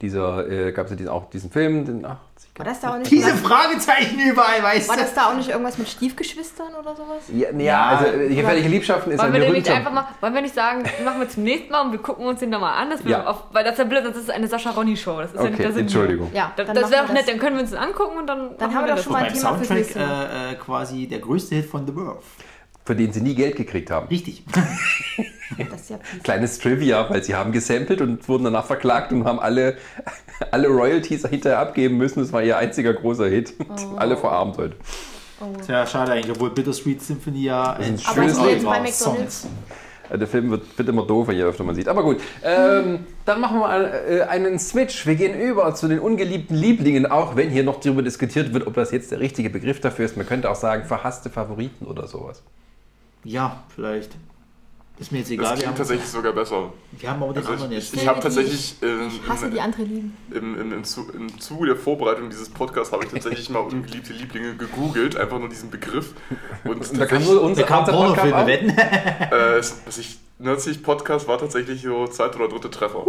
Dieser, 0.00 0.48
äh, 0.48 0.72
gab 0.72 0.86
es 0.86 0.90
ja 0.92 0.96
diesen, 0.96 1.10
auch 1.10 1.28
diesen 1.28 1.50
Film, 1.50 1.84
den 1.84 2.04
80 2.04 2.18
War 2.58 2.64
das 2.66 2.80
da 2.80 2.92
auch 2.94 2.98
nicht 2.98 3.10
Diese 3.10 3.34
Fragezeichen 3.36 4.18
überall, 4.20 4.62
weißt 4.62 4.88
War 4.88 4.96
du? 4.96 5.02
das 5.02 5.14
da 5.14 5.30
auch 5.30 5.36
nicht 5.36 5.48
irgendwas 5.48 5.78
mit 5.78 5.88
Stiefgeschwistern 5.88 6.74
oder 6.74 6.94
sowas? 6.96 7.22
Ja, 7.32 7.48
nee, 7.52 7.64
Ja, 7.66 7.86
also 7.86 8.06
äh, 8.12 8.28
Gefährliche 8.34 8.68
Liebschaften 8.68 9.12
ist 9.12 9.18
Wollen 9.20 9.28
ein 9.32 9.40
wir 9.40 9.46
den 9.46 9.52
nicht 9.52 9.70
einfach 9.70 9.92
mal, 9.92 10.06
wollen 10.20 10.34
wir 10.34 10.42
nicht 10.42 10.54
sagen, 10.54 10.82
machen 11.04 11.20
wir 11.20 11.28
zum 11.28 11.44
nächsten 11.44 11.70
Mal 11.72 11.82
und 11.82 11.92
wir 11.92 12.00
gucken 12.00 12.26
uns 12.26 12.40
den 12.40 12.50
nochmal 12.50 12.74
an, 12.82 12.90
dass 12.90 13.04
wir 13.04 13.12
Ja. 13.12 13.26
auf, 13.26 13.44
weil 13.52 13.62
das 13.64 13.72
ist 13.74 13.78
ja 13.78 13.84
blöd, 13.84 14.02
sonst 14.04 14.16
ist 14.16 14.30
eine 14.30 14.48
Sascha 14.48 14.70
Ronny 14.70 14.96
Show. 14.96 15.18
Das 15.20 15.30
ist 15.30 15.36
ja 15.36 15.42
nicht 15.44 15.54
Okay, 15.54 15.62
der 15.62 15.72
Sinn. 15.72 15.80
Entschuldigung. 15.82 16.30
Ja, 16.34 16.52
Das, 16.56 16.66
das 16.66 16.76
wäre 16.76 16.90
wir 16.90 17.04
auch 17.04 17.12
nett, 17.12 17.28
dann 17.28 17.38
können 17.38 17.56
wir 17.56 17.62
uns 17.62 17.70
den 17.70 17.78
angucken 17.78 18.18
und 18.18 18.26
dann. 18.26 18.56
Dann 18.58 18.74
haben 18.74 18.84
wir 18.86 18.88
doch 18.88 18.96
das. 18.96 19.04
schon 19.04 19.12
mal 19.12 19.18
ein 19.22 19.24
Beim 19.26 19.34
Thema 19.34 19.48
fürs 19.56 19.68
Soundtrack 19.68 19.78
nächste 19.78 19.98
Mal. 20.00 20.26
äh, 20.50 20.52
äh, 20.52 20.54
quasi 20.56 21.06
der 21.06 21.18
größte 21.20 21.54
Hit 21.54 21.66
von 21.66 21.86
The 21.86 21.94
Worth. 21.94 22.22
Für 22.84 22.96
den 22.96 23.12
sie 23.12 23.20
nie 23.20 23.34
Geld 23.34 23.54
gekriegt 23.56 23.90
haben. 23.90 24.08
Richtig. 24.08 24.42
Das 25.70 25.82
ist 25.82 25.90
ja. 25.90 25.98
Kleines 26.22 26.58
Trivia, 26.58 27.08
weil 27.10 27.22
sie 27.22 27.34
haben 27.34 27.52
gesampelt 27.52 28.00
und 28.00 28.28
wurden 28.28 28.44
danach 28.44 28.66
verklagt 28.66 29.12
und 29.12 29.24
haben 29.24 29.40
alle, 29.40 29.76
alle 30.50 30.68
Royalties 30.68 31.26
hinterher 31.26 31.58
abgeben 31.58 31.96
müssen. 31.96 32.20
Das 32.20 32.32
war 32.32 32.42
ihr 32.42 32.56
einziger 32.56 32.92
großer 32.94 33.26
Hit. 33.26 33.54
Alle 33.96 34.16
verarmt 34.16 34.58
heute. 34.58 34.76
Tja, 35.64 35.86
schade 35.86 36.12
eigentlich, 36.12 36.32
obwohl 36.32 36.50
Bittersweet 36.50 37.00
Symphony 37.00 37.44
ja 37.44 37.74
ein 37.74 37.98
Aber 38.04 38.14
schönes 38.14 38.38
jetzt 38.38 38.64
bei 38.64 38.80
McDonalds. 38.80 39.46
Der 40.10 40.26
Film 40.26 40.50
wird, 40.50 40.78
wird 40.78 40.88
immer 40.88 41.06
doofer, 41.06 41.32
je 41.32 41.42
öfter 41.42 41.64
man 41.64 41.74
sieht. 41.74 41.86
Aber 41.86 42.02
gut, 42.02 42.18
ähm, 42.42 43.00
dann 43.26 43.40
machen 43.40 43.58
wir 43.58 43.60
mal 43.60 44.04
äh, 44.08 44.22
einen 44.22 44.58
Switch. 44.58 45.06
Wir 45.06 45.16
gehen 45.16 45.38
über 45.38 45.74
zu 45.74 45.86
den 45.86 45.98
ungeliebten 45.98 46.56
Lieblingen, 46.56 47.04
auch 47.04 47.36
wenn 47.36 47.50
hier 47.50 47.62
noch 47.62 47.78
darüber 47.78 48.02
diskutiert 48.02 48.54
wird, 48.54 48.66
ob 48.66 48.72
das 48.72 48.90
jetzt 48.90 49.10
der 49.10 49.20
richtige 49.20 49.50
Begriff 49.50 49.80
dafür 49.80 50.06
ist. 50.06 50.16
Man 50.16 50.26
könnte 50.26 50.50
auch 50.50 50.56
sagen, 50.56 50.84
verhasste 50.84 51.28
Favoriten 51.28 51.84
oder 51.84 52.06
sowas. 52.06 52.42
Ja, 53.22 53.64
vielleicht. 53.74 54.16
Ist 55.00 55.12
mir 55.12 55.18
jetzt 55.18 55.28
Das 55.28 55.34
egal, 55.34 55.44
wir 55.50 55.54
klingt 55.54 55.68
haben, 55.68 55.76
tatsächlich 55.76 56.08
sogar 56.08 56.32
besser. 56.32 56.72
wir 56.92 57.10
haben 57.10 57.22
aber 57.22 57.32
den 57.32 57.38
Also 57.38 57.52
anderen 57.52 57.70
ich, 57.72 57.78
jetzt. 57.78 57.94
ich, 57.94 58.02
Nee, 58.02 58.08
habe 58.08 58.20
tatsächlich 58.20 58.74
ähm, 58.82 59.08
Ich 59.22 59.28
hasse 59.28 59.48
die 59.50 59.60
andere 59.60 59.82
lieben. 59.82 60.16
im, 60.32 60.60
im, 60.60 60.72
im, 60.72 60.84
Zu- 60.84 61.08
im 61.14 61.38
Zuge 61.40 61.66
der 61.66 61.76
Vorbereitung 61.76 62.28
dieses 62.30 62.48
Podcasts 62.48 62.92
habe 62.92 63.04
ich 63.04 63.10
tatsächlich 63.10 63.48
mal 63.48 63.60
ungeliebte 63.70 64.12
Lieblinge 64.12 64.56
gegoogelt, 64.56 65.16
einfach 65.16 65.38
nur 65.38 65.48
diesen 65.48 65.70
Begriff. 65.70 66.14
Und 66.64 66.98
Da 66.98 67.06
kann 67.06 67.22
nur 67.24 67.42
unser, 67.42 67.62
Podcast 67.64 67.92
Pornofilme 67.92 68.46
wetten. 68.46 68.70
äh, 68.70 69.58
was 69.86 69.98
ich, 69.98 70.18
Nerdsich 70.40 70.82
Podcast 70.82 71.26
war 71.26 71.38
tatsächlich 71.38 71.82
so 71.82 72.06
zweiter 72.06 72.36
oder 72.38 72.48
dritte 72.48 72.70
Treffer. 72.70 73.04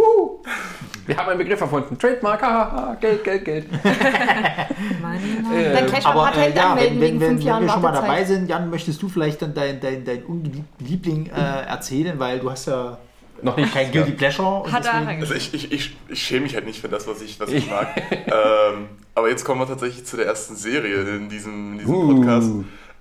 Wir 1.05 1.15
haben 1.15 1.29
einen 1.29 1.37
Begriff 1.37 1.61
erfunden. 1.61 1.97
Trademark, 1.97 2.41
haha, 2.41 2.95
Geld, 2.99 3.23
Geld, 3.23 3.45
Geld. 3.45 3.65
Dann 3.83 5.85
gleich 5.87 6.03
mal 6.03 6.11
Aber 6.29 6.37
äh, 6.37 6.55
ja, 6.55 6.71
anmelden 6.71 6.75
wenn, 6.75 6.75
wenn, 6.75 7.01
wegen 7.01 7.19
wenn, 7.19 7.27
fünf 7.29 7.39
wenn 7.41 7.47
Jahren 7.47 7.63
wir 7.63 7.69
schon 7.69 7.81
mal 7.81 7.91
dabei 7.91 8.23
sind, 8.23 8.49
Jan, 8.49 8.69
möchtest 8.69 9.01
du 9.01 9.09
vielleicht 9.09 9.41
dann 9.41 9.53
deinen 9.53 9.79
dein, 9.79 10.03
dein 10.05 10.23
ungeliebten 10.23 10.85
Liebling 10.85 11.25
äh, 11.27 11.65
erzählen, 11.67 12.17
weil 12.19 12.39
du 12.39 12.49
hast 12.49 12.67
ja 12.67 12.97
Noch 13.41 13.57
nicht. 13.57 13.73
kein 13.73 13.91
Guilty 13.91 14.11
Pleasure. 14.11 14.63
und 14.63 14.71
Hat 14.71 14.85
er 14.85 15.01
deswegen- 15.01 15.21
Also 15.21 15.33
ich, 15.35 15.53
ich, 15.53 15.71
ich, 15.71 15.97
ich 16.07 16.21
schäme 16.23 16.41
mich 16.41 16.55
halt 16.55 16.65
nicht 16.65 16.81
für 16.81 16.89
das, 16.89 17.07
was 17.07 17.21
ich, 17.21 17.39
was 17.39 17.51
ich 17.51 17.69
mag. 17.69 17.87
ähm, 18.11 18.87
aber 19.15 19.29
jetzt 19.29 19.45
kommen 19.45 19.61
wir 19.61 19.67
tatsächlich 19.67 20.05
zu 20.05 20.17
der 20.17 20.25
ersten 20.25 20.55
Serie 20.55 21.01
in 21.15 21.29
diesem, 21.29 21.73
in 21.73 21.79
diesem 21.79 21.95
Uh. 21.95 22.15
Podcast. 22.15 22.51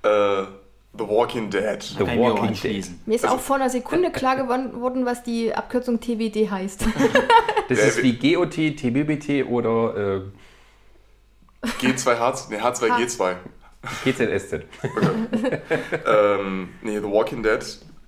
Äh, 0.03 0.43
The 0.97 1.07
Walking 1.07 1.51
Dead. 1.51 1.83
The 1.83 1.97
kann 1.97 2.09
ich 2.09 2.15
mir 2.17 2.33
auch 2.33 2.43
Walking 2.43 2.61
Dead. 2.61 2.87
Mir 3.07 3.15
ist 3.15 3.29
auch 3.29 3.39
vor 3.39 3.57
einer 3.57 3.71
Sekunde 3.71 4.11
klar 4.11 4.37
geworden, 4.37 4.81
worden, 4.81 5.07
was 5.07 5.23
die 5.23 5.55
Abkürzung 5.55 6.01
TWD 6.01 6.51
heißt. 6.51 6.85
Das 7.69 7.81
ist 7.81 8.03
wie 8.03 8.15
GOT, 8.15 8.55
TBBT 8.55 9.47
oder 9.47 10.23
äh, 10.23 11.67
G2H, 11.83 12.49
ne, 12.51 12.63
H2G2. 12.63 13.35
GZSZ. 14.05 14.65
ähm, 16.07 16.71
nee, 16.81 16.99
The 16.99 17.05
Walking 17.05 17.43
Dead 17.43 17.61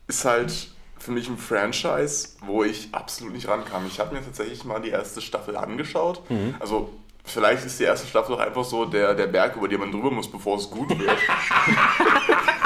ist 0.08 0.24
halt 0.24 0.70
für 0.98 1.12
mich 1.12 1.28
ein 1.28 1.36
Franchise, 1.36 2.30
wo 2.44 2.64
ich 2.64 2.88
absolut 2.92 3.34
nicht 3.34 3.48
rankam. 3.48 3.86
Ich 3.86 4.00
habe 4.00 4.14
mir 4.14 4.24
tatsächlich 4.24 4.64
mal 4.64 4.80
die 4.80 4.88
erste 4.90 5.20
Staffel 5.20 5.56
angeschaut. 5.58 6.22
Also 6.58 6.90
vielleicht 7.24 7.64
ist 7.66 7.78
die 7.78 7.84
erste 7.84 8.06
Staffel 8.06 8.34
auch 8.34 8.40
einfach 8.40 8.64
so 8.64 8.86
der, 8.86 9.14
der 9.14 9.26
Berg, 9.26 9.56
über 9.56 9.68
den 9.68 9.80
man 9.80 9.92
drüber 9.92 10.10
muss, 10.10 10.30
bevor 10.30 10.56
es 10.56 10.70
gut 10.70 10.88
wird. 10.98 11.10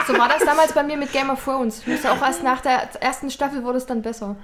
So 0.07 0.19
war 0.19 0.29
das 0.29 0.45
damals 0.45 0.73
bei 0.73 0.83
mir 0.83 0.97
mit 0.97 1.13
Game 1.13 1.31
of 1.31 1.43
Thrones. 1.43 1.81
Ich 1.81 1.87
wusste 1.95 2.13
auch 2.13 2.21
erst 2.23 2.43
nach 2.43 2.61
der 2.61 2.89
ersten 3.01 3.31
Staffel 3.31 3.63
wurde 3.63 3.79
es 3.79 3.87
dann 3.87 4.03
besser. 4.03 4.37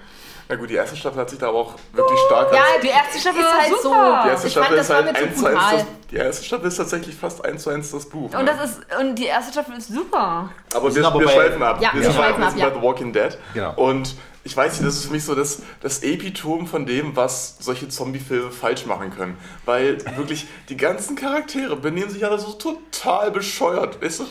Na 0.48 0.56
gut, 0.56 0.68
die 0.68 0.74
erste 0.74 0.96
Staffel 0.96 1.20
hat 1.20 1.30
sich 1.30 1.38
da 1.38 1.48
aber 1.48 1.58
auch 1.58 1.74
wirklich 1.92 2.18
stark 2.26 2.52
Ja, 2.52 2.62
die 2.82 2.88
erste 2.88 3.20
Staffel 3.20 3.40
ist 3.40 3.52
halt 3.52 3.68
super. 3.68 3.82
so. 3.82 4.22
Die 4.24 4.28
erste 4.30 4.46
ich 4.48 4.52
Staffel 4.52 4.68
fand, 4.68 4.80
ist 4.80 4.90
halt 4.90 5.04
mir 5.04 5.14
eins 5.14 5.34
zu 5.36 5.40
zu 5.42 5.46
eins 5.46 5.58
brutal. 5.60 5.76
das, 5.78 5.86
Die 6.10 6.16
erste 6.16 6.44
Staffel 6.44 6.66
ist 6.66 6.76
tatsächlich 6.76 7.14
fast 7.14 7.44
eins 7.44 7.62
zu 7.62 7.70
eins 7.70 7.90
das 7.92 8.08
Buch. 8.08 8.34
Und 8.34 8.44
ne? 8.44 8.44
das 8.44 8.70
ist 8.70 8.80
und 8.98 9.14
die 9.14 9.26
erste 9.26 9.52
Staffel 9.52 9.76
ist 9.76 9.88
super. 9.88 10.50
aber 10.74 10.94
wir, 10.94 11.02
wir 11.04 11.28
schweifen 11.28 11.62
ab. 11.62 11.78
Ja, 11.80 11.90
wir, 11.92 12.02
wir 12.02 12.10
schweifen 12.10 12.40
wir 12.40 12.46
ab, 12.46 12.50
sind 12.50 12.60
ja. 12.60 12.68
bei 12.68 12.74
The 12.74 12.82
Walking 12.82 13.12
Dead. 13.12 13.38
Genau. 13.54 13.74
Und 13.76 14.16
ich 14.42 14.56
weiß 14.56 14.72
nicht, 14.72 14.86
das 14.88 14.96
ist 14.96 15.04
für 15.04 15.12
mich 15.12 15.24
so 15.24 15.34
das, 15.34 15.62
das 15.82 16.02
Epitom 16.02 16.66
von 16.66 16.86
dem, 16.86 17.14
was 17.14 17.58
solche 17.60 17.88
Zombie-Filme 17.88 18.50
falsch 18.50 18.86
machen 18.86 19.14
können. 19.14 19.36
Weil 19.66 19.98
wirklich 20.16 20.46
die 20.68 20.76
ganzen 20.76 21.14
Charaktere 21.14 21.76
benehmen 21.76 22.10
sich 22.10 22.24
alle 22.24 22.38
so 22.38 22.52
total 22.54 23.30
bescheuert. 23.30 24.02
Weißt 24.02 24.20
du? 24.20 24.24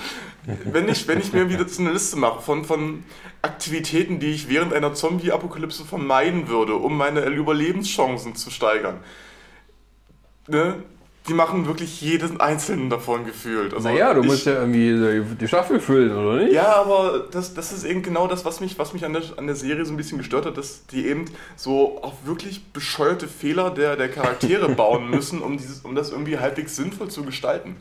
Wenn 0.66 0.90
ich, 0.90 1.08
wenn 1.08 1.20
ich 1.20 1.34
mir 1.34 1.50
wieder 1.50 1.68
so 1.68 1.82
eine 1.82 1.92
Liste 1.92 2.18
mache 2.18 2.42
von, 2.42 2.66
von 2.66 3.04
Aktivitäten, 3.42 4.20
die 4.20 4.32
ich 4.32 4.50
während 4.50 4.74
einer 4.74 4.94
Zombie-Apokalypse 4.94 5.86
vermeiden 5.86 6.48
würde, 6.48 6.76
um 6.76 6.98
meine 6.98 7.22
Überlebenschancen 7.26 8.36
zu 8.36 8.50
steigern, 8.52 9.00
ne? 10.48 10.76
die 11.28 11.34
machen 11.36 11.68
wirklich 11.68 12.02
jeden 12.02 12.40
einzelnen 12.42 12.90
davon 12.90 13.24
gefühlt. 13.24 13.74
Also 13.74 13.88
Naja, 13.88 14.14
du 14.16 14.22
ich- 14.22 14.26
musst 14.28 14.48
ja 14.48 14.54
irgendwie 14.54 15.22
die 15.40 15.48
Staffel 15.48 15.80
füllen, 15.80 16.12
oder 16.18 16.38
nicht? 16.44 16.54
ja, 16.54 16.74
aber 16.76 17.28
das, 17.32 17.54
das 17.54 17.72
ist 17.72 17.84
eben 17.84 18.02
genau 18.02 18.26
das, 18.28 18.46
was 18.46 18.60
mich, 18.62 18.80
was 18.80 18.94
mich 18.94 19.06
an, 19.06 19.14
der, 19.14 19.22
an 19.38 19.46
der 19.46 19.56
Serie 19.56 19.86
so 19.86 19.94
ein 19.94 19.98
bisschen 19.98 20.18
gestört 20.18 20.48
hat, 20.48 20.58
dass 20.58 20.88
die 20.88 21.06
eben 21.06 21.26
so 21.56 22.02
auf 22.02 22.14
wirklich 22.26 22.72
bescheuerte 22.74 23.28
Fehler 23.28 23.70
der, 23.70 23.96
der 23.96 24.10
Charaktere 24.10 24.70
bauen 24.76 25.10
müssen, 25.12 25.42
um, 25.42 25.58
dieses, 25.58 25.82
um 25.82 25.94
das 25.94 26.10
irgendwie 26.12 26.40
halbwegs 26.40 26.76
sinnvoll 26.76 27.10
zu 27.10 27.24
gestalten. 27.24 27.76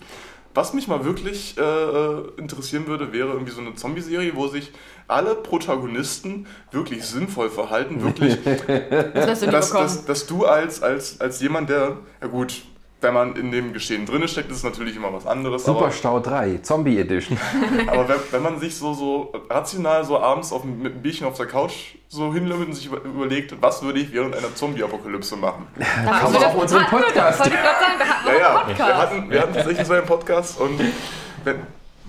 Was 0.58 0.72
mich 0.72 0.88
mal 0.88 1.04
wirklich 1.04 1.56
äh, 1.56 2.40
interessieren 2.40 2.88
würde, 2.88 3.12
wäre 3.12 3.28
irgendwie 3.28 3.52
so 3.52 3.60
eine 3.60 3.76
Zombie-Serie, 3.76 4.34
wo 4.34 4.48
sich 4.48 4.72
alle 5.06 5.36
Protagonisten 5.36 6.48
wirklich 6.72 7.04
sinnvoll 7.04 7.48
verhalten, 7.48 8.02
wirklich 8.02 8.38
Das 9.14 9.38
dass, 9.38 9.70
dass, 9.70 10.04
dass 10.04 10.26
du 10.26 10.46
als, 10.46 10.82
als, 10.82 11.20
als 11.20 11.40
jemand, 11.40 11.70
der, 11.70 11.98
ja 12.20 12.26
gut, 12.26 12.62
wenn 13.00 13.14
man 13.14 13.36
in 13.36 13.52
dem 13.52 13.72
Geschehen 13.72 14.06
drin 14.06 14.26
steckt, 14.26 14.50
ist 14.50 14.58
es 14.58 14.64
natürlich 14.64 14.96
immer 14.96 15.12
was 15.12 15.26
anderes. 15.26 15.68
aber- 15.68 15.78
Superstau 15.78 16.18
3, 16.20 16.58
Zombie 16.62 16.98
Edition. 16.98 17.38
aber 17.86 18.08
wenn, 18.08 18.16
wenn 18.30 18.42
man 18.42 18.58
sich 18.58 18.76
so, 18.76 18.92
so 18.94 19.32
rational 19.48 20.04
so 20.04 20.18
abends 20.18 20.52
auf, 20.52 20.64
mit 20.64 20.92
einem 20.92 21.02
Bierchen 21.02 21.26
auf 21.26 21.36
der 21.36 21.46
Couch 21.46 21.94
so 22.08 22.32
hinlümmelt 22.32 22.68
und 22.68 22.74
sich 22.74 22.86
über, 22.86 23.00
überlegt, 23.04 23.54
was 23.60 23.82
würde 23.82 24.00
ich 24.00 24.12
während 24.12 24.34
einer 24.36 24.54
Zombie-Apokalypse 24.54 25.36
machen? 25.36 25.66
Haben 26.06 26.32
wir 26.32 26.40
wir 26.40 26.46
doch, 26.48 26.90
Podcast. 26.90 26.92
Wollte 26.92 27.06
ich 27.08 27.14
gerade 27.14 27.36
sagen, 27.36 27.98
da 27.98 28.04
hatten 28.06 28.26
wir 28.26 28.32
Ja, 28.34 28.38
ja, 28.40 28.48
einen 28.48 28.68
wir 28.68 28.74
Podcast. 28.74 29.00
hatten, 29.00 29.30
wir 29.30 29.40
hatten 29.42 29.54
tatsächlich 29.54 29.86
so 29.86 29.92
einen 29.92 30.06
Podcast 30.06 30.60
und 30.60 30.80
wenn, 31.44 31.56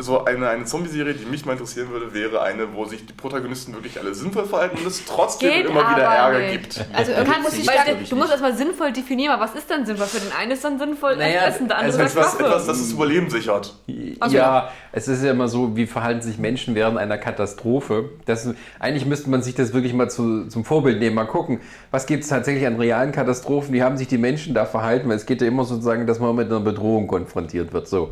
so 0.01 0.23
eine, 0.23 0.47
eine 0.47 0.63
Zombie-Serie, 0.63 1.13
die 1.13 1.25
mich 1.25 1.45
mal 1.45 1.51
interessieren 1.51 1.89
würde, 1.89 2.13
wäre 2.13 2.41
eine, 2.41 2.73
wo 2.73 2.85
sich 2.85 3.05
die 3.05 3.11
Protagonisten 3.11 3.73
wirklich 3.73 3.99
alle 3.99 4.13
sinnvoll 4.13 4.45
verhalten 4.45 4.77
und 4.77 4.87
es 4.87 5.03
trotzdem 5.05 5.49
Geht 5.49 5.65
immer 5.65 5.81
wieder 5.91 6.03
Ärger 6.03 6.39
nicht. 6.39 6.51
gibt. 6.51 6.85
Also 6.93 7.11
kannst, 7.25 7.43
muss 7.43 7.53
ich 7.57 7.65
sagen, 7.65 7.97
du 8.09 8.15
musst 8.15 8.31
erstmal 8.31 8.55
sinnvoll 8.55 8.93
definieren, 8.93 9.33
aber 9.33 9.43
was 9.43 9.55
ist 9.55 9.69
denn 9.69 9.85
sinnvoll? 9.85 10.07
Für 10.07 10.21
den 10.21 10.31
einen 10.31 10.51
ist 10.51 10.63
dann 10.63 10.79
sinnvoll 10.79 11.17
Naja, 11.17 11.41
Essen, 11.47 11.67
der 11.67 11.79
andere 11.79 12.01
also 12.03 12.19
Etwas, 12.19 12.33
Waffe. 12.33 12.43
etwas, 12.45 12.65
das 12.65 12.79
das 12.79 12.91
Überleben 12.91 13.29
sichert. 13.29 13.75
Also- 14.21 14.37
ja, 14.37 14.69
es 14.93 15.07
ist 15.09 15.21
ja 15.21 15.31
immer 15.31 15.49
so, 15.49 15.75
wie 15.75 15.85
verhalten 15.85 16.21
sich 16.21 16.37
Menschen 16.37 16.75
während 16.75 16.97
einer 16.97 17.17
Katastrophe. 17.17 18.09
Das, 18.25 18.49
eigentlich 18.79 19.05
müsste 19.05 19.29
man 19.29 19.41
sich 19.43 19.55
das 19.55 19.73
wirklich 19.73 19.93
mal 19.93 20.09
zu, 20.09 20.47
zum 20.47 20.63
Vorbild 20.63 20.99
nehmen, 20.99 21.15
mal 21.15 21.25
gucken, 21.25 21.59
was 21.91 22.05
gibt 22.05 22.23
es 22.23 22.29
tatsächlich 22.29 22.65
an 22.65 22.77
realen 22.77 23.11
Katastrophen, 23.11 23.73
wie 23.73 23.83
haben 23.83 23.97
sich 23.97 24.07
die 24.07 24.17
Menschen 24.17 24.53
da 24.53 24.65
verhalten, 24.65 25.09
weil 25.09 25.17
es 25.17 25.25
geht 25.25 25.41
ja 25.41 25.47
immer 25.47 25.65
sozusagen, 25.65 26.07
dass 26.07 26.19
man 26.19 26.35
mit 26.35 26.47
einer 26.47 26.61
Bedrohung 26.61 27.07
konfrontiert 27.07 27.73
wird. 27.73 27.87
So. 27.89 28.11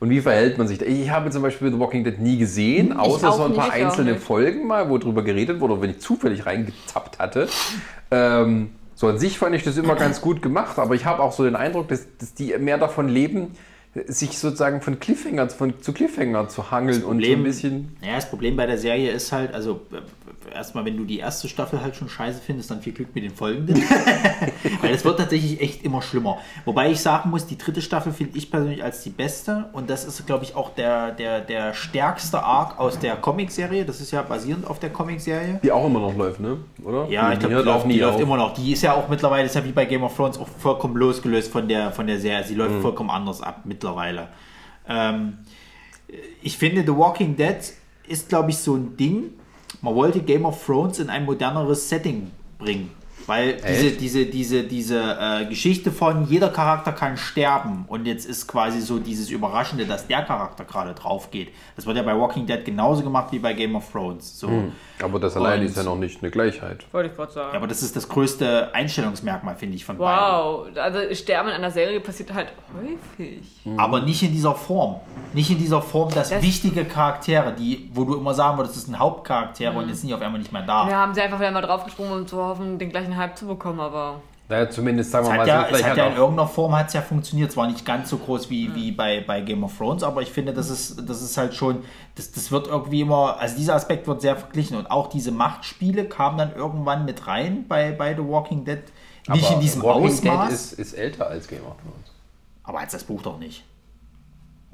Und 0.00 0.08
wie 0.08 0.20
verhält 0.22 0.56
man 0.56 0.66
sich 0.66 0.78
da? 0.78 0.86
Ich 0.86 1.10
habe 1.10 1.30
zum 1.30 1.42
Beispiel 1.42 1.70
The 1.70 1.78
Walking 1.78 2.04
Dead 2.04 2.18
nie 2.18 2.38
gesehen, 2.38 2.94
außer 2.94 3.32
so 3.32 3.44
ein 3.44 3.54
paar 3.54 3.66
nicht, 3.66 3.84
einzelne. 3.84 4.16
Folgen 4.16 4.66
mal, 4.66 4.88
wo 4.88 4.96
drüber 4.96 5.22
geredet 5.22 5.60
wurde, 5.60 5.80
wenn 5.82 5.90
ich 5.90 6.00
zufällig 6.00 6.46
reingezappt 6.46 7.18
hatte. 7.18 7.48
Ähm, 8.10 8.70
so 8.94 9.08
an 9.08 9.18
sich 9.18 9.38
fand 9.38 9.54
ich 9.54 9.62
das 9.62 9.76
immer 9.76 9.94
ganz 9.96 10.22
gut 10.22 10.40
gemacht, 10.40 10.78
aber 10.78 10.94
ich 10.94 11.04
habe 11.04 11.22
auch 11.22 11.32
so 11.32 11.44
den 11.44 11.54
Eindruck, 11.54 11.88
dass, 11.88 12.06
dass 12.18 12.32
die 12.32 12.56
mehr 12.58 12.78
davon 12.78 13.08
leben, 13.08 13.52
sich 14.06 14.38
sozusagen 14.38 14.80
von 14.80 15.00
Cliffhanger 15.00 15.50
von, 15.50 15.82
zu 15.82 15.92
Cliffhanger 15.92 16.48
zu 16.48 16.70
hangeln 16.70 17.02
und 17.02 17.22
so 17.22 17.32
ein 17.32 17.42
bisschen. 17.42 17.96
Naja, 18.00 18.16
das 18.16 18.30
Problem 18.30 18.56
bei 18.56 18.66
der 18.66 18.78
Serie 18.78 19.10
ist 19.10 19.32
halt, 19.32 19.52
also 19.52 19.80
äh, 19.92 19.96
erstmal, 20.52 20.84
wenn 20.84 20.96
du 20.96 21.04
die 21.04 21.18
erste 21.18 21.48
Staffel 21.48 21.80
halt 21.80 21.96
schon 21.96 22.08
scheiße 22.08 22.40
findest, 22.44 22.70
dann 22.70 22.80
viel 22.82 22.92
Glück 22.92 23.14
mit 23.14 23.24
den 23.24 23.34
folgenden. 23.34 23.76
Weil 24.80 24.94
es 24.94 25.04
wird 25.04 25.18
tatsächlich 25.18 25.60
echt 25.60 25.84
immer 25.84 26.02
schlimmer. 26.02 26.38
Wobei 26.64 26.90
ich 26.90 27.00
sagen 27.00 27.30
muss, 27.30 27.46
die 27.46 27.58
dritte 27.58 27.82
Staffel 27.82 28.12
finde 28.12 28.38
ich 28.38 28.50
persönlich 28.50 28.82
als 28.82 29.02
die 29.02 29.10
beste 29.10 29.70
und 29.72 29.90
das 29.90 30.04
ist, 30.04 30.26
glaube 30.26 30.44
ich, 30.44 30.54
auch 30.54 30.74
der, 30.74 31.12
der, 31.12 31.40
der 31.40 31.74
stärkste 31.74 32.42
Arc 32.42 32.78
aus 32.78 32.98
der 32.98 33.16
Comicserie. 33.16 33.84
Das 33.84 34.00
ist 34.00 34.10
ja 34.10 34.22
basierend 34.22 34.66
auf 34.66 34.78
der 34.78 34.90
Comicserie. 34.90 35.60
Die 35.62 35.72
auch 35.72 35.86
immer 35.86 36.00
noch 36.00 36.16
läuft, 36.16 36.40
ne? 36.40 36.58
Oder? 36.84 37.08
Ja, 37.08 37.32
ich 37.32 37.38
glaube, 37.38 37.56
die, 37.56 37.62
läuft, 37.62 37.90
die 37.90 38.00
läuft 38.00 38.14
auf. 38.16 38.20
immer 38.20 38.36
noch. 38.36 38.54
Die 38.54 38.72
ist 38.72 38.82
ja 38.82 38.94
auch 38.94 39.08
mittlerweile, 39.08 39.46
ist 39.46 39.54
ja 39.54 39.64
wie 39.64 39.72
bei 39.72 39.84
Game 39.84 40.02
of 40.02 40.16
Thrones 40.16 40.38
auch 40.38 40.48
vollkommen 40.48 40.96
losgelöst 40.96 41.50
von 41.50 41.68
der, 41.68 41.92
von 41.92 42.06
der 42.06 42.20
Serie. 42.20 42.44
Sie 42.44 42.54
läuft 42.54 42.80
vollkommen 42.82 43.10
anders 43.10 43.42
ab 43.42 43.62
mittlerweile. 43.64 44.28
Ähm, 44.88 45.38
ich 46.42 46.58
finde, 46.58 46.82
The 46.82 46.96
Walking 46.96 47.36
Dead 47.36 47.56
ist, 48.06 48.28
glaube 48.28 48.50
ich, 48.50 48.58
so 48.58 48.74
ein 48.74 48.96
Ding. 48.96 49.34
Man 49.82 49.94
wollte 49.94 50.20
Game 50.20 50.44
of 50.44 50.62
Thrones 50.64 50.98
in 50.98 51.08
ein 51.08 51.24
moderneres 51.24 51.88
Setting 51.88 52.30
bringen. 52.58 52.90
Weil 53.30 53.56
diese, 53.56 53.92
diese, 53.92 54.26
diese, 54.26 54.64
diese 54.64 54.98
äh, 55.20 55.44
Geschichte 55.46 55.92
von 55.92 56.26
jeder 56.26 56.48
Charakter 56.48 56.90
kann 56.90 57.16
sterben 57.16 57.84
und 57.86 58.04
jetzt 58.06 58.26
ist 58.26 58.48
quasi 58.48 58.80
so 58.80 58.98
dieses 58.98 59.30
Überraschende, 59.30 59.86
dass 59.86 60.06
der 60.08 60.22
Charakter 60.22 60.64
gerade 60.64 60.94
drauf 60.94 61.30
geht. 61.30 61.48
Das 61.76 61.86
wird 61.86 61.96
ja 61.96 62.02
bei 62.02 62.18
Walking 62.18 62.44
Dead 62.46 62.64
genauso 62.64 63.02
gemacht 63.04 63.28
wie 63.30 63.38
bei 63.38 63.52
Game 63.52 63.76
of 63.76 63.90
Thrones. 63.92 64.38
So. 64.38 64.50
Aber 65.00 65.20
das 65.20 65.36
allein 65.36 65.60
Und- 65.60 65.66
ist 65.66 65.76
ja 65.76 65.82
noch 65.84 65.96
nicht 65.96 66.20
eine 66.22 66.30
Gleichheit. 66.32 66.84
Wollte 66.92 67.10
ich 67.10 67.16
gerade 67.16 67.30
sagen. 67.32 67.50
Ja, 67.52 67.58
aber 67.58 67.68
das 67.68 67.82
ist 67.82 67.94
das 67.94 68.08
größte 68.08 68.74
Einstellungsmerkmal, 68.74 69.54
finde 69.56 69.76
ich, 69.76 69.84
von 69.84 69.96
beiden. 69.96 70.20
wow, 70.20 70.66
also 70.76 71.14
Sterben 71.14 71.48
in 71.50 71.54
einer 71.54 71.70
Serie 71.70 72.00
passiert 72.00 72.34
halt 72.34 72.48
häufig. 72.76 73.40
Aber 73.76 74.00
nicht 74.00 74.22
in 74.22 74.32
dieser 74.32 74.54
Form. 74.54 74.96
Nicht 75.32 75.50
in 75.50 75.58
dieser 75.58 75.80
Form, 75.80 76.10
dass 76.12 76.30
Das- 76.30 76.42
wichtige 76.42 76.84
Charaktere, 76.84 77.52
die, 77.56 77.88
wo 77.94 78.04
du 78.04 78.16
immer 78.16 78.34
sagen 78.34 78.58
würdest, 78.58 78.76
das 78.76 78.84
sind 78.86 78.98
Hauptcharaktere 78.98 79.72
und 79.78 79.88
jetzt 79.88 80.00
sind 80.00 80.08
die 80.08 80.14
auf 80.14 80.20
einmal 80.20 80.40
nicht 80.40 80.52
mehr 80.52 80.62
da. 80.62 80.86
Wir 80.88 80.96
haben 80.96 81.14
sie 81.14 81.20
einfach 81.22 81.38
wieder 81.38 81.50
mal 81.52 81.60
draufgesprungen, 81.62 82.12
um 82.12 82.26
zu 82.26 82.36
hoffen, 82.38 82.78
den 82.78 82.90
gleichen 82.90 83.16
Hype 83.20 83.38
zu 83.38 83.46
bekommen, 83.46 83.78
aber 83.80 84.20
Naja, 84.48 84.68
zumindest 84.68 85.12
sagen 85.12 85.26
Es 85.26 85.30
wir 85.30 85.36
mal 85.36 85.40
hat 85.42 85.48
ja, 85.48 85.58
so, 85.58 85.62
es 85.62 85.68
vielleicht 85.68 85.84
hat 85.84 85.90
hat 85.92 85.98
ja 85.98 86.06
in 86.08 86.16
irgendeiner 86.16 86.48
Form 86.48 86.74
hat's 86.76 86.92
ja 86.92 87.02
funktioniert. 87.02 87.52
Zwar 87.52 87.68
nicht 87.68 87.84
ganz 87.86 88.10
so 88.10 88.18
groß 88.18 88.50
wie, 88.50 88.74
wie 88.74 88.90
bei, 88.90 89.22
bei 89.24 89.40
Game 89.42 89.62
of 89.62 89.76
Thrones, 89.78 90.02
aber 90.02 90.22
ich 90.22 90.30
finde, 90.30 90.52
das 90.52 90.70
ist, 90.70 91.08
das 91.08 91.22
ist 91.22 91.36
halt 91.36 91.54
schon, 91.54 91.84
das, 92.16 92.32
das 92.32 92.50
wird 92.50 92.66
irgendwie 92.66 93.02
immer, 93.02 93.38
also 93.38 93.56
dieser 93.56 93.74
Aspekt 93.76 94.06
wird 94.08 94.20
sehr 94.20 94.36
verglichen 94.36 94.76
und 94.76 94.90
auch 94.90 95.08
diese 95.08 95.30
Machtspiele 95.30 96.06
kamen 96.06 96.38
dann 96.38 96.54
irgendwann 96.54 97.04
mit 97.04 97.26
rein 97.28 97.66
bei, 97.68 97.92
bei 97.92 98.14
The 98.14 98.26
Walking 98.26 98.64
Dead. 98.64 98.82
Nicht 99.28 99.44
aber 99.44 99.54
in 99.54 99.60
diesem 99.60 99.82
Walking 99.82 100.06
Ausmaß, 100.06 100.48
Dead 100.48 100.54
ist, 100.54 100.72
ist 100.72 100.92
älter 100.94 101.28
als 101.28 101.46
Game 101.46 101.60
of 101.64 101.76
Thrones. 101.82 102.10
aber 102.64 102.80
als 102.80 102.92
das 102.92 103.04
Buch 103.04 103.22
doch 103.22 103.38
nicht. 103.38 103.62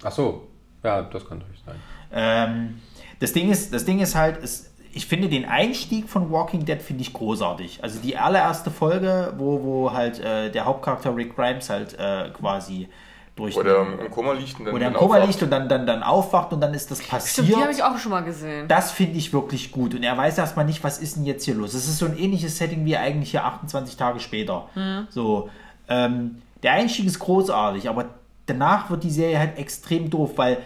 Ach 0.02 0.12
so, 0.12 0.46
ja, 0.82 1.02
das 1.02 1.26
kann 1.28 1.38
natürlich 1.38 1.62
sein. 1.66 1.76
Ähm, 2.12 2.80
das, 3.18 3.32
Ding 3.32 3.50
ist, 3.50 3.74
das 3.74 3.84
Ding 3.84 3.98
ist 3.98 4.14
halt, 4.14 4.42
es, 4.42 4.70
ich 4.96 5.06
finde 5.06 5.28
den 5.28 5.44
Einstieg 5.44 6.08
von 6.08 6.32
Walking 6.32 6.64
Dead 6.64 6.80
finde 6.80 7.02
ich 7.02 7.12
großartig. 7.12 7.80
Also 7.82 8.00
die 8.00 8.16
allererste 8.16 8.70
Folge, 8.70 9.34
wo, 9.36 9.62
wo 9.62 9.92
halt 9.92 10.18
äh, 10.20 10.50
der 10.50 10.64
Hauptcharakter 10.64 11.14
Rick 11.14 11.36
Grimes 11.36 11.68
halt 11.68 11.98
äh, 11.98 12.30
quasi 12.30 12.88
durch 13.36 13.54
Wo 13.54 13.62
der 13.62 13.86
im 14.00 14.10
Koma 14.10 14.32
liegt 14.32 14.58
und 14.58 14.64
dann, 14.64 14.74
wo 14.74 14.78
der 14.78 14.88
im 14.88 14.94
Koma 14.94 15.16
aufwacht. 15.16 15.28
liegt 15.28 15.42
und 15.42 15.50
dann, 15.50 15.68
dann, 15.68 15.86
dann 15.86 16.02
aufwacht 16.02 16.54
und 16.54 16.60
dann 16.62 16.72
ist 16.72 16.90
das 16.90 17.02
Stimmt, 17.02 17.48
die 17.48 17.54
habe 17.54 17.64
ich 17.64 17.78
passiert. 17.78 17.86
auch 17.86 17.98
schon 17.98 18.12
mal 18.12 18.24
gesehen. 18.24 18.66
Das 18.66 18.90
finde 18.90 19.18
ich 19.18 19.34
wirklich 19.34 19.70
gut. 19.70 19.94
Und 19.94 20.02
er 20.02 20.16
weiß 20.16 20.38
erstmal 20.38 20.64
nicht, 20.64 20.82
was 20.82 20.98
ist 20.98 21.16
denn 21.16 21.24
jetzt 21.26 21.44
hier 21.44 21.54
los. 21.54 21.74
Es 21.74 21.86
ist 21.86 21.98
so 21.98 22.06
ein 22.06 22.16
ähnliches 22.18 22.56
Setting 22.56 22.86
wie 22.86 22.96
eigentlich 22.96 23.32
hier 23.32 23.44
28 23.44 23.98
Tage 23.98 24.20
später. 24.20 24.68
So, 25.10 25.50
ähm, 25.88 26.40
der 26.62 26.72
Einstieg 26.72 27.04
ist 27.04 27.18
großartig, 27.18 27.90
aber 27.90 28.06
danach 28.46 28.88
wird 28.88 29.04
die 29.04 29.10
Serie 29.10 29.38
halt 29.38 29.58
extrem 29.58 30.08
doof, 30.08 30.30
weil 30.36 30.58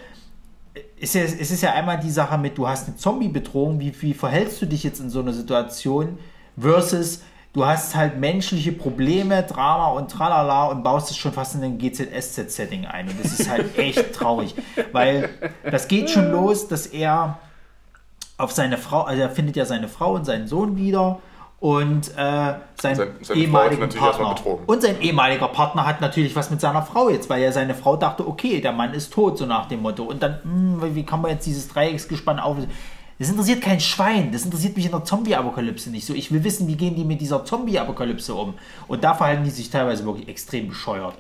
es 1.01 1.15
ist, 1.15 1.41
es 1.41 1.51
ist 1.51 1.63
ja 1.63 1.73
einmal 1.73 1.99
die 1.99 2.11
Sache 2.11 2.39
mit, 2.39 2.57
du 2.59 2.69
hast 2.69 2.87
eine 2.87 2.97
Zombie-Bedrohung, 2.97 3.81
wie, 3.81 3.93
wie 4.03 4.15
verhältst 4.15 4.61
du 4.63 4.67
dich 4.67 4.85
jetzt 4.85 5.01
in 5.01 5.11
so 5.11 5.21
einer 5.21 5.33
Situation 5.33 6.19
versus 6.59 7.23
du 7.53 7.65
hast 7.65 7.97
halt 7.97 8.19
menschliche 8.19 8.73
Probleme, 8.73 9.43
Drama 9.43 9.89
und 9.89 10.11
tralala 10.11 10.67
und 10.67 10.83
baust 10.83 11.11
es 11.11 11.17
schon 11.17 11.33
fast 11.33 11.57
in 11.57 11.65
ein 11.65 11.79
GZSZ-Setting 11.79 12.87
ein. 12.87 13.09
Und 13.09 13.23
das 13.23 13.39
ist 13.39 13.51
halt 13.51 13.77
echt 13.79 14.13
traurig, 14.13 14.55
weil 14.93 15.31
das 15.69 15.89
geht 15.89 16.11
schon 16.11 16.31
los, 16.31 16.69
dass 16.69 16.87
er 16.87 17.39
auf 18.37 18.53
seine 18.53 18.79
Frau, 18.79 19.03
also 19.03 19.21
er 19.21 19.31
findet 19.31 19.57
ja 19.57 19.65
seine 19.65 19.89
Frau 19.89 20.15
und 20.15 20.25
seinen 20.25 20.47
Sohn 20.47 20.77
wieder 20.77 21.21
und 21.61 22.09
äh, 22.17 22.55
sein, 22.81 22.97
Sein- 22.97 22.97
erstmal 23.21 24.35
Partner. 24.35 24.59
Und 24.67 24.83
sein 24.83 25.01
ehemaliger 25.01 25.49
Partner 25.49 25.87
hat 25.87 26.01
natürlich 26.01 26.35
was 26.35 26.51
mit 26.51 26.61
seiner 26.61 26.83
Frau 26.83 27.11
jetzt, 27.11 27.29
weil 27.29 27.43
ja 27.43 27.53
seine 27.53 27.75
Frau 27.75 27.97
dachte, 27.97 28.27
okay, 28.27 28.61
der 28.63 28.73
Mann 28.73 28.95
ist 28.95 29.13
tot, 29.13 29.37
so 29.37 29.45
nach 29.45 29.67
dem 29.67 29.83
Motto. 29.83 30.05
Und 30.05 30.23
dann, 30.23 30.39
hm, 30.43 30.95
wie 30.95 31.05
kann 31.05 31.21
man 31.21 31.33
jetzt 31.33 31.47
dieses 31.47 31.69
Dreiecksgespann 31.69 32.41
auf... 32.41 32.57
Das 33.19 33.29
interessiert 33.29 33.61
kein 33.61 33.81
Schwein. 33.81 34.33
Das 34.33 34.47
interessiert 34.47 34.75
mich 34.77 34.87
in 34.87 34.93
der 34.93 35.05
Zombie-Apokalypse 35.05 35.91
nicht 35.91 36.07
so. 36.07 36.15
Ich 36.15 36.33
will 36.33 36.43
wissen, 36.43 36.67
wie 36.67 36.77
gehen 36.77 36.97
die 36.97 37.05
mit 37.05 37.21
dieser 37.21 37.45
Zombie-Apokalypse 37.45 38.35
um. 38.35 38.55
Und 38.89 39.05
da 39.05 39.13
verhalten 39.13 39.45
die 39.45 39.51
sich 39.51 39.69
teilweise 39.69 40.07
wirklich 40.07 40.27
extrem 40.29 40.69
bescheuert. 40.69 41.15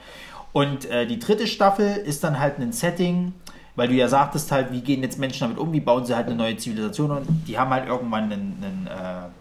Und 0.52 0.86
äh, 0.86 1.06
die 1.06 1.18
dritte 1.18 1.46
Staffel 1.46 1.96
ist 1.96 2.24
dann 2.24 2.40
halt 2.40 2.58
ein 2.58 2.72
Setting, 2.72 3.34
weil 3.76 3.88
du 3.88 3.94
ja 3.94 4.08
sagtest 4.08 4.50
halt, 4.50 4.72
wie 4.72 4.80
gehen 4.80 5.02
jetzt 5.02 5.18
Menschen 5.18 5.40
damit 5.40 5.58
um, 5.58 5.72
wie 5.74 5.80
bauen 5.80 6.06
sie 6.06 6.16
halt 6.16 6.26
eine 6.26 6.36
neue 6.36 6.56
Zivilisation 6.56 7.10
und 7.10 7.26
die 7.46 7.58
haben 7.58 7.70
halt 7.70 7.86
irgendwann 7.86 8.24
einen, 8.24 8.56
einen, 8.62 8.86
äh, 8.86 9.39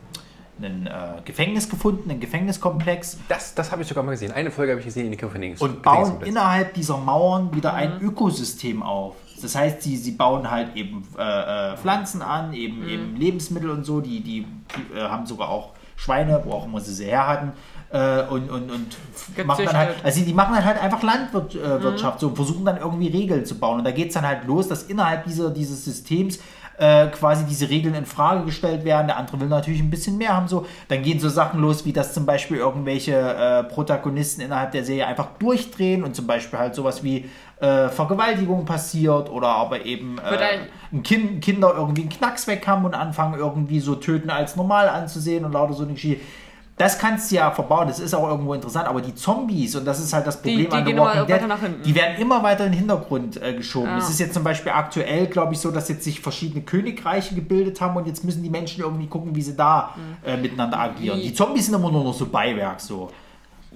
einen 0.61 0.87
äh, 0.87 1.21
Gefängnis 1.25 1.69
gefunden, 1.69 2.09
einen 2.09 2.19
Gefängniskomplex 2.19 3.17
Das, 3.27 3.55
das 3.55 3.71
habe 3.71 3.81
ich 3.81 3.87
sogar 3.87 4.03
mal 4.03 4.11
gesehen. 4.11 4.31
Eine 4.31 4.51
Folge 4.51 4.73
habe 4.73 4.79
ich 4.79 4.85
gesehen 4.85 5.05
in 5.05 5.11
die 5.11 5.17
Gefängnis. 5.17 5.61
und 5.61 5.81
bauen 5.81 6.21
innerhalb 6.23 6.73
dieser 6.73 6.97
Mauern 6.97 7.53
wieder 7.55 7.73
ein 7.73 8.01
Ökosystem 8.01 8.83
auf. 8.83 9.15
Das 9.41 9.55
heißt, 9.55 9.81
sie, 9.81 9.95
sie 9.95 10.11
bauen 10.11 10.49
halt 10.51 10.75
eben 10.75 11.07
äh, 11.17 11.21
äh, 11.73 11.77
Pflanzen 11.77 12.21
an, 12.21 12.53
eben, 12.53 12.87
eben 12.87 13.15
Lebensmittel 13.15 13.69
und 13.69 13.85
so. 13.85 14.01
Die, 14.01 14.21
die, 14.21 14.45
äh, 14.95 14.99
haben 15.01 15.25
sogar 15.25 15.49
auch 15.49 15.71
Schweine, 15.95 16.41
wo 16.45 16.53
auch 16.53 16.65
immer 16.65 16.79
sie 16.81 16.93
sie 16.93 17.05
her 17.05 17.27
hatten. 17.27 17.53
Äh, 17.91 18.23
und 18.29 18.49
und, 18.51 18.69
und 18.69 19.45
machen 19.45 19.65
dann 19.65 19.77
halt, 19.77 19.95
also 20.03 20.21
die 20.21 20.33
machen 20.33 20.53
dann 20.53 20.63
halt 20.63 20.81
einfach 20.81 21.01
Landwirtschaft 21.01 21.65
äh, 21.65 21.83
Wirtschaft, 21.83 22.19
so 22.19 22.27
und 22.27 22.35
versuchen 22.35 22.63
dann 22.63 22.77
irgendwie 22.77 23.07
Regeln 23.07 23.45
zu 23.45 23.57
bauen. 23.57 23.79
Und 23.79 23.85
da 23.85 23.91
geht 23.91 24.09
es 24.09 24.13
dann 24.13 24.27
halt 24.27 24.45
los, 24.45 24.67
dass 24.67 24.83
innerhalb 24.83 25.25
dieser, 25.25 25.49
dieses 25.49 25.85
Systems 25.85 26.39
äh, 26.79 27.07
quasi 27.07 27.45
diese 27.45 27.69
Regeln 27.69 27.93
in 27.93 28.05
Frage 28.05 28.45
gestellt 28.45 28.85
werden. 28.85 29.07
Der 29.07 29.17
andere 29.17 29.39
will 29.39 29.47
natürlich 29.47 29.81
ein 29.81 29.89
bisschen 29.89 30.17
mehr 30.17 30.35
haben. 30.35 30.47
So, 30.47 30.65
dann 30.87 31.03
gehen 31.03 31.19
so 31.19 31.27
Sachen 31.27 31.59
los, 31.59 31.85
wie 31.85 31.93
dass 31.93 32.13
zum 32.13 32.25
Beispiel 32.25 32.57
irgendwelche 32.57 33.13
äh, 33.13 33.63
Protagonisten 33.65 34.41
innerhalb 34.41 34.71
der 34.71 34.85
Serie 34.85 35.05
einfach 35.05 35.27
durchdrehen 35.39 36.03
und 36.03 36.15
zum 36.15 36.25
Beispiel 36.25 36.57
halt 36.57 36.75
sowas 36.75 37.03
wie 37.03 37.29
äh, 37.59 37.89
Vergewaltigung 37.89 38.63
passiert 38.63 39.29
oder 39.29 39.49
aber 39.49 39.85
eben 39.85 40.17
äh, 40.19 40.99
kind, 41.01 41.43
Kinder 41.43 41.73
irgendwie 41.75 42.03
einen 42.03 42.09
Knacks 42.09 42.47
weg 42.47 42.65
haben 42.65 42.85
und 42.85 42.93
anfangen 42.93 43.37
irgendwie 43.37 43.81
so 43.81 43.95
töten 43.95 44.29
als 44.29 44.55
normal 44.55 44.87
anzusehen 44.87 45.43
und 45.43 45.51
lauter 45.51 45.73
so 45.73 45.83
eine 45.83 45.93
Geschichte. 45.93 46.23
Das 46.79 46.97
kannst 46.97 47.29
du 47.29 47.35
ja 47.35 47.51
verbauen, 47.51 47.89
das 47.89 47.99
ist 47.99 48.13
auch 48.13 48.29
irgendwo 48.29 48.53
interessant, 48.53 48.87
aber 48.87 49.01
die 49.01 49.13
Zombies, 49.13 49.75
und 49.75 49.83
das 49.83 49.99
ist 49.99 50.13
halt 50.13 50.25
das 50.25 50.41
Problem 50.41 50.69
die 50.69 50.71
an 50.71 50.85
The 50.85 50.97
Walking 50.97 51.27
Dead, 51.27 51.85
die 51.85 51.93
werden 51.93 52.21
immer 52.21 52.41
weiter 52.41 52.65
in 52.65 52.71
den 52.71 52.79
Hintergrund 52.79 53.35
äh, 53.41 53.53
geschoben. 53.53 53.89
Ja. 53.89 53.97
Es 53.97 54.09
ist 54.09 54.17
jetzt 54.17 54.33
zum 54.33 54.45
Beispiel 54.45 54.71
aktuell, 54.71 55.27
glaube 55.27 55.51
ich, 55.51 55.59
so, 55.59 55.71
dass 55.71 55.89
jetzt 55.89 56.05
sich 56.05 56.21
verschiedene 56.21 56.61
Königreiche 56.63 57.35
gebildet 57.35 57.81
haben 57.81 57.97
und 57.97 58.07
jetzt 58.07 58.23
müssen 58.23 58.41
die 58.43 58.49
Menschen 58.49 58.81
irgendwie 58.81 59.07
gucken, 59.07 59.35
wie 59.35 59.41
sie 59.41 59.57
da 59.57 59.93
äh, 60.25 60.37
miteinander 60.37 60.79
agieren. 60.79 61.19
Die 61.19 61.33
Zombies 61.33 61.65
sind 61.65 61.75
immer 61.75 61.91
nur 61.91 62.05
noch 62.05 62.13
so 62.13 62.27
Beiwerk 62.27 62.79
so. 62.79 63.11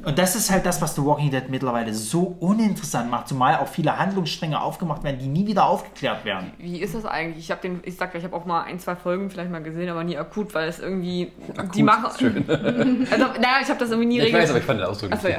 Und 0.04 0.18
das 0.18 0.36
ist 0.36 0.52
halt 0.52 0.66
das, 0.66 0.82
was 0.82 0.96
The 0.96 1.04
Walking 1.04 1.30
Dead 1.32 1.44
mittlerweile 1.50 1.94
so 1.94 2.36
uninteressant 2.40 3.10
macht, 3.10 3.28
zumal 3.28 3.58
auch 3.58 3.68
viele 3.68 3.98
Handlungsstränge 3.98 4.62
aufgemacht 4.62 5.04
werden, 5.04 5.20
die 5.20 5.28
nie 5.28 5.46
wieder 5.48 5.66
aufgeklärt 5.66 6.26
werden. 6.26 6.52
Wie 6.58 6.80
ist 6.80 6.96
das 6.96 7.06
eigentlich? 7.06 7.46
Ich 7.46 7.52
habe 7.52 7.62
den, 7.62 7.80
ich 7.84 7.96
sag 7.96 8.14
ich 8.16 8.24
habe 8.24 8.36
auch 8.36 8.46
mal 8.46 8.64
ein, 8.64 8.80
zwei 8.80 8.96
Folgen 8.96 9.30
vielleicht 9.30 9.52
mal 9.52 9.62
gesehen, 9.64 9.90
aber 9.90 10.04
nie 10.04 10.18
akut, 10.18 10.54
weil 10.56 10.68
es 10.68 10.80
irgendwie 10.80 11.32
die 11.74 11.84
machen. 11.84 12.06
ist 12.08 12.20
schön. 12.20 12.44
Also, 13.12 13.26
naja, 13.40 13.60
ich 13.62 13.70
habe 13.70 13.80
das 13.80 13.92
irgendwie 13.92 14.08
nie 14.08 14.20
Ich 14.20 14.34
weiß, 14.34 14.50
regelmäßig. 14.50 14.50
aber 14.50 14.60
ich 14.60 14.66
fand 14.66 14.80
den 14.80 14.88
Ausdruck 14.88 15.12
Achso, 15.14 15.28
ja. 15.28 15.38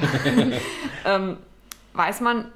ähm, 1.05 1.37
weiß 1.93 2.21
man, 2.21 2.47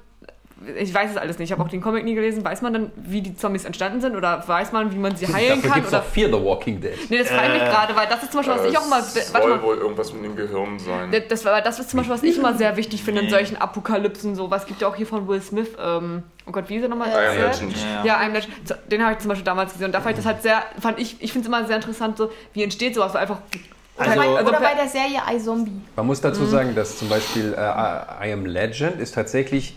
ich 0.77 0.93
weiß 0.93 1.11
es 1.11 1.17
alles 1.17 1.39
nicht, 1.39 1.47
ich 1.49 1.51
habe 1.51 1.63
auch 1.63 1.69
den 1.69 1.81
Comic 1.81 2.03
nie 2.03 2.15
gelesen, 2.15 2.43
weiß 2.43 2.61
man 2.61 2.73
dann, 2.73 2.91
wie 2.97 3.21
die 3.21 3.35
Zombies 3.35 3.65
entstanden 3.65 4.01
sind 4.01 4.15
oder 4.15 4.43
weiß 4.47 4.71
man, 4.71 4.91
wie 4.91 4.97
man 4.97 5.15
sie 5.15 5.25
heilen 5.27 5.61
Dafür 5.61 5.69
kann? 5.69 5.73
gibt 5.75 5.87
es 5.87 5.93
Oder, 5.93 6.01
auch 6.01 6.05
vier 6.07 6.27
The 6.27 6.33
Walking 6.43 6.81
Dead. 6.81 6.91
nee, 7.09 7.17
das 7.17 7.29
frage 7.29 7.47
ich 7.47 7.61
mich 7.61 7.69
gerade, 7.71 7.95
weil 7.95 8.07
das 8.07 8.23
ist 8.23 8.31
zum 8.31 8.41
Beispiel, 8.41 8.55
was 8.57 8.71
ich 8.71 8.77
auch 8.77 8.87
mal. 8.87 9.01
Warte 9.01 9.31
soll 9.31 9.49
mal. 9.49 9.61
wohl 9.63 9.77
irgendwas 9.77 10.13
mit 10.13 10.23
dem 10.25 10.35
Gehirn 10.35 10.77
sein. 10.79 11.13
Das, 11.29 11.45
war- 11.45 11.61
das 11.61 11.79
ist 11.79 11.89
zum 11.89 11.97
Beispiel, 11.97 12.13
was 12.15 12.23
ich 12.23 12.37
immer 12.37 12.53
sehr 12.55 12.75
wichtig 12.77 13.03
finde 13.03 13.21
in 13.21 13.29
solchen 13.29 13.55
Apokalypsen. 13.57 14.35
So, 14.35 14.51
was 14.51 14.65
gibt 14.65 14.81
ja 14.81 14.87
auch 14.87 14.95
hier 14.95 15.07
von 15.07 15.27
Will 15.27 15.41
Smith. 15.41 15.69
Ähm, 15.81 16.23
oh 16.45 16.51
Gott, 16.51 16.65
wie 16.67 16.75
ist 16.75 16.83
er 16.83 16.89
nochmal? 16.89 17.09
I 17.09 17.37
Am? 17.37 17.37
Legend. 17.49 17.75
Ja. 17.77 18.05
Ja, 18.05 18.19
I'm 18.19 18.31
Legend. 18.33 18.51
Den 18.91 19.01
habe 19.03 19.13
ich 19.13 19.19
zum 19.19 19.29
Beispiel 19.29 19.45
damals 19.45 19.71
gesehen 19.71 19.85
und 19.87 19.91
da 19.93 20.01
fand 20.01 20.17
ich 20.17 20.23
das 20.23 20.25
halt 20.25 20.41
sehr, 20.43 20.61
fand 20.79 20.99
ich, 20.99 21.15
ich 21.21 21.31
finde 21.31 21.47
es 21.47 21.55
immer 21.55 21.65
sehr 21.65 21.77
interessant, 21.77 22.17
so, 22.17 22.31
wie 22.53 22.63
entsteht 22.63 22.95
sowas, 22.95 23.15
einfach. 23.15 23.37
Also- 23.97 24.11
Oder, 24.13 24.21
bei, 24.21 24.27
Also 24.37 24.49
oder 24.49 24.59
bei 24.61 24.73
der 24.75 24.87
Serie 24.87 25.19
iZombie. 25.35 25.81
Man 25.95 26.05
muss 26.05 26.21
dazu 26.21 26.45
sagen, 26.45 26.73
dass 26.75 26.97
zum 26.97 27.09
Beispiel 27.09 27.53
äh, 27.53 28.27
I 28.27 28.31
Am 28.33 28.45
Legend 28.45 28.99
ist 29.01 29.13
tatsächlich 29.15 29.75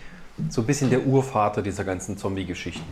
so 0.49 0.63
ein 0.63 0.67
bisschen 0.67 0.89
der 0.91 1.07
Urvater 1.07 1.61
dieser 1.61 1.85
ganzen 1.85 2.17
Zombie-Geschichten. 2.17 2.83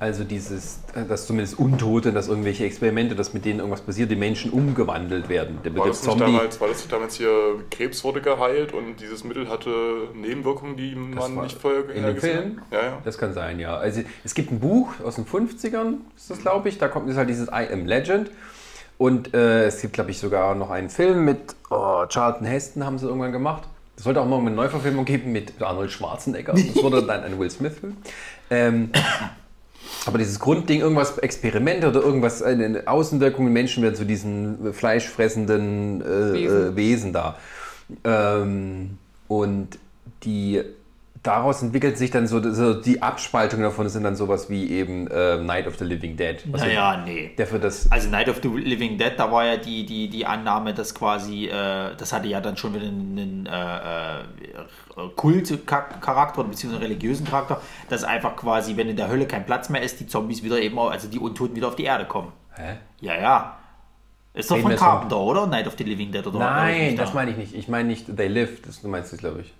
Also 0.00 0.24
dieses, 0.24 0.80
äh, 0.94 1.04
dass 1.04 1.26
zumindest 1.26 1.58
Untote, 1.58 2.12
dass 2.12 2.28
irgendwelche 2.28 2.64
Experimente, 2.64 3.14
dass 3.14 3.34
mit 3.34 3.44
denen 3.44 3.58
irgendwas 3.58 3.82
passiert, 3.82 4.10
die 4.10 4.16
Menschen 4.16 4.50
umgewandelt 4.50 5.28
werden. 5.28 5.58
Der 5.64 5.74
War 5.74 5.84
Begriff 5.84 5.98
das, 5.98 6.06
nicht 6.06 6.18
Zombie. 6.18 6.32
damals, 6.32 6.60
war 6.60 6.68
das 6.68 6.78
nicht 6.78 6.92
damals 6.92 7.14
hier, 7.16 7.30
Krebs 7.70 8.02
wurde 8.04 8.22
geheilt 8.22 8.72
und 8.72 9.00
dieses 9.00 9.22
Mittel 9.24 9.48
hatte 9.48 10.08
Nebenwirkungen, 10.14 10.76
die 10.76 10.94
man 10.94 11.34
nicht 11.42 11.58
vorher 11.58 11.88
in 11.90 12.04
dem 12.04 12.16
Film? 12.16 12.60
hat? 12.70 12.72
Ja, 12.72 12.86
ja. 12.86 12.98
Das 13.04 13.18
kann 13.18 13.34
sein, 13.34 13.60
ja. 13.60 13.76
Also 13.76 14.02
es 14.24 14.34
gibt 14.34 14.50
ein 14.50 14.60
Buch 14.60 14.92
aus 15.04 15.16
den 15.16 15.26
50ern, 15.26 15.96
ist 16.16 16.30
das 16.30 16.40
glaube 16.40 16.68
ich, 16.68 16.78
da 16.78 16.88
kommt 16.88 17.14
halt 17.14 17.28
dieses 17.28 17.48
I 17.48 17.68
Am 17.70 17.86
Legend. 17.86 18.30
Und 18.98 19.34
äh, 19.34 19.64
es 19.66 19.80
gibt, 19.80 19.94
glaube 19.94 20.12
ich, 20.12 20.18
sogar 20.18 20.54
noch 20.54 20.70
einen 20.70 20.88
Film 20.88 21.24
mit 21.24 21.56
oh, 21.70 22.04
Charlton 22.08 22.46
Heston, 22.46 22.84
haben 22.84 22.98
sie 22.98 23.06
irgendwann 23.06 23.32
gemacht. 23.32 23.64
Es 23.96 24.04
sollte 24.04 24.20
auch 24.20 24.26
mal 24.26 24.38
eine 24.38 24.50
Neuverfilmung 24.50 25.04
geben 25.04 25.32
mit 25.32 25.60
Arnold 25.60 25.92
Schwarzenegger. 25.92 26.54
Das 26.54 26.82
wurde 26.82 27.02
dann 27.02 27.22
ein 27.22 27.38
Will 27.38 27.50
Smith-Film. 27.50 27.96
Ähm, 28.50 28.90
aber 30.06 30.18
dieses 30.18 30.38
Grundding, 30.38 30.80
irgendwas 30.80 31.18
Experimente 31.18 31.88
oder 31.88 32.00
irgendwas, 32.00 32.42
eine 32.42 32.82
Außenwirkung, 32.86 33.52
Menschen 33.52 33.82
werden 33.82 33.94
zu 33.94 34.04
diesen 34.04 34.72
fleischfressenden 34.72 36.00
äh, 36.00 36.04
Wesen. 36.04 36.34
Wesen. 36.34 36.72
Äh, 36.72 36.76
Wesen 36.76 37.12
da. 37.12 37.38
Ähm, 38.04 38.98
und 39.28 39.78
die 40.24 40.62
daraus 41.22 41.62
entwickelt 41.62 41.96
sich 41.96 42.10
dann 42.10 42.26
so, 42.26 42.40
so 42.52 42.74
die 42.74 43.00
Abspaltung 43.00 43.62
davon 43.62 43.88
sind 43.88 44.02
dann 44.02 44.16
sowas 44.16 44.50
wie 44.50 44.70
eben 44.70 45.06
äh, 45.06 45.36
Night 45.38 45.68
of 45.68 45.78
the 45.78 45.84
Living 45.84 46.16
Dead. 46.16 46.44
Naja, 46.46 47.02
nee. 47.04 47.30
Der 47.38 47.46
für 47.46 47.60
das 47.60 47.90
Also 47.92 48.08
Night 48.08 48.28
of 48.28 48.40
the 48.42 48.48
Living 48.48 48.98
Dead, 48.98 49.12
da 49.16 49.30
war 49.30 49.44
ja 49.44 49.56
die, 49.56 49.86
die, 49.86 50.08
die 50.08 50.26
Annahme, 50.26 50.74
dass 50.74 50.94
quasi, 50.94 51.46
äh, 51.46 51.94
das 51.96 52.12
hatte 52.12 52.26
ja 52.26 52.40
dann 52.40 52.56
schon 52.56 52.74
wieder 52.74 52.86
einen, 52.86 53.46
äh, 53.46 54.20
äh, 54.20 54.24
Kult-Charakter 55.14 56.44
beziehungsweise 56.44 56.84
religiösen 56.84 57.26
Charakter, 57.26 57.60
dass 57.88 58.02
einfach 58.02 58.36
quasi, 58.36 58.76
wenn 58.76 58.88
in 58.88 58.96
der 58.96 59.08
Hölle 59.08 59.26
kein 59.26 59.46
Platz 59.46 59.68
mehr 59.68 59.82
ist, 59.82 60.00
die 60.00 60.08
Zombies 60.08 60.42
wieder 60.42 60.60
eben, 60.60 60.78
also 60.78 61.08
die 61.08 61.18
Untoten 61.18 61.54
wieder 61.54 61.68
auf 61.68 61.76
die 61.76 61.84
Erde 61.84 62.04
kommen. 62.04 62.32
Hä? 62.56 62.76
Ja, 63.00 63.16
ja. 63.16 63.58
Ist 64.34 64.50
doch 64.50 64.56
Reden 64.56 64.70
von 64.70 64.76
Carpenter, 64.76 65.18
oder? 65.18 65.46
Night 65.46 65.66
of 65.66 65.74
the 65.78 65.84
Living 65.84 66.10
Dead 66.10 66.26
oder 66.26 66.38
Nein, 66.38 66.96
das 66.96 67.14
meine 67.14 67.30
ich 67.30 67.36
nicht. 67.36 67.54
Ich 67.54 67.68
meine 67.68 67.88
nicht 67.88 68.16
They 68.16 68.28
Live, 68.28 68.62
das 68.62 68.80
du 68.80 68.88
meinst 68.88 69.12
das, 69.12 69.20
glaube 69.20 69.42
ich. 69.42 69.52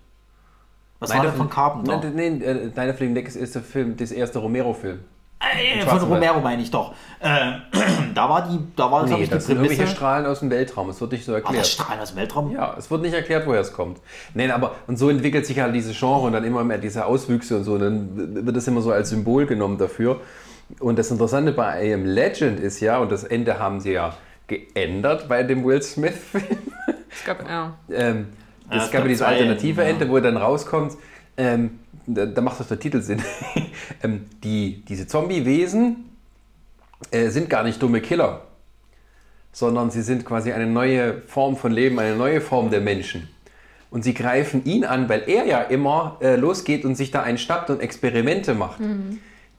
Was 1.02 1.10
Night 1.10 1.18
war 1.18 1.24
denn 1.24 1.30
of- 1.32 1.36
von 1.38 1.50
Carpenter? 1.50 2.00
Nein, 2.02 2.12
nein, 2.16 2.42
äh, 2.42 2.54
Night 2.74 2.90
of 2.90 2.98
the 2.98 3.04
Living 3.04 3.14
Dead 3.14 3.28
ist- 3.28 3.54
der 3.54 3.62
Film, 3.62 3.96
das 3.96 4.10
erste 4.12 4.38
Romero-Film. 4.38 5.00
Äh, 5.40 5.80
von. 5.84 5.98
Romero 5.98 6.40
meine 6.40 6.62
ich 6.62 6.70
doch. 6.70 6.94
Äh, 7.18 7.52
da 8.14 8.28
war 8.28 8.48
die, 8.48 8.60
da 8.76 8.90
war, 8.92 9.04
Nee, 9.06 9.14
ich, 9.22 9.28
die 9.28 9.34
das 9.34 9.46
sind 9.46 9.56
irgendwelche 9.56 9.82
Prämisse. 9.82 9.96
Strahlen 9.96 10.26
aus 10.26 10.38
dem 10.38 10.50
Weltraum. 10.50 10.88
Es 10.88 11.00
wird 11.00 11.10
nicht 11.12 11.24
so 11.24 11.32
Ach, 11.32 11.36
erklärt. 11.36 11.60
das 11.64 11.72
Strahlen 11.72 12.00
aus 12.00 12.10
dem 12.10 12.18
Weltraum? 12.18 12.52
Ja, 12.52 12.76
es 12.78 12.88
wird 12.92 13.02
nicht 13.02 13.12
erklärt, 13.14 13.44
woher 13.46 13.60
es 13.60 13.72
kommt. 13.72 13.98
Nein, 14.34 14.52
aber 14.52 14.76
und 14.86 14.98
so 15.00 15.10
entwickelt 15.10 15.44
sich 15.44 15.58
halt 15.58 15.74
diese 15.74 15.92
Genre 15.94 16.20
und 16.26 16.32
dann 16.32 16.44
immer 16.44 16.62
mehr 16.62 16.78
diese 16.78 17.04
Auswüchse 17.06 17.56
und 17.56 17.64
so. 17.64 17.72
Und 17.72 17.80
dann 17.80 18.46
wird 18.46 18.56
das 18.56 18.68
immer 18.68 18.82
so 18.82 18.92
als 18.92 19.10
Symbol 19.10 19.46
genommen 19.46 19.78
dafür. 19.78 20.20
Und 20.78 20.96
das 20.98 21.10
Interessante 21.10 21.50
bei 21.50 21.88
I 21.88 21.94
Am 21.94 22.04
Legend 22.06 22.60
ist 22.60 22.78
ja, 22.78 22.98
und 22.98 23.10
das 23.10 23.24
Ende 23.24 23.58
haben 23.58 23.80
sie 23.80 23.92
ja 23.94 24.14
geändert 24.46 25.28
bei 25.28 25.42
dem 25.42 25.64
Will 25.64 25.82
Smith-Film. 25.82 26.44
Es 27.10 27.24
gab, 27.24 27.46
ja. 27.48 27.72
Ähm, 27.90 28.28
Ja, 28.30 28.41
es 28.76 28.90
gab 28.90 29.02
ja 29.02 29.08
diese 29.08 29.26
alternative 29.26 29.82
Ende, 29.84 30.08
wo 30.08 30.18
dann 30.20 30.36
rauskommt, 30.36 30.96
ähm, 31.36 31.80
da, 32.06 32.26
da 32.26 32.40
macht 32.40 32.60
doch 32.60 32.66
der 32.66 32.78
Titel 32.78 33.00
Sinn. 33.00 33.22
ähm, 34.02 34.26
die, 34.42 34.84
diese 34.86 35.06
Zombie-Wesen 35.06 36.10
äh, 37.10 37.28
sind 37.28 37.48
gar 37.48 37.62
nicht 37.64 37.82
dumme 37.82 38.00
Killer. 38.00 38.42
sondern 39.52 39.90
sie 39.90 40.02
sind 40.02 40.24
quasi 40.24 40.52
eine 40.52 40.66
neue 40.66 41.22
Form 41.26 41.56
von 41.56 41.72
Leben, 41.72 41.98
eine 41.98 42.16
neue 42.16 42.40
Form 42.40 42.70
der 42.70 42.80
Menschen. 42.80 43.28
Und 43.90 44.02
sie 44.02 44.14
greifen 44.14 44.64
ihn 44.64 44.84
an, 44.84 45.08
weil 45.08 45.24
er 45.26 45.46
ja 45.46 45.60
immer 45.60 46.16
äh, 46.22 46.36
losgeht 46.36 46.84
und 46.86 46.94
sich 46.94 47.10
da 47.10 47.22
einschnappt 47.22 47.68
und 47.68 47.80
Experimente 47.80 48.54
macht. 48.54 48.80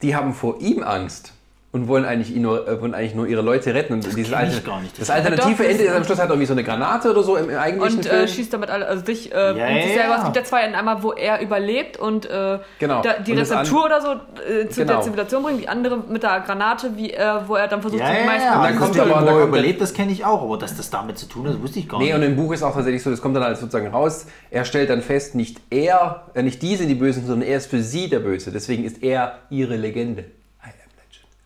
Die 0.02 0.16
haben 0.16 0.34
vor 0.34 0.60
ihm 0.60 0.82
Angst 0.82 1.33
und 1.74 1.88
wollen 1.88 2.06
eigentlich, 2.06 2.34
ihn 2.36 2.44
nur, 2.44 2.68
äh, 2.68 2.80
wollen 2.80 2.94
eigentlich 2.94 3.16
nur 3.16 3.26
ihre 3.28 3.42
Leute 3.42 3.74
retten. 3.74 3.94
Und 3.94 4.04
dieses 4.06 4.14
kenn 4.16 4.24
ich 4.26 4.36
Alter- 4.36 4.60
gar 4.62 4.80
nicht. 4.80 4.94
das 4.94 5.08
Das- 5.08 5.16
alternative 5.16 5.64
Ende 5.68 5.84
ist 5.84 5.90
das- 5.90 5.98
am 5.98 6.04
Schluss 6.06 6.20
halt 6.20 6.30
irgendwie 6.30 6.46
so 6.46 6.54
eine 6.54 6.64
Granate 6.64 7.10
oder 7.10 7.24
so 7.24 7.36
im, 7.36 7.50
im 7.50 7.58
eigentlichen 7.58 7.98
Und 7.98 8.06
Film. 8.06 8.24
äh, 8.24 8.28
schießt 8.28 8.54
damit 8.54 8.70
alle, 8.70 8.88
also 8.88 9.04
dich 9.04 9.32
äh, 9.34 9.36
Ja, 9.36 9.68
und 9.68 9.82
sich 9.82 9.94
selber. 9.96 10.16
Es 10.20 10.24
gibt 10.24 10.36
ja 10.36 10.44
zwei 10.44 10.62
Enden. 10.62 10.76
Einmal, 10.76 11.02
wo 11.02 11.14
er 11.14 11.42
überlebt 11.42 11.98
und 11.98 12.28
äh, 12.28 12.60
Genau. 12.78 13.02
da, 13.02 13.14
die 13.26 13.32
Und 13.32 13.40
das 13.40 13.50
Rezeptur 13.52 13.86
oder 13.86 14.02
so 14.02 14.08
äh, 14.12 14.70
zu 14.70 14.82
Genau. 14.82 14.94
der 14.94 15.02
Zivilisation 15.02 15.42
bringt. 15.44 15.62
Die 15.62 15.68
andere 15.68 15.98
mit 15.98 16.22
der 16.22 16.42
Granate, 16.42 16.92
wie, 16.96 17.12
äh, 17.12 17.20
wo 17.48 17.56
er 17.56 17.68
dann 17.68 17.82
versucht, 17.82 18.00
Ja, 18.02 18.08
die 18.14 18.24
meisten 18.28 18.48
ja. 18.48 18.56
Und 18.58 18.64
dann 18.66 18.74
Das 18.74 18.80
kommt 18.84 19.00
aber- 19.00 19.10
dann 19.10 19.28
er 19.28 19.34
kommt 19.34 19.48
überlebt, 19.48 19.82
das 19.82 19.94
kenne 19.96 20.12
ich 20.12 20.24
auch, 20.24 20.44
aber 20.44 20.58
dass 20.60 20.78
das 20.78 20.92
damit 20.92 21.18
zu 21.18 21.26
tun 21.26 21.48
hat, 21.50 21.60
wusste 21.60 21.80
ich 21.80 21.90
gar 21.90 21.98
Nee, 21.98 22.06
nicht. 22.06 22.14
und 22.14 22.22
im 22.22 22.36
Buch 22.36 22.54
ist 22.54 22.62
auch 22.62 22.76
tatsächlich 22.76 23.02
so, 23.02 23.10
das 23.10 23.20
kommt 23.20 23.36
dann 23.36 23.44
halt 23.44 23.58
sozusagen 23.58 23.88
raus, 23.88 24.28
er 24.52 24.64
stellt 24.66 24.92
dann 24.92 25.02
fest, 25.02 25.34
nicht 25.34 25.58
er, 25.72 26.26
äh, 26.36 26.44
nicht 26.44 26.62
die 26.62 26.76
sind 26.76 26.88
die 26.90 26.94
Bösen, 26.94 27.26
sondern 27.26 27.48
er 27.50 27.58
ist 27.58 27.66
für 27.68 27.82
sie 27.82 28.10
der 28.10 28.20
Böse. 28.20 28.52
Deswegen 28.52 28.84
ist 28.86 29.02
er 29.02 29.40
ihre 29.50 29.76
Legende. 29.76 30.26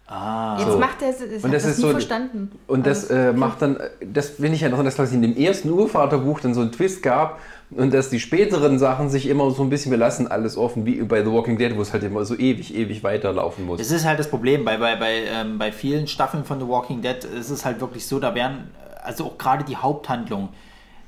Ah. 0.09 0.55
Jetzt 0.57 0.71
So. 0.71 0.79
macht 0.79 1.01
er 1.01 1.09
es, 1.09 1.21
ich 1.21 1.43
Und 1.43 1.53
das 1.53 1.63
das 1.63 1.71
ist 1.73 1.77
nie 1.79 1.83
so- 1.83 1.89
verstanden. 1.91 2.51
Und 2.67 2.87
das 2.87 3.09
Also, 3.09 3.13
äh, 3.13 3.33
macht 3.33 3.61
dann, 3.61 3.77
das 4.01 4.29
finde 4.29 4.53
ich 4.53 4.61
ja 4.61 4.69
noch, 4.69 4.81
dass 4.83 4.95
quasi 4.95 5.15
in 5.15 5.21
dem 5.21 5.35
ersten 5.35 5.69
Urvaterbuch 5.69 6.39
dann 6.39 6.53
so 6.53 6.61
einen 6.61 6.71
Twist 6.71 7.03
gab 7.03 7.39
und 7.71 7.93
dass 7.93 8.09
die 8.09 8.21
späteren 8.21 8.79
Sachen 8.79 9.09
sich 9.09 9.27
immer 9.27 9.51
so 9.51 9.61
ein 9.63 9.69
bisschen, 9.69 9.91
wir 9.91 9.97
lassen 9.99 10.27
alles 10.29 10.55
offen, 10.55 10.85
wie 10.85 11.01
bei 11.03 11.23
The 11.25 11.29
Walking 11.31 11.57
Dead, 11.57 11.75
wo 11.75 11.81
es 11.81 11.91
halt 11.91 12.03
immer 12.03 12.23
so 12.23 12.35
ewig, 12.35 12.73
ewig 12.73 13.03
weiterlaufen 13.03 13.65
muss. 13.65 13.81
Es 13.81 13.91
ist 13.91 14.05
halt 14.05 14.17
das 14.17 14.29
Problem, 14.29 14.63
bei, 14.63 14.77
bei, 14.77 14.95
bei, 14.95 15.23
ähm, 15.29 15.57
bei 15.57 15.73
vielen 15.73 16.07
Staffeln 16.07 16.45
von 16.45 16.59
The 16.61 16.67
Walking 16.69 17.01
Dead 17.01 17.17
ist 17.37 17.49
es 17.49 17.65
halt 17.65 17.81
wirklich 17.81 18.07
so, 18.07 18.19
da 18.19 18.33
werden, 18.33 18.69
also 19.03 19.25
auch 19.25 19.37
gerade 19.37 19.65
die 19.65 19.75
Haupthandlung, 19.75 20.47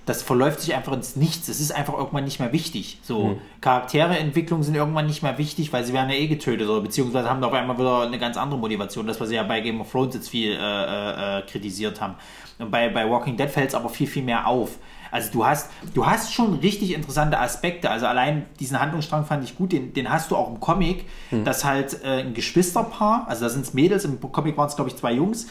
das 0.09 0.23
verläuft 0.23 0.61
sich 0.61 0.73
einfach 0.73 0.93
ins 0.93 1.15
Nichts. 1.15 1.47
Es 1.49 1.59
ist 1.59 1.71
einfach 1.71 1.93
irgendwann 1.93 2.23
nicht 2.23 2.39
mehr 2.39 2.51
wichtig. 2.51 2.97
So, 3.03 3.39
Charaktereentwicklungen 3.61 4.63
sind 4.63 4.73
irgendwann 4.73 5.05
nicht 5.05 5.21
mehr 5.21 5.37
wichtig, 5.37 5.71
weil 5.71 5.83
sie 5.83 5.93
werden 5.93 6.09
ja 6.09 6.15
eh 6.15 6.25
getötet 6.25 6.67
oder 6.67 6.81
beziehungsweise 6.81 7.29
haben 7.29 7.41
da 7.41 7.47
auf 7.47 7.53
einmal 7.53 7.77
wieder 7.77 8.01
eine 8.01 8.17
ganz 8.17 8.35
andere 8.35 8.59
Motivation. 8.59 9.05
Das, 9.05 9.21
was 9.21 9.29
sie 9.29 9.35
ja 9.35 9.43
bei 9.43 9.61
Game 9.61 9.79
of 9.79 9.91
Thrones 9.91 10.15
jetzt 10.15 10.29
viel 10.29 10.53
äh, 10.53 10.55
äh, 10.55 11.37
äh, 11.37 11.41
kritisiert 11.43 12.01
haben. 12.01 12.15
Und 12.57 12.71
bei, 12.71 12.89
bei 12.89 13.07
Walking 13.07 13.37
Dead 13.37 13.49
fällt 13.49 13.69
es 13.69 13.75
aber 13.75 13.89
viel, 13.89 14.07
viel 14.07 14.23
mehr 14.23 14.47
auf. 14.47 14.79
Also 15.11 15.31
du 15.31 15.45
hast, 15.45 15.69
du 15.93 16.05
hast 16.05 16.33
schon 16.33 16.55
richtig 16.55 16.93
interessante 16.93 17.39
Aspekte. 17.39 17.91
Also 17.91 18.07
allein 18.07 18.47
diesen 18.59 18.79
Handlungsstrang 18.79 19.25
fand 19.25 19.43
ich 19.43 19.55
gut. 19.55 19.71
Den, 19.71 19.93
den 19.93 20.09
hast 20.09 20.31
du 20.31 20.35
auch 20.35 20.49
im 20.49 20.59
Comic, 20.59 21.05
dass 21.45 21.63
halt 21.63 22.03
äh, 22.03 22.21
ein 22.21 22.33
Geschwisterpaar, 22.33 23.25
also 23.27 23.43
da 23.43 23.49
sind 23.49 23.61
es 23.61 23.75
Mädels, 23.75 24.05
im 24.05 24.19
Comic 24.19 24.57
waren 24.57 24.67
es 24.67 24.75
glaube 24.75 24.89
ich 24.89 24.97
zwei 24.97 25.13
Jungs, 25.13 25.47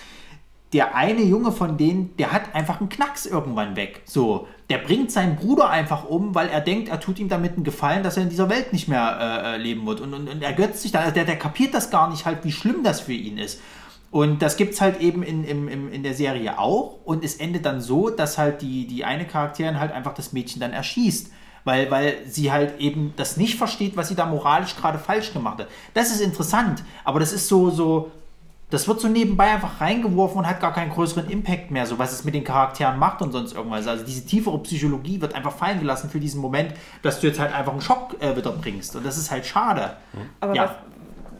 der 0.72 0.94
eine 0.94 1.22
Junge 1.22 1.52
von 1.52 1.78
denen, 1.78 2.14
der 2.18 2.32
hat 2.32 2.54
einfach 2.54 2.80
einen 2.80 2.90
Knacks 2.90 3.24
irgendwann 3.24 3.76
weg. 3.76 4.02
So, 4.04 4.48
der 4.68 4.78
bringt 4.78 5.10
seinen 5.10 5.36
Bruder 5.36 5.70
einfach 5.70 6.04
um, 6.04 6.34
weil 6.34 6.48
er 6.48 6.60
denkt, 6.60 6.90
er 6.90 7.00
tut 7.00 7.18
ihm 7.18 7.28
damit 7.28 7.54
einen 7.54 7.64
Gefallen, 7.64 8.02
dass 8.02 8.18
er 8.18 8.24
in 8.24 8.28
dieser 8.28 8.50
Welt 8.50 8.72
nicht 8.72 8.86
mehr 8.86 9.18
äh, 9.18 9.54
äh, 9.54 9.56
leben 9.56 9.86
wird. 9.86 10.00
Und, 10.00 10.12
und, 10.12 10.28
und 10.28 10.42
er 10.42 10.52
götzt 10.52 10.82
sich 10.82 10.92
dann, 10.92 11.02
also 11.02 11.14
der, 11.14 11.24
der 11.24 11.38
kapiert 11.38 11.72
das 11.72 11.90
gar 11.90 12.10
nicht 12.10 12.26
halt, 12.26 12.44
wie 12.44 12.52
schlimm 12.52 12.82
das 12.82 13.00
für 13.00 13.14
ihn 13.14 13.38
ist. 13.38 13.60
Und 14.10 14.40
das 14.42 14.56
gibt 14.56 14.74
es 14.74 14.80
halt 14.80 15.00
eben 15.00 15.22
in, 15.22 15.44
in, 15.44 15.90
in, 15.90 16.02
der 16.02 16.14
Serie 16.14 16.58
auch. 16.58 16.98
Und 17.04 17.24
es 17.24 17.36
endet 17.36 17.64
dann 17.64 17.80
so, 17.80 18.10
dass 18.10 18.38
halt 18.38 18.62
die, 18.62 18.86
die 18.86 19.04
eine 19.04 19.26
Charakterin 19.26 19.80
halt 19.80 19.92
einfach 19.92 20.14
das 20.14 20.32
Mädchen 20.32 20.60
dann 20.60 20.72
erschießt. 20.72 21.30
Weil, 21.64 21.90
weil 21.90 22.16
sie 22.26 22.50
halt 22.50 22.80
eben 22.80 23.12
das 23.16 23.36
nicht 23.36 23.56
versteht, 23.56 23.96
was 23.96 24.08
sie 24.08 24.14
da 24.14 24.24
moralisch 24.24 24.76
gerade 24.76 24.98
falsch 24.98 25.34
gemacht 25.34 25.58
hat. 25.58 25.68
Das 25.92 26.10
ist 26.10 26.20
interessant, 26.20 26.82
aber 27.04 27.20
das 27.20 27.32
ist 27.32 27.46
so, 27.46 27.68
so, 27.68 28.10
das 28.70 28.86
wird 28.86 29.00
so 29.00 29.08
nebenbei 29.08 29.44
einfach 29.52 29.80
reingeworfen 29.80 30.38
und 30.38 30.46
hat 30.46 30.60
gar 30.60 30.72
keinen 30.74 30.90
größeren 30.90 31.28
Impact 31.30 31.70
mehr, 31.70 31.86
so 31.86 31.98
was 31.98 32.12
es 32.12 32.24
mit 32.24 32.34
den 32.34 32.44
Charakteren 32.44 32.98
macht 32.98 33.22
und 33.22 33.32
sonst 33.32 33.54
irgendwas. 33.54 33.86
Also 33.86 34.04
diese 34.04 34.26
tiefere 34.26 34.58
Psychologie 34.58 35.20
wird 35.20 35.34
einfach 35.34 35.52
fallen 35.52 35.80
gelassen 35.80 36.10
für 36.10 36.20
diesen 36.20 36.40
Moment, 36.40 36.74
dass 37.02 37.20
du 37.20 37.26
jetzt 37.28 37.40
halt 37.40 37.54
einfach 37.54 37.72
einen 37.72 37.80
Schock 37.80 38.16
äh, 38.20 38.36
wieder 38.36 38.52
bringst. 38.52 38.94
Und 38.96 39.06
das 39.06 39.16
ist 39.16 39.30
halt 39.30 39.46
schade. 39.46 39.96
Aber 40.40 40.54
Ja. 40.54 40.74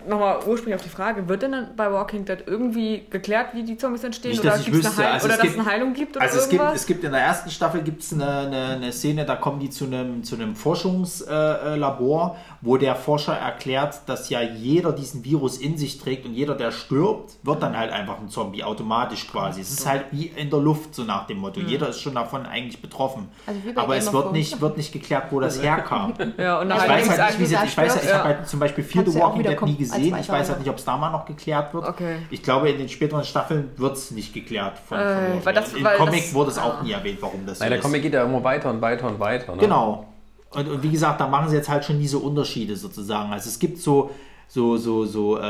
nochmal 0.08 0.38
ursprünglich 0.46 0.76
auf 0.76 0.82
die 0.82 0.88
Frage, 0.88 1.28
wird 1.28 1.42
denn 1.42 1.54
bei 1.76 1.92
Walking 1.92 2.24
Dead 2.24 2.38
irgendwie 2.46 3.04
geklärt, 3.10 3.48
wie 3.52 3.62
die 3.62 3.76
Zombies 3.76 4.04
entstehen? 4.04 4.30
Nicht, 4.30 4.40
oder 4.40 4.52
dass 4.52 4.60
ich 4.62 4.72
wüsste. 4.72 4.88
eine, 4.88 4.96
Heil 4.96 5.12
Also 5.12 5.26
oder 5.26 5.34
es 5.34 5.38
dass 5.40 5.42
gibt- 5.48 5.54
es 5.60 5.66
eine 5.66 5.70
Heilung 5.70 5.92
gibt 5.92 6.16
oder 6.16 6.24
Also 6.24 6.38
es 6.38 6.48
gibt, 6.48 6.62
es 6.74 6.86
gibt 6.86 7.04
in 7.04 7.12
der 7.12 7.20
ersten 7.20 7.50
Staffel 7.50 7.82
gibt's 7.82 8.10
eine, 8.14 8.26
eine, 8.26 8.64
eine 8.76 8.90
Szene, 8.92 9.26
da 9.26 9.36
kommen 9.36 9.60
die 9.60 9.68
zu 9.68 9.84
einem, 9.84 10.24
zu 10.24 10.34
einem 10.36 10.56
Forschungslabor, 10.56 11.62
äh, 11.72 11.76
Labor, 11.76 12.36
wo 12.60 12.76
der 12.76 12.96
Forscher 12.96 13.34
erklärt, 13.34 14.00
dass 14.06 14.28
ja 14.30 14.40
jeder 14.42 14.92
diesen 14.92 15.24
Virus 15.24 15.58
in 15.58 15.78
sich 15.78 15.98
trägt 15.98 16.26
und 16.26 16.34
jeder, 16.34 16.54
der 16.54 16.72
stirbt, 16.72 17.36
wird 17.42 17.62
dann 17.62 17.76
halt 17.76 17.92
einfach 17.92 18.18
ein 18.18 18.28
Zombie, 18.28 18.64
automatisch 18.64 19.28
quasi. 19.30 19.60
Es 19.60 19.70
ist 19.70 19.86
halt 19.86 20.06
wie 20.10 20.26
in 20.26 20.50
der 20.50 20.58
Luft, 20.58 20.94
so 20.94 21.04
nach 21.04 21.26
dem 21.26 21.38
Motto. 21.38 21.60
Jeder 21.60 21.88
ist 21.88 22.00
schon 22.00 22.14
davon 22.14 22.46
eigentlich 22.46 22.82
betroffen. 22.82 23.28
Also 23.46 23.60
Aber 23.76 23.96
es 23.96 24.12
wird 24.12 24.32
nicht, 24.32 24.60
wird 24.60 24.76
nicht 24.76 24.92
geklärt, 24.92 25.26
wo 25.30 25.38
das 25.40 25.62
herkam. 25.62 26.14
ja, 26.36 26.62
Ich 26.62 26.68
weiß 26.68 27.08
halt 27.18 27.30
nicht, 27.30 27.40
wie 27.40 27.46
sie, 27.46 27.54
ich 27.64 27.76
weiß, 27.76 27.92
sagst, 27.92 28.04
ich 28.04 28.10
ja. 28.10 28.18
habe 28.18 28.28
halt 28.28 28.48
zum 28.48 28.58
Beispiel 28.60 28.82
Fear 28.84 29.04
Kannst 29.04 29.16
the 29.16 29.22
Walking 29.22 29.42
Dead 29.44 29.62
nie 29.62 29.76
gesehen. 29.76 30.16
Ich 30.18 30.28
weiß 30.28 30.48
halt 30.48 30.58
nicht, 30.58 30.68
ob 30.70 30.76
es 30.78 30.84
da 30.84 30.96
mal 30.96 31.10
noch 31.10 31.24
geklärt 31.26 31.72
wird. 31.74 31.86
Okay. 31.86 32.16
Ich 32.30 32.42
glaube, 32.42 32.70
in 32.70 32.78
den 32.78 32.88
späteren 32.88 33.24
Staffeln 33.24 33.70
wird 33.76 33.96
es 33.96 34.10
nicht 34.10 34.34
geklärt. 34.34 34.78
Von, 34.78 34.98
von 34.98 35.06
Äh, 35.06 35.44
weil 35.44 35.54
das-. 35.54 35.74
Im 35.74 35.84
weil 35.84 35.96
Comic 35.96 36.24
das- 36.24 36.34
wurde 36.34 36.50
es 36.50 36.58
auch 36.58 36.82
nie 36.82 36.90
erwähnt, 36.92 37.18
warum 37.20 37.46
das 37.46 37.58
so 37.58 37.64
Nein, 37.64 37.70
der 37.70 37.78
ist. 37.78 37.84
Comic 37.84 38.02
geht 38.02 38.14
ja 38.14 38.24
immer 38.24 38.42
weiter 38.42 38.70
und 38.70 38.80
weiter 38.80 39.06
und 39.06 39.20
weiter. 39.20 39.52
Ne? 39.54 39.60
Genau. 39.60 40.07
Und, 40.50 40.68
und 40.68 40.82
wie 40.82 40.90
gesagt, 40.90 41.20
da 41.20 41.28
machen 41.28 41.48
sie 41.50 41.56
jetzt 41.56 41.68
halt 41.68 41.84
schon 41.84 41.98
diese 41.98 42.18
Unterschiede 42.18 42.76
sozusagen. 42.76 43.32
Also 43.32 43.48
es 43.48 43.58
gibt 43.58 43.78
so, 43.78 44.10
so, 44.48 44.76
so, 44.76 45.04
so, 45.04 45.38
äh, 45.38 45.42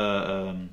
ähm, 0.49 0.69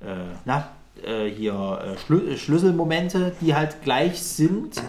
äh, 0.00 0.06
na, 0.44 0.68
äh, 1.04 1.28
hier 1.28 1.52
äh, 1.54 1.98
Schlü 1.98 2.36
Schlüsselmomente, 2.36 3.32
die 3.40 3.54
halt 3.54 3.82
gleich 3.82 4.22
sind, 4.22 4.80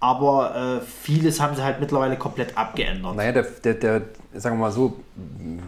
aber 0.00 0.80
äh, 0.80 0.84
vieles 0.84 1.40
haben 1.40 1.56
sie 1.56 1.62
halt 1.62 1.80
mittlerweile 1.80 2.16
komplett 2.16 2.56
abgeändert. 2.56 3.16
Naja, 3.16 3.32
der, 3.32 3.42
der, 3.42 3.74
der, 3.74 4.02
sagen 4.34 4.56
wir 4.56 4.60
mal 4.66 4.72
so, 4.72 4.96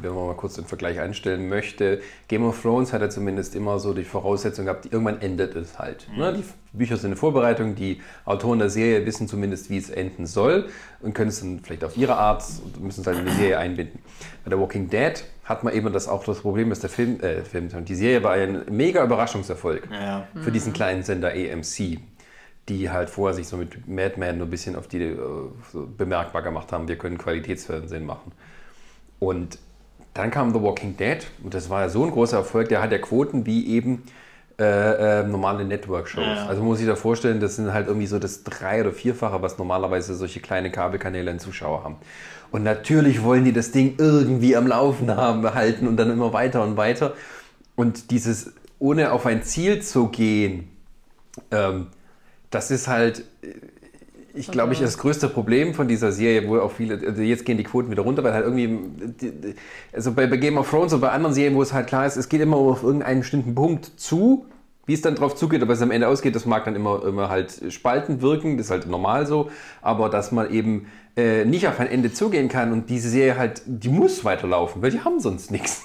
wenn 0.01 0.15
man 0.15 0.27
mal 0.27 0.35
kurz 0.37 0.55
den 0.55 0.65
Vergleich 0.65 1.01
einstellen 1.01 1.49
möchte, 1.49 2.01
Game 2.29 2.45
of 2.45 2.61
Thrones 2.63 2.93
hat 2.93 3.01
ja 3.01 3.11
zumindest 3.11 3.55
immer 3.55 3.79
so 3.79 3.93
die 3.93 4.05
Voraussetzung 4.05 4.67
gehabt, 4.67 4.87
irgendwann 4.87 5.21
endet 5.21 5.57
es 5.57 5.79
halt. 5.79 6.07
Ne? 6.17 6.33
Die 6.35 6.45
Bücher 6.77 6.97
sind 6.97 7.11
in 7.13 7.17
Vorbereitung, 7.17 7.75
die 7.75 8.01
Autoren 8.25 8.59
der 8.61 8.71
Serie 8.71 9.05
wissen 9.05 9.27
zumindest, 9.29 9.69
wie 9.69 9.79
es 9.79 9.91
enden 9.91 10.27
soll 10.27 10.69
und 11.01 11.13
können 11.15 11.29
es 11.29 11.41
dann 11.41 11.61
vielleicht 11.63 11.85
auf 11.85 11.97
ihre 11.97 12.17
Art, 12.17 12.45
müssen 12.81 13.01
es 13.01 13.07
halt 13.07 13.19
in 13.19 13.27
die 13.27 13.33
Serie 13.33 13.59
einbinden. 13.59 13.99
Bei 14.45 14.51
der 14.51 14.61
Walking 14.61 14.89
Dead 14.89 15.25
hat 15.45 15.65
man 15.65 15.75
eben 15.75 15.93
das 15.93 16.07
auch 16.09 16.23
das 16.25 16.39
Problem, 16.41 16.71
dass 16.71 16.79
der 16.81 16.89
Film, 16.91 17.21
äh, 17.21 17.43
Film 17.43 17.69
die 17.85 17.95
Serie 17.97 18.23
war 18.23 18.33
ein 18.33 18.63
mega 18.71 19.03
Überraschungserfolg 19.05 19.89
Ja. 19.93 20.27
für 20.41 20.53
diesen 20.53 20.73
kleinen 20.73 21.03
Sender 21.03 21.31
AMC, 21.33 21.99
die 22.69 22.91
halt 22.91 23.11
vorher 23.11 23.35
sich 23.35 23.49
so 23.49 23.57
mit 23.57 23.89
Mad 23.89 24.15
Men 24.19 24.39
nur 24.39 24.47
ein 24.47 24.51
bisschen 24.51 24.77
auf 24.77 24.87
die 24.87 25.03
äh, 25.03 25.17
so 25.73 25.87
bemerkbar 25.87 26.43
gemacht 26.43 26.73
haben, 26.73 26.89
wir 26.89 26.97
können 26.97 27.19
Qualitätsfernsehen 27.19 28.07
machen. 28.07 28.33
Und 29.19 29.59
dann 30.15 30.31
kam 30.31 30.53
The 30.53 30.61
Walking 30.61 30.97
Dead 30.97 31.27
und 31.43 31.55
das 31.55 31.71
war 31.71 31.83
ja 31.83 31.89
so 31.89 32.05
ein 32.05 32.11
großer 32.11 32.37
Erfolg, 32.39 32.69
der 32.69 32.83
hat 32.83 32.93
ja 32.93 32.99
Quoten 32.99 33.47
wie 33.47 33.67
eben 33.69 34.03
äh, 34.59 35.21
äh, 35.21 35.23
normale 35.25 35.65
Network-Shows. 35.65 36.25
Ja. 36.25 36.47
Also 36.47 36.63
muss 36.63 36.79
sich 36.79 36.87
da 36.87 36.95
vorstellen, 36.95 37.41
das 37.41 37.57
sind 37.57 37.73
halt 37.73 37.87
irgendwie 37.87 38.07
so 38.07 38.19
das 38.19 38.45
drei- 38.45 38.83
oder 38.83 38.93
vierfache, 38.93 39.41
was 39.41 39.59
normalerweise 39.59 40.15
solche 40.15 40.41
kleine 40.41 40.71
Kabelkanäle 40.71 41.31
an 41.31 41.39
Zuschauer 41.39 41.83
haben. 41.85 41.97
Und 42.51 42.63
natürlich 42.63 43.23
wollen 43.23 43.45
die 43.45 43.53
das 43.53 43.73
Ding 43.73 43.95
irgendwie 43.99 44.55
am 44.55 44.67
Laufen 44.67 45.11
haben, 45.17 45.55
halten 45.55 45.89
und 45.89 45.97
dann 45.97 46.11
immer 46.11 46.33
weiter 46.35 46.63
und 46.63 46.77
weiter. 46.77 47.15
Und 47.75 48.11
dieses, 48.11 48.53
ohne 48.79 49.13
auf 49.13 49.25
ein 49.25 49.43
Ziel 49.43 49.81
zu 49.81 50.09
gehen, 50.09 50.69
ähm, 51.51 51.87
das 52.53 52.71
ist 52.71 52.87
halt, 52.87 53.25
ich 54.35 54.51
glaube, 54.51 54.73
ich 54.73 54.81
das 54.81 54.99
größte 54.99 55.29
Problem 55.29 55.75
von 55.75 55.89
dieser 55.89 56.13
Serie, 56.13 56.49
wo 56.49 56.59
auch 56.59 56.73
viele, 56.73 57.01
also 57.07 57.23
jetzt 57.23 57.45
gehen 57.45 57.57
die 57.57 57.65
Quoten 57.65 57.91
wieder 57.91 58.03
runter, 58.03 58.23
weil 58.23 58.33
halt 58.33 58.45
irgendwie, 58.45 58.79
also 59.93 60.13
bei, 60.13 60.27
bei 60.27 60.37
Game 60.37 60.59
of 60.59 60.71
Thrones 60.71 60.93
und 60.93 61.01
bei 61.01 61.11
anderen 61.11 61.35
Serien, 61.35 61.55
wo 61.55 61.63
es 61.63 61.73
halt 61.73 61.87
klar 61.87 62.07
ist, 62.07 62.17
es 62.17 62.29
geht 62.29 62.41
immer 62.41 62.57
auf 62.57 62.83
irgendeinen 62.83 63.21
bestimmten 63.21 63.55
Punkt 63.55 63.87
zu, 63.97 64.47
wie 64.87 64.95
es 64.95 65.01
dann 65.01 65.15
drauf 65.15 65.35
zugeht, 65.35 65.63
aber 65.63 65.73
es 65.73 65.83
am 65.83 65.91
Ende 65.91 66.09
ausgeht, 66.09 66.35
das 66.35 66.47
mag 66.47 66.65
dann 66.65 66.77
immer, 66.77 67.05
immer 67.05 67.29
halt 67.29 67.61
spaltend 67.71 68.21
wirken, 68.21 68.57
das 68.59 68.67
ist 68.67 68.71
halt 68.71 68.87
normal 68.87 69.27
so, 69.27 69.51
aber 69.81 70.09
dass 70.09 70.33
man 70.33 70.51
eben 70.51 70.87
äh, 71.17 71.45
nicht 71.45 71.69
auf 71.69 71.79
ein 71.81 71.87
Ende 71.87 72.13
zugehen 72.13 72.49
kann 72.49 72.73
und 72.73 72.91
diese 72.91 73.09
Serie 73.09 73.39
halt, 73.39 73.63
die 73.67 73.89
muss 73.89 74.25
weiterlaufen, 74.25 74.83
weil 74.83 74.91
die 74.91 75.01
haben 75.01 75.21
sonst 75.21 75.51
nichts. 75.51 75.85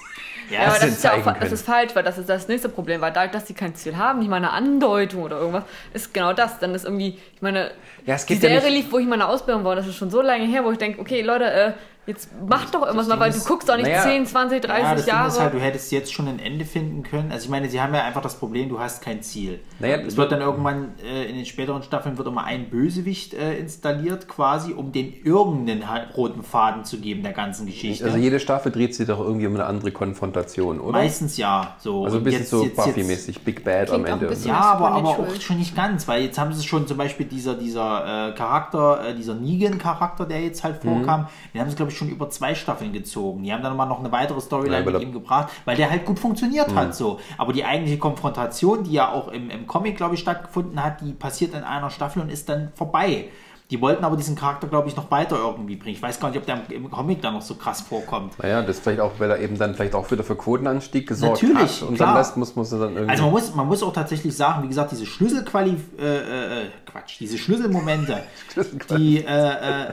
Ja, 0.50 0.60
aber 0.66 0.74
das 0.78 0.84
ist 0.88 1.04
ja 1.04 1.12
auch 1.14 1.38
das 1.38 1.52
ist 1.52 1.66
falsch, 1.66 1.94
weil 1.94 2.02
das 2.02 2.18
ist 2.18 2.28
das 2.28 2.48
nächste 2.48 2.68
Problem, 2.68 3.00
weil 3.00 3.12
dadurch, 3.12 3.32
dass 3.32 3.46
sie 3.46 3.54
kein 3.54 3.74
Ziel 3.74 3.96
haben, 3.96 4.20
nicht 4.20 4.28
mal 4.28 4.36
eine 4.36 4.50
Andeutung 4.52 5.22
oder 5.22 5.38
irgendwas, 5.38 5.64
ist 5.92 6.14
genau 6.14 6.32
das. 6.32 6.58
Dann 6.58 6.74
ist 6.74 6.84
irgendwie, 6.84 7.18
ich 7.34 7.42
meine, 7.42 7.70
Ja, 8.06 8.14
es 8.14 8.26
die 8.26 8.34
ja 8.34 8.40
Serie 8.40 8.62
nicht- 8.70 8.84
lief, 8.84 8.92
wo 8.92 8.98
ich 8.98 9.06
meine 9.06 9.28
Ausbildung 9.28 9.64
war, 9.64 9.76
das 9.76 9.86
ist 9.86 9.96
schon 9.96 10.10
so 10.10 10.22
lange 10.22 10.44
her, 10.46 10.64
wo 10.64 10.70
ich 10.72 10.78
denke, 10.78 11.00
okay, 11.00 11.22
Leute, 11.22 11.44
äh, 11.50 11.72
Jetzt 12.08 12.30
mach 12.48 12.70
doch 12.70 12.82
irgendwas 12.82 13.06
mal, 13.06 13.20
weil 13.20 13.30
du 13.30 13.38
guckst 13.38 13.68
doch 13.68 13.76
nicht 13.76 13.84
naja, 13.86 14.00
10, 14.02 14.24
20, 14.24 14.62
30 14.62 14.82
ja, 14.82 14.94
das 14.94 15.06
Jahre. 15.06 15.22
Ding 15.24 15.28
ist 15.34 15.40
halt, 15.40 15.52
du 15.54 15.60
hättest 15.60 15.92
jetzt 15.92 16.10
schon 16.10 16.26
ein 16.26 16.38
Ende 16.38 16.64
finden 16.64 17.02
können. 17.02 17.30
Also 17.30 17.44
ich 17.44 17.50
meine, 17.50 17.68
sie 17.68 17.82
haben 17.82 17.92
ja 17.92 18.02
einfach 18.02 18.22
das 18.22 18.36
Problem, 18.36 18.70
du 18.70 18.80
hast 18.80 19.02
kein 19.02 19.20
Ziel. 19.22 19.60
Naja, 19.78 19.98
es 19.98 20.16
wird 20.16 20.32
dann 20.32 20.40
irgendwann 20.40 20.94
äh, 21.04 21.26
in 21.28 21.36
den 21.36 21.44
späteren 21.44 21.82
Staffeln 21.82 22.16
wird 22.16 22.26
immer 22.26 22.44
ein 22.44 22.70
Bösewicht 22.70 23.34
äh, 23.34 23.58
installiert, 23.58 24.26
quasi, 24.26 24.72
um 24.72 24.90
den 24.90 25.12
irgendeinen 25.22 25.82
roten 26.16 26.42
Faden 26.42 26.84
zu 26.86 26.98
geben 26.98 27.22
der 27.22 27.32
ganzen 27.34 27.66
Geschichte. 27.66 28.06
Also 28.06 28.16
jede 28.16 28.40
Staffel 28.40 28.72
dreht 28.72 28.94
sich 28.94 29.06
doch 29.06 29.20
irgendwie 29.20 29.46
um 29.46 29.52
eine 29.54 29.66
andere 29.66 29.92
Konfrontation, 29.92 30.80
oder? 30.80 30.92
Meistens 30.92 31.36
ja. 31.36 31.76
So. 31.78 32.04
also 32.06 32.16
ein 32.16 32.24
bisschen 32.24 32.40
jetzt- 32.40 32.50
so 32.50 32.64
Buffy-mäßig, 32.74 33.40
Big 33.42 33.62
Bad 33.64 33.90
am 33.90 34.06
Ende. 34.06 34.32
Ja, 34.46 34.60
aber, 34.60 34.92
aber 34.92 35.08
auch 35.10 35.40
schon 35.42 35.58
nicht 35.58 35.76
ganz, 35.76 36.08
weil 36.08 36.22
jetzt 36.22 36.38
haben 36.38 36.54
sie 36.54 36.66
schon 36.66 36.86
zum 36.86 36.96
Beispiel 36.96 37.26
dieser, 37.26 37.54
dieser 37.54 38.28
äh, 38.30 38.32
Charakter, 38.34 39.08
äh, 39.08 39.14
dieser 39.14 39.34
Negan-Charakter, 39.34 40.24
der 40.24 40.40
jetzt 40.42 40.64
halt 40.64 40.82
Mhm. 40.84 40.88
vorkam, 40.88 41.28
den 41.52 41.60
haben 41.60 41.68
sie, 41.68 41.76
glaube 41.76 41.92
ich, 41.92 41.97
schon 41.98 42.08
über 42.08 42.30
zwei 42.30 42.54
Staffeln 42.54 42.92
gezogen. 42.92 43.42
Die 43.42 43.52
haben 43.52 43.62
dann 43.62 43.76
mal 43.76 43.86
noch 43.86 43.98
eine 44.00 44.10
weitere 44.12 44.40
Storyline 44.40 44.78
Ja, 44.78 44.84
mit 44.86 44.94
da- 44.94 44.98
ihm 45.00 45.12
gebracht, 45.12 45.48
weil 45.64 45.76
der 45.76 45.90
halt 45.90 46.06
gut 46.06 46.18
funktioniert 46.18 46.70
Mhm. 46.70 46.76
hat 46.76 46.94
so. 46.94 47.18
Aber 47.36 47.52
die 47.52 47.64
eigentliche 47.64 47.98
Konfrontation, 47.98 48.84
die 48.84 48.92
ja 48.92 49.12
auch 49.12 49.28
im, 49.28 49.50
im 49.50 49.66
Comic, 49.66 49.96
glaube 49.96 50.14
ich, 50.14 50.20
stattgefunden 50.20 50.82
hat, 50.82 51.00
die 51.02 51.12
passiert 51.12 51.54
in 51.54 51.64
einer 51.64 51.90
Staffel 51.90 52.22
und 52.22 52.30
ist 52.30 52.48
dann 52.48 52.72
vorbei. 52.74 53.26
Die 53.70 53.82
wollten 53.82 54.02
aber 54.02 54.16
diesen 54.16 54.34
Charakter, 54.34 54.66
glaube 54.66 54.88
ich, 54.88 54.96
noch 54.96 55.10
weiter 55.10 55.36
irgendwie 55.36 55.76
bringen. 55.76 55.94
Ich 55.94 56.00
weiß 56.00 56.18
gar 56.20 56.30
nicht, 56.30 56.38
ob 56.38 56.46
der 56.46 56.62
im, 56.70 56.90
Comic 56.90 57.20
dann 57.20 57.34
noch 57.34 57.42
so 57.42 57.54
krass 57.54 57.82
vorkommt. 57.82 58.38
Naja, 58.38 58.62
das 58.62 58.78
vielleicht 58.80 59.00
auch, 59.00 59.12
weil 59.18 59.30
er 59.30 59.40
eben 59.40 59.58
dann 59.58 59.74
vielleicht 59.74 59.94
auch 59.94 60.10
wieder 60.10 60.24
für 60.24 60.36
Quotenanstieg 60.36 61.06
gesorgt 61.06 61.42
Natürlich, 61.42 61.82
hat. 61.82 61.88
Und 61.90 61.96
klar. 61.96 62.14
dann 62.14 62.38
muss, 62.38 62.56
muss 62.56 62.72
er 62.72 62.78
dann 62.78 62.94
irgendwie. 62.94 63.10
Also 63.10 63.24
man 63.24 63.32
muss, 63.32 63.54
man 63.54 63.66
muss 63.66 63.82
auch 63.82 63.92
tatsächlich 63.92 64.34
sagen, 64.34 64.62
wie 64.62 64.68
gesagt, 64.68 64.92
diese 64.92 65.04
Schlüsselquali, 65.04 65.76
äh, 66.00 66.02
äh, 66.02 66.66
Quatsch, 66.90 67.20
diese 67.20 67.36
Schlüsselmomente, 67.36 68.22
die, 68.96 69.18
äh, 69.18 69.28
äh, 69.28 69.92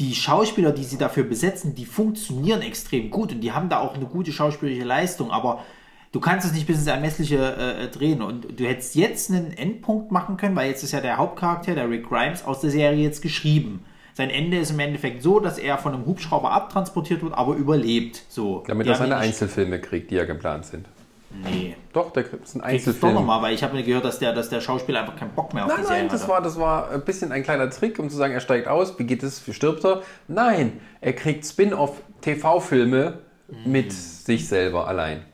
die 0.00 0.14
Schauspieler, 0.14 0.72
die 0.72 0.84
sie 0.84 0.96
dafür 0.98 1.24
besetzen, 1.24 1.74
die 1.74 1.84
funktionieren 1.84 2.62
extrem 2.62 3.10
gut 3.10 3.32
und 3.32 3.40
die 3.40 3.52
haben 3.52 3.68
da 3.68 3.80
auch 3.80 3.94
eine 3.94 4.06
gute 4.06 4.32
schauspielerische 4.32 4.86
Leistung, 4.86 5.30
aber 5.30 5.62
du 6.10 6.20
kannst 6.20 6.46
es 6.46 6.54
nicht 6.54 6.66
bis 6.66 6.78
ins 6.78 6.86
Ermessliche 6.86 7.36
äh, 7.36 7.88
drehen 7.88 8.22
und 8.22 8.58
du 8.58 8.66
hättest 8.66 8.94
jetzt 8.94 9.30
einen 9.30 9.52
Endpunkt 9.52 10.10
machen 10.10 10.38
können, 10.38 10.56
weil 10.56 10.70
jetzt 10.70 10.82
ist 10.82 10.92
ja 10.92 11.00
der 11.00 11.18
Hauptcharakter, 11.18 11.74
der 11.74 11.88
Rick 11.90 12.08
Grimes, 12.08 12.44
aus 12.44 12.60
der 12.60 12.70
Serie 12.70 13.04
jetzt 13.04 13.20
geschrieben. 13.20 13.84
Sein 14.14 14.30
Ende 14.30 14.58
ist 14.58 14.70
im 14.70 14.80
Endeffekt 14.80 15.22
so, 15.22 15.38
dass 15.38 15.58
er 15.58 15.78
von 15.78 15.94
einem 15.94 16.06
Hubschrauber 16.06 16.50
abtransportiert 16.50 17.22
wird, 17.22 17.34
aber 17.34 17.54
überlebt. 17.54 18.22
So. 18.28 18.64
damit 18.66 18.86
er 18.86 18.96
seine 18.96 19.16
Einzelfilme 19.18 19.80
kriegt, 19.80 20.10
die 20.10 20.16
ja 20.16 20.24
geplant 20.24 20.66
sind. 20.66 20.86
Nee. 21.32 21.76
Doch, 21.92 22.12
der 22.12 22.24
kriegt- 22.24 22.42
das 22.42 22.52
sind 22.52 22.62
Kriegst 22.64 22.86
du 22.86 22.90
es 22.90 23.00
doch 23.00 23.12
nochmal, 23.12 23.40
weil 23.40 23.54
ich 23.54 23.62
habe 23.62 23.74
mir 23.76 23.82
gehört, 23.84 24.04
dass 24.04 24.18
der, 24.18 24.32
dass 24.32 24.48
der 24.48 24.60
Schauspieler 24.60 25.00
einfach 25.00 25.16
keinen 25.16 25.30
Bock 25.32 25.54
mehr 25.54 25.64
auf 25.64 25.70
Nein, 25.70 25.80
die 25.80 25.86
Serie 25.86 26.02
nein, 26.02 26.08
das 26.10 26.22
hatte. 26.22 26.32
war, 26.32 26.42
das 26.42 26.58
war 26.58 26.90
ein 26.90 27.02
bisschen 27.04 27.30
ein 27.32 27.42
kleiner 27.44 27.70
Trick, 27.70 27.98
um 28.00 28.10
zu 28.10 28.16
sagen, 28.16 28.32
er 28.34 28.40
steigt 28.40 28.66
aus. 28.66 28.98
Wie 28.98 29.04
geht 29.04 29.22
es? 29.22 29.46
Wie 29.46 29.52
stirbt 29.52 29.84
er? 29.84 30.02
Nein, 30.28 30.80
er 31.00 31.12
kriegt 31.12 31.46
Spin-off-TV-Filme 31.46 33.18
Mhm. 33.48 33.72
mit 33.72 33.92
sich 33.92 34.48
selber 34.48 34.86
allein. 34.88 35.24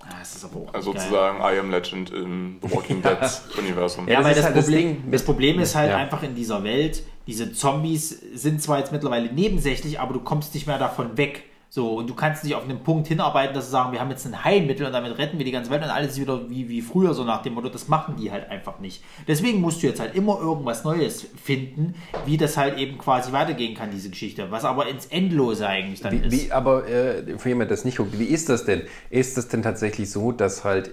Ah, 0.00 0.16
das 0.20 0.36
ist 0.36 0.44
aber 0.44 0.56
auch 0.68 0.74
Also 0.74 0.92
geil. 0.92 1.00
sozusagen 1.02 1.38
I 1.40 1.58
Am 1.58 1.70
Legend 1.70 2.10
im 2.10 2.58
The 2.62 2.74
Walking 2.74 3.00
Dead-Universum. 3.02 4.06
Ja, 4.06 4.16
das 4.16 4.24
weil 4.26 4.34
das, 4.34 4.44
halt 4.44 4.56
das 4.56 4.64
Problem, 4.66 5.10
das, 5.10 5.22
Problem 5.24 5.60
ist 5.60 5.74
halt 5.74 5.90
Ja. 5.90 5.96
einfach 5.96 6.22
in 6.22 6.34
dieser 6.34 6.62
Welt, 6.62 7.02
diese 7.26 7.52
Zombies 7.54 8.10
sind 8.34 8.60
zwar 8.62 8.78
jetzt 8.80 8.92
mittlerweile 8.92 9.32
nebensächlich, 9.32 9.98
aber 10.00 10.12
du 10.12 10.20
kommst 10.20 10.52
nicht 10.54 10.66
mehr 10.66 10.78
davon 10.78 11.16
weg. 11.16 11.44
So, 11.74 11.94
und 11.94 12.08
du 12.08 12.14
kannst 12.14 12.44
nicht 12.44 12.54
auf 12.54 12.62
einen 12.62 12.84
Punkt 12.84 13.08
hinarbeiten, 13.08 13.52
dass 13.52 13.64
sie 13.64 13.72
sagen, 13.72 13.90
wir 13.90 13.98
haben 13.98 14.08
jetzt 14.08 14.24
ein 14.24 14.44
Heilmittel 14.44 14.86
und 14.86 14.92
damit 14.92 15.18
retten 15.18 15.38
wir 15.38 15.44
die 15.44 15.50
ganze 15.50 15.72
Welt 15.72 15.82
und 15.82 15.90
alles 15.90 16.12
ist 16.12 16.20
wieder 16.20 16.48
wie, 16.48 16.68
wie 16.68 16.80
früher, 16.80 17.14
so 17.14 17.24
nach 17.24 17.42
dem 17.42 17.54
Motto, 17.54 17.68
das 17.68 17.88
machen 17.88 18.14
die 18.16 18.30
halt 18.30 18.48
einfach 18.48 18.78
nicht. 18.78 19.02
Deswegen 19.26 19.60
musst 19.60 19.82
du 19.82 19.88
jetzt 19.88 19.98
halt 19.98 20.14
immer 20.14 20.38
irgendwas 20.38 20.84
Neues 20.84 21.26
finden, 21.34 21.96
wie 22.26 22.36
das 22.36 22.56
halt 22.56 22.78
eben 22.78 22.96
quasi 22.96 23.32
weitergehen 23.32 23.74
kann, 23.74 23.90
diese 23.90 24.08
Geschichte. 24.08 24.52
Was 24.52 24.64
aber 24.64 24.86
ins 24.86 25.06
Endlose 25.06 25.66
eigentlich 25.66 26.00
dann 26.00 26.12
Wie, 26.12 26.18
ist. 26.24 26.30
wie, 26.46 26.52
aber 26.52 26.86
äh, 26.88 27.36
für 27.38 27.48
jemand, 27.48 27.70
der 27.70 27.76
das 27.76 27.84
nicht 27.84 27.96
guckt, 27.96 28.20
wie 28.20 28.26
ist 28.26 28.48
das 28.48 28.64
denn? 28.64 28.82
Ist 29.10 29.36
das 29.36 29.48
denn 29.48 29.62
tatsächlich 29.62 30.08
so, 30.12 30.30
dass 30.30 30.62
halt, 30.62 30.92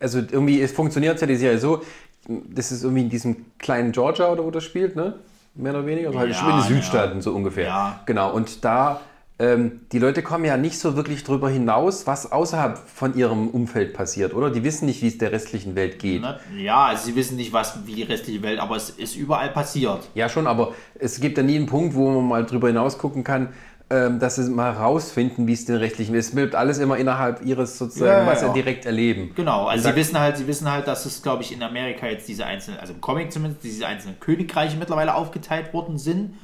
also 0.00 0.18
irgendwie, 0.18 0.60
es 0.60 0.72
funktioniert 0.72 1.20
ja 1.20 1.28
die 1.28 1.36
Serie 1.36 1.58
so, 1.58 1.82
das 2.26 2.72
ist 2.72 2.82
irgendwie 2.82 3.02
in 3.02 3.08
diesem 3.08 3.46
kleinen 3.60 3.92
Georgia 3.92 4.32
oder 4.32 4.44
wo 4.44 4.50
das 4.50 4.64
spielt, 4.64 4.96
ne? 4.96 5.20
Mehr 5.54 5.74
oder 5.74 5.86
weniger, 5.86 6.08
also 6.08 6.18
halt 6.18 6.32
Ja, 6.32 6.40
in 6.40 6.46
den 6.46 6.58
ja. 6.58 6.62
Südstaaten 6.62 7.20
so 7.20 7.32
ungefähr. 7.32 7.66
Ja. 7.66 8.00
Genau, 8.04 8.32
und 8.32 8.64
da, 8.64 9.00
ähm, 9.40 9.80
die 9.92 9.98
Leute 10.00 10.22
kommen 10.22 10.44
ja 10.44 10.56
nicht 10.56 10.78
so 10.78 10.96
wirklich 10.96 11.22
drüber 11.22 11.48
hinaus, 11.48 12.06
was 12.08 12.32
außerhalb 12.32 12.76
von 12.76 13.16
ihrem 13.16 13.48
Umfeld 13.48 13.94
passiert, 13.94 14.34
oder? 14.34 14.50
Die 14.50 14.64
wissen 14.64 14.86
nicht, 14.86 15.00
wie 15.02 15.06
es 15.06 15.18
der 15.18 15.30
restlichen 15.30 15.76
Welt 15.76 16.00
geht. 16.00 16.22
Na, 16.22 16.40
Ja, 16.56 16.86
also 16.86 17.06
sie 17.06 17.14
wissen 17.14 17.36
nicht, 17.36 17.52
was 17.52 17.86
wie 17.86 17.94
die 17.94 18.02
restliche 18.02 18.42
Welt, 18.42 18.58
aber 18.58 18.74
es 18.74 18.90
ist 18.90 19.14
überall 19.14 19.50
passiert. 19.50 20.08
Ja, 20.14 20.28
schon, 20.28 20.46
aber 20.48 20.72
es 20.98 21.20
gibt 21.20 21.36
ja 21.38 21.44
nie 21.44 21.56
einen 21.56 21.66
Punkt, 21.66 21.94
wo 21.94 22.10
man 22.10 22.26
mal 22.26 22.46
drüber 22.46 22.66
hinaus 22.66 22.98
gucken 22.98 23.22
kann, 23.22 23.50
ähm, 23.90 24.18
dass 24.18 24.36
sie 24.36 24.50
mal 24.50 24.74
herausfinden, 24.74 25.46
wie 25.46 25.52
es 25.52 25.64
den 25.64 25.76
rechtlichen 25.76 26.14
ist. 26.14 26.26
Es 26.30 26.34
bleibt 26.34 26.54
alles 26.54 26.78
immer 26.78 26.96
innerhalb 26.98 27.42
ihres 27.46 27.78
sozusagen, 27.78 28.10
Ja, 28.10 28.18
ja, 28.20 28.26
was 28.26 28.40
sie 28.40 28.46
ja. 28.46 28.52
direkt 28.52 28.86
erleben. 28.86 29.30
Genau, 29.36 29.66
also 29.66 29.88
sie 29.88 29.96
wissen 29.96 30.18
halt, 30.18 30.36
sie 30.36 30.46
wissen 30.46 30.70
halt, 30.70 30.86
dass 30.88 31.06
es, 31.06 31.22
glaube 31.22 31.42
ich, 31.42 31.52
in 31.52 31.62
Amerika 31.62 32.06
jetzt 32.06 32.28
diese 32.28 32.44
einzelnen, 32.44 32.80
also 32.80 32.92
im 32.92 33.00
Comic 33.00 33.32
zumindest, 33.32 33.62
diese 33.64 33.86
einzelnen 33.86 34.18
Königreiche 34.20 34.76
mittlerweile 34.76 35.14
aufgeteilt 35.14 35.72
worden 35.72 35.96
sind. 35.96 36.34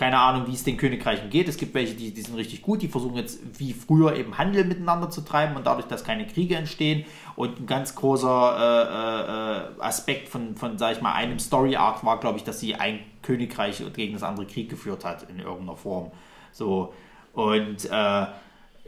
Keine 0.00 0.18
Ahnung, 0.18 0.46
wie 0.46 0.54
es 0.54 0.64
den 0.64 0.78
Königreichen 0.78 1.28
geht. 1.28 1.46
Es 1.46 1.58
gibt 1.58 1.74
welche, 1.74 1.92
die, 1.92 2.10
die 2.10 2.22
sind 2.22 2.34
richtig 2.34 2.62
gut, 2.62 2.80
die 2.80 2.88
versuchen 2.88 3.16
jetzt 3.16 3.38
wie 3.58 3.74
früher 3.74 4.16
eben 4.16 4.38
Handel 4.38 4.64
miteinander 4.64 5.10
zu 5.10 5.20
treiben 5.20 5.56
und 5.56 5.66
dadurch, 5.66 5.88
dass 5.88 6.04
keine 6.04 6.26
Kriege 6.26 6.56
entstehen. 6.56 7.04
Und 7.36 7.60
ein 7.60 7.66
ganz 7.66 7.94
großer 7.94 9.68
äh, 9.76 9.82
äh, 9.82 9.82
Aspekt 9.82 10.30
von, 10.30 10.56
von, 10.56 10.78
sag 10.78 10.92
ich 10.92 11.02
mal, 11.02 11.12
einem 11.12 11.38
Story-Arc 11.38 12.02
war, 12.02 12.18
glaube 12.18 12.38
ich, 12.38 12.44
dass 12.44 12.60
sie 12.60 12.76
ein 12.76 13.00
Königreich 13.20 13.82
gegen 13.92 14.14
das 14.14 14.22
andere 14.22 14.46
Krieg 14.46 14.70
geführt 14.70 15.04
hat 15.04 15.26
in 15.28 15.38
irgendeiner 15.38 15.76
Form. 15.76 16.10
So. 16.50 16.94
Und 17.34 17.84
äh, 17.84 18.26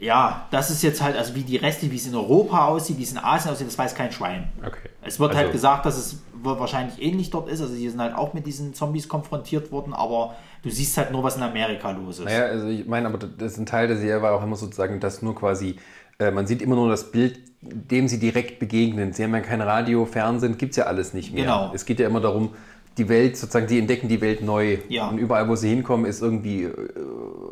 ja, 0.01 0.47
das 0.51 0.71
ist 0.71 0.83
jetzt 0.83 1.03
halt, 1.03 1.19
also 1.19 1.35
wie 1.35 1.43
die 1.43 1.59
Reste, 1.59 1.91
wie 1.91 1.97
es 1.97 2.07
in 2.07 2.15
Europa 2.15 2.69
aussieht, 2.69 2.97
wie 2.97 3.03
es 3.03 3.13
in 3.13 3.19
Asien 3.19 3.53
aussieht, 3.53 3.67
das 3.67 3.77
weiß 3.77 3.95
kein 3.95 4.13
Schwein. 4.13 4.51
Okay. 4.67 4.89
Es 5.03 5.21
wird 5.21 5.33
Also- 5.33 5.43
halt 5.43 5.53
gesagt, 5.53 5.85
dass 5.85 5.99
es 5.99 6.23
wahrscheinlich 6.45 7.01
ähnlich 7.01 7.31
dort 7.31 7.49
ist. 7.49 7.61
Also, 7.61 7.75
die 7.75 7.89
sind 7.89 8.01
halt 8.01 8.17
auch 8.17 8.33
mit 8.33 8.47
diesen 8.47 8.75
Zombies 8.75 9.09
konfrontiert 9.09 9.71
worden, 9.71 9.93
aber 9.93 10.35
du 10.63 10.71
siehst 10.71 10.97
halt 10.97 11.11
nur, 11.11 11.23
was 11.23 11.37
in 11.37 11.43
Amerika 11.43 11.91
los 11.91 12.19
ist. 12.19 12.25
Naja, 12.25 12.47
also 12.47 12.69
ich 12.69 12.87
meine, 12.87 13.09
aber 13.09 13.19
das 13.19 13.53
ist 13.53 13.59
ein 13.59 13.67
Teil 13.67 13.89
der 13.89 13.97
Serie 13.97 14.23
war 14.23 14.33
auch 14.33 14.43
immer 14.43 14.57
sozusagen, 14.57 15.01
dass 15.01 15.23
nur 15.23 15.35
quasi, 15.35 15.77
äh, 16.19 16.31
man 16.31 16.47
sieht 16.47 16.63
immer 16.63 16.77
nur 16.77 16.89
das 16.89 17.11
Bild, 17.11 17.41
dem 17.61 18.09
sie 18.09 18.19
direkt 18.19 18.59
begegnen. 18.59 19.13
Sie 19.13 19.23
haben 19.23 19.35
ja 19.35 19.41
kein 19.41 19.61
Radio, 19.61 20.05
Fernsehen, 20.05 20.59
gibt 20.59 20.73
es 20.73 20.77
ja 20.77 20.85
alles 20.85 21.15
nicht 21.15 21.33
mehr. 21.33 21.45
Genau. 21.45 21.73
Es 21.75 21.85
geht 21.85 22.01
ja 22.01 22.07
immer 22.07 22.21
darum, 22.21 22.51
die 22.99 23.09
Welt, 23.09 23.37
sozusagen, 23.37 23.67
die 23.67 23.79
entdecken 23.79 24.09
die 24.09 24.21
Welt 24.21 24.43
neu. 24.43 24.79
Ja. 24.89 25.09
Und 25.09 25.19
überall, 25.19 25.49
wo 25.49 25.57
sie 25.57 25.71
hinkommen, 25.71 26.07
ist 26.07 26.21
irgendwie, 26.21 26.65
äh, 26.65 26.73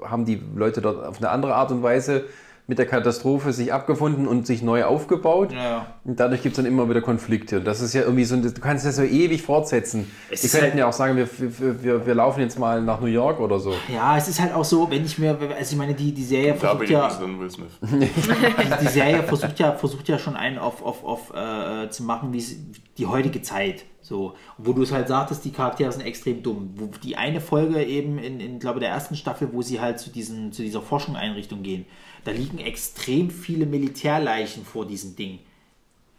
haben 0.05 0.25
die 0.25 0.41
Leute 0.55 0.81
dort 0.81 1.05
auf 1.05 1.19
eine 1.19 1.31
andere 1.31 1.55
Art 1.55 1.71
und 1.71 1.83
Weise 1.83 2.25
mit 2.71 2.79
der 2.79 2.87
Katastrophe 2.87 3.53
sich 3.53 3.73
abgefunden 3.73 4.29
und 4.29 4.47
sich 4.47 4.63
neu 4.63 4.85
aufgebaut. 4.85 5.53
Ja. 5.53 5.87
Und 6.05 6.21
dadurch 6.21 6.41
gibt 6.43 6.53
es 6.53 6.57
dann 6.63 6.67
immer 6.67 6.89
wieder 6.89 7.01
Konflikte. 7.03 7.59
Und 7.59 7.65
das 7.67 7.81
ist 7.81 7.93
ja 7.95 8.03
irgendwie 8.03 8.25
so, 8.25 8.37
ein- 8.37 8.43
du 8.43 8.53
kannst 8.61 8.87
das 8.87 8.95
so 8.95 9.03
ewig 9.03 9.43
fortsetzen. 9.43 10.09
Es 10.31 10.43
Die 10.43 10.47
ist 10.47 10.53
könnten 10.53 10.69
halt- 10.71 10.79
ja 10.79 10.87
auch 10.89 10.93
sagen, 10.93 11.17
wir, 11.17 11.29
wir, 11.59 11.83
wir, 11.83 12.07
wir 12.07 12.15
laufen 12.15 12.39
jetzt 12.41 12.61
mal 12.61 12.81
nach 12.81 13.01
New 13.01 13.09
York 13.09 13.41
oder 13.41 13.59
so. 13.59 13.75
Ja, 13.93 14.17
es 14.17 14.29
ist 14.29 14.41
halt 14.41 14.55
auch 14.55 14.65
so, 14.65 14.89
wenn 14.89 15.05
ich 15.05 15.19
mir, 15.19 15.37
also 15.59 15.73
ich 15.73 15.77
meine, 15.77 15.95
die, 15.95 16.13
die 16.13 16.23
Serie 16.25 16.55
versucht 16.55 16.89
ja, 16.89 17.09
dann 17.21 17.41
Will 17.41 17.51
Smith. 17.51 17.73
die 17.83 18.87
Serie 18.89 19.23
versucht 19.25 19.59
ja, 19.59 19.73
versucht 19.73 20.09
ja 20.09 20.19
schon 20.19 20.37
einen 20.37 20.59
auf, 20.59 20.81
auf, 20.83 21.05
auf 21.05 21.33
äh, 21.35 21.91
zu 21.91 22.05
machen, 22.05 22.33
wie 22.33 22.39
es 22.39 22.55
die 22.99 23.07
heutige 23.07 23.43
Zeit. 23.43 23.85
So, 24.03 24.35
wo 24.59 24.73
du 24.73 24.83
es 24.83 24.93
halt 24.93 25.09
sagtest, 25.09 25.45
die 25.45 25.53
Charaktere 25.53 25.93
sind 25.93 26.01
extrem 26.07 26.43
dumm. 26.43 26.71
Wo 26.77 26.89
die 27.05 27.17
eine 27.17 27.41
Folge 27.41 27.83
eben 27.85 28.19
in, 28.19 28.41
in 28.41 28.59
glaube 28.59 28.81
der 28.81 28.89
ersten 28.89 29.15
Staffel, 29.15 29.49
wo 29.53 29.61
sie 29.63 29.79
halt 29.81 29.99
zu 29.99 30.11
diesen, 30.11 30.53
zu 30.53 30.63
dieser 30.63 30.81
Forschungseinrichtung 30.81 31.63
gehen, 31.63 31.85
da 32.25 32.31
liegen 32.31 32.59
extrem 32.59 33.31
viele 33.31 33.67
Militärleichen 33.67 34.65
vor 34.65 34.87
diesem 34.87 35.17
Ding. 35.17 35.41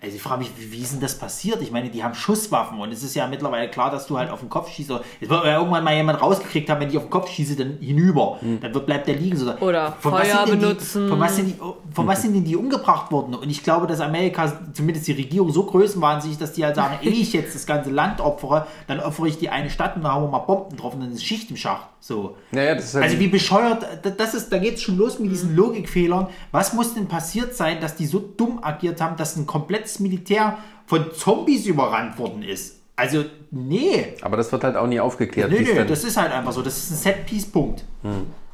Also 0.04 0.16
ich 0.16 0.22
frage 0.24 0.40
mich, 0.40 0.52
wie, 0.58 0.80
ist 0.82 0.94
denn 0.94 1.00
das 1.00 1.16
passiert? 1.16 1.62
Ich 1.62 1.70
meine, 1.72 1.90
die 1.92 2.04
haben 2.04 2.16
Schusswaffen 2.16 2.80
und 2.80 2.92
es 2.92 3.04
ist 3.04 3.14
ja 3.14 3.28
mittlerweile 3.28 3.70
klar, 3.70 3.92
dass 3.92 4.08
du 4.08 4.18
halt 4.18 4.32
auf 4.32 4.40
den 4.40 4.50
Kopf 4.50 4.68
schießt. 4.72 4.90
Es 5.22 5.30
wird 5.30 5.46
ja 5.46 5.58
irgendwann 5.60 5.84
mal 5.84 5.94
jemand 5.94 6.20
rausgekriegt 6.20 6.68
haben, 6.72 6.82
wenn 6.82 6.90
ich 6.90 6.98
auf 6.98 7.04
den 7.04 7.12
Kopf 7.12 7.30
schieße, 7.30 7.56
dann 7.56 7.78
hinüber. 7.80 8.40
Dann 8.62 8.74
wird, 8.74 8.88
bleibt 8.88 9.08
der 9.08 9.16
liegen. 9.16 9.38
So. 9.38 9.52
Oder 9.60 9.96
Von 10.00 10.14
was 10.14 10.22
Feuer 10.28 10.38
sind 10.40 10.50
denn 10.54 10.60
die- 10.60 10.66
benutzen. 10.66 11.08
Von 11.08 11.20
was, 11.20 11.36
sind 11.36 11.48
die, 11.50 11.94
von 11.94 12.08
was 12.08 12.22
sind 12.24 12.34
denn 12.34 12.44
die 12.44 12.56
umgebracht 12.56 13.12
worden? 13.12 13.36
Und 13.36 13.48
ich 13.48 13.64
glaube, 13.64 13.86
dass 13.86 14.00
Amerika, 14.00 14.52
zumindest 14.74 15.06
die 15.08 15.12
Regierung, 15.12 15.52
so 15.52 15.66
größenwahnsinnig, 15.66 16.40
dass 16.40 16.54
die 16.54 16.66
halt 16.66 16.76
sagen, 16.78 16.96
ehe 17.04 17.12
ich 17.12 17.32
jetzt 17.34 17.54
das 17.54 17.68
ganze 17.68 17.92
Land 17.92 18.22
opfere, 18.22 18.66
dann 18.88 19.00
opfere 19.02 19.28
ich 19.28 19.38
die 19.38 19.50
eine 19.50 19.70
Stadt 19.70 19.96
und 19.98 20.02
dann 20.02 20.14
hauen 20.16 20.24
wir 20.24 20.30
mal 20.32 20.40
Bomben 20.40 20.78
drauf 20.78 20.96
und 20.96 21.02
dann 21.02 21.12
ist 21.12 21.24
Schicht 21.24 21.52
im 21.52 21.58
Schacht. 21.58 21.86
So. 22.00 22.36
Naja, 22.50 22.74
das 22.74 22.86
ist 22.86 22.94
halt 22.96 23.04
Also 23.04 23.20
wie 23.20 23.28
bescheuert, 23.28 23.86
da- 24.02 24.10
das 24.10 24.34
ist, 24.34 24.52
da 24.52 24.58
geht 24.58 24.76
es 24.78 24.82
schon 24.82 24.98
los 24.98 25.20
mit 25.20 25.30
diesen 25.32 25.56
Logikfehlern. 25.56 26.26
Was 26.52 26.74
muss 26.74 26.96
denn 26.96 27.08
passiert 27.08 27.56
sein, 27.56 27.80
dass 27.80 27.96
die 27.96 28.08
so 28.08 28.18
dumm 28.18 28.58
agiert 28.64 29.00
haben, 29.00 29.16
dass 29.18 29.36
ein 29.36 29.46
komplettes 29.46 29.91
Militär 30.00 30.58
von 30.86 31.14
Zombies 31.14 31.66
überrannt 31.66 32.18
worden 32.18 32.44
ist? 32.44 32.78
Also, 32.96 33.26
nee. 33.50 34.16
Aber 34.22 34.38
das 34.38 34.52
wird 34.52 34.64
halt 34.64 34.76
auch 34.76 34.88
nie 34.88 35.00
aufgeklärt. 35.00 35.52
Nee, 35.52 35.62
nee, 35.62 35.86
das 35.86 36.04
ist 36.04 36.18
halt 36.18 36.32
einfach 36.32 36.52
so. 36.52 36.62
Das 36.62 36.78
ist 36.78 36.92
ein 36.92 36.98
Set-Piece-Punkt. 36.98 37.84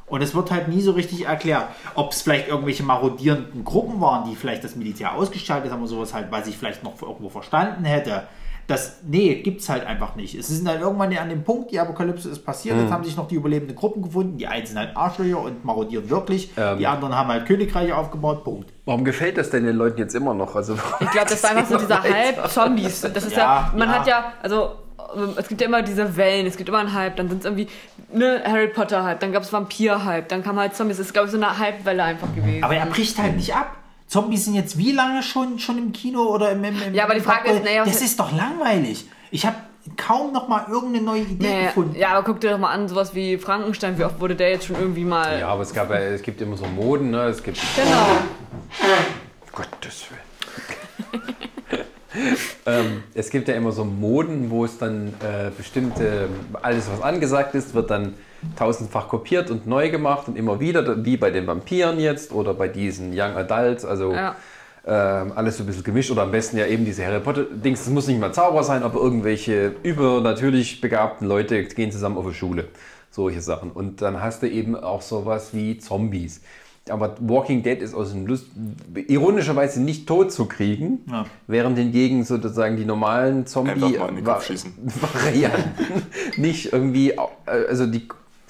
Und 0.06 0.22
es 0.22 0.34
wird 0.34 0.50
halt 0.50 0.68
nie 0.68 0.80
so 0.80 0.92
richtig 0.92 1.26
erklärt. 1.26 1.66
Ob 1.94 2.12
es 2.12 2.22
vielleicht 2.22 2.48
irgendwelche 2.48 2.82
marodierenden 2.82 3.62
Gruppen 3.64 4.00
waren, 4.00 4.28
die 4.28 4.36
vielleicht 4.36 4.64
das 4.64 4.74
Militär 4.74 5.14
ausgeschaltet 5.14 5.70
haben 5.70 5.80
oder 5.80 5.88
sowas 5.88 6.14
halt, 6.14 6.30
weil 6.30 6.48
ich 6.48 6.56
vielleicht 6.56 6.82
noch 6.82 7.00
irgendwo 7.02 7.28
verstanden 7.28 7.84
hätte. 7.84 8.26
Das, 8.68 8.98
nee, 9.02 9.34
gibt's 9.36 9.68
halt 9.68 9.86
einfach 9.86 10.14
nicht. 10.14 10.34
Es 10.34 10.50
ist 10.50 10.64
dann 10.66 10.80
irgendwann 10.80 11.16
an 11.16 11.30
dem 11.30 11.42
Punkt, 11.42 11.72
die 11.72 11.80
Apokalypse 11.80 12.28
ist 12.28 12.44
passiert, 12.44 12.76
jetzt 12.78 12.92
haben 12.92 13.02
sich 13.02 13.16
noch 13.16 13.26
die 13.26 13.34
überlebenden 13.34 13.74
Gruppen 13.74 14.02
gefunden. 14.02 14.36
Die 14.36 14.46
einen 14.46 14.66
sind 14.66 14.78
halt 14.78 14.94
Arschlöcher 14.94 15.40
und 15.40 15.64
marodieren 15.64 16.08
wirklich. 16.10 16.50
Die 16.78 16.86
anderen 16.86 17.14
haben 17.16 17.28
halt 17.28 17.46
Königreiche 17.46 17.96
aufgebaut, 17.96 18.44
Punkt. 18.44 18.70
Warum 18.84 19.04
gefällt 19.04 19.38
das 19.38 19.48
denn 19.50 19.64
den 19.64 19.76
Leuten 19.76 19.98
jetzt 19.98 20.14
immer 20.14 20.34
noch? 20.34 20.54
Also, 20.54 20.74
Ich 21.00 21.10
glaube, 21.10 21.28
das 21.30 21.42
war 21.42 21.50
einfach 21.50 21.66
so 21.66 21.78
dieser 21.78 22.02
Hype 22.02 22.48
Zombies. 22.50 23.00
Das 23.00 23.24
ist 23.24 23.32
ja, 23.32 23.38
Ja, 23.38 23.72
man 23.74 23.88
ja. 23.88 23.94
hat 23.94 24.06
ja, 24.06 24.32
also 24.42 24.72
ähm, 25.16 25.30
es 25.36 25.48
gibt 25.48 25.60
ja 25.60 25.66
immer 25.66 25.82
diese 25.82 26.16
Wellen, 26.16 26.46
es 26.46 26.56
gibt 26.56 26.68
immer 26.68 26.78
einen 26.78 26.92
Hype, 26.92 27.16
dann 27.16 27.28
sind 27.28 27.38
es 27.38 27.44
irgendwie 27.46 27.68
ne 28.12 28.42
Harry 28.44 28.68
Potter 28.68 29.02
Hype, 29.04 29.20
dann 29.20 29.32
gab 29.32 29.42
es 29.42 29.52
Vampir 29.52 30.04
Hype, 30.04 30.28
dann 30.28 30.42
kam 30.42 30.58
halt 30.58 30.74
Zombies. 30.76 30.98
Das 30.98 31.06
ist 31.06 31.12
glaube 31.12 31.26
ich 31.26 31.32
so 31.32 31.38
eine 31.38 31.58
Hype-Welle 31.58 32.02
einfach 32.02 32.34
gewesen. 32.34 32.64
Aber 32.64 32.74
er 32.74 32.86
bricht 32.86 33.18
halt 33.18 33.36
nicht 33.36 33.54
ab. 33.54 33.76
Zombies 34.08 34.46
sind 34.46 34.54
jetzt 34.54 34.76
wie 34.78 34.90
lange 34.92 35.22
schon, 35.22 35.58
schon 35.60 35.78
im 35.78 35.92
Kino 35.92 36.22
oder 36.22 36.50
im, 36.52 36.64
im, 36.64 36.80
im 36.82 36.94
Ja, 36.94 37.04
aber 37.04 37.14
die 37.14 37.20
Frage 37.20 37.50
ist, 37.50 37.62
naja, 37.64 37.82
was- 37.82 37.92
das 37.92 38.02
ist 38.02 38.18
doch 38.18 38.32
langweilig. 38.32 39.06
Ich 39.30 39.44
habe 39.46 39.56
kaum 39.96 40.32
noch 40.32 40.48
mal 40.48 40.66
irgendeine 40.68 41.04
neue 41.04 41.20
Idee 41.22 41.46
Nee, 41.46 41.66
gefunden. 41.66 41.94
ja, 41.98 42.08
aber 42.08 42.22
guck 42.24 42.40
dir 42.40 42.50
doch 42.50 42.58
mal 42.58 42.70
an, 42.72 42.88
sowas 42.88 43.14
wie 43.14 43.36
Frankenstein, 43.38 43.98
wie 43.98 44.04
oft 44.04 44.18
wurde 44.20 44.34
der 44.34 44.50
jetzt 44.50 44.66
schon 44.66 44.76
irgendwie 44.76 45.04
mal. 45.04 45.38
ja, 45.40 45.48
aber 45.48 45.62
es, 45.62 45.72
gab, 45.74 45.90
ja- 45.90 45.96
es 45.98 46.22
gibt 46.22 46.40
immer 46.40 46.56
so 46.56 46.64
Moden, 46.66 47.10
ne? 47.10 47.24
Es 47.24 47.42
gibt. 47.42 47.58
Genau. 47.76 48.06
Gottes 49.52 50.06
Willen. 50.10 51.22
ähm, 52.66 53.02
es 53.14 53.30
gibt 53.30 53.48
ja 53.48 53.54
immer 53.54 53.72
so 53.72 53.84
Moden, 53.84 54.50
wo 54.50 54.64
es 54.64 54.78
dann 54.78 55.08
äh, 55.20 55.50
bestimmte, 55.56 56.28
alles 56.62 56.88
was 56.90 57.02
angesagt 57.02 57.54
ist, 57.54 57.74
wird 57.74 57.90
dann 57.90 58.14
tausendfach 58.56 59.08
kopiert 59.08 59.50
und 59.50 59.66
neu 59.66 59.90
gemacht 59.90 60.28
und 60.28 60.36
immer 60.36 60.60
wieder, 60.60 61.04
wie 61.04 61.16
bei 61.16 61.30
den 61.30 61.46
Vampiren 61.46 61.98
jetzt 61.98 62.32
oder 62.32 62.54
bei 62.54 62.68
diesen 62.68 63.10
Young 63.12 63.36
Adults, 63.36 63.84
also 63.84 64.12
Ja. 64.12 64.36
ähm, 64.86 65.32
alles 65.34 65.56
so 65.56 65.64
ein 65.64 65.66
bisschen 65.66 65.82
gemischt 65.84 66.10
oder 66.10 66.22
am 66.22 66.30
besten 66.30 66.56
ja 66.56 66.66
eben 66.66 66.84
diese 66.84 67.04
Harry 67.04 67.20
Potter-Dings, 67.20 67.80
das 67.84 67.88
muss 67.92 68.06
nicht 68.06 68.20
mal 68.20 68.32
Zauber 68.32 68.62
sein, 68.62 68.82
aber 68.82 69.00
irgendwelche 69.00 69.74
übernatürlich 69.82 70.80
begabten 70.80 71.26
Leute 71.26 71.64
gehen 71.64 71.90
zusammen 71.90 72.16
auf 72.16 72.24
eine 72.26 72.34
Schule, 72.34 72.68
solche 73.10 73.40
Sachen. 73.40 73.70
Und 73.72 74.02
dann 74.02 74.22
hast 74.22 74.42
du 74.42 74.48
eben 74.48 74.76
auch 74.76 75.02
sowas 75.02 75.50
wie 75.52 75.78
Zombies. 75.78 76.40
Aber 76.90 77.16
Walking 77.20 77.62
Dead 77.62 77.80
ist 77.80 77.94
aus 77.94 78.12
dem 78.12 78.26
Lust, 78.26 78.46
ironischerweise 79.06 79.80
nicht 79.82 80.06
tot 80.06 80.32
zu 80.32 80.46
kriegen, 80.46 81.00
Ja. 81.10 81.26
während 81.46 81.78
hingegen 81.78 82.24
sozusagen 82.24 82.76
die 82.76 82.84
normalen. 82.84 83.46
Zombie-Varianten 83.46 84.24
nicht 86.36 86.72
irgendwie, 86.72 87.14
also 87.46 87.86
die, 87.86 88.08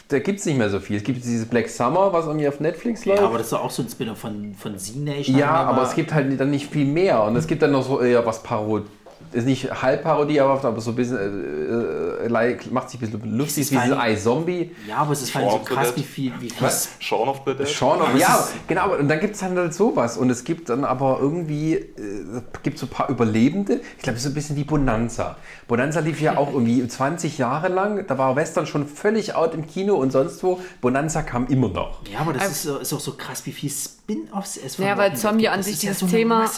da 0.08 0.18
gibt 0.20 0.40
es 0.40 0.46
nicht 0.46 0.56
mehr 0.58 0.70
so 0.70 0.80
viel. 0.80 0.96
Es 0.96 1.02
gibt 1.04 1.22
dieses 1.22 1.46
Black 1.46 1.68
Summer, 1.68 2.12
was 2.12 2.26
irgendwie 2.26 2.48
auf 2.48 2.60
Netflix 2.60 3.04
läuft. 3.04 3.20
Ja, 3.20 3.26
aber 3.26 3.38
das 3.38 3.48
ist 3.48 3.52
doch 3.52 3.64
auch 3.64 3.70
so 3.70 3.82
ein 3.82 3.88
Spinner 3.88 4.16
von, 4.16 4.54
von 4.54 4.78
Z-Nation. 4.78 5.36
Ja, 5.36 5.50
aber 5.50 5.82
es 5.82 5.94
gibt 5.94 6.14
halt 6.14 6.38
dann 6.40 6.50
nicht 6.50 6.70
viel 6.70 6.86
mehr. 6.86 7.22
Und 7.24 7.36
es 7.36 7.46
gibt 7.46 7.62
dann 7.62 7.72
noch 7.72 7.86
so 7.86 8.00
eher 8.00 8.24
was 8.24 8.42
Parod. 8.42 8.84
Ist 9.32 9.44
nicht 9.46 9.70
halb 9.82 10.02
parodiehaft, 10.04 10.64
aber 10.64 10.80
so 10.80 10.90
ein 10.90 10.96
bisschen 10.96 11.16
äh, 11.18 12.24
äh, 12.24 12.28
like- 12.28 12.70
macht 12.72 12.90
sich 12.90 13.00
ein 13.02 13.10
bisschen 13.10 13.36
lustig, 13.36 13.62
ist 13.64 13.72
wie 13.72 13.76
diese 13.78 13.96
fein. 13.96 14.14
iZombie. 14.14 14.70
Ja, 14.86 14.96
aber 14.98 15.12
es 15.12 15.22
ist 15.22 15.34
halt 15.34 15.44
so 15.44 15.50
Shaun 15.50 15.60
of 15.60 15.68
the 15.68 15.74
krass, 15.74 15.86
Dead. 15.88 15.96
wie 15.96 16.02
viel. 16.08 16.32
Wie 16.40 16.50
viel 16.50 16.66
Was? 16.66 16.88
Shaun 16.98 17.28
of 17.28 17.40
the 17.44 17.54
Dead. 17.54 17.68
Schon, 17.68 18.00
Aber 18.00 18.14
es 18.14 18.20
ja, 18.20 18.36
ist- 18.36 18.52
genau. 18.68 18.94
Und 18.96 19.08
dann 19.08 19.20
gibt 19.20 19.34
es 19.34 19.42
halt 19.42 19.74
sowas. 19.74 20.16
Und 20.16 20.30
es 20.30 20.44
gibt 20.44 20.68
dann 20.70 20.84
aber 20.84 21.18
irgendwie, 21.20 21.74
äh, 21.74 22.42
gibt 22.62 22.78
so 22.78 22.86
ein 22.86 22.90
paar 22.90 23.08
Überlebende. 23.10 23.80
Ich 23.96 24.02
glaube, 24.02 24.18
so 24.18 24.28
ein 24.30 24.34
bisschen 24.34 24.56
wie 24.56 24.64
Bonanza. 24.64 25.36
Bonanza 25.66 26.00
lief 26.00 26.20
ja 26.20 26.36
auch 26.36 26.52
irgendwie 26.52 26.86
20 26.88 27.36
Jahre 27.38 27.68
lang. 27.68 28.06
Da 28.06 28.16
war 28.18 28.34
Western 28.36 28.66
schon 28.66 28.86
völlig 28.86 29.34
out 29.34 29.52
im 29.54 29.66
Kino 29.66 29.94
und 29.96 30.10
sonst 30.10 30.42
wo. 30.42 30.60
Bonanza 30.80 31.22
kam 31.22 31.46
immer 31.48 31.68
noch. 31.68 32.00
Ja, 32.10 32.20
aber 32.20 32.32
das 32.32 32.48
ist, 32.50 32.62
so- 32.62 32.78
ist 32.78 32.92
auch 32.92 33.00
so 33.00 33.12
krass, 33.12 33.44
wie 33.44 33.52
viel 33.52 33.70
Spin-Offs 34.08 34.56
es 34.56 34.76
von 34.76 34.86
Ja, 34.86 34.96
weil 34.96 35.14
Zombie 35.16 35.48
an 35.48 35.62
sich 35.62 35.74
ist 35.74 35.82
ja 35.82 35.90
dieses 35.90 36.00
so 36.00 36.06
Thema. 36.06 36.50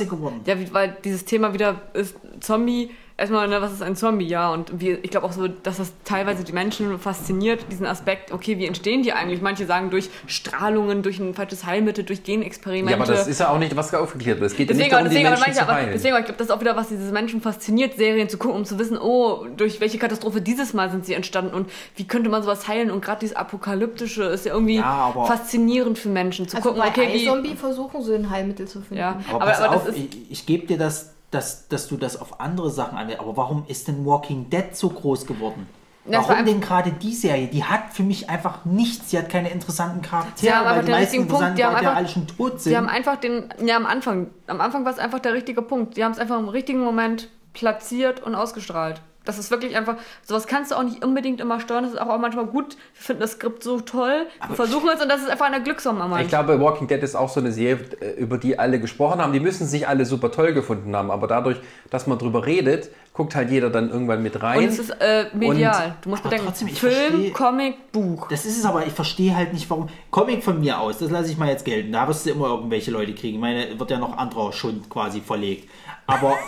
Ja, 0.47 0.55
weil 0.73 0.97
dieses 1.05 1.25
Thema 1.25 1.53
wieder 1.53 1.83
ist 1.95 2.15
Zombie. 2.39 2.91
Erstmal, 3.21 3.49
ne, 3.49 3.61
was 3.61 3.75
ist 3.75 3.83
ein 3.83 3.97
Zombie? 3.97 4.27
Ja, 4.27 4.51
und 4.51 4.81
wie, 4.81 4.93
ich 4.93 5.11
glaube 5.11 5.27
auch 5.27 5.33
so, 5.33 5.47
dass 5.47 5.77
das 5.77 5.93
teilweise 6.05 6.43
die 6.43 6.53
Menschen 6.55 6.99
fasziniert, 6.99 7.67
diesen 7.71 7.85
Aspekt, 7.85 8.33
okay, 8.33 8.57
wie 8.57 8.65
entstehen 8.65 9.03
die 9.03 9.13
eigentlich? 9.13 9.43
Manche 9.43 9.67
sagen 9.67 9.91
durch 9.91 10.09
Strahlungen, 10.27 11.03
durch 11.03 11.19
ein 11.19 11.35
falsches 11.35 11.67
Heilmittel, 11.67 12.03
durch 12.05 12.25
Genexperimente. 12.25 12.93
Ja, 12.93 12.97
aber 12.97 13.13
das 13.13 13.27
ist 13.29 13.39
ja 13.41 13.51
auch 13.51 13.59
nicht, 13.59 13.77
was 13.77 13.93
aufgeklärt 13.93 14.41
wird. 14.41 14.51
Es 14.51 14.57
geht 14.57 14.71
ja 14.71 14.75
Deswegen, 14.75 14.85
nicht 14.85 14.93
darum, 14.93 15.05
die 15.05 15.11
deswegen, 15.11 15.27
aber, 15.29 15.37
Menschen 15.37 15.51
ich, 15.51 15.57
zu 15.59 15.63
aber, 15.69 15.93
deswegen, 15.93 16.13
aber 16.15 16.21
ich 16.21 16.25
glaube, 16.25 16.39
das 16.39 16.47
ist 16.47 16.51
auch 16.55 16.61
wieder, 16.61 16.77
was 16.77 16.89
diese 16.89 17.13
Menschen 17.13 17.43
fasziniert, 17.43 17.97
Serien 17.99 18.31
zu 18.31 18.39
gucken, 18.39 18.57
um 18.57 18.65
zu 18.65 18.79
wissen, 18.79 18.97
oh, 18.97 19.45
durch 19.55 19.83
welche 19.83 19.99
Katastrophe 19.99 20.41
dieses 20.41 20.73
Mal 20.73 20.91
sind 20.91 21.05
sie 21.05 21.13
entstanden 21.13 21.53
und 21.53 21.69
wie 21.97 22.07
könnte 22.07 22.31
man 22.31 22.43
sowas 22.43 22.69
heilen 22.69 22.91
und 22.91 23.05
gerade 23.05 23.21
dieses 23.21 23.37
Apokalyptische 23.37 24.23
ist 24.25 24.47
ja 24.47 24.55
irgendwie 24.55 24.77
Ja, 24.77 24.85
aber- 24.85 25.27
faszinierend 25.27 25.99
für 25.99 26.09
Menschen 26.09 26.49
zu 26.49 26.57
Also 26.57 26.71
gucken, 26.71 26.83
bei 26.83 26.89
okay, 26.89 27.11
wie... 27.13 27.27
Zombie 27.27 27.55
versuchen 27.55 28.03
sie 28.03 28.15
ein 28.15 28.31
Heilmittel 28.31 28.67
zu 28.67 28.81
finden. 28.81 28.97
Ja, 28.97 29.21
Aber, 29.29 29.43
aber, 29.43 29.51
pass 29.51 29.61
aber 29.61 29.77
auf, 29.77 29.89
ist... 29.89 29.99
ich, 29.99 30.09
ich 30.31 30.47
gebe 30.47 30.67
dir 30.67 30.79
das, 30.79 31.13
dass, 31.31 31.69
dass 31.69 31.89
du 31.89 31.97
das 31.97 32.21
auf 32.21 32.41
andere 32.41 32.71
Sachen 32.71 32.97
anwendest. 32.99 33.21
Aber 33.21 33.37
warum 33.37 33.65
ist 33.69 33.89
denn 33.89 34.05
Walking 34.05 34.51
Dead 34.51 34.75
so 34.77 34.89
groß 34.89 35.27
geworden? 35.27 35.67
Ja, 36.07 36.21
war 36.23 36.31
Warum 36.31 36.47
denn 36.47 36.61
gerade 36.63 36.93
die 36.93 37.13
Serie? 37.15 37.47
Die 37.49 37.63
hat 37.63 37.93
für 37.93 38.03
mich 38.03 38.31
einfach 38.31 38.65
nichts. 38.65 39.11
Sie 39.11 39.19
hat 39.19 39.29
keine 39.29 39.51
interessanten 39.51 40.01
Charaktere, 40.01 40.55
haben 40.55 40.65
weil 40.65 40.85
die 40.85 40.91
meisten 40.91 41.29
Punkt, 41.29 41.59
die 41.59 41.65
haben 41.65 41.77
einfach- 41.77 41.95
alle 41.95 42.09
schon 42.09 42.27
tot 42.27 42.53
sind. 42.61 42.71
Sie 42.71 42.77
haben 42.77 42.89
einfach 42.89 43.17
den, 43.17 43.53
ja 43.65 43.77
am 43.77 43.85
Anfang, 43.87 44.29
am 44.47 44.61
Anfang 44.63 44.85
war 44.87 44.93
es 44.93 44.99
einfach 44.99 45.19
der 45.21 45.35
richtige 45.35 45.61
Punkt. 45.61 45.95
Sie 45.97 46.05
haben 46.05 46.13
es 46.13 46.19
einfach 46.19 46.39
im 46.39 46.49
richtigen 46.49 46.81
Moment 46.81 47.29
platziert 47.53 48.21
und 48.23 48.35
ausgestrahlt. 48.35 49.03
Das 49.25 49.39
ist 49.39 49.51
wirklich 49.51 49.77
einfach, 49.77 49.97
sowas 50.25 50.47
kannst 50.47 50.71
du 50.71 50.77
auch 50.77 50.83
nicht 50.83 51.05
unbedingt 51.05 51.41
immer 51.41 51.61
steuern. 51.61 51.85
Das 51.85 51.93
ist 51.93 52.01
auch 52.01 52.19
manchmal 52.19 52.47
gut. 52.47 52.77
Wir 52.95 53.03
finden 53.03 53.21
das 53.21 53.33
Skript 53.33 53.63
so 53.63 53.81
toll. 53.81 54.27
Wir 54.47 54.57
versuchen 54.57 54.89
es 54.95 55.03
und 55.03 55.09
das 55.11 55.21
ist 55.21 55.29
einfach 55.29 55.47
eine 55.47 55.63
Glückssumme 55.63 56.21
Ich 56.23 56.29
glaube, 56.29 56.59
Walking 56.61 56.89
Dead 56.89 57.03
ist 57.03 57.15
auch 57.15 57.29
so 57.29 57.41
eine 57.41 57.53
Serie, 57.53 57.85
äh, 58.01 58.13
über 58.21 58.39
die 58.39 58.59
alle 58.59 58.81
gesprochen 58.81 59.21
haben. 59.21 59.33
Die 59.35 59.41
müssen 59.41 59.67
sich 59.67 59.87
alle 59.87 60.07
super 60.07 60.33
toll 60.33 60.55
gefunden 60.55 60.97
haben, 60.97 61.11
aber 61.11 61.27
dadurch, 61.27 61.59
dass 61.91 62.07
man 62.07 62.19
drüber 62.19 62.47
redet, 62.47 62.91
guckt 63.13 63.35
halt 63.35 63.51
jeder 63.51 63.69
dann 63.69 63.91
irgendwann 63.91 64.23
mit 64.23 64.43
rein. 64.43 64.59
Und 64.61 64.65
es 64.65 64.79
ist 64.79 64.91
äh, 65.01 65.27
medial. 65.35 65.97
du 66.01 66.09
musst 66.09 66.23
bedenken, 66.23 66.47
trotzdem, 66.47 66.69
Film, 66.69 66.93
verstehe- 66.93 67.33
Comic, 67.33 67.93
Buch. 67.93 68.29
Das 68.29 68.47
ist 68.47 68.57
es 68.59 68.65
aber, 68.65 68.87
ich 68.87 68.93
verstehe 68.93 69.37
halt 69.37 69.53
nicht, 69.53 69.69
warum. 69.69 69.89
Comic 70.11 70.43
von 70.43 70.61
mir 70.61 70.81
aus, 70.81 70.99
das 70.99 71.11
lasse 71.11 71.31
ich 71.31 71.37
mal 71.37 71.49
jetzt 71.49 71.65
gelten. 71.67 71.93
Da 71.93 72.09
wirst 72.09 72.25
du 72.25 72.31
immer 72.31 72.47
irgendwelche 72.47 72.91
Leute 72.91 73.15
kriegen. 73.15 73.35
Ich 73.35 73.41
meine, 73.41 73.79
wird 73.79 73.91
ja 73.91 73.99
noch 73.99 74.17
anderer 74.17 74.53
Schund 74.53 74.89
quasi 74.89 75.21
verlegt. 75.21 75.69
Aber 76.11 76.39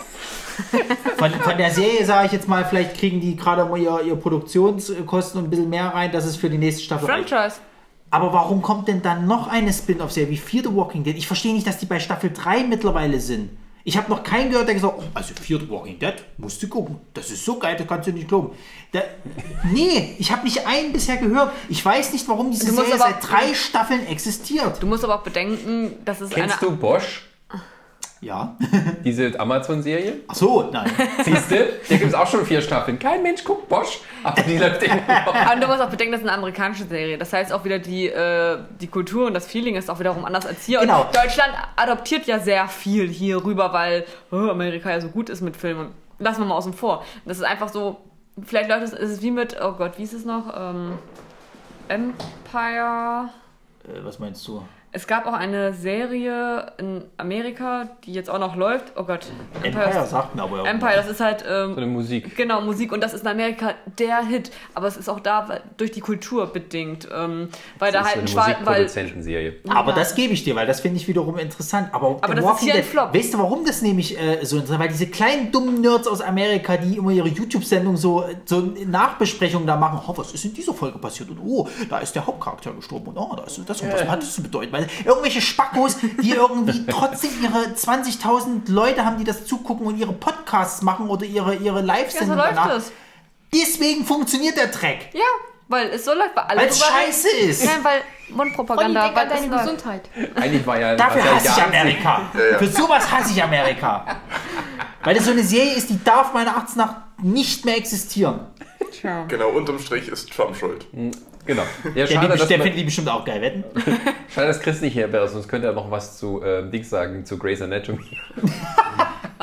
von, 1.17 1.31
von 1.31 1.57
der 1.57 1.71
Serie 1.71 2.05
sage 2.05 2.27
ich 2.27 2.31
jetzt 2.33 2.47
mal, 2.47 2.65
vielleicht 2.65 2.97
kriegen 2.97 3.19
die 3.19 3.35
gerade 3.35 3.65
mal 3.65 3.77
ihr, 3.79 4.01
ihr 4.05 4.15
Produktionskosten 4.15 5.39
und 5.39 5.47
ein 5.47 5.49
bisschen 5.49 5.69
mehr 5.69 5.87
rein, 5.87 6.11
dass 6.11 6.25
es 6.25 6.35
für 6.35 6.49
die 6.49 6.57
nächste 6.57 6.83
Staffel 6.83 7.09
reicht. 7.09 7.29
Franchise. 7.29 7.57
Aber 8.11 8.31
warum 8.31 8.61
kommt 8.61 8.87
denn 8.87 9.01
dann 9.01 9.25
noch 9.25 9.47
eine 9.47 9.73
Spin-off-Serie 9.73 10.29
wie 10.29 10.37
Fear 10.37 10.63
the 10.65 10.75
Walking 10.75 11.03
Dead? 11.03 11.17
Ich 11.17 11.25
verstehe 11.25 11.53
nicht, 11.53 11.65
dass 11.65 11.79
die 11.79 11.87
bei 11.87 11.99
Staffel 11.99 12.31
3 12.31 12.63
mittlerweile 12.65 13.19
sind. 13.19 13.49
Ich 13.85 13.97
habe 13.97 14.09
noch 14.09 14.23
keinen 14.23 14.49
gehört, 14.51 14.67
der 14.67 14.75
gesagt 14.75 14.93
hat, 14.93 15.03
oh, 15.03 15.09
also 15.13 15.33
Fear 15.33 15.59
the 15.59 15.69
Walking 15.69 15.97
Dead, 15.99 16.13
musst 16.37 16.61
du 16.61 16.67
gucken. 16.69 16.97
Das 17.13 17.31
ist 17.31 17.43
so 17.43 17.57
geil, 17.57 17.75
das 17.77 17.87
kannst 17.87 18.07
du 18.07 18.11
nicht 18.13 18.27
glauben. 18.29 18.51
Da, 18.93 19.01
nee, 19.73 20.15
ich 20.19 20.31
habe 20.31 20.43
nicht 20.45 20.65
einen 20.65 20.93
bisher 20.93 21.17
gehört. 21.17 21.51
Ich 21.69 21.83
weiß 21.83 22.13
nicht, 22.13 22.27
warum 22.29 22.51
diese 22.51 22.71
Serie 22.71 22.93
aber- 22.93 22.97
seit 22.99 23.27
drei 23.29 23.53
Staffeln 23.55 24.05
existiert. 24.07 24.81
Du 24.81 24.87
musst 24.87 25.03
aber 25.03 25.15
auch 25.15 25.23
bedenken, 25.23 25.93
dass 26.05 26.21
es 26.21 26.29
Kennst 26.29 26.61
eine. 26.61 26.71
du 26.71 26.77
Bosch? 26.77 27.23
Ja. 28.23 28.55
Diese 29.03 29.37
Amazon-Serie? 29.37 30.21
Ach 30.27 30.35
so, 30.35 30.69
nein. 30.71 30.89
Siehst 31.23 31.51
du? 31.51 31.55
Da 31.89 31.97
gibt 31.97 32.09
es 32.09 32.13
auch 32.13 32.27
schon 32.27 32.45
vier 32.45 32.61
Staffeln. 32.61 32.97
Kein 32.97 33.21
Mensch 33.21 33.43
guckt 33.43 33.67
Bosch, 33.67 33.99
aber 34.23 34.41
die 34.43 34.57
läuft 34.57 34.81
noch. 34.87 35.35
Aber 35.35 35.59
du 35.59 35.67
musst 35.67 35.81
auch 35.81 35.89
bedenken, 35.89 36.13
das 36.13 36.21
ist 36.21 36.27
eine 36.27 36.37
amerikanische 36.37 36.85
Serie. 36.85 37.17
Das 37.17 37.33
heißt 37.33 37.51
auch 37.51 37.65
wieder 37.65 37.79
die, 37.79 38.07
äh, 38.07 38.59
die 38.79 38.87
Kultur 38.87 39.27
und 39.27 39.33
das 39.33 39.45
Feeling 39.45 39.75
ist 39.75 39.89
auch 39.89 39.99
wiederum 39.99 40.23
anders 40.23 40.45
als 40.45 40.65
hier. 40.65 40.79
Genau. 40.79 41.01
Und 41.01 41.15
Deutschland 41.15 41.51
adoptiert 41.75 42.25
ja 42.25 42.39
sehr 42.39 42.67
viel 42.67 43.09
hier 43.09 43.43
rüber, 43.43 43.73
weil 43.73 44.05
oh, 44.31 44.49
Amerika 44.49 44.89
ja 44.89 45.01
so 45.01 45.09
gut 45.09 45.29
ist 45.29 45.41
mit 45.41 45.57
Filmen. 45.57 45.91
Lassen 46.19 46.41
wir 46.41 46.45
mal 46.45 46.55
außen 46.55 46.73
vor. 46.73 47.03
Das 47.25 47.37
ist 47.37 47.43
einfach 47.43 47.69
so, 47.69 47.97
vielleicht 48.45 48.69
läuft 48.69 48.83
es, 48.83 48.93
ist 48.93 49.11
es 49.11 49.21
wie 49.21 49.31
mit, 49.31 49.57
oh 49.61 49.73
Gott, 49.73 49.97
wie 49.97 50.03
ist 50.03 50.13
es 50.13 50.23
noch? 50.23 50.53
Ähm, 50.55 50.93
Empire. 51.89 53.29
Äh, 53.83 54.03
was 54.03 54.19
meinst 54.19 54.47
du? 54.47 54.63
Es 54.95 55.07
gab 55.07 55.25
auch 55.25 55.33
eine 55.33 55.73
Serie 55.73 56.67
in 56.77 57.03
Amerika, 57.17 57.89
die 58.05 58.13
jetzt 58.13 58.29
auch 58.29 58.37
noch 58.37 58.55
läuft. 58.55 58.93
Oh 58.95 59.03
Gott. 59.03 59.25
Empire 59.63 60.05
sagt 60.05 60.35
mir 60.35 60.43
aber 60.43 60.57
irgendwas. 60.57 60.73
Empire, 60.75 60.93
das 60.97 61.07
ist 61.09 61.19
halt 61.19 61.43
ähm, 61.49 61.71
So 61.71 61.77
eine 61.77 61.87
Musik. 61.87 62.35
Genau, 62.37 62.61
Musik 62.61 62.91
und 62.91 63.01
das 63.01 63.15
ist 63.15 63.21
in 63.21 63.27
Amerika 63.27 63.73
der 63.97 64.23
Hit, 64.23 64.51
aber 64.75 64.85
es 64.85 64.95
ist 64.95 65.09
auch 65.09 65.19
da 65.19 65.49
weil- 65.49 65.61
durch 65.77 65.89
die 65.91 65.99
Kultur 65.99 66.45
bedingt, 66.45 67.07
ähm, 67.11 67.49
weil 67.79 67.91
da 67.91 67.99
Das 68.01 68.09
halt 68.09 68.17
ein 68.19 68.25
ist 68.25 68.33
so 68.33 68.39
eine 68.39 68.53
Musikproduzentenserie. 68.59 69.53
Aber 69.67 69.89
Ja. 69.91 69.95
das 69.95 70.13
gebe 70.13 70.33
ich 70.33 70.43
dir, 70.43 70.55
weil 70.55 70.67
das 70.67 70.81
finde 70.81 70.97
ich 70.97 71.07
wiederum 71.07 71.39
interessant. 71.39 71.89
Aber, 71.91 72.19
Aber 72.21 72.27
The 72.35 72.41
das 72.41 72.51
ist 72.53 72.59
hier 72.63 72.75
ein 72.75 72.83
Flop. 72.83 73.15
Weißt 73.15 73.33
du, 73.33 73.39
warum 73.39 73.65
das 73.65 73.81
nämlich 73.81 74.15
äh, 74.19 74.45
so 74.45 74.57
interessant 74.57 74.79
Weil 74.79 74.89
diese 74.89 75.07
kleinen 75.07 75.51
dummen 75.51 75.81
Nerds 75.81 76.07
aus 76.07 76.21
Amerika, 76.21 76.77
die 76.77 76.97
immer 76.97 77.09
ihre 77.09 77.29
YouTube-Sendung 77.29 77.97
so, 77.97 78.25
so 78.45 78.61
Nachbesprechungen 78.85 79.65
da 79.65 79.75
machen, 79.75 79.99
oh, 80.07 80.13
was 80.15 80.33
ist 80.33 80.45
in 80.45 80.53
dieser 80.53 80.73
Folge 80.75 80.99
passiert? 80.99 81.29
Und 81.31 81.39
oh, 81.43 81.67
da 81.89 81.97
ist 81.97 82.13
der 82.13 82.27
Hauptcharakter 82.27 82.71
gestorben 82.73 83.07
und 83.07 83.17
oh, 83.17 83.33
da 83.35 83.43
ist 83.43 83.59
das 83.67 83.81
und 83.81 83.91
was 83.91 84.07
hat 84.07 84.21
das 84.21 84.33
zu 84.35 84.43
bedeuten? 84.43 84.71
Weil 84.71 84.82
irgendwelche 85.05 85.41
Spackos, 85.41 85.97
die 86.21 86.31
irgendwie 86.31 86.85
trotzdem 86.89 87.31
ihre 87.41 87.73
20.000 87.73 88.71
Leute 88.71 89.05
haben, 89.05 89.17
die 89.17 89.23
das 89.23 89.45
zugucken 89.45 89.85
und 89.87 89.97
ihre 89.97 90.13
Podcasts 90.13 90.81
machen 90.81 91.09
oder 91.09 91.25
ihre, 91.25 91.55
ihre 91.55 91.75
ja, 91.75 91.81
so 91.81 91.85
Live-Sendungen 91.85 92.37
läuft 92.37 92.57
danach. 92.57 92.77
es. 92.77 92.91
Deswegen 93.53 94.05
funktioniert 94.05 94.57
der 94.57 94.71
Track. 94.71 95.09
Ja, 95.13 95.21
Weil 95.67 95.89
es 95.89 96.05
so 96.05 96.13
läuft, 96.13 96.35
weil 96.35 96.43
alle 96.45 96.61
Weil 96.61 96.67
es 96.69 96.79
drüber 96.79 96.91
scheiße 96.99 97.29
ist. 97.29 97.65
Nein, 97.65 97.83
weil 97.83 98.01
Mundpropaganda, 98.29 99.15
weil 99.15 99.27
deine. 99.27 99.47
Gesundheit. 99.49 100.09
Eigentlich 100.35 100.65
war 100.65 100.79
ja. 100.79 100.95
Dafür 100.95 101.23
hasse 101.35 101.47
ich 101.47 101.63
Amerika. 101.63 102.21
ja. 102.33 102.57
Für 102.57 102.67
sowas 102.67 103.11
hasse 103.11 103.31
ich 103.31 103.43
Amerika. 103.43 104.05
Weil 105.03 105.15
das 105.15 105.25
so 105.25 105.31
eine 105.31 105.43
Serie 105.43 105.73
ist, 105.73 105.89
die 105.89 106.03
darf 106.03 106.33
meiner 106.33 106.51
Erachtens 106.51 106.75
nach 106.75 106.95
nicht 107.21 107.65
mehr 107.65 107.77
existieren. 107.77 108.39
Tja. 108.91 109.25
Genau, 109.27 109.49
unterm 109.49 109.79
Strich 109.79 110.07
ist 110.07 110.31
Trump 110.31 110.55
schuld. 110.55 110.87
Genau. 111.45 111.63
Ja, 111.83 111.91
Der, 112.05 112.07
schade, 112.07 112.27
der 112.37 112.47
findet 112.47 112.77
die 112.77 112.83
bestimmt 112.83 113.09
auch 113.09 113.25
geil, 113.25 113.41
wetten? 113.41 113.63
schade, 114.33 114.47
dass 114.47 114.59
Chris 114.59 114.81
nicht 114.81 114.93
hier 114.93 115.11
wäre, 115.11 115.27
sonst 115.27 115.47
könnte 115.47 115.67
er 115.67 115.73
noch 115.73 115.91
was 115.91 116.17
zu 116.17 116.41
äh, 116.41 116.69
Dings 116.69 116.89
sagen, 116.89 117.25
zu 117.25 117.37
Grey's 117.37 117.61
Anatomy. 117.61 118.17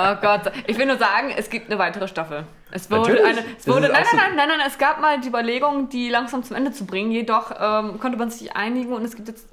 Oh 0.03 0.15
Gott, 0.23 0.51
ich 0.67 0.79
will 0.79 0.87
nur 0.87 0.97
sagen, 0.97 1.31
es 1.37 1.51
gibt 1.51 1.69
eine 1.71 1.79
weitere 1.79 2.09
Staffel. 2.09 2.45
Es 2.71 2.91
wurde 2.91 3.03
Natürlich. 3.03 3.25
eine. 3.25 3.39
Es 3.41 3.65
Das 3.65 3.75
wurde, 3.75 3.87
ist 3.89 3.93
nein, 3.93 4.03
nein, 4.13 4.21
nein, 4.37 4.49
nein, 4.49 4.59
nein, 4.59 4.67
es 4.67 4.79
gab 4.79 5.01
mal 5.01 5.21
die 5.21 5.29
Überlegung, 5.29 5.91
die 5.91 6.09
langsam 6.09 6.43
zum 6.43 6.57
Ende 6.57 6.73
zu 6.73 6.87
bringen. 6.87 7.11
Jedoch 7.11 7.51
ähm, 7.61 8.01
konnte 8.01 8.17
man 8.17 8.31
sich 8.31 8.57
einigen 8.57 8.93
und 8.95 9.05
es 9.05 9.15
gibt 9.15 9.29
jetzt. 9.29 9.47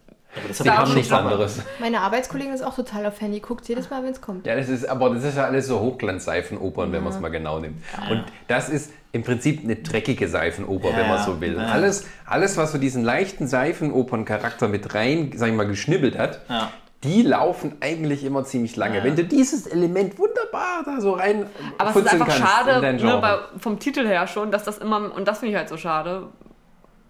Das 0.47 0.59
Die 0.59 0.63
Da 0.63 0.77
haben 0.77 0.91
auch 0.91 0.95
nichts 0.95 1.11
anderes. 1.11 1.61
Meine 1.79 1.99
Arbeitskollegin 1.99 2.53
ist 2.53 2.61
auch 2.61 2.75
total 2.75 3.07
auf 3.07 3.19
Handy, 3.19 3.39
guckt 3.39 3.67
jedes 3.67 3.89
Mal, 3.89 4.03
wenn 4.03 4.11
es 4.11 4.21
kommt. 4.21 4.45
Ja, 4.45 4.55
das 4.55 4.69
ist, 4.69 4.87
aber 4.87 5.09
das 5.09 5.23
ist 5.23 5.35
ja 5.35 5.45
alles 5.45 5.67
so 5.67 5.79
Hochglanz-Seifenopern, 5.79 6.91
wenn 6.91 7.03
man 7.03 7.11
es 7.11 7.19
mal 7.19 7.29
genau 7.29 7.59
nimmt. 7.59 7.81
Und 8.09 8.23
das 8.47 8.69
ist 8.69 8.93
im 9.17 9.23
Prinzip 9.23 9.63
eine 9.63 9.75
dreckige 9.75 10.27
Seifenoper, 10.29 10.89
wenn 10.95 11.07
man 11.07 11.17
Ja, 11.17 11.23
so 11.25 11.41
will. 11.41 11.55
ja. 11.57 11.65
Alles, 11.65 12.05
alles, 12.25 12.55
was 12.55 12.71
so 12.71 12.77
diesen 12.77 13.03
leichten 13.03 13.47
Seifenopern-Charakter 13.47 14.67
mit 14.67 14.93
rein, 14.93 15.31
sag 15.35 15.49
ich 15.49 15.55
mal, 15.55 15.67
geschnibbelt 15.67 16.17
hat, 16.17 16.41
Ja. 16.49 16.71
die 17.03 17.21
laufen 17.23 17.75
eigentlich 17.81 18.23
immer 18.23 18.43
ziemlich 18.45 18.75
lange. 18.75 18.97
Ja. 18.99 19.03
Wenn 19.03 19.15
du 19.15 19.23
dieses 19.23 19.67
Element 19.67 20.17
wunderbar 20.19 20.83
da 20.85 21.01
so 21.01 21.13
rein 21.13 21.47
Aber 21.77 21.89
es 21.89 21.95
ist 21.95 22.13
einfach 22.13 22.31
schade, 22.31 22.79
ne, 22.81 22.97
Genre. 22.97 23.19
bei, 23.21 23.59
vom 23.59 23.79
Titel 23.79 24.05
her 24.07 24.27
schon, 24.27 24.51
dass 24.51 24.63
das 24.63 24.77
immer. 24.77 25.11
Und 25.15 25.27
das 25.27 25.39
finde 25.39 25.51
ich 25.53 25.57
halt 25.57 25.69
so 25.69 25.77
schade. 25.77 26.23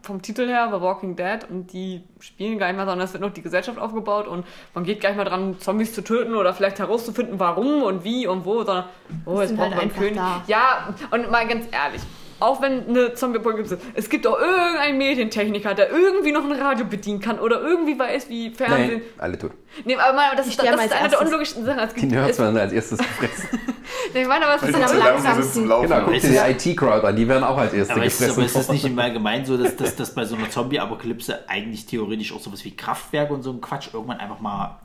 Vom 0.07 0.21
Titel 0.21 0.47
her, 0.47 0.69
The 0.73 0.79
Walking 0.79 1.17
Dead, 1.17 1.39
und 1.49 1.73
die 1.73 2.01
spielen 2.21 2.57
gar 2.57 2.67
nicht 2.67 2.77
mehr, 2.77 2.85
sondern 2.85 3.05
es 3.05 3.11
wird 3.11 3.21
noch 3.21 3.33
die 3.33 3.41
Gesellschaft 3.41 3.77
aufgebaut 3.77 4.25
und 4.25 4.45
man 4.73 4.85
geht 4.85 5.01
gar 5.01 5.09
nicht 5.09 5.17
mehr 5.17 5.25
dran, 5.25 5.59
Zombies 5.59 5.93
zu 5.93 6.01
töten 6.01 6.33
oder 6.33 6.53
vielleicht 6.53 6.79
herauszufinden, 6.79 7.41
warum 7.41 7.83
und 7.83 8.05
wie 8.05 8.25
und 8.25 8.45
wo, 8.45 8.63
sondern, 8.63 8.85
oh, 9.25 9.39
jetzt 9.41 9.49
sind 9.49 9.57
brauchen 9.57 9.75
halt 9.75 9.93
wir 9.95 10.01
einen 10.01 10.15
König. 10.15 10.15
da. 10.15 10.43
Ja, 10.47 10.95
und 11.11 11.29
mal 11.29 11.45
ganz 11.45 11.65
ehrlich, 11.71 12.01
auch 12.39 12.61
wenn 12.61 12.87
eine 12.87 13.13
Zombie-Apokalypse 13.13 13.75
ist, 13.75 13.83
es 13.95 14.09
gibt 14.09 14.27
auch 14.27 14.39
irgendeinen 14.39 14.97
Medientechniker, 14.97 15.73
der 15.73 15.89
irgendwie 15.89 16.31
noch 16.31 16.43
ein 16.43 16.51
Radio 16.51 16.85
bedienen 16.85 17.19
kann 17.19 17.39
oder 17.39 17.61
irgendwie 17.61 17.97
weiß, 17.97 18.29
wie 18.29 18.51
Fernsehen. 18.51 18.89
Nein, 18.89 19.01
alle 19.17 19.37
tot. 19.37 19.51
Nee, 19.85 19.95
aber 19.95 20.13
mal, 20.15 20.35
das, 20.35 20.47
ist, 20.47 20.59
das 20.59 20.65
ist 20.65 20.71
eine 20.79 20.87
der 20.87 20.99
erstes. 21.01 21.19
unlogischen 21.21 21.65
Sachen. 21.65 21.79
Es 21.79 21.93
Die 21.93 21.99
gibt, 22.01 22.11
Nerds 22.11 22.39
werden 22.39 22.57
als 22.57 22.71
erstes 22.73 22.99
gefressen. 22.99 23.59
nee, 24.13 24.21
ich 24.21 24.27
meine, 24.27 24.45
aber 24.45 24.55
es 24.55 24.69
ist 24.69 24.75
am 24.75 24.97
langsamsten. 24.97 25.63
genau, 25.63 25.81
guck 26.05 26.13
dir 26.13 26.19
die 26.55 26.69
IT-Crowd 26.71 27.07
an, 27.07 27.15
die 27.15 27.27
werden 27.27 27.43
auch 27.43 27.57
als 27.57 27.73
erste 27.73 27.93
Aber 27.93 28.05
ist, 28.05 28.17
gefressen. 28.17 28.37
aber 28.37 28.45
ist 28.45 28.55
das 28.55 28.69
nicht 28.69 28.85
im 28.85 28.97
Allgemeinen 28.99 29.45
so, 29.45 29.57
dass, 29.57 29.75
dass, 29.75 29.95
dass 29.95 30.13
bei 30.13 30.25
so 30.25 30.35
einer 30.35 30.49
Zombie-Apokalypse 30.49 31.47
eigentlich 31.49 31.85
theoretisch 31.85 32.33
auch 32.33 32.39
sowas 32.39 32.63
wie 32.65 32.75
Kraftwerke 32.75 33.33
und 33.33 33.43
so 33.43 33.51
ein 33.51 33.61
Quatsch 33.61 33.89
irgendwann 33.93 34.19
einfach 34.19 34.39
mal. 34.39 34.79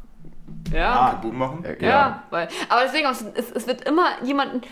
ja. 0.72 1.20
Ah, 1.22 1.26
machen? 1.26 1.64
Ja, 1.80 2.22
weil, 2.30 2.48
aber 2.68 2.82
deswegen, 2.84 3.06
es, 3.08 3.24
es, 3.34 3.50
es 3.52 3.66
wird 3.66 3.82
immer 3.86 4.06
jemanden, 4.24 4.62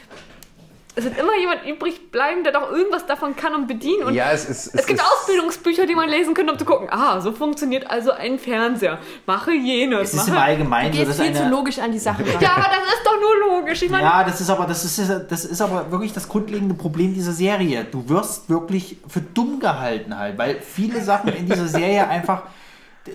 es 0.97 1.05
wird 1.05 1.19
immer 1.19 1.37
jemand 1.39 1.65
übrig 1.67 2.11
bleiben, 2.11 2.43
der 2.43 2.53
doch 2.53 2.71
irgendwas 2.71 3.07
davon 3.07 3.37
kann 3.37 3.55
und 3.55 3.67
bedienen. 3.69 4.05
Und 4.05 4.15
Ja, 4.15 4.33
es 4.33 4.45
ist. 4.49 4.75
es 4.75 4.87
gibt 4.87 5.01
ist, 5.01 5.07
Ausbildungsbücher, 5.07 5.87
die 5.87 5.95
man 5.95 6.09
lesen 6.09 6.35
könnte, 6.35 6.53
um 6.53 6.59
zu 6.59 6.65
gucken, 6.65 6.89
ah, 6.91 7.21
so 7.21 7.33
funktioniert 7.33 7.89
also 7.89 8.11
ein 8.11 8.39
Fernseher. 8.39 8.99
Mache 9.27 9.53
jenes. 9.53 10.09
es 10.09 10.15
ist 10.15 10.29
im 10.29 10.35
mache, 10.35 10.45
Allgemeinen 10.45 10.93
so, 10.93 11.05
dass 11.05 11.21
viel 11.21 11.33
zu 11.33 11.43
eine. 11.43 11.51
logisch 11.51 11.79
an 11.79 11.93
die 11.93 11.99
Sache 11.99 12.23
ran. 12.23 12.35
ja, 12.41 12.51
aber 12.57 12.67
das 12.67 12.95
ist 12.95 13.05
doch 13.05 13.21
nur 13.21 13.59
logisch. 13.61 13.83
Ich 13.83 13.91
meine, 13.91 14.03
Ja, 14.05 14.25
das 14.25 14.41
ist 14.41 14.51
aber 14.51 14.67
das 14.67 14.85
ist 14.85 15.11
das 15.29 15.45
ist 15.45 15.61
aber 15.61 15.91
wirklich 15.91 16.13
das 16.13 16.29
grundlegende 16.29 16.75
Problem 16.75 17.15
dieser 17.15 17.33
Serie. 17.33 17.85
Du 17.85 18.09
wirst 18.09 18.51
wirklich 18.51 18.97
für 19.09 19.21
dumm 19.21 19.61
gehalten 19.61 20.19
halt, 20.19 20.37
weil 20.39 20.61
viele 20.61 21.03
Sachen 21.03 21.33
in 21.33 21.47
dieser 21.47 21.69
Serie 21.69 22.09
einfach 22.09 22.43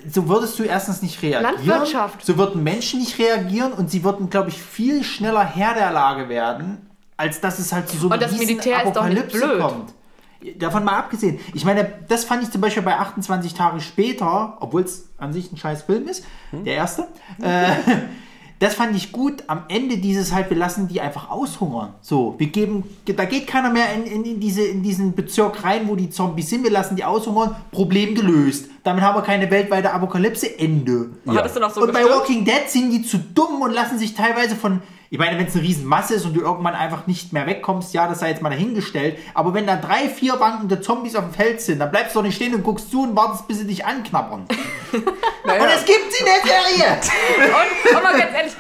so 0.10 0.28
würdest 0.28 0.58
du 0.58 0.64
erstens 0.64 1.02
nicht 1.02 1.22
reagieren. 1.22 1.56
Landwirtschaft. 1.56 2.26
So 2.26 2.38
würden 2.38 2.64
Menschen 2.64 3.00
nicht 3.00 3.20
reagieren 3.20 3.72
und 3.74 3.92
sie 3.92 4.04
würden, 4.04 4.30
glaube 4.30 4.50
ich, 4.50 4.62
viel 4.62 5.04
schneller 5.04 5.46
Herr 5.46 5.76
der 5.76 5.92
Lage 5.92 6.28
werden, 6.28 6.90
als 7.18 7.42
dass 7.42 7.60
es 7.60 7.72
halt 7.72 7.90
zu 7.90 7.98
so 7.98 8.08
einer 8.08 8.16
Und 8.16 8.24
das 8.24 8.32
riesen 8.32 8.48
Militär 8.48 8.84
ist 8.84 8.96
doch 8.96 9.08
nicht 9.08 9.18
Apokalypse 9.18 9.48
blöd. 9.48 9.62
kommt. 9.62 9.94
Davon 10.60 10.84
mal 10.84 10.98
abgesehen. 10.98 11.40
Ich 11.54 11.66
meine, 11.66 11.92
das 12.08 12.24
fand 12.26 12.44
ich 12.44 12.52
zum 12.52 12.62
Beispiel 12.62 12.84
bei 12.84 12.98
28 12.98 13.54
Tage 13.54 13.82
später, 13.82 14.58
obwohl 14.60 14.84
es 14.84 15.10
an 15.18 15.34
sich 15.34 15.52
ein 15.52 15.58
scheiß 15.58 15.84
Film 15.84 16.08
ist, 16.08 16.24
der 16.52 16.76
erste, 16.76 17.08
äh, 17.42 17.72
das 18.60 18.76
fand 18.76 18.96
ich 18.96 19.12
gut. 19.12 19.44
Am 19.48 19.64
Ende 19.70 19.98
dieses 19.98 20.34
halt, 20.34 20.52
wir 20.52 20.58
lassen 20.58 20.88
die 20.88 21.02
einfach 21.02 21.32
aushungern. 21.32 21.96
So, 22.02 22.36
wir 22.38 22.48
geben, 22.48 22.84
da 23.06 23.26
geht 23.26 23.48
keiner 23.48 23.72
mehr 23.72 23.92
in, 23.96 24.04
in, 24.04 24.24
in, 24.24 24.40
diese, 24.40 24.62
in 24.64 24.84
diesen 24.84 25.16
Bezirk 25.16 25.64
rein, 25.64 25.88
wo 25.88 25.96
die 25.96 26.12
Zombies 26.12 26.50
sind. 26.50 26.64
Wir 26.64 26.72
lassen 26.72 26.96
die 26.96 27.06
aushungern. 27.06 27.56
Problem 27.72 28.14
gelöst. 28.14 28.70
Damit 28.84 29.04
haben 29.04 29.18
wir 29.18 29.24
keine 29.24 29.50
weltweite 29.50 29.92
Apokalypse. 29.92 30.60
Ende. 30.60 31.10
hattest 31.28 31.56
du 31.56 31.60
noch 31.60 31.74
so 31.74 31.82
und 31.82 31.92
bei 31.92 32.02
gestimmt? 32.02 32.20
Walking 32.20 32.46
Dead 32.46 32.68
sind 32.68 32.92
die 32.92 33.02
zu 33.02 33.18
dumm 33.18 33.62
und 33.62 33.72
lassen 33.72 33.98
sich 33.98 34.14
teilweise 34.14 34.56
von. 34.56 34.82
Ich 35.10 35.20
meine, 35.20 35.38
wenn 35.38 35.48
es 35.48 35.54
eine 35.54 35.64
Riesenmasse 35.64 36.16
ist 36.16 36.26
und 36.26 36.34
du 36.34 36.42
irgendwann 36.42 36.76
einfach 36.76 37.08
nicht 37.08 37.34
mehr 37.34 37.46
wegkommst, 37.46 37.94
ja, 37.94 38.08
das 38.08 38.20
sei 38.20 38.30
jetzt 38.30 38.42
mal 38.42 38.50
dahingestellt. 38.50 39.18
Aber 39.34 39.54
wenn 39.54 39.68
da 39.68 39.76
drei, 39.76 40.10
vier 40.10 40.40
wankende 40.40 40.82
Zombies 40.82 41.16
auf 41.16 41.26
dem 41.26 41.34
Feld 41.34 41.62
sind, 41.62 41.80
dann 41.80 41.92
bleibst 41.92 42.16
du 42.16 42.20
doch 42.20 42.26
nicht 42.26 42.36
stehen 42.36 42.56
und 42.56 42.64
guckst 42.64 42.90
zu 42.92 43.04
und 43.04 43.16
wartest, 43.16 43.48
bis 43.48 43.60
sie 43.60 43.68
dich 43.68 43.86
anknabbern. 43.86 44.46
Und 45.46 45.62
es 45.62 45.86
gibt 45.86 46.12
sie 46.12 46.24
in 46.24 46.26
der 46.26 46.42
Serie! 46.44 47.00
Und, 47.38 47.96
und 47.96 48.04
mal 48.04 48.18
ganz 48.18 48.34
ehrlich, 48.34 48.54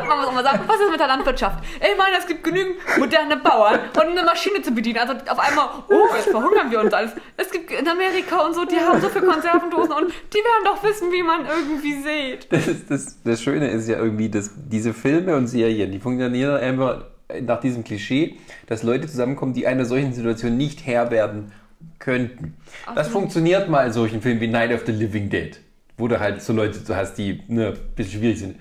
und 0.00 0.08
man 0.08 0.18
muss 0.18 0.26
auch 0.26 0.32
mal 0.32 0.44
sagen, 0.44 0.60
was 0.66 0.80
ist 0.80 0.90
mit 0.90 1.00
der 1.00 1.08
Landwirtschaft? 1.08 1.64
Ich 1.76 1.98
meine, 1.98 2.16
es 2.18 2.26
gibt 2.26 2.44
genügend 2.44 2.76
moderne 2.98 3.36
Bauern 3.36 3.80
und 3.94 4.00
eine 4.00 4.22
Maschine 4.22 4.62
zu 4.62 4.72
bedienen. 4.72 4.98
Also 4.98 5.14
auf 5.14 5.38
einmal, 5.38 5.66
oh, 5.88 6.14
jetzt 6.14 6.30
verhungern 6.30 6.70
wir 6.70 6.80
uns 6.80 6.92
alles. 6.92 7.12
Es 7.36 7.50
gibt 7.50 7.70
in 7.70 7.88
Amerika 7.88 8.44
und 8.46 8.54
so, 8.54 8.64
die 8.64 8.76
haben 8.76 9.00
so 9.00 9.08
viele 9.08 9.26
Konservendosen 9.26 9.92
und 9.92 10.12
die 10.32 10.38
werden 10.38 10.64
doch 10.64 10.82
wissen, 10.82 11.12
wie 11.12 11.22
man 11.22 11.46
irgendwie 11.46 11.94
sieht. 12.02 12.52
Das, 12.52 12.86
das, 12.88 13.22
das 13.22 13.42
Schöne 13.42 13.68
ist 13.70 13.88
ja 13.88 13.98
irgendwie, 13.98 14.28
dass 14.28 14.50
diese 14.56 14.94
Filme 14.94 15.36
und 15.36 15.46
Serien, 15.46 15.90
die 15.90 15.98
funktionieren 15.98 16.56
einfach 16.56 17.04
nach 17.40 17.60
diesem 17.60 17.84
Klischee, 17.84 18.36
dass 18.66 18.82
Leute 18.82 19.06
zusammenkommen, 19.06 19.54
die 19.54 19.66
einer 19.66 19.84
solchen 19.84 20.12
Situation 20.12 20.56
nicht 20.56 20.86
Herr 20.86 21.10
werden 21.10 21.52
könnten. 21.98 22.54
Das 22.94 23.08
funktioniert 23.08 23.68
mal 23.68 23.86
in 23.86 23.92
solchen 23.92 24.20
Filmen 24.20 24.40
wie 24.40 24.48
Night 24.48 24.72
of 24.72 24.82
the 24.86 24.92
Living 24.92 25.30
Dead, 25.30 25.58
wo 25.96 26.08
du 26.08 26.20
halt 26.20 26.42
so 26.42 26.52
Leute 26.52 26.80
hast, 26.94 27.14
die 27.14 27.42
ne, 27.48 27.68
ein 27.68 27.94
bisschen 27.94 28.20
schwierig 28.20 28.38
sind. 28.38 28.56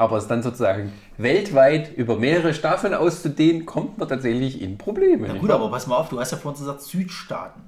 Aber 0.00 0.16
es 0.16 0.26
dann 0.26 0.42
sozusagen 0.42 0.94
weltweit 1.18 1.94
über 1.94 2.16
mehrere 2.16 2.54
Staffeln 2.54 2.94
auszudehnen, 2.94 3.66
kommt 3.66 3.98
man 3.98 4.08
tatsächlich 4.08 4.62
in 4.62 4.78
Probleme. 4.78 5.28
Na 5.28 5.36
gut, 5.36 5.50
aber 5.50 5.70
pass 5.70 5.86
mal 5.86 5.96
auf, 5.96 6.08
du 6.08 6.18
hast 6.18 6.30
ja 6.30 6.38
vorhin 6.38 6.58
gesagt 6.58 6.80
Südstaaten. 6.80 7.60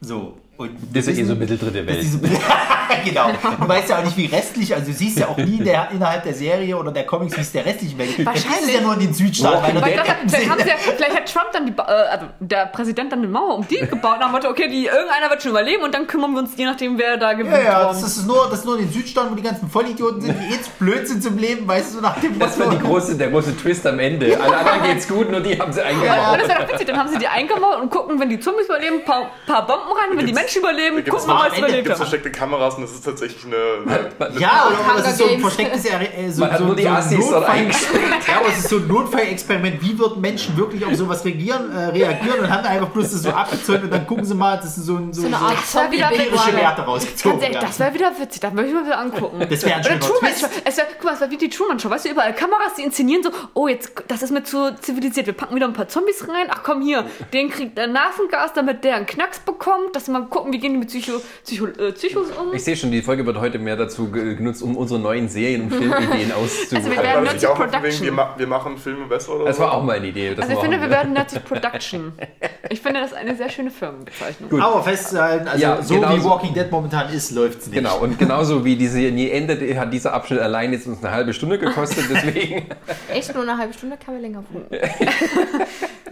So. 0.00 0.38
Und 0.58 0.70
das 0.92 1.06
ist 1.06 1.18
ja 1.18 1.24
eh 1.24 1.26
so 1.26 1.34
mitteldritte 1.34 1.84
dass 1.84 1.94
Welt. 1.96 2.02
diese, 2.02 2.18
genau. 3.04 3.26
Du 3.60 3.68
weißt 3.68 3.90
ja 3.90 3.98
auch 3.98 4.04
nicht, 4.04 4.16
wie 4.16 4.26
restlich, 4.26 4.72
also 4.74 4.86
du 4.86 4.92
siehst 4.92 5.18
ja 5.18 5.28
auch 5.28 5.36
nie 5.36 5.58
der, 5.58 5.90
innerhalb 5.90 6.22
der 6.24 6.32
Serie 6.34 6.76
oder 6.76 6.92
der 6.92 7.04
Comics, 7.04 7.36
wie 7.36 7.40
es 7.42 7.52
der 7.52 7.66
restlichen 7.66 7.98
Welt 7.98 8.16
geht. 8.16 8.26
Das 8.26 8.36
ist 8.36 8.46
Wahrscheinlich. 8.48 8.74
ja 8.74 8.80
nur 8.80 8.94
in 8.94 9.00
den 9.00 9.12
Südstaaten, 9.14 9.74
weil 9.74 9.82
Weil 9.82 9.92
Deppen 9.92 10.28
vielleicht, 10.28 10.48
haben 10.50 10.58
sind. 10.58 10.64
sie 10.68 10.70
ja, 10.88 10.94
vielleicht 10.96 11.14
hat 11.16 11.32
Trump 11.32 11.52
dann 11.52 11.66
die, 11.66 11.72
äh, 11.72 11.82
also 11.82 12.26
der 12.40 12.66
Präsident 12.66 13.12
dann 13.12 13.18
eine 13.20 13.28
Mauer 13.28 13.56
um 13.56 13.68
die 13.68 13.76
gebaut, 13.78 14.16
nach 14.20 14.26
dem 14.28 14.32
Motto, 14.32 14.48
okay, 14.48 14.68
die, 14.68 14.86
irgendeiner 14.86 15.28
wird 15.30 15.42
schon 15.42 15.50
überleben 15.50 15.82
und 15.82 15.92
dann 15.94 16.06
kümmern 16.06 16.32
wir 16.32 16.38
uns 16.40 16.50
je 16.56 16.64
nachdem, 16.64 16.96
wer 16.98 17.16
da 17.18 17.32
gewinnt. 17.34 17.54
Ja, 17.54 17.62
ja, 17.62 17.84
das 17.88 18.02
ist, 18.02 18.26
nur, 18.26 18.48
das 18.50 18.60
ist 18.60 18.64
nur 18.64 18.78
in 18.78 18.86
den 18.86 18.92
Südstaaten, 18.92 19.30
wo 19.30 19.34
die 19.34 19.42
ganzen 19.42 19.68
Vollidioten 19.68 20.20
sind, 20.22 20.36
die 20.40 20.54
eh 20.54 20.60
zu 20.62 20.70
blöd 20.78 21.06
sind 21.06 21.22
zum 21.22 21.36
Leben, 21.36 21.68
weißt 21.68 21.90
du, 21.90 21.94
so 21.96 22.00
nach 22.00 22.18
dem 22.20 22.38
Das 22.38 22.58
war 22.58 22.70
die 22.70 22.78
große, 22.78 23.16
der 23.16 23.28
große 23.30 23.56
Twist 23.58 23.86
am 23.86 23.98
Ende. 23.98 24.38
Alle 24.40 24.56
anderen 24.56 24.82
geht's 24.84 25.06
gut, 25.06 25.30
nur 25.30 25.40
die 25.40 25.58
haben 25.60 25.72
sie 25.72 25.80
Und 25.80 25.86
eingebaut. 25.86 26.40
das 26.40 26.48
wäre 26.48 26.62
doch 26.64 26.72
witzig, 26.72 26.86
dann 26.86 26.96
haben 26.98 27.08
sie 27.10 27.18
die 27.18 27.28
eingemauert 27.28 27.80
und 27.82 27.90
gucken, 27.90 28.18
wenn 28.18 28.30
die 28.30 28.40
Zombies 28.40 28.66
überleben, 28.66 29.04
paar, 29.04 29.30
paar 29.46 29.66
Bomben 29.66 29.92
rein, 29.92 30.10
wenn 30.16 30.18
die 30.20 30.32
gibt's- 30.32 30.45
Menschen 30.46 30.58
überleben, 30.60 30.96
gibt 31.04 31.12
wir 31.12 31.26
mal, 31.26 31.50
was 31.50 31.58
überlebt 31.58 31.88
haben. 31.88 31.96
versteckte 31.96 32.30
Kameras 32.30 32.74
und 32.76 32.82
das 32.82 32.92
ist 32.92 33.04
tatsächlich 33.04 33.44
eine. 33.46 34.10
eine 34.26 34.38
Ja, 34.40 34.68
oder, 34.68 35.00
es 35.00 35.08
ist 35.10 35.18
so 35.18 35.26
ein 35.28 35.40
verstecktes 35.40 35.84
äh, 35.84 36.30
so, 36.30 36.40
Man 36.40 36.50
hat 36.52 36.58
so, 36.58 36.64
nur 36.64 36.76
die 36.76 36.82
so 36.84 36.88
Assis 36.88 37.18
dort 37.18 37.30
Notfall- 37.42 37.50
eingesperrt. 37.56 38.02
Ja, 38.26 38.38
aber 38.40 38.48
es 38.48 38.58
ist 38.58 38.68
so 38.70 38.76
ein 38.76 38.86
Notfallexperiment. 38.88 39.82
Wie 39.82 39.98
würden 39.98 40.20
Menschen 40.20 40.56
wirklich 40.56 40.84
auf 40.84 40.94
sowas 40.94 41.24
reagieren, 41.24 41.70
äh, 41.72 41.86
reagieren 41.86 42.40
und 42.40 42.50
haben 42.50 42.66
einfach 42.66 42.88
bloß 42.88 43.12
das 43.12 43.22
so 43.22 43.30
abgezäunt 43.30 43.84
und 43.84 43.92
dann 43.92 44.06
gucken 44.06 44.24
sie 44.24 44.34
mal, 44.34 44.56
das 44.56 44.76
ist 44.76 44.86
so 44.86 44.96
ein 44.96 45.12
so, 45.12 45.22
So 45.22 45.26
eine 45.28 45.36
Art 45.36 45.56
Das 45.58 45.74
war 45.74 45.90
wieder 45.92 46.06
empirische 46.10 46.32
witzig. 46.46 46.56
Werte 46.56 46.82
rausgezogen. 46.82 47.32
Ganz 47.40 47.42
ehrlich, 47.54 47.58
das 47.68 47.78
wäre 47.78 47.94
wieder 47.94 48.12
witzig, 48.18 48.40
das 48.40 48.52
möchte 48.52 48.68
ich 48.70 48.74
mal 48.74 48.84
wieder 48.86 48.98
angucken. 48.98 49.46
Das 49.48 49.64
wäre 49.64 49.76
ein 49.76 49.84
schöner 49.84 50.00
Truman 50.00 50.20
Twist. 50.32 50.40
Show. 50.40 50.48
Es 50.64 50.76
wär, 50.76 50.86
guck 50.94 51.04
mal, 51.04 51.14
es 51.14 51.20
wäre 51.20 51.30
wie 51.30 51.36
die 51.36 51.48
Truman 51.48 51.78
Show. 51.78 51.90
Weißt 51.90 52.04
du, 52.04 52.08
überall 52.10 52.34
Kameras, 52.34 52.74
die 52.76 52.82
inszenieren 52.82 53.22
so, 53.22 53.30
oh, 53.54 53.68
jetzt, 53.68 53.92
das 54.08 54.22
ist 54.22 54.30
mir 54.32 54.42
zu 54.44 54.74
zivilisiert. 54.80 55.26
Wir 55.26 55.34
packen 55.34 55.54
wieder 55.54 55.66
ein 55.66 55.72
paar 55.72 55.88
Zombies 55.88 56.26
rein. 56.28 56.46
Ach 56.50 56.62
komm, 56.62 56.82
hier, 56.82 57.04
den 57.32 57.50
kriegt 57.50 57.78
der 57.78 57.86
Nervengas, 57.86 58.52
damit 58.54 58.82
der 58.84 58.96
einen 58.96 59.06
Knacks 59.06 59.38
bekommt. 59.38 59.94
Dass 59.94 60.08
wir 60.08 60.12
mal 60.18 60.26
gucken, 60.36 60.52
wie 60.52 60.58
gehen 60.58 60.72
die 60.72 60.78
mit 60.78 60.88
Psycho, 60.88 61.20
Psycho, 61.44 61.66
äh, 61.66 61.92
Psychos 61.92 62.26
um. 62.38 62.54
Ich 62.54 62.62
sehe 62.64 62.76
schon, 62.76 62.90
die 62.90 63.02
Folge 63.02 63.24
wird 63.26 63.38
heute 63.40 63.58
mehr 63.58 63.76
dazu 63.76 64.10
ge- 64.10 64.34
genutzt, 64.34 64.62
um 64.62 64.76
unsere 64.76 65.00
neuen 65.00 65.28
Serien 65.28 65.62
und 65.62 65.70
Filmideen 65.70 66.32
auszuhalten. 66.36 66.76
Also 66.76 66.90
wir 66.90 67.02
werden 67.02 67.24
das 67.24 67.32
Nerds 67.42 67.44
Production. 67.54 67.82
wegen, 67.82 68.04
wir, 68.04 68.12
ma 68.12 68.34
wir 68.36 68.46
machen 68.46 68.76
Filme 68.78 69.06
besser 69.06 69.34
oder 69.36 69.44
das 69.46 69.56
so? 69.56 69.62
war 69.62 69.72
auch 69.74 69.82
mal 69.82 69.96
eine 69.96 70.06
Idee. 70.08 70.34
Das 70.34 70.44
Also 70.44 70.52
ich 70.54 70.60
finde, 70.60 70.80
wir 70.80 70.90
werden 70.90 71.12
Nerds 71.12 71.38
Production. 71.40 72.12
Ich 72.68 72.80
finde 72.80 72.98
das 73.00 73.12
eine 73.12 73.36
sehr 73.36 73.48
schöne 73.48 73.70
Firmenbezeichnung. 73.70 74.50
Gut. 74.50 74.60
Aber 74.60 74.82
festzuhalten, 74.82 75.46
also 75.46 75.62
Ja, 75.62 75.80
so 75.80 75.94
genau 75.94 76.16
wie. 76.16 76.24
Walking 76.24 76.52
Dead 76.52 76.68
momentan 76.68 77.12
ist, 77.14 77.30
läuft 77.30 77.60
es 77.60 77.66
nicht. 77.68 77.76
Genau, 77.76 77.98
und 78.00 78.18
genauso 78.18 78.64
wie 78.64 78.74
die 78.74 78.88
Serie 78.88 79.12
nie 79.12 79.30
endet, 79.30 79.60
hat 79.78 79.92
dieser 79.92 80.12
Abschnitt 80.12 80.40
allein 80.40 80.72
jetzt 80.72 80.84
uns 80.88 80.98
eine 81.04 81.12
halbe 81.14 81.32
Stunde 81.32 81.60
gekostet, 81.60 82.06
deswegen. 82.12 82.66
Echt 83.14 83.32
nur 83.32 83.44
eine 83.44 83.56
halbe 83.56 83.72
Stunde 83.72 83.96
kann 84.04 84.14
man 84.14 84.22
länger 84.22 84.42
wohnen. 84.50 84.66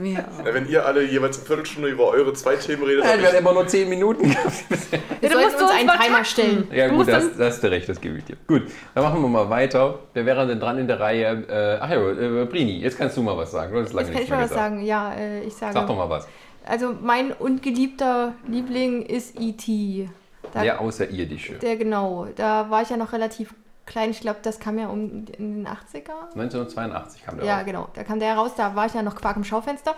Ja. 0.00 0.24
Ja, 0.44 0.54
Wenn 0.54 0.68
ihr 0.68 0.84
alle 0.84 1.02
jeweils 1.04 1.38
eine 1.38 1.46
Viertelstunde 1.46 1.88
über 1.88 2.08
eure 2.08 2.32
zwei 2.32 2.56
Themen 2.56 2.82
redet, 2.84 3.04
Nein, 3.04 3.18
wir 3.20 3.26
hatten 3.26 3.36
ich, 3.36 3.40
immer 3.40 3.52
nur 3.52 3.66
10 3.66 3.88
Minuten. 3.88 4.30
Wir 5.20 5.30
du 5.30 5.36
sollten 5.36 5.44
musst 5.52 5.62
uns 5.62 5.62
uns 5.62 5.70
einen 5.72 6.00
Timer 6.00 6.24
stellen. 6.24 6.68
Ja, 6.72 6.88
Du 6.88 6.96
gut, 6.96 7.08
das, 7.08 7.36
das 7.36 7.54
hast 7.54 7.62
du 7.64 7.70
recht, 7.70 7.88
das 7.88 8.00
gebe 8.00 8.18
ich 8.18 8.24
dir. 8.24 8.36
Gut, 8.46 8.62
dann 8.94 9.04
machen 9.04 9.22
wir 9.22 9.28
mal 9.28 9.48
weiter. 9.50 10.00
Wer 10.12 10.26
wäre 10.26 10.46
denn 10.46 10.60
dran 10.60 10.78
in 10.78 10.86
der 10.86 11.00
Reihe? 11.00 11.44
Äh, 11.48 11.78
ach 11.80 11.90
ja, 11.90 12.10
äh, 12.42 12.44
Brini, 12.46 12.78
jetzt 12.80 12.98
kannst 12.98 13.16
du 13.16 13.22
mal 13.22 13.36
was 13.36 13.50
sagen. 13.52 13.72
Du 13.72 13.80
hast 13.80 13.92
lange 13.92 14.08
Jetzt 14.08 14.12
kann 14.12 14.20
nicht 14.20 14.24
ich 14.24 14.30
mal 14.30 14.42
was 14.42 14.48
gesagt. 14.50 14.70
sagen. 14.72 14.82
Ja, 14.84 15.14
äh, 15.14 15.40
ich 15.44 15.54
sage. 15.54 15.72
Sag 15.72 15.86
doch 15.86 15.96
mal 15.96 16.10
was. 16.10 16.26
Also 16.66 16.94
mein 17.00 17.32
ungeliebter 17.32 18.34
Liebling 18.46 19.02
ist 19.02 19.38
E.T. 19.40 20.08
Da, 20.52 20.62
Der 20.62 20.80
Außerirdische. 20.80 21.54
der 21.54 21.76
genau. 21.76 22.26
Da 22.36 22.68
war 22.70 22.82
ich 22.82 22.90
ja 22.90 22.96
noch 22.96 23.12
relativ 23.12 23.54
klein. 23.86 24.10
Ich 24.10 24.20
glaube, 24.20 24.38
das 24.42 24.58
kam 24.60 24.78
ja 24.78 24.88
um 24.88 25.26
in 25.38 25.64
den 25.64 25.66
80er. 25.66 26.30
1982 26.34 27.24
kam 27.24 27.36
der 27.38 27.46
Ja, 27.46 27.56
raus. 27.58 27.64
genau. 27.66 27.88
Da 27.94 28.04
kam 28.04 28.18
der 28.18 28.28
heraus. 28.28 28.52
Da 28.56 28.74
war 28.74 28.86
ich 28.86 28.94
ja 28.94 29.02
noch 29.02 29.14
Quark 29.16 29.36
im 29.36 29.44
Schaufenster. 29.44 29.94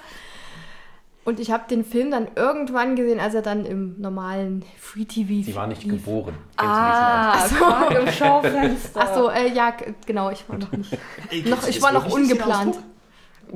Und 1.24 1.40
ich 1.40 1.50
habe 1.50 1.64
den 1.68 1.84
Film 1.84 2.12
dann 2.12 2.28
irgendwann 2.36 2.94
gesehen, 2.94 3.18
als 3.18 3.34
er 3.34 3.42
dann 3.42 3.64
im 3.66 4.00
normalen 4.00 4.64
Free 4.78 5.04
TV 5.06 5.44
Sie 5.44 5.56
war 5.56 5.66
nicht 5.66 5.82
lief. 5.82 6.04
geboren. 6.04 6.34
Ah, 6.56 7.48
Quark 7.58 7.90
im 7.98 8.12
Schaufenster. 8.12 9.00
Ach 9.02 9.14
so, 9.14 9.30
äh, 9.30 9.48
ja, 9.52 9.72
genau. 10.06 10.30
Ich 10.30 10.48
war 10.48 10.56
noch 10.56 10.70
nicht. 10.70 10.96
Ey, 11.30 11.42
noch 11.48 11.66
ich 11.66 11.82
war 11.82 11.90
noch 11.92 12.08
ungeplant. 12.08 12.78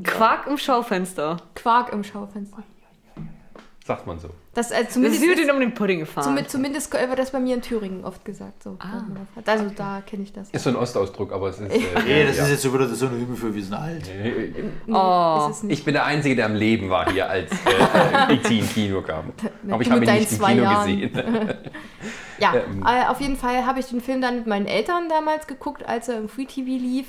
Quark 0.03 0.49
im 0.49 0.59
Schaufenster. 0.59 1.37
Quark 1.55 1.93
im 1.93 2.03
Schaufenster. 2.03 2.65
Sagt 3.91 4.07
man 4.07 4.21
so. 4.21 4.29
Das, 4.55 4.71
äh, 4.71 4.85
Das 4.85 4.93
zumindest, 4.95 5.21
ist 5.21 5.29
wie 5.29 5.33
ist, 5.33 5.43
den 5.43 5.51
um 5.53 5.59
den 5.59 5.75
Pudding 5.75 5.99
gefahren. 5.99 6.23
zumindest, 6.23 6.51
zumindest 6.53 6.93
wird 6.93 7.19
das 7.19 7.33
bei 7.33 7.41
mir 7.41 7.57
in 7.57 7.61
Thüringen 7.63 8.05
oft 8.05 8.25
gesagt. 8.25 8.63
So. 8.63 8.77
Ah. 8.79 9.03
Also 9.45 9.65
da 9.75 10.01
kenne 10.07 10.23
ich 10.23 10.33
das. 10.33 10.49
Ist 10.51 10.63
so 10.63 10.71
ein 10.71 10.77
Ostausdruck, 10.77 11.33
aber 11.33 11.49
es 11.49 11.59
ist. 11.59 11.73
Äh, 11.73 11.81
Nee, 12.07 12.25
das 12.27 12.37
ja. 12.37 12.45
ist 12.45 12.51
jetzt 12.51 12.63
so 12.63 12.73
wieder 12.73 12.87
das 12.87 13.01
Synonym 13.01 13.35
für 13.37 13.53
wir 13.53 13.63
sind 13.65 13.75
alt. 13.75 14.09
Äh, 14.09 14.53
Nee, 14.87 14.95
Oh. 14.95 15.47
ist 15.51 15.57
es 15.57 15.63
nicht. 15.65 15.79
Ich 15.81 15.85
bin 15.85 15.95
der 15.95 16.05
Einzige, 16.05 16.37
der 16.37 16.47
am 16.47 16.55
Leben 16.55 16.89
war 16.89 17.11
hier, 17.11 17.29
als 17.29 17.51
äh, 17.51 18.35
E.T. 18.35 18.59
im 18.61 18.69
Kino 18.69 19.03
kam. 19.03 19.33
Aber 19.71 19.83
ich 19.83 19.91
habe 19.91 19.99
mit 20.01 20.09
ihn 20.09 20.13
deinen 20.13 20.21
nicht 20.21 20.31
im 20.33 20.39
zwei 20.39 20.53
Kino 20.53 20.63
Jahren. 20.63 21.01
gesehen. 21.01 21.49
Ja, 22.39 22.55
Ähm. 22.55 22.85
äh, 22.87 23.07
auf 23.09 23.21
jeden 23.21 23.37
Fall 23.37 23.67
habe 23.67 23.81
ich 23.81 23.87
den 23.87 24.01
Film 24.01 24.21
dann 24.23 24.37
mit 24.37 24.47
meinen 24.47 24.67
Eltern 24.67 25.09
damals 25.09 25.47
geguckt, 25.47 25.85
als 25.87 26.09
er 26.09 26.17
im 26.19 26.29
Free 26.29 26.47
TV 26.47 26.67
lief. 26.69 27.07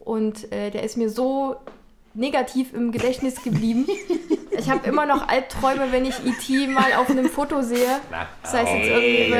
Und 0.00 0.52
äh, 0.52 0.70
der 0.70 0.82
ist 0.82 0.96
mir 0.98 1.08
so 1.08 1.56
negativ 2.14 2.72
im 2.72 2.92
Gedächtnis 2.92 3.42
geblieben. 3.42 3.86
Ich 4.56 4.70
habe 4.70 4.86
immer 4.88 5.04
noch 5.04 5.26
Albträume, 5.28 5.90
wenn 5.90 6.04
ich 6.04 6.14
E.T. 6.24 6.68
mal 6.68 6.92
auf 6.96 7.10
einem 7.10 7.28
Foto 7.28 7.60
sehe. 7.62 7.98
Das 8.42 8.52
heißt 8.54 8.72
jetzt 8.72 8.86
irgendwie. 8.88 9.30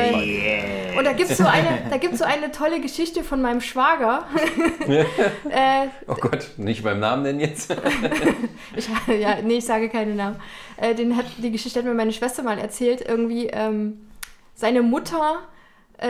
bei- 0.92 0.98
Und 0.98 1.05
da 1.05 1.12
gibt 1.12 1.30
es 1.30 1.38
so, 1.38 1.46
eine, 1.46 1.82
da 1.88 1.96
gibt's 1.98 2.18
so 2.18 2.24
eine 2.24 2.51
tolle 2.51 2.80
Geschichte 2.80 3.22
von 3.22 3.40
meinem 3.40 3.60
Schwager. 3.60 4.26
äh, 4.88 5.86
Oh 6.09 6.14
Gott, 6.14 6.48
nicht 6.56 6.82
beim 6.82 6.98
Namen 7.01 7.22
nennen 7.22 7.40
jetzt. 7.40 7.70
ich, 8.76 8.88
ja, 9.20 9.36
nee, 9.42 9.59
ich 9.59 9.64
sage 9.64 9.88
keine 9.88 10.14
Namen. 10.14 10.36
Äh, 10.76 10.94
den 10.96 11.16
hat, 11.16 11.26
die 11.38 11.52
Geschichte 11.52 11.78
hat 11.78 11.86
mir 11.86 11.94
meine 11.94 12.12
Schwester 12.12 12.42
mal 12.42 12.59
erzählt. 12.59 13.01
Irgendwie 13.06 13.46
ähm, 13.46 14.09
seine 14.55 14.82
Mutter, 14.82 15.38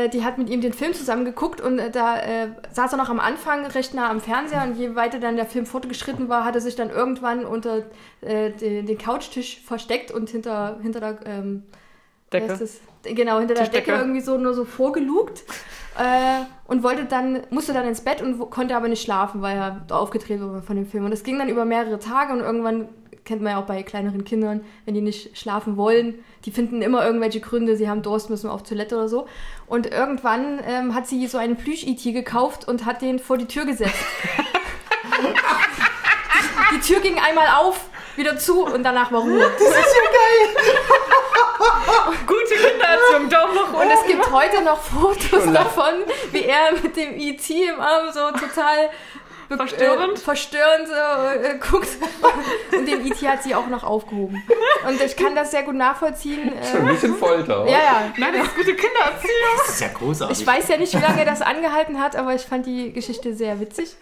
die 0.09 0.24
hat 0.24 0.39
mit 0.39 0.48
ihm 0.48 0.61
den 0.61 0.73
Film 0.73 0.94
zusammen 0.94 1.24
geguckt 1.24 1.61
und 1.61 1.78
äh, 1.78 1.90
da 1.90 2.19
äh, 2.19 2.48
saß 2.73 2.93
er 2.93 2.98
noch 2.98 3.11
am 3.11 3.20
Anfang 3.20 3.66
recht 3.66 3.94
nah 3.94 4.11
am 4.11 4.20
Fernseher 4.20 4.65
und 4.65 4.77
je 4.77 4.94
weiter 4.94 5.19
dann 5.19 5.36
der 5.36 5.47
Film 5.47 5.66
fortgeschritten 5.66 6.28
war, 6.28 6.44
hat 6.44 6.55
er 6.55 6.61
sich 6.61 6.74
dann 6.74 6.90
irgendwann 6.90 7.44
unter 7.44 7.82
äh, 8.20 8.51
den, 8.51 8.86
den 8.86 8.98
Couchtisch 8.98 9.61
versteckt 9.61 10.11
und 10.11 10.31
hinter, 10.31 10.78
hinter 10.82 11.01
der 11.01 11.19
ähm, 11.27 11.65
Decke. 12.32 12.47
das? 12.47 12.81
Genau, 13.02 13.39
hinter 13.39 13.55
der. 13.55 13.69
Decke 13.69 13.93
irgendwie 13.93 14.20
so 14.20 14.39
nur 14.39 14.55
so 14.55 14.65
vorgelugt 14.65 15.44
äh, 15.98 16.44
und 16.66 16.82
wollte 16.82 17.05
dann, 17.05 17.43
musste 17.51 17.73
dann 17.73 17.86
ins 17.86 18.01
Bett 18.01 18.23
und 18.23 18.39
konnte 18.51 18.74
aber 18.77 18.89
nicht 18.89 19.02
schlafen, 19.02 19.43
weil 19.43 19.56
er 19.56 19.86
aufgedreht 19.90 20.40
war 20.40 20.62
von 20.62 20.77
dem 20.77 20.86
Film. 20.86 21.05
Und 21.05 21.12
es 21.12 21.23
ging 21.23 21.39
dann 21.39 21.48
über 21.48 21.65
mehrere 21.65 21.98
Tage 21.98 22.32
und 22.32 22.40
irgendwann 22.40 22.89
kennt 23.24 23.42
man 23.42 23.52
ja 23.52 23.60
auch 23.60 23.66
bei 23.66 23.82
kleineren 23.82 24.24
Kindern, 24.24 24.64
wenn 24.84 24.94
die 24.94 25.01
nicht 25.01 25.36
schlafen 25.36 25.76
wollen, 25.76 26.22
die 26.44 26.51
finden 26.51 26.82
immer 26.82 27.05
irgendwelche 27.05 27.40
Gründe, 27.40 27.76
sie 27.76 27.88
haben 27.88 28.02
Durst, 28.02 28.28
müssen 28.30 28.51
auf 28.51 28.62
Toilette 28.62 28.96
oder 28.96 29.09
so. 29.09 29.26
Und 29.66 29.90
irgendwann 29.90 30.60
ähm, 30.66 30.94
hat 30.94 31.06
sie 31.06 31.26
so 31.26 31.38
einen 31.38 31.56
Plüsch-IT 31.56 32.02
gekauft 32.02 32.68
und 32.68 32.84
hat 32.84 33.01
den 33.02 33.18
vor 33.18 33.38
die 33.38 33.46
Tür 33.46 33.64
gesetzt. 33.64 33.94
die 36.74 36.80
Tür 36.80 37.01
ging 37.01 37.18
einmal 37.18 37.48
auf, 37.59 37.88
wieder 38.16 38.36
zu 38.38 38.64
und 38.64 38.82
danach 38.82 39.10
war 39.10 39.22
Ruhe. 39.22 39.51
Gute 42.26 42.55
Kindererziehung, 42.55 43.30
Daumen 43.30 43.55
nach 43.55 43.72
Und 43.72 43.90
es 43.90 44.05
gibt 44.06 44.30
heute 44.30 44.62
noch 44.62 44.80
Fotos 44.82 45.52
davon, 45.52 46.05
wie 46.30 46.42
er 46.44 46.72
mit 46.82 46.96
dem 46.96 47.18
E.T. 47.18 47.68
im 47.68 47.80
Arm 47.80 48.12
so 48.12 48.30
total 48.32 48.90
Verstörend? 49.48 50.18
äh, 50.18 50.20
verstörend 50.20 50.88
so, 50.88 50.94
äh, 50.94 51.58
guckt. 51.58 51.88
Und 52.76 52.86
den 52.86 53.06
E.T. 53.06 53.28
hat 53.28 53.42
sie 53.42 53.54
auch 53.54 53.66
noch 53.68 53.84
aufgehoben. 53.84 54.42
Und 54.88 55.00
ich 55.00 55.16
kann 55.16 55.34
das 55.34 55.50
sehr 55.50 55.62
gut 55.62 55.74
nachvollziehen. 55.74 56.52
Schon 56.70 56.80
ein 56.82 56.88
Äh, 56.88 56.92
bisschen 56.92 57.14
Folter. 57.16 57.64
ja, 57.66 57.72
ja. 57.78 58.12
Nein, 58.16 58.32
das 58.36 58.46
ist 58.48 58.56
gute 58.56 58.74
Kindererziehung. 58.74 59.32
Das 59.58 59.68
ist 59.68 59.80
ja 59.80 59.88
großartig. 59.88 60.40
Ich 60.40 60.46
weiß 60.46 60.68
ja 60.68 60.76
nicht, 60.76 60.94
wie 60.94 61.02
lange 61.02 61.24
das 61.24 61.42
angehalten 61.42 62.00
hat, 62.00 62.16
aber 62.16 62.34
ich 62.34 62.42
fand 62.42 62.66
die 62.66 62.92
Geschichte 62.92 63.34
sehr 63.34 63.60
witzig. 63.60 63.96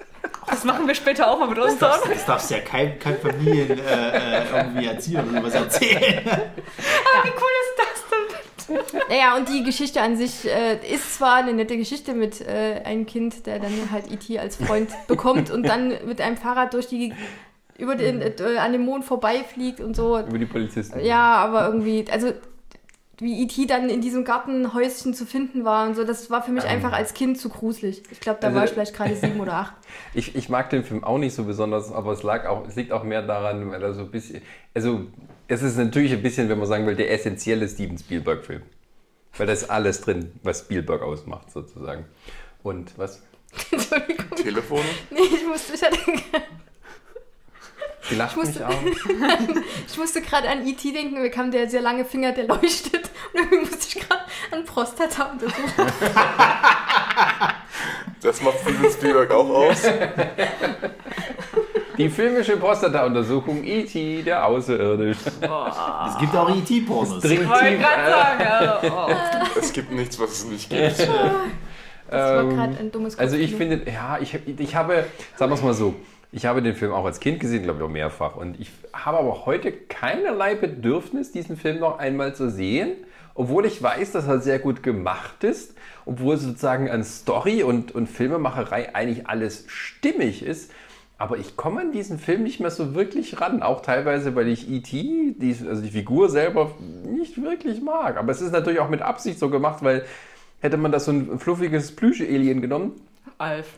Das 0.49 0.63
machen 0.65 0.87
wir 0.87 0.95
später 0.95 1.29
auch 1.29 1.39
mal 1.39 1.49
mit 1.49 1.59
uns 1.59 1.79
das, 1.79 2.01
dann. 2.03 2.13
das 2.13 2.25
darfst 2.25 2.51
ja 2.51 2.61
kein, 2.61 2.97
kein 3.01 3.19
Familien 3.19 3.71
äh, 3.79 4.39
äh, 4.41 4.45
irgendwie 4.57 4.87
erzählen 4.87 5.29
oder 5.29 5.43
was 5.43 5.55
erzählen. 5.55 6.25
Wie 6.25 7.31
cool 7.31 7.53
ist 7.63 7.79
das 7.79 8.05
denn? 8.11 8.32
Naja, 9.09 9.37
und 9.37 9.49
die 9.49 9.63
Geschichte 9.65 10.01
an 10.01 10.17
sich 10.17 10.47
äh, 10.49 10.77
ist 10.95 11.17
zwar 11.17 11.37
eine 11.37 11.53
nette 11.53 11.77
Geschichte 11.77 12.15
mit 12.15 12.41
äh, 12.41 12.81
einem 12.85 13.07
Kind, 13.07 13.47
der 13.47 13.59
dann 13.59 13.91
halt 13.91 14.11
E.T. 14.11 14.39
als 14.39 14.57
Freund 14.57 14.91
bekommt 15.09 15.51
und 15.51 15.65
dann 15.65 15.93
mit 16.07 16.21
einem 16.21 16.37
Fahrrad 16.37 16.75
durch 16.75 16.87
die 16.89 17.13
über 17.79 17.97
den, 17.97 18.21
äh, 18.21 18.33
an 18.59 18.73
dem 18.73 18.85
Mond 18.85 19.05
vorbeifliegt 19.05 19.81
und 19.81 19.97
so. 19.97 20.19
Über 20.19 20.39
die 20.39 20.47
Polizisten. 20.47 21.01
Ja, 21.01 21.37
aber 21.37 21.67
irgendwie, 21.67 22.05
also 22.11 22.33
wie 23.19 23.43
E.T. 23.43 23.67
dann 23.67 23.89
in 23.89 24.01
diesem 24.01 24.25
Gartenhäuschen 24.25 25.15
zu 25.15 25.27
finden 25.27 25.65
war 25.65 25.87
und 25.87 25.95
so, 25.95 26.03
das 26.05 26.29
war 26.31 26.43
für 26.43 26.51
mich 26.51 26.65
einfach 26.65 26.93
als 26.93 27.15
Kind 27.15 27.39
zu 27.39 27.49
gruselig. 27.51 28.03
Ich 28.11 28.19
glaube, 28.21 28.39
da 28.41 28.49
Also- 28.49 28.57
war 28.59 28.65
ich 28.65 28.71
vielleicht 28.73 28.95
gerade 28.95 29.15
sieben 29.17 29.41
oder 29.41 29.55
acht. 29.55 29.75
Ich, 30.15 30.35
ich 30.35 30.49
mag 30.49 30.71
den 30.71 30.85
Film 30.85 31.05
auch 31.05 31.19
nicht 31.19 31.35
so 31.35 31.45
besonders, 31.45 31.93
aber 31.93 32.13
es, 32.13 32.23
lag 32.23 32.47
auch, 32.47 32.67
es 32.67 32.77
liegt 32.77 32.93
auch 32.93 33.03
mehr 33.05 33.23
daran, 33.23 33.71
weil 33.71 33.83
er 33.83 33.95
so 33.95 34.01
ein 34.03 34.11
bisschen. 34.11 34.43
Also, 34.75 35.07
es 35.53 35.63
ist 35.63 35.77
natürlich 35.77 36.13
ein 36.13 36.23
bisschen, 36.23 36.49
wenn 36.49 36.59
man 36.59 36.67
sagen 36.69 36.87
will, 36.87 36.97
der 36.97 37.11
essentielle 37.11 37.69
Steven 37.69 37.99
Spielberg-Film. 37.99 38.63
Weil 39.37 39.47
da 39.47 39.53
ist 39.53 39.71
alles 39.71 40.01
drin, 40.01 40.33
was 40.43 40.61
Spielberg 40.61 41.03
ausmacht, 41.03 41.51
sozusagen. 41.51 42.05
Und 42.63 42.93
was? 42.99 43.23
Entschuldigung. 43.71 44.31
Telefone? 44.37 44.85
Nee, 45.11 45.21
ich 45.35 45.47
musste, 45.47 45.75
ich 45.75 45.83
hatte, 45.83 45.99
Sie 48.09 48.17
lacht 48.17 48.33
Ich 48.37 48.37
mich 48.45 48.47
musste- 48.59 48.69
auch. 48.69 48.83
ich 49.89 49.97
musste 49.99 50.21
gerade 50.23 50.49
an 50.49 50.67
E.T. 50.67 50.93
denken, 50.93 51.21
mir 51.23 51.31
kam 51.31 51.51
der 51.51 51.69
sehr 51.71 51.81
lange 51.83 52.05
Finger, 52.05 52.33
der 52.33 52.45
leuchtet. 52.47 53.11
Und 53.33 53.41
irgendwie 53.41 53.59
musste 53.61 53.99
ich 53.99 54.07
gerade 54.09 54.23
an 54.51 54.65
Prostata 54.65 55.31
untersuchen. 55.33 55.87
Das 58.21 58.41
macht 58.43 58.59
Steven 58.61 58.91
Spielberg 58.91 59.31
auch 59.31 59.49
aus. 59.49 59.83
Die 62.03 62.11
filmische 62.11 62.57
Prostata-Untersuchung 62.57 63.63
E.T., 63.63 64.23
der 64.23 64.45
Außerirdische. 64.45 65.21
Es 65.29 66.19
gibt 66.19 66.35
auch 66.35 66.51
E.T.-Pornos. 66.51 67.25
Ich 67.25 67.49
wollte 67.49 67.79
gerade 67.79 68.03
äh, 68.03 68.11
sagen, 68.11 68.41
ja. 68.41 68.81
Oh. 68.83 69.59
Es 69.59 69.73
gibt 69.73 69.93
nichts, 69.93 70.19
was 70.19 70.31
es 70.31 70.45
nicht 70.47 70.69
gibt. 70.69 70.99
Das 70.99 71.09
war 72.11 72.41
Ähm, 72.43 72.57
gerade 72.57 72.79
ein 72.79 72.91
dummes 72.91 73.17
Also 73.19 73.37
ich 73.37 73.55
finde, 73.55 73.83
ja, 73.87 74.19
ich, 74.21 74.37
ich 74.47 74.75
habe, 74.75 75.05
sagen 75.37 75.53
wir 75.53 75.55
es 75.55 75.63
mal 75.63 75.75
so, 75.75 75.95
ich 76.33 76.45
habe 76.45 76.61
den 76.61 76.75
Film 76.75 76.93
auch 76.93 77.05
als 77.05 77.21
Kind 77.21 77.39
gesehen, 77.39 77.63
glaube 77.63 77.79
ich 77.79 77.85
auch 77.85 77.89
mehrfach. 77.91 78.35
Und 78.35 78.59
ich 78.59 78.71
habe 78.93 79.19
aber 79.19 79.47
heute 79.47 79.71
keinerlei 79.71 80.57
Bedürfnis, 80.57 81.31
diesen 81.31 81.57
Film 81.57 81.79
noch 81.79 82.01
einmal 82.01 82.35
zu 82.35 82.51
sehen, 82.51 82.95
obwohl 83.35 83.65
ich 83.65 83.81
weiß, 83.81 84.11
dass 84.13 84.27
er 84.27 84.41
sehr 84.41 84.59
gut 84.59 84.83
gemacht 84.83 85.45
ist, 85.45 85.77
obwohl 86.05 86.37
sozusagen 86.37 86.91
an 86.91 87.05
Story 87.05 87.63
und, 87.63 87.95
und 87.95 88.09
Filmemacherei 88.09 88.95
eigentlich 88.95 89.29
alles 89.29 89.65
stimmig 89.69 90.43
ist. 90.43 90.73
Aber 91.23 91.39
ich 91.39 91.57
komme 91.57 91.83
an 91.83 91.93
diesen 91.93 92.19
Film 92.19 92.43
nicht 92.43 92.59
mehr 92.59 92.73
so 92.73 92.97
wirklich 92.97 93.41
ran. 93.41 93.63
Auch 93.63 93.81
teilweise, 93.81 94.35
weil 94.35 94.49
ich 94.49 94.69
E.T., 94.69 95.37
die, 95.39 95.57
also 95.69 95.81
die 95.81 95.91
Figur 95.93 96.29
selber, 96.29 96.73
nicht 97.09 97.41
wirklich 97.41 97.81
mag. 97.81 98.17
Aber 98.17 98.33
es 98.33 98.41
ist 98.41 98.51
natürlich 98.51 98.81
auch 98.81 98.89
mit 98.89 99.03
Absicht 99.03 99.39
so 99.39 99.49
gemacht, 99.49 99.85
weil 99.85 100.05
hätte 100.61 100.77
man 100.79 100.91
das 100.91 101.05
so 101.05 101.13
ein 101.13 101.39
fluffiges 101.39 101.95
Plüsche-Alien 101.95 102.61
genommen, 102.61 103.01
Alf. 103.39 103.69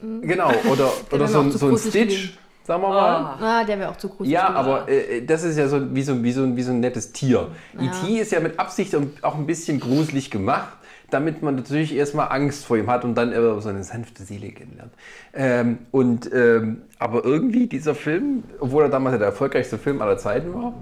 Genau, 0.00 0.52
oder, 0.70 0.92
oder 1.10 1.26
so, 1.34 1.50
so 1.50 1.66
ein 1.68 1.78
Stitch, 1.78 1.92
gewesen. 1.94 2.38
sagen 2.64 2.82
wir 2.82 2.88
mal. 2.90 2.94
Ah. 2.94 3.38
Ah, 3.60 3.64
der 3.64 3.76
wäre 3.80 3.88
auch 3.90 3.96
zu 3.96 4.08
gruselig. 4.08 4.30
Ja, 4.32 4.46
gewesen. 4.50 4.56
aber 4.58 4.88
äh, 4.88 5.22
das 5.26 5.42
ist 5.42 5.58
ja 5.58 5.66
so 5.66 5.92
wie 5.96 6.02
so, 6.02 6.22
wie 6.22 6.30
so, 6.30 6.42
ein- 6.44 6.56
wie 6.56 6.62
so 6.62 6.70
ein 6.70 6.78
nettes 6.78 7.10
Tier. 7.12 7.48
E.T. 7.80 8.20
ist 8.20 8.30
ja 8.30 8.38
mit 8.38 8.56
Absicht 8.60 8.94
auch 9.22 9.34
ein 9.34 9.46
bisschen 9.46 9.80
gruselig 9.80 10.30
gemacht, 10.30 10.76
damit 11.14 11.42
man 11.42 11.54
natürlich 11.54 11.94
erstmal 11.94 12.28
Angst 12.32 12.66
vor 12.66 12.76
ihm 12.76 12.90
hat 12.90 13.04
und 13.04 13.14
dann 13.14 13.32
äh, 13.32 13.60
so 13.60 13.68
eine 13.68 13.84
sanfte 13.84 14.24
Seele 14.24 14.50
kennenlernt. 14.50 14.92
Ähm, 15.32 15.78
und, 15.92 16.28
ähm, 16.34 16.82
aber 16.98 17.24
irgendwie 17.24 17.68
dieser 17.68 17.94
Film, 17.94 18.42
obwohl 18.58 18.82
er 18.82 18.88
damals 18.88 19.16
der 19.16 19.26
erfolgreichste 19.28 19.78
Film 19.78 20.02
aller 20.02 20.18
Zeiten 20.18 20.52
war 20.52 20.74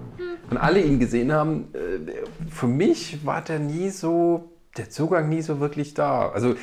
und 0.51 0.57
alle 0.57 0.81
ihn 0.81 0.99
gesehen 0.99 1.33
haben, 1.33 1.69
äh, 1.75 2.49
für 2.51 2.67
mich 2.67 3.25
war 3.25 3.43
der 3.43 3.59
nie 3.59 3.91
so, 3.91 4.51
der 4.77 4.89
Zugang 4.91 5.29
nie 5.29 5.43
so 5.43 5.61
wirklich 5.61 5.93
da. 5.95 6.31
Also 6.31 6.55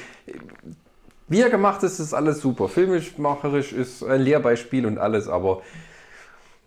wie 1.28 1.42
er 1.42 1.50
gemacht 1.52 1.84
ist, 1.84 2.00
ist 2.00 2.14
alles 2.16 2.42
super. 2.42 2.68
Filmisch, 2.68 3.18
macherisch 3.20 3.72
ist 3.72 4.04
ein 4.04 4.22
Lehrbeispiel 4.22 4.88
und 4.88 4.98
alles, 4.98 5.28
aber 5.28 5.62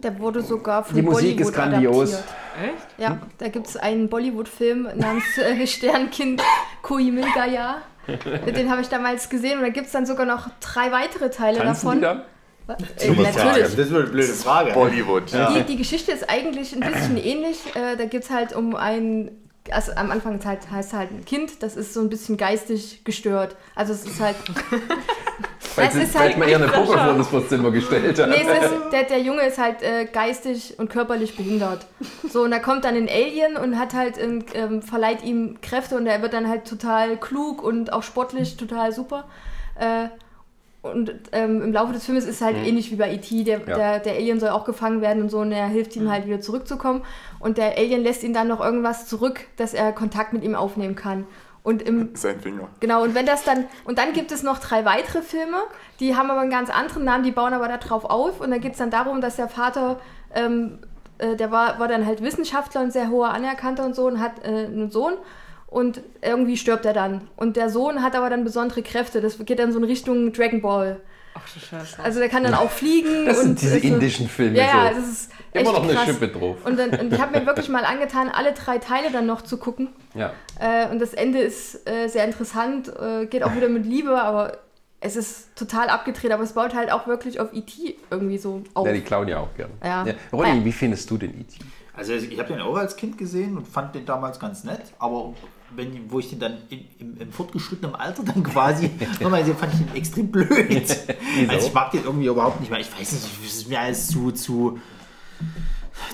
Der 0.02 0.16
wurde 0.20 0.40
sogar 0.42 0.84
von 0.84 0.94
Die 0.94 1.02
Musik 1.02 1.40
ist 1.40 1.52
Bollywood 1.52 1.72
grandios. 1.72 2.14
adaptiert. 2.14 2.36
Echt? 2.62 2.98
Ja, 2.98 3.18
da 3.38 3.48
gibt 3.48 3.66
es 3.66 3.76
einen 3.76 4.08
Bollywood-Film 4.08 4.88
namens 4.96 5.24
äh, 5.38 5.66
Sternkind 5.66 6.42
Koi 6.82 7.10
Mil 7.10 7.26
Gaya. 7.34 7.82
Den 8.08 8.70
habe 8.70 8.80
ich 8.80 8.88
damals 8.88 9.28
gesehen 9.28 9.58
und 9.58 9.64
da 9.64 9.70
gibt 9.70 9.86
es 9.86 9.92
dann 9.92 10.06
sogar 10.06 10.26
noch 10.26 10.48
drei 10.60 10.90
weitere 10.90 11.30
Teile 11.30 11.58
Tanzen 11.58 12.00
davon. 12.00 12.00
die? 12.00 12.32
Äh, 12.68 13.10
natürlich. 13.10 13.76
Das 13.76 13.78
ist 13.78 13.94
eine 13.94 14.04
blöde 14.04 14.32
Frage. 14.32 14.72
Bollywood. 14.72 15.32
Die, 15.32 15.62
die 15.64 15.76
Geschichte 15.76 16.12
ist 16.12 16.28
eigentlich 16.28 16.74
ein 16.74 16.80
bisschen 16.80 17.16
ähnlich. 17.16 17.58
Äh, 17.74 17.96
da 17.96 18.04
geht 18.06 18.22
es 18.24 18.30
halt 18.30 18.54
um 18.54 18.74
ein, 18.74 19.30
also 19.70 19.92
am 19.92 20.10
Anfang 20.10 20.40
halt, 20.44 20.70
heißt 20.70 20.92
halt 20.92 21.10
ein 21.10 21.24
Kind, 21.24 21.62
das 21.62 21.76
ist 21.76 21.94
so 21.94 22.00
ein 22.00 22.08
bisschen 22.08 22.36
geistig 22.36 23.04
gestört. 23.04 23.56
Also 23.74 23.92
es 23.92 24.04
ist 24.04 24.20
halt, 24.20 24.36
Weil 25.76 25.88
Es 25.88 25.94
sie 25.94 26.02
ist 26.02 26.18
halt 26.18 26.36
mal 26.38 26.48
eher 26.48 26.56
eine 26.58 26.68
Puppe 26.68 26.98
vor 26.98 27.14
das 27.14 27.28
Vorzimmer 27.28 27.70
gestellt 27.70 28.18
hat. 28.18 28.28
nee, 28.28 28.36
es 28.46 28.70
ist, 28.70 28.74
der, 28.92 29.04
der 29.04 29.20
Junge 29.20 29.42
ist 29.42 29.58
halt 29.58 29.82
äh, 29.82 30.06
geistig 30.06 30.74
und 30.78 30.90
körperlich 30.90 31.36
behindert. 31.36 31.86
So, 32.28 32.42
und 32.42 32.50
da 32.50 32.58
kommt 32.58 32.84
dann 32.84 32.94
ein 32.96 33.08
Alien 33.08 33.56
und 33.56 33.78
hat 33.78 33.94
halt, 33.94 34.18
ähm, 34.18 34.44
ähm, 34.54 34.82
verleiht 34.82 35.22
ihm 35.24 35.58
Kräfte 35.62 35.96
und 35.96 36.06
er 36.06 36.22
wird 36.22 36.32
dann 36.34 36.48
halt 36.48 36.66
total 36.66 37.16
klug 37.16 37.62
und 37.62 37.92
auch 37.92 38.02
sportlich 38.02 38.56
total 38.56 38.92
super. 38.92 39.24
Äh, 39.78 40.08
und 40.82 41.12
ähm, 41.30 41.62
im 41.62 41.72
Laufe 41.72 41.92
des 41.92 42.04
Films 42.04 42.24
ist 42.24 42.30
es 42.36 42.40
halt 42.40 42.56
ähnlich 42.56 42.90
wie 42.90 42.96
bei 42.96 43.12
E.T. 43.14 43.44
Der, 43.44 43.60
Ja. 43.60 43.76
der, 43.76 43.98
der 44.00 44.14
Alien 44.14 44.40
soll 44.40 44.48
auch 44.48 44.64
gefangen 44.64 45.00
werden 45.00 45.22
und 45.22 45.28
so 45.30 45.38
und 45.38 45.52
er 45.52 45.68
hilft 45.68 45.94
ihm 45.94 46.10
halt 46.10 46.26
wieder 46.26 46.40
zurückzukommen. 46.40 47.02
Und 47.38 47.56
der 47.56 47.78
Alien 47.78 48.02
lässt 48.02 48.24
ihm 48.24 48.32
dann 48.34 48.48
noch 48.48 48.60
irgendwas 48.60 49.06
zurück, 49.06 49.42
dass 49.56 49.74
er 49.74 49.92
Kontakt 49.92 50.32
mit 50.32 50.42
ihm 50.42 50.56
aufnehmen 50.56 50.96
kann. 50.96 51.24
Und 51.62 51.82
im, 51.82 52.10
Sein 52.14 52.40
Finger. 52.40 52.68
Genau, 52.80 53.02
und 53.02 53.14
wenn 53.14 53.26
das 53.26 53.44
dann, 53.44 53.66
und 53.84 53.98
dann 53.98 54.12
gibt 54.12 54.32
es 54.32 54.42
noch 54.42 54.58
drei 54.58 54.84
weitere 54.84 55.22
Filme, 55.22 55.58
die 56.00 56.16
haben 56.16 56.30
aber 56.30 56.40
einen 56.40 56.50
ganz 56.50 56.70
anderen 56.70 57.04
Namen, 57.04 57.24
die 57.24 57.30
bauen 57.30 57.54
aber 57.54 57.68
darauf 57.68 58.04
auf. 58.04 58.40
Und 58.40 58.50
dann 58.50 58.60
geht 58.60 58.72
es 58.72 58.78
dann 58.78 58.90
darum, 58.90 59.20
dass 59.20 59.36
der 59.36 59.48
Vater, 59.48 60.00
ähm, 60.34 60.78
äh, 61.18 61.36
der 61.36 61.50
war, 61.50 61.78
war 61.78 61.88
dann 61.88 62.06
halt 62.06 62.22
Wissenschaftler 62.22 62.82
und 62.82 62.92
sehr 62.92 63.10
hoher 63.10 63.30
Anerkannter 63.30 63.84
und 63.84 63.94
so 63.94 64.06
und 64.06 64.20
hat 64.20 64.44
äh, 64.44 64.66
einen 64.66 64.90
Sohn. 64.90 65.14
Und 65.68 66.02
irgendwie 66.20 66.58
stirbt 66.58 66.84
er 66.84 66.92
dann. 66.92 67.28
Und 67.36 67.56
der 67.56 67.70
Sohn 67.70 68.02
hat 68.02 68.14
aber 68.14 68.28
dann 68.28 68.44
besondere 68.44 68.82
Kräfte. 68.82 69.22
Das 69.22 69.38
geht 69.38 69.58
dann 69.58 69.72
so 69.72 69.78
in 69.78 69.84
Richtung 69.84 70.32
Dragon 70.32 70.60
Ball. 70.60 71.00
Ach 71.34 71.40
du 71.54 71.60
Scheiße. 71.60 72.02
Also 72.02 72.18
der 72.20 72.28
kann 72.28 72.42
dann 72.44 72.54
auch 72.54 72.70
fliegen. 72.70 73.26
Das 73.26 73.38
und 73.38 73.44
sind 73.44 73.62
diese 73.62 73.76
ist 73.76 73.82
so- 73.82 73.88
indischen 73.88 74.28
Filme 74.28 74.58
Ja, 74.58 74.64
ja, 74.64 74.90
so. 74.94 75.00
das 75.00 75.08
ist 75.08 75.30
echt 75.52 75.66
Immer 75.66 75.72
noch 75.78 75.82
eine 75.84 75.94
krass. 75.94 76.04
Schippe 76.06 76.28
drauf. 76.28 76.56
Und, 76.64 76.78
dann, 76.78 76.90
und 76.90 77.12
ich 77.12 77.20
habe 77.20 77.38
mir 77.38 77.46
wirklich 77.46 77.68
mal 77.68 77.84
angetan, 77.84 78.28
alle 78.28 78.52
drei 78.52 78.78
Teile 78.78 79.10
dann 79.10 79.26
noch 79.26 79.42
zu 79.42 79.56
gucken. 79.56 79.88
Ja. 80.14 80.32
Äh, 80.60 80.88
und 80.90 80.98
das 81.00 81.14
Ende 81.14 81.38
ist 81.40 81.88
äh, 81.88 82.08
sehr 82.08 82.24
interessant, 82.24 82.88
äh, 82.88 83.26
geht 83.26 83.42
auch 83.44 83.54
wieder 83.54 83.68
mit 83.68 83.86
Liebe, 83.86 84.20
aber 84.20 84.58
es 85.00 85.16
ist 85.16 85.56
total 85.56 85.88
abgedreht, 85.88 86.30
aber 86.32 86.42
es 86.44 86.52
baut 86.52 86.74
halt 86.74 86.92
auch 86.92 87.06
wirklich 87.06 87.40
auf 87.40 87.48
E.T. 87.52 87.96
irgendwie 88.10 88.38
so 88.38 88.62
auf. 88.74 88.86
ja, 88.86 88.92
die 88.92 89.00
klauen 89.00 89.26
ja 89.26 89.38
auch 89.40 89.54
gerne. 89.56 89.72
Ja. 89.82 90.04
Ronny, 90.32 90.58
Ja. 90.58 90.64
wie 90.64 90.72
findest 90.72 91.10
du 91.10 91.16
den 91.18 91.40
E.T.? 91.40 91.58
Also 91.94 92.12
ich 92.12 92.38
habe 92.38 92.52
den 92.52 92.60
auch 92.62 92.76
als 92.76 92.94
Kind 92.96 93.18
gesehen 93.18 93.56
und 93.56 93.66
fand 93.66 93.94
den 93.94 94.06
damals 94.06 94.38
ganz 94.38 94.64
nett, 94.64 94.80
aber 94.98 95.34
wenn, 95.76 96.10
wo 96.10 96.18
ich 96.18 96.30
den 96.30 96.38
dann 96.38 96.58
in, 96.68 96.84
im, 96.98 97.16
im 97.18 97.32
fortgeschrittenen 97.32 97.94
Alter 97.94 98.22
dann 98.22 98.42
quasi 98.42 98.90
nochmal 99.20 99.40
gesehen, 99.40 99.56
fand 99.56 99.74
ich 99.74 99.80
den 99.80 99.94
extrem 99.94 100.30
blöd. 100.30 100.96
Also 101.48 101.66
ich 101.66 101.72
mag 101.72 101.90
den 101.90 102.04
irgendwie 102.04 102.26
überhaupt 102.26 102.60
nicht 102.60 102.70
mehr. 102.70 102.80
Ich 102.80 102.92
weiß 102.92 103.12
nicht, 103.12 103.26
es 103.44 103.56
ist 103.56 103.68
mir 103.68 103.80
alles 103.80 104.08
zu, 104.08 104.32
zu, 104.32 104.78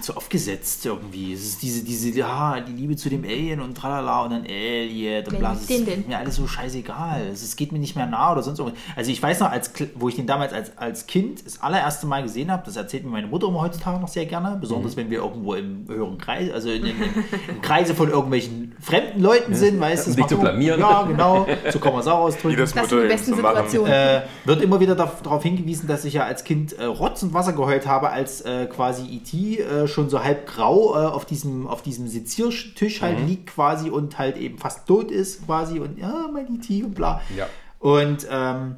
zu 0.00 0.16
aufgesetzt 0.16 0.84
irgendwie. 0.86 1.32
Es 1.32 1.42
ist 1.42 1.62
diese, 1.62 1.84
diese, 1.84 2.10
ja, 2.10 2.60
die 2.60 2.72
Liebe 2.72 2.96
zu 2.96 3.08
dem 3.08 3.24
Alien 3.24 3.60
und 3.60 3.76
tralala 3.76 4.24
und 4.24 4.30
dann 4.30 4.44
Alien 4.44 5.26
und 5.26 5.38
bla. 5.38 5.52
liebt 5.52 5.62
Es 5.62 5.66
den 5.68 5.80
ist 5.80 5.86
denn? 5.86 6.04
mir 6.06 6.18
alles 6.18 6.36
so 6.36 6.46
scheißegal. 6.46 7.26
Es, 7.32 7.42
es 7.42 7.56
geht 7.56 7.72
mir 7.72 7.78
nicht 7.78 7.96
mehr 7.96 8.06
nah 8.06 8.32
oder 8.32 8.42
sonst 8.42 8.58
irgendwas. 8.58 8.80
Also 8.96 9.10
ich 9.10 9.22
weiß 9.22 9.40
noch, 9.40 9.50
als, 9.50 9.72
wo 9.94 10.08
ich 10.08 10.16
den 10.16 10.26
damals 10.26 10.52
als, 10.52 10.76
als 10.76 11.06
Kind 11.06 11.44
das 11.44 11.62
allererste 11.62 12.06
Mal 12.06 12.22
gesehen 12.22 12.50
habe, 12.50 12.62
das 12.64 12.76
erzählt 12.76 13.04
mir 13.04 13.10
meine 13.10 13.26
Mutter 13.26 13.48
immer 13.48 13.60
heutzutage 13.60 14.00
noch 14.00 14.08
sehr 14.08 14.26
gerne, 14.26 14.56
besonders 14.60 14.96
wenn 14.96 15.10
wir 15.10 15.18
irgendwo 15.18 15.54
im 15.54 15.86
höheren 15.88 16.18
Kreis, 16.18 16.50
also 16.52 16.70
in, 16.70 16.84
in, 16.84 16.94
im 17.48 17.62
Kreise 17.62 17.94
von 17.94 18.08
irgendwelchen 18.10 18.74
fremden 18.80 19.20
Leuten 19.20 19.54
sind, 19.54 19.80
weißt 19.80 20.06
du. 20.06 20.18
Macht 20.20 20.30
zu 20.30 20.38
blamieren. 20.38 20.80
Ja, 20.80 21.02
genau. 21.02 21.46
So 21.70 21.78
kann 21.80 21.92
man 21.92 22.00
es 22.00 22.06
auch 22.06 22.18
ausdrücken. 22.20 22.50
Jedes 22.56 22.72
Das 22.72 22.88
sind 22.88 23.02
die 23.02 23.08
besten. 23.08 23.34
Situationen. 23.34 23.92
Äh, 23.92 24.22
wird 24.44 24.62
immer 24.62 24.80
wieder 24.80 24.94
darauf 24.94 25.42
hingewiesen, 25.42 25.86
dass 25.86 26.04
ich 26.04 26.14
ja 26.14 26.24
als 26.24 26.44
Kind 26.44 26.72
äh, 26.72 26.84
Rotz 26.84 27.22
und 27.22 27.34
Wasser 27.34 27.52
geheult 27.52 27.86
habe, 27.86 28.10
als 28.10 28.40
äh, 28.42 28.66
quasi 28.66 29.06
E.T. 29.06 29.58
Äh, 29.84 29.88
schon 29.88 30.08
so 30.10 30.22
halb 30.22 30.46
grau 30.46 30.94
äh, 30.94 31.06
auf 31.06 31.24
diesem, 31.24 31.66
auf 31.66 31.82
diesem 31.82 32.08
Seziertisch 32.08 33.02
halt 33.02 33.26
liegt 33.26 33.46
quasi 33.46 33.90
und 33.90 34.18
halt 34.18 34.36
eben 34.36 34.58
fast 34.58 34.86
tot 34.86 35.10
ist 35.10 35.46
quasi 35.46 35.78
und 35.80 35.98
ja, 35.98 36.28
mein 36.32 36.54
E.T. 36.54 36.84
und 36.84 36.94
bla. 36.94 37.20
Ja. 37.36 37.48
Und 37.78 38.26
ähm, 38.30 38.76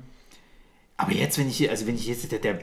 aber 0.96 1.12
jetzt, 1.12 1.38
wenn 1.38 1.48
ich, 1.48 1.70
also 1.70 1.86
wenn 1.86 1.94
ich 1.94 2.06
jetzt, 2.06 2.30
der, 2.30 2.38
der 2.38 2.58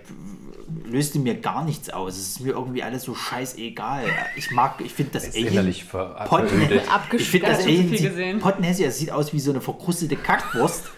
löste 0.85 1.19
mir 1.19 1.35
gar 1.35 1.63
nichts 1.63 1.89
aus. 1.89 2.13
Es 2.13 2.29
ist 2.29 2.39
mir 2.41 2.51
irgendwie 2.51 2.83
alles 2.83 3.03
so 3.03 3.15
scheißegal. 3.15 4.05
Ich 4.35 4.51
mag, 4.51 4.75
ich 4.83 4.93
finde 4.93 5.13
das 5.13 5.27
Ist 5.27 5.35
innerlich 5.35 5.85
ver 5.85 6.27
verödet. 6.27 6.85
Potten, 6.85 7.19
ich 7.19 7.29
finde 7.29 7.47
das 7.47 7.59
Alien. 7.65 8.39
Pottenhässi, 8.39 8.83
das 8.83 8.99
sieht 8.99 9.11
aus 9.11 9.33
wie 9.33 9.39
so 9.39 9.51
eine 9.51 9.61
verkrustete 9.61 10.15
Kackwurst. 10.15 10.85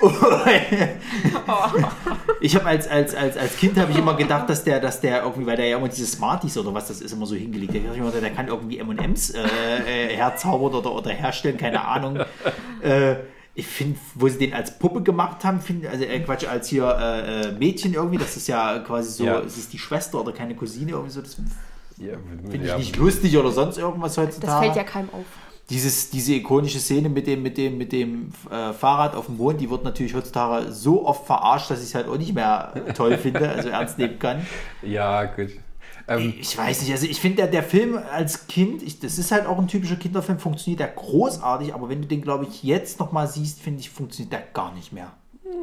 ich 2.40 2.54
habe 2.54 2.66
als, 2.66 2.88
als, 2.88 3.14
als, 3.14 3.36
als 3.36 3.56
Kind 3.56 3.78
habe 3.78 3.92
ich 3.92 3.98
immer 3.98 4.14
gedacht, 4.14 4.48
dass 4.48 4.64
der, 4.64 4.80
dass 4.80 5.00
der 5.00 5.22
irgendwie, 5.22 5.46
weil 5.46 5.56
der 5.56 5.66
ja 5.66 5.76
immer 5.76 5.88
diese 5.88 6.06
Smarties 6.06 6.56
oder 6.56 6.72
was 6.72 6.88
das 6.88 7.00
ist, 7.00 7.12
immer 7.12 7.26
so 7.26 7.34
hingelegt. 7.34 7.74
Der, 7.74 7.94
immer, 7.94 8.10
der 8.10 8.30
kann 8.30 8.48
irgendwie 8.48 8.78
M&M's 8.78 9.30
äh, 9.30 9.42
äh, 9.42 10.16
herzaubern 10.16 10.74
oder, 10.74 10.92
oder 10.92 11.10
herstellen, 11.10 11.58
keine 11.58 11.84
Ahnung. 11.84 12.20
Äh, 12.82 13.16
ich 13.54 13.66
finde, 13.66 13.98
wo 14.14 14.28
sie 14.28 14.38
den 14.38 14.54
als 14.54 14.78
Puppe 14.78 15.02
gemacht 15.02 15.44
haben, 15.44 15.60
find, 15.60 15.86
also 15.86 16.04
äh, 16.04 16.20
Quatsch, 16.20 16.46
als 16.46 16.68
hier 16.68 16.84
äh, 16.86 17.48
äh, 17.48 17.52
Mädchen 17.52 17.92
irgendwie, 17.92 18.18
das 18.18 18.36
ist 18.36 18.48
ja 18.48 18.78
quasi 18.78 19.10
so, 19.10 19.24
Ja. 19.24 19.40
es 19.40 19.58
ist 19.58 19.72
die 19.72 19.78
Schwester 19.78 20.20
oder 20.20 20.32
keine 20.32 20.54
Cousine, 20.54 20.92
irgendwie 20.92 21.10
so, 21.10 21.20
das 21.20 21.34
finde 21.34 22.66
ich 22.66 22.76
nicht 22.76 22.96
lustig 22.96 23.36
oder 23.36 23.50
sonst 23.50 23.76
irgendwas 23.76 24.16
heutzutage. 24.16 24.46
Das 24.46 24.60
fällt 24.60 24.76
ja 24.76 24.84
keinem 24.84 25.10
auf. 25.10 25.26
Dieses, 25.70 26.10
diese 26.10 26.34
ikonische 26.34 26.80
Szene 26.80 27.08
mit 27.08 27.26
dem, 27.26 27.42
mit 27.42 27.56
dem, 27.56 27.78
mit 27.78 27.92
dem 27.92 28.32
äh, 28.50 28.72
Fahrrad 28.72 29.14
auf 29.14 29.26
dem 29.26 29.36
Mond, 29.36 29.60
die 29.60 29.70
wird 29.70 29.84
natürlich 29.84 30.14
heutzutage 30.14 30.72
so 30.72 31.06
oft 31.06 31.24
verarscht, 31.26 31.70
dass 31.70 31.80
ich 31.80 31.86
es 31.86 31.94
halt 31.94 32.08
auch 32.08 32.18
nicht 32.18 32.34
mehr 32.34 32.74
toll 32.94 33.16
finde, 33.16 33.48
also 33.48 33.68
ernst 33.68 33.96
nehmen 33.98 34.18
kann. 34.18 34.46
ja, 34.82 35.24
gut. 35.26 35.50
Ähm, 36.08 36.34
Ich 36.38 36.56
weiß 36.58 36.82
nicht, 36.82 36.92
also 36.92 37.06
ich 37.06 37.20
finde, 37.20 37.36
der, 37.36 37.46
der 37.48 37.62
Film 37.62 37.96
als 37.96 38.48
Kind, 38.48 38.82
ich, 38.82 38.98
das 38.98 39.18
ist 39.18 39.30
halt 39.32 39.46
auch 39.46 39.58
ein 39.58 39.68
typischer 39.68 39.96
Kinderfilm, 39.96 40.38
funktioniert 40.40 40.80
der 40.80 40.88
großartig, 40.88 41.74
aber 41.74 41.88
wenn 41.88 42.02
du 42.02 42.08
den, 42.08 42.20
glaube 42.22 42.46
ich, 42.50 42.62
jetzt 42.64 42.98
nochmal 42.98 43.28
siehst, 43.28 43.60
finde 43.60 43.80
ich, 43.80 43.90
funktioniert 43.90 44.32
der 44.32 44.42
gar 44.52 44.74
nicht 44.74 44.92
mehr. 44.92 45.12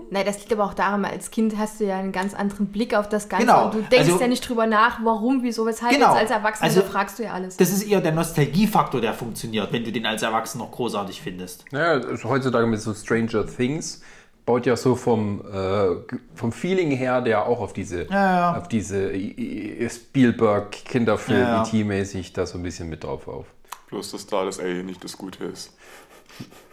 Nein, 0.10 0.26
das 0.26 0.40
liegt 0.40 0.54
aber 0.54 0.64
auch 0.66 0.74
daran, 0.74 1.04
als 1.04 1.32
Kind 1.32 1.58
hast 1.58 1.80
du 1.80 1.86
ja 1.86 1.98
einen 1.98 2.12
ganz 2.14 2.34
anderen 2.34 2.68
Blick 2.68 2.94
auf 2.96 3.10
das 3.10 3.28
Ganze 3.28 3.46
Genau. 3.46 3.66
und 3.66 3.74
du 3.74 3.82
denkst 3.82 4.10
Also- 4.10 4.20
ja 4.22 4.28
nicht 4.28 4.48
drüber 4.48 4.66
nach, 4.66 5.00
warum, 5.04 5.44
wieso, 5.44 5.66
weshalb. 5.66 5.92
Genau. 5.94 6.12
Jetzt 6.14 6.22
als 6.22 6.32
Erwachsener 6.32 6.68
Also- 6.70 6.82
fragst 6.84 7.20
du 7.20 7.24
ja 7.24 7.34
alles. 7.34 7.58
Das 7.58 7.70
ist 7.70 7.84
eher 7.84 8.00
der 8.00 8.14
Nostalgiefaktor, 8.14 9.02
der 9.02 9.14
funktioniert, 9.14 9.72
wenn 9.74 9.84
du 9.84 9.92
den 9.92 10.06
als 10.06 10.22
Erwachsener 10.24 10.64
noch 10.66 10.72
großartig 10.72 11.22
findest. 11.22 11.66
Ja, 11.72 11.92
also 11.92 12.30
heutzutage 12.30 12.66
mit 12.68 12.80
so 12.80 12.94
Stranger 12.94 13.46
Things 13.46 14.02
baut 14.46 14.66
ja 14.66 14.78
so 14.78 14.96
vom, 14.96 15.42
äh, 15.52 16.16
vom 16.36 16.54
Feeling 16.54 16.92
her 16.92 17.22
der 17.22 17.46
auch 17.46 17.60
auf 17.60 17.74
diese, 17.74 18.04
Ja, 18.06 18.54
ja. 18.54 18.58
auf 18.58 18.70
diese 18.70 19.12
I- 19.12 19.82
I- 19.84 19.90
Spielberg-Kinderfilm, 19.90 21.40
Ja, 21.42 21.56
ja. 21.56 21.64
ET-mäßig 21.64 22.32
da 22.32 22.46
so 22.46 22.58
ein 22.58 22.64
bisschen 22.64 22.88
mit 22.90 23.04
drauf 23.04 23.28
auf. 23.28 23.46
Bloß, 23.90 24.12
dass 24.12 24.26
da 24.26 24.46
das 24.46 24.60
Alien 24.60 24.86
nicht 24.86 25.04
das 25.04 25.18
Gute 25.18 25.44
ist. 25.46 25.74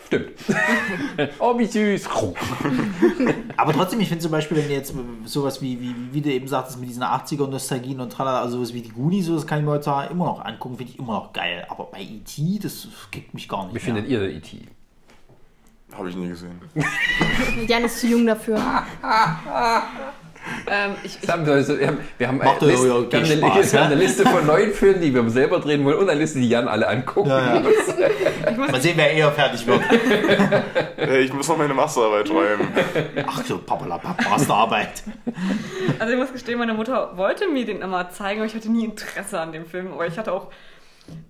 Stimmt. 0.07 0.31
oh, 1.39 1.59
wie 1.59 1.67
süß. 1.67 2.09
Aber 3.57 3.73
trotzdem, 3.73 4.01
ich 4.01 4.09
finde 4.09 4.23
zum 4.23 4.33
Beispiel, 4.33 4.57
wenn 4.59 4.69
du 4.69 4.75
jetzt 4.75 4.95
sowas 5.25 5.63
wie, 5.63 5.81
wie, 5.81 5.95
wie 6.13 6.21
du 6.21 6.31
eben 6.31 6.47
sagtest, 6.49 6.79
mit 6.79 6.89
diesen 6.89 7.03
80er-Nostalgien 7.03 8.01
und 8.01 8.11
tralala, 8.11 8.41
also 8.43 8.57
sowas 8.57 8.75
wie 8.75 8.83
die 8.83 8.91
Goonies, 8.91 9.27
so, 9.27 9.35
das 9.35 9.47
kann 9.47 9.61
ich 9.61 9.65
mir 9.65 9.73
heutzutage 9.73 10.13
immer 10.13 10.27
noch 10.27 10.45
angucken, 10.45 10.77
finde 10.77 10.93
ich 10.93 10.99
immer 10.99 11.15
noch 11.15 11.33
geil. 11.33 11.67
Aber 11.69 11.85
bei 11.85 12.01
E.T., 12.03 12.59
das 12.63 12.89
kickt 13.11 13.35
mich 13.35 13.49
gar 13.49 13.65
nicht 13.65 13.71
Wie 13.71 13.75
mehr. 13.75 14.03
findet 14.03 14.09
ihr 14.09 14.23
E.T.? 14.23 14.59
Habe 15.97 16.11
ich 16.11 16.17
nie 16.17 16.29
gesehen. 16.29 16.61
Jan 17.69 17.85
ist 17.85 18.01
zu 18.01 18.09
jung 18.09 18.27
dafür. 18.27 18.59
Ähm, 20.71 20.93
ich, 21.03 21.15
ich, 21.17 21.21
Das 21.21 21.31
haben 21.31 21.47
wir, 21.47 21.55
also, 21.55 21.79
wir 21.79 21.87
haben, 21.87 21.99
wir 22.19 22.29
haben, 22.29 22.39
Macht 22.39 22.63
eine, 22.63 22.71
Liste, 22.71 22.87
ja 22.89 22.95
wir 22.95 23.01
haben 23.01 23.15
eine, 23.15 23.37
Spaß, 23.37 23.73
wir 23.73 23.81
haben 23.81 23.87
eine 23.87 23.97
hä? 23.97 24.07
Liste 24.07 24.23
von 24.29 24.47
neuen 24.47 24.73
Filmen, 24.73 25.01
die 25.01 25.15
wir 25.15 25.31
selber 25.31 25.59
drehen 25.61 25.85
wollen 25.85 25.99
und 25.99 26.09
eine 26.11 26.21
Liste, 26.21 26.39
die 26.39 26.49
Jan 26.49 26.69
alle 26.69 26.89
angucken 26.89 27.31
Ja, 27.31 27.55
ja. 27.57 27.61
muss. 27.61 28.69
Mal 28.71 28.81
sehen, 28.81 28.95
wer 28.97 29.11
eher 29.13 29.33
fertig 29.33 29.67
wird. 29.67 29.81
Hey, 30.97 31.21
ich 31.25 31.33
muss 31.33 31.47
noch 31.49 31.59
meine 31.59 31.75
Masterarbeit 31.75 32.29
schreiben. 32.29 32.69
Ach 33.27 33.45
so, 33.45 33.59
papalapap, 33.59 34.25
Masterarbeit. 34.31 35.03
also 35.99 36.13
ich 36.13 36.19
muss 36.19 36.33
gestehen, 36.33 36.59
meine 36.59 36.73
Mutter 36.73 37.17
wollte 37.17 37.47
mir 37.49 37.67
den 37.67 37.83
immer 37.83 38.09
zeigen, 38.11 38.41
aber 38.41 38.47
ich 38.47 38.55
hatte 38.55 38.71
nie 38.71 38.85
Interesse 38.87 39.39
an 39.39 39.53
dem 39.53 39.67
Film. 39.67 39.93
Aber 39.93 40.07
ich 40.07 40.17
hatte 40.19 40.33
auch 40.33 40.49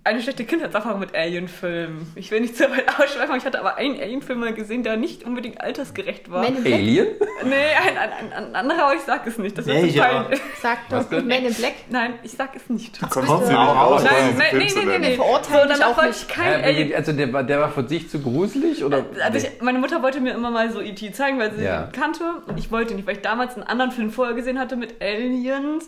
eine 0.03 0.21
schlechte 0.21 0.45
Kindheitserfahrung 0.45 0.99
mit 0.99 1.15
Alien-Filmen. 1.15 2.11
Ich 2.15 2.29
will 2.29 2.39
nicht 2.39 2.55
zu 2.55 2.63
weit 2.65 2.87
ausschweifen, 2.99 3.35
ich 3.37 3.45
hatte 3.45 3.59
aber 3.59 3.75
einen 3.77 3.99
Alien-Film 3.99 4.39
mal 4.39 4.53
gesehen, 4.53 4.83
der 4.83 4.97
nicht 4.97 5.23
unbedingt 5.23 5.59
altersgerecht 5.61 6.29
war. 6.31 6.45
Black, 6.45 6.63
Alien? 6.65 7.07
Nee, 7.43 7.53
ein, 7.55 7.97
ein, 7.97 8.09
ein, 8.11 8.33
ein 8.33 8.55
anderer, 8.55 8.83
aber 8.85 8.93
ich 8.95 9.01
sag 9.01 9.25
es 9.25 9.37
nicht. 9.39 9.57
Das 9.57 9.65
Nee, 9.65 9.87
ist 9.87 9.99
auch. 9.99 10.29
sagt 10.61 10.91
doch? 10.91 11.09
Man 11.11 11.29
in 11.31 11.53
Black. 11.55 11.73
Nein, 11.89 12.13
ich 12.23 12.31
sag 12.33 12.55
es 12.55 12.69
nicht. 12.69 12.99
Kommst 13.09 13.27
Kommt 13.27 13.41
du 13.41 13.45
sie 13.47 13.51
nicht 13.51 13.59
auch 13.59 13.75
raus, 13.91 14.03
Nein, 14.03 14.13
diesen 14.61 14.85
nein, 14.85 14.89
Film 14.91 15.01
nee, 15.01 15.09
nee. 15.09 15.15
Verurteilen 15.15 15.67
So, 15.69 15.73
danach 15.73 15.87
auch 15.91 15.97
wollte 15.97 16.09
nicht. 16.09 16.21
ich 16.21 16.27
kein 16.27 16.45
Hä, 16.61 16.63
Alien. 16.63 16.95
also 16.95 17.11
der 17.11 17.33
war, 17.33 17.43
der 17.43 17.59
war 17.59 17.71
für 17.71 17.83
dich 17.83 18.09
zu 18.09 18.19
gruselig? 18.21 18.83
Oder? 18.83 19.05
Also 19.23 19.39
ich, 19.39 19.61
meine 19.61 19.79
Mutter 19.79 20.03
wollte 20.03 20.21
mir 20.21 20.33
immer 20.35 20.51
mal 20.51 20.71
so 20.71 20.81
E.T. 20.81 21.11
zeigen, 21.13 21.39
weil 21.39 21.51
sie 21.53 21.63
Ja. 21.63 21.85
ihn 21.85 21.91
kannte. 21.91 22.23
Und 22.47 22.57
ich 22.59 22.71
wollte 22.71 22.93
nicht, 22.93 23.07
weil 23.07 23.15
ich 23.15 23.21
damals 23.21 23.55
einen 23.55 23.63
anderen 23.63 23.91
Film 23.91 24.11
vorher 24.11 24.35
gesehen 24.35 24.59
hatte 24.59 24.75
mit 24.75 25.01
Aliens, 25.01 25.87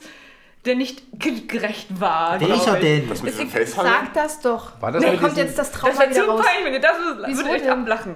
der 0.68 0.76
nicht 0.76 1.02
kindgerecht 1.20 2.00
war. 2.00 2.40
Welcher 2.40 2.76
denn? 2.76 3.10
Was 3.10 3.24
mit 3.24 3.34
Ist 3.34 3.40
egal. 3.40 3.66
Facehalten? 3.66 4.10
Sag 4.14 4.14
das 4.14 4.40
doch. 4.42 4.82
War 4.82 4.92
das 4.92 5.04
da 5.04 5.12
mit 5.12 5.22
kommt 5.22 5.38
jetzt 5.38 5.58
das 5.58 5.72
Das 5.72 5.80
Trauma 5.80 6.00
wäre 6.00 6.10
wieder 6.12 6.24
zu 6.26 6.30
raus. 6.30 6.46
peinlich, 6.46 6.66
wenn 6.66 6.74
ihr 6.74 6.80
das 6.80 6.98
Wieso 7.26 7.46
würde 7.46 7.64
ich 7.64 7.72
ablachen. 7.72 8.16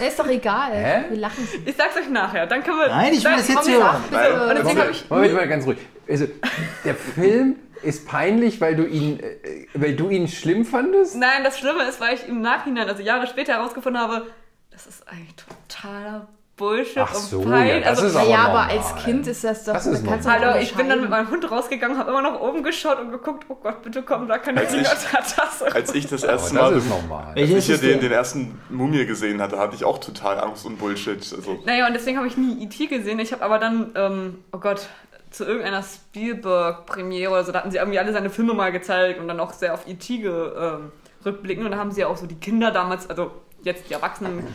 Na, 0.00 0.06
ist 0.06 0.18
doch 0.18 0.28
egal. 0.28 0.72
Hä? 0.72 1.04
Wir 1.10 1.18
lachen. 1.18 1.48
Ich 1.64 1.76
sag's 1.76 1.96
euch 1.96 2.08
nachher, 2.08 2.46
dann 2.46 2.62
können 2.62 2.78
wir... 2.78 2.88
Nein, 2.88 3.12
ich 3.12 3.24
will 3.24 3.32
das 3.32 3.48
jetzt 3.48 3.70
hören. 3.70 4.02
Moment 5.08 5.34
mal 5.34 5.48
ganz 5.48 5.66
ruhig. 5.66 5.78
Also, 6.08 6.26
der 6.84 6.94
Film 6.94 7.56
ist 7.82 8.06
peinlich, 8.06 8.60
weil 8.60 8.74
du 8.76 8.84
ihn, 8.86 9.20
äh, 9.20 9.66
weil 9.74 9.94
du 9.94 10.08
ihn 10.08 10.28
schlimm 10.28 10.64
fandest? 10.64 11.16
Nein, 11.16 11.44
das 11.44 11.58
Schlimme 11.58 11.84
ist, 11.84 12.00
weil 12.00 12.14
ich 12.14 12.26
im 12.26 12.40
Nachhinein, 12.40 12.88
also 12.88 13.02
Jahre 13.02 13.26
später 13.26 13.54
herausgefunden 13.54 14.00
habe, 14.00 14.26
das 14.70 14.86
ist 14.86 15.06
eigentlich 15.08 15.34
totaler 15.68 16.28
Bullshit 16.56 16.98
Ach 16.98 17.14
so, 17.14 17.40
und 17.40 17.50
Pein. 17.50 17.68
ja, 17.68 17.78
das 17.80 17.88
also, 18.02 18.06
ist 18.06 18.16
aber 18.16 18.30
Ja, 18.30 18.38
aber 18.48 18.60
als 18.70 18.96
Kind 19.04 19.26
ist 19.26 19.44
das 19.44 19.64
doch. 19.64 19.74
Das 19.74 19.84
ist 19.86 20.06
da 20.06 20.10
kannst 20.10 20.26
Hallo, 20.26 20.58
ich 20.58 20.74
bin 20.74 20.88
dann 20.88 21.02
mit 21.02 21.10
meinem 21.10 21.30
Hund 21.30 21.50
rausgegangen, 21.50 21.98
habe 21.98 22.10
immer 22.10 22.22
nach 22.22 22.40
oben 22.40 22.62
geschaut 22.62 22.98
und 22.98 23.10
geguckt, 23.10 23.44
oh 23.48 23.56
Gott, 23.56 23.82
bitte 23.82 24.02
komm, 24.02 24.26
da 24.26 24.38
keine 24.38 24.64
Tasse. 24.66 25.74
Als 25.74 25.94
ich 25.94 26.06
das 26.06 26.24
erste 26.24 26.54
das 26.54 26.62
Mal 26.62 26.72
ist 26.76 26.88
normal. 26.88 27.34
Welcher 27.34 27.54
als 27.56 27.68
ich 27.68 27.78
hier 27.78 27.90
den, 27.90 28.00
den 28.00 28.12
ersten 28.12 28.58
Mumie 28.70 29.04
gesehen 29.04 29.42
hatte, 29.42 29.58
hatte 29.58 29.76
ich 29.76 29.84
auch 29.84 29.98
total 29.98 30.40
Angst 30.40 30.64
und 30.64 30.78
Bullshit. 30.78 31.18
Also, 31.18 31.58
Naja, 31.66 31.86
und 31.88 31.92
deswegen 31.92 32.16
habe 32.16 32.26
ich 32.26 32.38
nie 32.38 32.64
E.T. 32.64 32.86
gesehen. 32.86 33.18
Ich 33.18 33.32
habe 33.32 33.44
aber 33.44 33.58
dann, 33.58 33.92
ähm, 33.94 34.38
oh 34.52 34.58
Gott, 34.58 34.88
zu 35.30 35.44
irgendeiner 35.44 35.82
Spielberg-Premiere 35.82 37.30
oder 37.32 37.44
so, 37.44 37.52
da 37.52 37.58
hatten 37.58 37.70
sie 37.70 37.76
irgendwie 37.76 37.98
alle 37.98 38.12
seine 38.12 38.30
Filme 38.30 38.54
mal 38.54 38.72
gezeigt 38.72 39.20
und 39.20 39.28
dann 39.28 39.40
auch 39.40 39.52
sehr 39.52 39.74
auf 39.74 39.86
E.T. 39.86 40.18
ge- 40.18 40.52
ähm, 40.58 40.92
rückblicken. 41.24 41.64
Und 41.66 41.72
da 41.72 41.76
haben 41.78 41.90
sie 41.90 42.00
ja 42.00 42.06
auch 42.06 42.16
so 42.16 42.26
die 42.26 42.36
Kinder 42.36 42.70
damals, 42.70 43.10
also 43.10 43.30
jetzt 43.62 43.90
die 43.90 43.94
Erwachsenen, 43.94 44.46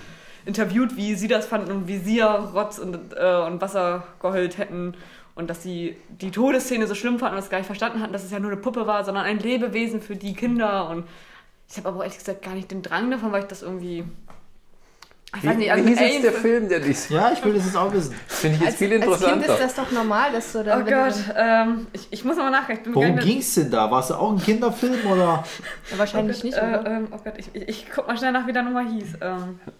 interviewt, 0.45 0.95
wie 0.95 1.15
sie 1.15 1.27
das 1.27 1.45
fanden 1.45 1.71
und 1.71 1.87
wie 1.87 1.97
sie 1.97 2.17
ja 2.17 2.33
Rotz 2.35 2.77
und, 2.79 2.97
äh, 3.15 3.43
und 3.45 3.61
Wasser 3.61 4.03
geheult 4.21 4.57
hätten. 4.57 4.95
Und 5.33 5.49
dass 5.49 5.63
sie 5.63 5.95
die 6.09 6.29
Todesszene 6.31 6.87
so 6.87 6.95
schlimm 6.95 7.17
fanden 7.19 7.35
und 7.35 7.41
das 7.41 7.49
gar 7.49 7.57
nicht 7.57 7.67
verstanden 7.67 8.01
hatten, 8.01 8.11
dass 8.13 8.23
es 8.23 8.31
ja 8.31 8.39
nur 8.39 8.51
eine 8.51 8.59
Puppe 8.59 8.85
war, 8.85 9.03
sondern 9.05 9.23
ein 9.25 9.39
Lebewesen 9.39 10.01
für 10.01 10.15
die 10.15 10.33
Kinder. 10.33 10.89
Und 10.89 11.05
ich 11.69 11.77
habe 11.77 11.87
aber 11.89 12.03
ehrlich 12.03 12.17
gesagt 12.17 12.41
gar 12.43 12.53
nicht 12.53 12.69
den 12.69 12.81
Drang 12.81 13.09
davon, 13.11 13.31
weil 13.31 13.41
ich 13.43 13.47
das 13.47 13.61
irgendwie. 13.61 14.03
Ich 15.33 15.45
weiß 15.45 15.53
Wie, 15.53 15.57
nicht, 15.59 15.67
wie 15.67 15.71
also 15.71 15.87
hieß 15.87 15.99
jetzt 16.01 16.09
Alien- 16.09 16.21
der 16.23 16.31
Film, 16.33 16.67
der 16.67 16.79
dies 16.81 17.07
Ja, 17.07 17.31
ich 17.31 17.41
will 17.45 17.53
das 17.53 17.63
jetzt 17.63 17.77
auch 17.77 17.93
wissen. 17.93 18.13
finde 18.27 18.57
ich 18.57 18.61
jetzt 18.63 18.71
Als, 18.71 18.75
viel 18.79 18.91
als 18.91 19.01
Kind 19.01 19.13
interessanter. 19.13 19.53
ist 19.53 19.61
das 19.63 19.75
doch 19.85 19.91
normal, 19.93 20.33
dass 20.33 20.51
du 20.51 20.63
dann. 20.65 20.81
Oh 20.81 20.85
Gott, 20.85 21.13
ähm, 21.37 21.87
ich, 21.93 22.07
ich 22.11 22.25
muss 22.25 22.35
nochmal 22.35 22.51
nachdenken. 22.51 22.89
Mir 22.89 22.95
Worum 22.95 23.15
nicht- 23.15 23.25
ging's 23.27 23.55
denn 23.55 23.71
da? 23.71 23.89
War 23.89 24.01
es 24.01 24.11
auch 24.11 24.29
ein 24.33 24.39
Kinderfilm 24.39 24.99
oder? 25.09 25.23
Ja, 25.23 25.43
Oh 25.95 25.97
wahrscheinlich 25.99 26.35
Gott, 26.35 26.43
nicht, 26.43 26.57
äh, 26.57 26.59
oder? 26.61 26.85
ähm, 26.85 27.07
oh 27.11 27.17
Gott, 27.23 27.35
ich, 27.37 27.47
ich, 27.53 27.69
ich 27.69 27.85
guck 27.95 28.07
mal 28.09 28.17
schnell 28.17 28.33
nach, 28.33 28.45
wie 28.45 28.51
der 28.51 28.63
Nummer 28.63 28.81
hieß. 28.81 29.13
Ähm, 29.21 29.61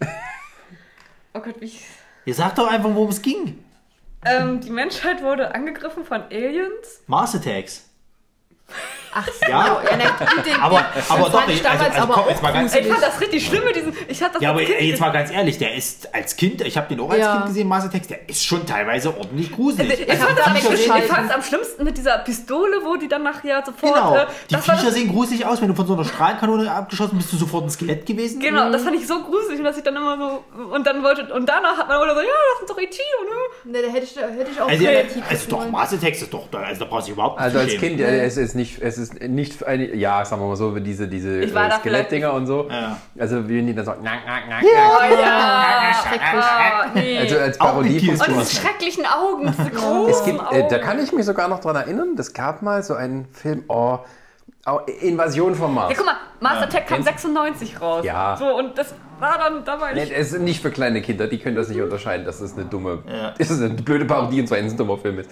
oh 1.34 1.40
Gott, 1.40 1.60
wie 1.60 1.66
ich, 1.66 1.84
Ihr 2.24 2.34
sagt 2.34 2.58
doch 2.58 2.68
einfach, 2.68 2.90
worum 2.94 3.08
es 3.08 3.20
ging. 3.22 3.58
ähm, 4.24 4.60
Die 4.60 4.70
Menschheit 4.70 5.22
wurde 5.22 5.54
angegriffen 5.54 6.04
von 6.04 6.22
Aliens. 6.30 7.00
Mars 7.06 7.34
Attacks. 7.34 7.88
Ach 9.14 9.26
so, 9.26 9.50
Ja. 9.50 9.82
ja, 9.84 9.96
na, 9.98 10.26
gut, 10.26 10.46
den, 10.46 10.60
Aber, 10.60 10.78
den 10.94 11.02
aber 11.08 11.30
doch, 11.30 11.48
ich 11.48 11.68
also, 11.68 11.84
also 11.84 11.98
aber 11.98 12.14
komm, 12.14 12.28
jetzt 12.28 12.42
mal 12.42 12.52
ganz 12.52 12.74
Ich 12.74 12.86
fand 12.86 13.02
das 13.02 13.20
richtig 13.20 13.46
schlimm 13.46 13.64
mit 13.64 13.76
diesem. 13.76 13.92
Ich 14.08 14.22
hatte 14.22 14.34
das 14.34 14.42
Ja, 14.42 14.50
aber 14.50 14.60
als 14.60 14.68
Kind 14.68 14.80
jetzt 14.80 15.00
mal 15.00 15.10
ganz 15.10 15.30
ehrlich, 15.30 15.58
der 15.58 15.74
ist 15.74 16.14
als 16.14 16.36
Kind, 16.36 16.60
ich 16.62 16.76
habe 16.76 16.88
den 16.88 17.00
auch 17.00 17.10
als 17.10 17.20
Ja. 17.20 17.34
Kind 17.34 17.46
gesehen, 17.46 17.72
Attacks, 17.72 18.08
der 18.08 18.28
ist 18.28 18.44
schon 18.44 18.66
teilweise 18.66 19.16
ordentlich 19.16 19.52
gruselig. 19.52 20.00
Ich 20.00 20.10
Also 20.10 20.24
fand 20.24 21.04
fand's 21.04 21.34
am 21.34 21.42
schlimmsten 21.42 21.84
mit 21.84 21.96
dieser 21.98 22.18
Pistole, 22.18 22.76
wo 22.84 22.96
die 22.96 23.08
dann 23.08 23.22
nachher 23.22 23.62
sofort. 23.64 23.94
Genau, 23.94 24.16
äh, 24.16 24.26
die 24.50 24.56
Viecher 24.56 24.90
sehen 24.90 25.10
gruselig 25.10 25.44
aus. 25.44 25.60
Wenn 25.60 25.68
du 25.68 25.74
von 25.74 25.86
so 25.86 25.94
einer 25.94 26.04
Strahlkanone 26.04 26.70
abgeschossen 26.70 27.16
bist, 27.16 27.30
bist 27.30 27.40
du 27.40 27.46
sofort 27.46 27.64
ein 27.64 27.70
Skelett 27.70 28.06
gewesen. 28.06 28.40
Genau, 28.40 28.70
das 28.70 28.82
fand 28.82 28.96
ich 28.96 29.06
so 29.06 29.22
gruselig, 29.22 29.62
dass 29.62 29.76
ich 29.76 29.82
dann 29.82 29.96
immer 29.96 30.16
so. 30.16 30.62
Und 30.74 30.86
dann 30.86 31.02
wollte. 31.02 31.32
Und 31.32 31.48
danach 31.48 31.76
hat 31.78 31.88
man 31.88 31.98
oder 31.98 32.14
so, 32.14 32.20
ja, 32.20 32.26
das 32.54 32.62
ist 32.62 32.70
doch 32.70 32.78
E.T. 32.78 32.98
Und, 33.20 33.72
Ne, 33.72 33.78
da 33.80 33.88
hätte 33.88 34.04
ich, 34.04 34.16
hätte 34.16 34.50
ich 34.50 34.60
auch 34.60 34.68
Also, 34.68 34.84
relativ 34.84 35.22
also 35.28 35.50
doch, 35.50 35.72
Attacks 35.72 36.22
ist 36.22 36.32
doch, 36.34 36.46
also 36.52 36.80
da 36.80 36.90
brauchst 36.90 37.08
du 37.08 37.12
überhaupt 37.12 37.36
nicht 37.38 37.44
Also 37.44 37.58
als 37.58 37.76
Kind, 37.76 38.00
es 38.00 38.36
ist 38.36 38.54
nicht, 38.54 38.80
es 38.82 38.98
ist 38.98 39.01
nicht 39.28 39.64
eine, 39.64 39.94
ja, 39.94 40.24
sagen 40.24 40.42
wir 40.42 40.48
mal 40.48 40.56
so, 40.56 40.74
wie 40.74 40.80
diese, 40.80 41.08
diese 41.08 41.42
äh, 41.42 41.70
Skelettdinger 41.78 42.32
und 42.32 42.46
so. 42.46 42.68
Ja. 42.70 42.96
Also 43.18 43.48
wie 43.48 43.62
die 43.62 43.74
dann 43.74 43.84
so, 43.84 43.92
nack, 43.92 44.26
nack, 44.26 44.48
nack, 44.48 44.62
oh 44.62 45.10
nack. 45.10 45.22
ja, 45.22 45.94
schrecklich. 46.02 46.94
Nee. 46.94 47.18
Also 47.18 47.38
als 47.38 47.58
Parodie 47.58 48.00
von 48.00 48.26
und 48.26 48.40
diese 48.40 48.60
schrecklichen 48.60 49.04
Augen, 49.06 49.54
diese 49.56 49.70
großen 49.74 50.10
Es 50.10 50.24
gibt, 50.24 50.52
äh, 50.52 50.68
da 50.68 50.78
kann 50.78 50.98
ich 51.02 51.12
mich 51.12 51.24
sogar 51.24 51.48
noch 51.48 51.60
dran 51.60 51.76
erinnern, 51.76 52.14
es 52.18 52.32
gab 52.32 52.62
mal 52.62 52.82
so 52.82 52.94
einen 52.94 53.26
Film, 53.32 53.64
oh, 53.68 53.98
oh 54.66 54.80
Invasion 55.00 55.54
vom 55.54 55.74
Mars. 55.74 55.90
Ja, 55.90 55.96
guck 55.96 56.06
mal, 56.06 56.16
Master 56.40 56.68
Tech 56.68 56.86
kam 56.86 57.02
96 57.02 57.80
raus. 57.80 58.04
Ja. 58.04 58.36
So, 58.36 58.56
und 58.56 58.76
das 58.76 58.94
war 59.18 59.38
dann, 59.38 59.64
da 59.64 59.80
war 59.80 59.92
Nee, 59.94 60.04
ich. 60.04 60.16
Es 60.16 60.32
ist 60.32 60.40
nicht 60.40 60.60
für 60.60 60.70
kleine 60.70 61.00
Kinder, 61.00 61.28
die 61.28 61.38
können 61.38 61.56
das 61.56 61.68
nicht 61.68 61.80
unterscheiden, 61.80 62.26
dass 62.26 62.40
es 62.40 62.54
eine 62.54 62.64
dumme, 62.64 63.02
Ja. 63.06 63.30
das 63.38 63.50
ist 63.50 63.62
eine 63.62 63.74
blöde 63.74 64.04
Parodie 64.04 64.40
und 64.40 64.48
zweitens 64.48 64.72
ein 64.72 64.76
dummer 64.76 64.98
Film 64.98 65.20
ist. 65.20 65.30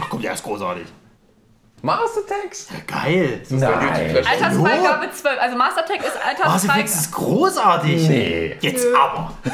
Ach 0.00 0.06
komm, 0.08 0.22
der 0.22 0.32
ist 0.32 0.42
großartig. 0.42 0.86
Mars 1.86 2.18
Attacks? 2.18 2.68
Geil. 2.88 3.42
Nein. 3.48 4.16
Altersfreigabe 4.16 5.10
12. 5.12 5.40
Also 5.40 5.56
Master 5.56 5.84
Tech 5.86 5.98
ist 5.98 6.14
Mars 6.14 6.24
Attacks 6.24 6.44
Altersfreigabe. 6.48 6.88
ist 6.88 7.12
großartig. 7.12 8.08
Nee. 8.08 8.56
Jetzt 8.60 8.86
aber. 8.94 9.32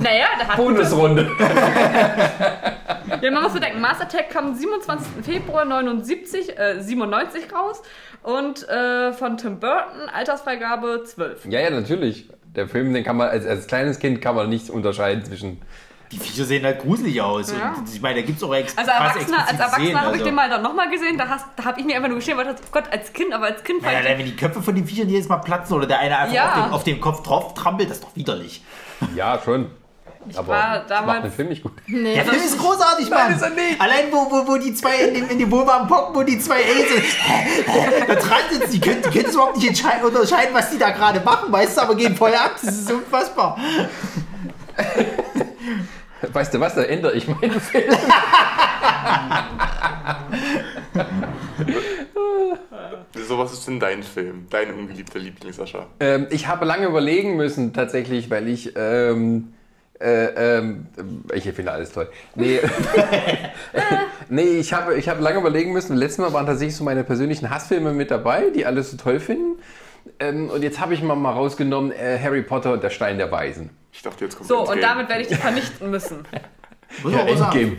Naja, 0.00 0.26
der 0.38 0.48
hat. 0.48 0.56
Bundesrunde. 0.56 1.30
Ja, 3.22 3.30
man 3.30 3.44
muss 3.44 3.52
so 3.54 3.58
denken, 3.58 3.80
Master 3.80 4.08
Tech 4.08 4.28
kam 4.28 4.48
am 4.48 4.54
27. 4.54 5.24
Februar 5.24 5.64
79, 5.64 6.58
äh, 6.58 6.80
97 6.80 7.52
raus. 7.52 7.80
Und 8.22 8.68
äh, 8.68 9.12
von 9.12 9.36
Tim 9.38 9.58
Burton, 9.58 10.08
Altersfreigabe 10.12 11.02
12. 11.04 11.46
Ja, 11.46 11.60
ja, 11.60 11.70
natürlich. 11.70 12.28
Der 12.54 12.68
Film, 12.68 12.92
den 12.92 13.04
kann 13.04 13.16
man 13.16 13.28
als, 13.28 13.46
als 13.46 13.66
kleines 13.68 14.00
Kind 14.00 14.20
kann 14.20 14.34
man 14.34 14.48
nicht 14.48 14.70
unterscheiden 14.70 15.24
zwischen. 15.24 15.62
Die 16.16 16.22
Viecher 16.24 16.44
sehen 16.46 16.64
halt 16.64 16.80
gruselig 16.80 17.20
aus. 17.20 17.52
Ja. 17.52 17.74
Und 17.76 17.92
ich 17.92 18.00
meine, 18.00 18.20
da 18.20 18.26
gibt 18.26 18.38
es 18.38 18.42
auch 18.44 18.54
ex 18.54 18.76
Also 18.78 18.90
Erwachsener, 18.90 19.40
als 19.46 19.52
Erwachsener 19.60 20.00
habe 20.00 20.08
ich 20.08 20.12
also. 20.14 20.24
den 20.24 20.34
mal 20.34 20.48
dann 20.48 20.62
nochmal 20.62 20.88
gesehen, 20.88 21.18
da, 21.18 21.28
hast- 21.28 21.46
da 21.56 21.64
habe 21.66 21.78
ich 21.80 21.84
mir 21.84 21.96
einfach 21.96 22.08
nur 22.08 22.18
geschrieben, 22.18 22.38
weil 22.38 22.46
das, 22.46 22.56
Gott, 22.72 22.84
als 22.90 23.12
Kind, 23.12 23.34
aber 23.34 23.46
als 23.46 23.62
Kind 23.62 23.82
Naja, 23.82 23.96
fand 23.96 24.06
allein 24.06 24.18
wenn 24.20 24.26
die 24.26 24.36
Köpfe 24.36 24.62
von 24.62 24.74
den 24.74 24.86
Viechern 24.86 25.08
jedes 25.10 25.28
Mal 25.28 25.36
platzen 25.38 25.76
oder 25.76 25.86
der 25.86 25.98
eine 25.98 26.16
einfach 26.18 26.34
Ja. 26.34 26.48
auf, 26.48 26.54
den, 26.64 26.72
auf 26.72 26.84
den 26.84 27.00
Kopf 27.00 27.22
drauf 27.22 27.52
trampelt, 27.54 27.90
das 27.90 27.98
ist 27.98 28.04
doch 28.04 28.16
widerlich. 28.16 28.62
Ja, 29.14 29.38
schon. 29.44 29.70
Aber 30.34 30.48
war 30.48 30.78
das 30.78 30.88
damals- 30.88 31.06
macht 31.18 31.24
den 31.26 31.32
Film 31.32 31.48
nicht 31.50 31.62
gut. 31.62 31.72
Nee, 31.86 32.14
Der 32.14 32.24
Film 32.24 32.42
ist 32.42 32.58
großartig, 32.58 33.08
Mann. 33.10 33.32
ist 33.32 33.42
er 33.42 33.50
nicht. 33.50 33.80
Allein 33.80 34.06
wo, 34.10 34.28
wo, 34.30 34.48
wo 34.48 34.56
die 34.56 34.74
zwei 34.74 34.96
in 34.96 35.14
dem, 35.14 35.28
in 35.30 35.38
dem 35.38 35.50
Wohnwagen 35.52 35.86
pocken, 35.86 36.16
wo 36.16 36.22
die 36.24 36.38
zwei 36.40 36.56
Aliens 36.64 36.88
da 38.08 38.14
dran 38.16 38.38
sitzen, 38.50 38.72
die 38.72 38.80
können, 38.80 39.02
die 39.02 39.10
können 39.10 39.26
es 39.26 39.34
überhaupt 39.34 39.56
nicht 39.56 39.68
entscheiden, 39.68 40.04
unterscheiden, 40.04 40.52
was 40.54 40.70
die 40.70 40.78
da 40.78 40.90
gerade 40.90 41.20
machen, 41.20 41.52
weißt 41.52 41.76
du, 41.76 41.82
aber 41.82 41.94
gehen 41.94 42.16
voll 42.16 42.34
ab. 42.34 42.52
Das 42.60 42.74
ist 42.74 42.90
unfassbar. 42.90 43.56
Weißt 46.32 46.54
du 46.54 46.60
was, 46.60 46.74
da 46.74 46.82
ändere 46.82 47.14
ich 47.14 47.28
meinen 47.28 47.60
Film. 47.60 47.94
So, 53.26 53.38
was 53.38 53.52
ist 53.52 53.66
denn 53.66 53.80
dein 53.80 54.02
Film? 54.02 54.46
Dein 54.50 54.72
ungeliebter 54.72 55.18
Liebling, 55.18 55.52
Sascha? 55.52 55.86
Ähm, 56.00 56.26
ich 56.30 56.46
habe 56.46 56.64
lange 56.64 56.86
überlegen 56.86 57.36
müssen, 57.36 57.72
tatsächlich, 57.72 58.30
weil 58.30 58.48
ich. 58.48 58.72
Ähm, 58.76 59.52
äh, 59.98 60.58
ähm, 60.58 60.86
ich 61.32 61.44
finde 61.44 61.72
alles 61.72 61.92
toll. 61.92 62.08
Nee, 62.34 62.60
nee 64.28 64.58
ich 64.58 64.74
habe 64.74 64.96
ich 64.96 65.08
habe 65.08 65.22
lange 65.22 65.38
überlegen 65.38 65.72
müssen. 65.72 65.96
Letztes 65.96 66.18
Mal 66.18 66.32
waren 66.34 66.44
tatsächlich 66.46 66.76
so 66.76 66.84
meine 66.84 67.02
persönlichen 67.02 67.48
Hassfilme 67.48 67.92
mit 67.92 68.10
dabei, 68.10 68.50
die 68.54 68.66
alles 68.66 68.90
so 68.90 68.98
toll 68.98 69.20
finden. 69.20 69.58
Ähm, 70.20 70.50
und 70.50 70.62
jetzt 70.62 70.80
habe 70.80 70.92
ich 70.94 71.02
mal, 71.02 71.14
mal 71.14 71.32
rausgenommen 71.32 71.92
äh, 71.92 72.18
Harry 72.22 72.42
Potter 72.42 72.74
und 72.74 72.82
der 72.82 72.90
Stein 72.90 73.16
der 73.16 73.32
Weisen. 73.32 73.70
Ich 73.96 74.02
dachte, 74.02 74.24
jetzt 74.24 74.36
kommt 74.36 74.48
So, 74.48 74.58
Endgame. 74.58 74.76
und 74.76 74.82
damit 74.82 75.08
werde 75.08 75.22
ich 75.22 75.28
dich 75.28 75.38
vernichten 75.38 75.90
müssen. 75.90 76.24
Muss 77.02 77.12
man 77.12 77.28
auch 77.28 77.36
sagen. 77.36 77.58
Endgame. 77.58 77.76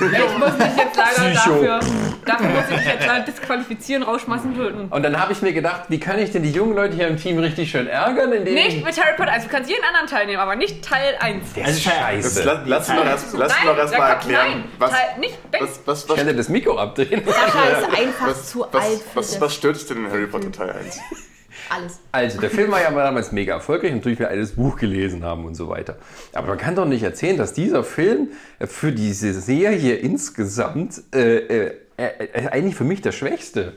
Ich 0.00 0.38
muss 0.38 0.56
dich 0.56 0.76
jetzt 0.78 0.96
leider 0.96 1.30
Psycho. 1.34 1.62
dafür, 1.62 1.80
dafür 2.24 2.48
muss 2.48 2.64
ich 2.70 2.76
dich 2.78 2.86
jetzt 2.86 3.06
leider 3.06 3.24
disqualifizieren, 3.26 4.02
rausschmeißen, 4.02 4.56
töten. 4.56 4.88
Und 4.88 5.02
dann 5.02 5.20
habe 5.20 5.32
ich 5.34 5.42
mir 5.42 5.52
gedacht, 5.52 5.82
wie 5.88 6.00
kann 6.00 6.18
ich 6.18 6.32
denn 6.32 6.42
die 6.42 6.50
jungen 6.50 6.74
Leute 6.74 6.94
hier 6.96 7.08
im 7.08 7.18
Team 7.18 7.38
richtig 7.38 7.70
schön 7.70 7.86
ärgern, 7.86 8.32
indem 8.32 8.54
Nicht 8.54 8.82
mit 8.82 8.98
Harry 8.98 9.14
Potter, 9.16 9.30
also 9.32 9.46
du 9.46 9.52
kannst 9.52 9.68
jeden 9.68 9.84
anderen 9.84 10.06
teilnehmen, 10.06 10.40
aber 10.40 10.56
nicht 10.56 10.82
Teil 10.82 11.16
1. 11.20 11.52
Der 11.52 11.66
Also 11.66 11.76
ist 11.78 11.84
Teil- 11.86 12.16
Das, 12.22 12.36
scheiße. 12.36 12.42
lass, 12.44 12.58
lass 12.66 12.88
mal 12.88 13.06
erst, 13.06 13.34
lass 13.34 13.52
nein, 13.54 13.66
mal 13.66 13.76
erst 13.78 13.98
mal 13.98 14.08
erklären. 14.08 14.46
nein, 14.48 14.64
was, 14.78 14.90
Teil, 14.90 15.18
nicht, 15.18 15.38
was, 15.52 15.60
was, 15.60 15.86
was, 15.86 16.04
Ich 16.08 16.16
kann 16.16 16.26
dir 16.26 16.34
das 16.34 16.48
Mikro 16.48 16.78
abdrehen. 16.78 17.22
Sascha 17.26 17.64
ist 17.64 17.84
einfach 17.98 18.26
was, 18.28 18.50
zu 18.50 18.60
was, 18.72 18.82
alt 18.82 19.00
was, 19.14 19.30
das. 19.32 19.40
was 19.42 19.54
stört 19.54 19.76
dich 19.76 19.86
denn 19.86 20.04
in 20.06 20.10
Harry 20.10 20.26
Potter 20.26 20.50
Teil 20.50 20.70
1? 20.70 20.98
Alles. 21.70 22.00
Also, 22.12 22.40
der 22.40 22.50
Film 22.50 22.70
war 22.72 22.82
ja 22.82 22.90
damals 22.90 23.30
mega 23.32 23.54
erfolgreich, 23.54 23.92
natürlich 23.94 24.18
wir 24.18 24.28
alles 24.28 24.56
Buch 24.56 24.76
gelesen 24.76 25.24
haben 25.24 25.44
und 25.44 25.54
so 25.54 25.68
weiter. 25.68 25.96
Aber 26.32 26.48
man 26.48 26.58
kann 26.58 26.74
doch 26.74 26.84
nicht 26.84 27.02
erzählen, 27.04 27.36
dass 27.36 27.52
dieser 27.52 27.84
Film 27.84 28.28
für 28.66 28.90
diese 28.92 29.32
Serie 29.32 29.94
insgesamt 29.94 31.00
äh, 31.14 31.36
äh, 31.66 31.76
äh, 31.96 32.48
eigentlich 32.48 32.74
für 32.74 32.84
mich 32.84 33.00
der 33.02 33.12
schwächste. 33.12 33.74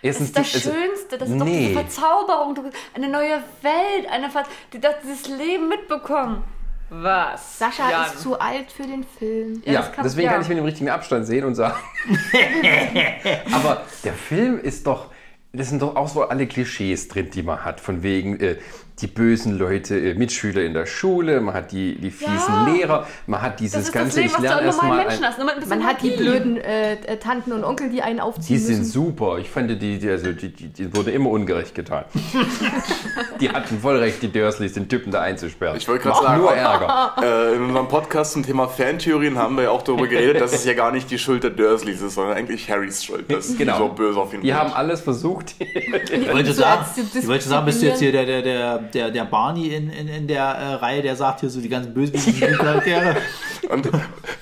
Das 0.00 0.02
Erstens 0.02 0.26
ist 0.28 0.38
das 0.38 0.50
die- 0.50 0.54
also- 0.58 0.70
Schönste, 0.70 1.18
das 1.18 1.28
ist 1.28 1.38
doch 1.40 1.46
diese 1.46 1.72
Verzauberung, 1.74 2.54
eine 2.94 3.08
neue 3.08 3.42
Welt, 3.62 4.06
eine 4.12 4.30
Ver 4.30 4.44
die, 4.72 4.80
das, 4.80 4.94
dieses 5.02 5.26
Leben 5.26 5.68
mitbekommen. 5.68 6.44
Was? 6.90 7.58
Sascha 7.58 7.90
Jan? 7.90 8.06
ist 8.06 8.20
zu 8.20 8.38
alt 8.38 8.70
für 8.72 8.84
den 8.84 9.04
Film. 9.18 9.60
Ja, 9.66 9.72
Ja, 9.72 9.80
das 9.80 9.92
kann- 9.92 10.04
deswegen 10.04 10.26
ja. 10.26 10.32
kann 10.32 10.42
ich 10.42 10.48
mit 10.48 10.56
dem 10.56 10.64
richtigen 10.64 10.88
Abstand 10.88 11.26
sehen 11.26 11.44
und 11.44 11.54
sagen. 11.56 11.76
Aber 13.52 13.82
der 14.04 14.12
Film 14.14 14.58
ist 14.60 14.86
doch. 14.86 15.06
Das 15.52 15.68
sind 15.68 15.82
doch 15.82 15.96
auch 15.96 16.08
so 16.08 16.24
alle 16.24 16.46
Klischees 16.46 17.08
drin, 17.08 17.30
die 17.30 17.42
man 17.42 17.64
hat. 17.64 17.80
Von 17.80 18.02
wegen 18.02 18.38
äh, 18.40 18.56
die 19.00 19.06
bösen 19.06 19.58
Leute, 19.58 19.96
äh, 19.98 20.14
Mitschüler 20.14 20.62
in 20.62 20.74
der 20.74 20.86
Schule, 20.86 21.40
man 21.40 21.54
hat 21.54 21.72
die, 21.72 21.96
die 21.96 22.10
fiesen 22.10 22.34
Ja. 22.54 22.68
Lehrer, 22.72 23.06
man 23.26 23.42
hat 23.42 23.60
dieses 23.60 23.74
Das 23.78 23.84
ist 23.86 23.92
ganze, 23.92 24.06
das 24.08 24.16
Leben, 24.16 24.26
ich 24.28 24.32
was 24.34 24.40
du 24.40 24.46
lerne 24.46 24.62
erstmal. 24.66 25.56
Man 25.68 25.84
hat 25.86 26.02
die 26.02 26.10
Magie. 26.10 26.22
blöden 26.22 26.56
äh, 26.58 26.92
äh, 26.94 27.16
Tanten 27.18 27.52
und 27.52 27.64
Onkel, 27.64 27.90
die 27.90 28.02
einen 28.02 28.20
aufziehen 28.20 28.46
Die 28.48 28.58
sind 28.58 28.78
müssen. 28.78 28.90
super. 28.92 29.38
Ich 29.38 29.48
fand, 29.50 29.70
die, 29.70 29.98
die, 29.98 30.08
also 30.10 30.32
die, 30.32 30.48
die, 30.50 30.68
die 30.68 30.94
wurde 30.96 31.10
immer 31.12 31.30
ungerecht 31.30 31.74
getan. 31.74 32.04
die 33.40 33.50
hatten 33.50 33.78
voll 33.80 33.96
recht, 33.98 34.22
die 34.22 34.32
Dursleys, 34.32 34.72
den 34.74 34.88
Typen 34.88 35.10
da 35.12 35.20
einzusperren. 35.20 35.76
Ich 35.76 35.88
wollte 35.88 36.04
gerade 36.04 36.22
sagen, 36.24 36.40
nur 36.40 36.52
Ärger. 36.54 37.14
Äh, 37.22 37.54
in 37.56 37.62
unserem 37.62 37.88
Podcast 37.88 38.32
zum 38.32 38.44
Thema 38.44 38.68
Fantheorien 38.68 39.38
haben 39.38 39.56
wir 39.56 39.64
ja 39.64 39.70
auch 39.70 39.82
darüber 39.82 40.06
geredet, 40.06 40.40
dass 40.40 40.52
es 40.52 40.64
ja 40.64 40.74
gar 40.74 40.92
nicht 40.92 41.10
die 41.10 41.18
Schuld 41.18 41.42
der 41.42 41.50
Dursleys 41.50 42.00
ist, 42.00 42.14
sondern 42.14 42.36
eigentlich 42.36 42.70
Harrys 42.70 43.04
Schuld, 43.04 43.30
dass 43.30 43.56
Genau. 43.56 43.72
die 43.72 43.78
so 43.78 43.88
böse 43.88 44.18
auf 44.20 44.32
ihn 44.34 44.40
Die 44.40 44.48
sind. 44.48 44.56
haben 44.56 44.72
alles 44.72 45.00
versucht. 45.00 45.54
Ich 45.58 45.92
wollte, 46.32 46.52
sagen, 46.52 46.84
ich 47.14 47.26
wollte 47.28 47.48
sagen, 47.48 47.66
bist 47.66 47.82
du 47.82 47.86
jetzt 47.86 47.98
hier 47.98 48.12
der, 48.12 48.24
der, 48.26 48.42
der, 48.42 48.78
der, 48.94 49.10
der 49.10 49.24
Barney 49.24 49.68
in, 49.68 49.90
in, 49.90 50.08
in 50.08 50.26
der 50.26 50.44
äh, 50.44 50.74
Reihe, 50.74 51.02
der 51.02 51.16
sagt 51.16 51.40
hier 51.40 51.50
so 51.50 51.60
die 51.60 51.68
ganzen 51.68 51.94
böswilligen 51.94 52.56
Charaktere? 52.56 53.16
Und 53.68 53.88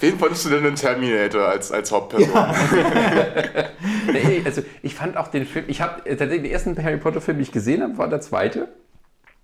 wen 0.01 0.18
fandest 0.18 0.44
du 0.44 0.51
denn 0.51 0.64
in 0.64 0.74
Terminator 0.74 1.48
als, 1.48 1.73
als 1.73 1.90
Hauptperson? 1.90 2.28
nee, 4.12 4.43
also 4.44 4.62
ich 4.82 4.94
fand 4.94 5.16
auch 5.16 5.28
den 5.28 5.47
Film, 5.47 5.64
ich 5.68 5.81
habe 5.81 6.02
tatsächlich 6.05 6.43
den 6.43 6.52
ersten 6.52 6.82
Harry 6.82 6.98
Potter 6.98 7.20
Film, 7.20 7.39
den 7.39 7.43
ich 7.43 7.52
gesehen 7.52 7.82
habe, 7.82 7.97
war 7.98 8.09
der 8.09 8.20
zweite. 8.20 8.68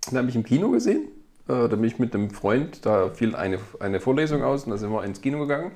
Den 0.09 0.17
habe 0.17 0.29
ich 0.29 0.35
im 0.35 0.43
Kino 0.43 0.69
gesehen. 0.69 1.07
Äh, 1.47 1.67
Da 1.67 1.67
bin 1.67 1.83
ich 1.83 1.99
mit 1.99 2.13
einem 2.13 2.29
Freund, 2.29 2.85
da 2.85 3.09
fiel 3.09 3.35
eine, 3.35 3.59
eine 3.79 3.99
Vorlesung 3.99 4.43
aus 4.43 4.65
und 4.65 4.71
da 4.71 4.77
sind 4.77 4.91
wir 4.91 5.03
ins 5.03 5.21
Kino 5.21 5.39
gegangen. 5.39 5.71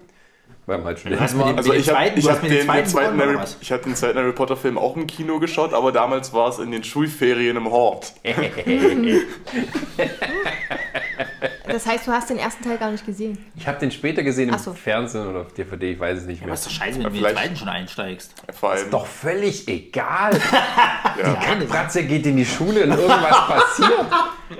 Wir 0.68 0.84
halt 0.84 0.99
schon 0.99 1.18
hast 1.18 1.34
mit 1.35 1.48
dem- 1.48 1.57
Also 1.57 1.72
den 1.72 1.80
ich 1.80 1.88
habe 1.89 1.98
zweiten- 1.98 2.19
ich 2.19 2.26
du 2.26 2.31
hab 2.31 2.44
mir 2.44 2.49
den 2.49 2.68
den, 2.68 2.85
zweiten 2.85 3.19
Harry, 3.22 3.35
was? 3.38 3.57
ich 3.61 3.72
hab 3.72 3.84
den 3.84 3.95
zweiten 3.95 4.19
Harry 4.19 4.34
Potter 4.34 4.57
Film 4.57 4.77
auch 4.77 4.98
im 4.98 5.07
Kino 5.07 5.39
geschaut, 5.39 5.73
aber 5.73 5.94
damals 5.94 6.34
war 6.34 6.49
es 6.49 6.60
in 6.60 6.72
den 6.72 6.84
Schulferien 6.84 7.56
im 7.56 7.72
Hort. 7.72 8.11
Das 11.78 11.86
heißt, 11.86 12.08
du 12.08 12.12
hast 12.12 12.28
den 12.32 12.40
ersten 12.40 12.64
Teil 12.64 12.80
gar 12.80 12.90
nicht 12.90 13.06
gesehen. 13.06 13.38
Ich 13.56 13.68
habe 13.68 13.78
den 13.78 13.91
später 13.91 14.24
gesehen 14.24 14.49
im 14.49 14.58
so. 14.58 14.74
Fernsehen 14.74 15.28
oder 15.28 15.41
auf 15.41 15.54
DVD, 15.54 15.91
ich 15.91 15.99
weiß 15.99 16.18
es 16.22 16.26
nicht 16.26 16.41
mehr. 16.41 16.52
Was 16.52 16.62
ist 16.62 16.66
doch 16.70 16.72
scheiße, 16.72 16.95
wenn 16.95 17.04
du 17.04 17.08
in 17.10 17.14
den 17.14 17.20
vielleicht- 17.20 17.38
zweiten 17.38 17.56
schon 17.56 17.70
einsteigst? 17.70 18.34
Vor 18.60 18.72
allem, 18.72 18.90
Doch 18.90 19.06
völlig 19.06 19.68
egal. 19.68 20.32
ja. 21.24 21.38
Bratze 21.70 22.04
geht 22.04 22.26
in 22.26 22.38
die 22.38 22.45
Schule 22.48 22.84
und 22.86 22.94
irgendwas 22.94 23.48
passiert. 23.48 24.06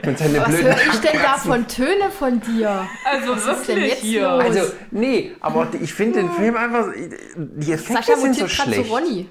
Und 0.06 0.18
seine 0.20 0.40
Was 0.42 0.48
blöden 0.50 0.66
höre 0.68 0.94
ich 0.94 1.00
denn 1.00 1.20
da 1.24 1.38
von 1.38 1.68
Töne 1.68 2.12
von 2.12 2.40
dir? 2.40 2.88
Also 3.04 3.34
ist 3.34 3.46
denn 3.68 3.76
wirklich 3.78 3.90
jetzt 3.94 4.02
hier. 4.04 4.30
los? 4.30 4.44
Also, 4.44 4.62
nee, 4.92 5.32
aber 5.40 5.66
die- 5.66 5.78
ich 5.78 5.94
finde 5.96 6.20
den 6.20 6.32
Film 6.34 6.56
einfach. 6.56 6.86
Die 7.36 7.72
Effekte 7.72 7.94
Sascha 7.94 8.20
sind 8.20 8.36
so 8.36 8.44
mutiert 8.44 8.58
gerade 8.60 8.70
zu 8.70 8.76
schlecht. 8.84 8.92
Ronny. 8.92 9.28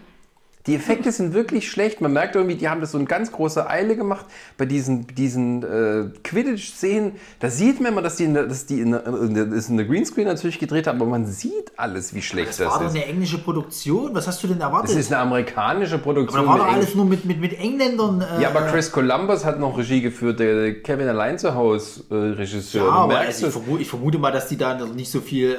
Die 0.67 0.75
Effekte 0.75 1.13
sind 1.13 1.33
wirklich 1.33 1.71
schlecht. 1.71 2.01
Man 2.01 2.13
merkt 2.13 2.35
irgendwie, 2.35 2.57
die 2.57 2.69
haben 2.69 2.81
das 2.81 2.93
so 2.93 2.99
in 2.99 3.07
ganz 3.07 3.31
großer 3.31 3.71
Eile 3.71 3.97
gemacht. 3.97 4.27
Bei 4.59 4.67
diesen, 4.67 5.07
diesen 5.07 5.63
äh, 5.63 6.11
Quidditch-Szenen, 6.25 7.13
da 7.39 7.51
sieht 7.51 7.81
man 7.81 7.93
immer, 7.93 8.03
dass 8.03 8.17
die, 8.17 8.25
in 8.25 8.35
der, 8.35 8.45
dass 8.45 8.67
die 8.67 8.81
in 8.81 8.91
der, 8.93 9.07
in 9.07 9.35
der, 9.35 9.47
das 9.47 9.69
in 9.69 9.77
der 9.77 9.87
Greenscreen 9.87 10.27
natürlich 10.27 10.59
gedreht 10.59 10.87
haben, 10.87 11.01
aber 11.01 11.11
man 11.11 11.27
sieht 11.27 11.73
alles, 11.77 12.15
wie 12.15 12.23
schlecht 12.23 12.49
Das 12.49 12.57
das, 12.57 12.69
war 12.69 12.81
doch 12.81 12.87
ist. 12.87 12.95
eine 12.95 13.07
englische 13.07 13.39
Produktion. 13.39 14.15
Was 14.15 14.27
hast 14.27 14.43
du 14.43 14.49
denn 14.49 14.61
erwartet? 14.61 14.91
Das 14.91 14.97
ist 14.97 15.13
eine 15.13 15.23
amerikanische 15.23 15.99
Produktion. 15.99 16.41
Aber 16.41 16.59
da 16.59 16.65
war 16.65 16.67
doch 16.67 16.75
alles 16.75 16.95
nur 16.95 17.05
mit, 17.05 17.25
mit, 17.25 17.41
mit 17.41 17.59
Engländern. 17.59 18.21
Äh, 18.21 18.43
ja, 18.43 18.49
aber 18.49 18.63
Chris 18.63 18.91
Columbus 18.91 19.45
hat 19.45 19.61
noch 19.61 19.79
Regie 19.79 20.01
geführt, 20.01 20.41
der 20.41 20.83
Kevin 20.83 21.09
allein 21.09 21.39
zu 21.39 21.55
Hause 21.55 22.03
äh, 22.11 22.15
Regisseur. 22.15 22.87
Ja, 22.87 22.91
aber 22.91 23.19
also 23.19 23.47
ich, 23.47 23.53
vermute, 23.53 23.83
ich 23.83 23.89
vermute 23.89 24.19
mal, 24.19 24.33
dass 24.33 24.49
die 24.49 24.57
da 24.57 24.75
nicht 24.87 25.11
so 25.11 25.21
viel, 25.21 25.57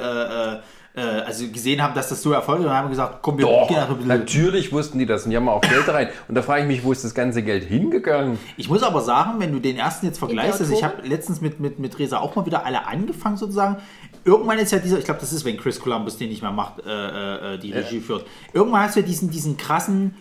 äh, 0.97 1.01
äh, 1.01 1.19
äh, 1.19 1.21
also 1.21 1.47
gesehen 1.47 1.81
haben, 1.81 1.93
dass 1.93 2.09
das 2.09 2.21
so 2.21 2.31
erfolgt 2.31 2.65
und 2.65 2.71
haben 2.71 2.89
gesagt, 2.89 3.19
komm, 3.21 3.37
wir 3.37 3.45
Doch, 3.45 3.67
gehen 3.67 3.77
ein 3.77 3.87
bisschen. 3.87 4.07
natürlich 4.07 4.71
wussten 4.71 4.99
die 4.99 5.05
das 5.05 5.25
und 5.25 5.31
die 5.31 5.37
haben 5.37 5.47
auch 5.47 5.61
Geld 5.61 5.87
rein. 5.87 6.09
Und 6.27 6.35
da 6.35 6.41
frage 6.41 6.63
ich 6.63 6.67
mich, 6.67 6.83
wo 6.83 6.91
ist 6.91 7.03
das 7.03 7.13
ganze 7.13 7.43
Geld 7.43 7.63
hingegangen? 7.65 8.39
Ich 8.57 8.69
muss 8.69 8.83
aber 8.83 9.01
sagen, 9.01 9.39
wenn 9.39 9.51
du 9.51 9.59
den 9.59 9.77
ersten 9.77 10.07
jetzt 10.07 10.17
vergleichst, 10.17 10.59
also 10.59 10.73
ich 10.73 10.83
habe 10.83 11.07
letztens 11.07 11.39
mit, 11.39 11.59
mit, 11.59 11.79
mit 11.79 11.97
Resa 11.99 12.17
auch 12.19 12.35
mal 12.35 12.45
wieder 12.45 12.65
alle 12.65 12.87
angefangen 12.87 13.37
sozusagen. 13.37 13.77
Irgendwann 14.25 14.59
ist 14.59 14.71
ja 14.71 14.79
dieser, 14.79 14.97
ich 14.97 15.05
glaube, 15.05 15.19
das 15.19 15.31
ist, 15.31 15.45
wenn 15.45 15.57
Chris 15.57 15.79
Columbus 15.79 16.17
den 16.17 16.29
nicht 16.29 16.41
mehr 16.41 16.51
macht, 16.51 16.85
äh, 16.85 17.53
äh, 17.53 17.57
die 17.59 17.71
Regie 17.71 17.99
führt. 17.99 18.25
Irgendwann 18.53 18.81
hast 18.81 18.95
du 18.95 19.01
ja 19.01 19.05
diesen, 19.05 19.29
diesen 19.29 19.55
krassen 19.57 20.15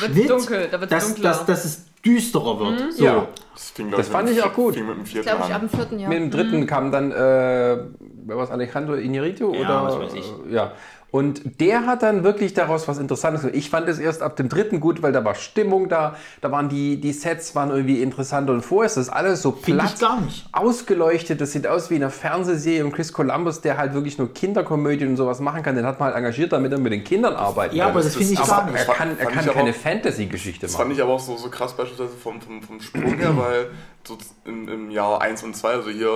Wird's 0.00 0.14
Schnitt, 0.14 0.30
dunkel, 0.30 0.68
da 0.70 0.80
wird's 0.80 0.90
dass, 0.90 1.06
dunkler. 1.06 1.28
dass, 1.30 1.46
dass 1.46 1.64
es 1.64 1.84
düsterer 2.04 2.58
wird. 2.60 2.92
So. 2.94 3.04
Ja. 3.04 3.26
Das, 3.54 3.70
fing, 3.70 3.88
glaub 3.88 3.98
Das 3.98 4.08
fand 4.08 4.30
ich 4.30 4.42
auch 4.42 4.52
gut. 4.52 4.74
Fing 4.74 4.86
mit 4.86 4.96
dem 4.96 5.06
vierten 5.06 5.28
Glaube 5.28 5.44
ich, 5.48 5.54
ab 5.54 5.60
dem 5.60 5.68
vierten 5.68 5.98
Jahr. 5.98 6.08
Mit 6.08 6.18
dem 6.18 6.30
dritten 6.30 6.66
kam 6.66 6.90
dann, 6.90 7.12
äh, 7.12 7.14
wer 7.16 8.36
war 8.36 8.44
es, 8.44 8.50
Alejandro 8.50 8.94
Iñárritu? 8.94 9.54
Ja, 9.54 9.60
oder, 9.60 9.84
was 9.84 9.98
weiß 10.00 10.14
ich. 10.14 10.32
äh, 10.50 10.54
Ja. 10.54 10.72
Und 11.12 11.60
der 11.60 11.86
hat 11.86 12.02
dann 12.02 12.24
wirklich 12.24 12.54
daraus 12.54 12.88
was 12.88 12.96
Interessantes. 12.98 13.42
gemacht. 13.42 13.54
Ich 13.56 13.68
fand 13.68 13.86
es 13.86 13.98
erst 13.98 14.22
ab 14.22 14.34
dem 14.36 14.48
dritten 14.48 14.80
gut, 14.80 15.02
weil 15.02 15.12
da 15.12 15.22
war 15.24 15.34
Stimmung 15.34 15.90
da, 15.90 16.16
da 16.40 16.50
waren 16.50 16.70
die, 16.70 16.98
die 17.00 17.12
Sets 17.12 17.54
waren 17.54 17.68
irgendwie 17.70 18.02
interessanter 18.02 18.54
und 18.54 18.62
vorher 18.62 18.86
ist 18.86 18.96
das 18.96 19.10
alles 19.10 19.42
so 19.42 19.52
Finde 19.52 19.80
platt 19.82 19.92
ich 19.94 20.00
gar 20.00 20.20
nicht. 20.22 20.46
ausgeleuchtet. 20.52 21.40
Das 21.40 21.52
sieht 21.52 21.66
aus 21.66 21.90
wie 21.90 21.96
in 21.96 22.02
einer 22.02 22.10
Fernsehserie 22.10 22.82
und 22.84 22.92
Chris 22.92 23.12
Columbus, 23.12 23.60
der 23.60 23.76
halt 23.76 23.92
wirklich 23.92 24.16
nur 24.16 24.32
Kinderkomödien 24.32 25.10
und 25.10 25.16
sowas 25.18 25.38
machen 25.40 25.62
kann, 25.62 25.76
den 25.76 25.84
hat 25.84 26.00
man 26.00 26.06
halt 26.08 26.16
engagiert, 26.16 26.50
damit 26.52 26.72
er 26.72 26.78
mit 26.78 26.92
den 26.94 27.04
Kindern 27.04 27.34
arbeiten 27.36 27.76
Ja, 27.76 27.84
kann. 27.84 27.90
aber 27.92 28.00
das 28.02 28.14
das 28.14 28.16
finde 28.16 28.32
ich 28.42 28.48
gar 28.48 28.66
er 28.66 28.72
nicht. 28.72 28.84
Fand- 28.84 28.96
kann, 28.98 29.18
er 29.18 29.26
kann 29.26 29.46
keine 29.54 29.72
Fantasy-Geschichte 29.74 30.62
Das 30.66 30.76
fand 30.76 30.88
machen. 30.88 30.96
ich 30.96 31.02
aber 31.02 31.12
auch 31.12 31.20
so, 31.20 31.36
so 31.36 31.50
krass 31.50 31.76
beispielsweise 31.76 32.16
vom, 32.16 32.40
vom, 32.40 32.62
vom 32.62 32.80
Sprung 32.80 33.18
her, 33.18 33.32
weil 33.36 33.66
so 34.08 34.16
im, 34.46 34.66
im 34.66 34.90
Jahr 34.90 35.20
1 35.20 35.42
und 35.42 35.54
2, 35.54 35.68
also 35.68 35.90
hier 35.90 36.08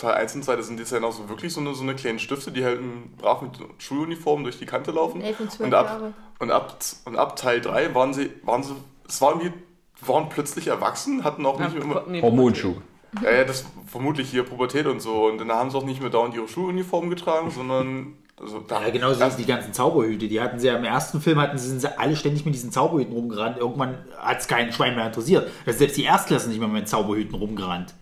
Teil 0.00 0.14
1 0.14 0.34
und 0.36 0.44
2, 0.44 0.56
das 0.56 0.66
sind 0.66 0.78
jetzt 0.80 0.90
ja 0.92 1.00
noch 1.00 1.12
so 1.12 1.28
wirklich 1.28 1.52
so 1.52 1.60
eine, 1.60 1.74
so 1.74 1.82
eine 1.82 1.94
kleinen 1.94 2.18
Stifte, 2.18 2.50
die 2.52 2.64
halt 2.64 2.80
brav 3.18 3.42
mit 3.42 3.52
Schuluniformen 3.78 4.44
durch 4.44 4.58
die 4.58 4.66
Kante 4.66 4.90
laufen. 4.90 5.20
Elf 5.20 5.38
und 5.40 5.50
zwölf 5.52 5.66
und 5.68 5.74
ab, 5.74 5.86
Jahre. 5.86 6.12
Und 6.38 6.50
ab, 6.50 6.78
und 7.04 7.16
ab 7.16 7.36
Teil 7.36 7.60
3 7.60 7.94
waren 7.94 8.12
sie, 8.14 8.30
waren 8.42 8.62
sie, 8.62 8.74
es 9.08 9.20
waren 9.20 9.40
irgendwie, 9.40 9.58
waren 10.00 10.28
plötzlich 10.28 10.68
erwachsen, 10.68 11.22
hatten 11.24 11.44
auch 11.46 11.58
nicht 11.58 11.74
mehr 11.74 11.82
immer, 11.82 12.02
Nee, 12.06 12.22
Hormonschub. 12.22 12.76
ja, 13.22 13.30
ja, 13.30 13.44
das 13.44 13.64
vermutlich 13.86 14.30
hier 14.30 14.44
Pubertät 14.44 14.86
und 14.86 15.00
so. 15.00 15.26
Und 15.26 15.38
dann 15.38 15.50
haben 15.52 15.70
sie 15.70 15.76
auch 15.76 15.84
nicht 15.84 16.00
mehr 16.00 16.10
dauernd 16.10 16.34
ihre 16.34 16.48
Schuluniform 16.48 17.10
getragen, 17.10 17.50
sondern 17.50 18.14
also 18.40 18.60
da, 18.60 18.80
Ja, 18.80 18.88
genau 18.90 19.12
so 19.12 19.20
erst- 19.20 19.38
die 19.38 19.44
ganzen 19.44 19.74
Zauberhüte. 19.74 20.26
Die 20.28 20.40
hatten 20.40 20.58
sie 20.58 20.68
ja 20.68 20.76
im 20.76 20.84
ersten 20.84 21.20
Film, 21.20 21.38
hatten 21.38 21.58
sie, 21.58 21.68
sind 21.68 21.80
sie 21.82 21.98
alle 21.98 22.16
ständig 22.16 22.46
mit 22.46 22.54
diesen 22.54 22.72
Zauberhüten 22.72 23.12
rumgerannt. 23.12 23.58
Irgendwann 23.58 23.98
hat 24.16 24.38
es 24.40 24.48
keinen 24.48 24.72
Schwein 24.72 24.94
mehr 24.94 25.04
interessiert. 25.06 25.50
Da 25.66 25.72
sind 25.72 25.78
selbst 25.80 25.96
die 25.98 26.04
Erstklassen 26.04 26.48
nicht 26.48 26.58
mehr 26.60 26.68
mit 26.68 26.88
Zauberhüten 26.88 27.34
rumgerannt. 27.34 27.92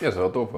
Ja, 0.00 0.10
ist 0.10 0.14
ja 0.16 0.28
doof. 0.28 0.50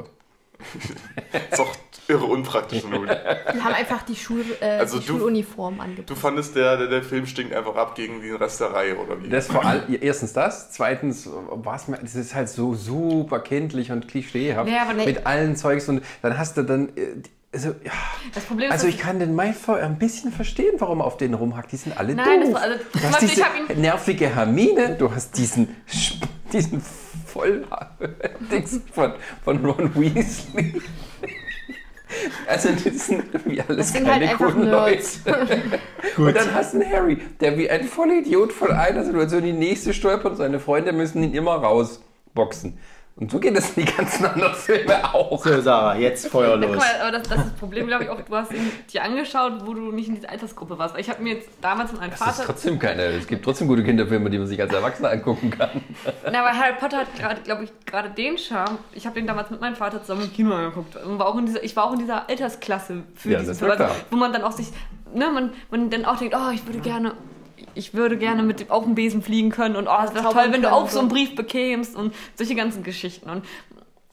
Ist 1.51 1.61
auch 1.61 1.73
irre 2.09 2.25
unpraktisch. 2.25 2.83
Die 2.83 3.61
haben 3.63 3.75
einfach 3.75 4.03
die, 4.03 4.17
Schul, 4.17 4.45
äh, 4.61 4.65
Also 4.79 4.99
die 4.99 5.07
du- 5.07 5.13
Schuluniform 5.19 5.77
Du 5.77 5.83
angepasst. 5.83 6.21
fandest, 6.21 6.57
der, 6.57 6.77
der, 6.77 6.87
der 6.89 7.03
Film 7.03 7.27
stinkt 7.27 7.55
einfach 7.55 7.77
ab 7.77 7.95
gegen 7.95 8.21
den 8.21 8.35
Rest 8.37 8.61
der 8.61 8.73
Reihe, 8.73 8.97
oder 8.97 9.23
wie? 9.23 9.29
Das 9.29 9.47
vor 9.47 9.65
allem, 9.65 9.83
erstens 10.01 10.33
das, 10.33 10.73
zweitens 10.73 11.29
war 11.51 11.77
es 11.77 11.89
mir, 11.89 11.99
das 11.99 12.15
ist 12.17 12.35
halt 12.35 12.49
so 12.49 12.75
super 12.75 13.41
kindlich 13.41 13.93
und 13.93 14.09
klischeehaft 14.09 14.69
Ja, 14.71 14.83
aber 14.83 14.95
nee. 14.95 15.07
mit 15.07 15.27
allen 15.27 15.55
Zeugs 15.57 15.89
und 15.89 16.03
dann 16.23 16.37
hast 16.39 16.57
du 16.57 16.63
dann, 16.63 16.89
äh, 16.97 17.23
also, 17.53 17.71
ja, 17.85 17.91
Das 18.35 18.45
Problem 18.45 18.69
ist, 18.69 18.73
also 18.75 18.87
dass 18.87 18.95
ich 18.95 19.01
kann 19.01 19.19
den 19.19 19.35
Malfoy 19.35 19.81
ein 19.81 19.99
bisschen 19.99 20.31
verstehen, 20.33 20.75
warum 20.79 21.01
er 21.01 21.05
auf 21.07 21.17
den 21.17 21.35
rumhackt, 21.35 21.73
die 21.73 21.77
sind 21.77 21.99
alle 21.99 22.15
Nein, 22.15 22.41
das 22.41 22.49
doof. 22.51 22.55
war- 22.55 22.63
also, 22.63 22.85
du 22.93 23.01
hast 23.03 23.23
diese 23.23 23.43
nervige 23.77 24.29
Hermine, 24.35 24.97
du 24.97 25.13
hast 25.13 25.37
diesen, 25.37 25.75
diesen 26.53 26.81
voll 27.33 27.65
Dings 28.53 28.81
von, 28.93 29.13
von 29.45 29.65
Ron 29.65 29.95
Weasley. 29.95 30.81
Also 32.47 32.71
das 32.71 33.07
sind 33.07 33.25
irgendwie 33.33 33.61
alles 33.61 33.77
Das 33.77 33.93
sind 33.93 34.05
keine 34.05 34.29
halt 34.29 34.41
einfach 34.41 34.55
guten 34.55 34.71
Nerds. 34.71 35.21
Leute. 35.25 35.63
Und 36.17 36.37
dann 36.37 36.53
hast 36.55 36.75
du 36.75 36.81
einen 36.81 36.93
Harry, 36.93 37.19
der 37.41 37.57
wie 37.57 37.71
ein 37.71 37.85
Vollidiot 37.85 38.53
von 38.53 38.73
einer 38.73 39.05
Situation 39.05 39.45
in 39.45 39.61
die 39.61 39.69
nächste 39.69 39.95
stolpert 39.95 40.33
und 40.33 40.39
seine 40.39 40.59
Freunde 40.59 40.93
müssen 40.93 41.23
ihn 41.23 41.35
immer 41.35 41.55
rausboxen. 41.55 42.79
Und 43.17 43.31
so 43.31 43.39
geht 43.39 43.55
es 43.55 43.77
in 43.77 43.85
die 43.85 43.93
ganzen 43.93 44.25
anderen 44.25 44.55
Filme 44.55 45.13
auch. 45.15 45.45
So, 45.45 45.61
Sarah, 45.61 45.95
jetzt 45.97 46.29
Feuer 46.29 46.55
Ja, 46.55 46.57
guck 46.57 46.69
los. 46.69 46.77
mal, 46.79 47.01
aber 47.03 47.11
das, 47.19 47.29
das 47.29 47.39
ist 47.41 47.47
das 47.49 47.53
Problem, 47.55 47.87
glaube 47.87 48.05
ich, 48.05 48.09
auch, 48.11 48.19
du 48.21 48.35
hast 48.35 48.51
ihn 48.53 48.71
dir 48.91 49.03
angeschaut, 49.05 49.67
wo 49.67 49.75
du 49.75 49.93
nicht 49.93 50.09
in 50.09 50.15
dieser 50.15 50.31
Altersgruppe 50.31 50.79
warst. 50.79 50.95
Weil 50.95 51.03
Ich 51.03 51.11
habe 51.11 51.23
mir 51.23 51.35
jetzt 51.35 51.51
damals 51.61 51.93
mit 51.93 52.01
meinem 52.01 52.13
Das 52.13 52.21
ist 52.21 52.27
Vater. 52.27 52.45
trotzdem 52.47 52.79
keine. 52.79 53.03
Es 53.03 53.27
gibt 53.27 53.45
trotzdem 53.45 53.69
gute 53.69 53.85
Kinderfilme, 53.85 54.31
die 54.31 54.39
man 54.39 54.47
sich 54.47 54.59
als 54.59 54.73
Erwachsener 54.73 55.11
angucken 55.11 55.51
kann. 55.51 55.69
Na, 56.33 56.41
aber 56.41 56.57
Harry 56.59 56.75
Potter 56.81 56.99
hat 56.99 57.15
gerade, 57.19 57.41
glaube 57.43 57.65
ich, 57.65 57.71
gerade 57.85 58.09
den 58.11 58.39
Charme. 58.39 58.79
Ich 58.93 59.05
habe 59.05 59.17
den 59.17 59.27
damals 59.27 59.51
mit 59.51 59.61
meinem 59.61 59.77
Vater 59.77 60.01
zusammen 60.01 60.23
im 60.23 60.33
Kino 60.33 60.55
angeguckt. 60.55 60.97
Und 61.05 61.19
war 61.19 61.27
auch 61.27 61.37
in 61.37 61.45
dieser, 61.45 61.63
ich 61.63 61.77
war 61.77 61.85
auch 61.85 61.93
in 61.93 61.99
dieser 61.99 62.27
Altersklasse 62.27 63.03
für 63.17 63.31
Ja, 63.33 63.39
diesen 63.41 63.51
das 63.51 63.77
Film. 63.77 63.91
wo 64.11 64.17
man 64.17 64.33
dann 64.33 64.43
auch 64.45 64.53
sich, 64.53 64.69
ne, 65.13 65.29
man, 65.31 65.53
man 65.71 65.91
dann 65.91 66.07
auch 66.07 66.17
denkt, 66.17 66.35
oh, 66.35 66.51
ich 66.55 66.65
würde 66.67 66.79
gerne. 66.79 67.13
Ich 67.81 67.95
würde 67.95 68.19
gerne 68.19 68.43
mit 68.43 68.61
dem, 68.61 68.71
auf 68.71 68.85
dem 68.85 68.95
Besen 68.95 69.23
fliegen 69.23 69.49
können 69.49 69.75
und 69.75 69.89
oh, 69.89 70.05
es 70.05 70.15
wäre 70.15 70.31
toll, 70.31 70.49
wenn 70.51 70.61
du 70.61 70.71
auch 70.71 70.91
so 70.91 70.99
einen. 70.99 71.09
Brief 71.09 71.35
bekämst 71.35 71.97
und 71.97 72.15
solche 72.35 72.55
ganzen 72.55 72.83
Geschichten. 72.83 73.31
Und 73.31 73.47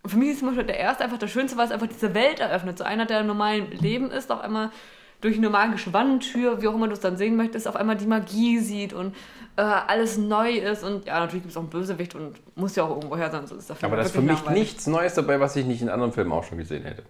für 0.06 0.18
mich 0.18 0.30
ist 0.30 0.40
zum 0.40 0.48
Beispiel 0.48 0.64
der 0.64 0.80
erste 0.80 1.04
einfach 1.04 1.18
das 1.18 1.30
Schönste, 1.30 1.58
weil 1.58 1.66
es 1.66 1.72
einfach 1.72 1.88
diese 1.88 2.14
Welt 2.14 2.40
eröffnet. 2.40 2.78
So 2.78 2.86
einer, 2.86 3.06
der 3.06 3.20
im 3.20 3.28
normalen 3.28 3.70
Leben 3.72 4.10
ist, 4.10 4.32
auf 4.32 4.40
einmal 4.40 4.72
durch 5.20 5.36
eine 5.36 5.50
magische 5.50 5.92
Wandtür, 5.92 6.62
wie 6.62 6.70
auch 6.70 6.76
immer 6.76 6.88
du 6.88 6.94
es 6.94 7.02
dann 7.02 7.18
sehen 7.18 7.36
möchtest, 7.36 7.68
auf 7.68 7.76
einmal 7.76 7.98
die 7.98 8.06
Magie 8.06 8.60
sieht 8.60 8.94
und 8.94 9.14
äh, 9.58 9.64
alles 9.64 10.18
neu 10.18 10.52
ist. 10.52 10.86
Und 10.86 11.06
ja, 11.06 11.20
natürlich 11.20 11.44
gibt 11.44 11.52
es 11.52 11.58
auch 11.58 11.62
einen 11.62 11.70
Bösewicht 11.70 12.16
und 12.16 12.38
muss 12.56 12.74
ja 12.78 12.86
auch 12.86 12.96
irgendwo 12.96 13.18
her 13.18 13.30
sein. 13.32 13.48
So 13.48 13.56
ist 13.56 13.68
der 13.68 13.76
Film 13.76 13.92
Aber 13.92 13.98
das 13.98 14.08
ist 14.08 14.16
für 14.16 14.22
mich 14.22 14.38
langweilig. 14.38 14.60
nichts 14.62 14.88
Neues 14.88 15.14
dabei, 15.14 15.42
was 15.42 15.58
ich 15.58 15.66
nicht 15.66 15.82
in 15.82 15.90
anderen 15.90 16.14
Filmen 16.14 16.32
auch 16.32 16.46
schon 16.46 16.58
gesehen 16.58 16.86
hätte. 16.86 17.04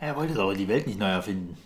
Er 0.00 0.16
wollte 0.16 0.40
aber 0.40 0.54
die 0.54 0.66
Welt 0.66 0.88
nicht 0.88 0.98
neu 0.98 1.06
erfinden. 1.06 1.56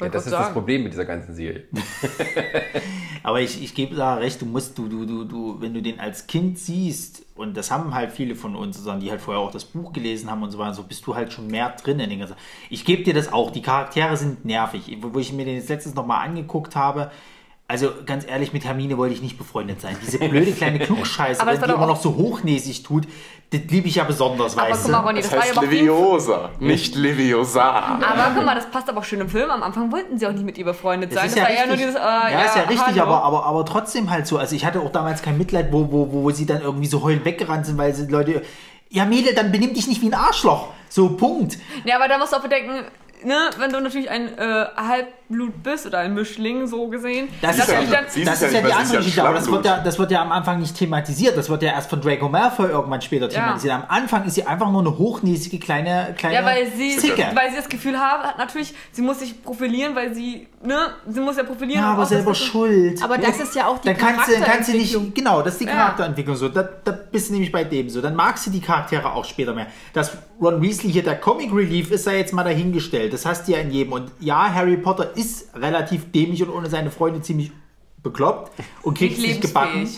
Ja, 0.00 0.08
das 0.10 0.26
ist 0.26 0.32
das 0.32 0.42
sagen. 0.42 0.52
Problem 0.52 0.82
mit 0.82 0.92
dieser 0.92 1.06
ganzen 1.06 1.34
Serie. 1.34 1.64
Aber 3.22 3.40
ich, 3.40 3.62
ich 3.62 3.74
gebe 3.74 3.94
da 3.94 4.16
recht, 4.16 4.42
du 4.42 4.46
musst, 4.46 4.76
du, 4.76 4.88
du, 4.88 5.06
du, 5.06 5.24
du, 5.24 5.60
wenn 5.60 5.72
du 5.72 5.80
den 5.80 5.98
als 5.98 6.26
Kind 6.26 6.58
siehst, 6.58 7.24
und 7.34 7.56
das 7.56 7.70
haben 7.70 7.94
halt 7.94 8.12
viele 8.12 8.34
von 8.34 8.54
uns, 8.56 8.76
sozusagen, 8.76 9.00
die 9.00 9.10
halt 9.10 9.22
vorher 9.22 9.42
auch 9.42 9.50
das 9.50 9.64
Buch 9.64 9.92
gelesen 9.92 10.30
haben 10.30 10.42
und 10.42 10.50
so 10.50 10.58
weiter, 10.58 10.74
so 10.74 10.82
bist 10.82 11.06
du 11.06 11.14
halt 11.14 11.32
schon 11.32 11.46
mehr 11.46 11.70
drin 11.70 11.98
in 11.98 12.10
den 12.10 12.18
ganzen. 12.18 12.36
Ich 12.68 12.84
gebe 12.84 13.04
dir 13.04 13.14
das 13.14 13.32
auch, 13.32 13.50
die 13.50 13.62
Charaktere 13.62 14.16
sind 14.18 14.44
nervig. 14.44 14.98
Wo 15.00 15.18
ich 15.18 15.32
mir 15.32 15.46
den 15.46 15.56
jetzt 15.56 15.70
letztens 15.70 15.94
nochmal 15.94 16.26
angeguckt 16.26 16.76
habe, 16.76 17.10
also 17.68 17.90
ganz 18.04 18.24
ehrlich, 18.26 18.52
mit 18.52 18.64
Hermine 18.64 18.96
wollte 18.96 19.14
ich 19.14 19.22
nicht 19.22 19.38
befreundet 19.38 19.80
sein. 19.80 19.96
Diese 20.00 20.18
blöde 20.28 20.52
kleine 20.52 20.78
das 20.78 21.46
war 21.60 21.66
die 21.66 21.72
doch 21.72 21.76
immer 21.76 21.86
noch 21.86 22.00
so 22.00 22.14
hochnäsig 22.14 22.84
tut, 22.84 23.08
das 23.50 23.60
liebe 23.68 23.86
ich 23.86 23.94
ja 23.94 24.04
besonders, 24.04 24.58
Aber 24.58 24.70
weißt 24.70 24.82
guck 24.84 24.92
mal. 24.92 24.98
Ronny, 25.00 25.20
Das 25.20 25.30
das, 25.30 25.38
war 25.38 25.44
ja 25.44 25.50
heißt 25.50 25.58
auch 25.58 25.62
jeden 25.62 25.86
Leviosa, 25.86 26.50
nicht 26.58 26.94
Leviosa. 26.96 27.62
Aber 27.62 28.32
guck 28.34 28.44
mal, 28.44 28.54
das 28.56 28.68
passt 28.70 28.88
aber 28.88 28.98
auch 29.00 29.04
schön 29.04 29.20
im 29.20 29.28
Film. 29.28 29.50
Am 29.50 29.62
Anfang 29.62 29.92
wollten 29.92 30.18
sie 30.18 30.26
auch 30.26 30.32
nicht 30.32 30.44
mit 30.44 30.58
ihr 30.58 30.64
befreundet 30.64 31.12
sein. 31.12 31.24
Das 31.26 31.34
Das, 31.34 31.36
ist 31.36 31.38
ja 31.38 31.42
war 31.44 31.50
eher 31.50 31.66
nur 31.66 31.74
richtig, 31.74 31.86
dieses, 31.88 32.00
äh, 32.00 32.32
ja, 32.32 32.42
ist 32.42 32.56
ja 32.56 32.62
richtig, 32.62 33.00
aber, 33.00 33.22
aber, 33.22 33.46
aber 33.46 33.64
trotzdem 33.64 34.10
halt 34.10 34.26
so. 34.26 34.36
Also 34.38 34.56
ich 34.56 34.64
hatte 34.64 34.80
auch 34.80 34.90
damals 34.90 35.22
kein 35.22 35.38
Mitleid, 35.38 35.72
wo, 35.72 35.90
wo, 35.92 36.08
wo 36.10 36.30
sie 36.30 36.44
dann 36.46 36.60
irgendwie 36.60 36.86
so 36.86 37.02
heulend 37.02 37.24
weggerannt 37.24 37.66
sind, 37.66 37.78
weil 37.78 37.94
sie 37.94 38.06
Leute, 38.06 38.42
ja 38.90 39.04
Mädel, 39.04 39.34
dann 39.34 39.52
benimm 39.52 39.74
dich 39.74 39.86
nicht 39.86 40.02
wie 40.02 40.06
ein 40.08 40.14
Arschloch. 40.14 40.68
So, 40.88 41.10
Punkt. 41.10 41.58
Ja, 41.84 41.96
aber 41.96 42.08
da 42.08 42.18
musst 42.18 42.32
du 42.32 42.36
auch 42.36 42.42
bedenken, 42.42 42.84
ne, 43.26 43.50
wenn 43.58 43.70
du 43.72 43.80
natürlich 43.80 44.08
ein 44.10 44.38
äh, 44.38 44.64
Halbblut 44.76 45.62
bist 45.62 45.86
oder 45.86 45.98
ein 45.98 46.14
Mischling, 46.14 46.66
so 46.66 46.88
gesehen. 46.88 47.28
Das 47.42 47.56
dass 47.56 47.68
ist 47.68 47.72
ja, 47.74 47.80
dann, 47.82 48.04
das 48.04 48.40
ja 48.40 48.46
ist 48.46 48.54
ja 48.54 48.60
die 48.62 48.72
andere 48.72 48.92
ja 48.94 48.98
Geschichte, 49.00 49.22
aber 49.24 49.34
das 49.34 49.50
wird, 49.50 49.64
ja, 49.66 49.78
das 49.82 49.98
wird 49.98 50.10
ja 50.12 50.22
am 50.22 50.32
Anfang 50.32 50.60
nicht 50.60 50.76
thematisiert. 50.76 51.36
Das 51.36 51.50
wird 51.50 51.62
ja 51.62 51.72
erst 51.72 51.90
von 51.90 52.00
Draco 52.00 52.28
Malfoy 52.28 52.68
irgendwann 52.70 53.02
später 53.02 53.28
thematisiert. 53.28 53.74
Am 53.74 53.84
Anfang 53.88 54.24
ist 54.24 54.34
sie 54.34 54.46
einfach 54.46 54.70
nur 54.70 54.80
eine 54.80 54.96
hochnäsige 54.96 55.58
kleine, 55.58 56.14
kleine 56.16 56.34
ja, 56.36 56.44
weil 56.44 56.70
sie, 56.70 56.96
Zicke. 56.96 57.26
weil 57.34 57.50
sie 57.50 57.56
das 57.56 57.68
Gefühl 57.68 57.98
hat, 57.98 58.22
hat 58.24 58.38
natürlich, 58.38 58.72
sie 58.92 59.02
muss 59.02 59.18
sich 59.18 59.42
profilieren, 59.42 59.94
weil 59.94 60.14
sie, 60.14 60.46
ne, 60.62 60.78
sie 61.08 61.20
muss 61.20 61.36
ja 61.36 61.42
profilieren. 61.42 61.82
Ja, 61.82 61.92
aber 61.92 62.04
auch 62.04 62.06
selber 62.06 62.30
das- 62.30 62.38
schuld. 62.38 63.02
Aber 63.02 63.18
das 63.18 63.40
ist 63.40 63.54
ja 63.54 63.66
auch 63.66 63.78
die 63.78 63.88
dann 63.88 63.96
kannst 63.96 64.28
du, 64.28 64.32
kannst 64.34 64.38
du 64.38 64.44
Charakterentwicklung. 64.44 65.02
nicht, 65.04 65.14
genau, 65.16 65.42
das 65.42 65.54
ist 65.54 65.60
die 65.62 65.64
Ja. 65.66 65.72
Charakterentwicklung 65.72 66.36
so. 66.36 66.48
Da, 66.48 66.62
da 66.84 66.92
bist 66.92 67.28
du 67.28 67.32
nämlich 67.32 67.50
bei 67.50 67.64
dem 67.64 67.88
so. 67.90 68.00
Dann 68.00 68.14
magst 68.14 68.46
du 68.46 68.50
die 68.50 68.60
Charaktere 68.60 69.12
auch 69.12 69.24
später 69.24 69.52
mehr. 69.52 69.66
Dass 69.92 70.12
Ron 70.40 70.62
Weasley 70.62 70.92
hier 70.92 71.02
der 71.02 71.16
Comic 71.16 71.52
Relief 71.52 71.90
ist, 71.90 72.04
sei 72.04 72.18
jetzt 72.18 72.32
mal 72.32 72.44
dahingestellt. 72.44 73.12
Das 73.16 73.24
hast 73.24 73.48
du 73.48 73.52
ja 73.52 73.60
in 73.60 73.70
jedem. 73.70 73.94
Und 73.94 74.12
ja, 74.20 74.52
Harry 74.52 74.76
Potter 74.76 75.16
ist 75.16 75.48
relativ 75.54 76.12
dämlich 76.12 76.42
und 76.42 76.50
ohne 76.50 76.68
seine 76.68 76.90
Freunde 76.90 77.22
ziemlich 77.22 77.50
bekloppt 78.06 78.52
und 78.82 78.96
kriegt 78.96 79.14
es 79.14 79.18
Nicht 79.18 79.28
nicht 79.28 79.40
gebacken. 79.40 79.88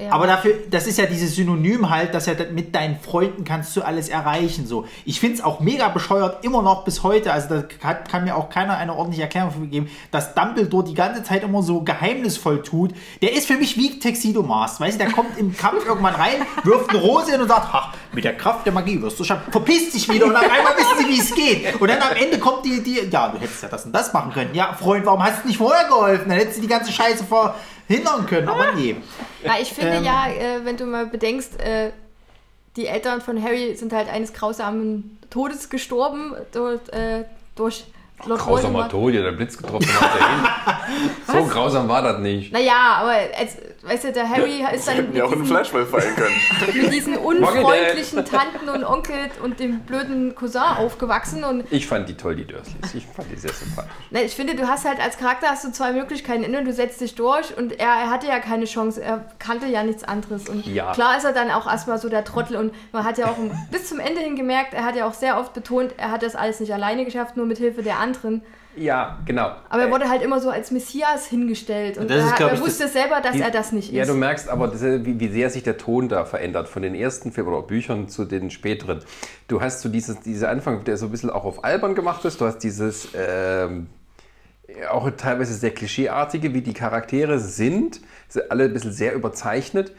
Ja. 0.00 0.10
Aber 0.10 0.26
dafür, 0.26 0.54
das 0.70 0.86
ist 0.86 0.98
ja 0.98 1.06
dieses 1.06 1.36
Synonym 1.36 1.90
halt, 1.90 2.12
dass 2.12 2.26
ja 2.26 2.34
mit 2.50 2.74
deinen 2.74 2.98
Freunden 2.98 3.44
kannst 3.44 3.76
du 3.76 3.82
alles 3.82 4.08
erreichen. 4.08 4.66
So. 4.66 4.86
Ich 5.04 5.20
finde 5.20 5.36
es 5.36 5.44
auch 5.44 5.60
mega 5.60 5.88
bescheuert, 5.88 6.44
immer 6.44 6.62
noch 6.62 6.84
bis 6.84 7.02
heute. 7.02 7.32
Also 7.32 7.48
da 7.50 7.62
kann, 7.62 7.98
kann 8.10 8.24
mir 8.24 8.36
auch 8.36 8.48
keiner 8.48 8.76
eine 8.76 8.94
ordentliche 8.94 9.22
Erklärung 9.22 9.52
für 9.52 9.66
geben, 9.66 9.90
dass 10.10 10.34
Dumbledore 10.34 10.84
die 10.84 10.94
ganze 10.94 11.22
Zeit 11.22 11.44
immer 11.44 11.62
so 11.62 11.82
geheimnisvoll 11.82 12.62
tut. 12.62 12.94
Der 13.20 13.32
ist 13.32 13.46
für 13.46 13.56
mich 13.56 13.76
wie 13.76 13.98
Tuxedo 14.00 14.42
Mask. 14.42 14.80
Weißt 14.80 14.98
du, 14.98 15.04
der 15.04 15.12
kommt 15.12 15.38
im 15.38 15.56
Kampf 15.56 15.84
irgendwann 15.86 16.14
rein, 16.14 16.44
wirft 16.64 16.90
eine 16.90 17.00
Rose 17.00 17.30
hin 17.30 17.40
und 17.40 17.48
sagt, 17.48 17.72
ha, 17.72 17.92
mit 18.12 18.24
der 18.24 18.36
Kraft 18.36 18.66
der 18.66 18.72
Magie 18.72 19.00
wirst 19.00 19.18
du 19.18 19.24
schaffen. 19.24 19.50
Verpisst 19.50 19.94
dich 19.94 20.08
wieder 20.08 20.26
und 20.26 20.36
auf 20.36 20.42
einmal 20.42 20.76
wissen 20.76 20.98
sie, 20.98 21.08
wie 21.08 21.18
es 21.18 21.34
geht. 21.34 21.80
Und 21.80 21.88
dann 21.88 22.00
am 22.00 22.14
Ende 22.14 22.38
kommt 22.38 22.64
die, 22.64 22.82
die, 22.82 23.08
ja, 23.10 23.28
du 23.28 23.38
hättest 23.38 23.62
ja 23.62 23.68
das 23.68 23.84
und 23.86 23.92
das 23.92 24.12
machen 24.12 24.32
können. 24.32 24.54
Ja, 24.54 24.72
Freund, 24.74 25.06
warum 25.06 25.22
hast 25.24 25.42
du 25.44 25.48
nicht 25.48 25.56
vorher 25.58 25.88
geholfen? 25.88 26.28
Dann 26.28 26.38
hättest 26.38 26.58
du 26.58 26.62
die 26.62 26.68
ganze 26.68 26.92
Scheiße 26.92 27.24
verhindern 27.24 28.26
können. 28.26 28.48
Aber 28.48 28.72
nee. 28.72 28.96
Na, 29.44 29.58
ich 29.60 29.72
finde 29.72 29.96
Ähm. 29.96 30.04
ja, 30.04 30.26
äh, 30.28 30.64
wenn 30.64 30.76
du 30.76 30.84
mal 30.84 31.06
bedenkst, 31.06 31.58
äh, 31.60 31.90
die 32.76 32.86
Eltern 32.86 33.20
von 33.20 33.42
Harry 33.42 33.74
sind 33.76 33.92
halt 33.92 34.08
eines 34.08 34.32
grausamen 34.32 35.18
Todes 35.30 35.70
gestorben 35.70 36.34
durch, 36.52 36.80
äh, 36.92 37.24
durch 37.56 37.84
Lord 38.24 38.40
Grausamer 38.40 38.62
Voldemort. 38.62 38.90
Tod, 38.90 39.14
ja, 39.14 39.22
der 39.22 39.32
Blitz 39.32 39.56
getroffen 39.58 39.88
hat 40.00 40.10
er 40.18 40.86
hin. 40.86 41.44
So 41.44 41.44
grausam 41.52 41.88
war 41.88 42.02
das 42.02 42.18
nicht. 42.20 42.52
Naja, 42.52 42.98
aber 43.00 43.14
als, 43.38 43.56
weißt 43.82 44.04
du, 44.04 44.12
der 44.12 44.28
Harry 44.28 44.64
ist 44.74 44.84
Sie 44.84 44.86
dann 44.90 44.96
hätten 44.96 45.08
mit 45.08 45.16
ja 45.16 45.24
auch 45.24 45.30
diesen, 45.32 45.46
Flashball 45.46 45.86
fallen 45.86 46.14
können. 46.14 46.34
mit 46.82 46.92
diesen 46.92 47.16
unfreundlichen 47.16 48.24
Tanten 48.24 48.68
und 48.68 48.84
Onkel 48.84 49.16
und 49.42 49.60
dem 49.60 49.80
blöden 49.80 50.34
Cousin 50.34 50.62
aufgewachsen 50.62 51.44
und 51.44 51.64
Ich 51.70 51.86
fand 51.86 52.08
die 52.08 52.14
toll, 52.16 52.36
die 52.36 52.44
Dursleys. 52.44 52.94
Ich 52.94 53.06
fand 53.06 53.30
die 53.30 53.36
sehr 53.36 53.52
sympathisch. 53.52 53.92
Ne, 54.10 54.22
ich 54.22 54.34
finde, 54.34 54.54
du 54.54 54.66
hast 54.68 54.84
halt 54.84 55.00
als 55.00 55.18
Charakter 55.18 55.48
hast 55.48 55.64
du 55.64 55.72
zwei 55.72 55.92
Möglichkeiten. 55.92 56.44
Entweder 56.44 56.64
du 56.64 56.72
setzt 56.72 57.00
dich 57.00 57.14
durch 57.14 57.56
und 57.56 57.78
er, 57.78 57.88
er 57.88 58.10
hatte 58.10 58.26
ja 58.26 58.38
keine 58.38 58.64
Chance, 58.66 59.02
er 59.02 59.24
kannte 59.38 59.66
ja 59.66 59.82
nichts 59.82 60.04
anderes. 60.04 60.48
Und 60.48 60.66
Ja. 60.66 60.92
klar 60.92 61.16
ist 61.16 61.24
er 61.24 61.32
dann 61.32 61.50
auch 61.50 61.66
erstmal 61.66 61.98
so 61.98 62.08
der 62.08 62.24
Trottel 62.24 62.56
und 62.56 62.72
man 62.92 63.04
hat 63.04 63.18
ja 63.18 63.26
auch 63.26 63.36
bis 63.70 63.88
zum 63.88 63.98
Ende 63.98 64.20
hin 64.20 64.36
gemerkt, 64.36 64.74
er 64.74 64.84
hat 64.84 64.96
ja 64.96 65.06
auch 65.06 65.14
sehr 65.14 65.38
oft 65.38 65.54
betont, 65.54 65.94
er 65.96 66.10
hat 66.10 66.22
das 66.22 66.36
alles 66.36 66.60
nicht 66.60 66.72
alleine 66.72 67.04
geschafft, 67.04 67.36
nur 67.36 67.46
mit 67.46 67.58
Hilfe 67.58 67.82
der 67.82 67.98
anderen. 67.98 68.42
Ja, 68.74 69.18
genau. 69.26 69.52
Aber 69.68 69.82
er 69.82 69.90
wurde 69.90 70.08
halt 70.08 70.22
immer 70.22 70.40
so 70.40 70.48
als 70.48 70.70
Messias 70.70 71.26
hingestellt 71.26 71.98
und 71.98 72.08
Das 72.10 72.24
ist, 72.24 72.40
er, 72.40 72.48
er 72.48 72.54
ich, 72.54 72.60
wusste 72.60 72.88
selber, 72.88 73.20
dass 73.20 73.32
Die- 73.32 73.42
er 73.42 73.50
das 73.50 73.72
nicht 73.72 73.92
Ja, 73.92 74.02
ist. 74.02 74.08
du 74.08 74.14
merkst 74.14 74.48
aber, 74.48 74.68
das, 74.68 74.82
wie, 74.82 75.20
wie 75.20 75.28
sehr 75.28 75.50
sich 75.50 75.62
der 75.62 75.76
Ton 75.76 76.08
da 76.08 76.24
verändert 76.24 76.68
von 76.68 76.80
den 76.82 76.94
ersten 76.94 77.32
Filmen 77.32 77.50
oder 77.52 77.66
Büchern 77.66 78.08
zu 78.08 78.24
den 78.24 78.50
späteren. 78.50 79.00
Du 79.48 79.60
hast 79.60 79.82
so 79.82 79.88
dieses, 79.90 80.20
dieser 80.20 80.48
Anfang, 80.48 80.84
der 80.84 80.96
so 80.96 81.06
ein 81.06 81.10
bisschen 81.10 81.28
auch 81.30 81.44
auf 81.44 81.64
albern 81.64 81.94
gemacht 81.94 82.24
ist. 82.24 82.40
Du 82.40 82.46
hast 82.46 82.58
dieses 82.58 83.08
ähm, 83.14 83.88
auch 84.90 85.10
teilweise 85.18 85.52
sehr 85.52 85.72
klischeeartige, 85.72 86.54
wie 86.54 86.62
die 86.62 86.72
Charaktere 86.72 87.38
sind. 87.38 88.00
Sind 88.28 88.50
alle 88.50 88.64
ein 88.64 88.72
bisschen 88.72 88.92
sehr 88.92 89.12
überzeichnet. 89.14 89.92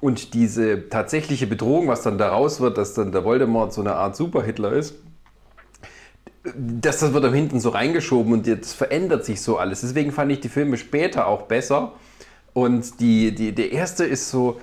Und 0.00 0.34
diese 0.34 0.90
tatsächliche 0.90 1.46
Bedrohung, 1.46 1.88
was 1.88 2.02
dann 2.02 2.18
daraus 2.18 2.60
wird, 2.60 2.76
dass 2.76 2.92
dann 2.94 3.10
der 3.10 3.24
Voldemort 3.24 3.72
so 3.72 3.80
eine 3.80 3.94
Art 3.94 4.16
Super-Hitler 4.16 4.72
ist, 4.72 4.94
das, 6.44 6.98
das 6.98 7.12
wird 7.12 7.24
am 7.24 7.34
hinten 7.34 7.60
so 7.60 7.70
reingeschoben 7.70 8.32
und 8.32 8.46
jetzt 8.46 8.72
verändert 8.72 9.24
sich 9.24 9.40
so 9.40 9.58
alles. 9.58 9.80
Deswegen 9.80 10.12
fand 10.12 10.32
ich 10.32 10.40
die 10.40 10.48
Filme 10.48 10.76
später 10.76 11.26
auch 11.26 11.42
besser. 11.42 11.92
Und 12.52 13.00
die, 13.00 13.34
die, 13.34 13.52
der 13.54 13.72
erste 13.72 14.04
ist 14.04 14.30
so, 14.30 14.60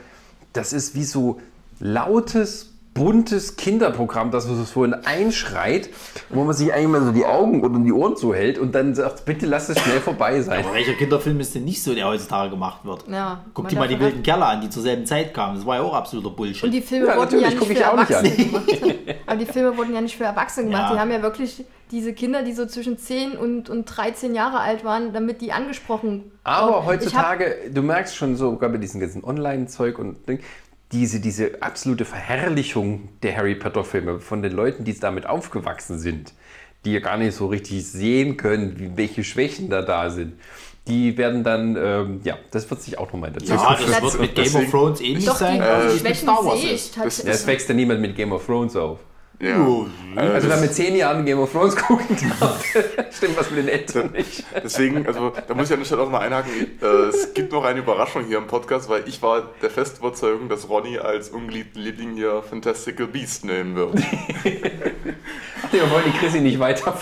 das 0.54 0.74
ist 0.74 0.96
wie 0.96 1.04
so 1.04 1.40
lautes, 1.80 2.74
buntes 2.96 3.58
Kinderprogramm, 3.58 4.32
das 4.32 4.46
so 4.46 4.56
vorhin 4.64 4.94
einschreit, 4.94 5.90
wo 6.30 6.46
man 6.46 6.56
sich 6.56 6.74
eigentlich 6.74 6.88
mal 6.88 7.04
so 7.04 7.12
die 7.12 7.26
Augen 7.26 7.62
und 7.62 7.84
die 7.84 7.92
Ohren 7.92 8.16
zuhält 8.16 8.58
und 8.58 8.74
dann 8.74 8.96
sagt, 8.96 9.26
bitte 9.26 9.46
lass 9.46 9.68
es 9.68 9.78
schnell 9.80 10.00
vorbei 10.00 10.42
sein. 10.42 10.64
Aber 10.66 10.74
welcher 10.74 10.94
Kinderfilm 10.94 11.38
ist 11.42 11.54
denn 11.54 11.66
nicht 11.66 11.84
so, 11.84 11.94
der 11.94 12.08
heutzutage 12.08 12.50
gemacht 12.50 12.86
wird? 12.86 13.04
Ja, 13.12 13.44
Guck 13.54 13.66
man 13.66 13.74
dir 13.74 13.80
mal 13.80 13.88
die 13.90 14.00
wilden 14.00 14.24
Kerle 14.24 14.46
an, 14.46 14.62
die 14.62 14.70
zur 14.70 14.82
selben 14.82 15.06
Zeit 15.06 15.34
kamen. 15.34 15.58
Das 15.58 15.66
war 15.66 15.76
ja 15.76 15.82
auch 15.82 15.94
absoluter 15.94 16.30
Bullshit. 16.30 16.64
Und 16.64 16.72
die 16.72 16.82
Filme 16.82 17.08
Ja, 17.08 17.18
wurden 17.18 17.40
ja 17.42 17.50
nicht 17.50 17.62
für 17.62 17.68
nicht. 17.68 17.82
Erwachsene 17.82 18.32
gemacht. 18.32 18.64
Aber 19.28 19.38
die 19.38 19.46
Filme 19.46 19.78
wurden 19.78 19.94
ja 19.94 20.00
nicht 20.02 20.16
für 20.16 20.24
Erwachsene 20.24 20.68
gemacht. 20.70 20.90
Ja. 20.90 20.94
Die 20.96 21.00
haben 21.02 21.12
ja 21.12 21.22
wirklich 21.22 21.66
diese 21.92 22.14
Kinder, 22.14 22.44
die 22.44 22.54
so 22.54 22.66
zwischen 22.66 22.98
10 22.98 23.34
und, 23.34 23.70
und 23.70 23.86
13 23.86 24.34
Jahre 24.34 24.60
alt 24.60 24.84
waren, 24.86 25.14
damit 25.14 25.42
die 25.42 25.52
angesprochen 25.52 26.32
Aber 26.44 26.86
wurden. 26.86 27.00
Ich 27.06 27.14
hab- 27.14 27.26
heutzutage, 27.36 27.56
du 27.74 27.82
merkst 27.84 28.16
schon 28.16 28.36
so, 28.38 28.52
sogar 28.52 28.70
bei 28.70 28.78
diesem 28.78 29.02
ganzen 29.02 29.24
Online-Zeug 29.24 30.00
und 30.00 30.28
Ding, 30.28 30.40
diese, 30.92 31.20
diese 31.20 31.62
absolute 31.62 32.06
Verherrlichung 32.06 33.10
der 33.24 33.36
Harry 33.36 33.56
Potter-Filme 33.56 34.20
von 34.20 34.42
den 34.42 34.52
Leuten, 34.52 34.84
die 34.84 34.98
damit 34.98 35.26
aufgewachsen 35.26 36.00
sind, 36.00 36.34
die 36.86 36.94
ja 36.94 37.00
gar 37.00 37.18
nicht 37.18 37.36
so 37.36 37.48
richtig 37.48 37.86
sehen 37.88 38.38
können, 38.38 38.80
wie, 38.80 38.96
welche 38.96 39.24
Schwächen 39.24 39.70
da 39.70 39.82
da 39.82 40.10
sind. 40.10 40.34
Die 40.88 41.18
werden 41.18 41.44
dann, 41.44 41.76
ähm, 41.76 42.22
ja, 42.24 42.38
das 42.52 42.70
wird 42.70 42.82
sich 42.84 43.00
auch 43.00 43.12
nochmal 43.12 43.32
dazu 43.32 43.54
ja, 43.54 43.58
kommen. 43.58 43.78
das 43.90 44.02
wird 44.04 44.20
mit 44.22 44.36
Game 44.36 44.56
of 44.56 44.70
Thrones 44.70 45.02
ähnlich 45.02 45.26
Doch, 45.26 45.36
sein, 45.36 45.56
die 45.56 45.62
wie 45.62 45.96
es 45.96 46.04
mit 46.04 46.16
Schwächen 46.18 46.30
sehe 46.58 46.72
ich 46.74 46.96
Ja, 46.96 47.04
es 47.06 47.18
tatsächlich. 47.18 47.48
wächst 47.48 47.70
ja 47.70 47.76
niemand 47.76 48.02
mit 48.02 48.16
Game 48.16 48.32
of 48.32 48.46
Thrones 48.46 48.76
auf. 48.76 49.00
Ja. 49.42 49.60
Oh, 49.68 49.86
Also 50.16 50.48
wer 50.48 50.50
das- 50.56 50.62
mit 50.62 50.74
zehn 50.74 50.96
Jahren 50.96 51.26
Game 51.26 51.40
of 51.40 51.52
Thrones 51.52 51.76
gucken 51.76 52.16
darf, 52.40 52.64
stimmt 53.12 53.38
was 53.38 53.50
mit 53.52 53.60
den 53.60 53.68
Eltern 53.68 54.12
nicht. 54.14 54.44
Deswegen, 54.64 55.06
also 55.06 55.34
da 55.48 55.54
muss 55.54 55.68
ich 55.68 55.74
an 55.74 55.80
der 55.80 55.86
Stelle 55.86 56.04
auch 56.04 56.10
mal 56.10 56.20
einhaken. 56.20 56.52
Äh, 56.82 56.86
es 57.10 57.34
gibt 57.34 57.52
noch 57.52 57.66
eine 57.66 57.80
Überraschung 57.80 58.26
hier 58.26 58.38
im 58.38 58.48
Podcast, 58.48 58.88
weil 58.90 59.04
ich 59.08 59.22
war 59.22 59.50
der 59.62 59.70
festen 59.70 60.00
Überzeugung, 60.00 60.48
dass 60.48 60.70
Ronny 60.70 60.98
als 61.00 61.30
ungeliebten 61.30 61.82
Liebling 61.82 62.14
hier 62.16 62.42
Fantastical 62.50 63.08
Beast 63.08 63.44
nehmen 63.46 63.76
wird. 63.76 63.96
Wir 65.72 65.90
wollen 65.92 66.04
die 66.06 66.18
Chrissy 66.18 66.40
nicht 66.40 66.60
weiter. 66.60 66.98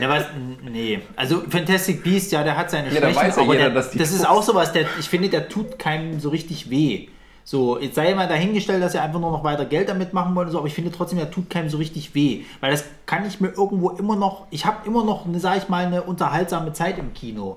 Ja, 0.00 0.08
was, 0.08 0.24
nee. 0.62 1.00
Also 1.16 1.42
Fantastic 1.48 2.02
Beast, 2.02 2.32
ja, 2.32 2.42
der 2.42 2.56
hat 2.56 2.70
seine 2.70 2.88
Ja, 2.92 3.00
Schwächen, 3.12 3.32
aber 3.40 3.52
jeder, 3.52 3.64
der, 3.66 3.70
dass 3.70 3.90
die 3.90 3.98
das 3.98 4.12
ist 4.12 4.26
auch 4.28 4.42
sowas, 4.42 4.72
der, 4.72 4.86
ich 4.98 5.08
finde, 5.08 5.28
der 5.28 5.48
tut 5.48 5.78
keinem 5.78 6.18
so 6.20 6.30
richtig 6.30 6.70
weh. 6.70 7.08
So, 7.50 7.80
jetzt 7.80 7.96
sei 7.96 8.14
mal 8.14 8.28
dahingestellt, 8.28 8.80
dass 8.80 8.94
er 8.94 9.02
einfach 9.02 9.18
nur 9.18 9.32
noch 9.32 9.42
weiter 9.42 9.64
Geld 9.64 9.88
damit 9.88 10.12
machen 10.12 10.36
wollte, 10.36 10.52
so, 10.52 10.58
aber 10.58 10.68
ich 10.68 10.74
finde 10.74 10.92
trotzdem, 10.92 11.18
der 11.18 11.32
tut 11.32 11.50
keinem 11.50 11.68
so 11.68 11.78
richtig 11.78 12.14
weh. 12.14 12.44
Weil 12.60 12.70
das 12.70 12.84
kann 13.06 13.26
ich 13.26 13.40
mir 13.40 13.48
irgendwo 13.48 13.90
immer 13.90 14.14
noch, 14.14 14.46
ich 14.50 14.66
habe 14.66 14.86
immer 14.86 15.04
noch, 15.04 15.26
eine, 15.26 15.40
sag 15.40 15.58
ich 15.58 15.68
mal, 15.68 15.84
eine 15.84 16.04
unterhaltsame 16.04 16.72
Zeit 16.74 16.96
im 16.96 17.12
Kino. 17.12 17.56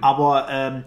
Aber 0.00 0.46
ähm, 0.50 0.84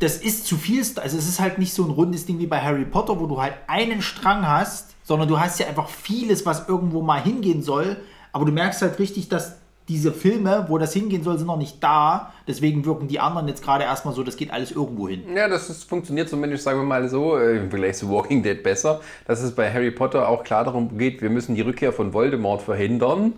das 0.00 0.16
ist 0.16 0.46
zu 0.46 0.56
viel, 0.56 0.78
also 0.80 1.18
es 1.18 1.28
ist 1.28 1.38
halt 1.38 1.58
nicht 1.58 1.74
so 1.74 1.84
ein 1.84 1.90
rundes 1.90 2.24
Ding 2.24 2.38
wie 2.38 2.46
bei 2.46 2.58
Harry 2.58 2.86
Potter, 2.86 3.20
wo 3.20 3.26
du 3.26 3.38
halt 3.38 3.52
einen 3.66 4.00
Strang 4.00 4.48
hast, 4.48 4.94
sondern 5.04 5.28
du 5.28 5.38
hast 5.38 5.60
ja 5.60 5.66
einfach 5.66 5.90
vieles, 5.90 6.46
was 6.46 6.66
irgendwo 6.70 7.02
mal 7.02 7.22
hingehen 7.22 7.62
soll, 7.62 7.98
aber 8.32 8.46
du 8.46 8.52
merkst 8.52 8.80
halt 8.80 8.98
richtig, 8.98 9.28
dass 9.28 9.58
diese 9.88 10.12
Filme, 10.12 10.66
wo 10.68 10.78
das 10.78 10.92
hingehen 10.92 11.22
soll, 11.22 11.38
sind 11.38 11.46
noch 11.46 11.56
nicht 11.56 11.82
da, 11.82 12.32
deswegen 12.48 12.84
wirken 12.84 13.06
die 13.06 13.20
anderen 13.20 13.46
jetzt 13.46 13.62
gerade 13.62 13.84
erstmal 13.84 14.14
so, 14.14 14.22
das 14.22 14.36
geht 14.36 14.50
alles 14.50 14.72
irgendwo 14.72 15.08
hin. 15.08 15.22
Ja, 15.34 15.48
das 15.48 15.70
ist, 15.70 15.84
funktioniert 15.84 16.28
zumindest, 16.28 16.64
sagen 16.64 16.80
wir 16.80 16.84
mal 16.84 17.08
so, 17.08 17.36
äh, 17.36 17.56
im 17.58 17.70
Vergleich 17.70 17.96
zu 17.96 18.10
Walking 18.10 18.42
Dead 18.42 18.62
besser, 18.62 19.00
dass 19.26 19.42
es 19.42 19.52
bei 19.52 19.72
Harry 19.72 19.92
Potter 19.92 20.28
auch 20.28 20.42
klar 20.42 20.64
darum 20.64 20.98
geht, 20.98 21.22
wir 21.22 21.30
müssen 21.30 21.54
die 21.54 21.60
Rückkehr 21.60 21.92
von 21.92 22.12
Voldemort 22.12 22.62
verhindern. 22.62 23.34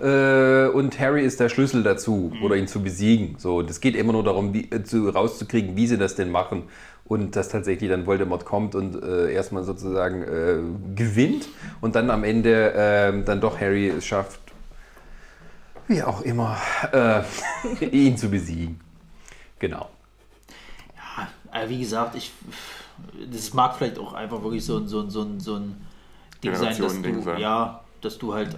äh, 0.00 0.68
und 0.68 1.00
Harry 1.00 1.24
ist 1.24 1.40
der 1.40 1.48
Schlüssel 1.48 1.82
dazu 1.82 2.32
oder 2.42 2.54
ihn 2.54 2.68
zu 2.68 2.80
besiegen. 2.80 3.34
So, 3.38 3.56
und 3.56 3.70
es 3.70 3.80
geht 3.80 3.96
immer 3.96 4.12
nur 4.12 4.22
darum, 4.22 4.54
wie, 4.54 4.70
äh, 4.70 4.84
zu, 4.84 5.08
rauszukriegen, 5.08 5.76
wie 5.76 5.88
sie 5.88 5.98
das 5.98 6.14
denn 6.14 6.30
machen. 6.30 6.64
Und 7.04 7.34
dass 7.36 7.48
tatsächlich 7.48 7.90
dann 7.90 8.06
Voldemort 8.06 8.44
kommt 8.44 8.74
und 8.74 9.02
äh, 9.02 9.32
erstmal 9.32 9.64
sozusagen 9.64 10.22
äh, 10.22 10.58
gewinnt 10.94 11.48
und 11.80 11.96
dann 11.96 12.10
am 12.10 12.22
Ende 12.22 12.74
äh, 12.74 13.24
dann 13.24 13.40
doch 13.40 13.58
Harry 13.60 13.88
es 13.88 14.04
schafft, 14.04 14.38
wie 15.88 16.02
auch 16.02 16.20
immer, 16.22 16.56
äh, 16.92 17.22
ihn 17.90 18.16
zu 18.16 18.28
besiegen. 18.28 18.80
Genau. 19.58 19.88
Ja, 21.52 21.68
wie 21.68 21.80
gesagt, 21.80 22.14
ich, 22.14 22.32
das 23.32 23.52
mag 23.54 23.74
vielleicht 23.76 23.98
auch 23.98 24.12
einfach 24.12 24.42
wirklich 24.42 24.64
so, 24.64 24.76
ein- 24.78 24.86
so, 24.88 25.00
ein- 25.00 25.10
so, 25.10 25.22
ein- 25.22 25.40
so 25.40 25.56
ein 25.56 25.84
Ding 26.44 26.54
sein, 26.54 26.78
dass 26.78 27.00
du, 27.02 27.22
sein. 27.22 27.40
ja, 27.40 27.80
dass 28.00 28.18
du 28.18 28.34
halt 28.34 28.56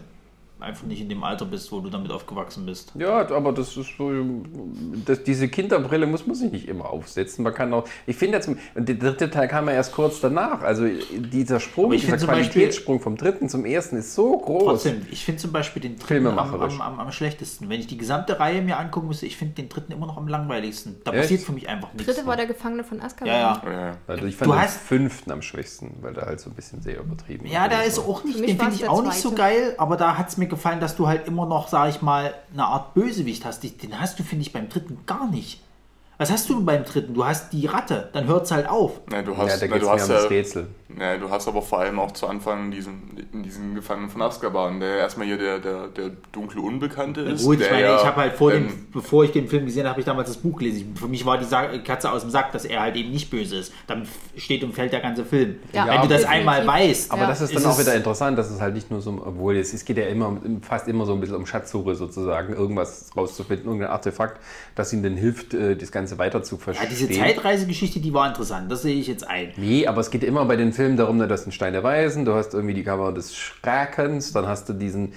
einfach 0.63 0.85
nicht 0.87 1.01
in 1.01 1.09
dem 1.09 1.23
Alter 1.25 1.45
bist, 1.45 1.71
wo 1.73 1.81
du 1.81 1.91
damit 1.91 2.11
aufgewachsen 2.11 2.67
bist. 2.67 2.93
Ja, 2.95 3.29
aber 3.31 3.53
das 3.53 3.77
ist 3.77 3.97
so, 3.97 4.11
das, 5.07 5.23
diese 5.23 5.49
Kinderbrille 5.49 6.07
muss 6.07 6.27
man 6.27 6.35
sich 6.37 6.51
nicht 6.53 6.69
immer 6.69 6.91
aufsetzen. 6.91 7.43
Man 7.45 7.55
kann 7.55 7.73
auch, 7.73 7.85
ich 8.07 8.17
finde 8.17 8.37
jetzt, 8.37 8.49
und 8.49 8.59
der 8.89 8.95
dritte 8.97 9.31
Teil 9.31 9.49
kam 9.49 9.67
ja 9.69 9.75
erst 9.75 9.93
kurz 9.93 10.21
danach. 10.21 10.63
Also 10.63 10.87
dieser 11.11 11.61
Sprung, 11.61 11.91
dieser 11.91 12.19
zum 12.19 12.29
Beispiel- 12.29 12.51
Qualitätssprung 12.51 13.01
vom 13.01 13.17
dritten 13.17 13.49
zum 13.49 13.65
ersten 13.65 13.97
ist 13.97 14.15
so 14.15 14.39
groß. 14.39 14.65
Trotzdem, 14.65 15.07
ich 15.11 15.25
finde 15.25 15.41
zum 15.41 15.53
Beispiel 15.53 15.83
den 15.83 15.99
dritten 15.99 16.27
am, 16.27 16.39
am, 16.39 16.81
am, 16.81 17.01
am 17.01 17.13
schlechtesten. 17.13 17.69
Wenn 17.69 17.81
ich 17.81 17.87
die 17.87 17.97
gesamte 17.99 18.39
Reihe 18.41 18.63
mir 18.63 18.79
angucken 18.79 19.09
müsste, 19.09 19.27
ich 19.27 19.37
finde 19.37 19.55
den 19.55 19.69
dritten 19.69 19.93
immer 19.93 20.07
noch 20.07 20.17
am 20.17 20.29
langweiligsten. 20.29 20.97
Da 21.05 21.13
Echt? 21.13 21.23
passiert 21.23 21.41
für 21.43 21.53
mich 21.53 21.69
einfach 21.69 21.93
nichts. 21.93 22.07
Dritte 22.07 22.27
war 22.27 22.37
der 22.37 22.47
Gefangene 22.47 22.85
von 22.85 23.01
Azkaban. 23.01 23.29
ja, 23.29 23.39
ja. 23.41 23.63
Ja. 23.71 23.97
Also 24.07 24.27
ich 24.27 24.37
Du 24.37 24.45
fand 24.45 24.53
den 24.53 24.61
hast- 24.63 24.81
fünften 24.81 25.31
am 25.31 25.43
schwächsten, 25.43 25.97
weil 26.01 26.15
der 26.15 26.27
halt 26.27 26.41
so 26.41 26.51
ein 26.51 26.55
bisschen 26.55 26.81
sehr 26.83 26.99
übertrieben 27.01 27.47
Ja, 27.47 27.69
der 27.69 27.85
ist 27.85 27.99
auch 27.99 28.25
nicht, 28.25 28.39
den 28.39 28.59
finde 28.59 28.75
ich 28.75 28.81
der 28.81 28.91
auch 28.91 29.03
nicht 29.03 29.15
so 29.21 29.33
geil, 29.33 29.75
aber 29.79 29.97
da 29.97 30.17
hat 30.19 30.29
es 30.29 30.37
mir 30.37 30.47
gefallen, 30.51 30.81
dass 30.81 30.97
du 30.97 31.07
halt 31.09 31.27
immer 31.27 31.47
noch, 31.47 31.69
sag 31.69 31.89
ich 31.89 32.03
mal, 32.03 32.35
eine 32.53 32.67
Art 32.67 32.95
Bösewicht 32.95 33.45
hast. 33.45 33.63
Den 33.63 34.01
hast 34.01 34.19
du, 34.19 34.23
finde 34.23 34.43
ich, 34.43 34.53
beim 34.53 34.69
dritten 34.69 35.07
gar 35.07 35.29
nicht. 35.31 35.63
Was 36.21 36.31
hast 36.31 36.51
du 36.51 36.57
denn 36.57 36.67
beim 36.67 36.85
dritten? 36.85 37.15
Du 37.15 37.25
hast 37.25 37.51
die 37.51 37.65
Ratte, 37.65 38.11
dann 38.13 38.27
hört 38.27 38.45
es 38.45 38.51
halt 38.51 38.69
auf. 38.69 39.01
Na, 39.11 39.23
du 39.23 39.33
Ja, 39.33 39.39
hast, 39.39 39.63
da 39.63 39.67
na, 39.67 39.79
du 39.79 39.85
mehr 39.87 39.95
um 39.95 39.99
hast 39.99 40.11
das 40.11 40.23
ja, 40.25 40.29
Rätsel. 40.29 40.67
Ja, 40.99 41.17
du 41.17 41.31
hast 41.31 41.49
aber 41.49 41.63
vor 41.63 41.79
allem 41.79 41.99
auch 41.99 42.11
zu 42.11 42.27
Anfang 42.27 42.71
diesen, 42.71 43.27
diesen 43.43 43.75
Gefangenen 43.75 44.11
von 44.11 44.21
Azkaban, 44.21 44.81
der 44.81 44.99
erstmal 44.99 45.27
hier 45.29 45.39
der, 45.39 45.59
der, 45.61 45.87
der 45.89 46.11
dunkle 46.33 46.61
Unbekannte 46.61 47.23
ist. 47.23 47.43
Gut, 47.45 47.61
ich 47.63 47.71
meine, 47.71 47.83
ja, 47.85 47.97
ich 47.97 48.05
habe 48.05 48.17
halt 48.17 48.35
vor 48.35 48.53
ähm, 48.53 48.67
dem, 48.69 48.87
bevor 48.93 49.25
ich 49.25 49.31
den 49.33 49.49
Film 49.49 49.65
gesehen 49.65 49.85
habe, 49.85 49.91
habe 49.93 50.01
ich 50.01 50.05
damals 50.05 50.29
das 50.29 50.37
Buch 50.37 50.59
gelesen. 50.59 50.95
Für 50.95 51.09
mich 51.09 51.25
war 51.25 51.39
die 51.39 51.47
Sa 51.47 51.69
Katze 51.79 52.11
aus 52.13 52.21
dem 52.21 52.31
Sack, 52.31 52.53
dass 52.53 52.67
er 52.67 52.83
halt 52.83 52.97
eben 52.97 53.13
nicht 53.13 53.31
böse 53.31 53.57
ist. 53.57 53.73
Dann 53.87 54.07
steht 54.37 54.63
und 54.63 54.75
fällt 54.75 54.93
der 54.93 55.01
ganze 55.01 55.25
Film. 55.25 55.57
Ja, 55.73 55.87
Wenn 55.87 56.03
du 56.03 56.09
das 56.09 56.23
definitiv. 56.23 56.29
einmal 56.29 56.67
weißt, 56.67 57.13
Aber 57.13 57.23
Ja. 57.23 57.29
das 57.29 57.41
ist 57.41 57.55
dann 57.55 57.63
Ist 57.63 57.67
auch 57.69 57.79
wieder 57.79 57.95
interessant, 57.95 58.37
dass 58.37 58.51
es 58.51 58.61
halt 58.61 58.75
nicht 58.75 58.91
nur 58.91 59.01
so, 59.01 59.11
obwohl 59.25 59.57
es, 59.57 59.73
es 59.73 59.87
geht 59.87 59.97
ja 59.97 60.05
immer, 60.07 60.37
fast 60.61 60.87
immer 60.87 61.07
so 61.07 61.15
ein 61.15 61.21
bisschen 61.21 61.37
um 61.37 61.47
Schatzsuche 61.47 61.95
sozusagen, 61.95 62.53
irgendwas 62.53 63.09
rauszufinden, 63.17 63.65
irgendein 63.67 63.91
Artefakt, 63.91 64.39
das 64.75 64.93
ihnen 64.93 65.05
dann 65.05 65.17
hilft, 65.17 65.55
äh, 65.55 65.77
das 65.77 65.91
Ganze 65.93 66.10
weiter 66.19 66.43
zu 66.43 66.57
ja, 66.57 66.61
verstehen. 66.61 66.89
diese 66.91 67.11
Zeitreisegeschichte, 67.11 68.01
die 68.01 68.13
war 68.15 68.29
interessant. 68.29 68.71
Das 68.71 68.83
sehe 68.83 68.95
ich 68.95 69.07
jetzt 69.07 69.27
ein. 69.27 69.53
Nee, 69.57 69.87
aber 69.87 70.01
es 70.01 70.11
geht 70.11 70.25
immer 70.25 70.45
bei 70.45 70.57
den 70.57 70.73
Filmen 70.73 70.97
darum, 70.97 71.17
ne, 71.17 71.27
du 71.27 71.33
hast 71.33 71.53
Stein 71.53 71.73
der 71.73 71.83
Weisen, 71.83 72.25
du 72.25 72.35
hast 72.35 72.55
irgendwie 72.55 72.75
die 72.75 72.83
Kammer 72.85 73.13
des 73.13 73.37
Schreckens, 73.37 74.33
dann 74.33 74.47
hast 74.47 74.69
du 74.69 74.73
diesen 74.73 75.13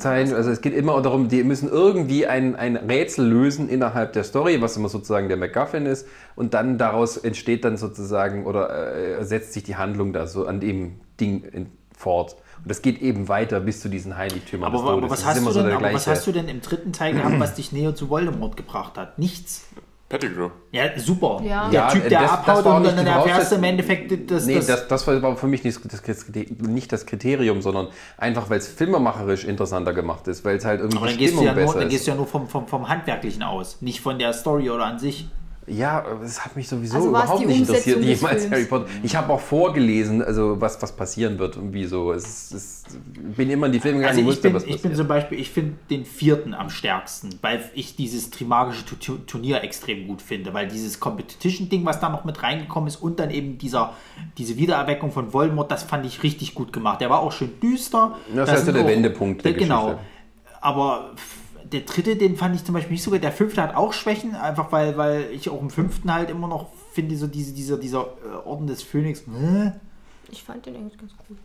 Teil, 0.00 0.34
also 0.34 0.50
es 0.50 0.60
geht 0.60 0.74
immer 0.74 1.00
darum, 1.02 1.28
die 1.28 1.42
müssen 1.44 1.68
irgendwie 1.68 2.26
ein, 2.26 2.56
ein 2.56 2.76
Rätsel 2.76 3.26
lösen 3.26 3.68
innerhalb 3.68 4.12
der 4.12 4.24
Story, 4.24 4.60
was 4.60 4.76
immer 4.76 4.88
sozusagen 4.88 5.28
der 5.28 5.36
MacGuffin 5.36 5.86
ist 5.86 6.06
und 6.34 6.54
dann 6.54 6.78
daraus 6.78 7.16
entsteht 7.16 7.64
dann 7.64 7.76
sozusagen 7.76 8.46
oder 8.46 8.94
äh, 8.94 9.24
setzt 9.24 9.52
sich 9.52 9.62
die 9.62 9.76
Handlung 9.76 10.12
da 10.12 10.26
so 10.26 10.46
an 10.46 10.60
dem 10.60 11.00
Ding 11.20 11.44
in, 11.44 11.66
fort. 12.02 12.36
Und 12.62 12.70
das 12.70 12.82
geht 12.82 13.00
eben 13.00 13.28
weiter 13.28 13.60
bis 13.60 13.80
zu 13.80 13.88
diesen 13.88 14.16
Heiligtümern 14.16 14.72
Aber, 14.72 14.82
des 14.82 14.90
aber, 14.90 15.10
was 15.10 15.24
hast 15.24 15.40
so 15.42 15.52
denn, 15.52 15.66
der 15.66 15.76
aber 15.76 15.92
was 15.92 16.06
hast 16.06 16.26
du 16.26 16.32
denn 16.32 16.48
im 16.48 16.60
dritten 16.60 16.92
Teil 16.92 17.14
gehabt, 17.14 17.40
was 17.40 17.54
dich 17.54 17.72
näher 17.72 17.94
zu 17.94 18.10
Voldemort 18.10 18.56
gebracht 18.56 18.98
hat? 18.98 19.18
Nichts. 19.18 19.66
Pettigrew. 20.12 20.50
Ja, 20.72 20.98
super. 20.98 21.40
Ja. 21.42 21.70
Der 21.70 21.80
Ja, 21.80 21.88
Typ, 21.88 22.06
der 22.06 22.20
das- 22.20 22.30
das 22.30 22.38
abhaut 22.40 22.64
war 22.66 22.76
und 22.76 22.84
dann 22.84 23.06
erfährst 23.06 23.50
du 23.50 23.56
im. 23.56 23.64
Endeffekt, 23.64 24.30
dass 24.30 24.44
Nee, 24.44 24.56
das, 24.56 24.66
das, 24.66 24.86
das 24.88 25.06
war 25.06 25.36
für 25.38 25.46
mich 25.46 25.64
nicht 25.64 25.82
das, 25.90 26.02
das, 26.02 26.26
nicht 26.58 26.92
das 26.92 27.06
Kriterium, 27.06 27.62
sondern 27.62 27.88
einfach, 28.18 28.50
weil 28.50 28.58
es 28.58 28.68
filmemacherisch 28.68 29.44
interessanter 29.44 29.94
gemacht 29.94 30.28
ist, 30.28 30.44
weil 30.44 30.56
es 30.58 30.66
halt 30.66 30.80
irgendwie 30.80 30.98
aber 30.98 31.06
dann 31.06 31.14
die 31.16 31.20
gehst, 31.24 31.32
du 31.32 31.38
Stimmung 31.38 31.46
ja 31.46 31.54
nur, 31.54 31.64
besser 31.64 31.80
dann 31.80 31.88
gehst 31.88 32.06
du 32.06 32.10
ja 32.10 32.16
nur 32.18 32.26
vom, 32.26 32.46
vom, 32.46 32.68
vom 32.68 32.88
Handwerklichen 32.90 33.42
aus, 33.42 33.78
nicht 33.80 34.02
von 34.02 34.18
der 34.18 34.34
Story 34.34 34.68
oder 34.68 34.84
an 34.84 34.98
sich. 34.98 35.28
Ja, 35.68 36.04
es 36.24 36.44
hat 36.44 36.56
mich 36.56 36.68
sowieso 36.68 36.96
Also 36.96 37.08
überhaupt 37.10 37.46
nicht 37.46 37.60
interessiert, 37.60 38.02
jemals? 38.02 38.50
Harry 38.50 38.64
Potter. 38.64 38.86
Ich 39.04 39.14
habe 39.14 39.32
auch 39.32 39.40
vorgelesen, 39.40 40.20
also 40.20 40.60
was, 40.60 40.82
was 40.82 40.90
passieren 40.90 41.38
wird 41.38 41.56
und 41.56 41.72
wieso. 41.72 42.12
Es, 42.12 42.50
es, 42.50 42.82
bin 43.36 43.48
immer 43.48 43.66
in 43.66 43.72
die 43.72 43.78
Filme 43.78 43.98
gegangen 43.98 44.10
Also 44.10 44.20
und 44.22 44.26
ich 44.26 44.30
wusste, 44.32 44.48
bin, 44.48 44.54
was 44.54 44.62
ich 44.64 44.68
bin 44.70 44.76
passiert. 44.78 44.96
zum 44.96 45.06
Beispiel, 45.06 45.38
ich 45.38 45.50
finde 45.50 45.74
den 45.88 46.04
vierten 46.04 46.52
am 46.52 46.68
stärksten, 46.68 47.30
weil 47.42 47.62
ich 47.74 47.94
dieses 47.94 48.30
Trimagische 48.30 48.84
Tu- 48.84 48.96
Tu- 48.96 49.18
Turnier 49.18 49.62
extrem 49.62 50.08
gut 50.08 50.20
finde, 50.20 50.52
weil 50.52 50.66
dieses 50.66 50.98
Competition-Ding, 50.98 51.84
was 51.84 52.00
da 52.00 52.08
noch 52.08 52.24
mit 52.24 52.42
reingekommen 52.42 52.88
ist 52.88 52.96
und 52.96 53.20
dann 53.20 53.30
eben 53.30 53.56
dieser, 53.58 53.92
diese 54.38 54.56
Wiedererweckung 54.56 55.12
von 55.12 55.32
Voldemort, 55.32 55.70
das 55.70 55.84
fand 55.84 56.04
ich 56.06 56.24
richtig 56.24 56.54
gut 56.54 56.72
gemacht. 56.72 57.00
Der 57.00 57.08
war 57.08 57.20
auch 57.20 57.30
schön 57.30 57.60
düster. 57.60 58.16
Das 58.34 58.34
Da 58.34 58.42
ist 58.42 58.50
halt 58.50 58.64
so 58.66 58.72
der 58.72 58.86
Wendepunkt 58.88 59.44
der 59.44 59.52
Genau. 59.52 59.84
Geschichte. 59.84 60.04
Aber 60.60 61.10
der 61.72 61.80
dritte, 61.80 62.16
den 62.16 62.36
fand 62.36 62.54
ich 62.54 62.64
zum 62.64 62.74
Beispiel 62.74 62.92
nicht 62.92 63.02
so 63.02 63.10
gut. 63.10 63.22
Der 63.22 63.32
fünfte 63.32 63.62
hat 63.62 63.74
auch 63.74 63.92
Schwächen, 63.92 64.34
einfach 64.34 64.70
weil, 64.72 64.96
weil 64.96 65.26
ich 65.32 65.48
auch 65.48 65.60
im 65.60 65.70
fünften 65.70 66.12
halt 66.12 66.30
immer 66.30 66.48
noch 66.48 66.68
finde, 66.92 67.16
so 67.16 67.26
diese, 67.26 67.52
dieser, 67.52 67.78
dieser 67.78 68.00
äh, 68.24 68.46
Orden 68.46 68.66
des 68.66 68.82
Phönix. 68.82 69.20
Äh, 69.20 69.72
Ich 70.30 70.42
fand 70.42 70.66
den 70.66 70.76
eigentlich 70.76 70.98
ganz 70.98 71.12
gut. 71.16 71.36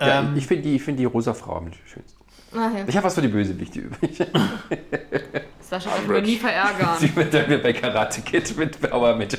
ja, 0.00 0.20
ähm, 0.20 0.34
ich 0.36 0.46
finde 0.46 0.64
die, 0.64 0.76
ich 0.76 0.82
find 0.82 0.98
die 0.98 1.04
rosa 1.04 1.34
Frau 1.34 1.56
am 1.56 1.70
schönsten. 1.86 2.16
Ah, 2.54 2.70
ja. 2.74 2.84
Ich 2.86 2.96
habe 2.96 3.06
was 3.06 3.14
für 3.14 3.22
die 3.22 3.28
Bösewichte 3.28 3.80
übrig. 3.80 4.16
Sascha 5.60 5.90
darf 5.90 6.06
mir 6.06 6.22
nie 6.22 6.36
verärgern. 6.36 6.96
Sie 6.98 7.14
wird 7.14 7.34
dann 7.34 7.48
mir 7.48 7.58
bei 7.58 7.72
Karate 7.72 8.20
Kid 8.22 8.56
mit 8.56 8.90
aber 8.90 9.16
mit 9.16 9.36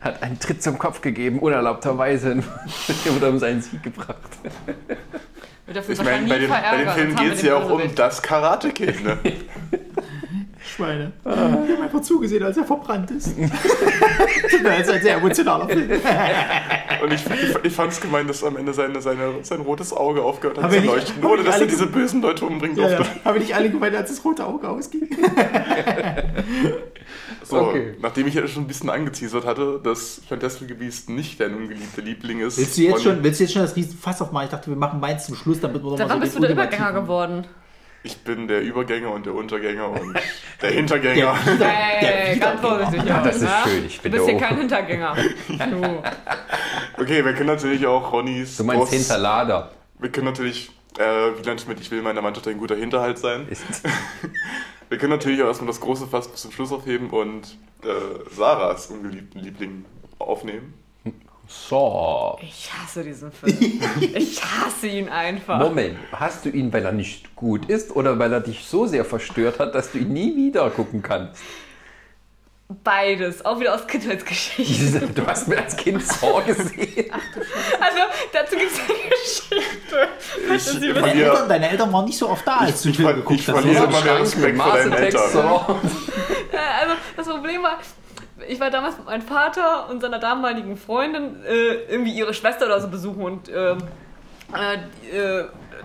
Hat 0.00 0.22
einen 0.22 0.38
Tritt 0.38 0.62
zum 0.62 0.78
Kopf 0.78 1.02
gegeben, 1.02 1.38
unerlaubterweise 1.40 2.32
und 2.32 2.44
wurde 3.14 3.28
um 3.28 3.38
seinen 3.38 3.60
Sieg 3.60 3.82
gebracht. 3.82 4.16
Ich 5.68 5.98
meine, 6.02 6.26
bei 6.28 6.38
den, 6.38 6.48
bei 6.48 6.60
verärgern. 6.60 6.78
den 6.86 6.88
Filmen 6.94 7.10
sonst 7.10 7.18
haben 7.18 7.24
geht 7.28 7.34
es 7.38 7.42
ja 7.42 7.56
auch 7.56 7.64
um 7.70 7.76
Bösewicht. 7.78 7.98
das 7.98 8.22
Karate-Kid, 8.22 9.04
ne? 9.04 9.18
Schweine. 10.76 11.12
Wir 11.24 11.32
haben 11.36 11.82
einfach 11.82 12.02
zugesehen, 12.02 12.42
als 12.42 12.56
er 12.56 12.64
verbrannt 12.64 13.10
ist. 13.12 13.34
das 14.62 14.80
ist 14.80 14.90
ein 14.90 15.02
sehr 15.02 15.16
emotionaler 15.16 15.68
Film. 15.68 15.90
Und 17.02 17.12
ich, 17.12 17.24
ich, 17.24 17.56
ich 17.64 17.72
fand 17.72 17.92
es 17.92 18.00
gemein, 18.00 18.26
dass 18.26 18.42
am 18.42 18.56
Ende 18.56 18.72
seine, 18.74 19.00
seine, 19.00 19.34
sein 19.42 19.60
rotes 19.60 19.92
Auge 19.92 20.22
aufgehört 20.22 20.60
hat 20.60 20.72
zu 20.72 20.80
leuchten, 20.80 21.24
ohne 21.24 21.44
dass 21.44 21.60
er 21.60 21.66
diese 21.66 21.86
bösen 21.86 22.20
Leute 22.20 22.44
umbringen 22.46 22.76
Ja, 22.76 22.88
durfte. 22.88 23.04
ja. 23.04 23.24
Haben 23.24 23.34
wir 23.34 23.40
nicht 23.42 23.54
alle 23.54 23.70
gemeint, 23.70 23.94
als 23.94 24.10
das 24.10 24.24
rote 24.24 24.44
Auge 24.44 24.68
ausging? 24.68 25.08
So, 27.48 27.58
Okay. 27.58 27.94
nachdem 28.00 28.26
ich 28.26 28.34
ja 28.34 28.46
schon 28.48 28.64
ein 28.64 28.66
bisschen 28.66 28.90
angeteasert 28.90 29.44
hatte, 29.46 29.80
dass 29.82 30.20
Fantastic 30.28 30.78
Beasts 30.78 31.08
nicht 31.08 31.40
dein 31.40 31.54
ungeliebter 31.54 32.02
Liebling 32.02 32.40
ist. 32.40 32.58
Willst 32.58 32.76
du 32.76 32.82
jetzt 32.82 33.02
schon, 33.04 33.22
willst 33.22 33.38
du 33.40 33.44
jetzt 33.44 33.52
schon 33.52 33.62
das 33.62 33.76
Riesenfass 33.76 34.20
aufmachen? 34.20 34.46
Ich 34.46 34.50
dachte, 34.50 34.68
wir 34.68 34.76
machen 34.76 34.98
meins 35.00 35.26
zum 35.26 35.36
Schluss, 35.36 35.60
damit 35.60 35.82
wir 35.82 35.90
noch 35.90 35.98
Seit 35.98 36.08
mal 36.08 36.14
wann 36.14 36.20
so 36.20 36.24
bist 36.24 36.36
du 36.36 36.40
der 36.40 36.50
Übergänger 36.50 36.92
geworden? 36.92 37.46
Ich 38.02 38.18
bin 38.18 38.46
der 38.46 38.62
Übergänger 38.62 39.10
und 39.10 39.26
der 39.26 39.34
Untergänger 39.34 39.88
und 39.90 40.14
der 40.62 40.70
Hintergänger. 40.70 41.34
Der, 41.58 41.68
Hey, 41.68 42.38
der 42.38 42.46
ganz 42.48 42.60
vorsichtig. 42.60 43.02
Wiedergänger. 43.02 43.22
das 43.24 43.36
ist 43.36 43.42
ja? 43.42 43.64
schön, 43.64 43.86
ich 43.86 44.00
bin 44.00 44.12
Du 44.12 44.18
bist 44.18 44.28
der 44.28 44.38
hier 44.38 44.46
kein 44.46 44.58
Hintergänger. 44.58 45.16
Okay, 46.98 47.24
wir 47.24 47.34
können 47.34 47.46
natürlich 47.48 47.86
auch 47.86 48.12
Ronnys. 48.12 48.56
Du 48.56 48.64
meinst 48.64 48.80
Boss- 48.80 48.90
Hinterlader. 48.92 49.70
Wir 49.98 50.10
können 50.10 50.26
natürlich, 50.26 50.70
äh, 50.98 51.02
Wieland 51.38 51.60
Schmidt, 51.60 51.78
ich 51.80 51.90
will 51.90 52.00
meiner 52.02 52.22
Mannschaft 52.22 52.48
ein 52.48 52.58
guter 52.58 52.74
Hinterhalt 52.76 53.18
sein. 53.18 53.46
Ist, 53.48 53.62
Wir 54.88 54.98
können 54.98 55.12
natürlich 55.12 55.42
auch 55.42 55.46
erstmal 55.46 55.68
das 55.68 55.80
große 55.80 56.06
Fass 56.06 56.28
bis 56.28 56.42
zum 56.42 56.52
Schluss 56.52 56.72
aufheben 56.72 57.10
und 57.10 57.58
äh, 57.82 57.88
Sarahs 58.34 58.86
ungeliebten 58.86 59.40
Liebling 59.40 59.84
aufnehmen. 60.18 60.74
so. 61.48 62.38
Ich 62.40 62.70
hasse 62.72 63.02
diesen 63.02 63.32
Film. 63.32 63.56
Ich 64.14 64.42
hasse 64.44 64.86
ihn 64.86 65.08
einfach. 65.08 65.58
Moment, 65.58 65.98
hast 66.12 66.44
du 66.44 66.50
ihn, 66.50 66.72
weil 66.72 66.84
er 66.84 66.92
nicht 66.92 67.34
gut 67.34 67.66
ist 67.66 67.94
oder 67.94 68.18
weil 68.18 68.32
er 68.32 68.40
dich 68.40 68.64
so 68.64 68.86
sehr 68.86 69.04
verstört 69.04 69.58
hat, 69.58 69.74
dass 69.74 69.92
du 69.92 69.98
ihn 69.98 70.12
nie 70.12 70.36
wieder 70.36 70.70
gucken 70.70 71.02
kannst? 71.02 71.40
Beides, 72.68 73.44
auch 73.44 73.60
wieder 73.60 73.74
aus 73.74 73.86
Kindheitsgeschichten. 73.86 75.12
Du 75.14 75.24
hast 75.26 75.46
mir 75.46 75.58
als 75.58 75.76
Kind 75.76 76.02
Saw 76.04 76.40
gesehen. 76.44 77.12
Also, 77.12 77.98
dazu 78.32 78.56
gibt 78.56 78.72
es 78.72 78.80
eine 78.80 79.08
Geschichte. 79.10 80.08
Ich. 80.54 80.80
Deine 80.94 81.00
verliere- 81.00 81.30
Eltern, 81.30 81.48
deine 81.48 81.70
Eltern 81.70 81.92
waren 81.92 82.04
nicht 82.06 82.18
so 82.18 82.28
oft 82.28 82.46
da, 82.46 82.56
als 82.58 82.82
du 82.82 82.88
ich 82.88 82.96
Film 82.96 83.08
ver- 83.08 83.14
geguckt 83.14 83.38
ich 83.40 83.48
hast. 83.48 83.60
verliere 83.60 83.82
oder? 83.84 83.88
immer 83.90 84.04
mehr 84.04 84.20
Respekt 84.20 84.56
vor 84.60 84.72
deinen 84.72 84.92
Eltern. 84.94 85.22
Äh, 86.52 86.56
Also, 86.82 86.94
das 87.16 87.28
Problem 87.28 87.62
war, 87.62 87.78
ich 88.48 88.58
war 88.60 88.70
damals 88.70 88.96
mit 88.98 89.06
meinem 89.06 89.22
Vater 89.22 89.88
und 89.88 90.00
seiner 90.00 90.18
damaligen 90.18 90.76
Freundin 90.76 91.44
äh, 91.44 91.74
irgendwie 91.88 92.12
ihre 92.12 92.34
Schwester 92.34 92.66
oder 92.66 92.80
so 92.80 92.88
besuchen 92.88 93.22
und 93.22 93.48
ähm, 93.48 93.78
äh, 94.54 95.16
äh, 95.16 95.44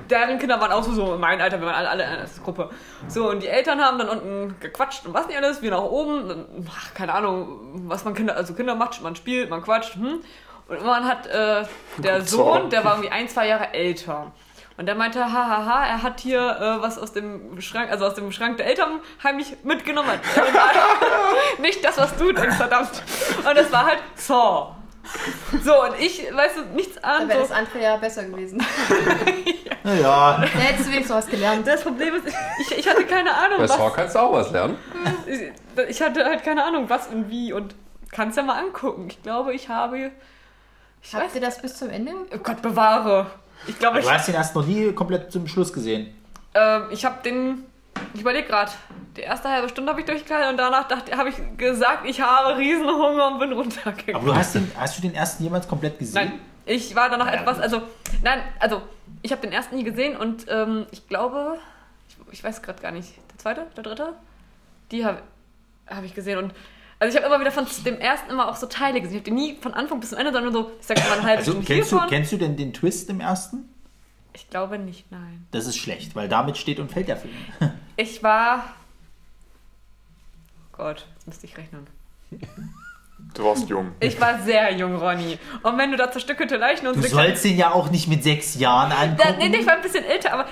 deren 0.09 0.39
Kinder 0.39 0.59
waren 0.59 0.71
auch 0.71 0.83
so, 0.83 0.91
so 0.91 1.15
in 1.15 1.19
meinem 1.19 1.41
Alter, 1.41 1.59
wir 1.59 1.67
waren 1.67 1.75
alle, 1.75 1.89
alle 1.89 2.03
in 2.03 2.09
einer 2.09 2.25
Gruppe. 2.43 2.69
So, 3.07 3.29
und 3.29 3.43
die 3.43 3.47
Eltern 3.47 3.81
haben 3.81 3.97
dann 3.97 4.09
unten 4.09 4.55
gequatscht 4.59 5.05
und 5.05 5.13
was 5.13 5.27
nicht 5.27 5.37
alles, 5.37 5.61
wir 5.61 5.71
nach 5.71 5.81
oben, 5.81 6.27
dann, 6.27 6.45
ach, 6.69 6.93
keine 6.93 7.13
Ahnung, 7.13 7.83
was 7.87 8.03
man 8.05 8.13
Kinder, 8.13 8.35
also 8.35 8.53
Kinder 8.53 8.75
macht, 8.75 9.01
man 9.01 9.15
spielt, 9.15 9.49
man 9.49 9.61
quatscht, 9.61 9.95
hm. 9.95 10.21
Und 10.67 10.85
man 10.85 11.05
hat 11.05 11.27
äh, 11.27 11.65
der 11.97 12.21
so. 12.21 12.37
Sohn, 12.37 12.69
der 12.69 12.85
war 12.85 12.93
irgendwie 12.93 13.11
ein, 13.11 13.27
zwei 13.27 13.47
Jahre 13.47 13.73
älter. 13.73 14.31
Und 14.77 14.85
der 14.85 14.95
meinte, 14.95 15.19
hahaha, 15.19 15.85
er 15.85 16.01
hat 16.01 16.21
hier 16.21 16.39
äh, 16.39 16.81
was 16.81 16.97
aus 16.97 17.11
dem 17.11 17.59
Schrank, 17.61 17.91
also 17.91 18.05
aus 18.05 18.15
dem 18.15 18.31
Schrank 18.31 18.55
der 18.55 18.67
Eltern 18.67 19.01
heimlich 19.21 19.57
mitgenommen. 19.63 20.17
Nicht 21.59 21.83
das, 21.83 21.97
was 21.97 22.15
du 22.15 22.31
denkst, 22.31 22.55
verdammt. 22.55 23.03
Und 23.45 23.57
das 23.57 23.71
war 23.71 23.85
halt 23.85 23.99
Saw. 24.15 24.75
So, 25.63 25.83
und 25.83 25.99
ich, 25.99 26.23
weißt 26.33 26.57
du, 26.57 26.61
nichts 26.75 26.99
Dann 27.01 27.23
an. 27.23 27.29
wäre 27.29 27.39
das 27.41 27.51
andere 27.51 27.81
ja 27.81 27.97
besser 27.97 28.23
gewesen. 28.25 28.63
Naja, 29.83 30.37
Da 30.41 30.59
hättest 30.59 30.87
du 30.87 30.91
wenigstens 30.91 31.15
was 31.15 31.25
gelernt. 31.27 31.65
Das 31.65 31.81
Problem 31.81 32.13
ist, 32.15 32.27
ich, 32.61 32.77
ich 32.77 32.87
hatte 32.87 33.03
keine 33.05 33.35
Ahnung, 33.35 33.57
Bei 33.57 33.65
Saw 33.67 33.91
kannst 33.91 34.13
du 34.13 34.19
auch 34.19 34.31
was 34.33 34.51
lernen. 34.51 34.77
Ich, 35.25 35.89
ich 35.89 36.01
hatte 36.03 36.23
halt 36.23 36.43
keine 36.43 36.63
Ahnung, 36.63 36.87
was 36.87 37.07
und 37.07 37.29
wie 37.31 37.51
und 37.51 37.73
kannst 38.11 38.37
ja 38.37 38.43
mal 38.43 38.59
angucken. 38.63 39.07
Ich 39.09 39.23
glaube, 39.23 39.53
ich 39.55 39.69
habe. 39.69 40.11
Ich 41.01 41.13
weiß 41.15 41.21
Habt 41.23 41.33
ihr 41.35 41.41
das 41.41 41.59
bis 41.59 41.75
zum 41.77 41.89
Ende? 41.89 42.11
Oh 42.31 42.37
Gott, 42.37 42.61
bewahre. 42.61 43.31
Ich 43.65 43.79
glaube, 43.79 43.99
ich, 43.99 44.05
du 44.05 44.11
hast 44.11 44.27
den 44.27 44.35
erst 44.35 44.53
noch 44.53 44.65
nie 44.67 44.91
komplett 44.93 45.31
zum 45.31 45.47
Schluss 45.47 45.73
gesehen. 45.73 46.15
ähm, 46.53 46.83
ich 46.91 47.03
habe 47.03 47.23
den. 47.23 47.65
Ich 48.13 48.21
überlege 48.21 48.47
gerade. 48.47 48.71
Die 49.17 49.21
erste 49.21 49.49
halbe 49.49 49.67
Stunde 49.67 49.91
habe 49.91 49.99
ich 49.99 50.05
durchgehalten 50.05 50.51
und 50.51 50.57
danach 50.57 50.87
habe 50.89 51.29
ich 51.29 51.35
gesagt, 51.57 52.07
ich 52.07 52.21
habe 52.21 52.57
Riesenhunger 52.57 53.27
und 53.33 53.39
bin 53.39 53.51
runtergegangen. 53.51 54.15
Aber 54.15 54.25
du 54.25 54.35
hast, 54.35 54.55
den, 54.55 54.71
hast 54.77 54.97
du 54.97 55.01
den 55.01 55.13
ersten 55.13 55.43
jemals 55.43 55.67
komplett 55.67 55.99
gesehen? 55.99 56.13
Nein, 56.29 56.39
ich 56.65 56.95
war 56.95 57.09
danach 57.09 57.27
Ja, 57.27 57.41
etwas, 57.41 57.59
also, 57.59 57.81
nein, 58.23 58.39
also, 58.59 58.81
ich 59.21 59.31
habe 59.33 59.41
den 59.41 59.51
ersten 59.51 59.75
nie 59.75 59.83
gesehen 59.83 60.15
und 60.15 60.45
ähm, 60.49 60.85
ich 60.91 61.07
glaube, 61.09 61.57
ich, 62.07 62.15
ich 62.31 62.43
weiß 62.43 62.61
gerade 62.61 62.81
gar 62.81 62.91
nicht, 62.91 63.09
der 63.31 63.37
zweite, 63.37 63.67
der 63.75 63.83
dritte, 63.83 64.13
die 64.91 65.03
habe 65.05 65.21
hab 65.87 66.03
ich 66.05 66.15
gesehen 66.15 66.37
und, 66.37 66.53
also 66.99 67.11
ich 67.11 67.21
habe 67.21 67.33
immer 67.33 67.41
wieder 67.41 67.51
von 67.51 67.65
dem 67.85 67.99
ersten 67.99 68.31
immer 68.31 68.47
auch 68.49 68.55
so 68.55 68.67
Teile 68.67 69.01
gesehen. 69.01 69.17
Ich 69.17 69.21
habe 69.23 69.25
den 69.25 69.35
nie 69.35 69.57
von 69.59 69.73
Anfang 69.73 69.99
bis 69.99 70.11
zum 70.11 70.19
Ende, 70.19 70.31
sondern 70.31 70.53
so, 70.53 70.71
ich 70.79 70.85
sag 70.87 70.97
mal 70.99 71.11
eine 71.17 71.23
halbe 71.23 71.39
Also 71.39 71.51
Stunde 71.51 71.67
kennst 71.67 71.91
du, 71.91 71.95
hiervon. 71.97 72.09
kennst 72.09 72.31
du 72.31 72.37
denn 72.37 72.55
den 72.55 72.71
Twist 72.73 73.09
im 73.09 73.19
ersten? 73.19 73.67
Ich 74.33 74.49
glaube 74.49 74.79
nicht, 74.79 75.11
nein. 75.11 75.45
Das 75.51 75.65
ist 75.67 75.75
schlecht, 75.77 76.15
weil 76.15 76.29
damit 76.29 76.55
steht 76.57 76.79
und 76.79 76.89
fällt 76.89 77.09
der 77.09 77.17
Film. 77.17 77.33
Ich 77.97 78.23
war, 78.23 78.63
oh 80.73 80.77
Gott, 80.77 81.05
jetzt 81.15 81.27
müsste 81.27 81.45
ich 81.45 81.57
rechnen. 81.57 81.87
Du 83.35 83.45
warst 83.45 83.69
jung. 83.69 83.91
Ich 83.99 84.19
war 84.19 84.39
sehr 84.41 84.73
jung, 84.73 84.95
Ronny. 84.95 85.37
Und 85.63 85.77
wenn 85.77 85.91
du 85.91 85.97
da 85.97 86.11
zerstückelte 86.11 86.57
Leichen 86.57 86.87
und 86.87 86.95
Du 86.97 87.01
so- 87.01 87.09
sollst 87.09 87.43
den 87.45 87.57
ja 87.57 87.71
auch 87.71 87.89
nicht 87.91 88.07
mit 88.07 88.23
sechs 88.23 88.55
Jahren 88.55 88.89
Da, 88.89 88.97
angucken. 88.97 89.35
nee, 89.39 89.49
nee, 89.49 89.57
ich 89.57 89.65
war 89.67 89.75
ein 89.75 89.81
bisschen 89.81 90.03
älter, 90.03 90.33
aber 90.33 90.45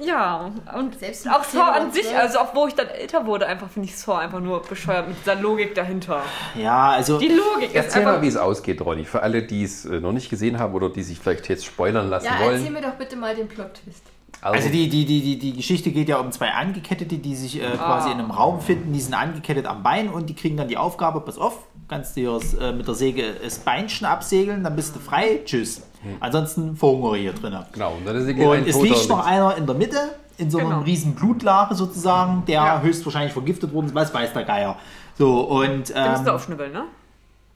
ja. 0.00 0.50
Und 0.76 0.98
Selbst 0.98 1.26
auch 1.28 1.42
Saw 1.42 1.72
10 1.72 1.82
an 1.82 1.92
sich, 1.92 2.02
12. 2.06 2.18
also 2.18 2.38
auch 2.40 2.54
wo 2.54 2.66
ich 2.66 2.74
dann 2.74 2.88
älter 2.88 3.24
wurde, 3.26 3.46
einfach 3.46 3.70
finde 3.70 3.88
ich 3.88 3.96
Saw 3.96 4.18
einfach 4.18 4.40
nur 4.40 4.62
bescheuert 4.62 5.08
mit 5.08 5.16
dieser 5.20 5.34
Logik 5.36 5.74
dahinter. 5.74 6.22
Ja, 6.54 6.90
also 6.90 7.18
Die 7.18 7.28
Logik 7.28 7.70
ist 7.70 7.74
Erzähl 7.76 8.04
mal, 8.04 8.20
wie 8.22 8.28
es 8.28 8.36
ausgeht, 8.36 8.80
Ronny. 8.82 9.04
Für 9.04 9.22
alle, 9.22 9.42
die 9.42 9.64
es 9.64 9.84
äh, 9.86 10.00
noch 10.00 10.12
nicht 10.12 10.28
gesehen 10.28 10.58
haben 10.58 10.74
oder 10.74 10.90
die 10.90 11.02
sich 11.02 11.18
vielleicht 11.18 11.48
jetzt 11.48 11.64
spoilern 11.64 12.08
lassen 12.10 12.26
Ja, 12.26 12.32
erzähl 12.32 12.46
wollen. 12.64 12.72
mir 12.74 12.82
doch 12.82 12.94
bitte 12.94 13.16
mal 13.16 13.34
den 13.34 13.48
Plot-Twist. 13.48 14.04
Also 14.42 14.68
die, 14.68 14.88
die, 14.88 15.04
die, 15.04 15.20
die, 15.22 15.38
die 15.38 15.52
Geschichte 15.52 15.92
geht 15.92 16.08
ja 16.08 16.18
um 16.18 16.32
zwei 16.32 16.50
Angekettete, 16.50 17.16
die 17.18 17.36
sich 17.36 17.62
äh, 17.62 17.76
quasi 17.76 18.10
in 18.10 18.18
einem 18.18 18.32
Raum 18.32 18.60
finden. 18.60 18.92
Die 18.92 19.00
sind 19.00 19.14
angekettet 19.14 19.66
am 19.66 19.82
Bein 19.84 20.08
und 20.08 20.28
die 20.28 20.34
kriegen 20.34 20.56
dann 20.56 20.66
die 20.66 20.76
Aufgabe, 20.76 21.20
pass 21.20 21.38
auf, 21.38 21.58
kannst 21.88 22.16
dir 22.16 22.32
das, 22.32 22.54
äh, 22.54 22.72
mit 22.72 22.88
der 22.88 22.94
Säge 22.94 23.34
das 23.42 23.60
Beinchen 23.60 24.04
absegeln, 24.06 24.64
dann 24.64 24.74
bist 24.74 24.96
du 24.96 25.00
frei, 25.00 25.40
tschüss. 25.44 25.82
Ansonsten 26.18 26.74
verhungere 26.76 27.16
hier 27.16 27.32
drinnen. 27.32 27.64
Genau, 27.72 27.92
und 27.92 28.04
dann 28.04 28.16
ist 28.16 28.36
Und 28.36 28.66
es 28.66 28.82
liegt 28.82 29.08
noch 29.08 29.24
einer 29.24 29.56
in 29.56 29.66
der 29.66 29.76
Mitte, 29.76 29.96
in 30.38 30.50
so 30.50 30.58
einem 30.58 30.70
Genau. 30.70 30.80
riesen 30.82 31.14
Blutlache 31.14 31.76
sozusagen, 31.76 32.42
der 32.46 32.54
Ja. 32.54 32.80
höchstwahrscheinlich 32.82 33.32
vergiftet 33.32 33.72
worden 33.72 33.86
ist, 33.86 33.94
was 33.94 34.12
weiß 34.12 34.32
der 34.32 34.42
Geier. 34.42 34.76
So, 35.16 35.42
und... 35.42 35.60
Den 35.60 35.70
mussten 35.76 35.94
sie 35.94 36.28
Ähm, 36.30 36.34
aufschnibbeln, 36.34 36.72
ne? 36.72 36.84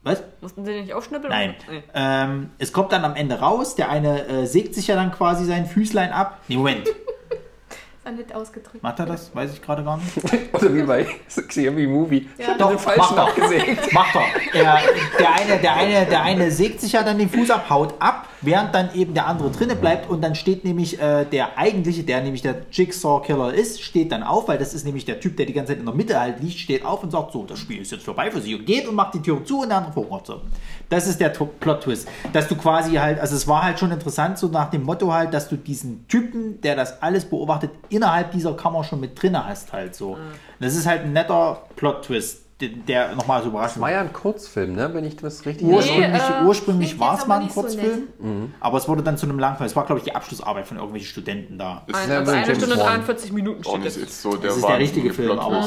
Was? 0.07 0.23
Mussten 0.41 0.65
sie 0.65 0.73
den 0.73 0.83
nicht 0.85 0.95
aufschnibbeln? 0.95 1.31
Nein. 1.31 1.55
Nee. 1.71 1.83
Ähm, 1.95 2.51
es 2.59 2.73
kommt 2.73 2.93
dann 2.93 3.05
am 3.05 3.15
Ende 3.17 3.41
raus, 3.41 3.75
der 3.75 3.91
eine 3.91 4.27
äh, 4.27 4.47
sägt 4.47 4.75
sich 4.75 4.87
ja 4.87 4.95
dann 4.95 5.13
quasi 5.13 5.45
sein 5.45 5.67
Füßlein 5.67 6.13
ab. 6.13 6.41
Nee, 6.49 6.57
Moment, 6.57 6.87
ja 8.05 8.13
nett 8.13 8.33
ausgedrückt. 8.35 8.83
macht 8.83 8.99
er 9.01 9.07
das? 9.07 9.35
Weiß 9.35 9.53
ich 9.53 9.61
gerade 9.61 9.83
gar 9.83 9.99
nicht. 9.99 10.17
Oder 10.55 10.75
wie 10.75 10.83
bei 10.83 11.07
Xiaomi 11.29 11.87
Movie. 11.87 12.29
Ja. 12.39 12.57
Doch, 12.57 12.71
den 12.71 12.79
falschen 12.79 13.19
abgesägt. 13.19 13.93
Macht 13.93 14.15
er. 14.15 14.61
Er, 14.61 14.79
der, 15.19 15.35
eine, 15.35 15.59
der, 15.59 15.75
eine, 15.75 16.07
der 16.07 16.23
eine 16.23 16.51
sägt 16.51 16.81
sich 16.81 16.93
ja 16.93 17.03
dann 17.03 17.19
den 17.19 17.29
Fuß 17.29 17.51
ab, 17.51 17.69
haut 17.69 17.95
ab, 17.99 18.29
während 18.47 18.75
dann 18.75 18.95
eben 18.95 19.13
der 19.13 19.27
andere 19.27 19.51
drinne 19.51 19.77
bleibt 19.77 20.09
und 20.09 20.23
dann 20.23 20.35
steht 20.35 20.65
nämlich 20.65 20.99
äh, 21.01 21.25
der 21.27 21.59
eigentliche, 21.59 22.03
der 22.05 22.23
nämlich 22.23 22.41
der 22.43 22.63
Jigsaw-Killer 22.73 23.53
ist, 23.53 23.83
steht 23.83 24.13
dann 24.13 24.23
auf, 24.23 24.49
weil 24.49 24.57
das 24.57 24.73
ist 24.73 24.85
nämlich 24.87 25.05
der 25.05 25.21
Typ, 25.21 25.37
der 25.37 25.45
die 25.45 25.53
ganze 25.53 25.73
Zeit 25.73 25.81
in 25.81 25.85
der 25.87 25.95
Mitte 25.95 26.19
halt 26.19 26.41
liegt, 26.41 26.59
steht 26.59 26.85
auf 26.85 27.03
und 27.03 27.11
sagt 27.11 27.33
so, 27.33 27.45
das 27.45 27.59
Spiel 27.59 27.83
ist 27.83 27.93
jetzt 27.93 28.05
vorbei 28.05 28.31
für 28.31 28.41
sie 28.41 28.55
und 28.55 28.65
geht 28.65 28.89
und 28.89 28.95
macht 28.95 29.13
die 29.15 29.21
Tür 29.21 29.45
zu 29.45 29.61
und 29.61 29.69
der 29.69 29.79
andere 29.79 29.93
verhungert 29.93 30.27
so. 30.27 30.41
Das 30.89 31.07
ist 31.07 31.21
der 31.21 31.33
To- 31.33 31.47
Plot-Twist. 31.61 32.09
Dass 32.33 32.49
du 32.49 32.55
quasi 32.57 32.95
halt, 32.95 33.19
also 33.19 33.35
es 33.37 33.47
war 33.49 33.65
halt 33.65 33.79
schon 33.79 33.91
interessant, 33.91 34.39
so 34.39 34.47
nach 34.49 34.71
dem 34.71 34.85
Motto 34.85 35.13
halt, 35.13 35.35
dass 35.35 35.49
du 35.49 35.57
diesen 35.57 36.07
Typen, 36.09 36.61
der 36.63 36.77
das 36.77 37.03
alles 37.03 37.25
beobachtet, 37.25 37.73
innerhalb 37.89 38.31
dieser 38.31 38.55
Kammer 38.55 38.85
schon 38.85 39.01
mit 39.01 39.21
drinne 39.21 39.45
hast 39.47 39.73
halt 39.73 39.95
so. 39.97 40.17
Das 40.61 40.75
ist 40.77 40.87
halt 40.87 41.03
ein 41.03 41.13
netter 41.13 41.63
Plot-Twist, 41.77 42.46
der- 42.61 42.69
der 42.71 43.15
nochmal 43.15 43.43
so 43.43 43.49
überraschend 43.49 43.83
War 43.83 43.91
ja 43.93 44.01
ein 44.01 44.13
Kurzfilm, 44.13 44.75
ne? 44.75 44.89
wenn 44.95 45.05
ich 45.05 45.17
das 45.17 45.45
richtig 45.45 45.67
Ursprünglich, 45.67 46.23
äh, 46.23 46.45
ursprünglich 46.47 46.99
war 46.99 47.19
es 47.19 47.27
mal 47.27 47.37
ein 47.37 47.43
nicht 47.45 47.55
so 47.55 47.61
Kurzfilm, 47.61 48.05
Mhm. 48.19 48.55
aber 48.61 48.79
es 48.79 48.89
wurde 48.89 49.03
dann 49.03 49.19
zu 49.19 49.27
einem 49.27 49.39
Langfilm. 49.39 49.67
Es 49.67 49.77
war, 49.77 49.85
glaube 49.85 49.99
ich, 49.99 50.05
die 50.05 50.15
Abschlussarbeit 50.15 50.67
von 50.67 50.79
irgendwelchen 50.79 51.09
Studenten 51.09 51.59
da. 51.59 51.83
Ist 51.87 51.95
also 51.95 52.09
so 52.25 52.31
ein 52.33 52.45
eine 52.45 52.55
Stunde 52.55 52.77
Bond. 52.77 52.87
43 52.89 53.33
Minuten 53.33 53.63
steht 53.63 53.85
jetzt. 53.85 53.99
jetzt 53.99 54.23
so 54.23 54.37
der 54.37 54.51
ist 54.51 54.67
der 54.67 54.79
richtige 54.79 55.13
Film, 55.13 55.39
aber-. 55.39 55.65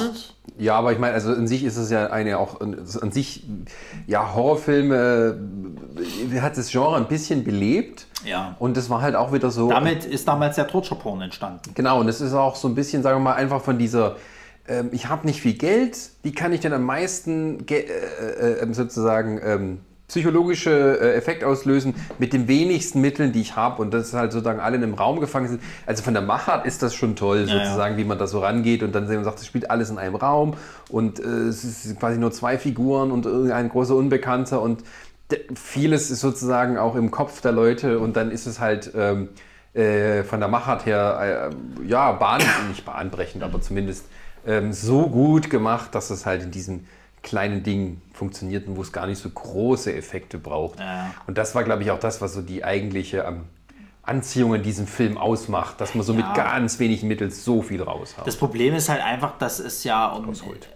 Ja, 0.58 0.76
aber 0.76 0.92
ich 0.92 1.00
meine, 1.00 1.14
also 1.14 1.32
an 1.32 1.48
sich 1.48 1.64
ist 1.64 1.78
es 1.78 1.92
ja 1.92 2.08
eine 2.08 2.40
auch 2.40 2.60
an 2.60 3.12
sich, 3.12 3.44
ja, 4.08 4.34
Horrorfilme 4.34 5.38
äh, 6.34 6.40
hat 6.42 6.58
das 6.58 6.70
Genre 6.70 6.98
ein 6.98 7.08
bisschen 7.08 7.44
belebt. 7.44 8.08
Ja. 8.26 8.56
Und 8.60 8.76
das 8.76 8.90
war 8.90 9.02
halt 9.02 9.16
auch 9.16 9.32
wieder 9.32 9.52
so. 9.52 9.70
Damit 9.70 10.06
ist 10.06 10.28
damals 10.28 10.56
der 10.56 10.68
Torture-Porn 10.68 11.22
entstanden. 11.22 11.62
Genau, 11.76 12.00
und 12.02 12.10
es 12.10 12.20
ist 12.20 12.34
auch 12.34 12.56
so 12.56 12.68
ein 12.68 12.76
bisschen, 12.76 13.02
sagen 13.04 13.18
wir 13.20 13.24
mal, 13.24 13.34
einfach 13.36 13.62
von 13.62 13.78
dieser, 13.78 14.18
ähm, 14.70 14.90
ich 14.92 15.10
habe 15.10 15.26
nicht 15.26 15.42
viel 15.42 15.54
Geld, 15.54 15.98
wie 16.24 16.32
kann 16.32 16.54
ich 16.54 16.62
denn 16.62 16.74
am 16.74 16.84
meisten 16.84 17.66
ge 17.66 17.86
äh, 17.86 18.62
äh, 18.62 18.74
sozusagen 18.74 19.42
ähm, 19.44 19.80
psychologische 20.08 21.00
äh, 21.02 21.16
Effekt 21.16 21.44
auslösen? 21.44 21.96
Mit 22.20 22.34
den 22.34 22.48
wenigsten 22.48 23.02
Mitteln, 23.02 23.32
die 23.32 23.42
ich 23.42 23.56
habe 23.56 23.82
und 23.82 23.94
das 23.94 24.08
ist 24.08 24.14
halt 24.14 24.32
sozusagen 24.32 24.60
alle 24.60 24.78
in 24.78 24.84
einem 24.84 24.94
Raum 24.94 25.20
gefangen 25.20 25.48
sind. 25.48 25.62
Also 25.86 26.04
von 26.04 26.14
der 26.14 26.24
Machart 26.24 26.66
ist 26.66 26.84
das 26.84 26.94
schon 26.94 27.16
toll, 27.16 27.46
Ja, 27.48 27.66
sozusagen, 27.66 27.98
wie 27.98 28.06
man 28.06 28.20
da 28.20 28.28
so 28.28 28.40
rangeht 28.40 28.84
und 28.84 28.94
dann 28.94 29.08
sagt, 29.24 29.40
es 29.40 29.46
spielt 29.46 29.72
alles 29.72 29.90
in 29.90 29.98
einem 29.98 30.16
Raum 30.16 30.54
und 30.90 31.20
äh, 31.20 31.24
es 31.24 31.64
ist 31.64 32.00
quasi 32.00 32.20
nur 32.20 32.32
zwei 32.32 32.58
Figuren 32.58 33.12
und 33.12 33.26
irgendein 33.26 33.70
großer 33.70 33.96
Unbekannter 33.96 34.62
und 34.62 34.84
vieles 35.56 36.10
ist 36.10 36.22
sozusagen 36.22 36.78
auch 36.78 36.96
im 36.96 37.12
Kopf 37.12 37.42
der 37.42 37.52
Leute 37.52 38.00
und 38.00 38.16
dann 38.16 38.32
ist 38.32 38.48
es 38.48 38.60
halt 38.60 38.92
ähm, 38.96 39.30
äh, 39.74 40.24
von 40.24 40.40
der 40.40 40.50
Machart 40.50 40.88
her, 40.88 41.52
äh, 41.52 41.88
ja, 41.88 42.12
bahn, 42.14 42.42
nicht 42.68 42.86
bahnbrechend, 42.86 43.44
aber 43.44 43.62
zumindest 43.62 44.06
ähm, 44.50 44.74
so 44.74 45.04
gut 45.08 45.50
gemacht, 45.50 45.94
dass 45.96 46.10
es 46.10 46.26
halt 46.26 46.44
in 46.44 46.52
diesem 46.52 46.86
kleinen 47.22 47.64
Ding 47.64 48.02
funktioniert 48.14 48.68
und 48.68 48.78
wo 48.78 48.82
es 48.82 48.92
gar 48.92 49.06
nicht 49.06 49.20
so 49.22 49.30
große 49.30 49.94
Effekte 49.94 50.38
braucht. 50.38 50.80
Ja. 50.80 51.12
Und 51.28 51.38
das 51.38 51.54
war, 51.54 51.64
glaube 51.64 51.84
ich, 51.84 51.92
auch 51.92 52.00
das, 52.00 52.22
was 52.22 52.34
so 52.34 52.42
die 52.42 52.64
eigentliche 52.64 53.20
ähm, 53.28 53.42
Anziehung 54.04 54.56
in 54.56 54.64
diesem 54.64 54.88
Film 54.88 55.18
ausmacht, 55.18 55.80
dass 55.82 55.94
man 55.96 56.04
so 56.04 56.14
Ja. 56.14 56.20
mit 56.28 56.34
ganz 56.36 56.80
wenig 56.80 57.04
Mitteln 57.04 57.30
so 57.30 57.62
viel 57.62 57.82
raushaut. 57.84 58.26
Das 58.26 58.38
Problem 58.38 58.74
ist 58.74 58.90
halt 58.90 59.04
einfach, 59.04 59.38
dass 59.38 59.60
es 59.60 59.84
ja 59.84 60.08
um 60.14 60.30
Ausholt. 60.30 60.70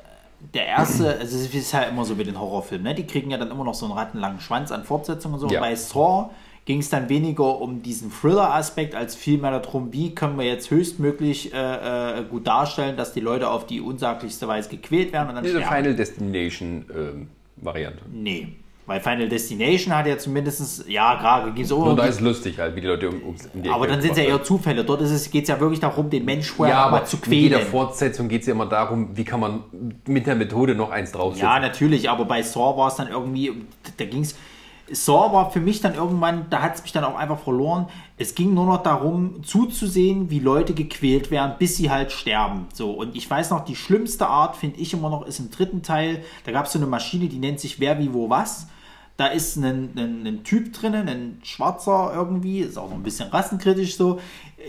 der 0.54 0.68
erste, 0.68 1.18
also 1.20 1.38
es 1.38 1.54
ist 1.54 1.74
halt 1.74 1.90
immer 1.90 2.06
so 2.06 2.14
mit 2.16 2.28
den 2.28 2.40
Horrorfilmen, 2.40 2.84
ne? 2.88 2.96
die 2.96 3.08
kriegen 3.08 3.32
ja 3.32 3.38
dann 3.38 3.50
immer 3.50 3.64
noch 3.64 3.74
so 3.74 3.86
einen 3.86 3.96
rattenlangen 3.96 4.40
Schwanz 4.42 4.72
an 4.72 4.84
Fortsetzungen 4.84 5.36
und 5.36 5.40
so. 5.40 5.48
Ja. 5.48 5.60
Und 5.62 5.66
bei 5.66 5.76
Saw 5.76 6.30
ging 6.66 6.80
es 6.80 6.90
dann 6.90 7.10
weniger 7.10 7.60
um 7.60 7.82
diesen 7.82 8.12
Thriller-Aspekt, 8.12 8.96
als 8.96 9.16
vielmehr 9.16 9.60
darum, 9.60 9.92
wie 9.92 10.16
können 10.16 10.38
wir 10.38 10.46
jetzt 10.46 10.72
höchstmöglich 10.72 11.54
äh, 11.54 12.20
äh, 12.20 12.24
gut 12.24 12.48
darstellen, 12.48 12.96
dass 12.96 13.14
die 13.14 13.20
Leute 13.20 13.50
auf 13.50 13.66
die 13.66 13.82
unsaglichste 13.82 14.48
Weise 14.48 14.70
gequält 14.70 15.12
werden 15.12 15.30
und 15.30 15.36
dann 15.36 15.44
Diese 15.44 15.58
sterben. 15.60 15.76
Final 15.76 15.96
Destination 15.96 16.86
ähm. 16.96 17.28
Nee. 18.12 18.48
Weil 18.86 19.00
Final 19.00 19.30
Destination 19.30 19.96
hat 19.96 20.08
ja 20.08 20.18
zumindest, 20.18 20.90
ja, 20.90 21.16
gerade 21.16 21.54
ging 21.54 21.64
es 21.64 21.72
auch 21.72 21.84
Und 21.84 21.92
um 21.92 21.96
da 21.96 22.06
ist 22.06 22.20
lustig 22.20 22.60
halt, 22.60 22.76
wie 22.76 22.82
die 22.82 22.88
Leute 22.88 23.08
um, 23.08 23.16
um, 23.22 23.36
um 23.54 23.62
die 23.62 23.70
Aber 23.70 23.86
Ecke 23.86 23.94
dann 23.94 24.02
sind 24.02 24.12
es 24.12 24.18
ja 24.18 24.24
eher 24.26 24.44
Zufälle. 24.44 24.84
Dort 24.84 25.00
geht 25.32 25.44
es 25.44 25.48
ja 25.48 25.60
wirklich 25.60 25.80
darum, 25.80 26.10
den 26.10 26.26
Mensch 26.26 26.50
vorher 26.50 26.76
Ja, 26.76 26.86
aber 26.86 27.06
zu 27.06 27.18
in 27.28 27.32
jeder 27.32 27.58
quälen. 27.60 27.72
Fortsetzung 27.72 28.28
geht 28.28 28.42
es 28.42 28.48
ja 28.48 28.54
immer 28.54 28.66
darum, 28.66 29.16
wie 29.16 29.24
kann 29.24 29.40
man 29.40 29.64
mit 30.06 30.28
der 30.28 30.36
Methode 30.36 30.76
noch 30.76 30.92
eins 30.92 31.14
draufsetzen. 31.14 31.48
Ja, 31.48 31.60
natürlich, 31.60 32.10
aber 32.10 32.26
bei 32.26 32.42
Saw 32.42 32.78
war 32.78 32.90
es 32.90 32.96
dann 32.96 33.08
irgendwie, 33.08 33.54
da 33.96 34.04
ging 34.06 34.22
es. 34.22 34.36
Saw 34.92 35.32
war 35.32 35.52
für 35.52 35.62
mich 35.62 35.80
dann 35.82 35.96
irgendwann, 35.96 36.48
da 36.50 36.62
hat 36.62 36.76
es 36.76 36.84
mich 36.84 36.92
dann 36.92 37.06
auch 37.06 37.16
einfach 37.16 37.40
verloren. 37.40 37.88
Es 38.18 38.36
ging 38.36 38.54
nur 38.54 38.66
noch 38.66 38.84
darum, 38.84 39.44
zuzusehen, 39.44 40.30
wie 40.30 40.40
Leute 40.40 40.74
gequält 40.74 41.32
werden, 41.32 41.56
bis 41.58 41.78
sie 41.78 41.90
halt 41.90 42.12
sterben. 42.12 42.68
So, 42.74 42.92
und 42.92 43.16
ich 43.16 43.30
weiß 43.30 43.50
noch, 43.52 43.64
die 43.64 43.76
schlimmste 43.76 44.28
Art, 44.28 44.58
finde 44.58 44.80
ich 44.80 44.94
immer 44.94 45.10
noch, 45.10 45.26
ist 45.26 45.40
im 45.40 45.52
dritten 45.52 45.84
Teil. 45.84 46.24
Da 46.46 46.52
gab 46.52 46.66
es 46.66 46.74
so 46.74 46.80
eine 46.80 46.88
Maschine, 46.88 47.28
die 47.28 47.40
nennt 47.40 47.60
sich 47.60 47.80
Wer, 47.80 48.00
wie, 48.00 48.14
wo, 48.14 48.30
was. 48.30 48.68
Da 49.16 49.28
ist 49.28 49.58
ein, 49.58 49.92
ein, 49.96 50.26
ein 50.26 50.44
Typ 50.44 50.74
drinnen, 50.74 51.08
ein 51.08 51.40
Schwarzer 51.44 52.12
irgendwie, 52.16 52.60
ist 52.60 52.78
auch 52.78 52.90
noch 52.90 52.98
ein 52.98 53.04
bisschen 53.04 53.30
rassenkritisch 53.30 53.96
so. 53.96 54.20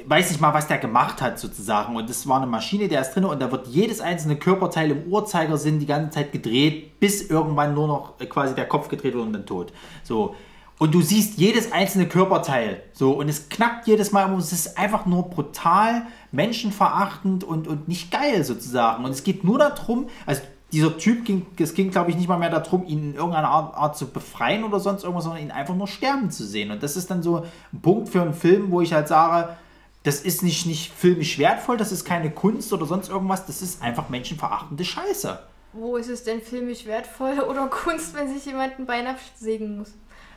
Weiß 0.06 0.30
nicht 0.30 0.40
mal, 0.40 0.52
was 0.52 0.66
der 0.66 0.78
gemacht 0.78 1.22
hat 1.22 1.38
sozusagen. 1.38 1.96
Und 1.96 2.10
das 2.10 2.26
war 2.26 2.38
eine 2.38 2.46
Maschine, 2.46 2.88
der 2.88 3.00
ist 3.00 3.14
drin 3.14 3.24
und 3.24 3.40
da 3.40 3.52
wird 3.52 3.68
jedes 3.68 4.00
einzelne 4.00 4.36
Körperteil 4.36 4.90
im 4.90 5.04
Uhrzeigersinn 5.04 5.78
die 5.78 5.86
ganze 5.86 6.10
Zeit 6.10 6.32
gedreht, 6.32 6.98
bis 7.00 7.28
irgendwann 7.30 7.74
nur 7.74 7.86
noch 7.86 8.20
äh, 8.20 8.26
quasi 8.26 8.54
der 8.54 8.66
Kopf 8.66 8.88
gedreht 8.88 9.14
wird 9.14 9.24
und 9.24 9.32
dann 9.32 9.46
tot. 9.46 9.72
So. 10.02 10.34
Und 10.78 10.92
du 10.92 11.00
siehst 11.00 11.38
jedes 11.38 11.70
einzelne 11.70 12.08
Körperteil. 12.08 12.82
So, 12.92 13.12
und 13.12 13.28
es 13.28 13.48
knackt 13.48 13.86
jedes 13.86 14.10
Mal. 14.10 14.32
Und 14.32 14.40
es 14.40 14.52
ist 14.52 14.76
einfach 14.76 15.06
nur 15.06 15.30
brutal, 15.30 16.02
menschenverachtend 16.32 17.44
und, 17.44 17.68
und 17.68 17.86
nicht 17.86 18.10
geil 18.10 18.44
sozusagen. 18.44 19.04
Und 19.04 19.12
es 19.12 19.22
geht 19.22 19.44
nur 19.44 19.58
darum, 19.58 20.08
also 20.26 20.42
dieser 20.74 20.98
Typ 20.98 21.24
ging, 21.24 21.46
es 21.56 21.74
ging, 21.74 21.90
glaube 21.90 22.10
ich, 22.10 22.16
nicht 22.16 22.28
mal 22.28 22.38
mehr 22.38 22.50
darum, 22.50 22.84
ihn 22.84 23.10
in 23.10 23.14
irgendeiner 23.14 23.48
Art, 23.48 23.76
Art, 23.76 23.96
zu 23.96 24.06
befreien 24.10 24.64
oder 24.64 24.80
sonst 24.80 25.04
irgendwas, 25.04 25.24
sondern 25.24 25.42
ihn 25.42 25.52
einfach 25.52 25.76
nur 25.76 25.86
sterben 25.86 26.30
zu 26.30 26.44
sehen. 26.44 26.72
Und 26.72 26.82
das 26.82 26.96
ist 26.96 27.10
dann 27.10 27.22
so 27.22 27.44
ein 27.72 27.80
Punkt 27.80 28.08
für 28.08 28.20
einen 28.20 28.34
Film, 28.34 28.72
wo 28.72 28.80
ich 28.80 28.92
halt 28.92 29.06
sage, 29.06 29.56
das 30.04 30.20
ist 30.20 30.42
nicht, 30.42 30.66
nicht 30.66 30.92
filmisch 30.92 31.38
wertvoll, 31.38 31.76
das 31.76 31.90
ist 31.90 32.04
keine 32.04 32.30
Kunst 32.30 32.72
oder 32.72 32.86
sonst 32.86 33.08
irgendwas, 33.08 33.46
das 33.46 33.62
ist 33.62 33.82
einfach 33.82 34.10
menschenverachtende 34.10 34.84
Scheiße. 34.84 35.38
Wo 35.72 35.96
ist 35.96 36.08
es 36.08 36.22
denn 36.22 36.40
filmisch 36.40 36.86
wertvoll 36.86 37.40
oder 37.50 37.66
Kunst, 37.66 38.14
wenn 38.14 38.32
sich 38.32 38.44
jemand 38.46 38.78
ein 38.78 38.86
Bein 38.86 39.06
absägen 39.06 39.78
muss? 39.78 39.94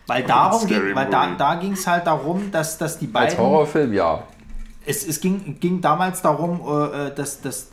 Weil 0.07 0.23
darum 0.23 0.65
ging, 0.65 0.95
weil 0.95 1.09
da, 1.09 1.35
da 1.35 1.55
ging 1.55 1.73
es 1.73 1.85
halt 1.85 2.07
darum, 2.07 2.49
dass, 2.49 2.77
dass 2.77 2.97
die 2.97 3.07
beiden. 3.07 3.31
Als 3.31 3.37
Horrorfilm, 3.37 3.91
ja. 3.91 4.23
Es, 4.85 5.05
es 5.05 5.19
ging, 5.19 5.59
ging 5.59 5.81
damals 5.81 6.21
darum, 6.21 6.61
äh, 6.61 7.13
dass, 7.13 7.41
dass 7.41 7.67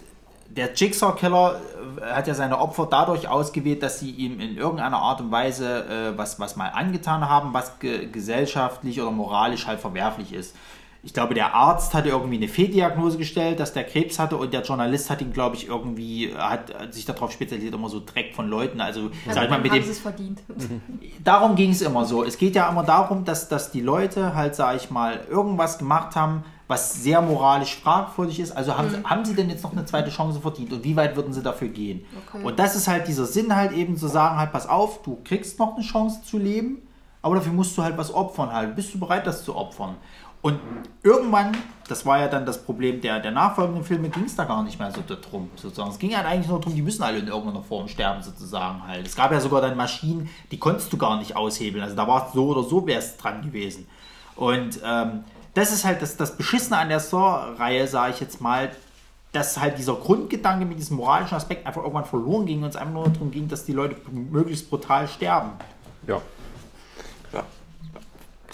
der 0.48 0.74
Jigsaw-Killer 0.74 1.60
äh, 2.00 2.12
hat 2.12 2.26
ja 2.26 2.34
seine 2.34 2.58
Opfer 2.58 2.88
dadurch 2.90 3.28
ausgewählt, 3.28 3.84
dass 3.84 4.00
sie 4.00 4.10
ihm 4.10 4.40
in 4.40 4.56
irgendeiner 4.56 4.98
Art 4.98 5.20
und 5.20 5.30
Weise 5.30 5.84
äh, 5.84 6.18
was, 6.18 6.40
was 6.40 6.56
mal 6.56 6.68
angetan 6.68 7.28
haben, 7.28 7.54
was 7.54 7.78
ge 7.78 8.08
gesellschaftlich 8.10 9.00
oder 9.00 9.12
moralisch 9.12 9.68
halt 9.68 9.78
verwerflich 9.78 10.32
ist. 10.32 10.56
Ich 11.04 11.12
glaube, 11.12 11.34
der 11.34 11.54
Arzt 11.54 11.94
hatte 11.94 12.08
irgendwie 12.08 12.36
eine 12.36 12.48
Fehldiagnose 12.48 13.18
gestellt, 13.18 13.60
dass 13.60 13.72
der 13.72 13.84
Krebs 13.84 14.18
hatte 14.18 14.36
und 14.36 14.52
der 14.52 14.62
Journalist 14.62 15.10
hat 15.10 15.20
ihn, 15.20 15.32
glaube 15.32 15.56
ich, 15.56 15.68
irgendwie, 15.68 16.34
hat, 16.34 16.74
hat 16.74 16.94
sich 16.94 17.04
darauf 17.04 17.30
spezialisiert, 17.30 17.74
immer 17.74 17.88
so 17.88 18.02
Dreck 18.04 18.34
von 18.34 18.48
Leuten, 18.48 18.80
also, 18.80 19.10
Also 19.26 19.40
sag 19.40 19.50
mal, 19.50 19.60
mit 19.60 19.72
dem, 19.72 19.82
es 19.82 19.98
verdient. 19.98 20.42
darum 21.24 21.56
ging 21.56 21.70
es 21.70 21.82
immer 21.82 22.04
so. 22.04 22.24
Es 22.24 22.38
geht 22.38 22.56
ja 22.56 22.68
immer 22.68 22.82
darum, 22.82 23.24
dass, 23.24 23.48
dass 23.48 23.70
die 23.70 23.80
Leute 23.82 24.34
halt, 24.34 24.54
sag 24.54 24.76
ich 24.76 24.90
mal, 24.90 25.20
irgendwas 25.30 25.78
gemacht 25.78 26.16
haben, 26.16 26.44
was 26.66 27.02
sehr 27.02 27.20
moralisch 27.20 27.76
fragwürdig 27.76 28.40
ist. 28.40 28.52
Also 28.52 28.76
haben, 28.76 28.90
sie, 28.90 29.04
haben 29.04 29.24
sie 29.24 29.34
denn 29.34 29.50
jetzt 29.50 29.62
noch 29.62 29.72
eine 29.72 29.84
zweite 29.84 30.10
Chance 30.10 30.40
verdient 30.40 30.72
und 30.72 30.84
wie 30.84 30.96
weit 30.96 31.14
würden 31.14 31.32
sie 31.32 31.42
dafür 31.42 31.68
gehen? 31.68 32.06
Okay. 32.26 32.42
Und 32.42 32.58
das 32.58 32.74
ist 32.74 32.88
halt 32.88 33.06
dieser 33.06 33.26
Sinn 33.26 33.54
halt 33.54 33.72
eben 33.72 33.96
zu 33.96 34.08
sagen, 34.08 34.38
halt, 34.38 34.52
pass 34.52 34.68
auf, 34.68 35.02
du 35.02 35.18
kriegst 35.24 35.58
noch 35.58 35.74
eine 35.74 35.84
Chance 35.84 36.22
zu 36.22 36.38
leben, 36.38 36.78
aber 37.20 37.36
dafür 37.36 37.52
musst 37.52 37.76
du 37.76 37.82
halt 37.82 37.98
was 37.98 38.12
opfern 38.12 38.52
halt. 38.52 38.76
Bist 38.76 38.94
du 38.94 38.98
bereit, 38.98 39.26
das 39.26 39.44
zu 39.44 39.54
opfern? 39.54 39.96
Und 40.44 40.60
irgendwann, 41.02 41.56
das 41.88 42.04
war 42.04 42.18
ja 42.18 42.28
dann 42.28 42.44
das 42.44 42.62
Problem 42.62 43.00
der, 43.00 43.18
der 43.18 43.30
nachfolgenden 43.30 43.82
Filme, 43.82 44.10
ging 44.10 44.24
es 44.24 44.36
da 44.36 44.44
gar 44.44 44.62
nicht 44.62 44.78
mehr 44.78 44.92
so 44.92 45.00
darum, 45.00 45.50
sozusagen. 45.56 45.88
Es 45.90 45.98
ging 45.98 46.14
halt 46.14 46.26
eigentlich 46.26 46.48
nur 46.48 46.58
darum, 46.58 46.74
die 46.74 46.82
müssen 46.82 47.02
alle 47.02 47.16
in 47.16 47.28
irgendeiner 47.28 47.62
Form 47.62 47.88
sterben, 47.88 48.22
sozusagen 48.22 48.86
halt. 48.86 49.06
Es 49.06 49.16
gab 49.16 49.32
ja 49.32 49.40
sogar 49.40 49.62
dann 49.62 49.74
Maschinen, 49.74 50.28
die 50.50 50.58
konntest 50.58 50.92
du 50.92 50.98
gar 50.98 51.16
nicht 51.16 51.34
aushebeln. 51.34 51.82
Also 51.82 51.96
da 51.96 52.06
war 52.06 52.26
es 52.26 52.34
so 52.34 52.48
oder 52.48 52.62
so, 52.62 52.86
wäre 52.86 52.98
es 52.98 53.16
dran 53.16 53.40
gewesen. 53.40 53.88
Und 54.36 54.80
ähm, 54.84 55.24
das 55.54 55.72
ist 55.72 55.86
halt 55.86 56.02
das, 56.02 56.18
das 56.18 56.36
Beschissene 56.36 56.76
an 56.76 56.90
der 56.90 57.00
Saw-Reihe, 57.00 57.88
sage 57.88 58.12
ich 58.12 58.20
jetzt 58.20 58.42
mal, 58.42 58.70
dass 59.32 59.58
halt 59.58 59.78
dieser 59.78 59.94
Grundgedanke 59.94 60.66
mit 60.66 60.78
diesem 60.78 60.98
moralischen 60.98 61.38
Aspekt 61.38 61.66
einfach 61.66 61.80
irgendwann 61.80 62.04
verloren 62.04 62.44
ging 62.44 62.62
und 62.62 62.68
es 62.68 62.76
einfach 62.76 62.92
nur 62.92 63.08
darum 63.08 63.30
ging, 63.30 63.48
dass 63.48 63.64
die 63.64 63.72
Leute 63.72 63.96
möglichst 64.12 64.68
brutal 64.68 65.08
sterben. 65.08 65.52
Ja. 66.06 66.20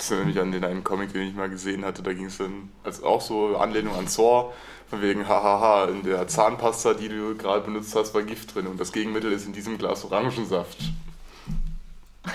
Das 0.01 0.11
erinnert 0.11 0.35
mich 0.35 0.41
an 0.43 0.51
den 0.51 0.65
einen 0.65 0.83
Comic, 0.83 1.13
den 1.13 1.29
ich 1.29 1.35
mal 1.35 1.51
gesehen 1.51 1.85
hatte. 1.85 2.03
Da 2.03 2.15
ging 2.15 2.25
es 2.25 2.39
dann 2.39 2.71
als 2.85 3.03
auch 3.03 3.21
so 3.21 3.59
Anlehnung 3.59 3.95
an 3.95 4.07
Saw. 4.09 4.51
Von 4.89 5.03
wegen, 5.03 5.29
hahaha, 5.29 5.85
in 5.85 6.03
der 6.05 6.27
Zahnpasta, 6.27 6.95
die 6.95 7.11
du 7.11 7.37
gerade 7.37 7.61
benutzt 7.67 7.95
hast, 7.95 8.15
war 8.15 8.23
Gift 8.23 8.55
drin. 8.55 8.67
Und 8.67 8.81
das 8.81 8.93
Gegenmittel 8.93 9.31
ist 9.31 9.45
in 9.47 9.53
diesem 9.53 9.77
Glas 9.77 10.03
Orangensaft. 10.07 10.79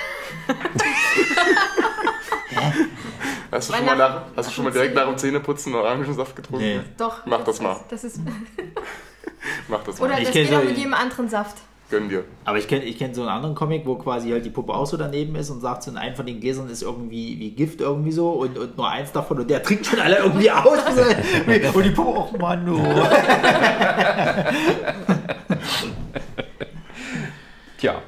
Hast 3.51 3.69
du, 3.69 3.73
schon 3.75 3.85
mal, 3.85 3.95
nach, 3.95 4.21
hast 4.35 4.49
du 4.49 4.53
schon 4.53 4.63
mal 4.65 4.71
direkt 4.71 4.95
nach 4.95 5.05
dem 5.05 5.17
Zähneputzen 5.17 5.73
Orangensaft 5.75 6.35
getrunken? 6.35 6.65
Nee. 6.65 6.79
Doch. 6.97 7.25
Mach 7.25 7.43
das 7.43 7.61
mal. 7.61 7.79
Das 7.89 8.03
ist, 8.03 8.19
Mach 9.67 9.83
das 9.83 9.99
mal. 9.99 10.05
oder 10.07 10.17
Ich 10.19 10.25
das 10.25 10.33
kenn 10.33 10.45
geht 10.47 10.55
auch 10.55 10.61
so- 10.61 10.67
mit 10.67 10.77
jedem 10.77 10.93
anderen 10.93 11.29
Saft. 11.29 11.57
Gönn 11.89 12.09
dir. 12.09 12.23
Aber 12.45 12.57
ich 12.57 12.67
kenne 12.67 12.83
ich 12.83 12.97
kenn 12.97 13.13
so 13.13 13.21
einen 13.21 13.29
anderen 13.29 13.53
Comic, 13.53 13.85
wo 13.85 13.93
quasi 13.95 14.31
halt 14.31 14.43
die 14.43 14.49
Puppe 14.49 14.73
auch 14.73 14.87
so 14.87 14.97
daneben 14.97 15.35
ist 15.35 15.51
und 15.51 15.61
sagt, 15.61 15.83
so 15.83 15.91
in 15.91 15.97
einem 15.97 16.15
von 16.15 16.25
den 16.25 16.39
Gläsern 16.39 16.67
ist 16.67 16.81
irgendwie 16.81 17.39
wie 17.39 17.51
Gift 17.51 17.79
irgendwie 17.79 18.11
so 18.11 18.31
und, 18.31 18.57
und 18.57 18.75
nur 18.75 18.89
eins 18.89 19.11
davon 19.11 19.39
und 19.39 19.49
der 19.49 19.61
trinkt 19.61 19.85
schon 19.85 19.99
alle 19.99 20.17
irgendwie 20.17 20.49
aus. 20.49 20.79
und 21.73 21.85
die 21.85 21.91
Puppe, 21.91 22.27
oh 22.33 22.37
Mann, 22.37 22.67
oh. 22.67 22.81
Tja. 27.77 28.01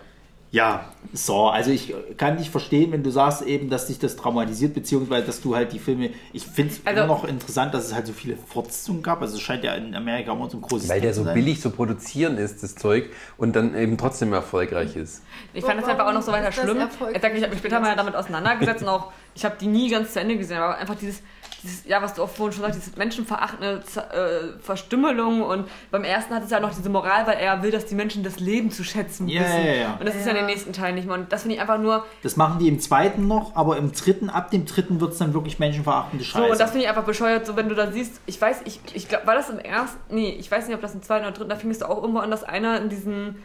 Ja, 0.50 0.86
so, 1.12 1.48
also 1.50 1.72
ich 1.72 1.94
kann 2.16 2.38
dich 2.38 2.50
verstehen, 2.50 2.94
wenn 2.94 3.04
du 3.04 3.10
sagst 3.12 3.42
eben, 3.42 3.70
dass 3.70 3.88
dich 3.88 4.00
das 4.00 4.16
traumatisiert, 4.16 4.74
beziehungsweise 4.74 5.26
dass 5.26 5.42
du 5.42 5.56
halt 5.56 5.74
die 5.74 5.80
Filme, 5.80 6.12
ich 6.32 6.46
finde 6.46 6.72
es 6.74 6.80
Also- 6.86 7.00
immer 7.04 7.08
noch 7.08 7.26
interessant, 7.26 7.74
dass 7.74 7.86
es 7.88 7.94
halt 7.94 8.08
so 8.08 8.14
viele 8.14 8.38
Fortsetzungen 8.38 9.04
gab, 9.04 9.22
also 9.22 9.36
es 9.36 9.42
scheint 9.42 9.66
ja 9.66 9.74
in 9.76 9.94
Amerika 9.94 10.32
immer 10.32 10.50
so 10.50 10.58
ein 10.58 10.62
großes 10.62 10.88
Weil 10.88 11.02
der 11.02 11.12
Ding 11.12 11.16
so 11.16 11.22
zu 11.22 11.26
sein. 11.26 11.34
billig 11.36 11.60
zu 11.62 11.70
produzieren 11.70 12.38
ist, 12.38 12.64
das 12.64 12.76
Zeug, 12.76 13.10
und 13.38 13.58
dann 13.58 13.76
eben 13.76 13.98
trotzdem 13.98 14.32
erfolgreich 14.32 14.96
ist. 14.96 15.22
Ich 15.54 15.66
fand 15.66 15.82
das 15.82 15.90
einfach 15.90 16.08
auch 16.08 16.14
noch 16.14 16.22
so 16.22 16.32
weiter 16.32 16.52
schlimm. 16.54 16.78
erfolgreich? 16.80 17.18
Ich, 17.18 17.22
sag, 17.22 17.36
ich 17.36 17.42
habe 17.44 17.50
mich 17.52 17.60
später 17.60 17.80
mal 17.82 17.96
damit 17.98 18.16
auseinandergesetzt 18.16 18.84
und 18.84 18.88
auch, 18.90 19.12
ich 19.36 19.44
habe 19.44 19.56
die 19.60 19.68
nie 19.68 19.90
ganz 19.90 20.14
zu 20.14 20.22
Ende 20.22 20.38
gesehen, 20.38 20.58
aber 20.60 20.78
einfach 20.78 20.96
dieses, 20.96 21.22
dieses 21.68 21.86
ja, 21.86 22.02
was 22.02 22.14
du 22.14 22.24
auch 22.24 22.30
vorhin 22.30 22.54
schon 22.54 22.64
sagst, 22.64 22.80
dieses 22.80 22.96
menschenverachtende 22.96 23.82
Z- 23.84 24.04
äh, 24.12 24.58
Verstümmelung 24.60 25.42
und 25.42 25.68
beim 25.92 26.04
ersten 26.04 26.34
hat 26.34 26.44
es 26.44 26.50
ja 26.50 26.60
noch 26.60 26.74
diese 26.74 26.90
Moral, 26.90 27.28
weil 27.28 27.38
er 27.38 27.62
will, 27.62 27.72
dass 27.72 27.86
die 27.86 27.96
Menschen 27.96 28.24
das 28.24 28.40
Leben 28.40 28.72
zu 28.72 28.84
schätzen 28.84 29.28
Ja, 29.28 29.42
wissen. 29.42 29.66
ja, 29.66 29.74
ja. 29.74 29.98
Und 30.00 30.08
das 30.08 30.16
ist 30.16 30.26
ja 30.26 30.32
in 30.32 30.38
den 30.38 30.46
nächsten 30.46 30.74
Teilen 30.74 30.96
nicht 30.96 31.06
mehr. 31.08 31.16
Und 31.16 31.32
das 31.32 31.42
finde 31.42 31.56
ich 31.56 31.62
einfach 31.62 31.78
nur 31.78 32.06
Das 32.24 32.36
machen 32.38 32.60
die 32.60 32.68
im 32.68 32.80
zweiten 32.80 33.28
noch, 33.28 33.56
aber 33.56 33.78
im 33.78 33.92
dritten, 33.92 34.30
ab 34.30 34.52
dem 34.52 34.66
dritten 34.66 35.00
wird 35.02 35.12
es 35.14 35.18
dann 35.20 35.34
wirklich 35.34 35.60
menschenverachtende 35.60 36.24
Scheiße. 36.24 36.46
so. 36.46 36.52
Und 36.52 36.60
das 36.60 36.72
finde 36.72 36.84
ich 36.86 36.90
einfach 36.90 37.04
bescheuert, 37.06 37.46
so 37.46 37.56
wenn 37.56 37.70
du 37.70 37.76
da 37.76 37.92
siehst, 37.92 38.22
ich 38.26 38.42
weiß, 38.42 38.62
ich, 38.66 38.80
ich 38.94 39.08
glaube, 39.10 39.28
war 39.28 39.36
das 39.36 39.50
im 39.50 39.60
ersten, 39.60 40.00
nee, 40.16 40.30
ich 40.40 40.50
weiß 40.50 40.68
nicht, 40.68 40.76
ob 40.76 40.82
das 40.82 40.94
im 40.94 41.02
zweiten 41.04 41.26
oder 41.26 41.34
dritten, 41.34 41.50
da 41.50 41.56
fing 41.56 41.70
es 41.70 41.84
auch 41.84 41.98
irgendwo 42.02 42.20
an, 42.20 42.32
dass 42.32 42.44
einer 42.44 42.80
in 42.82 42.90
diesen, 42.90 43.44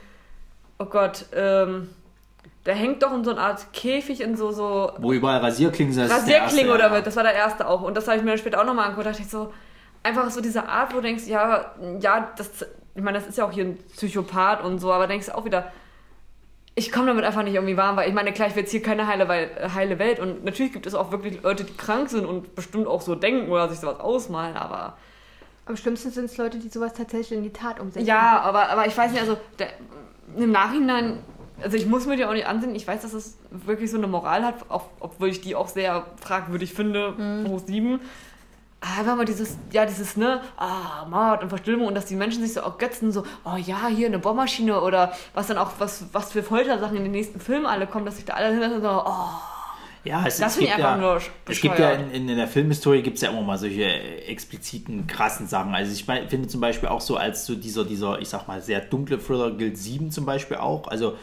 oh 0.79 0.85
Gott, 0.87 1.27
ähm, 1.35 1.89
der 2.67 2.75
hängt 2.75 3.03
doch 3.03 3.13
in 3.13 3.25
so 3.25 3.33
einer 3.33 3.41
Art 3.43 3.73
Käfig 3.73 4.21
in 4.21 4.37
so, 4.37 4.53
so 4.53 4.93
Wo 4.99 5.13
überall 5.13 5.41
Rasierklingen 5.41 5.93
sind. 5.93 6.11
das 6.11 6.21
ist 6.21 6.29
der 6.29 6.43
Rasierklinge 6.43 6.71
erste, 6.71 6.87
oder 6.87 6.97
was, 6.97 7.05
das 7.05 7.17
war 7.17 7.23
der 7.25 7.35
erste 7.35 7.67
auch. 7.67 7.83
Und 7.83 7.97
das 7.97 8.07
habe 8.07 8.19
ich 8.19 8.23
mir 8.23 8.31
dann 8.31 8.39
später 8.39 8.61
auch 8.61 8.65
nochmal 8.67 8.85
angeguckt. 8.87 9.07
Da 9.07 9.11
dachte 9.11 9.23
ich 9.23 9.29
so, 9.31 9.53
einfach 10.03 10.31
so 10.31 10.41
diese 10.41 10.69
Art, 10.69 10.93
wo 10.93 10.97
du 10.97 11.03
denkst, 11.03 11.27
ja, 11.27 11.73
ja, 12.01 12.33
das, 12.37 12.67
ich 12.95 13.03
meine, 13.03 13.19
das 13.19 13.27
ist 13.29 13.39
ja 13.39 13.45
auch 13.45 13.53
hier 13.53 13.65
ein 13.65 13.79
Psychopath 13.97 14.63
und 14.65 14.79
so, 14.79 14.93
aber 14.93 15.07
denkst 15.07 15.27
du 15.27 15.37
auch 15.37 15.45
wieder, 15.45 15.73
ich 16.75 16.91
komme 16.91 17.09
damit 17.09 17.25
einfach 17.25 17.43
nicht 17.43 17.55
irgendwie 17.55 17.77
warm, 17.77 17.97
weil 17.97 18.09
ich 18.09 18.15
meine, 18.15 18.33
klar, 18.33 18.49
ich 18.49 18.55
will 18.55 18.63
jetzt 18.63 18.71
hier 18.71 18.83
keine 18.83 19.07
heile, 19.07 19.29
heile 19.75 19.99
Welt 19.99 20.21
und 20.21 20.45
natürlich 20.45 20.73
gibt 20.73 20.87
es 20.87 20.95
auch 20.95 21.11
wirklich 21.11 21.43
Leute, 21.43 21.65
die 21.65 21.77
krank 21.77 22.09
sind 22.09 22.25
und 22.25 22.55
bestimmt 22.55 22.87
auch 22.87 23.03
so 23.03 23.15
denken 23.15 23.51
oder 23.51 23.69
sich 23.69 23.81
sowas 23.81 24.01
ausmalen, 24.01 24.57
aber 24.57 24.97
Am 25.67 25.77
schlimmsten 25.77 26.11
sind 26.11 26.25
es 26.27 26.37
Leute, 26.39 26.59
die 26.59 26.69
sowas 26.69 26.95
tatsächlich 26.95 27.37
in 27.37 27.43
die 27.45 27.53
Tat 27.53 27.79
umsetzen. 27.79 28.07
ja, 28.07 28.41
aber, 28.41 28.71
aber 28.71 28.87
ich 28.87 28.97
weiß 28.97 29.13
nicht, 29.13 29.21
also 29.21 29.37
der, 29.59 29.69
im 30.37 30.51
Nachhinein, 30.51 31.19
also 31.63 31.77
ich 31.77 31.87
muss 31.87 32.07
mir 32.07 32.17
die 32.17 32.25
auch 32.25 32.33
nicht 32.33 32.47
ansehen, 32.47 32.75
ich 32.75 32.87
weiß, 32.87 33.03
dass 33.03 33.13
es 33.13 33.37
wirklich 33.51 33.91
so 33.91 33.97
eine 33.99 34.07
Moral 34.07 34.45
hat, 34.45 34.55
auch, 34.69 34.87
obwohl 35.01 35.29
ich 35.29 35.41
die 35.41 35.55
auch 35.55 35.69
sehr 35.69 36.07
fragwürdig 36.21 36.73
finde, 36.75 37.15
hoch 37.49 37.61
sieben. 37.67 38.01
Einfach 38.99 39.15
mal 39.15 39.25
dieses, 39.25 39.57
ja, 39.71 39.87
dieses, 39.87 40.17
ne, 40.17 40.41
ah, 40.57 41.07
Mord 41.09 41.45
und 41.45 41.51
Verstümmelung 41.51 41.87
und 41.87 41.95
dass 41.95 42.07
die 42.07 42.17
Menschen 42.17 42.43
sich 42.43 42.53
so 42.55 42.61
ergötzen, 42.61 43.13
so, 43.13 43.23
oh 43.45 43.57
ja, 43.57 43.87
hier 43.87 44.09
eine 44.09 44.19
Bohrmaschine 44.19 44.81
oder 44.81 45.13
was 45.35 45.47
dann 45.47 45.57
auch, 45.59 45.71
was, 45.79 46.07
was 46.13 46.33
für 46.33 46.43
Foltersachen 46.43 46.97
in 46.97 47.05
den 47.05 47.13
nächsten 47.13 47.39
Filmen 47.39 47.67
alle 47.67 47.87
kommen, 47.87 48.07
dass 48.07 48.17
sich 48.17 48.25
da 48.25 48.33
alle 48.35 48.51
hinter 48.53 48.81
so, 48.81 49.03
oh, 49.09 49.29
Ja, 50.03 50.25
es, 50.27 50.39
Das 50.39 50.49
es 50.49 50.55
finde 50.57 50.71
ich 50.71 50.75
gibt 50.75 50.81
ja, 50.81 50.95
einfach 50.95 51.01
nur 51.01 51.21
Es 51.49 51.61
gibt 51.61 51.79
ja 51.79 51.91
in, 51.93 52.29
in 52.29 52.37
der 52.37 52.49
Filmhistorie 52.49 53.03
gibt 53.03 53.19
es 53.19 53.23
ja 53.23 53.31
immer 53.31 53.43
mal 53.43 53.57
solche 53.57 53.85
expliziten, 54.27 55.07
krassen 55.07 55.47
Sachen. 55.47 55.77
Also 55.77 55.93
ich 55.93 56.09
mein- 56.09 56.29
finde 56.29 56.49
zum 56.49 56.61
Beispiel 56.61 56.89
auch 56.89 57.01
so, 57.01 57.17
als 57.17 57.47
so 57.47 57.55
dieser, 57.55 57.85
dieser, 57.85 58.19
ich 58.21 58.29
sag 58.31 58.49
mal, 58.49 58.61
sehr 58.61 58.81
dunkle 58.81 59.21
Thriller 59.25 59.53
gilt 59.53 59.79
7 59.79 60.11
zum 60.11 60.27
Beispiel 60.27 60.57
auch. 60.57 60.89
Also 60.89 61.17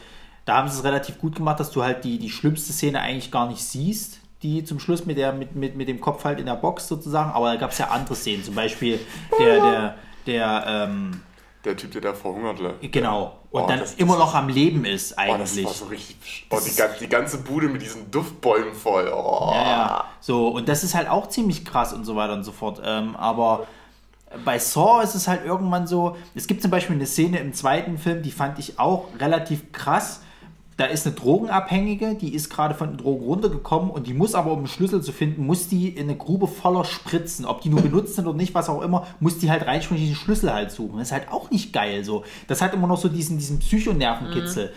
da 0.44 0.56
haben 0.56 0.68
sie 0.68 0.78
es 0.78 0.84
relativ 0.84 1.18
gut 1.18 1.36
gemacht, 1.36 1.60
dass 1.60 1.70
du 1.70 1.82
halt 1.82 2.04
die, 2.04 2.18
die 2.18 2.30
schlimmste 2.30 2.72
Szene 2.72 3.00
eigentlich 3.00 3.30
gar 3.30 3.48
nicht 3.48 3.62
siehst, 3.64 4.20
die 4.42 4.64
zum 4.64 4.80
Schluss 4.80 5.04
mit, 5.06 5.18
der, 5.18 5.32
mit, 5.32 5.54
mit, 5.54 5.76
mit 5.76 5.86
dem 5.88 6.00
Kopf 6.00 6.24
halt 6.24 6.40
in 6.40 6.46
der 6.46 6.54
Box 6.56 6.88
sozusagen. 6.88 7.30
Aber 7.32 7.52
da 7.52 7.56
gab 7.56 7.70
es 7.72 7.78
ja 7.78 7.88
andere 7.88 8.14
Szenen, 8.16 8.42
zum 8.42 8.54
Beispiel 8.54 8.98
der, 9.38 9.60
der, 9.60 9.94
der, 10.26 10.64
ähm, 10.66 11.20
Der 11.64 11.76
Typ, 11.76 11.92
der 11.92 12.00
da 12.00 12.14
verhungert 12.14 12.58
genau. 12.90 13.36
Und 13.50 13.64
Oh, 13.64 13.66
dann 13.66 13.80
das- 13.80 13.94
immer 13.94 14.16
noch 14.16 14.34
am 14.34 14.48
Leben 14.48 14.84
ist 14.84 15.12
Oh, 15.12 15.36
das 15.36 15.50
eigentlich. 15.52 15.66
war 15.66 15.72
so 15.74 15.84
richtig. 15.86 16.46
Oh, 16.50 16.58
die, 16.64 17.00
die 17.00 17.08
ganze 17.08 17.38
Bude 17.38 17.68
mit 17.68 17.82
diesen 17.82 18.10
Duftbäumen 18.10 18.72
voll. 18.72 19.12
Oh. 19.14 19.50
Ja, 19.52 19.62
ja. 19.62 20.04
So, 20.20 20.48
und 20.48 20.68
das 20.68 20.84
ist 20.84 20.94
halt 20.94 21.08
auch 21.08 21.28
ziemlich 21.28 21.64
krass 21.64 21.92
und 21.92 22.04
so 22.04 22.14
weiter 22.16 22.32
und 22.34 22.44
so 22.44 22.52
fort. 22.52 22.80
Ähm, 22.84 23.16
aber 23.16 23.66
bei 24.44 24.58
Saw 24.60 25.02
ist 25.02 25.16
es 25.16 25.26
halt 25.26 25.44
irgendwann 25.44 25.86
so, 25.88 26.16
es 26.36 26.46
gibt 26.46 26.62
zum 26.62 26.70
Beispiel 26.70 26.94
eine 26.94 27.06
Szene 27.06 27.38
im 27.40 27.52
zweiten 27.52 27.98
Film, 27.98 28.22
die 28.22 28.30
fand 28.30 28.58
ich 28.60 28.78
auch 28.78 29.06
relativ 29.18 29.72
krass. 29.72 30.22
Da 30.76 30.86
ist 30.86 31.06
eine 31.06 31.14
Drogenabhängige, 31.14 32.14
die 32.14 32.34
ist 32.34 32.48
gerade 32.48 32.74
von 32.74 32.88
den 32.88 32.96
Drogen 32.96 33.24
runtergekommen 33.24 33.90
und 33.90 34.06
die 34.06 34.14
muss 34.14 34.34
aber, 34.34 34.52
um 34.52 34.58
einen 34.58 34.66
Schlüssel 34.66 35.02
zu 35.02 35.12
finden, 35.12 35.44
muss 35.44 35.68
die 35.68 35.90
in 35.90 36.04
eine 36.04 36.16
Grube 36.16 36.46
voller 36.46 36.84
Spritzen, 36.84 37.44
ob 37.44 37.60
die 37.60 37.68
nur 37.68 37.82
benutzt 37.82 38.16
sind 38.16 38.26
oder 38.26 38.36
nicht, 38.36 38.54
was 38.54 38.70
auch 38.70 38.80
immer, 38.80 39.06
muss 39.20 39.38
die 39.38 39.50
halt 39.50 39.66
und 39.66 39.96
diesen 39.96 40.16
Schlüssel 40.16 40.52
halt 40.52 40.70
suchen. 40.70 40.98
Das 40.98 41.08
ist 41.08 41.12
halt 41.12 41.30
auch 41.30 41.50
nicht 41.50 41.72
geil 41.72 42.02
so. 42.02 42.24
Das 42.48 42.62
hat 42.62 42.72
immer 42.72 42.86
noch 42.86 42.98
so 42.98 43.08
diesen, 43.08 43.36
diesen 43.36 43.58
Psychonervenkitzel. 43.58 44.72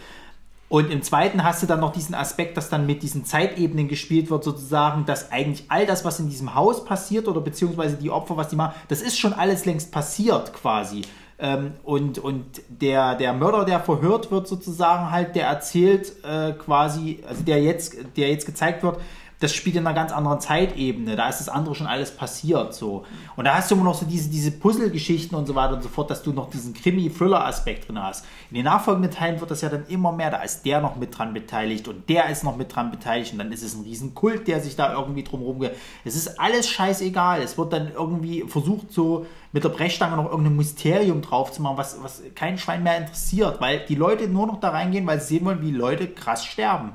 Und 0.74 0.90
im 0.90 1.04
zweiten 1.04 1.44
hast 1.44 1.62
du 1.62 1.68
dann 1.68 1.82
noch 1.82 1.94
diesen 1.94 2.16
Aspekt, 2.16 2.58
dass 2.58 2.68
dann 2.68 2.88
mit 2.88 3.04
diesen 3.04 3.26
Zeitebenen 3.26 3.88
gespielt 3.88 4.32
wird, 4.32 4.44
sozusagen, 4.44 5.06
dass 5.06 5.32
eigentlich 5.32 5.66
all 5.68 5.86
das, 5.86 6.04
was 6.04 6.20
in 6.20 6.30
diesem 6.30 6.56
Haus 6.56 6.84
passiert 6.84 7.28
oder 7.28 7.42
beziehungsweise 7.42 7.96
die 7.96 8.10
Opfer, 8.10 8.38
was 8.38 8.50
die 8.50 8.56
machen, 8.56 8.74
das 8.88 9.04
ist 9.04 9.20
schon 9.20 9.34
alles 9.34 9.66
längst 9.66 9.92
passiert 9.92 10.52
quasi. 10.52 11.04
Ähm, 11.44 11.74
und 11.84 12.20
und 12.20 12.62
der, 12.70 13.16
der 13.16 13.34
Mörder, 13.34 13.66
der 13.66 13.82
verhört 13.82 14.32
wird, 14.32 14.48
sozusagen 14.48 15.12
halt, 15.12 15.36
der 15.36 15.48
erzählt 15.48 16.14
äh, 16.24 16.54
quasi, 16.54 17.22
also 17.28 17.44
der 17.44 17.62
jetzt, 17.62 17.98
der 18.16 18.30
jetzt 18.30 18.46
gezeigt 18.46 18.82
wird, 18.82 18.98
das 19.44 19.54
spielt 19.54 19.76
in 19.76 19.86
einer 19.86 19.94
ganz 19.94 20.14
anderen 20.14 20.40
Zeitebene. 20.40 21.18
Da 21.18 21.28
ist 21.28 21.42
das 21.42 21.50
andere 21.50 21.76
schon 21.76 21.86
alles 21.86 22.16
passiert. 22.16 22.74
So. 22.74 23.04
Und 23.36 23.44
da 23.44 23.56
hast 23.56 23.70
du 23.70 23.76
immer 23.76 23.84
noch 23.84 23.94
so 23.94 24.06
diese, 24.06 24.30
diese 24.30 24.52
Puzzle-Geschichten 24.52 25.36
und 25.36 25.48
so 25.48 25.54
weiter 25.54 25.74
und 25.74 25.84
so 25.84 25.90
fort, 25.90 26.10
dass 26.10 26.24
du 26.24 26.32
noch 26.32 26.50
diesen 26.50 26.74
Krimi-Thriller-Aspekt 26.74 27.90
drin 27.90 28.02
hast. 28.02 28.24
In 28.50 28.56
den 28.56 28.64
nachfolgenden 28.64 29.12
Teilen 29.12 29.42
wird 29.42 29.52
das 29.52 29.60
ja 29.60 29.68
dann 29.68 29.86
immer 29.88 30.14
mehr. 30.14 30.32
Da 30.32 30.42
ist 30.44 30.66
der 30.66 30.80
noch 30.80 30.96
mit 30.96 31.18
dran 31.18 31.34
beteiligt 31.34 31.90
und 31.90 32.08
der 32.08 32.30
ist 32.30 32.46
noch 32.46 32.56
mit 32.56 32.74
dran 32.74 32.90
beteiligt 32.90 33.34
und 33.34 33.40
dann 33.40 33.52
ist 33.52 33.64
es 33.64 33.76
ein 33.76 33.84
riesen 33.84 34.16
Kult, 34.16 34.48
der 34.48 34.62
sich 34.62 34.78
da 34.78 34.94
irgendwie 34.94 35.24
drumherum 35.24 35.60
geht. 35.60 35.76
Es 36.06 36.16
ist 36.16 36.40
alles 36.40 36.70
scheißegal. 36.70 37.42
Es 37.42 37.58
wird 37.58 37.74
dann 37.74 37.92
irgendwie 37.94 38.46
versucht, 38.48 38.94
so 38.94 39.26
mit 39.52 39.66
der 39.66 39.70
Brechstange 39.70 40.16
noch 40.16 40.32
irgendein 40.32 40.56
Mysterium 40.56 41.22
drauf 41.22 41.52
zu 41.52 41.62
machen, 41.62 41.76
was, 41.76 42.02
was 42.02 42.22
kein 42.34 42.58
Schwein 42.58 42.82
mehr 42.82 42.98
interessiert, 42.98 43.60
weil 43.60 43.82
die 43.90 43.96
Leute 43.96 44.30
nur 44.30 44.48
noch 44.48 44.62
da 44.62 44.70
reingehen, 44.70 45.06
weil 45.06 45.20
sie 45.20 45.36
sehen 45.36 45.46
wollen, 45.46 45.62
wie 45.62 45.72
Leute 45.72 46.08
krass 46.08 46.46
sterben. 46.46 46.94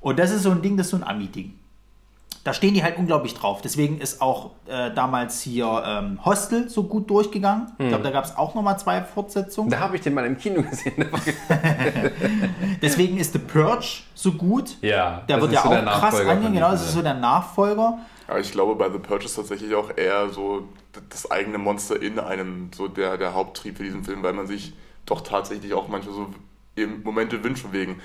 Und 0.00 0.18
das 0.18 0.30
ist 0.30 0.44
so 0.44 0.50
ein 0.50 0.62
Ding, 0.62 0.78
das 0.78 0.86
ist 0.86 0.92
so 0.92 0.96
ein 0.96 1.04
Ami-Ding 1.04 1.52
da 2.46 2.54
stehen 2.54 2.74
die 2.74 2.84
halt 2.84 2.96
unglaublich 2.96 3.34
drauf. 3.34 3.60
Deswegen 3.60 3.98
ist 3.98 4.22
auch 4.22 4.52
äh, 4.68 4.92
damals 4.94 5.40
hier 5.40 5.82
ähm, 5.84 6.24
Hostel 6.24 6.68
so 6.68 6.84
gut 6.84 7.10
durchgegangen. 7.10 7.72
Ich 7.78 7.88
glaube, 7.88 8.04
da 8.04 8.10
gab 8.10 8.24
es 8.24 8.36
auch 8.36 8.54
nochmal 8.54 8.78
zwei 8.78 9.02
Fortsetzungen. 9.02 9.68
Da 9.68 9.80
habe 9.80 9.96
ich 9.96 10.02
den 10.02 10.14
mal 10.14 10.24
im 10.24 10.38
Kino 10.38 10.62
gesehen. 10.62 10.94
Deswegen 12.82 13.18
ist 13.18 13.32
The 13.32 13.40
Purge 13.40 14.02
so 14.14 14.30
gut. 14.32 14.76
Ja, 14.80 15.22
Der 15.28 15.38
das 15.38 15.40
wird 15.40 15.52
ist 15.54 15.64
ja 15.64 15.82
so 15.82 15.90
auch 15.90 16.00
krass 16.00 16.20
angehen. 16.20 16.54
Genau, 16.54 16.70
das 16.70 16.82
ist 16.82 16.92
so 16.92 17.02
der 17.02 17.14
Nachfolger. 17.14 17.98
Aber 18.28 18.38
ich 18.38 18.52
glaube, 18.52 18.76
bei 18.76 18.90
The 18.90 18.98
Purge 18.98 19.24
ist 19.24 19.34
tatsächlich 19.34 19.74
auch 19.74 19.96
eher 19.96 20.30
so 20.30 20.68
das 21.10 21.28
eigene 21.28 21.58
Monster 21.58 22.00
in 22.00 22.20
einem, 22.20 22.70
so 22.72 22.86
der, 22.86 23.18
der 23.18 23.34
Haupttrieb 23.34 23.78
für 23.78 23.82
diesen 23.82 24.04
Film, 24.04 24.22
weil 24.22 24.34
man 24.34 24.46
sich 24.46 24.72
doch 25.04 25.22
tatsächlich 25.22 25.74
auch 25.74 25.88
manchmal 25.88 26.14
so 26.14 26.28
im 26.76 27.02
Momente 27.02 27.42
wünscht 27.42 27.62
von 27.62 27.72
wegen. 27.72 28.00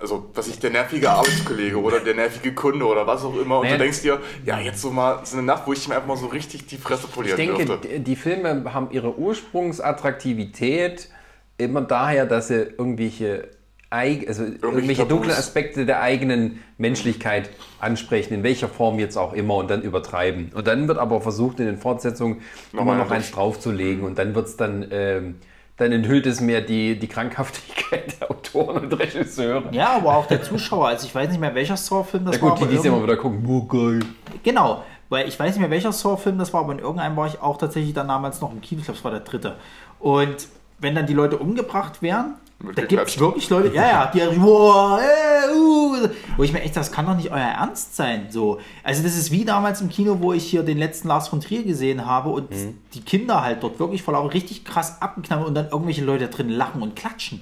Also, 0.00 0.30
was 0.32 0.46
ich, 0.46 0.60
der 0.60 0.70
nervige 0.70 1.10
Arbeitskollege 1.10 1.76
oder 1.76 1.98
der 1.98 2.14
nervige 2.14 2.54
Kunde 2.54 2.86
oder 2.86 3.04
was 3.04 3.24
auch 3.24 3.34
immer. 3.36 3.58
Und 3.58 3.64
Naja. 3.64 3.78
du 3.78 3.82
denkst 3.82 4.02
dir, 4.02 4.20
ja, 4.46 4.60
jetzt 4.60 4.80
so 4.80 4.92
mal 4.92 5.20
so 5.24 5.36
eine 5.36 5.44
Nacht, 5.44 5.64
wo 5.66 5.72
ich 5.72 5.88
mir 5.88 5.96
einfach 5.96 6.06
mal 6.06 6.16
so 6.16 6.26
richtig 6.26 6.66
die 6.66 6.76
Fresse 6.76 7.06
Ich 7.08 7.14
polieren 7.14 7.36
denke, 7.36 7.64
dürfte. 7.64 7.98
die- 7.98 8.14
Filme 8.16 8.62
haben 8.72 8.92
ihre 8.92 9.18
Ursprungsattraktivität 9.18 11.08
immer 11.56 11.80
daher, 11.80 12.26
dass 12.26 12.46
sie 12.48 12.54
irgendwelche, 12.78 13.48
also 13.90 14.44
irgendwelche 14.44 14.98
Tabus. 15.02 15.08
dunklen 15.08 15.32
Aspekte 15.34 15.84
der 15.84 16.00
eigenen 16.00 16.62
Menschlichkeit 16.76 17.50
ansprechen, 17.80 18.34
in 18.34 18.42
welcher 18.44 18.68
Form 18.68 19.00
jetzt 19.00 19.16
auch 19.16 19.32
immer 19.32 19.56
und 19.56 19.68
dann 19.68 19.82
übertreiben. 19.82 20.52
Und 20.54 20.68
dann 20.68 20.86
wird 20.86 20.98
aber 20.98 21.20
versucht, 21.20 21.58
in 21.58 21.66
den 21.66 21.78
Fortsetzungen 21.78 22.40
Nochmal 22.72 22.94
immer 22.94 23.04
noch 23.04 23.10
eins 23.10 23.32
draufzulegen 23.32 24.04
und 24.04 24.16
dann 24.18 24.34
wird 24.36 24.46
es 24.46 24.56
dann, 24.56 24.86
ähm, 24.92 25.34
dann 25.78 25.92
enthüllt 25.92 26.26
es 26.26 26.40
mehr 26.40 26.60
die, 26.60 26.98
die 26.98 27.06
Krankhaftigkeit 27.06 28.20
der 28.20 28.30
Autoren 28.30 28.84
und 28.84 28.92
Regisseure. 28.98 29.64
Ja, 29.70 29.96
aber 29.96 30.16
auch 30.16 30.26
der 30.26 30.42
Zuschauer. 30.42 30.88
Also 30.88 31.06
ich 31.06 31.14
weiß 31.14 31.30
nicht 31.30 31.40
mehr, 31.40 31.54
welcher 31.54 31.76
Saw-Film 31.76 32.24
das 32.26 32.36
Na 32.40 32.42
war. 32.48 32.56
gut, 32.56 32.68
die 32.68 32.74
dies 32.74 32.84
immer 32.84 33.02
wieder 33.02 33.16
gucken, 33.16 33.44
oh 33.48 33.64
geil. 33.64 34.00
Genau, 34.42 34.84
weil 35.08 35.28
ich 35.28 35.38
weiß 35.38 35.50
nicht 35.54 35.60
mehr, 35.60 35.70
welcher 35.70 35.92
Saw-Film 35.92 36.36
das 36.36 36.52
war, 36.52 36.62
aber 36.62 36.72
in 36.72 36.80
irgendeinem 36.80 37.16
war 37.16 37.28
ich 37.28 37.40
auch 37.40 37.56
tatsächlich 37.56 37.94
dann 37.94 38.08
damals 38.08 38.40
noch 38.40 38.52
im 38.52 38.60
Kino. 38.60 38.80
Ich 38.80 38.86
glaube, 38.86 38.98
es 38.98 39.04
war 39.04 39.12
der 39.12 39.20
dritte. 39.20 39.54
Und 40.00 40.48
wenn 40.80 40.94
dann 40.94 41.06
die 41.06 41.14
Leute 41.14 41.38
umgebracht 41.38 42.02
werden, 42.02 42.34
da 42.74 42.84
gibt 42.84 43.08
es 43.08 43.18
wirklich 43.20 43.48
Leute, 43.50 43.72
ja, 43.74 43.86
ja, 43.86 44.06
die 44.12 44.40
wow, 44.40 45.00
äh, 45.00 45.54
uh, 45.54 46.08
wo 46.36 46.42
ich 46.42 46.52
mir 46.52 46.60
echt, 46.62 46.76
das 46.76 46.90
kann 46.90 47.06
doch 47.06 47.16
nicht 47.16 47.30
euer 47.30 47.38
Ernst 47.38 47.94
sein. 47.94 48.26
So. 48.30 48.58
Also 48.82 49.02
das 49.02 49.16
ist 49.16 49.30
wie 49.30 49.44
damals 49.44 49.80
im 49.80 49.88
Kino, 49.88 50.18
wo 50.20 50.32
ich 50.32 50.44
hier 50.44 50.62
den 50.64 50.78
letzten 50.78 51.08
Lars 51.08 51.28
von 51.28 51.40
Trier 51.40 51.62
gesehen 51.62 52.04
habe 52.04 52.30
und 52.30 52.50
Mhm. 52.50 52.78
die 52.94 53.00
Kinder 53.00 53.42
halt 53.42 53.62
dort 53.62 53.78
wirklich 53.78 54.02
vor 54.02 54.14
Lauter 54.14 54.34
richtig 54.34 54.64
krass 54.64 55.00
abgeknallt 55.00 55.46
und 55.46 55.54
dann 55.54 55.68
irgendwelche 55.68 56.04
Leute 56.04 56.28
drin 56.28 56.48
lachen 56.48 56.82
und 56.82 56.96
klatschen. 56.96 57.40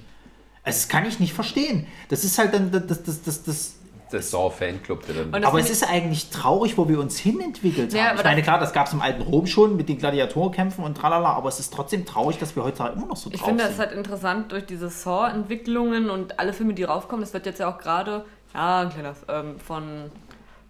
Also 0.62 0.78
das 0.80 0.88
kann 0.88 1.06
ich 1.06 1.18
nicht 1.20 1.32
verstehen. 1.32 1.86
Das 2.08 2.24
ist 2.24 2.38
halt 2.38 2.52
dann 2.52 2.70
das, 2.70 3.02
das, 3.02 3.22
das, 3.22 3.42
das 3.44 3.74
Das 4.10 4.30
Saw-Fanclub, 4.30 5.04
der 5.06 5.14
dann... 5.16 5.32
Das 5.32 5.44
aber 5.44 5.58
es 5.58 5.68
ist 5.70 5.82
eigentlich 5.88 6.30
traurig, 6.30 6.78
wo 6.78 6.88
wir 6.88 7.00
uns 7.00 7.18
hinentwickelt 7.18 7.92
Ja, 7.92 8.02
haben. 8.04 8.10
aber 8.10 8.18
Ich 8.20 8.24
meine, 8.24 8.42
klar, 8.42 8.58
das 8.60 8.72
gab 8.72 8.86
es 8.86 8.92
im 8.92 9.00
alten 9.02 9.22
Rom 9.22 9.46
schon 9.46 9.76
mit 9.76 9.88
den 9.88 9.98
Gladiatorenkämpfen 9.98 10.84
und 10.84 10.96
tralala, 10.96 11.32
aber 11.32 11.48
es 11.48 11.58
ist 11.58 11.72
trotzdem 11.74 12.04
traurig, 12.06 12.38
dass 12.38 12.54
wir 12.54 12.62
heutzutage 12.64 12.94
immer 12.96 13.06
noch 13.06 13.16
so 13.16 13.30
Ich 13.32 13.38
drauf 13.40 13.48
finde 13.48 13.64
das 13.64 13.72
sind. 13.76 13.86
halt 13.86 13.92
interessant 13.92 14.52
durch 14.52 14.64
diese 14.66 14.88
Saw-Entwicklungen 14.88 16.08
und 16.10 16.38
alle 16.38 16.52
Filme, 16.52 16.74
die 16.74 16.84
raufkommen. 16.84 17.20
Das 17.22 17.34
wird 17.34 17.46
jetzt 17.46 17.58
ja 17.60 17.68
auch 17.68 17.78
gerade, 17.78 18.24
ja, 18.54 18.80
ein 18.82 18.90
kleiner, 18.90 19.14
ähm, 19.28 19.58
von 19.58 20.10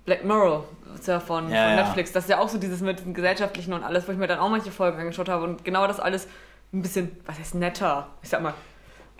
Black 0.06 0.24
Mirror, 0.24 0.64
ist 0.94 1.06
ja 1.08 1.20
von, 1.20 1.50
Ja, 1.50 1.64
von 1.68 1.76
ja. 1.76 1.76
Netflix. 1.84 2.12
Das 2.12 2.24
ist 2.24 2.30
ja 2.30 2.38
auch 2.40 2.48
so 2.48 2.58
dieses 2.58 2.80
mit 2.80 3.00
diesem 3.00 3.12
gesellschaftlichen 3.12 3.72
und 3.72 3.82
alles, 3.82 4.06
wo 4.08 4.12
ich 4.12 4.18
mir 4.18 4.28
dann 4.28 4.38
auch 4.38 4.48
manche 4.48 4.70
Folgen 4.70 4.98
angeschaut 4.98 5.28
habe 5.28 5.44
und 5.44 5.64
genau 5.64 5.86
das 5.86 6.00
alles 6.00 6.26
ein 6.72 6.80
bisschen, 6.82 7.10
was 7.26 7.38
heißt 7.38 7.54
netter, 7.54 8.06
ich 8.22 8.28
sag 8.28 8.40
mal. 8.42 8.54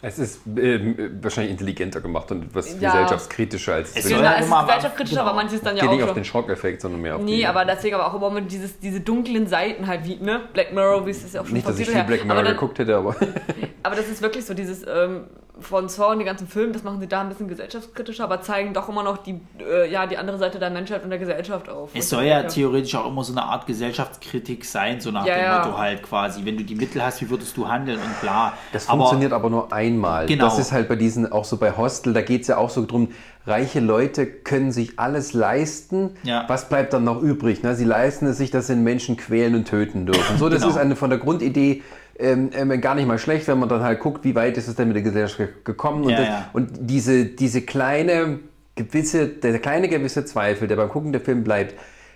Es 0.02 0.18
ist 0.18 0.40
ähm, 0.58 1.18
wahrscheinlich 1.22 1.52
intelligenter 1.52 2.02
gemacht 2.02 2.30
und 2.30 2.44
etwas 2.44 2.78
Ja. 2.80 2.90
gesellschaftskritischer 2.92 3.74
als 3.74 3.90
Es 3.90 3.96
wenn- 3.96 4.02
soll 4.02 4.10
Genau, 4.18 4.22
ja 4.30 4.36
es 4.38 4.46
ist 4.46 4.52
gesellschaftskritischer, 4.60 5.20
genau. 5.20 5.30
aber 5.30 5.36
manches 5.36 5.60
dann 5.62 5.76
ja 5.76 5.82
geht 5.82 5.90
auch 5.90 5.94
nicht 5.94 6.04
auf 6.04 6.12
den 6.14 6.24
Schockeffekt, 6.24 6.82
sondern 6.82 7.00
mehr 7.00 7.16
auf 7.16 7.22
Nee, 7.22 7.36
die... 7.38 7.46
aber 7.46 7.64
deswegen 7.64 7.94
aber 7.94 8.06
auch 8.06 8.14
immer 8.14 8.30
mit 8.30 8.52
dieses, 8.52 8.78
diese 8.78 9.00
dunklen 9.00 9.46
Seiten 9.46 9.86
halt 9.86 10.04
wie, 10.04 10.16
ne? 10.16 10.42
Black 10.52 10.72
Mirror, 10.74 11.06
wie 11.06 11.10
es 11.10 11.22
das 11.22 11.32
ja 11.32 11.40
auch 11.40 11.46
schon 11.46 11.54
Nicht, 11.54 11.66
dass 11.66 11.78
ich 11.78 11.88
viel. 11.88 12.02
Black 12.04 12.24
Mirror 12.26 12.42
dann, 12.42 12.52
geguckt 12.52 12.78
hätte, 12.78 12.94
aber... 12.94 13.16
aber 13.82 13.96
das 13.96 14.08
ist 14.08 14.20
wirklich 14.20 14.44
so 14.44 14.52
dieses 14.52 14.84
ähm, 14.86 15.24
von 15.58 15.88
Saw 15.88 16.12
und 16.12 16.18
die 16.18 16.24
ganzen 16.24 16.46
Filme, 16.46 16.72
das 16.74 16.82
machen 16.82 17.00
sie 17.00 17.06
da 17.06 17.22
ein 17.22 17.28
bisschen 17.30 17.48
gesellschaftskritischer, 17.48 18.24
aber 18.24 18.42
zeigen 18.42 18.74
doch 18.74 18.88
immer 18.90 19.02
noch 19.02 19.18
die, 19.18 19.40
äh, 19.58 19.90
ja, 19.90 20.06
die 20.06 20.18
andere 20.18 20.36
Seite 20.38 20.58
der 20.58 20.68
Menschheit 20.70 21.02
und 21.02 21.10
der 21.10 21.18
Gesellschaft 21.18 21.68
auf. 21.70 21.90
Es 21.94 22.10
soll 22.10 22.24
ja 22.24 22.40
denke, 22.40 22.52
theoretisch 22.54 22.94
auch 22.94 23.06
immer 23.08 23.24
so 23.24 23.32
eine 23.32 23.42
Art 23.42 23.66
Gesellschaftskritik 23.66 24.64
sein, 24.64 25.00
so 25.00 25.10
nach 25.10 25.24
Ja, 25.24 25.34
dem 25.34 25.42
ja. 25.44 25.58
Motto 25.64 25.78
halt 25.78 26.02
quasi. 26.02 26.44
Wenn 26.44 26.58
du 26.58 26.64
die 26.64 26.74
Mittel 26.74 27.02
hast, 27.02 27.22
wie 27.22 27.30
würdest 27.30 27.56
du 27.56 27.66
handeln 27.66 27.98
und 27.98 28.20
bla. 28.20 28.52
Das 28.72 28.88
aber, 28.88 28.98
funktioniert 28.98 29.32
aber 29.32 29.48
nur 29.48 29.72
einmal. 29.72 30.26
Genau. 30.26 30.44
Das 30.44 30.58
ist 30.58 30.72
halt 30.72 30.88
bei 30.88 30.96
diesen, 30.96 31.32
auch 31.32 31.44
so 31.44 31.56
bei 31.56 31.74
Hostel, 31.74 32.12
da 32.12 32.20
geht 32.20 32.42
es 32.42 32.48
ja 32.48 32.58
auch 32.58 32.70
so 32.70 32.84
drum, 32.84 33.08
reiche 33.46 33.80
Leute 33.80 34.26
können 34.26 34.72
sich 34.72 34.98
alles 34.98 35.32
leisten. 35.32 36.10
Ja. 36.24 36.44
Was 36.48 36.68
bleibt 36.68 36.92
dann 36.92 37.04
noch 37.04 37.22
übrig? 37.22 37.62
Ne? 37.62 37.74
Sie 37.74 37.84
leisten 37.84 38.26
es 38.26 38.36
sich, 38.38 38.50
dass 38.50 38.66
sie 38.66 38.74
den 38.74 38.82
Menschen 38.84 39.16
quälen 39.16 39.54
und 39.54 39.66
töten 39.68 40.04
dürfen. 40.04 40.36
So, 40.38 40.48
das 40.48 40.60
Genau. 40.60 40.72
ist 40.72 40.78
eine 40.78 40.96
von 40.96 41.10
der 41.10 41.18
Grundidee 41.18 41.82
ähm, 42.18 42.50
ähm, 42.54 42.80
gar 42.80 42.94
nicht 42.94 43.06
mal 43.06 43.18
schlecht, 43.18 43.46
wenn 43.48 43.58
man 43.58 43.68
dann 43.68 43.82
halt 43.82 44.00
guckt, 44.00 44.24
wie 44.24 44.34
weit 44.34 44.56
ist 44.56 44.68
es 44.68 44.74
denn 44.74 44.88
mit 44.88 44.96
der 44.96 45.02
Gesellschaft 45.02 45.38
ge- 45.38 45.48
gekommen. 45.64 46.04
Und, 46.04 46.10
Ja, 46.10 46.16
das, 46.18 46.26
ja. 46.28 46.50
und 46.52 46.70
diese, 46.80 47.24
diese 47.26 47.62
kleine 47.62 48.38
gewisse, 48.74 49.26
der 49.28 49.58
kleine 49.58 49.88
gewisse 49.88 50.24
Zweifel, 50.24 50.68
der 50.68 50.76
beim 50.76 50.88
Gucken 50.88 51.12
der 51.12 51.20
Film 51.20 51.44
bleibt, 51.44 51.74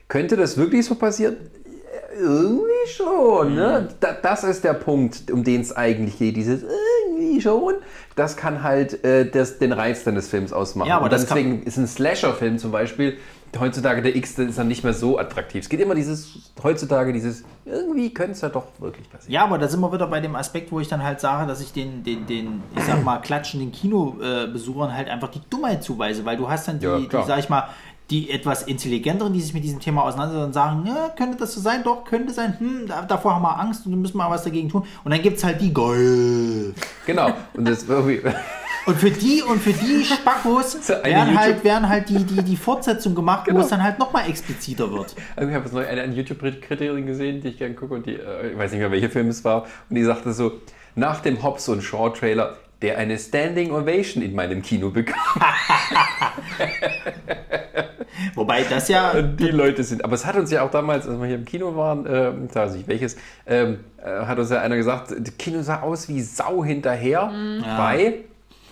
könnte 0.08 0.36
das 0.36 0.56
wirklich 0.56 0.84
so 0.86 0.94
passieren? 0.94 1.36
Irgendwie 2.18 2.70
schon. 2.88 3.54
Ne? 3.54 3.88
Mhm. 3.88 3.94
Da, 4.00 4.12
das 4.20 4.44
ist 4.44 4.64
der 4.64 4.74
Punkt, 4.74 5.30
um 5.30 5.44
den 5.44 5.60
es 5.60 5.74
eigentlich 5.76 6.18
geht. 6.18 6.36
Dieses 6.36 6.62
irgendwie 6.62 7.40
schon. 7.40 7.74
Das 8.16 8.36
kann 8.36 8.62
halt 8.62 9.04
äh, 9.04 9.30
das, 9.30 9.58
den 9.58 9.72
Reiz 9.72 10.04
dann 10.04 10.14
des 10.16 10.28
Films 10.28 10.52
ausmachen. 10.52 10.88
Ja, 10.88 10.96
aber 10.96 11.04
Und 11.04 11.12
das 11.12 11.26
kann- 11.26 11.38
deswegen 11.38 11.62
ist 11.62 11.76
ein 11.78 11.86
Slasher-Film 11.86 12.58
zum 12.58 12.72
Beispiel 12.72 13.16
heutzutage 13.58 14.02
der 14.02 14.14
X, 14.14 14.38
ist 14.38 14.58
dann 14.58 14.68
nicht 14.68 14.84
mehr 14.84 14.92
so 14.92 15.18
attraktiv. 15.18 15.62
Es 15.62 15.68
geht 15.68 15.80
immer 15.80 15.94
dieses, 15.94 16.52
heutzutage 16.62 17.12
dieses, 17.12 17.44
irgendwie 17.64 18.12
könnte 18.14 18.32
es 18.32 18.40
ja 18.40 18.48
doch 18.48 18.66
wirklich 18.78 19.10
passieren. 19.10 19.32
Ja, 19.32 19.44
aber 19.44 19.58
da 19.58 19.68
sind 19.68 19.80
wir 19.80 19.92
wieder 19.92 20.06
bei 20.06 20.20
dem 20.20 20.36
Aspekt, 20.36 20.70
wo 20.70 20.80
ich 20.80 20.88
dann 20.88 21.02
halt 21.02 21.20
sage, 21.20 21.46
dass 21.46 21.60
ich 21.60 21.72
den, 21.72 22.04
den, 22.04 22.26
den 22.26 22.62
ich 22.76 22.84
sag 22.84 23.02
mal, 23.02 23.18
klatschenden 23.18 23.72
Kinobesuchern 23.72 24.94
halt 24.94 25.08
einfach 25.08 25.28
die 25.28 25.40
Dummheit 25.50 25.82
zuweise, 25.82 26.24
weil 26.24 26.36
du 26.36 26.48
hast 26.48 26.68
dann 26.68 26.78
die, 26.78 26.86
Ja, 26.86 26.98
die 26.98 27.26
sag 27.26 27.38
ich 27.38 27.48
mal, 27.48 27.68
die 28.10 28.30
etwas 28.30 28.62
intelligenteren, 28.64 29.32
die 29.32 29.40
sich 29.40 29.54
mit 29.54 29.62
diesem 29.64 29.78
Thema 29.80 30.02
auseinandersetzen 30.02 30.46
und 30.46 30.52
sagen, 30.52 30.84
ja, 30.86 31.10
könnte 31.16 31.38
das 31.38 31.54
so 31.54 31.60
sein? 31.60 31.82
Doch, 31.84 32.04
könnte 32.04 32.32
sein. 32.32 32.58
Hm, 32.58 32.86
da, 32.88 33.02
davor 33.02 33.34
haben 33.36 33.42
wir 33.42 33.58
Angst 33.58 33.86
und 33.86 34.00
müssen 34.00 34.16
mal 34.18 34.30
was 34.30 34.42
dagegen 34.42 34.68
tun. 34.68 34.84
Und 35.04 35.12
dann 35.12 35.22
gibt 35.22 35.38
es 35.38 35.44
halt 35.44 35.60
die 35.60 35.72
geil. 35.72 36.74
Genau. 37.06 37.32
Und 37.54 37.68
das 37.68 37.84
irgendwie. 37.84 38.20
Und 38.86 38.96
für 38.96 39.10
die 39.10 39.42
und 39.42 39.60
für 39.60 39.74
die 39.74 40.02
Spackos 40.02 40.88
werden 41.04 41.38
halt, 41.38 41.62
werden 41.62 41.86
halt 41.86 42.08
die, 42.08 42.24
die, 42.24 42.42
die 42.42 42.56
Fortsetzung 42.56 43.14
gemacht, 43.14 43.42
wo 43.46 43.50
Genau. 43.50 43.62
es 43.62 43.68
dann 43.68 43.82
halt 43.82 43.98
nochmal 43.98 44.26
expliziter 44.28 44.90
wird. 44.90 45.14
Also 45.36 45.50
ich 45.50 45.54
habe 45.54 45.66
jetzt 45.66 45.74
neu 45.74 45.86
eine, 45.86 46.00
eine 46.00 46.14
YouTube-Kritikerin 46.14 47.04
gesehen, 47.04 47.42
die 47.42 47.48
ich 47.48 47.58
gerne 47.58 47.74
gucke 47.74 47.92
und 47.92 48.06
die, 48.06 48.14
äh, 48.14 48.52
ich 48.52 48.58
weiß 48.58 48.70
nicht 48.72 48.80
mehr, 48.80 48.90
welcher 48.90 49.10
Film 49.10 49.28
es 49.28 49.44
war, 49.44 49.66
und 49.90 49.96
die 49.96 50.02
sagte 50.02 50.32
so, 50.32 50.52
nach 50.94 51.20
dem 51.20 51.42
Hobbs 51.42 51.68
und 51.68 51.82
Shaw-Trailer, 51.82 52.56
der 52.82 52.98
eine 52.98 53.18
Standing 53.18 53.72
Ovation 53.72 54.22
in 54.22 54.34
meinem 54.34 54.62
Kino 54.62 54.90
bekam. 54.90 55.16
Wobei 58.34 58.64
das 58.64 58.88
ja. 58.88 59.20
die 59.22 59.50
Leute 59.50 59.84
sind. 59.84 60.04
Aber 60.04 60.14
es 60.14 60.26
hat 60.26 60.36
uns 60.36 60.50
ja 60.50 60.62
auch 60.62 60.70
damals, 60.70 61.06
als 61.06 61.18
wir 61.18 61.26
hier 61.26 61.36
im 61.36 61.44
Kino 61.44 61.76
waren, 61.76 62.06
äh, 62.06 62.32
ich 62.48 62.54
weiß 62.54 62.74
nicht 62.74 62.88
welches, 62.88 63.16
ähm, 63.46 63.80
äh, 64.02 64.24
hat 64.24 64.38
uns 64.38 64.50
ja 64.50 64.60
einer 64.60 64.76
gesagt, 64.76 65.10
das 65.10 65.36
Kino 65.38 65.62
sah 65.62 65.80
aus 65.82 66.08
wie 66.08 66.20
Sau 66.20 66.64
hinterher 66.64 67.30
bei 67.76 68.24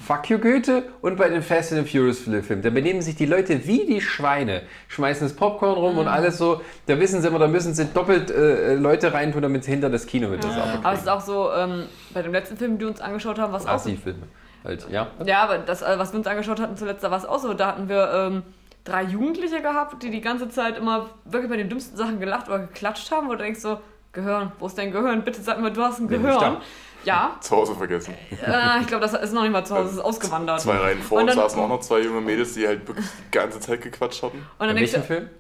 Fuck 0.07 0.31
You 0.31 0.39
Goethe 0.39 0.85
und 1.03 1.17
bei 1.17 1.29
den 1.29 1.43
Fast 1.43 1.73
and 1.73 1.89
Furious 1.89 2.21
Filmen. 2.21 2.63
Da 2.63 2.71
benehmen 2.71 3.03
sich 3.03 3.17
die 3.17 3.27
Leute 3.27 3.67
wie 3.67 3.85
die 3.85 4.01
Schweine, 4.01 4.63
schmeißen 4.89 5.27
das 5.27 5.37
Popcorn 5.37 5.75
rum 5.77 5.99
und 5.99 6.09
alles 6.09 6.39
so. 6.39 6.63
Da 6.87 6.99
wissen 6.99 7.21
sie 7.21 7.29
immer, 7.29 7.39
da 7.39 7.49
müssen 7.49 7.75
sie 7.75 7.85
doppelt 7.87 8.31
äh, 8.31 8.75
Leute 8.75 9.13
reintun, 9.13 9.43
damit 9.43 9.65
sie 9.65 9.73
hinter 9.73 9.91
das 9.91 10.07
Kino 10.07 10.29
mit 10.29 10.43
das 10.43 10.57
Aber 10.57 10.93
es 10.95 11.01
ist 11.01 11.09
auch 11.09 11.21
so, 11.21 11.53
ähm, 11.53 11.85
bei 12.15 12.23
dem 12.23 12.33
letzten 12.33 12.57
Film, 12.57 12.73
den 12.73 12.81
wir 12.81 12.89
uns 12.89 13.01
angeschaut 13.01 13.39
haben, 13.39 13.53
was 13.53 13.65
auch 13.67 13.79
so, 13.79 13.91
Assi-Filme. 13.91 14.23
Halt, 14.65 14.87
ja. 14.91 15.09
Ja, 15.25 15.43
aber 15.43 15.59
das, 15.59 15.83
äh, 15.83 15.99
was 15.99 16.13
wir 16.13 16.19
uns 16.19 16.27
angeschaut 16.27 16.61
hatten 16.61 16.77
zuletzt, 16.77 17.05
da 17.05 17.11
war 17.11 17.19
es 17.19 17.25
auch 17.27 17.39
so. 17.39 17.53
Da 17.55 17.67
hatten 17.69 17.89
wir 17.89 18.11
ähm, 18.13 18.43
drei 18.85 19.03
Jugendliche 19.03 19.61
gehabt, 19.61 20.03
die 20.03 20.11
die 20.11 20.21
ganze 20.21 20.49
Zeit 20.49 20.79
immer 20.79 21.11
wirklich 21.25 21.51
bei 21.51 21.57
den 21.57 21.69
dümmsten 21.69 21.97
Sachen 21.97 22.19
gelacht 22.21 22.49
oder 22.49 22.61
geklatscht 22.61 23.11
haben, 23.11 23.29
wo 23.29 23.33
du 23.33 23.39
denkst 23.39 23.61
so, 23.61 23.79
Gehirn, 24.13 24.53
wo 24.59 24.67
ist 24.67 24.79
dein 24.79 24.91
Gehirn? 24.91 25.23
Bitte 25.23 25.41
sag 25.43 25.61
mir, 25.61 25.71
du 25.71 25.83
hast 25.83 26.01
ein 26.01 26.11
Ja, 26.11 26.17
Gehirn. 26.17 26.41
da. 26.41 26.61
Ja, 27.09 27.37
Zu 27.41 27.57
Hause 27.57 27.75
vergessen. 27.75 28.15
äh, 28.31 28.81
ich 28.83 28.87
glaube, 28.87 29.01
das 29.07 29.15
ist 29.15 29.33
noch 29.33 29.43
nicht 29.43 29.53
mal 29.53 29.65
zu 29.65 29.75
Hause, 29.75 29.85
das 29.85 29.93
ist 29.95 30.01
ausgewandert. 30.01 30.61
Zwei 30.61 30.77
Reihen 30.77 31.01
vor 31.03 31.19
Und 31.23 31.25
uns 31.29 31.35
saßen 31.37 31.59
auch 31.61 31.69
noch 31.69 31.81
zwei 31.81 32.01
junge 32.01 32.21
Mädels, 32.21 32.53
die 32.55 32.67
halt 32.67 32.87
wirklich 32.87 33.07
die 33.07 33.31
ganze 33.31 33.61
Zeit 33.61 33.81
gequatscht 33.81 34.23
hatten. 34.23 34.39
Und 34.39 34.47
dann 34.59 34.71
In 34.71 34.77
denkst 34.77 34.93
welchem 34.93 35.03
du, 35.03 35.07
Film? 35.07 35.31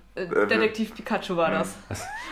äh, 0.44 0.46
Detektiv 0.46 0.94
Pikachu 0.94 1.36
war 1.36 1.50
das. 1.50 1.74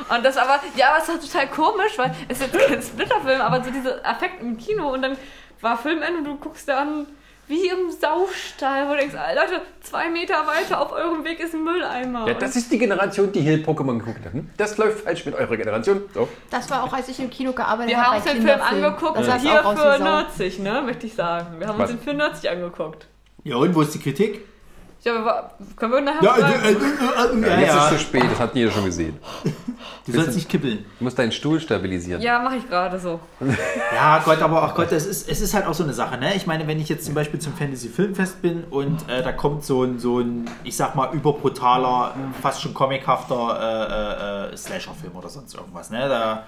Und 0.09 0.25
das 0.25 0.37
aber, 0.39 0.59
ja, 0.77 0.89
aber 0.95 1.03
es 1.03 1.09
ist 1.09 1.31
total 1.33 1.49
komisch, 1.49 1.99
weil 1.99 2.15
es 2.29 2.41
ist 2.41 2.53
jetzt 2.53 2.67
kein 2.69 2.83
Splitterfilm, 2.83 3.41
aber 3.43 3.63
so 3.63 3.71
diese 3.71 4.03
Effekte 4.05 4.41
im 4.43 4.57
Kino 4.57 4.93
und 4.93 5.03
dann 5.03 5.17
war 5.61 5.77
Filmende 5.79 6.19
und 6.19 6.25
du 6.25 6.37
guckst 6.37 6.67
da 6.69 6.81
an, 6.81 7.07
wie 7.49 7.69
im 7.69 7.91
Saustall, 7.91 8.89
wo 8.89 8.93
du 8.93 8.99
denkst, 8.99 9.15
ah, 9.17 9.33
Leute, 9.33 9.63
zwei 9.81 10.11
Meter 10.11 10.35
weiter 10.47 10.81
auf 10.81 10.93
eurem 10.93 11.25
Weg 11.25 11.39
ist 11.41 11.55
ein 11.55 11.63
Mülleimer. 11.65 12.27
Ja, 12.27 12.35
das 12.35 12.57
ist 12.57 12.73
die 12.73 12.79
Generation, 12.79 13.31
die 13.33 13.41
hier 13.41 13.59
Pokémon 13.65 13.99
geguckt 13.99 14.25
hat. 14.25 14.33
Hm? 14.33 14.51
Das 14.57 14.77
läuft 14.79 15.01
falsch 15.05 15.25
mit 15.27 15.35
eurer 15.35 15.57
Generation. 15.57 16.03
So. 16.13 16.29
Das 16.51 16.69
war 16.71 16.83
auch, 16.85 16.93
als 16.93 17.09
ich 17.09 17.21
im 17.21 17.31
Kino 17.31 17.53
gearbeitet 17.53 17.91
wir 17.91 17.99
habe. 17.99 18.17
haben 18.17 18.23
uns 18.23 18.25
den 18.33 18.43
Film 18.43 18.61
angeguckt, 18.61 19.19
Da 19.19 19.23
sah's 19.23 19.43
hier 19.43 19.63
für. 19.63 20.03
Nerdzig, 20.03 20.59
ne, 20.59 20.83
möchte 20.85 21.07
ich 21.07 21.15
sagen. 21.15 21.61
Wir 21.61 21.69
haben 21.69 21.79
Was? 21.79 21.91
uns 21.91 22.01
den 22.01 22.05
für 22.05 22.15
Nerdzig 22.17 22.51
angeguckt. 22.51 23.07
Ja, 23.45 23.57
und 23.57 23.75
wo 23.75 23.83
ist 23.83 23.95
die 23.95 24.01
Kritik? 24.01 24.41
Ja, 25.03 25.13
wir 25.15 25.25
war, 25.25 25.55
können 25.77 25.93
wir 25.93 26.01
nachher 26.01 26.25
Ja, 26.25 26.35
sagen? 26.37 26.53
äh, 26.65 26.69
äh, 26.69 26.73
äh, 26.73 27.49
Ja, 27.49 27.57
äh, 27.57 27.61
jetzt 27.61 27.69
ja, 27.75 27.87
ist 27.87 27.93
es 27.93 27.99
zu 27.99 28.05
spät, 28.07 28.25
das 28.29 28.41
hat 28.41 28.55
jeder 28.57 28.73
schon 28.73 28.87
gesehen. 28.87 29.17
Du 30.07 30.13
sollst 30.13 30.35
nicht 30.35 30.49
kippeln. 30.49 30.85
Du 30.99 31.05
musst 31.05 31.19
deinen 31.19 31.33
Stuhl 31.33 31.61
stabilisieren. 31.61 32.23
ja 32.23 32.39
mache 32.39 32.57
ich 32.57 32.69
gerade 32.69 32.99
so. 32.99 33.21
Ja, 33.95 34.21
Gott, 34.25 34.41
aber 34.43 34.63
ach 34.63 34.75
Gott, 34.75 34.93
es 34.93 35.07
ist, 35.07 35.29
es 35.29 35.41
ist 35.41 35.55
halt 35.55 35.67
auch 35.67 35.75
so 35.75 35.85
eine 35.85 35.93
Sache, 35.93 36.19
ne? 36.19 36.35
Ich 36.35 36.47
meine, 36.47 36.67
wenn 36.67 36.79
ich 36.81 36.89
jetzt 36.89 37.05
zum 37.05 37.15
Beispiel 37.15 37.41
zum 37.41 37.55
Fantasy 37.55 37.89
Filmfest 37.89 38.43
bin 38.43 38.65
und 38.65 39.09
äh, 39.09 39.23
da 39.23 39.33
kommt 39.33 39.65
so 39.65 39.85
ein, 39.85 39.99
so 39.99 40.21
ein, 40.21 40.49
ich 40.65 40.77
sag 40.77 40.95
mal, 40.95 41.13
überbrutaler, 41.15 42.15
fast 42.43 42.63
schon 42.63 42.75
comichafter 42.75 44.49
äh, 44.51 44.51
äh, 44.51 44.55
äh, 44.55 44.57
Slasher-Film 44.57 45.15
oder 45.17 45.29
sonst 45.29 45.55
irgendwas, 45.55 45.91
ne? 45.91 46.09
Da 46.09 46.45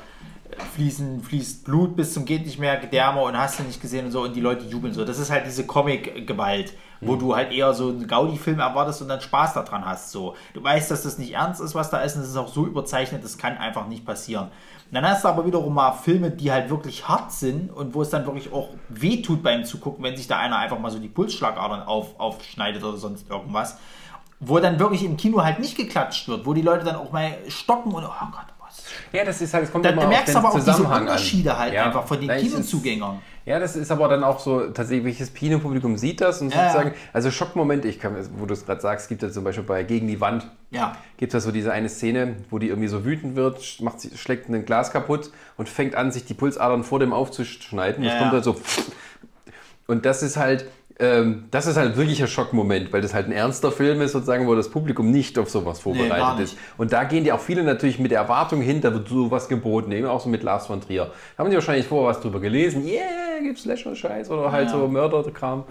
fließen, 0.75 1.23
fließt 1.23 1.65
Blut 1.65 1.97
bis 1.97 2.15
zum 2.15 2.25
geht 2.25 2.47
nicht 2.47 2.59
mehr, 2.59 2.77
Gedärme 2.77 3.21
und 3.21 3.37
hast 3.37 3.59
du 3.59 3.63
nicht 3.63 3.81
gesehen 3.81 4.07
und 4.07 4.13
so 4.13 4.23
und 4.23 4.35
die 4.35 4.41
Leute 4.41 4.65
jubeln 4.67 4.93
so. 4.93 5.05
Das 5.05 5.19
ist 5.19 5.31
halt 5.31 5.47
diese 5.47 5.67
Comic-Gewalt, 5.67 6.75
wo 7.01 7.17
du 7.17 7.37
halt 7.37 7.53
eher 7.53 7.75
so 7.75 7.89
einen 7.89 8.07
Gaudi-Film 8.07 8.59
erwartest 8.59 9.03
und 9.03 9.09
dann 9.09 9.21
Spaß 9.21 9.55
daran 9.55 9.85
hast. 9.85 10.11
So. 10.11 10.35
Du 10.55 10.63
weißt, 10.63 10.91
dass 10.91 11.03
das 11.03 11.19
nicht 11.19 11.35
ernst 11.35 11.61
ist, 11.61 11.75
was 11.75 11.91
da 11.91 12.01
ist 12.01 12.17
und 12.17 12.23
es 12.23 12.29
ist 12.29 12.37
auch 12.37 12.49
so 12.49 12.67
überzeichnet, 12.67 13.23
das 13.23 13.39
kann 13.39 13.59
einfach 13.59 13.87
nicht 13.87 14.05
passieren. 14.05 14.45
Und 14.45 14.95
dann 14.95 15.07
hast 15.07 15.25
du 15.25 15.29
aber 15.29 15.45
wiederum 15.45 15.75
mal 15.75 15.93
Filme, 15.93 16.31
die 16.31 16.51
halt 16.51 16.71
wirklich 16.71 17.07
hart 17.07 17.31
sind 17.33 17.71
und 17.71 17.95
wo 17.95 18.03
es 18.03 18.11
dann 18.11 18.25
wirklich 18.25 18.53
auch 18.53 18.71
wehtut 18.89 19.43
beim 19.43 19.65
Zugucken, 19.65 20.03
wenn 20.03 20.17
sich 20.17 20.29
da 20.29 20.39
einer 20.39 20.59
einfach 20.59 20.79
mal 20.79 20.91
so 20.91 20.99
die 20.99 21.09
Pulsschlagadern 21.09 21.83
auf, 21.83 22.19
aufschneidet 22.19 22.83
oder 22.83 22.97
sonst 22.97 23.29
irgendwas. 23.29 23.79
Wo 24.41 24.59
dann 24.61 24.79
wirklich 24.79 25.05
im 25.05 25.17
Kino 25.17 25.43
halt 25.43 25.59
nicht 25.59 25.77
geklatscht 25.77 26.29
wird, 26.29 26.47
wo 26.47 26.55
die 26.55 26.63
Leute 26.63 26.85
dann 26.85 26.97
auch 26.97 27.13
mal 27.13 27.37
stocken 27.49 27.93
und 27.93 28.05
oh 28.05 28.27
Gott. 28.31 28.58
Ja, 29.13 29.25
das 29.25 29.41
ist 29.41 29.53
halt, 29.55 29.65
es 29.65 29.73
kommt 29.73 29.85
Da, 29.85 29.91
immer 29.91 30.03
da 30.03 30.09
auf 30.09 30.13
merkst 30.13 30.29
den 30.29 30.33
du 30.35 30.39
aber 30.41 30.49
auch 30.51 30.55
diese 30.55 30.67
Zusammenhang 30.73 31.03
Unterschiede 31.03 31.53
an. 31.53 31.59
halt 31.59 31.75
Ja. 31.75 31.87
einfach 31.87 32.07
von 32.07 32.19
den 32.19 32.27
Nein, 32.29 32.41
Kinozugängern. 32.41 33.19
Ja, 33.45 33.59
das 33.59 33.77
ist 33.77 33.91
aber 33.91 34.09
dann 34.09 34.25
auch 34.25 34.39
so, 34.41 34.61
tatsächlich, 34.69 35.05
welches 35.07 35.33
Kinopublikum 35.33 35.97
sieht 35.97 36.21
das 36.21 36.43
und 36.43 36.53
Ja, 36.53 36.61
sozusagen, 36.69 36.93
also 37.15 37.31
Schockmomente, 37.31 37.89
ich 37.89 37.99
kann, 37.99 38.15
wo 38.37 38.45
du 38.45 38.53
es 38.53 38.67
gerade 38.67 38.81
sagst, 38.81 39.09
gibt 39.09 39.23
es 39.23 39.33
zum 39.33 39.43
Beispiel 39.45 39.65
bei 39.65 39.83
Gegen 39.85 40.07
die 40.07 40.21
Wand, 40.21 40.47
Ja. 40.71 40.97
gibt 41.17 41.33
es 41.33 41.45
so 41.45 41.51
diese 41.51 41.73
eine 41.73 41.89
Szene, 41.89 42.37
wo 42.51 42.59
die 42.59 42.69
irgendwie 42.69 42.89
so 42.89 43.05
wütend 43.07 43.37
wird, 43.37 43.81
macht 43.81 44.01
sie, 44.01 44.17
schlägt 44.17 44.51
ein 44.51 44.65
Glas 44.67 44.91
kaputt 44.93 45.31
und 45.57 45.69
fängt 45.69 45.95
an, 45.95 46.13
sich 46.13 46.27
die 46.27 46.35
Pulsadern 46.35 46.85
vor 46.85 46.99
dem 46.99 47.13
aufzuschneiden. 47.15 48.05
Ja, 48.05 48.11
das 48.11 48.19
kommt 48.19 48.33
halt 48.33 48.45
so. 48.45 48.57
Und 49.87 50.05
das 50.05 50.23
ist 50.23 50.37
halt, 50.37 50.67
ähm, 51.01 51.45
das 51.51 51.67
ist 51.67 51.77
halt 51.77 51.97
wirklich 51.97 52.21
ein 52.21 52.29
Schockmoment, 52.29 52.93
weil 52.93 53.01
das 53.01 53.15
halt 53.15 53.27
ein 53.27 53.33
ernster 53.33 53.71
Film 53.71 54.01
ist, 54.01 54.13
sozusagen, 54.13 54.47
wo 54.49 54.55
das 54.55 54.69
Publikum 54.69 55.11
nicht 55.11 55.39
auf 55.39 55.49
sowas 55.49 55.79
vorbereitet 55.81 56.39
nicht. 56.41 56.53
ist. 56.55 56.59
Und 56.77 56.93
da 56.93 57.05
gehen 57.05 57.23
die 57.25 57.31
auch 57.33 57.41
viele 57.41 57.63
natürlich 57.63 57.99
mit 58.01 58.11
der 58.11 58.21
Erwartung 58.21 58.61
hin, 58.61 58.81
da 58.81 58.93
wird 58.93 59.09
sowas 59.09 59.49
geboten, 59.49 59.93
eben 59.93 60.07
auch 60.09 60.21
so 60.21 60.29
mit 60.29 60.43
Lars 60.43 60.67
von 60.67 60.81
Trier. 60.81 61.11
Da 61.37 61.45
haben 61.45 61.51
die 61.51 61.57
wahrscheinlich 61.57 61.87
vorher 61.87 62.09
was 62.11 62.21
drüber 62.21 62.41
gelesen, 62.41 62.85
yeah, 62.85 63.39
gibt's 63.43 63.63
Slasher-Scheiß 63.63 64.29
oder 64.31 64.51
halt 64.51 64.71
so 64.71 64.89
Mörderkram. 64.89 65.65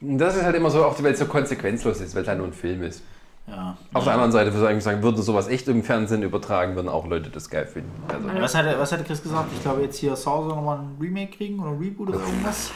Das 0.00 0.36
ist 0.36 0.42
halt 0.42 0.56
immer 0.56 0.70
so, 0.70 0.84
auch 0.84 1.02
weil 1.02 1.12
es 1.12 1.18
so 1.18 1.26
konsequenzlos 1.26 2.00
ist, 2.00 2.14
weil 2.14 2.22
es 2.22 2.28
halt 2.28 2.38
nur 2.38 2.46
ein 2.46 2.52
Film 2.52 2.82
ist. 2.82 3.02
ja. 3.46 3.76
Auf 3.92 4.04
der 4.04 4.14
anderen 4.14 4.32
Seite 4.32 4.52
würde 4.52 4.74
ich 4.76 4.84
sagen, 4.84 5.02
würde 5.02 5.20
sowas 5.22 5.48
echt 5.48 5.68
im 5.68 5.82
Fernsehen 5.82 6.22
übertragen, 6.22 6.74
würden 6.74 6.88
auch 6.88 7.06
Leute 7.06 7.30
das 7.30 7.48
geil 7.50 7.66
finden. 7.66 7.90
Also, 8.08 8.40
Was 8.40 8.54
hatte, 8.54 8.76
was 8.78 8.92
hatte 8.92 9.04
Chris 9.04 9.22
gesagt? 9.22 9.48
Ich 9.54 9.62
glaube, 9.62 9.82
jetzt 9.82 9.96
hier 9.98 10.16
Saw 10.16 10.42
soll 10.42 10.56
nochmal 10.56 10.78
ein 10.78 10.96
Remake 11.00 11.36
kriegen 11.36 11.60
oder 11.60 11.70
ein 11.70 11.78
Reboot 11.78 12.08
oder 12.08 12.20
irgendwas. 12.20 12.70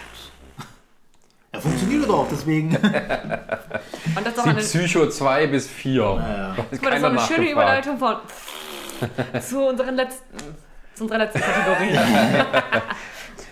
Er 1.50 1.60
funktioniert 1.60 2.08
doch, 2.08 2.26
deswegen. 2.30 2.76
Und 2.76 4.26
das 4.26 4.36
ist 4.36 4.42
Sie 4.42 4.50
eine, 4.50 4.60
Psycho 4.60 5.08
2 5.08 5.46
bis 5.46 5.68
4. 5.68 6.02
ja. 6.02 6.54
guck 6.56 6.82
mal, 6.82 6.90
das 6.90 6.96
ist 6.96 7.02
doch 7.02 7.10
eine 7.10 7.20
schöne 7.20 7.50
Überleitung 7.50 7.98
von 7.98 8.16
zu 9.40 9.66
unseren 9.66 9.96
letzten, 9.96 10.38
zu 10.94 11.04
unserer 11.04 11.18
letzten 11.18 11.40
Kategorie. 11.40 11.98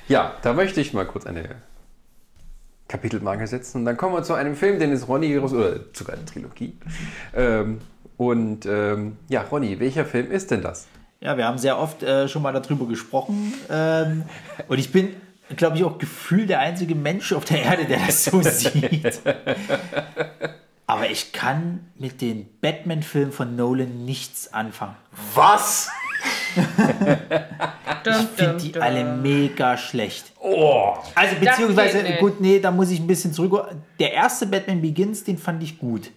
Ja, 0.08 0.36
da 0.42 0.52
möchte 0.52 0.80
ich 0.80 0.92
mal 0.92 1.04
kurz 1.04 1.26
eine 1.26 1.56
Kapitelmarke 2.86 3.44
setzen. 3.48 3.78
Und 3.78 3.86
dann 3.86 3.96
kommen 3.96 4.14
wir 4.14 4.22
zu 4.22 4.34
einem 4.34 4.54
Film, 4.54 4.78
den 4.78 4.92
ist 4.92 5.08
Ronny, 5.08 5.36
oder 5.36 5.48
sogar 5.92 6.14
eine 6.14 6.24
Trilogie. 6.24 6.78
Ähm, 7.34 7.80
und 8.16 8.66
ähm, 8.66 9.16
ja, 9.28 9.42
Ronny, 9.42 9.80
welcher 9.80 10.04
Film 10.04 10.30
ist 10.30 10.52
denn 10.52 10.62
das? 10.62 10.86
ja, 11.20 11.36
wir 11.36 11.46
haben 11.46 11.58
sehr 11.58 11.78
oft 11.78 12.02
äh, 12.02 12.28
schon 12.28 12.42
mal 12.42 12.52
darüber 12.52 12.86
gesprochen. 12.86 13.54
Ähm, 13.70 14.24
und 14.68 14.78
ich 14.78 14.92
bin, 14.92 15.16
glaube 15.54 15.76
ich, 15.76 15.84
auch 15.84 15.98
gefühlt 15.98 16.50
der 16.50 16.60
einzige 16.60 16.94
Mensch 16.94 17.32
auf 17.32 17.44
der 17.44 17.62
Erde, 17.62 17.84
der 17.84 17.98
das 18.04 18.24
so 18.24 18.42
sieht. 18.42 19.20
Aber 20.86 21.10
ich 21.10 21.32
kann 21.32 21.86
mit 21.98 22.20
den 22.20 22.48
Batman-Filmen 22.60 23.32
von 23.32 23.56
Nolan 23.56 24.04
nichts 24.04 24.52
anfangen. 24.52 24.96
Was? 25.34 25.88
Ich 28.08 28.38
finde 28.38 28.56
die 28.62 28.80
alle 28.80 29.04
mega 29.04 29.76
schlecht. 29.76 30.32
Oh! 30.38 30.94
Also 31.16 31.34
beziehungsweise, 31.40 32.04
gut, 32.20 32.40
nee, 32.40 32.60
da 32.60 32.70
muss 32.70 32.90
ich 32.90 33.00
ein 33.00 33.06
bisschen 33.06 33.32
zurück. 33.32 33.68
Der 33.98 34.12
erste 34.12 34.46
Batman 34.46 34.80
Begins, 34.80 35.24
den 35.24 35.38
fand 35.38 35.60
ich 35.62 35.78
gut. 35.78 36.12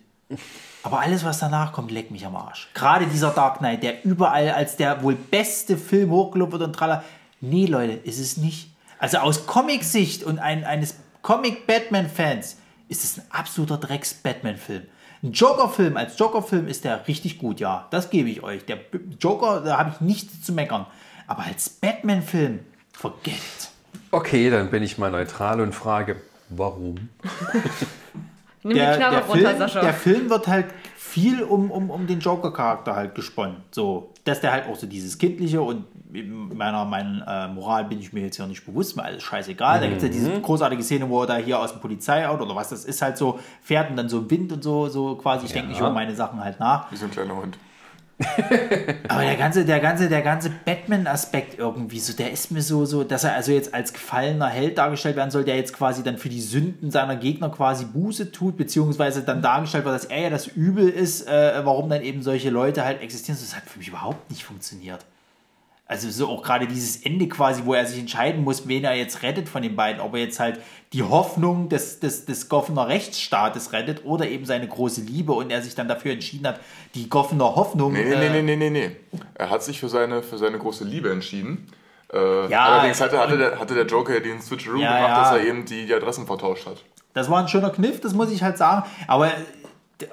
Aber 0.83 0.99
alles, 0.99 1.23
was 1.25 1.39
danach 1.39 1.73
kommt, 1.73 1.91
leckt 1.91 2.11
mich 2.11 2.25
am 2.25 2.35
Arsch. 2.35 2.69
Gerade 2.73 3.07
dieser 3.07 3.31
Dark 3.31 3.57
Knight, 3.57 3.83
der 3.83 4.05
überall 4.05 4.51
als 4.51 4.77
der 4.77 5.01
wohl 5.03 5.15
beste 5.15 5.77
Film 5.77 6.11
hochgelobt 6.11 6.51
wird 6.53 6.61
und 6.63 6.73
tralla. 6.73 7.03
Nee, 7.41 7.65
Leute, 7.65 7.93
ist 7.93 8.19
es 8.19 8.37
nicht. 8.37 8.68
Also 8.99 9.17
aus 9.19 9.47
Comic-Sicht 9.47 10.23
und 10.23 10.39
ein, 10.39 10.65
eines 10.65 10.95
Comic-Batman-Fans 11.21 12.57
ist 12.89 13.03
es 13.03 13.17
ein 13.17 13.25
absoluter 13.29 13.77
Drecks-Batman-Film. 13.77 14.83
Ein 15.23 15.31
Joker-Film 15.31 15.97
als 15.97 16.17
Joker-Film 16.19 16.67
ist 16.67 16.83
der 16.83 17.07
richtig 17.07 17.39
gut, 17.39 17.59
ja. 17.59 17.87
Das 17.91 18.09
gebe 18.09 18.29
ich 18.29 18.43
euch. 18.43 18.65
Der 18.65 18.77
Joker, 19.19 19.61
da 19.61 19.77
habe 19.77 19.91
ich 19.93 20.01
nichts 20.01 20.41
zu 20.41 20.53
meckern. 20.53 20.85
Aber 21.27 21.43
als 21.43 21.69
Batman-Film, 21.69 22.59
forget 22.93 23.35
it. 23.35 23.69
Okay, 24.11 24.49
dann 24.49 24.69
bin 24.69 24.83
ich 24.83 24.97
mal 24.97 25.11
neutral 25.11 25.61
und 25.61 25.73
frage, 25.73 26.17
warum? 26.49 27.09
Nimm 28.63 28.73
die 28.73 28.79
der, 28.79 28.97
Knarre 28.97 29.15
der, 29.15 29.25
runter, 29.25 29.47
Film, 29.49 29.59
Sascha. 29.59 29.81
der 29.81 29.93
Film 29.93 30.29
wird 30.29 30.47
halt 30.47 30.65
viel 30.97 31.43
um, 31.43 31.71
um, 31.71 31.89
um 31.89 32.07
den 32.07 32.19
Joker-Charakter 32.19 32.95
halt 32.95 33.15
gesponnen. 33.15 33.57
So, 33.71 34.13
dass 34.25 34.41
der 34.41 34.51
halt 34.51 34.67
auch 34.67 34.75
so 34.75 34.87
dieses 34.87 35.17
Kindliche 35.17 35.61
und 35.61 35.85
meiner, 36.09 36.85
meiner 36.85 37.27
äh, 37.27 37.47
Moral 37.47 37.85
bin 37.85 37.99
ich 37.99 38.11
mir 38.11 38.23
jetzt 38.23 38.37
ja 38.37 38.47
nicht 38.47 38.65
bewusst, 38.65 38.95
mir 38.95 39.03
alles 39.03 39.23
scheißegal. 39.23 39.79
Da 39.79 39.87
gibt 39.87 39.97
es 39.97 40.03
ja 40.03 40.09
diese 40.09 40.41
großartige 40.41 40.81
Szene, 40.83 41.09
wo 41.09 41.21
er 41.21 41.27
da 41.27 41.37
hier 41.37 41.59
aus 41.59 41.71
dem 41.71 41.81
Polizeiauto 41.81 42.43
oder 42.43 42.55
was 42.55 42.69
das 42.69 42.85
ist 42.85 43.01
halt 43.01 43.17
so 43.17 43.39
fährt 43.61 43.89
und 43.91 43.95
dann 43.95 44.09
so 44.09 44.19
im 44.19 44.29
Wind 44.29 44.51
und 44.51 44.63
so, 44.63 44.89
so 44.89 45.15
quasi, 45.15 45.45
ich 45.45 45.53
denke 45.53 45.69
nicht 45.69 45.79
über 45.79 45.91
meine 45.91 46.15
Sachen 46.15 46.43
halt 46.43 46.59
nach. 46.59 46.91
Wie 46.91 46.95
so 46.95 47.05
ein 47.05 47.11
kleiner 47.11 47.35
Hund. 47.35 47.57
Aber 49.07 49.21
der 49.21 49.37
ganze, 49.37 49.63
der 49.63 49.79
ganze, 49.79 50.09
der 50.09 50.21
ganze 50.21 50.49
Batman-Aspekt 50.49 51.57
irgendwie, 51.57 51.99
so, 51.99 52.11
der 52.11 52.31
ist 52.31 52.51
mir 52.51 52.61
so, 52.61 52.83
so, 52.85 53.05
dass 53.05 53.23
er 53.23 53.33
also 53.33 53.53
jetzt 53.53 53.73
als 53.73 53.93
gefallener 53.93 54.47
Held 54.47 54.77
dargestellt 54.77 55.15
werden 55.15 55.31
soll, 55.31 55.45
der 55.45 55.55
jetzt 55.55 55.73
quasi 55.73 56.03
dann 56.03 56.17
für 56.17 56.27
die 56.27 56.41
Sünden 56.41 56.91
seiner 56.91 57.15
Gegner 57.15 57.49
quasi 57.49 57.85
Buße 57.85 58.33
tut, 58.33 58.57
beziehungsweise 58.57 59.23
dann 59.23 59.41
dargestellt 59.41 59.85
wird, 59.85 59.95
dass 59.95 60.05
er 60.05 60.23
ja 60.23 60.29
das 60.29 60.47
Übel 60.47 60.89
ist, 60.89 61.27
äh, 61.29 61.61
warum 61.63 61.89
dann 61.89 62.01
eben 62.01 62.21
solche 62.21 62.49
Leute 62.49 62.83
halt 62.83 63.01
existieren. 63.01 63.37
Das 63.39 63.55
hat 63.55 63.63
für 63.63 63.79
mich 63.79 63.87
überhaupt 63.87 64.29
nicht 64.29 64.43
funktioniert. 64.43 65.05
Also 65.89 66.11
so 66.11 66.27
auch 66.27 66.43
gerade 66.43 66.67
dieses 66.67 66.97
Ende 67.03 67.27
quasi, 67.27 67.63
wo 67.65 67.73
er 67.73 67.83
sich 67.83 67.99
entscheiden 67.99 68.43
muss, 68.43 68.67
wen 68.67 68.83
er 68.83 68.93
jetzt 68.93 69.23
rettet 69.23 69.49
von 69.49 69.63
den 69.63 69.75
beiden. 69.75 69.99
Ob 69.99 70.13
er 70.13 70.19
jetzt 70.19 70.39
halt 70.39 70.59
die 70.93 71.01
Hoffnung 71.01 71.67
des, 71.67 71.99
des, 71.99 72.25
des 72.25 72.47
Goffener 72.47 72.87
Rechtsstaates 72.87 73.73
rettet 73.73 74.05
oder 74.05 74.27
eben 74.27 74.45
seine 74.45 74.67
große 74.67 75.01
Liebe 75.01 75.31
und 75.31 75.49
er 75.49 75.63
sich 75.63 75.73
dann 75.73 75.87
dafür 75.87 76.11
entschieden 76.11 76.45
hat, 76.45 76.59
die 76.93 77.09
Goffener 77.09 77.55
Hoffnung... 77.55 77.93
Nee, 77.93 78.05
nee, 78.05 78.13
äh, 78.13 78.29
nee, 78.29 78.41
nee, 78.43 78.55
nee, 78.55 78.69
nee. 78.69 78.91
Er 79.33 79.49
hat 79.49 79.63
sich 79.63 79.79
für 79.79 79.89
seine, 79.89 80.21
für 80.21 80.37
seine 80.37 80.59
große 80.59 80.83
Liebe 80.83 81.11
entschieden. 81.11 81.67
Äh, 82.13 82.51
Ja, 82.51 82.65
allerdings 82.65 83.01
hatte, 83.01 83.17
hatte, 83.17 83.37
der, 83.39 83.59
hatte 83.59 83.73
der 83.73 83.87
Joker 83.87 84.13
ja 84.13 84.19
den 84.19 84.39
Switcheroo 84.41 84.77
Ja, 84.77 84.95
gemacht, 84.95 85.09
ja. 85.09 85.21
dass 85.23 85.41
er 85.41 85.47
eben 85.47 85.65
die, 85.65 85.87
die 85.87 85.93
Adressen 85.95 86.27
vertauscht 86.27 86.67
hat. 86.67 86.77
Das 87.15 87.31
war 87.31 87.39
ein 87.39 87.47
schöner 87.47 87.71
Kniff, 87.71 87.99
das 87.99 88.13
muss 88.13 88.31
ich 88.31 88.43
halt 88.43 88.59
sagen. 88.59 88.87
Aber 89.07 89.31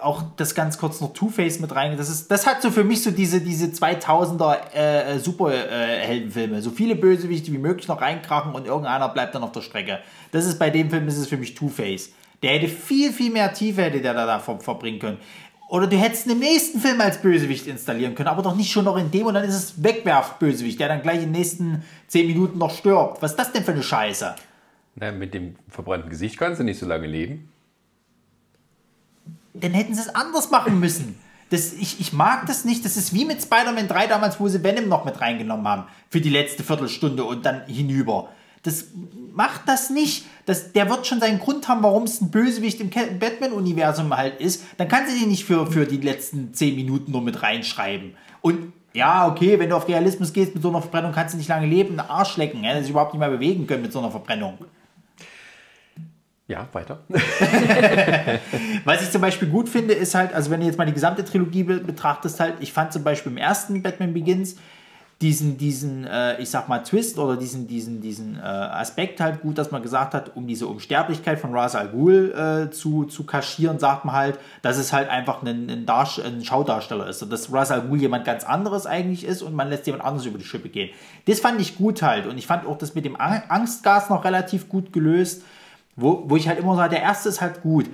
auch 0.00 0.22
das 0.36 0.54
ganz 0.54 0.78
kurz 0.78 1.00
noch 1.00 1.12
Two-Face 1.12 1.60
mit 1.60 1.74
rein. 1.74 1.96
Das, 1.96 2.08
ist, 2.08 2.30
das 2.30 2.46
hat 2.46 2.62
so 2.62 2.70
für 2.70 2.84
mich 2.84 3.02
so 3.02 3.10
diese, 3.10 3.40
diese 3.40 3.66
2000er 3.66 4.74
äh, 4.74 5.18
Superheldenfilme. 5.18 6.60
so 6.62 6.70
viele 6.70 6.96
Bösewichte 6.96 7.52
wie 7.52 7.58
möglich 7.58 7.88
noch 7.88 8.00
reinkrachen 8.00 8.52
und 8.54 8.66
irgendeiner 8.66 9.08
bleibt 9.08 9.34
dann 9.34 9.42
auf 9.42 9.52
der 9.52 9.62
Strecke. 9.62 10.00
Das 10.32 10.44
ist 10.44 10.58
bei 10.58 10.70
dem 10.70 10.90
Film, 10.90 11.06
ist 11.08 11.18
es 11.18 11.28
für 11.28 11.36
mich 11.36 11.54
Two-Face. 11.54 12.10
Der 12.42 12.52
hätte 12.52 12.68
viel, 12.68 13.12
viel 13.12 13.32
mehr 13.32 13.52
Tiefe 13.52 13.82
hätte 13.82 14.00
der 14.00 14.14
da, 14.14 14.26
da 14.26 14.38
ver 14.38 14.58
verbringen 14.60 14.98
können. 14.98 15.18
Oder 15.68 15.88
du 15.88 15.96
hättest 15.96 16.28
im 16.28 16.38
nächsten 16.38 16.78
Film 16.78 17.00
als 17.00 17.20
Bösewicht 17.20 17.66
installieren 17.66 18.14
können, 18.14 18.28
aber 18.28 18.42
doch 18.42 18.54
nicht 18.54 18.70
schon 18.70 18.84
noch 18.84 18.96
in 18.96 19.10
dem 19.10 19.26
und 19.26 19.34
dann 19.34 19.44
ist 19.44 19.54
es 19.54 19.82
Wegwerf-Bösewicht, 19.82 20.78
der 20.78 20.88
dann 20.88 21.02
gleich 21.02 21.18
in 21.18 21.24
den 21.24 21.32
nächsten 21.32 21.82
10 22.06 22.26
Minuten 22.28 22.58
noch 22.58 22.70
stirbt. 22.70 23.20
Was 23.20 23.32
ist 23.32 23.38
das 23.38 23.52
denn 23.52 23.64
für 23.64 23.72
eine 23.72 23.82
Scheiße? 23.82 24.36
Na, 24.94 25.10
mit 25.10 25.34
dem 25.34 25.56
verbrannten 25.68 26.08
Gesicht 26.08 26.38
kannst 26.38 26.60
du 26.60 26.64
nicht 26.64 26.78
so 26.78 26.86
lange 26.86 27.06
leben. 27.06 27.50
Dann 29.60 29.72
hätten 29.72 29.94
sie 29.94 30.00
es 30.00 30.14
anders 30.14 30.50
machen 30.50 30.80
müssen. 30.80 31.18
Das, 31.50 31.72
ich, 31.72 32.00
ich 32.00 32.12
mag 32.12 32.46
das 32.46 32.64
nicht. 32.64 32.84
Das 32.84 32.96
ist 32.96 33.14
wie 33.14 33.24
mit 33.24 33.40
Spider-Man 33.40 33.88
3 33.88 34.06
damals, 34.08 34.40
wo 34.40 34.48
sie 34.48 34.62
Venom 34.62 34.88
noch 34.88 35.04
mit 35.04 35.20
reingenommen 35.20 35.66
haben. 35.66 35.84
Für 36.10 36.20
die 36.20 36.28
letzte 36.28 36.64
Viertelstunde 36.64 37.24
und 37.24 37.46
dann 37.46 37.66
hinüber. 37.66 38.28
Das 38.62 38.86
macht 39.32 39.62
das 39.66 39.90
nicht. 39.90 40.26
Das, 40.44 40.72
der 40.72 40.90
wird 40.90 41.06
schon 41.06 41.20
seinen 41.20 41.38
Grund 41.38 41.68
haben, 41.68 41.84
warum 41.84 42.02
es 42.02 42.20
ein 42.20 42.30
Bösewicht 42.32 42.80
im 42.80 42.90
Batman-Universum 42.90 44.16
halt 44.16 44.40
ist. 44.40 44.64
Dann 44.76 44.88
kann 44.88 45.06
sie 45.06 45.20
den 45.20 45.28
nicht 45.28 45.44
für, 45.44 45.70
für 45.70 45.86
die 45.86 45.98
letzten 45.98 46.52
10 46.52 46.74
Minuten 46.74 47.12
nur 47.12 47.22
mit 47.22 47.42
reinschreiben. 47.42 48.14
Und 48.40 48.72
ja, 48.92 49.28
okay, 49.28 49.58
wenn 49.58 49.70
du 49.70 49.76
auf 49.76 49.86
Realismus 49.86 50.32
gehst 50.32 50.54
mit 50.54 50.62
so 50.62 50.70
einer 50.70 50.80
Verbrennung, 50.80 51.12
kannst 51.12 51.34
du 51.34 51.38
nicht 51.38 51.48
lange 51.48 51.66
leben, 51.66 52.00
einen 52.00 52.08
Arsch 52.08 52.36
lecken, 52.38 52.64
ja, 52.64 52.80
sich 52.80 52.90
überhaupt 52.90 53.12
nicht 53.12 53.20
mehr 53.20 53.30
bewegen 53.30 53.66
können 53.66 53.82
mit 53.82 53.92
so 53.92 53.98
einer 54.00 54.10
Verbrennung. 54.10 54.58
Ja, 56.48 56.68
weiter. 56.72 57.00
Was 58.84 59.02
ich 59.02 59.10
zum 59.10 59.20
Beispiel 59.20 59.48
gut 59.48 59.68
finde, 59.68 59.94
ist 59.94 60.14
halt, 60.14 60.32
also 60.32 60.50
wenn 60.50 60.60
du 60.60 60.66
jetzt 60.66 60.78
mal 60.78 60.84
die 60.84 60.92
gesamte 60.92 61.24
Trilogie 61.24 61.64
be 61.64 61.78
betrachtest, 61.80 62.38
halt, 62.38 62.54
ich 62.60 62.72
fand 62.72 62.92
zum 62.92 63.02
Beispiel 63.02 63.32
im 63.32 63.38
ersten 63.38 63.82
Batman 63.82 64.14
Begins 64.14 64.56
diesen, 65.22 65.56
diesen, 65.56 66.04
äh, 66.04 66.40
ich 66.40 66.50
sag 66.50 66.68
mal, 66.68 66.80
Twist 66.80 67.18
oder 67.18 67.36
diesen, 67.38 67.66
diesen, 67.66 68.02
diesen 68.02 68.36
äh, 68.36 68.42
Aspekt 68.42 69.18
halt 69.18 69.40
gut, 69.40 69.56
dass 69.56 69.70
man 69.70 69.82
gesagt 69.82 70.12
hat, 70.12 70.36
um 70.36 70.46
diese 70.46 70.66
Unsterblichkeit 70.66 71.40
von 71.40 71.52
Ra's 71.56 71.74
al 71.74 71.88
Ghul 71.88 72.32
äh, 72.32 72.70
zu, 72.70 73.04
zu 73.04 73.24
kaschieren, 73.24 73.78
sagt 73.78 74.04
man 74.04 74.14
halt, 74.14 74.38
dass 74.60 74.76
es 74.76 74.92
halt 74.92 75.08
einfach 75.08 75.42
ein, 75.42 75.70
ein, 75.70 75.86
Darst 75.86 76.20
ein 76.20 76.44
Schaudarsteller 76.44 77.08
ist 77.08 77.22
und 77.22 77.32
dass 77.32 77.50
Ra's 77.50 77.70
al 77.70 77.88
Ghul 77.88 77.98
jemand 77.98 78.26
ganz 78.26 78.44
anderes 78.44 78.86
eigentlich 78.86 79.24
ist 79.24 79.40
und 79.40 79.54
man 79.54 79.70
lässt 79.70 79.86
jemand 79.86 80.04
anderes 80.04 80.26
über 80.26 80.38
die 80.38 80.44
Schippe 80.44 80.68
gehen. 80.68 80.90
Das 81.26 81.40
fand 81.40 81.60
ich 81.62 81.76
gut 81.76 82.02
halt 82.02 82.26
und 82.26 82.36
ich 82.36 82.46
fand 82.46 82.66
auch 82.66 82.76
das 82.76 82.94
mit 82.94 83.06
dem 83.06 83.18
Ang- 83.18 83.42
Angstgas 83.48 84.10
noch 84.10 84.22
relativ 84.22 84.68
gut 84.68 84.92
gelöst, 84.92 85.42
wo, 85.96 86.22
wo 86.28 86.36
ich 86.36 86.46
halt 86.48 86.58
immer 86.58 86.76
sage, 86.76 86.90
der 86.94 87.02
erste 87.02 87.28
ist 87.28 87.40
halt 87.40 87.62
gut. 87.62 87.86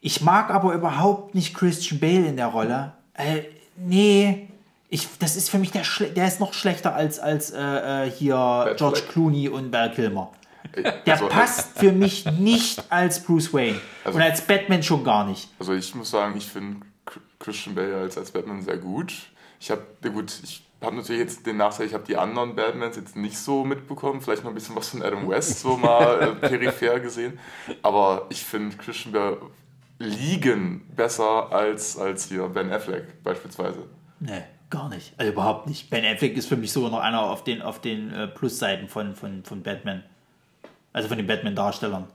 Ich 0.00 0.20
mag 0.20 0.50
aber 0.50 0.74
überhaupt 0.74 1.34
nicht 1.34 1.54
Christian 1.54 1.98
Bale 1.98 2.26
in 2.26 2.36
der 2.36 2.46
Rolle. 2.48 2.92
Äh, 3.14 3.42
nee, 3.76 4.48
ich, 4.88 5.08
das 5.18 5.34
ist 5.36 5.50
für 5.50 5.58
mich 5.58 5.72
der, 5.72 5.82
Schle 5.84 6.08
der 6.10 6.28
ist 6.28 6.38
noch 6.38 6.52
schlechter 6.52 6.94
als, 6.94 7.18
als 7.18 7.50
äh, 7.50 8.06
äh, 8.06 8.10
hier 8.10 8.74
George 8.76 8.98
Fleck. 9.00 9.08
Clooney 9.10 9.48
und 9.48 9.72
Val 9.72 9.90
Kilmer. 9.92 10.30
Der 10.76 11.14
Also, 11.14 11.28
passt 11.28 11.78
für 11.78 11.92
mich 11.92 12.26
nicht 12.38 12.84
als 12.90 13.22
Bruce 13.22 13.52
Wayne. 13.54 13.80
Also- 14.04 14.16
und 14.18 14.22
als 14.22 14.42
Batman 14.42 14.82
schon 14.82 15.02
gar 15.02 15.24
nicht. 15.26 15.48
Also 15.58 15.72
ich 15.72 15.94
muss 15.94 16.10
sagen, 16.10 16.36
ich 16.36 16.46
finde 16.46 16.80
Chr- 17.06 17.20
Christian 17.38 17.74
Bale 17.74 17.96
als, 17.96 18.18
als 18.18 18.30
Batman 18.30 18.62
sehr 18.62 18.76
gut. 18.76 19.12
Ich 19.58 19.70
habe, 19.70 19.82
gut, 20.12 20.32
ich 20.44 20.62
habe 20.82 20.96
natürlich 20.96 21.20
jetzt 21.20 21.46
den 21.46 21.56
Nachteil, 21.56 21.86
ich 21.86 21.94
habe 21.94 22.04
die 22.04 22.16
anderen 22.16 22.54
Batmans 22.54 22.96
jetzt 22.96 23.16
nicht 23.16 23.38
so 23.38 23.64
mitbekommen. 23.64 24.20
Vielleicht 24.20 24.44
noch 24.44 24.50
ein 24.50 24.54
bisschen 24.54 24.76
was 24.76 24.90
von 24.90 25.02
Adam 25.02 25.28
West 25.28 25.60
so 25.60 25.76
mal 25.76 26.22
äh, 26.22 26.26
peripher 26.48 27.00
gesehen. 27.00 27.38
Aber 27.82 28.26
ich 28.28 28.44
finde 28.44 28.76
Christian 28.76 29.12
Bale 29.12 29.38
liegen 29.98 30.86
besser 30.94 31.50
als, 31.52 31.98
als 31.98 32.28
hier 32.28 32.48
Ben 32.48 32.70
Affleck 32.70 33.22
beispielsweise. 33.22 33.84
Nee, 34.20 34.42
gar 34.68 34.88
nicht. 34.90 35.14
Also 35.16 35.32
überhaupt 35.32 35.66
nicht. 35.66 35.88
Ben 35.88 36.04
Affleck 36.04 36.36
ist 36.36 36.48
für 36.48 36.56
mich 36.56 36.72
sogar 36.72 36.90
noch 36.90 37.00
einer 37.00 37.22
auf 37.22 37.42
den, 37.44 37.62
auf 37.62 37.80
den 37.80 38.12
äh, 38.12 38.28
Plusseiten 38.28 38.88
von, 38.88 39.14
von, 39.14 39.44
von 39.44 39.62
Batman. 39.62 40.02
Also 40.92 41.08
von 41.08 41.16
den 41.16 41.26
Batman-Darstellern. 41.26 42.06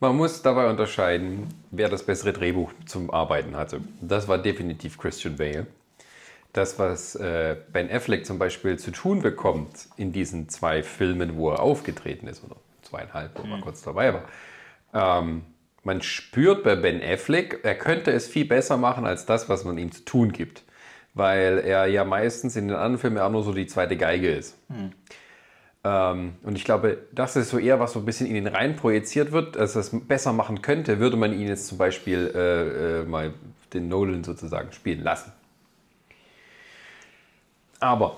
Man 0.00 0.16
muss 0.16 0.42
dabei 0.42 0.68
unterscheiden, 0.68 1.48
wer 1.70 1.88
das 1.88 2.04
bessere 2.04 2.32
Drehbuch 2.32 2.72
zum 2.86 3.10
Arbeiten 3.10 3.56
hatte. 3.56 3.80
Das 4.00 4.26
war 4.28 4.38
definitiv 4.38 4.98
Christian 4.98 5.36
Bale. 5.36 5.66
Das, 6.54 6.78
was 6.78 7.16
äh, 7.16 7.56
Ben 7.72 7.90
Affleck 7.90 8.24
zum 8.24 8.38
Beispiel 8.38 8.78
zu 8.78 8.92
tun 8.92 9.20
bekommt 9.20 9.88
in 9.96 10.12
diesen 10.12 10.48
zwei 10.48 10.82
Filmen, 10.82 11.36
wo 11.36 11.50
er 11.50 11.60
aufgetreten 11.60 12.28
ist, 12.28 12.42
oder 12.42 12.56
zweieinhalb, 12.82 13.32
wo 13.36 13.52
er 13.52 13.60
kurz 13.60 13.82
dabei 13.82 14.14
war, 14.14 14.24
ähm, 14.94 15.42
man 15.82 16.00
spürt 16.00 16.64
bei 16.64 16.76
Ben 16.76 17.02
Affleck, 17.02 17.60
er 17.62 17.74
könnte 17.74 18.10
es 18.12 18.26
viel 18.26 18.46
besser 18.46 18.76
machen 18.76 19.04
als 19.04 19.26
das, 19.26 19.48
was 19.48 19.64
man 19.64 19.76
ihm 19.76 19.92
zu 19.92 20.04
tun 20.04 20.32
gibt. 20.32 20.62
Weil 21.12 21.58
er 21.58 21.86
ja 21.86 22.04
meistens 22.04 22.56
in 22.56 22.68
den 22.68 22.76
anderen 22.76 22.98
Filmen 22.98 23.18
auch 23.18 23.30
nur 23.30 23.42
so 23.42 23.52
die 23.52 23.66
zweite 23.66 23.96
Geige 23.96 24.30
ist. 24.30 24.56
Ähm, 25.84 26.34
und 26.42 26.56
ich 26.56 26.64
glaube, 26.64 26.98
das 27.12 27.36
ist 27.36 27.50
so 27.50 27.58
eher, 27.58 27.78
was 27.78 27.92
so 27.92 27.98
ein 27.98 28.04
bisschen 28.04 28.26
in 28.26 28.36
ihn 28.36 28.46
rein 28.46 28.74
projiziert 28.76 29.30
wird, 29.30 29.56
dass 29.56 29.76
er 29.76 29.80
es 29.80 29.90
besser 29.92 30.32
machen 30.32 30.62
könnte, 30.62 30.98
würde 30.98 31.16
man 31.16 31.32
ihn 31.32 31.46
jetzt 31.46 31.66
zum 31.66 31.78
Beispiel 31.78 32.32
äh, 32.34 33.00
äh, 33.00 33.04
mal 33.04 33.34
den 33.74 33.88
Nolan 33.88 34.24
sozusagen 34.24 34.72
spielen 34.72 35.02
lassen. 35.02 35.32
Aber, 37.84 38.16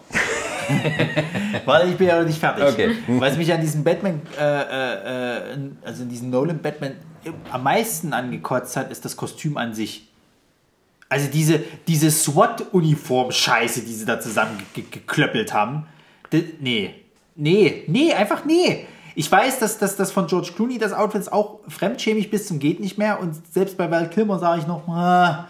Weil 1.65 1.91
ich 1.91 1.97
bin 1.97 2.09
ja 2.09 2.19
noch 2.19 2.27
nicht 2.27 2.39
fertig. 2.39 2.65
Okay. 2.65 2.97
Was 3.21 3.37
mich 3.37 3.53
an 3.53 3.61
diesem 3.61 3.85
Batman, 3.85 4.21
äh, 4.39 4.43
äh, 4.43 5.53
äh, 5.53 5.59
also 5.85 6.03
in 6.03 6.09
diesem 6.09 6.31
Nolan 6.31 6.59
Batman 6.61 6.93
am 7.51 7.63
meisten 7.63 8.13
angekotzt 8.13 8.77
hat, 8.77 8.91
ist 8.91 9.05
das 9.05 9.17
Kostüm 9.17 9.57
an 9.57 9.75
sich. 9.75 10.09
Also 11.09 11.29
diese, 11.33 11.61
diese 11.87 12.11
SWAT-Uniform-Scheiße, 12.11 13.83
die 13.83 13.93
sie 13.95 14.05
da 14.05 14.19
zusammen 14.21 14.59
ge- 14.75 14.83
ge- 14.85 15.01
geklöppelt 15.01 15.53
haben. 15.55 15.87
D 16.33 16.45
nee. 16.61 16.95
Nee, 17.37 17.85
nee, 17.87 18.13
einfach 18.13 18.45
nee. 18.45 18.87
Ich 19.15 19.31
weiß, 19.31 19.59
dass, 19.61 19.79
dass 19.79 19.95
das 19.97 20.11
von 20.11 20.27
George 20.27 20.51
Clooney 20.57 20.79
das 20.79 20.93
Outfit 20.93 21.21
ist 21.23 21.33
auch 21.33 21.61
fremdschämig 21.69 22.31
bis 22.31 22.47
zum 22.49 22.59
geht 22.59 22.81
nicht 22.81 22.99
mehr 22.99 23.21
und 23.21 23.35
selbst 23.53 23.77
bei 23.79 23.91
Val 23.91 24.11
Kilmer 24.11 24.39
sage 24.39 24.61
ich 24.63 24.67
noch, 24.67 24.87
ah, 24.89 25.47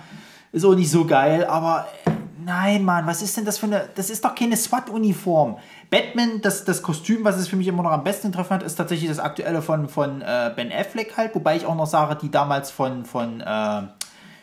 ist 0.53 0.65
auch 0.65 0.75
nicht 0.75 0.91
so 0.91 1.05
geil, 1.07 1.45
aber 1.47 1.89
äh, 2.05 2.06
nein, 2.47 2.84
Mann, 2.84 3.07
was 3.07 3.20
ist 3.23 3.36
denn 3.36 3.44
das 3.44 3.58
für 3.58 3.66
eine, 3.66 3.89
das 3.97 4.08
ist 4.08 4.25
doch 4.25 4.34
keine 4.34 4.57
SWAT-Uniform. 4.57 5.58
Batman, 5.91 6.41
das, 6.41 6.65
das 6.65 6.81
Kostüm, 6.83 7.25
was 7.25 7.36
es 7.36 7.49
für 7.49 7.57
mich 7.57 7.66
immer 7.66 7.83
noch 7.83 7.91
am 7.91 8.05
besten 8.05 8.33
treffen 8.33 8.55
hat, 8.55 8.62
ist 8.62 8.76
tatsächlich 8.76 9.08
das 9.08 9.18
aktuelle 9.18 9.60
von, 9.62 9.89
von 9.89 10.23
äh, 10.23 10.52
Ben 10.55 10.73
Affleck 10.73 11.16
halt, 11.16 11.34
wobei 11.34 11.57
ich 11.57 11.66
auch 11.66 11.75
noch 11.75 11.86
sage, 11.86 12.16
die 12.16 12.31
damals 12.31 12.70
von, 12.70 13.05
von 13.05 13.41
äh, 13.41 13.83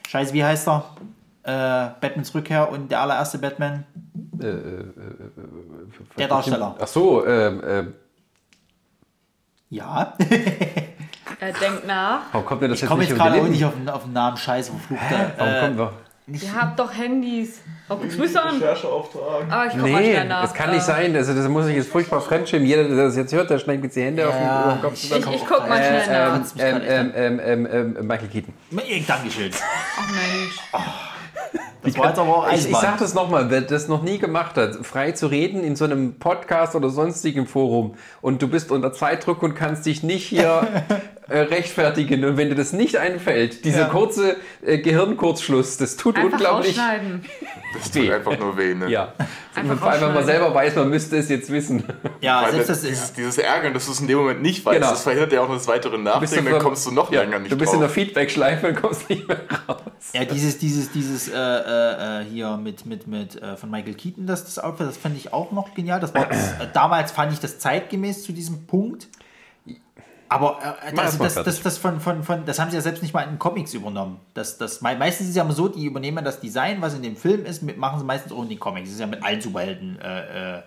Scheiße, 0.10 0.34
wie 0.34 0.44
heißt 0.44 0.68
er? 0.68 0.84
Äh, 1.44 1.90
Batmans 2.02 2.36
Rückkehr 2.36 2.70
und 2.70 2.92
der 2.92 3.02
allererste 3.02 3.38
Batman. 3.38 3.86
der 6.18 6.28
Darsteller. 6.28 6.76
ach 6.80 6.88
so, 6.88 7.26
ähm, 7.26 7.62
ähm, 7.66 7.94
Ja. 9.70 10.14
Er 11.40 11.52
denkt 11.52 11.86
nach. 11.88 12.22
warum 12.32 12.46
kommt 12.46 12.62
mir 12.62 12.68
das 12.70 12.78
Ich 12.78 12.82
jetzt 12.84 12.90
komme 12.90 13.02
nicht 13.02 13.10
jetzt 13.10 13.20
unter 13.20 13.32
gerade 13.32 13.42
die 13.42 13.48
auch 13.48 13.52
nicht 13.52 13.66
auf 13.66 13.74
den, 13.74 13.90
auf 13.90 14.04
den 14.04 14.14
Namen 14.14 14.38
Scheiße, 14.38 14.72
wo 14.74 14.78
flucht 14.78 15.02
der? 15.10 15.34
Warum 15.38 15.54
Äh, 15.54 15.60
kommen 15.60 15.78
wir? 15.78 15.94
Ihr 16.28 16.54
habt 16.56 16.80
doch 16.80 16.94
Handys. 16.94 17.60
So 17.90 17.96
an? 18.40 18.56
Rechercheauftrag. 18.56 19.44
Aber 19.52 19.66
ich 19.68 19.72
komm 19.74 19.92
mal 19.92 20.02
Nee, 20.02 20.12
schnell 20.14 20.28
nach. 20.28 20.42
das 20.44 20.54
kann 20.54 20.70
nicht 20.70 20.80
Äh, 20.80 20.86
sein. 20.86 21.16
Also, 21.16 21.34
das 21.36 21.48
muss 21.50 21.68
ich 21.68 21.76
jetzt 21.76 21.90
furchtbar 21.90 22.22
fremdschämen. 22.22 22.66
Jeder, 22.68 22.86
der 22.86 22.96
das 23.06 23.16
jetzt 23.18 23.34
hört, 23.34 23.50
der 23.50 23.60
schneidet 23.60 23.84
jetzt 23.86 23.96
die 23.98 24.04
Hände 24.04 24.28
auf 24.28 24.34
den, 24.34 24.44
Ja, 24.46 24.64
über 24.64 24.72
den 24.74 24.82
Kopf 24.82 24.94
ich- 24.94 25.02
zusammen. 25.02 25.26
Ich, 25.36 25.42
ich 25.42 25.48
guck 25.48 25.68
mal 25.68 25.78
schnell 25.84 26.08
nach. 26.08 26.38
kotzt 26.38 26.56
mich 26.56 26.64
Ähm, 26.64 26.72
gerade 26.80 26.86
echt 26.86 27.14
ähm, 27.18 27.40
ähm, 27.46 27.68
ähm, 27.68 27.96
ähm, 27.98 28.08
Michael 28.08 28.28
Keaton. 28.30 28.54
Äh, 28.78 29.02
Dankeschön. 29.06 29.52
Ach 29.98 30.08
Mensch. 30.10 30.60
Das 31.84 31.98
war 31.98 32.08
jetzt 32.08 32.20
aber 32.20 32.38
auch 32.38 32.52
Ich, 32.54 32.70
ich 32.70 32.78
sag 32.78 32.98
das 33.00 33.14
nochmal, 33.14 33.50
wer 33.50 33.60
das 33.60 33.90
noch 33.90 34.02
nie 34.04 34.18
gemacht 34.18 34.56
hat, 34.56 34.86
frei 34.86 35.12
zu 35.12 35.28
reden 35.28 35.62
in 35.62 35.76
so 35.76 35.84
einem 35.84 36.18
Podcast 36.18 36.76
oder 36.76 36.90
sonstigen 36.90 37.46
Forum 37.46 37.96
und 38.22 38.42
du 38.42 38.48
bist 38.48 38.72
unter 38.72 38.94
Zeitdruck 38.94 39.44
und 39.44 39.54
kannst 39.54 39.86
dich 39.86 40.02
nicht 40.02 40.26
hier 40.26 40.66
äh, 40.88 40.96
rechtfertigen 41.30 42.26
und 42.26 42.38
wenn 42.38 42.50
dir 42.50 42.56
das 42.56 42.74
nicht 42.74 42.98
einfällt, 42.98 43.64
dieser 43.66 43.80
Ja. 43.82 43.86
kurze 43.88 44.36
äh, 44.66 44.78
Gehirnkurzschluss, 44.80 45.78
das 45.78 45.96
tut 45.96 46.18
Einfach 46.18 46.32
unglaublich. 46.34 46.78
Das 47.76 47.90
tut 47.90 48.08
einfach 48.12 48.38
nur 48.38 48.56
weh, 48.56 48.76
ne? 48.76 48.88
Ja. 48.88 49.14
Einfach 49.56 49.80
Vor 49.80 49.90
allem, 49.90 50.02
wenn 50.02 50.14
man 50.14 50.26
selber 50.26 50.54
weiß, 50.54 50.76
man 50.76 50.92
müsste 50.92 51.18
es 51.18 51.28
jetzt 51.30 51.52
wissen. 51.52 51.84
ja, 52.22 52.44
Weil 52.44 52.52
selbst 52.52 52.70
das, 52.70 52.82
dieses, 52.82 53.04
ist. 53.06 53.18
dieses 53.18 53.38
Ärgern, 53.40 53.74
dass 53.74 53.88
du 53.88 53.94
es 53.94 54.00
in 54.00 54.08
dem 54.08 54.20
Moment 54.20 54.44
nicht 54.44 54.64
weißt, 54.64 54.76
Genau. 54.80 54.92
das 54.92 55.02
verhindert 55.02 55.34
ja 55.34 55.42
auch 55.42 55.50
das 55.50 55.68
weitere 55.68 55.98
Nachdenken, 55.98 56.52
dann 56.52 56.62
kommst 56.62 56.86
du 56.86 56.92
noch 56.92 57.12
ja, 57.12 57.22
länger 57.24 57.40
nicht 57.40 57.52
Du 57.52 57.58
bist 57.58 57.70
drauf. 57.70 57.76
in 57.76 57.80
der 57.82 57.90
Feedback-Schleife 57.90 58.68
und 58.68 58.76
kommst 58.76 59.10
nicht 59.10 59.28
mehr 59.28 59.40
raus. 59.68 59.82
Ja, 60.14 60.24
dieses, 60.24 60.60
dieses, 60.60 60.92
dieses 60.92 61.30
äh, 61.30 61.34
äh, 61.36 62.22
äh, 62.22 62.26
hier 62.26 62.58
mit, 62.58 62.86
mit, 62.86 63.08
mit 63.08 63.42
äh, 63.42 63.58
von 63.58 63.72
Michael 63.72 63.96
Keaton, 63.96 64.28
das, 64.28 64.46
das 64.46 64.60
Outfit, 64.60 64.86
das 64.88 64.98
fand 64.98 65.18
ich 65.18 65.34
auch 65.34 65.52
noch 65.52 65.74
genial. 65.74 66.00
Das 66.00 66.14
war 66.14 66.28
das, 66.28 66.52
äh, 66.62 66.68
damals 66.74 67.12
fand 67.12 67.34
ich 67.34 67.40
das 67.40 67.58
zeitgemäß 67.58 68.22
zu 68.24 68.34
diesem 68.34 68.68
Punkt. 68.68 69.08
Aber 70.34 70.60
äh, 70.62 70.98
also 71.00 71.18
das, 71.18 71.18
das, 71.18 71.34
fertig. 71.34 71.64
das, 71.64 71.78
von, 71.78 72.00
von, 72.00 72.24
von, 72.24 72.46
das 72.46 72.60
haben 72.60 72.72
sie 72.72 72.76
ja 72.78 72.82
selbst 72.82 73.02
nicht 73.02 73.14
mal 73.14 73.22
in 73.24 73.32
den 73.32 73.40
Comics 73.40 73.74
übernommen. 73.74 74.20
Das, 74.34 74.58
das, 74.58 74.82
mei- 74.82 74.96
meistens 74.96 75.26
ist 75.26 75.30
es 75.32 75.36
ja 75.36 75.44
immer 75.44 75.54
so, 75.54 75.68
die 75.68 75.86
übernehmen 75.86 76.26
das 76.26 76.40
Design, 76.40 76.82
was 76.82 76.94
in 76.96 77.04
dem 77.04 77.16
Film 77.16 77.46
ist, 77.46 77.62
mit, 77.62 77.78
machen 77.78 78.00
sie 78.00 78.06
meistens 78.06 78.32
auch 78.32 78.42
in 78.44 78.50
den 78.50 78.60
Comics. 78.60 78.88
Das 78.90 78.96
ist 78.96 79.00
ja 79.00 79.08
mit 79.08 79.24
allen 79.24 79.42
Superhelden 79.42 80.00
äh, 80.02 80.58
äh, 80.58 80.64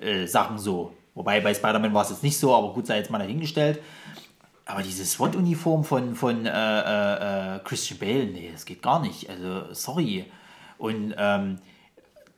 äh, 0.00 0.26
Sachen 0.26 0.58
so. 0.58 0.92
Wobei 1.14 1.40
bei 1.40 1.52
Spider-Man 1.52 1.92
war 1.92 2.02
es 2.02 2.10
jetzt 2.10 2.22
nicht 2.22 2.38
so, 2.38 2.54
aber 2.54 2.72
gut, 2.72 2.86
sei 2.86 2.98
jetzt 2.98 3.10
mal 3.10 3.18
dahingestellt. 3.18 3.80
Aber 4.66 4.82
diese 4.82 5.04
SWAT-Uniform 5.04 5.82
von, 5.82 6.14
von 6.14 6.46
äh, 6.46 6.50
äh, 7.56 7.58
Christian 7.64 7.98
Bale, 7.98 8.26
nee, 8.26 8.50
das 8.52 8.64
geht 8.66 8.82
gar 8.82 9.00
nicht. 9.00 9.28
Also, 9.28 9.72
sorry. 9.72 10.26
Und 10.76 11.14
ähm, 11.18 11.58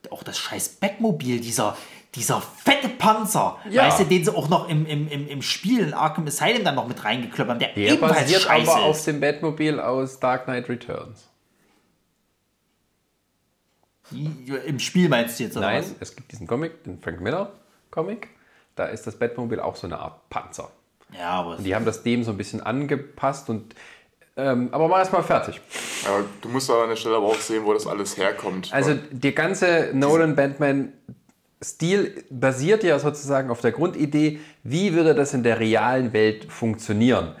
auch 0.09 0.23
das 0.23 0.39
scheiß 0.39 0.69
Batmobil, 0.79 1.41
dieser, 1.41 1.77
dieser 2.15 2.41
fette 2.41 2.89
Panzer, 2.89 3.57
Ja. 3.69 3.83
weißt 3.83 4.01
du, 4.01 4.03
den 4.05 4.25
sie 4.25 4.35
auch 4.35 4.49
noch 4.49 4.67
im, 4.67 4.85
im, 4.85 5.07
im, 5.07 5.27
im 5.27 5.41
Spiel 5.41 5.79
in 5.87 5.93
Arkham 5.93 6.27
Asylum 6.27 6.63
dann 6.65 6.75
noch 6.75 6.87
mit 6.87 7.03
reingekloppt 7.03 7.49
haben, 7.49 7.59
der, 7.59 7.69
Der 7.69 7.77
ebenfalls 7.93 8.19
basiert 8.21 8.41
scheiße 8.41 8.71
aber 8.71 8.83
auf 8.83 8.97
ist. 8.97 9.07
dem 9.07 9.19
Batmobil 9.21 9.79
aus 9.79 10.19
Dark 10.19 10.43
Knight 10.45 10.67
Returns. 10.69 11.27
Im 14.65 14.79
Spiel 14.79 15.07
meinst 15.07 15.39
du 15.39 15.43
jetzt, 15.45 15.55
oder 15.55 15.67
Nein, 15.67 15.79
was? 15.83 15.95
es 16.01 16.15
gibt 16.15 16.31
diesen 16.33 16.45
Comic, 16.47 16.83
den 16.83 16.99
Frank 16.99 17.21
Miller 17.21 17.53
Comic. 17.91 18.27
Da 18.75 18.85
ist 18.87 19.07
das 19.07 19.15
Batmobil 19.17 19.59
auch 19.61 19.75
so 19.77 19.87
eine 19.87 19.99
Art 19.99 20.29
Panzer. 20.29 20.69
Ja, 21.17 21.29
aber 21.31 21.57
Und 21.57 21.63
die 21.63 21.73
haben 21.75 21.85
das 21.85 22.03
dem 22.03 22.23
so 22.23 22.31
ein 22.31 22.37
bisschen 22.37 22.61
angepasst 22.61 23.49
und 23.49 23.73
ähm, 24.37 24.69
aber 24.71 24.87
mal 24.87 24.99
erstmal 24.99 25.23
fertig. 25.23 25.59
Aber 26.07 26.23
du 26.41 26.47
musst 26.49 26.69
da 26.69 26.83
an 26.83 26.89
der 26.89 26.95
Stelle 26.95 27.17
aber 27.17 27.27
auch 27.27 27.35
sehen, 27.35 27.65
wo 27.65 27.73
das 27.73 27.85
alles 27.85 28.15
herkommt. 28.17 28.73
Also 28.73 28.95
der 29.11 29.33
ganze 29.33 29.91
Nolan 29.93 30.35
Batman 30.35 30.93
Stil 31.63 32.23
basiert 32.29 32.83
ja 32.83 32.97
sozusagen 32.97 33.51
auf 33.51 33.61
der 33.61 33.71
Grundidee, 33.71 34.39
wie 34.63 34.93
würde 34.93 35.13
das 35.13 35.33
in 35.33 35.43
der 35.43 35.59
realen 35.59 36.11
Welt 36.11 36.51
funktionieren. 36.51 37.35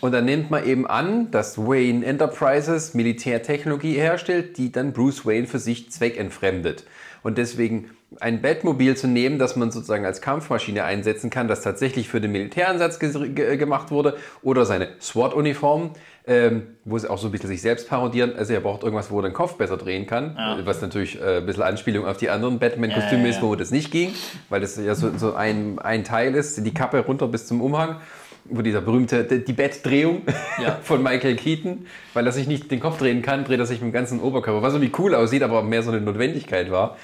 Und 0.00 0.12
dann 0.12 0.24
nimmt 0.24 0.50
man 0.50 0.64
eben 0.64 0.86
an, 0.86 1.30
dass 1.30 1.58
Wayne 1.58 2.06
Enterprises 2.06 2.94
Militärtechnologie 2.94 3.94
herstellt, 3.94 4.56
die 4.56 4.70
dann 4.70 4.92
Bruce 4.92 5.26
Wayne 5.26 5.46
für 5.46 5.58
sich 5.58 5.90
zweckentfremdet. 5.90 6.84
Und 7.22 7.36
deswegen 7.36 7.90
ein 8.20 8.40
Batmobil 8.40 8.96
zu 8.96 9.06
nehmen, 9.06 9.38
das 9.38 9.56
man 9.56 9.70
sozusagen 9.70 10.06
als 10.06 10.20
Kampfmaschine 10.20 10.84
einsetzen 10.84 11.30
kann, 11.30 11.48
das 11.48 11.62
tatsächlich 11.62 12.08
für 12.08 12.20
den 12.20 12.32
Militäreinsatz 12.32 12.98
ge 12.98 13.28
ge 13.30 13.56
gemacht 13.56 13.90
wurde, 13.90 14.16
oder 14.42 14.64
seine 14.64 14.88
SWAT-Uniform, 15.00 15.90
ähm, 16.28 16.62
wo 16.84 16.98
sie 16.98 17.08
auch 17.10 17.18
so 17.18 17.28
ein 17.28 17.32
bisschen 17.32 17.48
sich 17.48 17.62
selbst 17.62 17.88
parodieren. 17.88 18.36
Also 18.36 18.52
er 18.52 18.60
braucht 18.60 18.82
irgendwas, 18.82 19.10
wo 19.10 19.18
er 19.20 19.22
den 19.22 19.32
Kopf 19.32 19.54
besser 19.54 19.76
drehen 19.78 20.06
kann, 20.06 20.36
was 20.64 20.80
natürlich 20.82 21.20
äh, 21.20 21.38
ein 21.38 21.46
bisschen 21.46 21.62
Anspielung 21.62 22.06
auf 22.06 22.18
die 22.18 22.28
anderen 22.30 22.58
Batman-Kostüme 22.58 23.22
Ja, 23.22 23.28
ja, 23.28 23.34
ist, 23.36 23.42
wo 23.42 23.54
das 23.54 23.70
nicht 23.70 23.90
ging, 23.90 24.12
weil 24.50 24.60
das 24.60 24.76
ja 24.76 24.94
so, 24.94 25.10
so 25.16 25.34
ein, 25.34 25.78
ein 25.78 26.04
Teil 26.04 26.34
ist, 26.34 26.64
die 26.64 26.74
Kappe 26.74 26.98
runter 27.00 27.26
bis 27.28 27.46
zum 27.46 27.60
Umhang, 27.62 27.96
wo 28.44 28.62
dieser 28.62 28.80
berühmte, 28.82 29.24
die 29.24 29.44
die 29.44 29.52
Bettdrehung 29.52 30.22
Ja. 30.62 30.78
von 30.82 31.02
Michael 31.02 31.36
Keaton, 31.36 31.86
weil 32.14 32.26
er 32.26 32.32
sich 32.32 32.46
nicht 32.46 32.70
den 32.70 32.80
Kopf 32.80 32.98
drehen 32.98 33.22
kann, 33.22 33.44
dreht 33.44 33.58
er 33.60 33.66
sich 33.66 33.80
mit 33.80 33.90
dem 33.90 33.92
ganzen 33.94 34.20
Oberkörper, 34.20 34.62
was 34.62 34.74
irgendwie 34.74 34.92
cool 34.98 35.14
aussieht, 35.14 35.42
aber 35.42 35.62
mehr 35.62 35.82
so 35.82 35.90
eine 35.90 36.00
Notwendigkeit 36.00 36.70
war. 36.70 36.96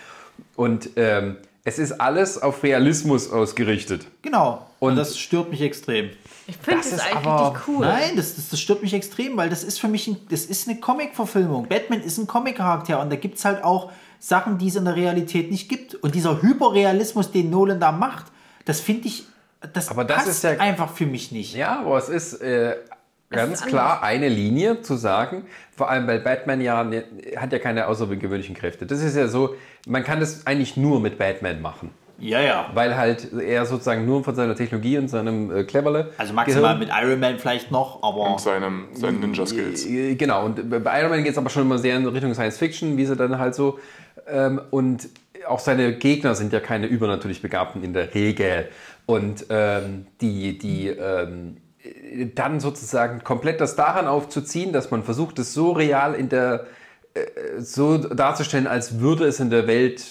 Und 0.57 0.91
ähm, 0.97 1.36
es 1.65 1.78
ist 1.78 1.93
alles 2.01 2.43
auf 2.43 2.62
Realismus 2.62 3.31
ausgerichtet. 3.33 4.07
Genau. 4.23 4.67
Und, 4.81 4.91
Und- 4.91 4.97
das 4.97 5.19
stört 5.19 5.51
mich 5.51 5.62
extrem. 5.62 6.11
Ich 6.47 6.57
finde 6.59 6.81
Das 6.81 6.91
das, 6.91 7.01
ist 7.01 7.07
eigentlich 7.07 7.27
aber- 7.27 7.63
cool. 7.67 7.87
Nein, 7.87 8.17
das, 8.17 8.37
das, 8.37 8.51
das 8.51 8.61
stört 8.61 8.83
mich 8.83 8.93
extrem, 8.93 9.37
weil 9.37 9.49
das 9.49 9.65
ist 9.65 9.81
für 9.81 9.89
mich 9.89 10.07
ein, 10.09 10.17
das 10.31 10.45
ist 10.45 10.69
eine 10.69 10.79
Comic-Verfilmung. 10.79 11.67
Batman 11.69 12.03
ist 12.03 12.19
ein 12.19 12.27
Comic-Charakter 12.27 13.01
und 13.01 13.11
da 13.11 13.17
gibt 13.17 13.39
es 13.39 13.45
halt 13.45 13.65
auch 13.65 13.91
Sachen, 14.19 14.59
die 14.59 14.69
es 14.69 14.77
in 14.77 14.85
der 14.85 14.97
Realität 14.97 15.51
nicht 15.51 15.69
gibt. 15.69 15.95
Und 15.95 16.15
dieser 16.15 16.43
Hyperrealismus, 16.43 17.31
den 17.31 17.51
Nolan 17.51 17.81
da 17.81 17.93
macht, 17.93 18.27
das 18.67 18.81
finde 18.81 19.09
ich, 19.09 19.25
das, 19.73 19.89
Aber 19.89 20.05
das 20.05 20.17
passt 20.19 20.29
ist 20.29 20.45
ja- 20.45 20.51
einfach 20.61 20.91
für 20.93 21.07
mich 21.07 21.33
nicht. 21.33 21.55
Ja, 21.55 21.81
aber 21.81 21.97
es 21.97 22.09
ist 22.11 22.35
äh, 22.43 22.77
ganz 23.31 23.61
ist 23.61 23.67
klar 23.67 24.03
eine 24.03 24.29
Linie 24.29 24.83
zu 24.83 24.97
sagen, 24.97 25.47
vor 25.75 25.89
allem 25.91 26.07
weil 26.07 26.21
Batman 26.21 26.61
ja 26.61 26.85
ne, 26.85 27.05
hat 27.37 27.53
ja 27.53 27.59
keine 27.59 27.87
außergewöhnlichen 27.89 28.55
Kräfte. 28.55 28.85
Das 28.87 29.01
ist 29.01 29.17
ja 29.17 29.29
so, 29.29 29.55
man 29.87 30.05
kann 30.05 30.21
das 30.21 30.47
eigentlich 30.47 30.77
nur 30.77 31.01
mit 31.01 31.17
Batman 31.19 31.63
machen. 31.63 31.91
Ja, 32.18 32.41
ja. 32.41 32.70
Weil 32.75 32.97
halt 32.97 33.33
er 33.33 33.67
sozusagen 33.67 34.07
nur 34.07 34.23
von 34.23 34.34
seiner 34.34 34.55
Technologie 34.55 34.99
und 34.99 35.09
seinem 35.09 35.55
äh, 35.55 35.65
Cleverle. 35.65 36.10
Also 36.17 36.33
maximal 36.33 36.76
Gehirn- 36.76 36.78
mit 36.78 36.89
Iron 36.91 37.20
Man 37.20 37.39
vielleicht 37.39 37.70
noch, 37.70 38.02
aber 38.02 38.31
und 38.33 38.41
seinem, 38.41 38.86
seinen 38.94 39.20
Ninja-Skills. 39.20 39.86
Äh, 39.86 40.15
Genau, 40.15 40.44
und 40.44 40.70
bei 40.70 41.01
Iron 41.01 41.10
Man 41.10 41.25
geht 41.25 41.33
es 41.33 41.39
aber 41.39 41.51
schon 41.51 41.62
immer 41.62 41.78
sehr 41.78 41.97
in 41.97 42.07
Richtung 42.07 42.33
Science 42.34 42.59
Fiction, 42.59 42.97
wie 42.97 43.05
sie 43.07 43.17
dann 43.17 43.39
halt 43.39 43.55
so. 43.55 43.78
Ähm, 44.28 44.60
und 44.70 45.09
auch 45.47 45.59
seine 45.59 45.94
Gegner 45.94 46.34
sind 46.34 46.52
ja 46.52 46.60
keine 46.60 46.86
übernatürlich 46.86 47.43
Begabten 47.43 47.83
in 47.83 47.93
der 47.93 48.15
Regel. 48.15 48.68
Und 49.07 49.47
ähm, 49.51 50.07
die, 50.20 50.57
die 50.57 50.89
ähm, 50.89 51.59
äh, 51.83 52.26
dann 52.34 52.60
sozusagen 52.60 53.23
komplett 53.25 53.60
das 53.60 53.76
daran 53.76 54.07
aufzuziehen, 54.07 54.73
dass 54.73 54.91
man 54.91 55.02
versucht, 55.02 55.39
es 55.39 55.52
so 55.52 55.73
real 55.73 56.15
in 56.15 56.28
der 56.31 56.67
äh, 57.15 57.60
so 57.60 57.99
darzustellen, 57.99 58.67
als 58.67 59.01
würde 59.01 59.25
es 59.26 59.41
in 59.41 59.51
der 59.51 59.67
Welt, 59.67 60.02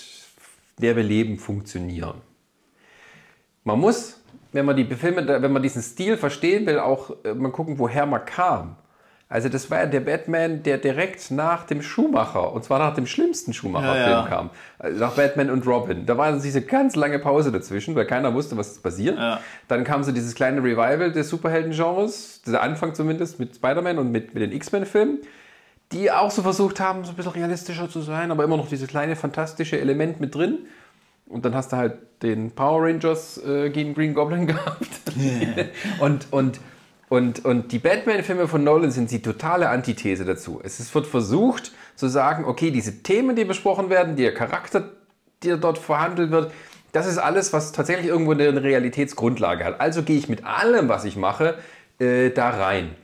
der 0.79 0.95
wir 0.95 1.03
leben, 1.03 1.37
funktionieren. 1.37 2.21
Man 3.63 3.79
muss, 3.79 4.21
wenn 4.51 4.65
man 4.65 4.75
die 4.75 4.85
Filme, 4.85 5.25
wenn 5.27 5.51
man 5.51 5.63
diesen 5.63 5.81
Stil 5.81 6.17
verstehen 6.17 6.65
will, 6.65 6.79
auch 6.79 7.15
äh, 7.23 7.33
mal 7.33 7.51
gucken, 7.51 7.79
woher 7.79 8.05
man 8.05 8.25
kam. 8.25 8.75
Also 9.29 9.49
das 9.49 9.71
war 9.71 9.79
ja 9.79 9.85
der 9.87 10.01
Batman, 10.01 10.61
der 10.61 10.77
direkt 10.77 11.31
nach 11.31 11.63
dem 11.65 11.81
Schumacher, 11.81 12.53
und 12.53 12.63
zwar 12.65 12.77
nach 12.77 12.93
dem 12.93 13.07
schlimmsten 13.07 13.51
Schumacher-Film 13.51 14.05
Ja, 14.05 14.21
ja. 14.21 14.27
kam. 14.27 14.51
Also 14.77 14.99
nach 14.99 15.13
Batman 15.15 15.49
und 15.49 15.65
Robin. 15.65 16.05
Da 16.05 16.15
war 16.19 16.33
diese 16.33 16.61
ganz 16.61 16.95
lange 16.95 17.17
Pause 17.17 17.51
dazwischen, 17.51 17.95
weil 17.95 18.05
keiner 18.05 18.31
wusste, 18.35 18.57
was 18.57 18.77
passiert. 18.77 19.17
Ja. 19.17 19.39
Dann 19.67 19.85
kam 19.85 20.03
so 20.03 20.11
dieses 20.11 20.35
kleine 20.35 20.59
Revival 20.61 21.11
des 21.11 21.29
Superhelden-Genres, 21.29 22.43
dieser 22.45 22.61
Anfang 22.61 22.93
zumindest 22.93 23.39
mit 23.39 23.55
Spider-Man 23.55 23.97
und 23.97 24.11
mit, 24.11 24.35
mit 24.35 24.43
den 24.43 24.51
X-Men-Filmen, 24.51 25.21
die 25.93 26.11
auch 26.11 26.31
so 26.31 26.41
versucht 26.41 26.79
haben, 26.79 27.05
so 27.05 27.11
ein 27.11 27.15
bisschen 27.15 27.31
realistischer 27.33 27.89
zu 27.89 28.01
sein, 28.01 28.31
aber 28.31 28.43
immer 28.43 28.57
noch 28.57 28.67
dieses 28.67 28.87
kleine 28.87 29.15
fantastische 29.15 29.79
Element 29.79 30.19
mit 30.19 30.35
drin. 30.35 30.59
Und 31.27 31.45
dann 31.45 31.55
hast 31.55 31.71
du 31.71 31.77
halt 31.77 31.97
den 32.21 32.51
Power 32.51 32.83
Rangers 32.83 33.37
äh, 33.43 33.69
gegen 33.69 33.93
Green 33.93 34.13
Goblin 34.13 34.47
gehabt. 34.47 34.87
und, 35.99 36.27
und, 36.31 36.59
und, 37.09 37.45
und 37.45 37.71
die 37.71 37.79
Batman-Filme 37.79 38.47
von 38.47 38.63
Nolan 38.63 38.91
sind 38.91 39.11
die 39.11 39.21
totale 39.21 39.69
Antithese 39.69 40.25
dazu. 40.25 40.59
Es 40.63 40.93
wird 40.93 41.07
versucht 41.07 41.71
zu 41.95 42.07
sagen, 42.07 42.45
okay, 42.45 42.71
diese 42.71 43.03
Themen, 43.03 43.35
die 43.35 43.45
besprochen 43.45 43.89
werden, 43.89 44.15
der 44.15 44.33
Charakter, 44.33 44.89
der 45.43 45.57
dort 45.57 45.77
verhandelt 45.77 46.31
wird, 46.31 46.51
das 46.91 47.07
ist 47.07 47.17
alles, 47.17 47.53
was 47.53 47.71
tatsächlich 47.71 48.07
irgendwo 48.07 48.31
eine 48.31 48.61
Realitätsgrundlage 48.61 49.65
hat. 49.65 49.81
Also 49.81 50.03
gehe 50.03 50.17
ich 50.17 50.29
mit 50.29 50.45
allem, 50.45 50.89
was 50.89 51.05
ich 51.05 51.15
mache, 51.15 51.57
äh, 51.99 52.29
da 52.29 52.49
rein. 52.49 52.95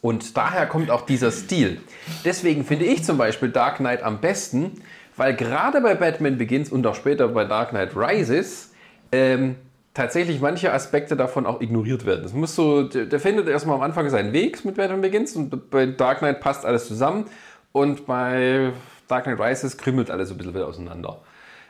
Und 0.00 0.36
daher 0.36 0.66
kommt 0.66 0.90
auch 0.90 1.02
dieser 1.02 1.30
Stil. 1.30 1.80
Deswegen 2.24 2.64
finde 2.64 2.84
ich 2.84 3.04
zum 3.04 3.18
Beispiel 3.18 3.50
Dark 3.50 3.76
Knight 3.76 4.02
am 4.02 4.20
besten, 4.20 4.82
weil 5.16 5.34
gerade 5.34 5.80
bei 5.80 5.94
Batman 5.94 6.38
Begins 6.38 6.70
und 6.70 6.86
auch 6.86 6.94
später 6.94 7.28
bei 7.28 7.44
Dark 7.44 7.70
Knight 7.70 7.96
Rises 7.96 8.72
ähm, 9.12 9.56
tatsächlich 9.94 10.40
manche 10.40 10.72
Aspekte 10.72 11.16
davon 11.16 11.46
auch 11.46 11.60
ignoriert 11.60 12.04
werden. 12.04 12.22
Das 12.22 12.34
muss 12.34 12.54
so, 12.54 12.82
der, 12.82 13.06
der 13.06 13.20
findet 13.20 13.48
erstmal 13.48 13.76
am 13.76 13.82
Anfang 13.82 14.10
seinen 14.10 14.32
Weg 14.32 14.64
mit 14.64 14.76
Batman 14.76 15.00
Begins 15.00 15.34
und 15.36 15.70
bei 15.70 15.86
Dark 15.86 16.18
Knight 16.18 16.40
passt 16.40 16.66
alles 16.66 16.86
zusammen 16.86 17.26
und 17.72 18.06
bei 18.06 18.72
Dark 19.08 19.24
Knight 19.24 19.40
Rises 19.40 19.78
krümmelt 19.78 20.10
alles 20.10 20.28
so 20.28 20.34
ein 20.34 20.38
bisschen 20.38 20.54
wieder 20.54 20.66
auseinander. 20.66 21.22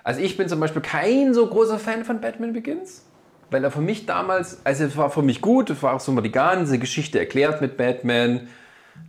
Also 0.03 0.21
ich 0.21 0.37
bin 0.37 0.49
zum 0.49 0.59
Beispiel 0.61 0.83
kein 0.83 1.35
so 1.35 1.47
großer 1.47 1.79
Fan 1.79 2.05
von 2.05 2.21
Batman 2.21 2.53
Begins, 2.53 3.05
weil 3.51 3.65
er 3.65 3.71
für 3.71 3.81
mich 3.81 4.07
damals, 4.07 4.61
also 4.65 4.85
es 4.85 4.97
war 4.97 5.11
für 5.11 5.23
mich 5.23 5.41
gut, 5.41 5.71
es 5.71 5.83
war 5.83 5.95
auch 5.95 6.01
so 6.01 6.13
mal 6.13 6.21
die 6.21 6.33
ganze 6.33 6.79
Geschichte 6.79 7.19
erklärt 7.19 7.61
mit 7.61 7.77
Batman, 7.77 8.49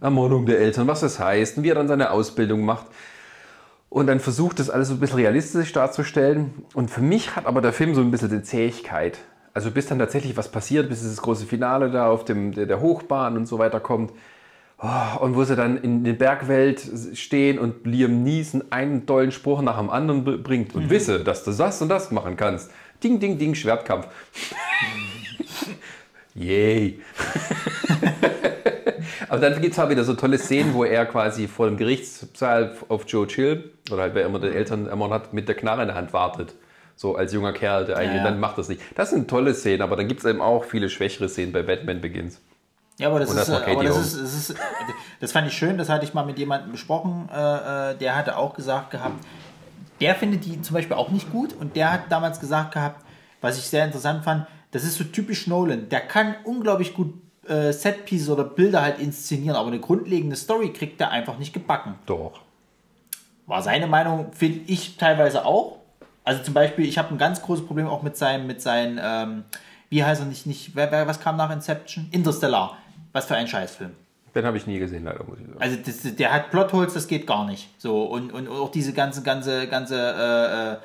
Ermordung 0.02 0.46
der 0.46 0.60
Eltern, 0.60 0.88
was 0.88 1.02
das 1.02 1.20
heißt 1.20 1.58
und 1.58 1.64
wie 1.64 1.70
er 1.70 1.76
dann 1.76 1.88
seine 1.88 2.12
Ausbildung 2.12 2.66
macht. 2.66 2.86
Und 3.90 4.08
dann 4.08 4.20
versucht 4.20 4.60
das 4.60 4.70
alles 4.70 4.90
so 4.90 4.96
ein 4.96 5.00
bisschen 5.00 5.20
realistisch 5.20 5.72
darzustellen. 5.72 6.54
Und 6.74 6.92
für 6.92 7.02
mich 7.02 7.36
hat 7.36 7.46
aber 7.46 7.62
der 7.62 7.74
Film 7.74 7.96
so 7.96 8.02
ein 8.02 8.12
bisschen 8.12 8.30
die 8.30 8.44
Zähigkeit. 8.44 9.18
Also 9.54 9.72
bis 9.72 9.88
dann 9.88 9.98
tatsächlich 9.98 10.38
was 10.38 10.50
passiert, 10.50 10.90
bis 10.90 11.04
das 11.04 11.22
große 11.22 11.46
Finale 11.46 11.90
da 11.90 12.10
auf 12.10 12.26
dem, 12.26 12.52
der, 12.52 12.80
Hochbahn 12.80 13.38
und 13.38 13.48
so 13.48 13.58
weiter 13.58 13.80
kommt. 13.80 14.12
Oh, 14.80 15.22
und 15.22 15.36
wo 15.36 15.44
sie 15.44 15.56
dann 15.56 15.78
in 15.78 16.04
der 16.04 16.14
Bergwelt 16.14 16.84
stehen 17.14 17.58
und 17.58 17.88
Liam 17.88 18.22
Neeson 18.22 18.66
einen 18.70 19.08
tollen 19.08 19.32
Spruch 19.32 19.64
nach 19.64 19.80
dem 19.80 19.90
anderen 19.90 20.44
bringt 20.44 20.76
und 20.76 20.92
wisse, 20.92 21.24
dass 21.24 21.44
du 21.44 21.52
das 21.52 21.82
und 21.82 21.90
das 21.90 22.12
machen 22.12 22.36
kannst. 22.36 22.70
Ding, 23.04 23.20
ding, 23.20 23.38
ding, 23.38 23.56
Schwertkampf. 23.56 24.08
Yay. 26.36 27.00
Aber 29.30 29.40
dann 29.40 29.62
gibt 29.62 29.74
es 29.74 29.78
halt 29.78 29.90
wieder 29.90 30.04
so 30.04 30.14
tolle 30.14 30.38
Szenen, 30.38 30.74
wo 30.74 30.84
er 30.84 31.06
quasi 31.06 31.48
vor 31.48 31.68
dem 31.68 31.78
Gerichtssaal 31.78 32.76
auf 32.90 33.06
Joe 33.08 33.28
Chill 33.28 33.72
oder 33.92 34.04
halt 34.04 34.16
wer 34.16 34.26
immer 34.26 34.40
die 34.40 34.48
Eltern 34.48 34.88
ermordet 34.88 35.24
hat, 35.24 35.34
mit 35.34 35.48
der 35.48 35.56
Knarre 35.56 35.82
in 35.82 35.88
der 35.88 35.98
Hand 35.98 36.14
wartet. 36.14 36.54
So 36.96 37.16
als 37.16 37.34
junger 37.34 37.54
Kerl, 37.54 37.86
der 37.86 37.98
eigentlich 37.98 38.18
ja. 38.18 38.24
dann 38.24 38.40
macht 38.40 38.58
das 38.58 38.70
nicht. 38.70 38.82
Das 38.96 39.12
sind 39.12 39.30
tolle 39.30 39.54
Szenen, 39.54 39.82
aber 39.82 39.96
dann 39.96 40.08
gibt 40.08 40.22
es 40.22 40.26
eben 40.26 40.42
auch 40.42 40.64
viele 40.64 40.90
schwächere 40.90 41.30
Szenen 41.30 41.52
bei 41.52 41.62
Batman 41.62 42.02
Begins. 42.02 42.42
Ja, 43.00 43.10
aber 43.10 43.20
das, 43.20 43.30
ist, 43.30 43.38
das 43.38 43.50
aber 43.50 43.84
das, 43.84 43.98
ist, 43.98 44.20
das, 44.20 44.34
ist, 44.34 44.56
das 45.20 45.32
fand 45.32 45.48
ich 45.48 45.54
schön, 45.54 45.78
das 45.78 45.88
hatte 45.88 46.04
ich 46.04 46.16
mal 46.16 46.26
mit 46.26 46.40
jemandem 46.40 46.72
besprochen, 46.72 47.30
äh, 47.32 47.92
äh, 47.92 47.96
der 47.96 48.16
hatte 48.16 48.38
auch 48.38 48.56
gesagt 48.56 48.90
gehabt, 48.90 49.24
der 50.00 50.16
findet 50.16 50.46
die 50.46 50.62
zum 50.62 50.74
Beispiel 50.74 50.96
auch 50.96 51.10
nicht 51.10 51.32
gut 51.32 51.54
und 51.54 51.76
der 51.76 51.92
hat 51.92 52.12
damals 52.12 52.40
gesagt 52.40 52.74
gehabt, 52.74 53.04
was 53.42 53.58
ich 53.58 53.66
sehr 53.66 53.86
interessant 53.86 54.24
fand, 54.24 54.48
das 54.72 54.84
ist 54.84 54.96
so 54.96 55.04
typisch 55.04 55.48
Nolan, 55.48 55.90
der 55.90 56.02
kann 56.02 56.36
unglaublich 56.44 56.94
gut 56.94 57.14
äh, 57.48 57.72
Setpieces 57.72 58.30
oder 58.30 58.44
Bilder 58.44 58.82
halt 58.82 59.00
inszenieren, 59.00 59.56
aber 59.56 59.68
eine 59.68 59.80
grundlegende 59.80 60.36
Story 60.36 60.74
kriegt 60.74 61.00
er 61.00 61.12
einfach 61.12 61.38
nicht 61.38 61.54
gebacken. 61.54 61.96
Doch. 62.06 62.42
War 63.46 63.62
seine 63.62 63.88
Meinung, 63.88 64.34
finde 64.34 64.62
ich 64.68 64.98
teilweise 64.98 65.46
auch. 65.46 65.78
Also 66.26 66.44
zum 66.44 66.54
Beispiel, 66.54 66.86
ich 66.86 66.98
habe 66.98 67.14
ein 67.14 67.18
ganz 67.18 67.42
großes 67.42 67.66
Problem 67.66 67.88
auch 67.88 68.04
mit 68.04 68.18
seinem, 68.18 68.48
mit 68.48 68.62
seinen, 68.62 69.00
ähm, 69.02 69.46
Wie 69.90 70.04
heißt 70.04 70.22
er 70.22 70.28
nicht? 70.28 70.46
nicht 70.46 70.76
wer, 70.76 70.92
wer, 70.92 71.08
was 71.08 71.22
kam 71.22 71.38
nach 71.38 71.50
Inception? 71.50 72.10
Interstellar. 72.12 72.78
Was 73.14 73.26
für 73.26 73.36
ein 73.36 73.48
Scheißfilm. 73.48 73.92
Den 74.36 74.46
habe 74.46 74.58
ich 74.58 74.68
nie 74.68 74.78
gesehen, 74.80 75.04
leider, 75.06 75.24
muss 75.24 75.40
ich 75.40 75.46
sagen. 75.48 75.60
Also 75.60 75.78
das, 75.84 76.16
der 76.16 76.32
hat 76.34 76.52
Plotholes, 76.52 76.94
das 76.94 77.08
geht 77.08 77.26
gar 77.26 77.46
nicht. 77.46 77.70
So 77.80 78.04
und, 78.04 78.32
und 78.32 78.48
auch 78.48 78.70
diese 78.72 78.94
ganze 78.94 79.24
ganze 79.24 79.68
ganze 79.68 79.96
äh, 79.96 80.74
äh, 80.74 80.78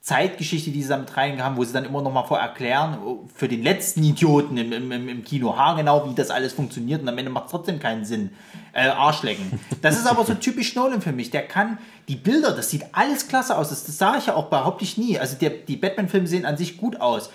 Zeitgeschichte, 0.00 0.70
die 0.70 0.82
sie 0.82 0.88
da 0.88 0.96
mit 0.96 1.14
reingehauen, 1.16 1.56
wo 1.56 1.64
sie 1.64 1.72
dann 1.72 1.84
immer 1.84 2.00
noch 2.02 2.12
mal 2.12 2.22
vor 2.24 2.38
erklären 2.38 2.98
für 3.34 3.48
den 3.48 3.62
letzten 3.62 4.02
Idioten 4.04 4.56
im, 4.56 4.72
im, 4.72 5.08
im- 5.08 5.24
Kino, 5.24 5.56
ha 5.56 5.74
genau, 5.74 6.08
wie 6.08 6.14
das 6.14 6.30
alles 6.30 6.52
funktioniert 6.52 7.02
und 7.02 7.08
am 7.08 7.18
Ende 7.18 7.30
macht 7.30 7.46
es 7.46 7.50
trotzdem 7.50 7.78
keinen 7.80 8.04
Sinn. 8.04 8.30
Äh, 8.72 8.88
Arschlecken. 8.88 9.58
Das 9.82 9.98
ist 9.98 10.06
aber 10.06 10.24
so 10.24 10.34
typisch 10.34 10.74
Nolan 10.76 11.02
für 11.02 11.12
mich. 11.12 11.30
Der 11.30 11.42
kann 11.46 11.78
die 12.06 12.16
Bilder, 12.16 12.52
das 12.52 12.70
sieht 12.70 12.84
alles 12.92 13.26
klasse 13.28 13.56
aus. 13.58 13.70
Das, 13.70 13.84
das 13.84 13.98
sah 13.98 14.16
ich 14.16 14.26
ja 14.26 14.34
auch, 14.34 14.46
behaupte 14.50 14.84
ich 14.84 14.96
nie. 14.98 15.18
Also 15.18 15.36
der, 15.36 15.50
die 15.50 15.76
Batman-Filme 15.76 16.26
sehen 16.28 16.44
an 16.46 16.56
sich 16.56 16.76
gut 16.78 17.00
aus. 17.00 17.30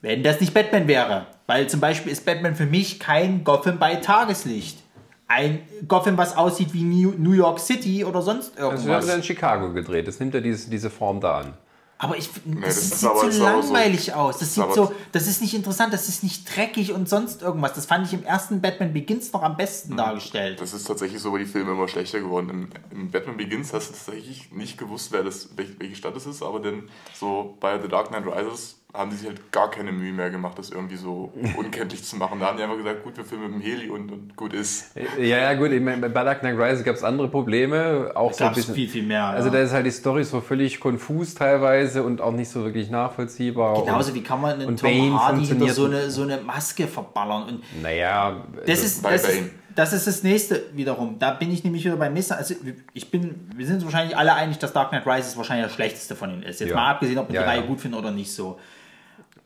Wenn 0.00 0.22
das 0.22 0.40
nicht 0.40 0.54
Batman 0.54 0.88
wäre. 0.88 1.26
Weil 1.48 1.68
zum 1.68 1.80
Beispiel 1.80 2.12
ist 2.12 2.24
Batman 2.26 2.54
für 2.54 2.66
mich 2.66 3.00
kein 3.00 3.42
Gotham 3.42 3.78
bei 3.78 3.96
Tageslicht. 3.96 4.78
Ein 5.26 5.60
Gotham, 5.88 6.16
was 6.16 6.36
aussieht 6.36 6.72
wie 6.74 6.84
New 6.84 7.32
York 7.32 7.58
City 7.58 8.04
oder 8.04 8.22
sonst 8.22 8.50
Also, 8.58 8.60
wir 8.60 8.64
haben 8.66 8.76
irgendwas. 8.86 9.06
ja 9.08 9.14
in 9.14 9.22
Chicago 9.22 9.72
gedreht. 9.72 10.06
Das 10.06 10.20
nimmt 10.20 10.34
ja 10.34 10.40
diese, 10.40 10.70
diese 10.70 10.90
Form 10.90 11.20
da 11.20 11.38
an. 11.38 11.54
Aber 12.00 12.16
ich 12.16 12.28
finde, 12.28 12.60
das 12.60 12.76
das, 12.76 12.90
sieht 12.90 12.98
so 13.00 13.08
aber 13.10 13.32
so- 13.32 13.42
langweilig 13.42 14.14
aus. 14.14 14.38
Das 14.38 14.54
sieht 14.54 14.62
aber- 14.62 14.72
so, 14.74 14.92
das 15.12 15.26
ist 15.26 15.40
nicht 15.42 15.54
interessant, 15.54 15.92
das 15.92 16.08
ist 16.08 16.22
nicht 16.22 16.54
dreckig 16.54 16.92
und 16.92 17.08
sonst 17.08 17.42
irgendwas. 17.42 17.72
Das 17.72 17.86
fand 17.86 18.06
ich 18.06 18.12
im 18.12 18.22
ersten 18.22 18.60
Batman 18.60 18.92
Begins 18.92 19.32
noch 19.32 19.42
am 19.42 19.56
besten 19.56 19.96
dargestellt. 19.96 20.60
Das 20.60 20.72
ist 20.74 20.84
tatsächlich 20.86 21.20
so, 21.20 21.32
weil 21.32 21.40
die 21.40 21.46
Filme 21.50 21.72
immer 21.72 21.88
schlechter 21.88 22.20
geworden. 22.20 22.50
Im, 22.50 22.68
Im 22.96 23.10
Batman 23.10 23.36
Begins 23.38 23.72
hast 23.72 23.88
du 23.88 23.94
tatsächlich 23.94 24.52
nicht 24.52 24.78
gewusst, 24.78 25.12
wer 25.12 25.24
das, 25.24 25.48
welche, 25.56 25.80
welche 25.80 25.96
Stadt 25.96 26.14
es 26.16 26.26
ist, 26.26 26.42
aber 26.42 26.60
dann 26.60 26.84
so 27.14 27.56
bei 27.58 27.80
The 27.82 27.88
Dark 27.88 28.08
Knight 28.08 28.24
Rises 28.26 28.76
haben 28.94 29.10
die 29.10 29.16
sich 29.16 29.28
halt 29.28 29.52
gar 29.52 29.70
keine 29.70 29.92
Mühe 29.92 30.12
mehr 30.12 30.30
gemacht, 30.30 30.58
das 30.58 30.70
irgendwie 30.70 30.96
so 30.96 31.30
unkenntlich 31.56 32.02
zu 32.04 32.16
machen. 32.16 32.40
Da 32.40 32.46
haben 32.46 32.56
die 32.56 32.62
einfach 32.62 32.78
gesagt, 32.78 33.04
gut, 33.04 33.16
wir 33.18 33.24
filmen 33.24 33.52
mit 33.52 33.54
dem 33.54 33.60
Heli 33.60 33.90
und, 33.90 34.10
und 34.10 34.34
gut 34.36 34.54
ist. 34.54 34.96
Ja, 35.18 35.24
ja, 35.38 35.54
gut, 35.54 35.70
ich 35.72 35.80
meine, 35.82 36.08
bei 36.08 36.24
Dark 36.24 36.40
Knight 36.40 36.58
Rises 36.58 36.84
gab 36.84 36.96
es 36.96 37.04
andere 37.04 37.28
Probleme. 37.28 38.10
Auch 38.14 38.32
so 38.32 38.44
ein 38.44 38.54
bisschen. 38.54 38.74
viel, 38.74 38.88
viel 38.88 39.02
mehr, 39.02 39.24
Also 39.26 39.48
ja. 39.48 39.54
da 39.54 39.60
ist 39.60 39.72
halt 39.72 39.84
die 39.84 39.90
Story 39.90 40.24
so 40.24 40.40
völlig 40.40 40.80
konfus 40.80 41.34
teilweise 41.34 42.02
und 42.02 42.20
auch 42.22 42.32
nicht 42.32 42.48
so 42.48 42.64
wirklich 42.64 42.88
nachvollziehbar. 42.88 43.84
Genauso 43.84 44.08
und, 44.10 44.14
wie 44.16 44.22
kann 44.22 44.40
man 44.40 44.52
einen 44.54 44.68
und 44.68 44.80
Tom 44.80 44.90
Bane 44.90 45.20
Hardy 45.20 45.44
hinter 45.46 45.68
so 45.68 45.84
eine, 45.84 46.10
so 46.10 46.22
eine 46.22 46.38
Maske 46.38 46.86
verballern 46.86 47.42
und 47.48 47.82
Naja, 47.82 48.42
Das 48.66 48.70
also- 48.70 48.84
ist, 48.84 49.02
bei 49.02 49.12
das, 49.12 49.24
ist, 49.28 49.36
Bane. 49.36 49.50
das 49.74 49.92
ist 49.92 50.06
das 50.06 50.22
nächste 50.22 50.62
wiederum. 50.72 51.18
Da 51.18 51.32
bin 51.32 51.52
ich 51.52 51.62
nämlich 51.62 51.84
wieder 51.84 51.96
beim 51.96 52.14
nächsten. 52.14 52.32
Also 52.32 52.54
ich 52.94 53.10
bin, 53.10 53.48
wir 53.54 53.66
sind 53.66 53.76
uns 53.76 53.84
wahrscheinlich 53.84 54.16
alle 54.16 54.32
einig, 54.34 54.58
dass 54.58 54.72
Dark 54.72 54.88
Knight 54.90 55.06
Rises 55.06 55.36
wahrscheinlich 55.36 55.66
das 55.66 55.74
schlechteste 55.74 56.16
von 56.16 56.30
ihnen 56.30 56.42
ist. 56.42 56.60
Jetzt 56.60 56.70
Ja. 56.70 56.76
mal 56.76 56.90
abgesehen, 56.92 57.18
ob 57.18 57.28
wir 57.28 57.34
Ja, 57.34 57.42
die 57.42 57.48
Reihe 57.48 57.62
gut 57.66 57.80
finden 57.82 57.98
oder 57.98 58.10
nicht 58.10 58.32
so. 58.32 58.58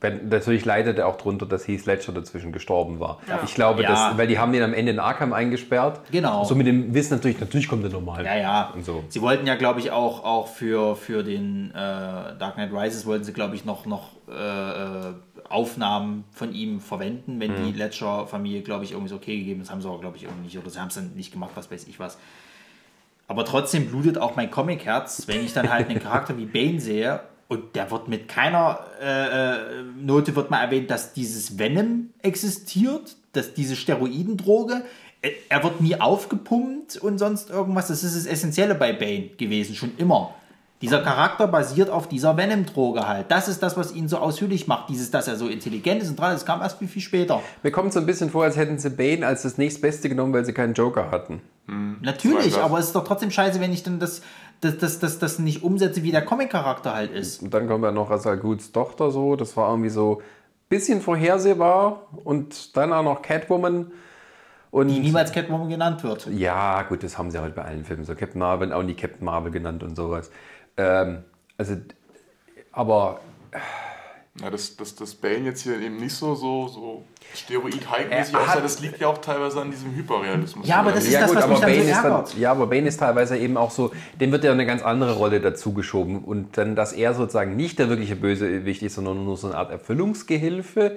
Wenn, 0.02 0.28
natürlich 0.28 0.64
leidet 0.64 0.98
er 0.98 1.06
auch 1.06 1.16
drunter, 1.16 1.46
dass 1.46 1.66
Heath 1.66 1.86
Ledger 1.86 2.12
dazwischen 2.12 2.52
gestorben 2.52 3.00
war. 3.00 3.18
Ich 3.44 3.54
glaube, 3.54 3.82
Ja. 3.82 3.88
dass, 4.10 4.18
weil 4.18 4.26
die 4.26 4.38
haben 4.38 4.52
den 4.52 4.62
am 4.62 4.74
Ende 4.74 4.92
in 4.92 4.98
Arkham 4.98 5.32
eingesperrt. 5.32 6.00
Genau. 6.10 6.44
So 6.44 6.54
mit 6.54 6.66
dem 6.66 6.92
Wissen 6.92 7.14
natürlich, 7.14 7.40
natürlich 7.40 7.68
kommt 7.68 7.84
er 7.84 7.90
normal. 7.90 8.24
Ja, 8.24 8.36
ja. 8.36 8.70
Und 8.74 8.84
so. 8.84 9.04
Sie 9.08 9.22
wollten 9.22 9.46
ja, 9.46 9.54
glaube 9.54 9.80
ich, 9.80 9.90
auch, 9.92 10.24
auch 10.24 10.48
für, 10.48 10.96
für 10.96 11.22
den 11.22 11.70
äh, 11.70 11.74
Dark 11.74 12.54
Knight 12.56 12.72
Rises 12.72 13.06
wollten 13.06 13.24
sie, 13.24 13.32
glaube 13.32 13.54
ich, 13.54 13.64
noch, 13.64 13.86
noch 13.86 14.10
äh, 14.28 15.12
Aufnahmen 15.48 16.24
von 16.32 16.52
ihm 16.54 16.80
verwenden, 16.80 17.38
wenn 17.40 17.52
Mhm. 17.52 17.66
die 17.66 17.78
Ledger-Familie, 17.78 18.62
glaube 18.62 18.84
ich, 18.84 18.92
irgendwie 18.92 19.10
so 19.10 19.16
okay 19.16 19.38
gegeben 19.38 19.60
ist. 19.62 19.70
Haben 19.70 19.82
sie 19.82 19.88
aber, 19.88 20.00
glaube 20.00 20.16
ich, 20.16 20.24
irgendwie 20.24 20.44
nicht. 20.44 20.58
Oder 20.58 20.68
sie 20.70 20.78
haben 20.80 20.88
es 20.88 20.94
dann 20.94 21.12
nicht 21.14 21.32
gemacht, 21.32 21.52
was 21.54 21.70
weiß 21.70 21.86
ich 21.86 22.00
was. 22.00 22.18
Aber 23.28 23.44
trotzdem 23.44 23.86
blutet 23.86 24.18
auch 24.18 24.36
mein 24.36 24.50
Comic-Herz, 24.50 25.24
wenn 25.28 25.44
ich 25.44 25.52
dann 25.54 25.70
halt 25.72 25.88
einen 25.88 26.00
Charakter 26.00 26.36
wie 26.36 26.44
Bane 26.46 26.80
sehe 26.80 27.20
und 27.52 27.76
der 27.76 27.90
wird 27.90 28.08
mit 28.08 28.28
keiner 28.28 28.80
äh, 29.00 29.52
äh, 29.52 29.56
Note 30.00 30.34
wird 30.34 30.50
mal 30.50 30.62
erwähnt, 30.62 30.90
dass 30.90 31.12
dieses 31.12 31.58
Venom 31.58 32.08
existiert, 32.22 33.16
dass 33.32 33.52
diese 33.52 33.76
Steroidendroge. 33.76 34.82
Äh, 35.20 35.32
Er 35.50 35.62
wird 35.62 35.80
nie 35.80 36.00
aufgepumpt 36.00 36.96
und 36.96 37.18
sonst 37.18 37.50
irgendwas. 37.50 37.88
Das 37.88 38.02
ist 38.02 38.16
das 38.16 38.26
Essentielle 38.26 38.74
bei 38.74 38.92
Bane 38.94 39.28
gewesen, 39.36 39.74
schon 39.74 39.92
immer. 39.98 40.34
Dieser 40.80 41.00
Charakter 41.00 41.46
basiert 41.46 41.90
auf 41.90 42.08
dieser 42.08 42.36
Venom-Droge 42.36 43.06
halt. 43.06 43.26
Das 43.30 43.46
ist 43.46 43.62
das, 43.62 43.76
was 43.76 43.94
ihn 43.94 44.08
so 44.08 44.16
ausführlich 44.16 44.66
macht. 44.66 44.88
Dieses, 44.88 45.12
dass 45.12 45.28
er 45.28 45.36
so 45.36 45.46
intelligent 45.46 46.02
ist 46.02 46.08
und 46.08 46.18
dran, 46.18 46.32
das 46.32 46.44
kam 46.44 46.60
erst 46.60 46.78
viel, 46.78 46.88
viel 46.88 47.02
später. 47.02 47.40
Mir 47.62 47.70
kommt 47.70 47.92
so 47.92 48.00
ein 48.00 48.06
bisschen 48.06 48.30
vor, 48.30 48.42
als 48.42 48.56
hätten 48.56 48.80
sie 48.80 48.90
Bane 48.90 49.24
als 49.24 49.42
das 49.42 49.58
nächstbeste 49.58 50.08
genommen, 50.08 50.32
weil 50.32 50.44
sie 50.44 50.52
keinen 50.52 50.74
Joker 50.74 51.12
hatten. 51.12 51.40
Natürlich, 52.00 52.54
Zwei 52.54 52.62
aber 52.62 52.80
es 52.80 52.86
ist 52.86 52.96
doch 52.96 53.04
trotzdem 53.04 53.30
scheiße, 53.30 53.60
wenn 53.60 53.72
ich 53.72 53.84
dann 53.84 54.00
das, 54.00 54.22
das, 54.62 54.78
das, 54.78 54.98
das, 55.00 55.18
das 55.18 55.38
nicht 55.40 55.64
umsetze, 55.64 56.04
wie 56.04 56.12
der 56.12 56.24
Comic-Charakter 56.24 56.94
halt 56.94 57.10
ist. 57.10 57.42
Und 57.42 57.52
dann 57.52 57.66
kommt 57.66 57.84
ja 57.84 57.90
noch 57.90 58.10
Asal 58.10 58.38
Goods 58.38 58.70
Tochter 58.70 59.10
so. 59.10 59.34
Das 59.34 59.56
war 59.56 59.68
irgendwie 59.68 59.90
so 59.90 60.20
ein 60.20 60.24
bisschen 60.68 61.00
vorhersehbar. 61.00 62.06
Und 62.22 62.76
dann 62.76 62.92
auch 62.92 63.02
noch 63.02 63.22
Catwoman. 63.22 63.90
Und 64.70 64.88
Die 64.88 65.00
niemals 65.00 65.32
Catwoman 65.32 65.68
genannt 65.68 66.04
wird. 66.04 66.28
Ja, 66.28 66.82
gut, 66.82 67.02
das 67.02 67.18
haben 67.18 67.32
sie 67.32 67.40
halt 67.40 67.56
bei 67.56 67.62
allen 67.64 67.84
Filmen 67.84 68.04
so. 68.04 68.14
Captain 68.14 68.38
Marvel, 68.38 68.72
auch 68.72 68.84
nie 68.84 68.94
Captain 68.94 69.24
Marvel 69.24 69.50
genannt 69.50 69.82
und 69.82 69.96
sowas. 69.96 70.30
Ähm, 70.76 71.24
also, 71.58 71.74
aber 72.70 73.20
Ja, 74.40 74.48
dass 74.48 74.76
das, 74.76 74.94
das 74.94 75.14
Bane 75.14 75.40
jetzt 75.44 75.60
hier 75.62 75.78
eben 75.78 75.98
nicht 75.98 76.14
so, 76.14 76.34
so, 76.34 76.66
so 76.66 77.04
Steroid-Hype-mäßig 77.34 78.34
Er 78.34 78.40
aussah, 78.40 78.54
hat- 78.54 78.64
das 78.64 78.80
liegt 78.80 78.98
ja 78.98 79.08
auch 79.08 79.18
teilweise 79.18 79.60
an 79.60 79.70
diesem 79.70 79.94
Hyperrealismus. 79.94 80.66
Ja, 80.66 80.76
aber 80.80 80.92
das 80.92 81.04
ist 81.04 81.12
ja 81.12 81.20
das, 81.20 81.28
gut, 81.28 81.36
was 81.36 81.44
aber 81.44 81.52
mich 81.52 81.60
dann 81.60 81.70
Bane 81.70 81.82
so 81.84 81.90
ist 81.90 81.96
dann, 82.02 82.12
ärgert. 82.12 82.38
ja, 82.38 82.50
aber 82.50 82.66
Bane 82.66 82.88
ist 82.88 82.96
teilweise 82.98 83.36
eben 83.36 83.58
auch 83.58 83.70
so, 83.70 83.92
dem 84.18 84.32
wird 84.32 84.42
ja 84.44 84.52
eine 84.52 84.64
ganz 84.64 84.82
andere 84.82 85.12
Rolle 85.16 85.40
dazu 85.40 85.74
geschoben 85.74 86.24
und 86.24 86.56
dann, 86.56 86.74
dass 86.76 86.94
er 86.94 87.12
sozusagen 87.14 87.56
nicht 87.56 87.78
der 87.78 87.90
wirkliche 87.90 88.16
Bösewicht 88.16 88.82
ist, 88.82 88.94
sondern 88.94 89.22
nur 89.24 89.36
so 89.36 89.48
eine 89.48 89.56
Art 89.58 89.70
Erfüllungsgehilfe. 89.70 90.96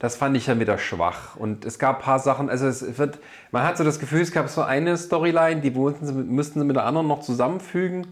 Das 0.00 0.16
fand 0.16 0.36
ich 0.36 0.48
ja 0.48 0.58
wieder 0.58 0.78
schwach. 0.78 1.36
Und 1.36 1.64
es 1.64 1.78
gab 1.78 1.98
ein 1.98 2.02
paar 2.02 2.18
Sachen, 2.18 2.50
also 2.50 2.66
es 2.66 2.98
wird, 2.98 3.20
man 3.52 3.62
hat 3.62 3.76
so 3.78 3.84
das 3.84 4.00
Gefühl, 4.00 4.22
es 4.22 4.32
gab 4.32 4.48
so 4.48 4.62
eine 4.62 4.96
Storyline, 4.96 5.60
die 5.60 5.70
mussten 5.70 6.04
sie, 6.06 6.12
müssten 6.14 6.58
sie 6.58 6.66
mit 6.66 6.74
der 6.74 6.84
anderen 6.86 7.06
noch 7.06 7.20
zusammenfügen. 7.20 8.08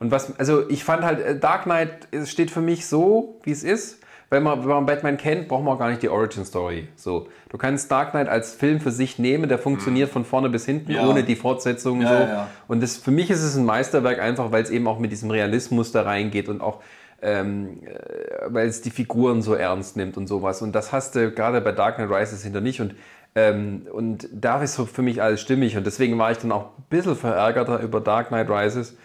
Und 0.00 0.10
was, 0.10 0.38
also 0.38 0.68
ich 0.68 0.84
fand 0.84 1.02
halt, 1.04 1.20
äh, 1.20 1.38
Dark 1.38 1.64
Knight 1.64 2.08
es 2.10 2.30
steht 2.30 2.50
für 2.50 2.60
mich 2.60 2.86
so, 2.86 3.38
wie 3.42 3.50
es 3.50 3.64
ist. 3.64 3.98
Wenn 4.30 4.42
man, 4.42 4.60
wenn 4.60 4.68
man 4.68 4.84
Batman 4.84 5.16
kennt, 5.16 5.48
braucht 5.48 5.64
man 5.64 5.74
auch 5.74 5.78
gar 5.78 5.88
nicht 5.88 6.02
die 6.02 6.10
Origin 6.10 6.44
Story. 6.44 6.88
So, 6.96 7.28
du 7.48 7.56
kannst 7.56 7.90
Dark 7.90 8.10
Knight 8.10 8.28
als 8.28 8.52
Film 8.52 8.78
für 8.78 8.90
sich 8.90 9.18
nehmen, 9.18 9.48
der 9.48 9.58
funktioniert 9.58 10.10
von 10.10 10.26
vorne 10.26 10.50
bis 10.50 10.66
hinten, 10.66 10.92
Ja. 10.92 11.08
ohne 11.08 11.22
die 11.24 11.34
Fortsetzung. 11.34 12.02
Ja, 12.02 12.08
so. 12.08 12.14
ja, 12.14 12.28
ja. 12.28 12.48
Und 12.68 12.82
das, 12.82 12.98
für 12.98 13.10
mich 13.10 13.30
ist 13.30 13.42
es 13.42 13.56
ein 13.56 13.64
Meisterwerk 13.64 14.20
einfach, 14.20 14.52
weil 14.52 14.62
es 14.62 14.68
eben 14.68 14.86
auch 14.86 14.98
mit 14.98 15.12
diesem 15.12 15.30
Realismus 15.30 15.92
da 15.92 16.02
reingeht 16.02 16.50
und 16.50 16.60
auch 16.60 16.82
ähm, 17.22 17.80
äh, 17.84 18.44
weil 18.48 18.68
es 18.68 18.80
die 18.80 18.90
Figuren 18.90 19.42
so 19.42 19.54
ernst 19.54 19.96
nimmt 19.96 20.16
und 20.16 20.26
sowas. 20.26 20.62
Und 20.62 20.72
das 20.74 20.92
hast 20.92 21.14
du 21.16 21.30
gerade 21.30 21.60
bei 21.60 21.72
Dark 21.72 21.96
Knight 21.96 22.10
Rises 22.10 22.42
hinter 22.44 22.60
nicht. 22.60 22.80
Und, 22.80 22.94
ähm, 23.34 23.86
und 23.92 24.28
da 24.32 24.62
ist 24.62 24.74
so 24.74 24.86
für 24.86 25.02
mich 25.02 25.20
alles 25.22 25.40
stimmig. 25.40 25.76
Und 25.76 25.86
deswegen 25.86 26.18
war 26.18 26.30
ich 26.30 26.38
dann 26.38 26.52
auch 26.52 26.66
ein 26.78 26.84
bisschen 26.90 27.16
verärgerter 27.16 27.80
über 27.80 28.00
Dark 28.00 28.28
Knight 28.28 28.48
Rises. 28.50 28.96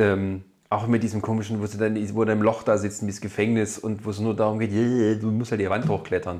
Ähm, 0.00 0.44
auch 0.72 0.86
mit 0.86 1.02
diesem 1.02 1.20
komischen, 1.20 1.60
wo 1.60 1.66
sie 1.66 1.78
dann 1.78 1.96
wo 2.14 2.22
er 2.22 2.32
im 2.32 2.42
Loch 2.42 2.62
da 2.62 2.78
sitzen, 2.78 3.06
dieses 3.06 3.20
Gefängnis 3.20 3.76
und 3.76 4.04
wo 4.04 4.10
es 4.10 4.20
nur 4.20 4.36
darum 4.36 4.60
geht, 4.60 4.70
yeah, 4.72 5.16
du 5.16 5.26
musst 5.32 5.50
halt 5.50 5.60
die 5.60 5.68
Wand 5.68 5.88
hochklettern. 5.88 6.36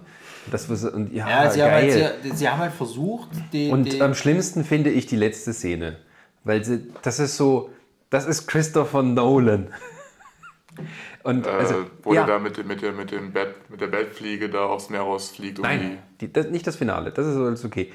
Und 0.46 0.54
das, 0.54 0.70
was- 0.70 0.84
und, 0.84 1.12
ja, 1.12 1.28
Ja, 1.28 1.50
sie 1.50 1.62
haben, 1.64 1.72
halt, 1.72 1.88
geil. 1.90 2.14
sie, 2.22 2.30
sie 2.36 2.48
haben 2.48 2.58
halt 2.60 2.72
versucht, 2.72 3.28
den. 3.52 3.72
Und 3.72 3.92
den 3.92 4.00
am 4.02 4.14
schlimmsten 4.14 4.62
finde 4.64 4.90
ich 4.90 5.06
die 5.06 5.16
letzte 5.16 5.52
Szene. 5.52 5.96
Weil 6.44 6.64
sie, 6.64 6.86
das 7.02 7.18
ist 7.18 7.36
so, 7.36 7.70
das 8.08 8.24
ist 8.26 8.46
Christopher 8.46 9.02
Nolan. 9.02 9.66
Und 11.22 11.46
Äh, 11.46 11.50
also, 11.50 11.74
wo 12.02 12.14
ja, 12.14 12.24
der 12.24 12.36
da 12.36 12.40
mit, 12.40 12.56
dem- 12.56 12.66
mit, 12.68 12.82
der, 12.82 12.92
mit, 12.92 13.10
dem 13.10 13.32
Bett, 13.32 13.54
mit 13.68 13.80
der 13.80 13.88
Bettfliege 13.88 14.48
da 14.48 14.64
aufs 14.66 14.90
Meer 14.90 15.00
rausfliegt. 15.02 15.58
um 15.58 15.64
nein, 15.64 15.98
die, 16.20 16.32
das, 16.32 16.48
nicht 16.48 16.66
das 16.66 16.76
Finale, 16.76 17.10
das 17.10 17.26
ist 17.26 17.36
alles 17.36 17.64
okay. 17.64 17.92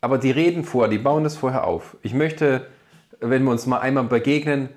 Aber 0.00 0.18
die 0.18 0.30
reden 0.30 0.64
vor, 0.64 0.86
die 0.88 0.98
bauen 0.98 1.24
das 1.24 1.36
vorher 1.36 1.66
auf. 1.66 1.96
Ich 2.02 2.14
möchte, 2.14 2.66
wenn 3.20 3.42
wir 3.44 3.50
uns 3.50 3.66
mal 3.66 3.78
einmal 3.78 4.04
begegnen, 4.04 4.68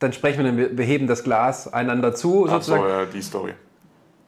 dann 0.00 0.12
sprechen 0.12 0.44
wir, 0.44 0.56
wir- 0.56 0.76
wir 0.78 0.84
heben 0.84 1.06
das 1.06 1.22
Glas 1.22 1.72
einander 1.72 2.14
zu, 2.14 2.46
Die, 2.46 2.50
ach 2.52 2.62
so, 2.62 2.72
sozusagen. 2.74 2.88
ja, 2.88 3.04
die 3.06 3.22
Story. 3.22 3.54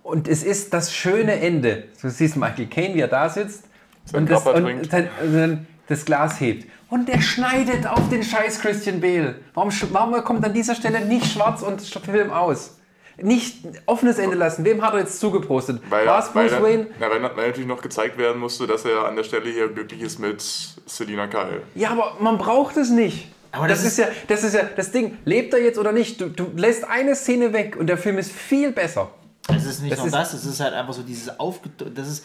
Und 0.05 0.28
es 0.28 0.42
ist 0.44 0.73
das 0.73 0.92
schöne 0.94 1.41
Ende. 1.41 1.84
Du 2.01 2.09
siehst 2.09 2.36
Michael 2.36 2.67
Caine, 2.67 2.94
wie 2.94 3.01
er 3.01 3.09
da 3.09 3.28
sitzt 3.28 3.65
und, 4.12 4.31
das, 4.31 4.47
und 4.47 4.92
dann, 4.92 5.09
dann 5.20 5.67
das 5.89 6.05
Glas 6.05 6.41
hebt. 6.41 6.67
Und 6.91 7.09
der 7.09 7.20
schneidet 7.20 7.86
auf 7.86 8.09
den 8.10 8.23
scheiß 8.23 8.60
Christian 8.60 9.01
Bale. 9.01 9.36
Warum, 9.55 9.70
warum 9.92 10.25
kommt 10.25 10.44
an 10.44 10.52
dieser 10.52 10.75
Stelle 10.75 11.01
nicht 11.05 11.26
schwarz 11.33 11.62
und 11.62 11.81
Film 11.81 12.31
aus? 12.31 12.78
Nicht 13.20 13.65
offenes 13.86 14.18
Ende 14.18 14.36
lassen. 14.36 14.65
Wem 14.65 14.83
hat 14.83 14.94
er 14.94 15.01
jetzt 15.01 15.20
zugepostet? 15.20 15.81
Weil, 15.89 16.07
War 16.07 16.18
es 16.18 16.34
weil, 16.34 16.44
Bruce 16.49 16.52
dann- 16.55 16.62
Wayne? 16.65 16.86
Na, 16.99 17.09
weil, 17.10 17.23
weil 17.23 17.47
natürlich 17.49 17.68
noch 17.68 17.81
gezeigt 17.81 18.18
werden 18.18 18.41
musste, 18.41 18.67
dass 18.67 18.84
er 18.84 19.07
an 19.07 19.17
der 19.17 19.23
Stelle 19.25 19.51
hier 19.51 19.68
glücklich 19.68 20.01
ist 20.02 20.18
mit 20.18 20.41
Selina 20.86 21.26
Kyle. 21.28 21.62
Ja, 21.75 21.91
aber 21.91 22.17
man 22.20 22.39
braucht 22.39 22.76
es 22.76 22.91
nicht. 22.91 23.28
Aber 23.52 23.68
das, 23.68 23.78
das 23.82 23.92
ist 23.92 23.98
ja, 23.98 24.06
das 24.28 24.44
ist 24.44 24.55
ja 24.55 24.62
das 24.74 24.90
Ding. 24.90 25.18
Lebt 25.24 25.52
er 25.55 25.62
jetzt 25.62 25.78
oder 25.78 25.92
nicht? 25.92 26.20
Du, 26.20 26.28
du 26.28 26.47
lässt 26.56 26.84
eine 26.84 27.14
Szene 27.14 27.52
weg 27.52 27.76
und 27.78 27.86
der 27.86 27.98
Film 27.98 28.18
ist 28.18 28.32
viel 28.32 28.72
besser. 28.72 29.10
es 29.55 29.64
ist 29.66 29.81
nicht 29.82 29.92
das 29.92 29.98
nur 29.98 30.06
ist- 30.08 30.14
das, 30.14 30.32
es 30.34 30.44
ist 30.47 30.60
halt 30.60 30.74
einfach 30.74 30.94
so 30.94 31.02
dieses 31.02 31.39
Aufge... 31.39 31.68
Das 31.94 32.08
ist... 32.08 32.24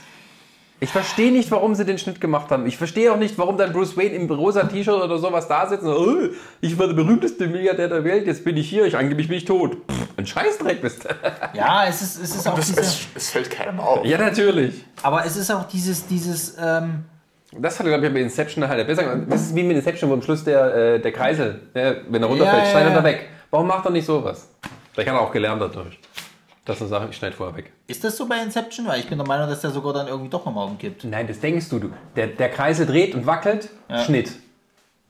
Ich 0.80 0.92
verstehe 0.92 1.32
nicht, 1.32 1.50
warum 1.50 1.74
sie 1.74 1.86
den 1.86 1.98
Schnitt 1.98 2.22
gemacht 2.22 2.52
haben. 2.52 2.68
Ich 2.68 2.78
verstehe 2.78 3.12
auch 3.12 3.18
nicht, 3.18 3.36
warum 3.40 3.58
dann 3.58 3.74
Bruce 3.74 3.98
Wayne 3.98 4.12
im 4.12 4.30
rosa 4.30 4.64
T-Shirt 4.66 4.94
oder 4.94 5.18
sowas 5.18 5.48
da 5.48 5.68
sitzt 5.68 5.82
und 5.84 5.90
oh, 5.92 6.30
ich 6.62 6.78
war 6.78 6.86
der 6.86 6.94
berühmteste 6.94 7.48
Milliardär 7.48 7.88
der 7.88 8.04
Welt, 8.04 8.28
jetzt 8.28 8.44
bin 8.44 8.56
ich 8.58 8.70
hier, 8.70 8.86
ich 8.86 8.96
angeblich 8.96 9.28
bin 9.28 9.38
ich 9.40 9.46
tot. 9.46 9.78
Pff, 9.90 10.08
Ein 10.18 10.28
Scheißdreck 10.28 10.80
bist 10.84 11.04
du. 11.04 11.10
Ja, 11.58 11.88
es 11.88 12.04
ist, 12.04 12.22
es 12.22 12.36
ist 12.36 12.48
auch 12.48 12.54
Das, 12.54 12.68
diese, 12.68 12.80
es, 12.82 13.00
es 13.16 13.30
fällt 13.32 13.50
keinem 13.50 13.80
auf. 13.80 14.06
Ja, 14.06 14.20
natürlich. 14.20 14.86
aber 15.02 15.26
es 15.26 15.36
ist 15.36 15.50
auch 15.50 15.64
dieses, 15.68 16.06
dieses, 16.06 16.56
ähm, 16.62 17.06
Das 17.54 17.80
hat, 17.80 17.86
glaube 17.88 18.06
ich, 18.06 18.14
bei 18.14 18.20
Inception 18.20 18.68
halt 18.68 18.86
besser 18.86 19.04
gemacht. 19.04 19.28
Das 19.30 19.42
ist 19.42 19.56
wie 19.56 19.64
mit 19.64 19.78
Inception, 19.78 20.10
wo 20.10 20.14
am 20.16 20.22
Schluss 20.22 20.44
der, 20.44 20.76
äh, 20.76 21.00
der 21.00 21.12
Kreisel, 21.14 21.62
der, 21.74 22.02
wenn 22.10 22.22
er 22.22 22.28
runterfällt, 22.28 22.58
Ja, 22.58 22.66
ja, 22.66 22.72
schneidet 22.72 22.92
ja. 22.94 22.98
er 23.00 23.04
weg. 23.04 23.30
Warum 23.50 23.68
macht 23.68 23.86
er 23.86 23.92
nicht 23.92 24.06
sowas? 24.06 24.50
Vielleicht 24.94 25.10
hat 25.10 25.16
er 25.16 25.22
auch 25.22 25.32
gelernt 25.32 25.62
dadurch. 25.62 26.00
Dass 26.66 26.82
er 26.82 26.88
sagt, 26.88 27.10
ich 27.12 27.16
schneide 27.16 27.34
vorher 27.36 27.56
weg. 27.56 27.72
ist 27.88 28.04
das 28.04 28.18
so 28.18 28.28
bei 28.28 28.36
Inception? 28.44 28.86
Weil 28.88 29.00
ich 29.00 29.08
bin 29.08 29.18
der 29.18 29.26
Meinung, 29.26 29.48
dass 29.50 29.62
der 29.62 29.70
sogar 29.70 29.94
dann 29.94 30.08
irgendwie 30.08 30.30
doch 30.30 30.46
nochmal 30.46 30.68
umkippt. 30.68 31.06
Nein, 31.06 31.26
das 31.26 31.40
denkst 31.40 31.70
du. 31.70 31.80
du. 31.80 31.90
Der, 32.18 32.28
der 32.28 32.50
Kreisel 32.50 32.86
dreht 32.86 33.16
und 33.16 33.26
wackelt, 33.26 33.70
Schnitt. 34.06 34.32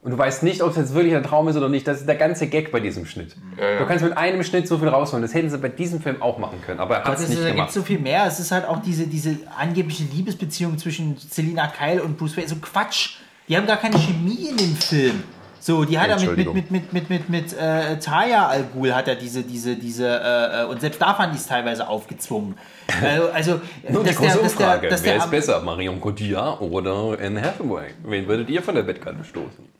Und 0.08 0.12
du 0.12 0.18
weißt 0.20 0.42
nicht, 0.44 0.64
ob 0.64 0.70
es 0.70 0.78
jetzt 0.78 0.94
wirklich 0.94 1.14
ein 1.14 1.24
Traum 1.24 1.50
ist 1.50 1.58
oder 1.58 1.68
nicht. 1.68 1.86
Das 1.86 2.00
ist 2.00 2.08
der 2.08 2.16
ganze 2.16 2.48
Gag 2.48 2.72
bei 2.72 2.80
diesem 2.80 3.06
Schnitt. 3.06 3.36
Ja, 3.60 3.72
ja. 3.72 3.80
Du 3.80 3.86
kannst 3.86 4.06
mit 4.06 4.18
einem 4.18 4.42
Schnitt 4.42 4.66
so 4.66 4.78
viel 4.78 4.88
rausholen. 4.88 5.22
Das 5.22 5.34
hätten 5.34 5.50
sie 5.50 5.58
bei 5.58 5.68
diesem 5.68 6.00
Film 6.00 6.22
auch 6.22 6.38
machen 6.38 6.62
können. 6.66 6.80
Aber 6.80 6.96
er 6.96 7.04
hat 7.04 7.16
es 7.16 7.24
ist, 7.24 7.30
nicht 7.32 7.42
da 7.42 7.48
gibt 7.48 7.58
gemacht. 7.58 7.74
so 7.74 7.82
viel 7.82 8.00
mehr. 8.00 8.26
Es 8.26 8.40
ist 8.40 8.54
halt 8.54 8.64
auch 8.64 8.82
diese, 8.82 9.06
diese 9.06 9.36
angebliche 9.60 10.06
Liebesbeziehung 10.06 10.78
zwischen 10.78 11.18
Selina 11.18 11.68
Kyle 11.68 12.02
und 12.02 12.18
Bruce 12.18 12.38
Wayne. 12.38 12.48
So 12.48 12.56
Quatsch. 12.56 13.18
Die 13.50 13.58
haben 13.58 13.68
gar 13.68 13.76
keine 13.76 13.98
Chemie 14.00 14.48
in 14.50 14.56
dem 14.56 14.78
Film. 14.78 15.24
So, 15.60 15.84
die 15.84 16.00
hat 16.00 16.08
er 16.08 16.22
mit, 16.22 16.38
mit, 16.38 16.54
mit, 16.54 16.72
mit, 16.72 16.94
mit, 16.94 17.10
mit, 17.10 17.30
mit 17.30 17.54
äh, 17.60 18.00
Taya 18.00 18.48
Al 18.48 18.64
Ghul 18.74 18.96
hat 18.96 19.10
er 19.10 19.16
diese, 19.16 19.44
diese, 19.44 19.76
diese, 19.76 20.08
äh, 20.08 20.62
äh, 20.62 20.66
und 20.68 20.80
selbst 20.80 21.02
da 21.02 21.16
fand 21.16 21.34
ich 21.34 21.42
es 21.42 21.48
teilweise 21.48 21.86
aufgezwungen. 21.90 22.56
Äh, 23.04 23.20
also, 23.34 23.60
Nur 23.90 24.06
die 24.06 24.12
der, 24.12 24.16
große 24.16 24.34
der, 24.36 24.42
Umfrage. 24.42 24.88
dass 24.88 25.04
Wer 25.04 25.16
der, 25.16 25.24
ist 25.26 25.30
besser, 25.30 25.60
Marion 25.60 26.00
Cotillard 26.00 26.62
oder 26.62 27.18
Anne 27.22 27.42
Hathaway? 27.42 27.88
Wen 28.06 28.26
würdet 28.30 28.50
ihr 28.50 28.64
von 28.64 28.76
der 28.76 28.84
Bettkante 28.84 29.26
stoßen? 29.26 29.77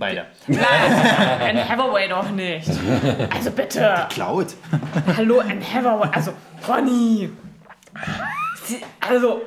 Beide. 0.00 0.24
Anne 0.48 1.68
Hathaway 1.68 2.08
doch 2.08 2.30
nicht. 2.30 2.70
Also 3.34 3.50
bitte. 3.50 4.06
Cloud. 4.08 4.46
Hallo, 5.14 5.40
Anne 5.40 5.60
Hathaway. 5.60 6.08
Also, 6.10 6.32
Ronny. 6.66 7.30
Also, 9.06 9.42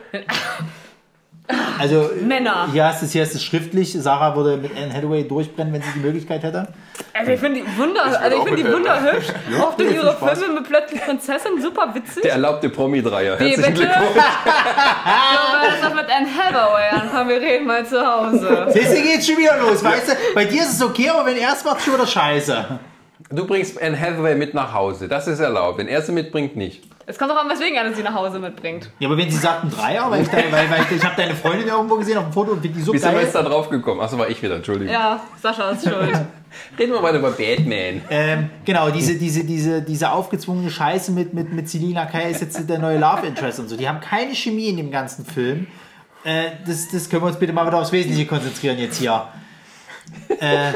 Also, 1.78 2.12
Männer. 2.22 2.70
Hier 2.72 2.86
hast, 2.86 3.02
du 3.02 3.06
es, 3.06 3.12
hier 3.12 3.22
hast 3.24 3.36
es 3.36 3.44
schriftlich. 3.44 3.92
Sarah 3.94 4.36
würde 4.36 4.58
mit 4.58 4.72
Anne 4.78 4.94
Hathaway 4.94 5.28
durchbrennen, 5.28 5.74
wenn 5.74 5.82
sie 5.82 5.90
die 5.96 6.00
Möglichkeit 6.00 6.42
hätte. 6.44 6.68
also 7.14 7.32
ich 7.32 7.40
finde 7.40 7.62
die, 7.62 7.78
wunder, 7.78 8.04
also 8.04 8.38
ich 8.38 8.44
find 8.44 8.60
die 8.60 8.72
wunderhübsch. 8.72 9.28
auch 9.62 9.76
durch 9.76 9.94
ihre 9.94 10.14
Spaß. 10.14 10.40
Filme 10.40 10.62
mit 10.62 10.70
plötzlich 10.70 11.02
Prinzessin 11.02 11.62
super 11.62 11.94
witzig. 11.94 12.24
Der 12.24 12.34
erlaubte 12.34 12.70
Promi-Dreier. 12.70 13.38
Wie, 13.40 13.50
Herzlichen 13.50 13.74
bitte? 13.74 13.88
Glückwunsch. 13.88 14.24
Aber 15.04 15.68
das 15.68 15.82
doch 15.82 15.96
mit 15.96 16.06
Anne 16.10 16.28
Hathaway 16.28 16.90
anfangen. 16.90 17.30
Wir 17.30 17.42
reden 17.42 17.68
mal 17.68 17.86
zu 17.86 18.00
Hause. 18.00 18.68
Deswegen 18.74 19.04
geht's 19.04 19.28
schon 19.28 19.38
wieder 19.38 19.58
los, 19.58 19.84
weißt 19.84 20.10
du? 20.10 20.14
Bei 20.34 20.46
dir 20.46 20.62
ist 20.62 20.74
es 20.74 20.82
okay, 20.82 21.10
aber 21.10 21.26
wenn 21.26 21.38
er 21.38 21.54
es 21.54 21.66
macht, 21.66 21.82
schon 21.82 21.96
wieder 21.96 22.08
scheiße. 22.08 22.80
Du 23.34 23.48
bringst 23.48 23.82
Anne 23.82 24.00
Hathaway 24.00 24.36
mit 24.36 24.54
nach 24.54 24.74
Hause. 24.74 25.08
Das 25.08 25.28
ist 25.28 25.40
erlaubt. 25.40 25.80
Wenn 25.80 25.88
er 25.88 26.02
sie 26.02 26.12
mitbringt, 26.12 26.56
nicht. 26.56 26.84
Es 27.06 27.18
kommt 27.18 27.32
doch 27.32 27.38
an, 27.38 27.50
weswegen 27.50 27.76
er 27.76 27.94
sie 27.94 28.04
nach 28.04 28.14
Hause 28.14 28.40
mitbringt. 28.40 28.90
Ja, 29.00 29.10
aber 29.10 29.18
wenn 29.18 29.30
sie 29.30 29.38
sagt 29.38 29.64
ein 29.64 29.70
Dreier, 29.72 30.10
weil 30.10 30.22
ich, 30.22 30.30
da, 30.30 30.38
weil, 30.38 30.70
weil 30.70 30.82
ich, 30.84 30.98
ich 30.98 31.04
habe 31.04 31.16
deine 31.18 31.36
Freundin 31.36 31.68
irgendwo 31.68 31.98
gesehen 31.98 32.18
auf 32.18 32.26
dem 32.26 32.34
Foto 32.34 32.52
und 32.52 32.62
finde 32.62 32.78
die 32.78 32.84
so 32.84 32.94
Wie 32.94 32.98
sind 32.98 33.10
wir 33.10 33.16
geil. 33.16 33.24
jetzt 33.24 33.36
da 33.36 33.42
drauf 33.42 33.70
gekommen? 33.70 34.00
Achso, 34.00 34.18
war 34.18 34.30
ich 34.30 34.42
wieder, 34.42 34.56
Entschuldigung. 34.56 34.94
Ja, 34.94 35.20
Sascha 35.42 35.72
ist 35.72 35.84
schuld. 35.84 36.14
Reden 36.80 36.94
wir 36.94 37.02
mal 37.02 37.16
über 37.16 37.32
Batman. 37.32 38.02
Ähm, 38.10 38.50
genau, 38.64 38.90
diese, 38.90 39.16
diese, 39.16 39.44
diese, 39.44 39.82
diese 39.82 40.12
aufgezwungene 40.12 40.70
Scheiße 40.70 41.12
mit, 41.12 41.34
mit, 41.34 41.52
mit 41.52 41.68
Selina 41.68 42.06
Kyle 42.06 42.30
ist 42.30 42.42
jetzt 42.42 42.70
der 42.70 42.80
neue 42.80 43.00
Love 43.00 43.26
Interest 43.26 43.60
und 43.60 43.68
so. 43.68 43.76
Die 43.76 43.90
haben 43.90 44.00
keine 44.00 44.34
Chemie 44.36 44.70
in 44.70 44.78
dem 44.78 44.92
ganzen 44.92 45.26
Film. 45.26 45.68
Äh, 46.24 46.52
das, 46.66 46.88
das 46.90 47.10
können 47.10 47.24
wir 47.24 47.28
uns 47.28 47.40
bitte 47.40 47.52
mal 47.52 47.68
wieder 47.68 47.80
aufs 47.80 47.92
Wesentliche 47.92 48.28
konzentrieren 48.28 48.78
jetzt 48.78 49.00
hier. 49.00 49.28
Äh, 50.40 50.74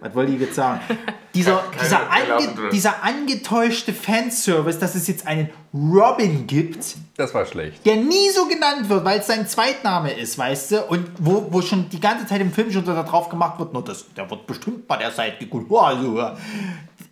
was 0.00 0.14
wollte 0.14 0.32
ich 0.32 0.40
jetzt 0.40 0.54
sagen? 0.54 0.80
Dieser, 1.32 1.62
dieser, 1.80 2.10
ange, 2.10 2.70
dieser 2.72 3.04
angetäuschte 3.04 3.92
Fanservice, 3.92 4.80
dass 4.80 4.96
es 4.96 5.06
jetzt 5.06 5.24
einen 5.28 5.48
Robin 5.72 6.44
gibt, 6.48 6.96
Das 7.16 7.32
war 7.32 7.46
schlecht. 7.46 7.86
der 7.86 7.98
nie 7.98 8.30
so 8.34 8.46
genannt 8.48 8.88
wird, 8.88 9.04
weil 9.04 9.20
es 9.20 9.28
sein 9.28 9.46
Zweitname 9.46 10.10
ist, 10.10 10.36
weißt 10.36 10.72
du? 10.72 10.82
Und 10.86 11.06
wo, 11.20 11.46
wo 11.50 11.62
schon 11.62 11.88
die 11.88 12.00
ganze 12.00 12.26
Zeit 12.26 12.40
im 12.40 12.52
Film 12.52 12.72
schon 12.72 12.84
so 12.84 12.92
da 12.92 13.04
drauf 13.04 13.28
gemacht 13.28 13.60
wird, 13.60 13.72
nur 13.72 13.84
das, 13.84 14.06
der 14.12 14.28
wird 14.28 14.44
bestimmt 14.44 14.88
bei 14.88 14.96
der 14.96 15.12
Seite. 15.12 15.46
Oh, 15.52 15.78
also, 15.78 16.18
ja. 16.18 16.36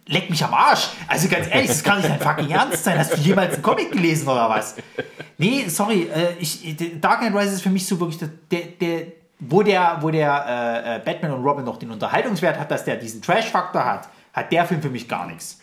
leck 0.09 0.29
mich 0.31 0.43
am 0.43 0.53
Arsch. 0.53 0.89
Also 1.07 1.29
ganz 1.29 1.47
ehrlich, 1.49 1.69
das 1.69 1.85
kann 1.85 1.99
nicht 1.99 2.11
dein 2.11 2.19
fucking 2.19 2.51
Ernst 2.51 2.83
sein. 2.83 2.99
Hast 2.99 3.13
du 3.17 3.21
jemals 3.21 3.55
einen 3.55 3.63
Comic 3.63 3.93
gelesen 3.93 4.27
oder 4.27 4.51
was? 4.51 4.75
Nee, 5.37 5.67
sorry, 5.69 6.09
äh, 6.13 6.33
ich, 6.41 6.75
Dark 7.01 7.21
Knight 7.21 7.37
Rises 7.37 7.55
ist 7.55 7.63
für 7.63 7.71
mich 7.71 7.87
so 7.87 8.01
wirklich 8.01 8.19
der, 8.51 8.63
der 8.81 9.07
wo 9.41 9.63
der, 9.63 9.99
wo 10.01 10.11
der 10.11 10.45
äh, 10.47 10.97
äh, 10.97 10.99
Batman 11.05 11.33
und 11.33 11.45
Robin 11.45 11.65
noch 11.65 11.77
den 11.77 11.91
Unterhaltungswert 11.91 12.59
hat, 12.59 12.71
dass 12.71 12.85
der 12.85 12.97
diesen 12.97 13.23
Trash-Faktor 13.23 13.85
hat, 13.85 14.09
hat 14.33 14.53
der 14.53 14.65
Film 14.65 14.83
für 14.83 14.91
mich 14.91 15.09
gar 15.09 15.27
nichts. 15.27 15.61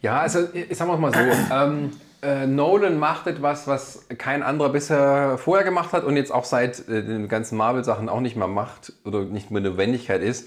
Ja, 0.00 0.20
also 0.20 0.48
ich 0.52 0.76
sag 0.76 0.86
mal 0.86 1.12
so, 1.12 1.20
ähm, 1.54 1.92
äh, 2.22 2.46
Nolan 2.46 2.98
macht 2.98 3.26
etwas, 3.26 3.66
was 3.66 4.06
kein 4.18 4.42
anderer 4.42 4.70
bisher 4.70 5.38
vorher 5.38 5.64
gemacht 5.64 5.92
hat 5.92 6.04
und 6.04 6.16
jetzt 6.16 6.32
auch 6.32 6.44
seit 6.44 6.88
äh, 6.88 7.02
den 7.02 7.28
ganzen 7.28 7.56
Marvel-Sachen 7.56 8.08
auch 8.08 8.20
nicht 8.20 8.36
mehr 8.36 8.48
macht 8.48 8.92
oder 9.04 9.24
nicht 9.24 9.50
mehr 9.50 9.62
Notwendigkeit 9.62 10.22
ist. 10.22 10.46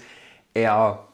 Er, 0.54 1.04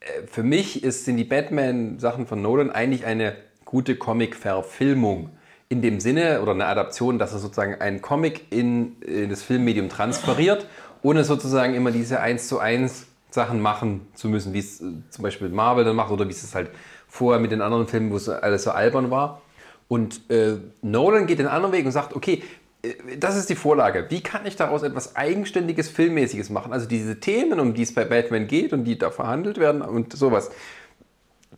äh, 0.00 0.26
für 0.26 0.42
mich 0.42 0.84
ist, 0.84 1.04
sind 1.04 1.16
die 1.16 1.24
Batman-Sachen 1.24 2.26
von 2.26 2.40
Nolan 2.40 2.70
eigentlich 2.70 3.04
eine 3.04 3.34
gute 3.64 3.96
Comic-Verfilmung. 3.96 5.30
In 5.68 5.82
dem 5.82 5.98
Sinne, 5.98 6.40
oder 6.42 6.52
eine 6.52 6.66
Adaption, 6.66 7.18
dass 7.18 7.32
er 7.32 7.40
sozusagen 7.40 7.80
einen 7.80 8.00
Comic 8.00 8.52
in, 8.52 9.02
in 9.02 9.28
das 9.28 9.42
Filmmedium 9.42 9.88
transferiert, 9.88 10.66
ohne 11.06 11.22
sozusagen 11.22 11.74
immer 11.74 11.92
diese 11.92 12.18
1 12.18 12.48
zu 12.48 12.58
1 12.58 13.06
Sachen 13.30 13.60
machen 13.60 14.08
zu 14.14 14.28
müssen, 14.28 14.52
wie 14.52 14.58
es 14.58 14.80
äh, 14.80 14.86
zum 15.10 15.22
Beispiel 15.22 15.48
Marvel 15.48 15.84
dann 15.84 15.94
macht 15.94 16.10
oder 16.10 16.26
wie 16.26 16.32
es 16.32 16.52
halt 16.52 16.70
vorher 17.06 17.40
mit 17.40 17.52
den 17.52 17.62
anderen 17.62 17.86
Filmen, 17.86 18.10
wo 18.10 18.16
es 18.16 18.28
alles 18.28 18.64
so 18.64 18.72
albern 18.72 19.08
war. 19.08 19.40
Und 19.86 20.28
äh, 20.32 20.56
Nolan 20.82 21.28
geht 21.28 21.38
den 21.38 21.46
anderen 21.46 21.72
Weg 21.72 21.86
und 21.86 21.92
sagt, 21.92 22.16
okay, 22.16 22.42
äh, 22.82 23.18
das 23.18 23.36
ist 23.36 23.48
die 23.48 23.54
Vorlage. 23.54 24.06
Wie 24.08 24.20
kann 24.20 24.46
ich 24.46 24.56
daraus 24.56 24.82
etwas 24.82 25.14
Eigenständiges, 25.14 25.88
Filmmäßiges 25.88 26.50
machen? 26.50 26.72
Also 26.72 26.88
diese 26.88 27.20
Themen, 27.20 27.60
um 27.60 27.72
die 27.72 27.82
es 27.82 27.94
bei 27.94 28.04
Batman 28.04 28.48
geht 28.48 28.72
und 28.72 28.82
die 28.82 28.98
da 28.98 29.12
verhandelt 29.12 29.58
werden 29.58 29.82
und 29.82 30.12
sowas. 30.12 30.50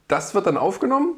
Das 0.09 0.35
wird 0.35 0.47
dann 0.47 0.59
aufgenommen 0.59 1.17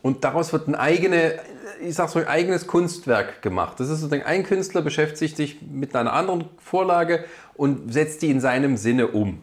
und 0.00 0.24
daraus 0.24 0.52
wird 0.52 0.68
ein 0.68 0.74
eigene, 0.74 1.38
ich 1.80 1.94
sag's 1.94 2.14
mal, 2.14 2.22
ein 2.22 2.28
eigenes 2.28 2.66
Kunstwerk 2.66 3.42
gemacht. 3.42 3.78
Das 3.78 3.88
ist 3.88 4.00
sozusagen 4.00 4.22
ein 4.22 4.44
Künstler 4.44 4.80
beschäftigt 4.80 5.36
sich 5.36 5.60
mit 5.60 5.94
einer 5.94 6.12
anderen 6.12 6.46
Vorlage 6.58 7.24
und 7.54 7.92
setzt 7.92 8.22
die 8.22 8.30
in 8.30 8.40
seinem 8.40 8.76
Sinne 8.76 9.08
um. 9.08 9.40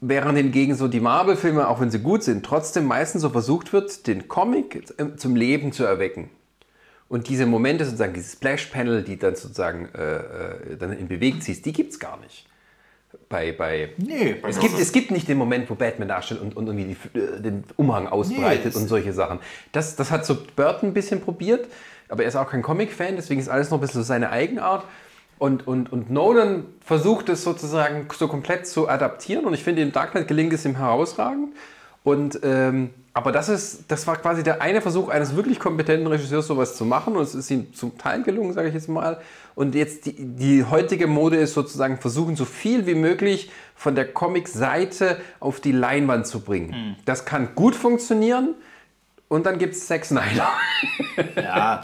Während 0.00 0.36
hingegen 0.36 0.74
so 0.74 0.88
die 0.88 1.00
Marvel-Filme, 1.00 1.68
auch 1.68 1.80
wenn 1.80 1.90
sie 1.90 2.00
gut 2.00 2.24
sind, 2.24 2.44
trotzdem 2.44 2.84
meistens 2.86 3.22
so 3.22 3.30
versucht 3.30 3.72
wird, 3.72 4.06
den 4.06 4.28
Comic 4.28 4.92
zum 5.16 5.36
Leben 5.36 5.72
zu 5.72 5.84
erwecken. 5.84 6.30
Und 7.08 7.28
diese 7.28 7.46
Momente, 7.46 7.84
sozusagen, 7.84 8.12
dieses 8.12 8.32
Splash-Panel, 8.32 9.02
die 9.02 9.18
dann 9.18 9.36
sozusagen 9.36 9.88
äh, 9.94 10.16
äh, 10.16 10.76
dann 10.76 10.92
in 10.92 11.06
Bewegung 11.06 11.40
ziehst, 11.40 11.64
die 11.64 11.72
gibt 11.72 11.92
es 11.92 12.00
gar 12.00 12.18
nicht. 12.18 12.46
Bei, 13.28 13.52
bei 13.52 13.90
Nee, 13.96 14.36
es 14.46 14.58
gibt, 14.58 14.78
es 14.78 14.92
gibt 14.92 15.10
nicht 15.10 15.28
den 15.28 15.38
Moment, 15.38 15.68
wo 15.70 15.74
Batman 15.74 16.08
dasteht 16.08 16.40
und, 16.40 16.56
und 16.56 16.66
irgendwie 16.66 16.94
die, 16.94 17.18
äh, 17.18 17.40
den 17.40 17.64
Umhang 17.76 18.06
ausbreitet 18.06 18.74
Nee, 18.74 18.80
und 18.80 18.88
solche 18.88 19.12
Sachen. 19.12 19.38
Das, 19.72 19.96
das 19.96 20.10
hat 20.10 20.26
so 20.26 20.36
Burton 20.56 20.90
ein 20.90 20.94
bisschen 20.94 21.20
probiert, 21.20 21.66
aber 22.08 22.22
er 22.22 22.28
ist 22.28 22.36
auch 22.36 22.50
kein 22.50 22.62
Comic-Fan, 22.62 23.16
deswegen 23.16 23.40
ist 23.40 23.48
alles 23.48 23.70
noch 23.70 23.78
ein 23.78 23.80
bisschen 23.80 24.02
so 24.02 24.06
seine 24.06 24.30
Eigenart. 24.30 24.84
Und, 25.38 25.66
und, 25.66 25.92
und 25.92 26.10
Nolan 26.10 26.64
versucht 26.80 27.28
es 27.28 27.42
sozusagen 27.42 28.06
so 28.16 28.28
komplett 28.28 28.66
zu 28.66 28.88
adaptieren 28.88 29.44
und 29.44 29.54
ich 29.54 29.64
finde, 29.64 29.82
im 29.82 29.92
Dark 29.92 30.12
Knight 30.12 30.28
gelingt 30.28 30.52
es 30.52 30.64
ihm 30.64 30.76
herausragend. 30.76 31.54
Und, 32.04 32.38
ähm, 32.44 32.90
aber 33.14 33.32
das, 33.32 33.48
ist, 33.48 33.84
das 33.88 34.06
war 34.06 34.16
quasi 34.16 34.42
der 34.42 34.60
eine 34.60 34.80
Versuch 34.80 35.08
eines 35.08 35.34
wirklich 35.34 35.58
kompetenten 35.58 36.06
Regisseurs, 36.06 36.46
sowas 36.46 36.76
zu 36.76 36.84
machen. 36.84 37.16
Und 37.16 37.22
es 37.22 37.34
ist 37.34 37.50
ihm 37.50 37.72
zum 37.72 37.96
Teil 37.96 38.22
gelungen, 38.22 38.52
sage 38.52 38.68
ich 38.68 38.74
jetzt 38.74 38.88
mal. 38.88 39.18
Und 39.54 39.74
jetzt 39.74 40.06
die, 40.06 40.14
die 40.18 40.64
heutige 40.64 41.06
Mode 41.06 41.36
ist 41.36 41.54
sozusagen 41.54 41.98
versuchen, 41.98 42.36
so 42.36 42.44
viel 42.44 42.86
wie 42.86 42.94
möglich 42.94 43.50
von 43.74 43.94
der 43.94 44.12
Comic-Seite 44.12 45.20
auf 45.40 45.60
die 45.60 45.72
Leinwand 45.72 46.26
zu 46.26 46.40
bringen. 46.40 46.96
Das 47.04 47.24
kann 47.24 47.54
gut 47.54 47.74
funktionieren. 47.76 48.54
Und 49.28 49.46
dann 49.46 49.58
gibt 49.58 49.74
es 49.74 49.86
Zack 49.86 50.04
Snyder. 50.04 50.48
ja. 51.36 51.80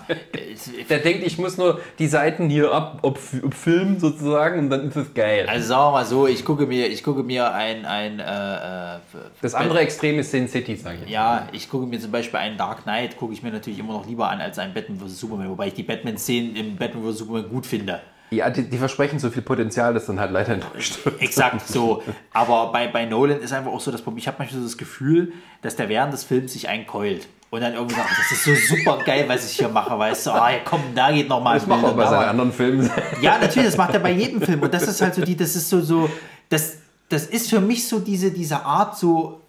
Der 0.88 0.98
denkt, 0.98 1.26
ich 1.26 1.38
muss 1.38 1.56
nur 1.56 1.80
die 1.98 2.06
Seiten 2.06 2.50
hier 2.50 2.70
ab, 2.70 2.98
ob, 3.02 3.18
ob 3.42 3.54
Film 3.54 3.98
sozusagen, 3.98 4.58
und 4.58 4.70
dann 4.70 4.88
ist 4.88 4.96
es 4.96 5.14
geil. 5.14 5.46
Also 5.48 5.68
sagen 5.68 5.86
wir 5.86 5.92
mal 5.92 6.04
so, 6.04 6.26
ich 6.26 6.44
gucke 6.44 6.66
mir, 6.66 6.88
ich 6.88 7.02
gucke 7.02 7.22
mir 7.22 7.52
ein, 7.52 7.86
ein 7.86 8.20
äh, 8.20 8.94
äh, 8.94 8.98
Das 9.40 9.54
andere 9.54 9.80
Extrem 9.80 10.18
ist 10.18 10.30
Sin 10.30 10.48
City, 10.48 10.76
sage 10.76 10.98
ich. 11.04 11.10
Ja, 11.10 11.48
ich 11.52 11.70
gucke 11.70 11.86
mir 11.86 11.98
zum 11.98 12.10
Beispiel 12.10 12.38
einen 12.38 12.58
Dark 12.58 12.82
Knight, 12.82 13.16
gucke 13.16 13.32
ich 13.32 13.42
mir 13.42 13.50
natürlich 13.50 13.78
immer 13.78 13.94
noch 13.94 14.06
lieber 14.06 14.28
an 14.28 14.40
als 14.40 14.58
einen 14.58 14.74
Batman 14.74 14.98
vs. 14.98 15.18
Superman, 15.18 15.48
wobei 15.48 15.68
ich 15.68 15.74
die 15.74 15.82
Batman-Szenen 15.82 16.56
im 16.56 16.76
Batman 16.76 17.10
vs. 17.10 17.18
Superman 17.18 17.48
gut 17.48 17.66
finde. 17.66 18.00
Ja, 18.30 18.48
die, 18.48 18.62
die 18.62 18.78
versprechen 18.78 19.18
so 19.18 19.30
viel 19.30 19.42
Potenzial, 19.42 19.92
das 19.92 20.06
dann 20.06 20.20
halt 20.20 20.30
leider 20.30 20.54
enttäuscht 20.54 21.04
wird. 21.04 21.20
Exakt 21.20 21.66
so. 21.66 22.02
Aber 22.32 22.70
bei, 22.72 22.86
bei 22.86 23.04
Nolan 23.04 23.40
ist 23.40 23.52
einfach 23.52 23.72
auch 23.72 23.80
so 23.80 23.90
das 23.90 24.02
Problem, 24.02 24.18
ich 24.18 24.28
habe 24.28 24.36
manchmal 24.38 24.60
so 24.60 24.66
das 24.66 24.78
Gefühl, 24.78 25.32
dass 25.62 25.76
der 25.76 25.88
während 25.88 26.12
des 26.12 26.24
Films 26.24 26.52
sich 26.52 26.68
einkeult. 26.68 27.26
Und 27.50 27.62
dann 27.62 27.74
irgendwie 27.74 27.96
sagt, 27.96 28.10
das 28.10 28.30
ist 28.30 28.44
so 28.44 28.76
super 28.76 28.98
geil, 29.04 29.24
was 29.26 29.50
ich 29.50 29.58
hier 29.58 29.68
mache, 29.68 29.98
weißt 29.98 30.26
du, 30.26 30.30
ah, 30.30 30.50
komm, 30.64 30.80
da 30.94 31.10
geht 31.10 31.28
noch 31.28 31.42
mal 31.42 31.54
Das 31.54 31.66
macht 31.66 31.82
er 31.82 31.94
bei 31.94 32.06
seinen 32.06 32.28
anderen 32.28 32.52
Filmen. 32.52 32.88
Ja, 33.20 33.38
natürlich, 33.38 33.70
das 33.70 33.76
macht 33.76 33.92
er 33.92 34.00
bei 34.00 34.12
jedem 34.12 34.40
Film. 34.40 34.62
Und 34.62 34.72
das 34.72 34.86
ist 34.86 35.02
halt 35.02 35.16
so 35.16 35.22
die, 35.22 35.36
das 35.36 35.56
ist 35.56 35.68
so, 35.68 35.80
so, 35.80 36.08
das, 36.48 36.76
das 37.08 37.26
ist 37.26 37.50
für 37.50 37.60
mich 37.60 37.88
so 37.88 37.98
diese, 37.98 38.30
diese 38.30 38.64
Art, 38.64 38.96
so 38.96 39.40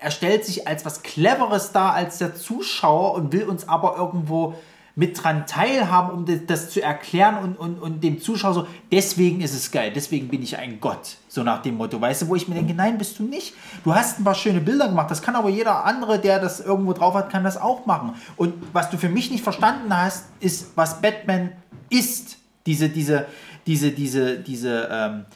er 0.00 0.10
stellt 0.10 0.44
sich 0.44 0.68
als 0.68 0.84
was 0.84 1.02
Cleveres 1.02 1.72
dar 1.72 1.92
als 1.94 2.18
der 2.18 2.34
Zuschauer 2.34 3.14
und 3.14 3.32
will 3.32 3.44
uns 3.44 3.68
aber 3.68 3.96
irgendwo 3.96 4.54
mit 4.98 5.22
dran 5.22 5.46
teilhaben, 5.46 6.10
um 6.10 6.46
das, 6.48 6.70
zu 6.70 6.82
erklären 6.82 7.38
und, 7.38 7.56
und, 7.56 7.78
und 7.78 8.02
dem 8.02 8.20
Zuschauer 8.20 8.52
so, 8.52 8.66
deswegen 8.90 9.40
ist 9.40 9.54
es 9.54 9.70
geil, 9.70 9.92
deswegen 9.94 10.26
bin 10.26 10.42
ich 10.42 10.58
ein 10.58 10.80
Gott. 10.80 11.18
So 11.28 11.44
nach 11.44 11.62
dem 11.62 11.76
Motto, 11.76 12.00
weißt 12.00 12.22
du, 12.22 12.28
wo 12.28 12.34
ich 12.34 12.48
mir 12.48 12.56
denke, 12.56 12.74
nein, 12.74 12.98
bist 12.98 13.16
du 13.20 13.22
nicht. 13.22 13.54
Du 13.84 13.94
hast 13.94 14.18
ein 14.18 14.24
paar 14.24 14.34
schöne 14.34 14.60
Bilder 14.60 14.88
gemacht, 14.88 15.08
das 15.08 15.22
kann 15.22 15.36
aber 15.36 15.50
jeder 15.50 15.84
andere, 15.84 16.18
der 16.18 16.40
das 16.40 16.58
irgendwo 16.58 16.94
drauf 16.94 17.14
hat, 17.14 17.30
kann 17.30 17.44
das 17.44 17.56
auch 17.56 17.86
machen. 17.86 18.16
Und 18.36 18.54
was 18.72 18.90
du 18.90 18.96
für 18.96 19.08
mich 19.08 19.30
nicht 19.30 19.44
verstanden 19.44 19.96
hast, 19.96 20.24
ist, 20.40 20.72
was 20.74 21.00
Batman 21.00 21.52
ist. 21.90 22.36
Diese, 22.66 22.88
diese, 22.88 23.26
diese, 23.68 23.92
diese, 23.92 24.38
diese, 24.40 24.88
ähm, 24.90 25.26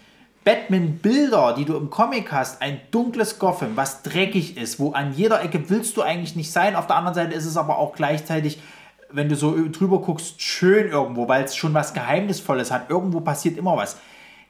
Batman-Bilder, 0.44 1.54
die 1.56 1.64
du 1.64 1.76
im 1.76 1.88
Comic 1.88 2.32
hast, 2.32 2.60
ein 2.62 2.80
dunkles 2.90 3.38
Gotham, 3.38 3.76
was 3.76 4.02
dreckig 4.02 4.56
ist, 4.56 4.80
wo 4.80 4.90
an 4.90 5.14
jeder 5.14 5.40
Ecke 5.40 5.70
willst 5.70 5.96
du 5.96 6.02
eigentlich 6.02 6.34
nicht 6.34 6.50
sein. 6.50 6.74
Auf 6.74 6.88
der 6.88 6.96
anderen 6.96 7.14
Seite 7.14 7.34
ist 7.34 7.46
es 7.46 7.56
aber 7.56 7.78
auch 7.78 7.94
gleichzeitig 7.94 8.58
wenn 9.12 9.28
du 9.28 9.36
so 9.36 9.56
drüber 9.70 10.00
guckst, 10.00 10.40
schön 10.40 10.88
irgendwo, 10.88 11.28
weil 11.28 11.44
es 11.44 11.56
schon 11.56 11.74
was 11.74 11.94
Geheimnisvolles 11.94 12.70
hat. 12.70 12.90
Irgendwo 12.90 13.20
passiert 13.20 13.56
immer 13.56 13.76
was. 13.76 13.96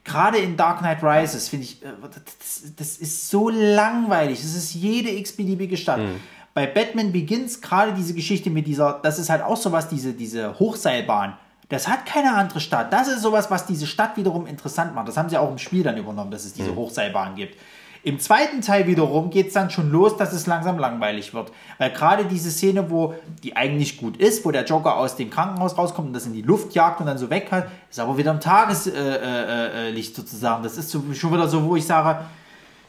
Gerade 0.03 0.37
in 0.37 0.57
Dark 0.57 0.79
Knight 0.79 1.01
Rises 1.01 1.47
finde 1.47 1.65
ich, 1.65 1.83
äh, 1.83 1.87
das, 2.01 2.75
das, 2.75 2.97
ist 2.97 3.29
so 3.29 3.49
langweilig. 3.49 4.41
Das 4.41 4.53
ist 4.53 4.73
jede 4.73 5.09
x-beliebige 5.11 5.77
Stadt. 5.77 5.99
Mhm. 5.99 6.19
Bei 6.53 6.67
Batman 6.67 7.11
Begins 7.11 7.61
gerade 7.61 7.93
diese 7.93 8.13
Geschichte 8.13 8.49
mit 8.49 8.67
dieser, 8.67 8.99
das 9.01 9.17
ist 9.17 9.29
halt 9.29 9.41
auch 9.41 9.57
sowas, 9.57 9.87
diese, 9.87 10.13
diese 10.13 10.59
Hochseilbahn. 10.59 11.37
Das 11.69 11.87
hat 11.87 12.05
keine 12.05 12.35
andere 12.35 12.59
Stadt. 12.59 12.91
Das 12.91 13.07
ist 13.07 13.21
sowas, 13.21 13.49
was 13.49 13.65
diese 13.65 13.87
Stadt 13.87 14.17
wiederum 14.17 14.45
interessant 14.45 14.93
macht. 14.93 15.07
Das 15.07 15.17
haben 15.17 15.29
sie 15.29 15.37
auch 15.37 15.49
im 15.49 15.57
Spiel 15.57 15.83
dann 15.83 15.97
übernommen, 15.97 16.29
dass 16.29 16.45
es 16.45 16.53
diese 16.53 16.71
mhm. 16.71 16.75
Hochseilbahn 16.75 17.35
gibt. 17.35 17.57
Im 18.05 18.19
zweiten 18.19 18.59
Teil 18.59 18.85
wiederum 18.85 19.29
geht 19.29 19.47
es 19.47 19.53
dann 19.53 19.69
schon 19.69 19.89
los, 19.89 20.17
dass 20.17 20.33
es 20.33 20.45
langsam 20.45 20.77
langweilig 20.77 21.33
wird. 21.33 21.53
Weil 21.77 21.91
gerade 21.91 22.25
diese 22.25 22.51
Szene, 22.51 22.91
wo 22.91 23.13
die 23.43 23.55
eigentlich 23.55 23.97
gut 23.97 24.17
ist, 24.17 24.43
wo 24.43 24.51
der 24.51 24.65
Joker 24.65 24.97
aus 24.97 25.15
dem 25.15 25.29
Krankenhaus 25.29 25.77
rauskommt 25.77 26.07
und 26.07 26.13
das 26.13 26.25
in 26.25 26.33
die 26.33 26.41
Luft 26.41 26.75
jagt 26.75 26.99
und 26.99 27.05
dann 27.05 27.17
so 27.17 27.29
weg 27.29 27.47
hat, 27.51 27.67
ist 27.89 28.01
aber 28.01 28.17
wieder 28.17 28.31
im 28.31 28.41
Tageslicht 28.41 28.97
äh, 28.97 29.89
äh, 29.89 29.97
äh 29.97 30.01
sozusagen. 30.03 30.63
Das 30.63 30.77
ist 30.77 30.91
schon 30.91 31.33
wieder 31.33 31.47
so, 31.47 31.63
wo 31.63 31.77
ich 31.77 31.85
sage, 31.85 32.25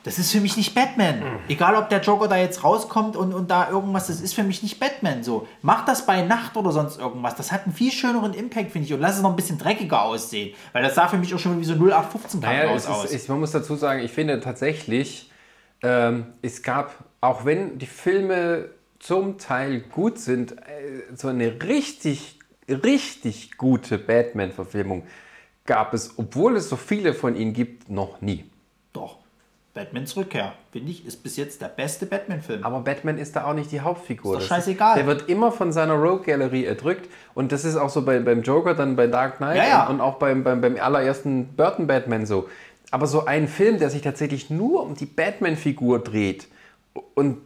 das 0.04 0.18
ist 0.18 0.32
für 0.32 0.40
mich 0.40 0.56
nicht 0.58 0.74
Batman. 0.74 1.20
Mhm. 1.20 1.38
Egal, 1.48 1.74
ob 1.76 1.88
der 1.88 2.00
Joker 2.00 2.28
da 2.28 2.36
jetzt 2.36 2.62
rauskommt 2.62 3.16
und, 3.16 3.32
und 3.32 3.50
da 3.50 3.70
irgendwas, 3.70 4.06
das 4.08 4.20
ist 4.20 4.34
für 4.34 4.42
mich 4.42 4.62
nicht 4.62 4.78
Batman. 4.78 5.24
So, 5.24 5.48
mach 5.62 5.86
das 5.86 6.04
bei 6.04 6.20
Nacht 6.20 6.58
oder 6.58 6.72
sonst 6.72 7.00
irgendwas. 7.00 7.34
Das 7.36 7.50
hat 7.50 7.64
einen 7.64 7.74
viel 7.74 7.90
schöneren 7.90 8.34
Impact, 8.34 8.70
finde 8.70 8.86
ich. 8.86 8.92
Und 8.92 9.00
lass 9.00 9.16
es 9.16 9.22
noch 9.22 9.30
ein 9.30 9.36
bisschen 9.36 9.58
dreckiger 9.58 10.02
aussehen. 10.02 10.54
Weil 10.74 10.82
das 10.82 10.94
sah 10.94 11.08
für 11.08 11.16
mich 11.16 11.34
auch 11.34 11.38
schon 11.38 11.58
wie 11.58 11.64
so 11.64 11.72
0815 11.72 12.40
naja, 12.40 12.70
aus. 12.70 13.04
Ist, 13.04 13.14
ist, 13.14 13.28
man 13.30 13.40
muss 13.40 13.52
dazu 13.52 13.76
sagen, 13.76 14.00
ich 14.00 14.12
finde 14.12 14.40
tatsächlich, 14.40 15.30
ähm, 15.82 16.26
es 16.42 16.62
gab, 16.62 16.92
auch 17.22 17.46
wenn 17.46 17.78
die 17.78 17.86
Filme 17.86 18.68
zum 18.98 19.38
Teil 19.38 19.80
gut 19.80 20.18
sind, 20.18 20.52
äh, 20.52 21.14
so 21.14 21.28
eine 21.28 21.62
richtig, 21.62 22.38
richtig 22.68 23.56
gute 23.56 23.96
Batman-Verfilmung 23.96 25.04
gab 25.64 25.94
es, 25.94 26.18
obwohl 26.18 26.56
es 26.56 26.68
so 26.68 26.76
viele 26.76 27.14
von 27.14 27.36
ihnen 27.36 27.54
gibt, 27.54 27.88
noch 27.88 28.20
nie. 28.20 28.44
Batmans 29.74 30.16
Rückkehr, 30.16 30.52
finde 30.70 30.92
ich, 30.92 31.04
ist 31.04 31.24
bis 31.24 31.36
jetzt 31.36 31.60
der 31.60 31.66
beste 31.66 32.06
Batman-Film. 32.06 32.62
Aber 32.62 32.80
Batman 32.80 33.18
ist 33.18 33.34
da 33.34 33.44
auch 33.44 33.54
nicht 33.54 33.72
die 33.72 33.80
Hauptfigur. 33.80 34.38
Ist 34.38 34.44
doch 34.44 34.56
scheißegal. 34.56 34.94
der 34.94 35.06
wird 35.06 35.28
immer 35.28 35.50
von 35.50 35.72
seiner 35.72 35.94
Rogue-Galerie 35.94 36.64
erdrückt. 36.64 37.10
Und 37.34 37.50
das 37.50 37.64
ist 37.64 37.74
auch 37.74 37.90
so 37.90 38.02
bei, 38.02 38.20
beim 38.20 38.42
Joker, 38.42 38.74
dann 38.74 38.94
bei 38.94 39.08
Dark 39.08 39.38
Knight 39.38 39.56
ja, 39.56 39.64
ja. 39.64 39.86
Und, 39.86 39.96
und, 39.96 40.00
auch 40.00 40.14
beim, 40.14 40.44
beim, 40.44 40.60
beim 40.60 40.76
allerersten 40.76 41.48
Burton-Batman 41.56 42.24
so. 42.24 42.48
Aber 42.92 43.08
so 43.08 43.24
ein 43.24 43.48
Film, 43.48 43.80
der 43.80 43.90
sich 43.90 44.02
tatsächlich 44.02 44.48
nur 44.48 44.84
um 44.84 44.94
die 44.94 45.06
Batman-Figur 45.06 45.98
dreht 45.98 46.46
und 47.14 47.38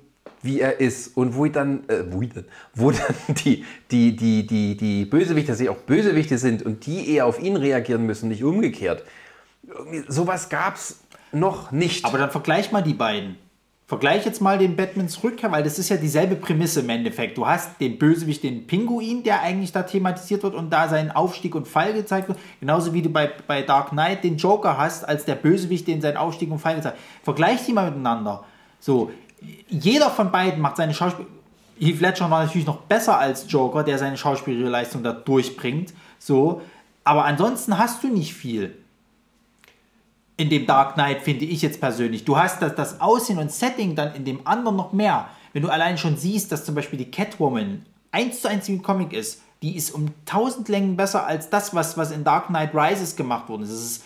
wie 0.42 0.60
er 0.60 0.80
ist 0.80 1.16
und 1.16 1.34
wo 1.34 1.46
dann, 1.46 1.88
äh, 1.88 2.04
wo, 2.10 2.20
dann, 2.20 2.44
wo 2.74 2.90
dann 2.90 3.14
die, 3.28 3.64
die, 3.90 4.14
die, 4.14 4.46
die, 4.46 4.76
die 4.76 5.06
Bösewichte, 5.06 5.52
dass 5.52 5.58
sie 5.58 5.70
auch 5.70 5.78
Bösewichte 5.78 6.36
sind 6.36 6.62
und 6.62 6.84
die 6.84 7.14
eher 7.14 7.24
auf 7.24 7.40
ihn 7.40 7.56
reagieren 7.56 8.04
müssen, 8.04 8.28
nicht 8.28 8.44
umgekehrt. 8.44 9.02
Sowas 10.08 10.50
gab 10.50 10.76
es 10.76 11.00
noch 11.32 11.72
nicht. 11.72 12.04
Aber 12.04 12.18
dann 12.18 12.30
vergleich 12.30 12.72
mal 12.72 12.82
die 12.82 12.94
beiden. 12.94 13.36
Vergleich 13.88 14.26
jetzt 14.26 14.42
mal 14.42 14.58
den 14.58 14.76
Batmans 14.76 15.24
Rückkehr, 15.24 15.50
weil 15.50 15.62
das 15.62 15.78
ist 15.78 15.88
ja 15.88 15.96
dieselbe 15.96 16.36
Prämisse 16.36 16.80
im 16.80 16.90
Endeffekt. 16.90 17.38
Du 17.38 17.46
hast 17.46 17.80
den 17.80 17.98
Bösewicht, 17.98 18.42
den 18.42 18.66
Pinguin, 18.66 19.22
der 19.22 19.40
eigentlich 19.40 19.72
da 19.72 19.82
thematisiert 19.82 20.42
wird 20.42 20.54
und 20.54 20.70
da 20.70 20.88
seinen 20.88 21.10
Aufstieg 21.10 21.54
und 21.54 21.66
Fall 21.66 21.94
gezeigt 21.94 22.28
wird. 22.28 22.38
Genauso 22.60 22.92
wie 22.92 23.00
du 23.00 23.08
bei, 23.08 23.30
bei 23.46 23.62
Dark 23.62 23.90
Knight 23.90 24.24
den 24.24 24.36
Joker 24.36 24.76
hast, 24.76 25.08
als 25.08 25.24
der 25.24 25.36
Bösewicht, 25.36 25.86
den 25.86 26.02
seinen 26.02 26.18
Aufstieg 26.18 26.50
und 26.50 26.58
Fall 26.58 26.76
gezeigt 26.76 26.96
wird. 26.96 27.24
Vergleich 27.24 27.64
die 27.64 27.72
mal 27.72 27.86
miteinander. 27.90 28.44
So, 28.78 29.10
jeder 29.70 30.10
von 30.10 30.30
beiden 30.30 30.60
macht 30.60 30.76
seine 30.76 30.92
Schauspiel. 30.92 31.24
Heath 31.80 32.00
Ledger 32.00 32.30
war 32.30 32.44
natürlich 32.44 32.66
noch 32.66 32.82
besser 32.82 33.18
als 33.18 33.50
Joker, 33.50 33.84
der 33.84 33.96
seine 33.96 34.18
schauspielerische 34.18 34.98
da 34.98 35.12
durchbringt. 35.12 35.94
So, 36.18 36.60
aber 37.04 37.24
ansonsten 37.24 37.78
hast 37.78 38.02
du 38.02 38.08
nicht 38.08 38.34
viel 38.34 38.76
in 40.38 40.48
dem 40.48 40.66
Dark 40.66 40.94
Knight, 40.94 41.20
finde 41.22 41.44
ich 41.44 41.60
jetzt 41.62 41.80
persönlich. 41.80 42.24
Du 42.24 42.38
hast 42.38 42.62
das, 42.62 42.74
das 42.76 43.00
Aussehen 43.00 43.38
und 43.38 43.52
Setting 43.52 43.96
dann 43.96 44.14
in 44.14 44.24
dem 44.24 44.46
anderen 44.46 44.76
noch 44.76 44.92
mehr. 44.92 45.28
Wenn 45.52 45.62
du 45.62 45.68
allein 45.68 45.98
schon 45.98 46.16
siehst, 46.16 46.52
dass 46.52 46.64
zum 46.64 46.76
Beispiel 46.76 46.98
die 46.98 47.10
Catwoman 47.10 47.84
eins 48.12 48.40
zu 48.40 48.48
eins 48.48 48.68
ein 48.68 48.80
Comic 48.80 49.12
ist, 49.12 49.42
die 49.62 49.76
ist 49.76 49.90
um 49.90 50.14
tausend 50.24 50.68
Längen 50.68 50.96
besser 50.96 51.26
als 51.26 51.50
das, 51.50 51.74
was, 51.74 51.98
was 51.98 52.12
in 52.12 52.22
Dark 52.22 52.46
Knight 52.46 52.70
Rises 52.72 53.16
gemacht 53.16 53.48
wurde. 53.48 53.64
Das 53.64 53.72
ist, 53.72 54.04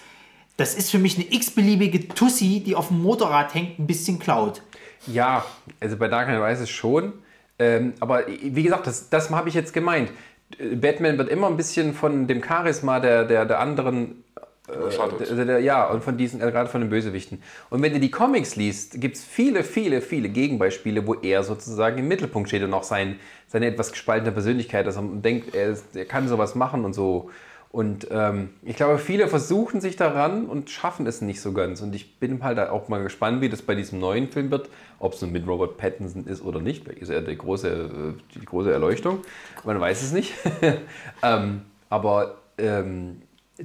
das 0.57 0.75
ist 0.75 0.91
für 0.91 0.99
mich 0.99 1.17
eine 1.17 1.31
x-beliebige 1.31 2.09
Tussi, 2.09 2.63
die 2.65 2.75
auf 2.75 2.89
dem 2.89 3.03
Motorrad 3.03 3.55
hängt, 3.55 3.79
ein 3.79 3.87
bisschen 3.87 4.19
klaut. 4.19 4.63
Ja, 5.07 5.45
also 5.81 5.99
bei 5.99 6.09
Dark 6.09 6.29
Knight 6.29 6.41
Rises 6.41 6.71
schon. 6.71 7.13
Ähm, 7.59 7.93
aber 8.01 8.27
wie 8.27 8.63
gesagt, 8.63 8.87
das, 8.87 9.11
das 9.11 9.29
habe 9.29 9.51
ich 9.51 9.55
jetzt 9.55 9.75
gemeint. 9.75 10.11
Batman 10.59 11.19
wird 11.19 11.29
immer 11.29 11.49
ein 11.49 11.59
bisschen 11.59 11.93
von 11.93 12.27
dem 12.27 12.43
Charisma 12.43 13.01
der, 13.01 13.27
der, 13.27 13.45
der 13.45 13.61
anderen 13.61 14.25
äh, 14.73 15.61
ja, 15.61 15.89
und 15.89 16.03
von 16.03 16.17
diesen, 16.17 16.41
äh, 16.41 16.51
gerade 16.51 16.69
von 16.69 16.81
den 16.81 16.91
Bösewichten. 16.91 17.43
Und 17.71 17.83
wenn 17.83 17.93
du 17.93 18.01
die 18.01 18.11
Comics 18.11 18.57
liest, 18.57 19.01
gibt 19.01 19.17
es 19.17 19.25
viele, 19.25 19.65
viele, 19.65 20.01
viele 20.01 20.29
Gegenbeispiele, 20.29 21.07
wo 21.07 21.15
er 21.15 21.43
sozusagen 21.43 21.99
im 21.99 22.09
Mittelpunkt 22.09 22.49
steht 22.49 22.63
und 22.63 22.75
auch 22.75 22.83
sein, 22.83 23.19
seine 23.49 23.67
etwas 23.67 23.93
gespaltene 23.93 24.33
Persönlichkeit, 24.33 24.87
dass 24.87 24.97
man 24.97 25.23
denkt, 25.23 25.55
er, 25.55 25.71
ist, 25.71 25.97
er 25.97 26.05
kann 26.05 26.29
sowas 26.29 26.55
machen 26.55 26.85
und 26.85 26.95
so. 26.95 27.31
Und 27.73 28.09
ähm, 28.11 28.51
ich 28.63 28.77
glaube, 28.77 28.99
viele 28.99 29.29
versuchen 29.29 29.81
sich 29.81 29.97
daran 29.97 30.45
und 30.45 30.69
schaffen 30.69 31.07
es 31.07 31.23
nicht 31.23 31.41
so 31.41 31.53
ganz. 31.53 31.81
Und 31.81 31.95
ich 31.95 32.19
bin 32.19 32.45
halt 32.45 32.59
auch 32.59 32.89
mal 32.89 33.03
gespannt, 33.03 33.41
wie 33.41 33.49
das 33.49 33.63
bei 33.63 33.75
diesem 33.75 33.99
neuen 33.99 34.29
Film 34.29 34.51
wird, 34.51 34.69
ob 34.99 35.15
es 35.15 35.23
nun 35.23 35.33
mit 35.33 35.47
Robert 35.47 35.79
Pattinson 35.79 36.27
ist 36.27 36.43
oder 36.43 36.61
nicht. 36.61 36.87
Ist 36.87 37.09
er 37.09 37.23
die 37.23 37.37
große, 37.37 37.69
äh, 37.69 38.39
die 38.39 38.45
große 38.45 38.71
Erleuchtung? 38.71 39.21
Man 39.65 39.81
weiß 39.81 40.03
es 40.03 40.13
nicht. 40.13 40.35
ähm, 41.23 41.63
aber 41.89 42.43
ähm, 42.59 43.23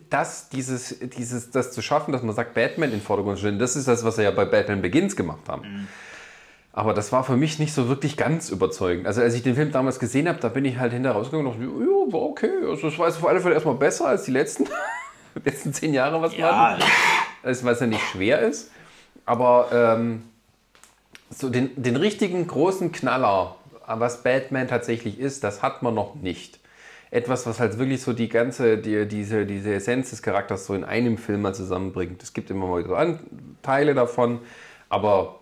das, 0.09 0.49
dieses, 0.49 0.99
dieses, 0.99 1.51
das 1.51 1.71
zu 1.71 1.81
schaffen, 1.81 2.11
dass 2.11 2.23
man 2.23 2.35
sagt, 2.35 2.53
Batman 2.53 2.89
in 2.89 2.97
den 2.97 3.01
Vordergrund 3.01 3.39
stellen, 3.39 3.59
das 3.59 3.75
ist 3.75 3.87
das, 3.87 4.03
was 4.03 4.17
wir 4.17 4.25
ja 4.25 4.31
bei 4.31 4.45
Batman 4.45 4.81
Begins 4.81 5.15
gemacht 5.15 5.47
haben. 5.47 5.61
Mhm. 5.61 5.87
Aber 6.73 6.93
das 6.93 7.11
war 7.11 7.23
für 7.23 7.37
mich 7.37 7.57
nicht 7.57 7.73
so 7.73 7.89
wirklich 7.89 8.17
ganz 8.17 8.49
überzeugend. 8.49 9.07
Also 9.07 9.21
als 9.21 9.33
ich 9.33 9.41
den 9.41 9.55
Film 9.55 9.71
damals 9.71 9.97
gesehen 9.97 10.27
habe, 10.27 10.39
da 10.39 10.49
bin 10.49 10.63
ich 10.63 10.77
halt 10.77 10.93
hinterher 10.93 11.17
rausgegangen 11.17 11.47
und 11.47 11.59
dachte, 11.59 11.71
ja, 11.71 12.13
war 12.13 12.21
okay. 12.21 12.51
Also 12.69 12.89
es 12.89 12.99
war 12.99 13.07
auf 13.07 13.27
alle 13.27 13.39
Fälle 13.39 13.55
erstmal 13.55 13.75
besser 13.75 14.07
als 14.07 14.23
die 14.25 14.31
letzten, 14.31 14.65
letzten 15.43 15.73
zehn 15.73 15.93
Jahre, 15.93 16.21
was 16.21 16.37
ja. 16.37 16.71
hatten. 16.71 16.83
Also, 17.41 17.65
weil 17.65 17.73
es 17.73 17.79
ja 17.79 17.87
nicht 17.87 18.03
schwer 18.11 18.41
ist. 18.41 18.71
Aber 19.25 19.69
ähm, 19.71 20.23
so 21.29 21.49
den, 21.49 21.71
den 21.81 21.95
richtigen 21.95 22.45
großen 22.45 22.91
Knaller, 22.91 23.55
was 23.87 24.21
Batman 24.21 24.67
tatsächlich 24.67 25.19
ist, 25.19 25.43
das 25.43 25.63
hat 25.63 25.81
man 25.81 25.95
noch 25.95 26.15
nicht 26.15 26.59
etwas, 27.11 27.45
was 27.45 27.59
halt 27.59 27.77
wirklich 27.77 28.01
so 28.01 28.13
die 28.13 28.29
ganze, 28.29 28.77
die, 28.77 29.07
diese, 29.07 29.45
diese 29.45 29.73
Essenz 29.73 30.09
des 30.09 30.21
Charakters 30.21 30.65
so 30.65 30.73
in 30.73 30.83
einem 30.83 31.17
Film 31.17 31.41
mal 31.41 31.55
zusammenbringt. 31.55 32.21
Es 32.21 32.33
gibt 32.33 32.49
immer 32.49 32.67
mal 32.67 32.85
so 32.85 32.95
Teile 33.61 33.93
davon, 33.93 34.39
aber 34.89 35.39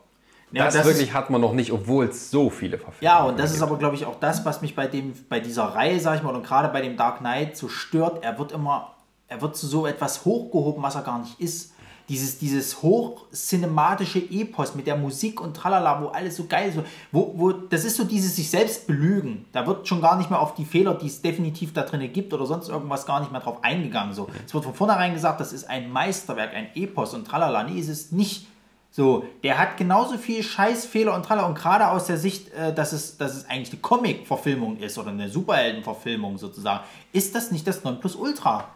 ja, 0.52 0.66
das, 0.66 0.76
das, 0.76 0.86
wirklich 0.86 1.14
hat 1.14 1.30
man 1.30 1.42
noch 1.42 1.54
nicht, 1.54 1.72
obwohl 1.72 2.06
es 2.06 2.30
so 2.30 2.50
viele 2.50 2.78
Verfilmungen 2.78 3.20
Ja, 3.20 3.26
und 3.26 3.40
das 3.40 3.52
gibt. 3.52 3.58
ist 3.58 3.62
aber, 3.64 3.78
glaube 3.78 3.96
ich, 3.96 4.06
auch 4.06 4.20
das, 4.20 4.46
was 4.46 4.62
mich 4.62 4.76
bei, 4.76 4.88
dem, 4.88 5.14
bei 5.28 5.40
dieser 5.40 5.64
Reihe, 5.64 6.00
sag 6.00 6.18
ich 6.18 6.24
mal, 6.24 6.36
und 6.36 6.46
gerade 6.46 6.70
bei 6.70 6.82
dem 6.82 6.98
Dark 6.98 7.20
Knight 7.20 7.58
so 7.58 7.68
stört. 7.68 8.24
Er 8.24 8.38
wird 8.38 8.52
immer, 8.52 8.96
er 9.28 9.42
wird 9.42 9.58
zu 9.58 9.66
so 9.68 9.88
etwas 9.88 10.24
hochgehoben, 10.24 10.82
was 10.84 10.96
er 10.96 11.02
gar 11.02 11.20
nicht 11.20 11.40
ist 11.40 11.75
dieses, 12.08 12.38
dieses 12.38 12.82
hochcinematische 12.82 14.20
Epos 14.20 14.76
mit 14.76 14.86
der 14.86 14.96
Musik 14.96 15.42
und 15.42 15.56
tralala, 15.56 16.02
wo 16.02 16.08
alles 16.08 16.36
so 16.36 16.46
geil 16.46 16.70
ist. 16.70 16.80
Wo, 17.12 17.34
wo, 17.36 17.52
das 17.52 17.84
ist 17.84 17.98
so 17.98 18.04
dieses 18.04 18.36
sich 18.36 18.50
selbst 18.50 18.88
belügen. 18.88 19.46
Da 19.52 19.66
wird 19.66 19.88
schon 19.88 20.02
gar 20.02 20.18
nicht 20.18 20.30
mehr 20.30 20.40
auf 20.40 20.54
die 20.54 20.66
Fehler, 20.66 20.94
die 20.94 21.08
es 21.08 21.22
definitiv 21.22 21.74
da 21.74 21.82
drin 21.82 22.12
gibt 22.14 22.34
oder 22.34 22.46
sonst 22.46 22.70
irgendwas 22.70 23.06
gar 23.06 23.20
nicht 23.20 23.32
mehr 23.32 23.42
drauf 23.42 23.64
eingegangen. 23.64 24.14
So. 24.14 24.28
Es 24.46 24.54
wird 24.54 24.64
von 24.64 24.74
vornherein 24.74 25.14
gesagt, 25.14 25.40
das 25.40 25.54
ist 25.54 25.70
ein 25.70 25.92
Meisterwerk, 25.92 26.54
ein 26.54 26.68
Epos 26.76 27.14
und 27.14 27.26
tralala. 27.26 27.64
Nee, 27.64 27.80
ist 27.80 27.90
es 27.90 28.12
nicht. 28.12 28.48
So, 28.92 29.26
der 29.44 29.58
hat 29.58 29.76
genauso 29.76 30.18
viel 30.18 30.42
Scheißfehler 30.42 31.14
und 31.14 31.26
tralala. 31.26 31.48
Und 31.48 31.58
gerade 31.58 31.90
aus 31.90 32.06
der 32.06 32.18
Sicht, 32.18 32.54
äh, 32.54 32.74
dass, 32.74 32.94
es, 32.94 33.18
dass 33.18 33.36
es 33.36 33.50
eigentlich 33.50 33.72
eine 33.72 33.82
Comic-Verfilmung 33.82 34.78
ist 34.78 34.98
oder 34.98 35.10
eine 35.10 35.28
Superhelden-Verfilmung 35.28 36.38
sozusagen, 36.38 36.84
ist 37.12 37.36
das 37.36 37.52
nicht 37.52 37.68
das 37.68 37.84
Nonplusultra. 37.84 38.70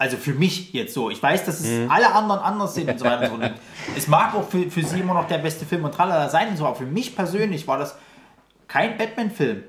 Also 0.00 0.16
für 0.16 0.32
mich 0.32 0.72
jetzt 0.72 0.94
so. 0.94 1.10
Ich 1.10 1.20
weiß, 1.22 1.44
dass 1.44 1.58
es 1.60 1.66
Mhm. 1.66 1.90
alle 1.90 2.12
anderen 2.14 2.40
anders 2.40 2.74
sind 2.74 2.88
und 2.88 2.98
so 2.98 3.04
weiter. 3.04 3.32
und 3.32 3.40
so. 3.42 3.46
Und 3.88 3.96
es 3.96 4.06
mag 4.06 4.34
auch 4.34 4.46
für, 4.48 4.70
für 4.70 4.82
sie 4.84 5.00
immer 5.00 5.14
noch 5.14 5.26
der 5.26 5.38
beste 5.38 5.64
Film 5.66 5.84
und 5.84 5.92
tralala 5.94 6.28
sein 6.28 6.48
und 6.48 6.56
so, 6.56 6.66
aber 6.66 6.76
für 6.76 6.86
mich 6.86 7.16
persönlich 7.16 7.66
war 7.66 7.78
das 7.78 7.96
kein 8.68 8.96
Batman-Film. 8.98 9.64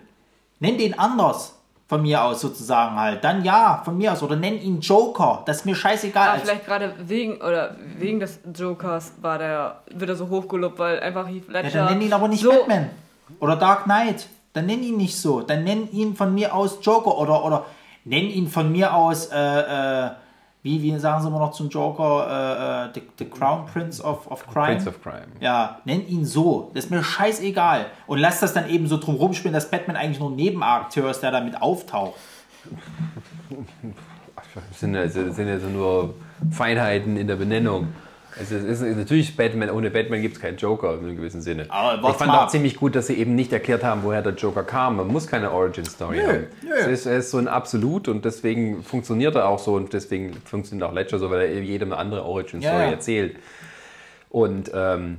Nenn 0.60 0.78
den 0.78 1.00
anders 1.00 1.56
von 1.88 2.02
mir 2.04 2.24
aus 2.24 2.42
sozusagen 2.42 2.96
halt. 3.00 3.24
Dann 3.24 3.44
ja, 3.44 3.82
von 3.84 3.98
mir 3.98 4.12
aus. 4.14 4.22
Oder 4.22 4.36
nenn 4.36 4.62
ihn 4.62 4.82
Joker. 4.82 5.42
Das 5.46 5.58
ist 5.58 5.66
mir 5.66 5.74
scheißegal. 5.74 6.24
Aber 6.24 6.34
Also- 6.34 6.46
vielleicht 6.46 6.66
gerade 6.66 6.94
wegen 7.00 7.38
oder 7.38 7.76
wegen 7.98 8.20
des 8.20 8.40
Jokers 8.56 9.14
war 9.22 9.38
der 9.40 9.82
wird 9.90 10.10
er 10.10 10.16
so 10.16 10.28
hochgelobt, 10.30 10.78
weil 10.78 11.00
einfach 11.00 11.28
Heath 11.28 11.48
Ja, 11.48 11.62
Ledger 11.62 11.86
dann 11.86 11.94
nenn 11.98 12.02
ihn 12.08 12.14
aber 12.14 12.28
nicht 12.28 12.44
so, 12.44 12.52
Batman. 12.52 12.90
Oder 13.40 13.56
Dark 13.56 13.86
Knight. 13.86 14.28
Dann 14.54 14.66
nenn 14.66 14.84
ihn 14.84 14.98
nicht 14.98 15.16
so. 15.18 15.42
Dann 15.42 15.64
nenn 15.64 15.90
ihn 15.92 16.16
von 16.16 16.34
mir 16.36 16.54
aus 16.54 16.78
Joker. 16.82 17.18
Oder, 17.18 17.44
oder 17.46 17.66
nenn 18.10 18.30
ihn 18.30 18.48
von 18.48 18.72
mir 18.72 18.94
aus, 18.94 19.28
äh, 19.28 19.38
äh, 19.38 20.10
wie, 20.64 20.82
wie 20.82 20.98
sagen 20.98 21.22
sie 21.22 21.30
immer 21.30 21.40
noch 21.40 21.52
zum 21.52 21.70
Joker, 21.70 22.90
äh, 22.90 22.90
äh, 22.90 22.94
the, 22.94 23.02
the 23.20 23.26
Crown 23.30 23.66
Prince 23.66 24.04
of, 24.04 24.30
of 24.30 24.46
Crime. 24.48 24.76
Prince 24.76 24.90
of 24.90 25.02
Crime. 25.02 25.28
Ja, 25.40 25.80
nenn 25.86 26.06
ihn 26.08 26.26
so. 26.26 26.72
Das 26.74 26.86
ist 26.86 26.92
mir 26.92 27.04
scheißegal. 27.04 27.86
Und 28.08 28.20
lass 28.20 28.42
das 28.42 28.54
dann 28.54 28.68
eben 28.70 28.88
so 28.88 28.98
drum 28.98 29.16
rumspielen, 29.16 29.54
dass 29.54 29.72
Batman 29.72 29.96
eigentlich 29.96 30.20
nur 30.20 30.32
ein 30.32 30.36
Nebenakteur 30.36 31.10
ist, 31.12 31.22
der 31.22 31.32
damit 31.32 31.62
auftaucht. 31.62 32.16
Das 34.36 34.64
sind 34.80 34.96
also, 34.96 35.32
sind 35.32 35.48
also 35.48 35.68
nur 35.68 36.16
Feinheiten 36.52 37.16
in 37.16 37.28
der 37.28 37.36
Benennung. 37.36 37.90
Also 38.40 38.56
es 38.56 38.82
ist 38.82 38.98
natürlich 38.98 39.36
Batman, 39.36 39.70
ohne 39.70 39.92
Batman 39.92 40.22
gibt 40.22 40.38
es 40.38 40.42
keinen 40.42 40.58
Joker 40.58 40.94
in 40.94 41.00
einem 41.00 41.18
gewissen 41.18 41.42
Sinne. 41.42 41.66
Aber 41.70 42.10
ich 42.10 42.16
fand 42.16 42.32
mal 42.32 42.46
auch 42.46 42.50
ziemlich 42.50 42.76
gut, 42.78 42.96
dass 42.96 43.08
sie 43.08 43.16
eben 43.16 43.36
nicht 43.36 43.52
erklärt 43.52 43.84
haben, 43.84 44.04
woher 44.04 44.22
der 44.22 44.34
Joker 44.34 44.64
kam. 44.64 44.96
Man 44.96 45.08
muss 45.08 45.28
keine 45.28 45.52
Origin-Story 45.52 46.20
haben. 46.20 46.48
Es 46.80 46.88
ist, 46.88 47.06
er 47.06 47.18
ist 47.18 47.32
so 47.32 47.38
ein 47.38 47.48
Absolut 47.50 48.08
und 48.08 48.24
deswegen 48.24 48.82
funktioniert 48.84 49.36
er 49.36 49.48
auch 49.50 49.60
so 49.60 49.74
und 49.76 49.92
deswegen 49.94 50.34
funktioniert 50.46 50.90
auch 50.90 50.94
Ledger 50.94 51.20
so, 51.20 51.30
weil 51.30 51.42
er 51.42 51.62
jedem 51.62 51.92
eine 51.92 52.00
andere 52.00 52.24
Origin-Story 52.24 52.74
Ja, 52.74 52.86
ja. 52.86 52.92
erzählt. 52.92 53.36
Und 54.30 54.72
ähm, 54.74 55.18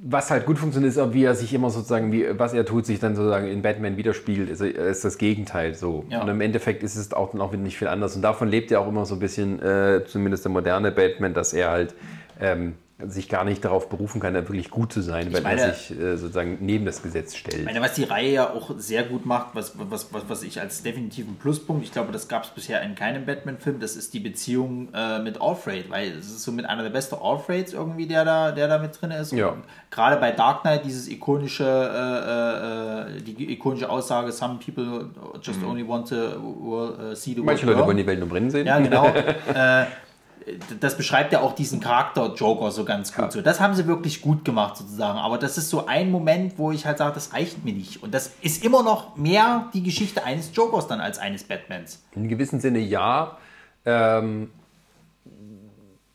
was 0.00 0.30
halt 0.30 0.46
gut 0.46 0.58
funktioniert, 0.58 0.96
ist 0.96 1.12
wie 1.12 1.24
er 1.24 1.34
sich 1.34 1.52
immer 1.52 1.70
sozusagen, 1.70 2.12
wie, 2.12 2.26
was 2.38 2.52
er 2.52 2.64
tut, 2.64 2.86
sich 2.86 3.00
dann 3.00 3.16
sozusagen 3.16 3.48
in 3.48 3.62
Batman 3.62 3.96
widerspiegelt, 3.96 4.48
ist, 4.48 4.60
ist 4.60 5.04
das 5.04 5.18
Gegenteil 5.18 5.74
so. 5.74 6.04
Ja. 6.08 6.22
Und 6.22 6.28
im 6.28 6.40
Endeffekt 6.40 6.82
ist 6.82 6.96
es 6.96 7.12
auch 7.12 7.32
dann 7.32 7.40
auch 7.40 7.52
nicht 7.52 7.78
viel 7.78 7.88
anders. 7.88 8.14
Und 8.14 8.22
davon 8.22 8.48
lebt 8.48 8.70
ja 8.70 8.78
auch 8.78 8.88
immer 8.88 9.06
so 9.06 9.14
ein 9.14 9.20
bisschen, 9.20 9.60
äh, 9.60 10.04
zumindest 10.06 10.44
der 10.44 10.52
moderne 10.52 10.92
Batman, 10.92 11.34
dass 11.34 11.52
er 11.52 11.70
halt 11.70 11.94
ähm, 12.40 12.74
sich 13.06 13.28
gar 13.28 13.44
nicht 13.44 13.64
darauf 13.64 13.88
berufen 13.88 14.20
kann, 14.20 14.34
da 14.34 14.40
wirklich 14.40 14.70
gut 14.70 14.92
zu 14.92 15.02
sein, 15.02 15.32
weil 15.32 15.40
meine- 15.42 15.60
er 15.60 15.72
sich 15.74 15.96
äh, 15.96 16.16
sozusagen 16.16 16.58
neben 16.60 16.84
das 16.84 17.00
Gesetz 17.00 17.36
stellt. 17.36 17.60
Ich 17.60 17.64
meine, 17.64 17.80
was 17.80 17.92
die 17.94 18.02
Reihe 18.02 18.32
ja 18.32 18.50
auch 18.50 18.72
sehr 18.76 19.04
gut 19.04 19.24
macht, 19.24 19.54
was, 19.54 19.74
was, 19.78 20.12
was, 20.12 20.28
was 20.28 20.42
ich 20.42 20.60
als 20.60 20.82
definitiven 20.82 21.36
Pluspunkt, 21.36 21.84
ich 21.84 21.92
glaube, 21.92 22.10
das 22.10 22.26
gab 22.26 22.42
es 22.42 22.50
bisher 22.50 22.82
in 22.82 22.96
keinem 22.96 23.24
Batman-Film, 23.24 23.78
das 23.78 23.94
ist 23.94 24.14
die 24.14 24.18
Beziehung 24.18 24.88
äh, 24.92 25.20
mit 25.20 25.40
Alfred, 25.40 25.88
weil 25.90 26.08
es 26.18 26.26
ist 26.26 26.42
so 26.42 26.50
mit 26.50 26.66
einer 26.66 26.82
der 26.82 26.90
besten 26.90 27.14
Alfreds 27.22 27.72
irgendwie, 27.72 28.08
der 28.08 28.24
da, 28.24 28.50
der 28.50 28.66
da 28.66 28.78
mit 28.78 29.00
drin 29.00 29.12
ist. 29.12 29.30
Ja. 29.32 29.54
Gerade 29.92 30.16
bei 30.16 30.32
Dark 30.32 30.62
Knight 30.62 30.84
dieses 30.84 31.06
ikonische, 31.08 31.64
äh, 31.64 33.18
äh, 33.18 33.22
die 33.22 33.52
ikonische 33.52 33.88
Aussage, 33.88 34.32
some 34.32 34.58
people 34.58 35.10
just 35.40 35.62
only 35.62 35.86
want 35.86 36.08
to 36.08 36.16
uh, 36.16 37.14
see 37.14 37.34
the 37.34 37.40
Mhm. 37.40 37.46
Manche 37.46 37.62
world 37.64 37.66
Leute 37.66 37.76
burn." 37.76 37.86
wollen 37.86 37.96
die 37.98 38.06
Welt 38.08 38.18
nur 38.18 38.28
brennen 38.28 38.50
sehen. 38.50 38.66
Ja, 38.66 38.80
genau. 38.80 39.12
das 40.80 40.96
beschreibt 40.96 41.32
ja 41.32 41.40
auch 41.40 41.54
diesen 41.54 41.80
Charakter 41.80 42.34
Joker 42.34 42.70
so 42.70 42.84
ganz 42.84 43.14
gut. 43.14 43.32
So, 43.32 43.42
das 43.42 43.60
haben 43.60 43.74
sie 43.74 43.86
wirklich 43.86 44.22
gut 44.22 44.44
gemacht 44.44 44.76
sozusagen. 44.76 45.18
Aber 45.18 45.38
das 45.38 45.58
ist 45.58 45.70
so 45.70 45.86
ein 45.86 46.10
Moment, 46.10 46.58
wo 46.58 46.72
ich 46.72 46.86
halt 46.86 46.98
sage, 46.98 47.14
das 47.14 47.32
reicht 47.32 47.64
mir 47.64 47.72
nicht. 47.72 48.02
Und 48.02 48.14
das 48.14 48.32
ist 48.40 48.64
immer 48.64 48.82
noch 48.82 49.16
mehr 49.16 49.68
die 49.74 49.82
Geschichte 49.82 50.24
eines 50.24 50.54
Jokers 50.54 50.86
dann 50.86 51.00
als 51.00 51.18
eines 51.18 51.44
Batmans. 51.44 52.02
In 52.14 52.28
gewissem 52.28 52.60
Sinne 52.60 52.78
ja. 52.78 53.36
Ähm, 53.84 54.50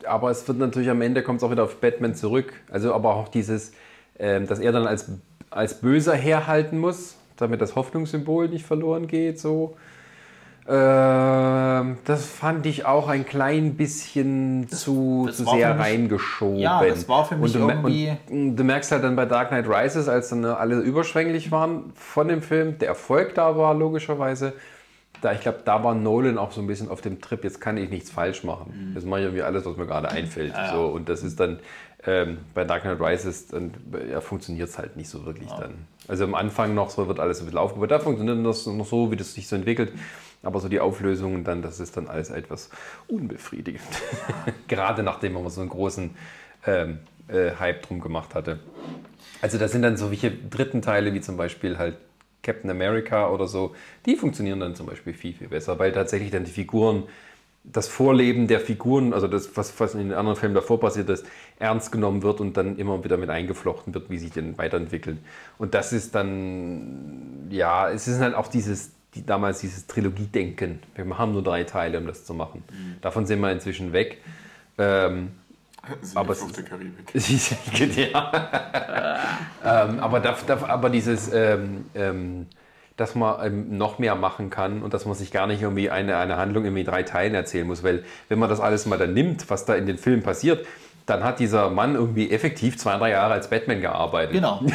aber 0.06 0.32
es 0.32 0.48
wird 0.48 0.58
natürlich 0.58 0.90
am 0.90 1.02
Ende 1.02 1.24
kommt 1.24 1.38
es 1.38 1.44
auch 1.44 1.52
wieder 1.52 1.64
auf 1.64 1.78
Batman 1.78 2.16
zurück. 2.16 2.54
Also 2.72 2.94
aber 2.94 3.16
auch 3.16 3.28
dieses, 3.28 3.72
ähm, 4.20 4.48
dass 4.48 4.60
er 4.60 4.72
dann 4.72 4.88
als, 4.88 5.10
als 5.50 5.80
Böser 5.80 6.14
herhalten 6.14 6.78
muss, 6.78 7.16
damit 7.38 7.62
das 7.62 7.76
Hoffnungssymbol 7.76 8.50
nicht 8.50 8.66
verloren 8.66 9.08
geht. 9.08 9.40
So. 9.40 9.76
Ähm, 10.68 11.98
das 12.06 12.26
fand 12.26 12.66
ich 12.66 12.86
auch 12.86 13.08
ein 13.08 13.26
klein 13.26 13.76
bisschen 13.76 14.68
zu, 14.70 15.26
das 15.28 15.38
zu 15.38 15.46
sehr 15.46 15.74
mich- 15.74 15.84
reingeschoben. 15.84 16.58
Ja, 16.60 16.84
das 16.84 17.08
war 17.10 17.26
für 17.26 17.36
mich 17.36 17.56
und 17.56 17.62
du, 17.62 17.70
irgendwie- 17.70 18.12
Und 18.30 18.56
du 18.56 18.64
merkst 18.64 18.92
halt 18.92 19.04
dann 19.04 19.16
bei 19.16 19.26
Dark 19.26 19.50
Knight 19.50 19.68
Rises, 19.68 20.08
als 20.08 20.30
dann 20.30 20.46
alle 20.46 20.80
überschwänglich 20.80 21.52
waren 21.52 21.92
von 21.96 22.28
dem 22.28 22.42
Film, 22.42 22.78
der 22.80 22.90
Erfolg 22.90 23.36
da 23.36 23.58
war, 23.58 23.74
logischerweise. 23.74 24.54
Da, 25.22 25.32
ich 25.32 25.40
glaube, 25.42 25.60
da 25.64 25.84
war 25.84 25.96
Nolan 25.96 26.38
auch 26.38 26.52
so 26.52 26.60
ein 26.60 26.68
bisschen 26.68 26.90
auf 26.90 27.00
dem 27.02 27.22
Trip, 27.22 27.44
jetzt 27.46 27.62
kann 27.62 27.78
ich 27.78 27.90
nichts 27.90 28.10
falsch 28.10 28.44
machen. 28.44 28.90
Mhm. 28.90 28.96
Jetzt 28.96 29.06
mache 29.06 29.22
ich 29.22 29.26
irgendwie 29.28 29.44
alles, 29.44 29.66
was 29.66 29.78
mir 29.78 29.86
gerade 29.86 30.10
einfällt. 30.10 30.54
So, 30.74 30.88
und 30.88 31.08
das 31.08 31.24
ist 31.24 31.40
dann 31.40 31.60
ähm, 32.06 32.40
bei 32.54 32.66
Dark 32.66 32.82
Knight 32.82 33.00
Rises, 33.00 33.48
dann 33.48 33.72
ja, 34.12 34.20
funktioniert 34.20 34.68
es 34.68 34.78
halt 34.78 34.98
nicht 34.98 35.08
so 35.10 35.26
wirklich 35.26 35.50
dann. 35.52 35.88
Also 36.10 36.26
am 36.26 36.36
Anfang 36.36 36.74
noch 36.76 36.90
so 36.90 37.08
wird 37.08 37.22
alles 37.22 37.40
ein 37.40 37.46
bisschen 37.46 37.60
aufgebaut. 37.60 37.92
Da 37.92 38.00
funktioniert 38.00 38.46
das 38.46 38.66
noch 38.66 38.86
so, 38.86 39.10
wie 39.12 39.16
das 39.16 39.34
sich 39.34 39.48
so 39.48 39.56
entwickelt. 39.56 39.94
Aber 40.44 40.60
so 40.60 40.70
die 40.70 40.80
Auflösungen 40.80 41.44
dann, 41.44 41.62
das 41.62 41.80
ist 41.80 41.98
dann 41.98 42.08
alles 42.08 42.30
etwas 42.30 42.70
unbefriedigend. 43.08 43.82
Gerade 44.68 45.02
nachdem 45.02 45.34
man 45.34 45.50
so 45.50 45.62
einen 45.62 45.70
großen 45.70 46.12
ähm, 46.68 47.00
äh, 47.28 47.52
Hype 47.60 47.82
drum 47.84 48.02
gemacht 48.02 48.36
hatte. 48.36 48.60
Also 49.42 49.58
das 49.58 49.72
sind 49.72 49.82
dann 49.82 49.98
so 49.98 50.10
welche 50.10 50.32
dritten 50.32 50.82
Teile, 50.82 51.14
wie 51.14 51.22
zum 51.22 51.38
Beispiel 51.38 51.78
halt 51.78 51.98
Captain 52.44 52.70
America 52.70 53.30
oder 53.30 53.48
so, 53.48 53.74
die 54.06 54.16
funktionieren 54.16 54.60
dann 54.60 54.76
zum 54.76 54.86
Beispiel 54.86 55.14
viel, 55.14 55.34
viel 55.34 55.48
besser, 55.48 55.80
weil 55.80 55.92
tatsächlich 55.92 56.32
dann 56.32 56.44
die 56.44 56.52
Figuren, 56.52 57.04
das 57.64 57.88
Vorleben 57.88 58.48
der 58.48 58.60
Figuren, 58.60 59.14
also 59.14 59.28
das, 59.28 59.56
was, 59.56 59.80
was 59.80 59.94
in 59.94 60.10
den 60.10 60.14
anderen 60.14 60.38
Filmen 60.38 60.54
davor 60.54 60.82
passiert 60.82 61.10
ist, 61.10 61.26
ernst 61.60 61.94
genommen 61.94 62.22
wird 62.22 62.42
und 62.42 62.58
dann 62.58 62.78
immer 62.78 63.04
wieder 63.06 63.16
mit 63.16 63.30
eingeflochten 63.30 63.94
wird, 63.94 64.10
wie 64.10 64.18
sich 64.18 64.32
denn 64.32 64.58
weiterentwickeln. 64.58 65.20
Und 65.58 65.74
das 65.74 65.94
ist 65.94 66.14
dann, 66.14 67.48
ja, 67.50 67.90
es 67.90 68.10
ist 68.10 68.20
halt 68.20 68.36
auch 68.36 68.50
dieses, 68.50 68.92
die, 69.16 69.26
damals 69.26 69.60
dieses 69.60 69.88
Trilogiedenken. 69.88 70.80
Wir 70.96 71.18
haben 71.18 71.34
nur 71.34 71.44
drei 71.44 71.64
Teile, 71.64 71.98
um 72.00 72.08
das 72.08 72.26
zu 72.26 72.34
machen. 72.34 72.64
Davon 73.02 73.26
sind 73.26 73.40
wir 73.42 73.52
inzwischen 73.52 73.94
weg. 73.94 74.20
Ähm, 74.78 75.32
Sie 76.02 76.16
Aber 76.16 76.32
es 76.32 76.42
ist- 76.42 76.66
Karibik. 76.66 78.14
ja. 78.14 79.20
ähm, 79.66 80.00
aber, 80.00 80.20
da, 80.20 80.38
da, 80.48 80.66
aber 80.68 80.90
dieses, 80.90 81.32
ähm, 81.34 81.86
ähm, 81.94 82.48
dass 82.96 83.16
man 83.16 83.46
ähm, 83.46 83.78
noch 83.78 84.00
mehr 84.00 84.16
machen 84.16 84.50
kann 84.50 84.82
und 84.82 84.94
dass 84.94 85.06
man 85.06 85.16
sich 85.16 85.32
gar 85.32 85.48
nicht 85.48 85.62
irgendwie 85.62 85.90
eine, 85.90 86.18
eine 86.18 86.38
Handlung 86.38 86.64
irgendwie 86.64 86.82
in 86.82 86.88
drei 86.88 87.04
Teilen 87.04 87.34
erzählen 87.36 87.68
muss. 87.68 87.84
Weil 87.84 88.04
wenn 88.30 88.40
man 88.40 88.50
das 88.50 88.60
alles 88.60 88.86
mal 88.86 88.98
dann 88.98 89.14
nimmt, 89.14 89.50
was 89.50 89.66
da 89.66 89.76
in 89.76 89.86
den 89.86 89.98
Filmen 89.98 90.24
passiert, 90.24 90.66
dann 91.06 91.24
hat 91.24 91.40
dieser 91.40 91.70
Mann 91.70 91.96
irgendwie 91.96 92.32
effektiv 92.32 92.78
zwei, 92.78 92.98
drei 92.98 93.12
Jahre 93.12 93.34
als 93.34 93.50
Batman 93.50 93.82
gearbeitet. 93.82 94.34
Genau. 94.34 94.62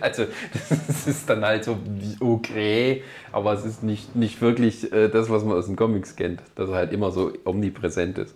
Also 0.00 0.24
das 0.88 1.06
ist 1.06 1.28
dann 1.28 1.44
halt 1.44 1.62
so 1.62 1.76
okay, 2.20 3.02
aber 3.32 3.52
es 3.52 3.66
ist 3.66 3.82
nicht, 3.82 4.16
nicht 4.16 4.40
wirklich 4.40 4.90
äh, 4.94 5.08
das, 5.08 5.28
was 5.28 5.44
man 5.44 5.58
aus 5.58 5.66
den 5.66 5.76
Comics 5.76 6.16
kennt, 6.16 6.40
dass 6.54 6.70
er 6.70 6.76
halt 6.76 6.92
immer 6.94 7.10
so 7.10 7.34
omnipräsent 7.44 8.16
ist. 8.16 8.34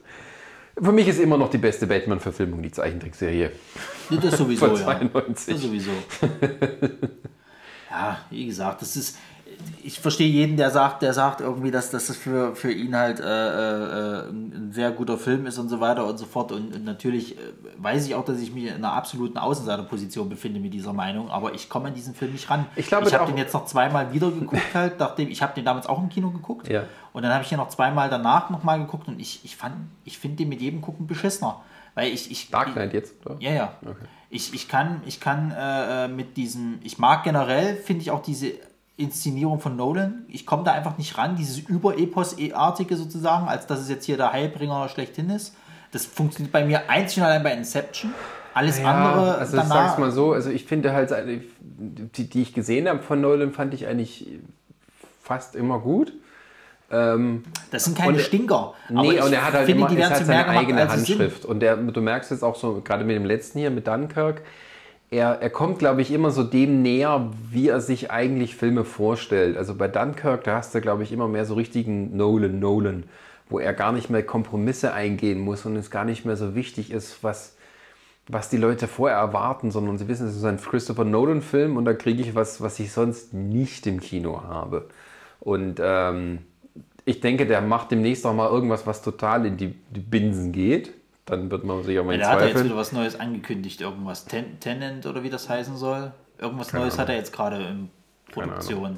Für 0.81 0.93
mich 0.93 1.09
ist 1.09 1.21
immer 1.21 1.39
noch 1.39 1.51
die 1.51 1.59
beste 1.59 1.87
Batman-Verfilmung 1.87 2.61
die 2.61 2.71
Zeichentrickserie 2.71 3.51
Das 4.11 4.25
ist 4.25 4.39
sowieso, 4.39 4.67
von 4.67 4.77
ja. 4.77 4.83
92. 4.83 5.55
Das 5.55 5.63
sowieso. 5.63 5.91
ja, 7.91 8.19
wie 8.29 8.47
gesagt, 8.47 8.83
das 8.83 8.97
ist. 8.97 9.17
Ich 9.83 10.01
verstehe 10.01 10.29
jeden, 10.29 10.57
der 10.57 10.71
sagt, 10.71 11.03
der 11.03 11.13
sagt 11.13 11.41
irgendwie, 11.41 11.71
dass, 11.71 11.91
dass 11.91 12.07
das 12.07 12.17
für, 12.17 12.55
für 12.57 12.73
ihn 12.73 12.97
halt 12.97 13.21
äh, 13.21 13.25
äh, 13.25 14.29
ein 14.29 14.71
sehr 14.73 14.91
guter 14.91 15.19
Film 15.19 15.47
ist 15.47 15.59
und 15.59 15.69
so 15.69 15.81
weiter 15.81 16.07
und 16.07 16.19
so 16.19 16.27
fort. 16.27 16.53
Und, 16.53 16.75
und 16.75 16.85
natürlich 16.85 17.37
äh, 17.37 17.41
weiß 17.79 18.07
ich 18.07 18.15
auch, 18.15 18.25
dass 18.25 18.41
ich 18.41 18.53
mich 18.53 18.65
in 18.67 18.75
einer 18.75 18.93
absoluten 18.93 19.39
Außenseiterposition 19.39 20.29
befinde 20.29 20.61
mit 20.61 20.73
dieser 20.73 20.93
Meinung, 20.93 21.31
aber 21.31 21.55
ich 21.55 21.69
komme 21.69 21.89
an 21.89 21.95
diesen 21.95 22.15
Film 22.15 22.33
nicht 22.33 22.49
ran. 22.49 22.67
Ich 22.77 22.87
glaube 22.87 23.09
ich 23.09 23.15
habe 23.15 23.27
den 23.27 23.37
jetzt 23.37 23.55
noch 23.55 23.67
zweimal 23.67 24.13
wieder 24.13 24.31
geguckt, 24.31 24.75
halt, 24.75 24.99
nachdem 24.99 25.29
ich 25.29 25.43
habe 25.43 25.55
den 25.55 25.65
damals 25.65 25.87
auch 25.87 25.99
im 25.99 26.09
Kino 26.09 26.31
geguckt. 26.31 26.69
Ja. 26.69 26.85
Und 27.13 27.23
dann 27.23 27.33
habe 27.33 27.45
ich 27.45 27.53
ihn 27.53 27.59
noch 27.59 27.69
zweimal 27.69 28.09
danach 28.11 28.51
nochmal 28.51 28.79
geguckt 28.79 29.09
und 29.09 29.21
ich, 29.21 29.45
ich 29.45 29.57
fand, 29.57 29.75
ich 30.05 30.19
finde 30.19 30.39
den 30.39 30.49
mit 30.49 30.61
jedem 30.61 30.81
Gucken 30.81 31.07
beschissener. 31.07 31.61
Weil 31.95 32.13
ich, 32.13 32.31
ich, 32.31 32.51
Dark 32.51 32.73
Knight 32.73 32.93
jetzt, 32.93 33.15
oder? 33.25 33.37
ja, 33.39 33.53
ja. 33.53 33.75
Ich, 34.31 34.53
ich 34.53 34.69
kann, 34.69 35.01
ich 35.07 35.21
kann 35.21 35.53
äh, 35.53 36.07
äh, 36.07 36.09
mit 36.09 36.37
diesem, 36.37 36.81
ich 36.83 36.99
mag 36.99 37.23
generell, 37.23 37.77
finde 37.77 38.03
ich 38.03 38.11
auch 38.11 38.23
diese 38.23 38.55
Inszenierung 38.97 39.59
von 39.59 39.77
Nolan, 39.77 40.25
ich 40.29 40.47
komme 40.47 40.63
da 40.63 40.73
einfach 40.73 40.99
nicht 40.99 41.19
ran, 41.19 41.35
dieses 41.37 41.59
Über-Epos-artige 41.59 42.97
sozusagen, 42.97 43.49
als 43.49 43.67
dass 43.67 43.81
es 43.81 43.89
jetzt 43.89 44.05
hier 44.05 44.17
der 44.17 44.33
Heilbringer 44.33 44.89
schlechthin 44.89 45.31
ist. 45.31 45.55
Das 45.91 46.07
funktioniert 46.07 46.53
bei 46.53 46.65
mir 46.65 46.89
einzig 46.89 47.19
und 47.19 47.25
allein 47.25 47.43
bei 47.43 47.53
Inception. 47.53 48.13
Alles 48.53 48.79
andere 48.85 49.37
also 49.39 49.57
ich 49.57 49.65
sag's 49.65 49.99
mal 49.99 50.13
so, 50.13 50.33
also 50.33 50.49
ich 50.51 50.65
finde 50.65 50.93
halt, 50.93 51.13
die, 51.67 52.29
die 52.29 52.43
ich 52.43 52.55
gesehen 52.55 52.89
habe 52.89 53.03
von 53.03 53.21
Nolan, 53.21 53.53
fand 53.53 53.75
ich 53.75 53.89
eigentlich 53.89 54.29
fast 55.21 55.57
immer 55.57 55.81
gut. 55.81 56.13
Ähm, 56.93 57.43
das 57.73 57.85
sind 57.85 57.97
keine 57.97 58.13
und- 58.19 58.21
Stinker. 58.21 58.75
Nee, 58.91 59.15
ich 59.15 59.23
und 59.23 59.33
er 59.33 59.45
hat 59.45 59.55
halt 59.55 59.67
finde, 59.67 59.81
immer 59.81 59.89
die 59.89 60.01
es 60.01 60.11
hat 60.11 60.25
seine 60.25 60.47
eigene. 60.47 60.89
Handschrift. 60.89 61.45
Und 61.45 61.61
der, 61.61 61.77
du 61.77 62.01
merkst 62.01 62.31
jetzt 62.31 62.45
auch 62.45 62.55
so, 62.55 62.81
gerade 62.85 63.05
mit 63.05 63.17
dem 63.17 63.25
letzten 63.25 63.59
hier, 63.59 63.71
mit 63.71 63.87
Dunkirk, 63.89 64.43
er, 65.15 65.41
er 65.41 65.51
kommt, 65.51 65.79
glaube 65.79 66.03
ich, 66.03 66.11
immer 66.11 66.33
so 66.33 66.43
dem 66.43 66.83
näher, 66.83 67.31
wie 67.51 67.69
er 67.69 67.81
sich 67.81 68.11
eigentlich 68.11 68.57
Filme 68.57 68.85
vorstellt. 68.85 69.57
Also 69.57 69.75
bei 69.75 69.87
Dunkirk, 69.87 70.43
da 70.45 70.57
hast 70.57 70.75
du, 70.75 70.81
glaube 70.81 71.05
ich, 71.05 71.13
immer 71.13 71.29
mehr 71.29 71.45
so 71.45 71.55
richtigen 71.55 72.17
Nolan, 72.17 72.59
Nolan, 72.59 73.05
wo 73.49 73.61
er 73.61 73.73
gar 73.75 73.93
nicht 73.93 74.11
mehr 74.11 74.25
Kompromisse 74.25 74.93
eingehen 74.93 75.41
muss 75.41 75.65
und 75.67 75.77
es 75.77 75.91
gar 75.91 76.05
nicht 76.05 76.25
mehr 76.25 76.37
so 76.37 76.57
wichtig 76.57 76.91
ist, 76.91 77.23
was, 77.23 77.57
was 78.27 78.49
die 78.51 78.57
Leute 78.57 78.89
vorher 78.89 79.19
erwarten, 79.19 79.71
sondern 79.71 79.99
sie 79.99 80.09
wissen, 80.09 80.27
es 80.27 80.37
ist 80.37 80.45
ein 80.45 80.61
Christopher 80.61 81.05
Nolan-Film 81.05 81.77
und 81.77 81.85
da 81.85 81.95
kriege 81.95 82.21
ich 82.21 82.35
was, 82.35 82.61
was 82.61 82.81
ich 82.81 82.91
sonst 82.91 83.33
nicht 83.33 83.87
im 83.87 84.01
Kino 84.01 84.43
habe. 84.43 84.89
Und 85.39 85.81
ähm, 85.81 86.41
ich 87.05 87.21
denke, 87.21 87.47
der 87.47 87.61
macht 87.61 87.93
demnächst 87.93 88.27
auch 88.27 88.35
mal 88.35 88.51
irgendwas, 88.51 88.85
was 88.85 89.01
total 89.01 89.47
in 89.47 89.59
die, 89.59 89.75
die 89.91 90.01
Binsen 90.01 90.51
geht. 90.51 90.93
Dann 91.27 91.51
wird 91.51 91.65
man 91.65 91.83
sich 91.83 91.99
auch 91.99 92.05
mal 92.05 92.13
Ja, 92.13 92.15
in 92.15 92.21
der 92.21 92.29
hat 92.31 92.41
ja 92.41 92.47
jetzt 92.49 92.65
wieder 92.65 92.77
was 92.77 92.93
Neues 92.93 93.19
angekündigt, 93.19 93.81
irgendwas 93.81 94.27
Ten 94.27 94.61
Tenant 94.61 95.07
oder 95.07 95.23
wie 95.23 95.31
das 95.31 95.49
heißen 95.49 95.77
soll. 95.77 96.13
Irgendwas 96.39 96.69
Keine 96.69 96.83
Neues 96.85 96.95
Ahnung. 96.95 97.03
hat 97.03 97.09
er 97.11 97.17
jetzt 97.17 97.33
gerade 97.33 97.57
in 97.67 97.91
Produktion. 98.31 98.97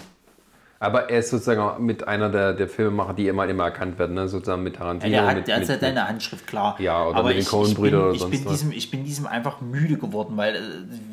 Aber 0.78 1.08
er 1.08 1.20
ist 1.20 1.30
sozusagen 1.30 1.60
auch 1.60 1.78
mit 1.78 2.06
einer 2.06 2.28
der, 2.28 2.52
der 2.52 2.68
Filmemacher, 2.68 3.14
die 3.14 3.28
immer, 3.28 3.46
immer 3.46 3.64
erkannt 3.64 3.98
werden, 3.98 4.14
ne? 4.14 4.28
sozusagen 4.28 4.62
mit 4.62 4.74
Ja, 4.74 4.80
Tarantino. 4.80 5.10
der 5.12 5.26
hat, 5.26 5.36
mit, 5.36 5.48
der 5.48 5.54
hat 5.54 5.60
mit, 5.62 5.68
ja 5.70 5.76
deine 5.76 6.06
Handschrift, 6.08 6.46
klar. 6.46 6.76
Ja, 6.80 7.06
oder 7.06 7.16
Aber 7.20 7.28
mit 7.28 7.36
den 7.38 7.42
ich, 7.42 7.48
Coen-Brüdern 7.48 8.00
bin, 8.00 8.04
oder 8.08 8.12
ich, 8.12 8.20
sonst 8.20 8.30
bin 8.32 8.44
was. 8.44 8.52
diesem, 8.52 8.72
ich 8.72 8.90
bin 8.90 9.04
diesem 9.04 9.26
einfach 9.26 9.60
müde 9.62 9.96
geworden, 9.96 10.36
weil, 10.36 10.54
äh, 10.56 10.58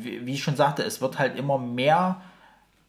wie 0.02 0.26
wie 0.26 0.34
ich 0.34 0.42
schon 0.42 0.56
sagte, 0.56 0.82
es 0.82 1.00
wird 1.00 1.18
halt 1.18 1.38
immer 1.38 1.56
mehr 1.58 2.20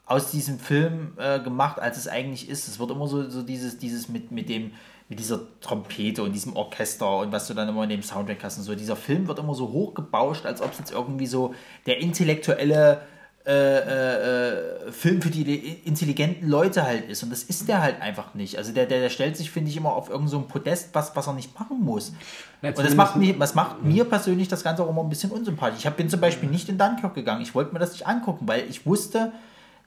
aus 0.05 0.31
diesem 0.31 0.59
Film 0.59 1.13
äh, 1.17 1.39
gemacht, 1.39 1.79
als 1.79 1.97
es 1.97 2.07
eigentlich 2.09 2.49
ist. 2.49 2.67
Es 2.67 2.77
wird 2.77 2.91
immer 2.91 3.07
so, 3.07 3.29
so 3.29 3.41
dieses, 3.41 3.77
dieses 3.77 4.09
mit, 4.09 4.31
mit 4.31 4.49
dem 4.49 4.71
mit 5.07 5.19
dieser 5.19 5.39
Trompete 5.61 6.23
und 6.23 6.33
diesem 6.33 6.55
Orchester 6.55 7.19
und 7.19 7.31
was 7.31 7.47
du 7.47 7.53
dann 7.53 7.69
immer 7.69 7.83
in 7.83 7.89
dem 7.89 8.01
Soundtrack 8.01 8.43
hast 8.43 8.57
und 8.57 8.63
so. 8.63 8.73
Dieser 8.73 8.95
Film 8.95 9.27
wird 9.27 9.37
immer 9.39 9.53
so 9.53 9.71
hochgebauscht, 9.71 10.45
als 10.45 10.61
ob 10.61 10.71
es 10.71 10.79
jetzt 10.79 10.91
irgendwie 10.91 11.27
so 11.27 11.53
der 11.85 11.99
intellektuelle 11.99 13.01
äh, 13.47 13.51
äh, 13.51 14.87
äh, 14.87 14.91
Film 14.91 15.21
für 15.21 15.29
die 15.29 15.43
intelligenten 15.85 16.49
Leute 16.49 16.81
halt 16.81 17.07
ist. 17.07 17.21
Und 17.21 17.31
das 17.31 17.43
ist 17.43 17.67
der 17.67 17.79
halt 17.79 18.01
einfach 18.01 18.33
nicht. 18.33 18.57
Also 18.57 18.71
der, 18.71 18.87
der, 18.87 19.01
der 19.01 19.11
stellt 19.11 19.37
sich, 19.37 19.51
finde 19.51 19.69
ich, 19.69 19.77
immer 19.77 19.93
auf 19.93 20.09
irgendein 20.09 20.29
so 20.29 20.37
ein 20.39 20.47
Podest, 20.47 20.89
was, 20.93 21.15
was 21.15 21.27
er 21.27 21.33
nicht 21.33 21.53
machen 21.59 21.79
muss. 21.79 22.11
Na, 22.63 22.69
und 22.69 22.79
das 22.79 22.95
macht, 22.95 23.17
mir, 23.17 23.37
das 23.37 23.53
macht 23.53 23.83
mir 23.83 24.05
persönlich 24.05 24.47
das 24.47 24.63
Ganze 24.63 24.83
auch 24.83 24.89
immer 24.89 25.03
ein 25.03 25.09
bisschen 25.09 25.29
unsympathisch. 25.29 25.77
Ich 25.77 25.85
hab, 25.85 25.95
bin 25.95 26.09
zum 26.09 26.21
Beispiel 26.21 26.49
nicht 26.49 26.69
in 26.69 26.79
Dunkirk 26.79 27.13
gegangen. 27.13 27.43
Ich 27.43 27.53
wollte 27.53 27.71
mir 27.71 27.77
das 27.77 27.91
nicht 27.91 28.07
angucken, 28.07 28.47
weil 28.47 28.67
ich 28.67 28.87
wusste, 28.87 29.31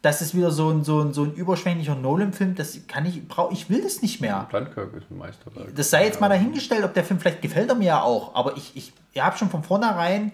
das 0.03 0.23
ist 0.23 0.35
wieder 0.35 0.51
so 0.51 0.71
ein, 0.71 0.85
so 0.85 1.01
ein, 1.01 1.13
so 1.13 1.25
ein 1.25 1.35
überschwänglicher 1.35 1.95
Nolan-Film. 1.95 2.55
Das 2.55 2.79
kann 2.87 3.05
ich, 3.05 3.27
brauch, 3.27 3.51
ich 3.51 3.69
will 3.69 3.83
das 3.83 4.01
nicht 4.01 4.21
mehr. 4.21 4.47
Dunkirk 4.51 4.95
ist 4.95 5.11
ein 5.11 5.19
Meisterwerk. 5.19 5.75
Das 5.75 5.91
sei 5.91 6.05
jetzt 6.05 6.21
mal 6.21 6.29
dahingestellt, 6.29 6.85
ob 6.85 6.95
der 6.95 7.05
Film 7.05 7.19
vielleicht 7.19 7.43
gefällt 7.43 7.69
er 7.69 7.75
mir 7.75 7.87
ja 7.87 8.03
auch, 8.03 8.35
aber 8.35 8.57
ich, 8.57 8.77
ich, 8.77 8.93
ich 9.13 9.23
habe 9.23 9.37
schon 9.37 9.51
von 9.51 9.63
vornherein 9.63 10.33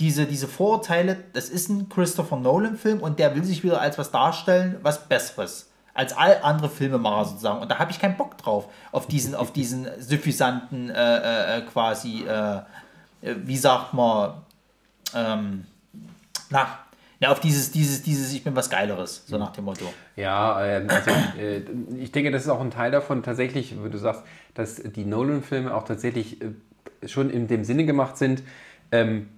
diese, 0.00 0.26
diese 0.26 0.48
Vorurteile, 0.48 1.16
das 1.32 1.48
ist 1.48 1.68
ein 1.68 1.88
Christopher 1.88 2.36
Nolan-Film 2.36 2.98
und 3.00 3.18
der 3.18 3.34
will 3.36 3.44
sich 3.44 3.62
wieder 3.62 3.80
als 3.80 3.96
was 3.98 4.10
darstellen, 4.10 4.76
was 4.82 5.08
Besseres. 5.08 5.70
Als 5.96 6.12
all 6.16 6.40
andere 6.42 6.68
Filmemacher 6.68 7.26
sozusagen. 7.26 7.60
Und 7.62 7.70
da 7.70 7.78
habe 7.78 7.92
ich 7.92 8.00
keinen 8.00 8.16
Bock 8.16 8.36
drauf, 8.36 8.66
auf 8.90 9.06
diesen, 9.06 9.36
auf 9.36 9.52
diesen 9.52 9.86
suffisanten 10.00 10.90
äh, 10.90 11.58
äh, 11.58 11.60
quasi, 11.60 12.24
äh, 12.24 12.56
äh, 12.56 12.62
wie 13.44 13.56
sagt 13.56 13.94
man, 13.94 14.42
ähm, 15.14 15.66
na, 16.50 16.80
ja, 17.24 17.32
auf 17.32 17.40
dieses, 17.40 17.70
dieses, 17.70 18.02
dieses, 18.02 18.34
ich 18.34 18.44
bin 18.44 18.54
was 18.54 18.68
Geileres, 18.68 19.24
so 19.26 19.38
nach 19.38 19.50
dem 19.50 19.64
Motto. 19.64 19.86
Ja, 20.14 20.62
ähm, 20.62 20.90
also 20.90 21.10
äh, 21.40 21.62
ich 21.98 22.12
denke, 22.12 22.30
das 22.30 22.42
ist 22.42 22.50
auch 22.50 22.60
ein 22.60 22.70
Teil 22.70 22.90
davon 22.90 23.22
tatsächlich, 23.22 23.74
wo 23.82 23.88
du 23.88 23.96
sagst, 23.96 24.24
dass 24.52 24.76
die 24.76 25.06
Nolan-Filme 25.06 25.74
auch 25.74 25.84
tatsächlich 25.84 26.42
äh, 26.42 27.08
schon 27.08 27.30
in 27.30 27.48
dem 27.48 27.64
Sinne 27.64 27.86
gemacht 27.86 28.18
sind. 28.18 28.42
Ähm, 28.92 29.30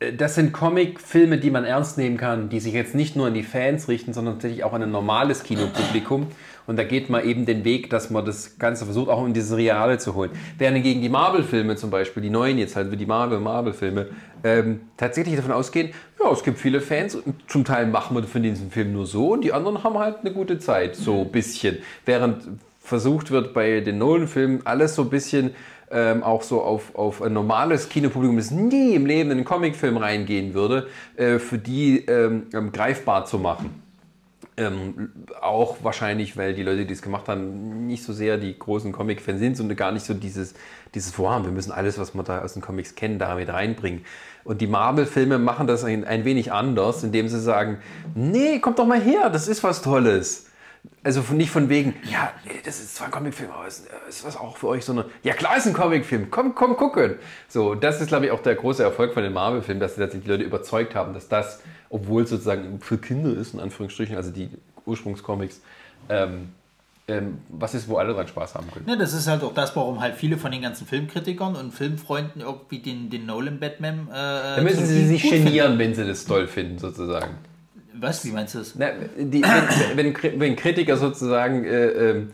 äh, 0.00 0.14
das 0.14 0.34
sind 0.34 0.52
Comic-Filme, 0.52 1.38
die 1.38 1.52
man 1.52 1.64
ernst 1.64 1.96
nehmen 1.96 2.16
kann, 2.16 2.48
die 2.48 2.58
sich 2.58 2.74
jetzt 2.74 2.96
nicht 2.96 3.14
nur 3.14 3.28
an 3.28 3.34
die 3.34 3.44
Fans 3.44 3.86
richten, 3.86 4.12
sondern 4.12 4.34
tatsächlich 4.34 4.64
auch 4.64 4.72
an 4.72 4.82
ein 4.82 4.90
normales 4.90 5.44
Kinopublikum. 5.44 6.26
Und 6.66 6.76
da 6.76 6.84
geht 6.84 7.10
man 7.10 7.24
eben 7.24 7.46
den 7.46 7.64
Weg, 7.64 7.90
dass 7.90 8.10
man 8.10 8.24
das 8.24 8.58
Ganze 8.58 8.84
versucht, 8.84 9.08
auch 9.08 9.24
in 9.26 9.34
dieses 9.34 9.56
Reale 9.56 9.98
zu 9.98 10.14
holen. 10.14 10.30
Während 10.58 10.82
gegen 10.82 11.00
die 11.00 11.08
Marvel-Filme 11.08 11.76
zum 11.76 11.90
Beispiel, 11.90 12.22
die 12.22 12.30
neuen 12.30 12.58
jetzt 12.58 12.76
halt, 12.76 12.90
wie 12.90 12.96
die 12.96 13.06
Marvel-Marvel-Filme, 13.06 14.08
ähm, 14.44 14.80
tatsächlich 14.96 15.36
davon 15.36 15.52
ausgehen, 15.52 15.90
ja, 16.22 16.30
es 16.30 16.42
gibt 16.42 16.58
viele 16.58 16.80
Fans 16.80 17.18
zum 17.46 17.64
Teil 17.64 17.86
machen 17.86 18.16
wir 18.16 18.24
von 18.24 18.42
diesem 18.42 18.70
Film 18.70 18.92
nur 18.92 19.06
so 19.06 19.32
und 19.32 19.44
die 19.44 19.52
anderen 19.52 19.84
haben 19.84 19.98
halt 19.98 20.18
eine 20.20 20.32
gute 20.32 20.58
Zeit, 20.58 20.96
so 20.96 21.22
ein 21.22 21.30
bisschen. 21.30 21.78
Während 22.04 22.42
versucht 22.80 23.30
wird 23.30 23.52
bei 23.54 23.80
den 23.80 23.98
Nolan-Filmen 23.98 24.60
alles 24.64 24.94
so 24.94 25.02
ein 25.02 25.10
bisschen 25.10 25.52
ähm, 25.90 26.22
auch 26.22 26.42
so 26.42 26.62
auf, 26.62 26.94
auf 26.94 27.22
ein 27.22 27.32
normales 27.32 27.88
Kinopublikum, 27.88 28.36
das 28.36 28.50
nie 28.50 28.94
im 28.94 29.06
Leben 29.06 29.30
in 29.30 29.38
einen 29.38 29.44
Comicfilm 29.44 29.96
reingehen 29.96 30.54
würde, 30.54 30.88
äh, 31.16 31.38
für 31.38 31.58
die 31.58 32.04
ähm, 32.06 32.48
ähm, 32.52 32.72
greifbar 32.72 33.24
zu 33.24 33.38
machen. 33.38 33.85
Ähm, 34.58 35.12
auch 35.42 35.76
wahrscheinlich, 35.82 36.38
weil 36.38 36.54
die 36.54 36.62
Leute, 36.62 36.86
die 36.86 36.94
es 36.94 37.02
gemacht 37.02 37.28
haben, 37.28 37.86
nicht 37.86 38.02
so 38.02 38.14
sehr 38.14 38.38
die 38.38 38.58
großen 38.58 38.90
Comic-Fans 38.90 39.38
sind, 39.38 39.56
sondern 39.56 39.76
gar 39.76 39.92
nicht 39.92 40.06
so 40.06 40.14
dieses, 40.14 40.54
dieses 40.94 41.12
Vorhaben, 41.12 41.44
wir 41.44 41.52
müssen 41.52 41.72
alles, 41.72 41.98
was 41.98 42.14
wir 42.14 42.22
da 42.22 42.40
aus 42.40 42.54
den 42.54 42.62
Comics 42.62 42.94
kennen, 42.94 43.18
damit 43.18 43.50
reinbringen. 43.50 44.04
Und 44.44 44.62
die 44.62 44.66
Marvel-Filme 44.66 45.38
machen 45.38 45.66
das 45.66 45.84
ein, 45.84 46.04
ein 46.04 46.24
wenig 46.24 46.52
anders, 46.52 47.04
indem 47.04 47.28
sie 47.28 47.40
sagen, 47.40 47.78
nee, 48.14 48.58
kommt 48.58 48.78
doch 48.78 48.86
mal 48.86 49.00
her, 49.00 49.28
das 49.28 49.46
ist 49.46 49.62
was 49.62 49.82
Tolles. 49.82 50.46
Also 51.02 51.22
von, 51.22 51.36
nicht 51.36 51.50
von 51.50 51.68
wegen, 51.68 51.94
ja, 52.10 52.32
das 52.64 52.80
ist 52.80 52.96
zwar 52.96 53.08
ein 53.08 53.10
Comicfilm, 53.10 53.50
aber 53.50 53.66
es 53.66 53.80
ist, 53.80 53.88
ist 54.08 54.24
was 54.24 54.36
auch 54.36 54.56
für 54.56 54.68
euch, 54.68 54.84
sondern, 54.84 55.06
ja 55.22 55.34
klar 55.34 55.56
ist 55.56 55.66
ein 55.66 55.72
Comicfilm, 55.72 56.30
komm, 56.30 56.54
komm, 56.54 56.76
gucken. 56.76 57.16
So, 57.48 57.74
das 57.74 58.00
ist, 58.00 58.08
glaube 58.08 58.26
ich, 58.26 58.30
auch 58.30 58.40
der 58.40 58.54
große 58.54 58.82
Erfolg 58.82 59.12
von 59.12 59.22
den 59.22 59.32
Marvel-Filmen, 59.32 59.80
dass 59.80 59.96
sie 59.96 60.00
tatsächlich 60.00 60.24
die 60.24 60.30
Leute 60.30 60.44
überzeugt 60.44 60.94
haben, 60.94 61.12
dass 61.12 61.28
das, 61.28 61.60
obwohl 61.90 62.22
es 62.22 62.30
sozusagen 62.30 62.80
für 62.80 62.98
Kinder 62.98 63.36
ist, 63.36 63.54
in 63.54 63.60
Anführungsstrichen, 63.60 64.16
also 64.16 64.30
die 64.30 64.50
Ursprungscomics, 64.84 65.60
ähm, 66.08 66.50
ähm, 67.08 67.38
was 67.48 67.74
ist, 67.74 67.88
wo 67.88 67.96
alle 67.98 68.14
dran 68.14 68.26
Spaß 68.26 68.56
haben 68.56 68.68
können. 68.72 68.88
Ja, 68.88 68.96
das 68.96 69.12
ist 69.12 69.28
halt 69.28 69.44
auch 69.44 69.54
das, 69.54 69.76
warum 69.76 70.00
halt 70.00 70.16
viele 70.16 70.38
von 70.38 70.50
den 70.50 70.62
ganzen 70.62 70.86
Filmkritikern 70.86 71.54
und 71.54 71.72
Filmfreunden 71.72 72.42
irgendwie 72.42 72.80
den, 72.80 73.10
den 73.10 73.26
Nolan-Batman. 73.26 74.08
Äh, 74.08 74.12
Da 74.12 74.60
müssen 74.62 74.86
sie 74.86 75.06
sich 75.06 75.22
genieren, 75.22 75.78
wenn 75.78 75.94
sie 75.94 76.04
das 76.04 76.24
toll 76.24 76.48
finden, 76.48 76.78
sozusagen. 76.78 77.36
Was? 77.94 78.24
Wie 78.24 78.32
meinst 78.32 78.54
du 78.54 78.58
das? 78.58 78.74
Na, 78.76 78.88
die, 79.16 79.42
wenn, 79.94 80.14
wenn, 80.14 80.40
wenn 80.40 80.56
Kritiker 80.56 80.96
sozusagen, 80.96 81.64
äh, 81.64 81.86
ähm, 81.86 82.32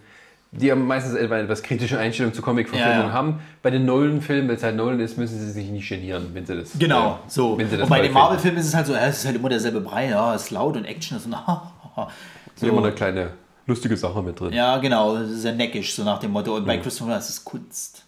die 0.54 0.70
haben 0.70 0.86
meistens 0.86 1.14
etwa 1.14 1.34
eine 1.34 1.44
etwas 1.44 1.62
kritische 1.62 1.98
Einstellung 1.98 2.34
zur 2.34 2.44
Comic-Verfilmung 2.44 2.94
Ja, 2.98 3.06
ja. 3.06 3.12
haben, 3.12 3.40
bei 3.62 3.70
den 3.70 3.86
Nolan-Filmen, 3.86 4.48
wenn 4.48 4.56
es 4.56 4.62
halt 4.62 4.76
Nolan 4.76 5.00
ist, 5.00 5.16
müssen 5.16 5.38
sie 5.40 5.50
sich 5.50 5.68
nicht 5.68 5.88
genieren, 5.88 6.28
wenn 6.34 6.44
sie 6.44 6.54
das. 6.56 6.72
Genau, 6.78 7.12
äh, 7.26 7.30
so. 7.30 7.56
Wenn 7.58 7.68
sie 7.70 7.76
das 7.76 7.84
und 7.84 7.90
bei 7.90 8.02
den 8.02 8.12
Marvel-Filmen 8.12 8.58
ist 8.58 8.66
es 8.66 8.74
halt 8.74 8.86
so, 8.86 8.94
es 8.94 9.18
ist 9.18 9.26
halt 9.26 9.36
immer 9.36 9.48
derselbe 9.48 9.80
Brei, 9.80 10.10
ja, 10.10 10.34
es 10.34 10.42
ist 10.44 10.50
laut 10.50 10.76
und 10.76 10.84
Action 10.84 11.16
ist 11.16 11.24
und 11.26 11.34
finden. 11.34 12.68
Immer 12.76 12.84
eine 12.86 12.92
kleine 12.94 13.30
lustige 13.66 13.96
Sache 13.96 14.22
mit 14.22 14.38
drin. 14.38 14.52
Ja, 14.52 14.76
genau, 14.78 15.16
es 15.16 15.30
ist 15.30 15.42
sehr 15.42 15.54
neckisch, 15.54 15.94
so 15.94 16.04
nach 16.04 16.18
dem 16.20 16.30
Motto. 16.32 16.54
Und 16.56 16.66
bei 16.66 16.76
Mhm. 16.76 16.82
Christopher 16.82 17.18
ist 17.18 17.28
es 17.30 17.44
Kunst. 17.44 18.04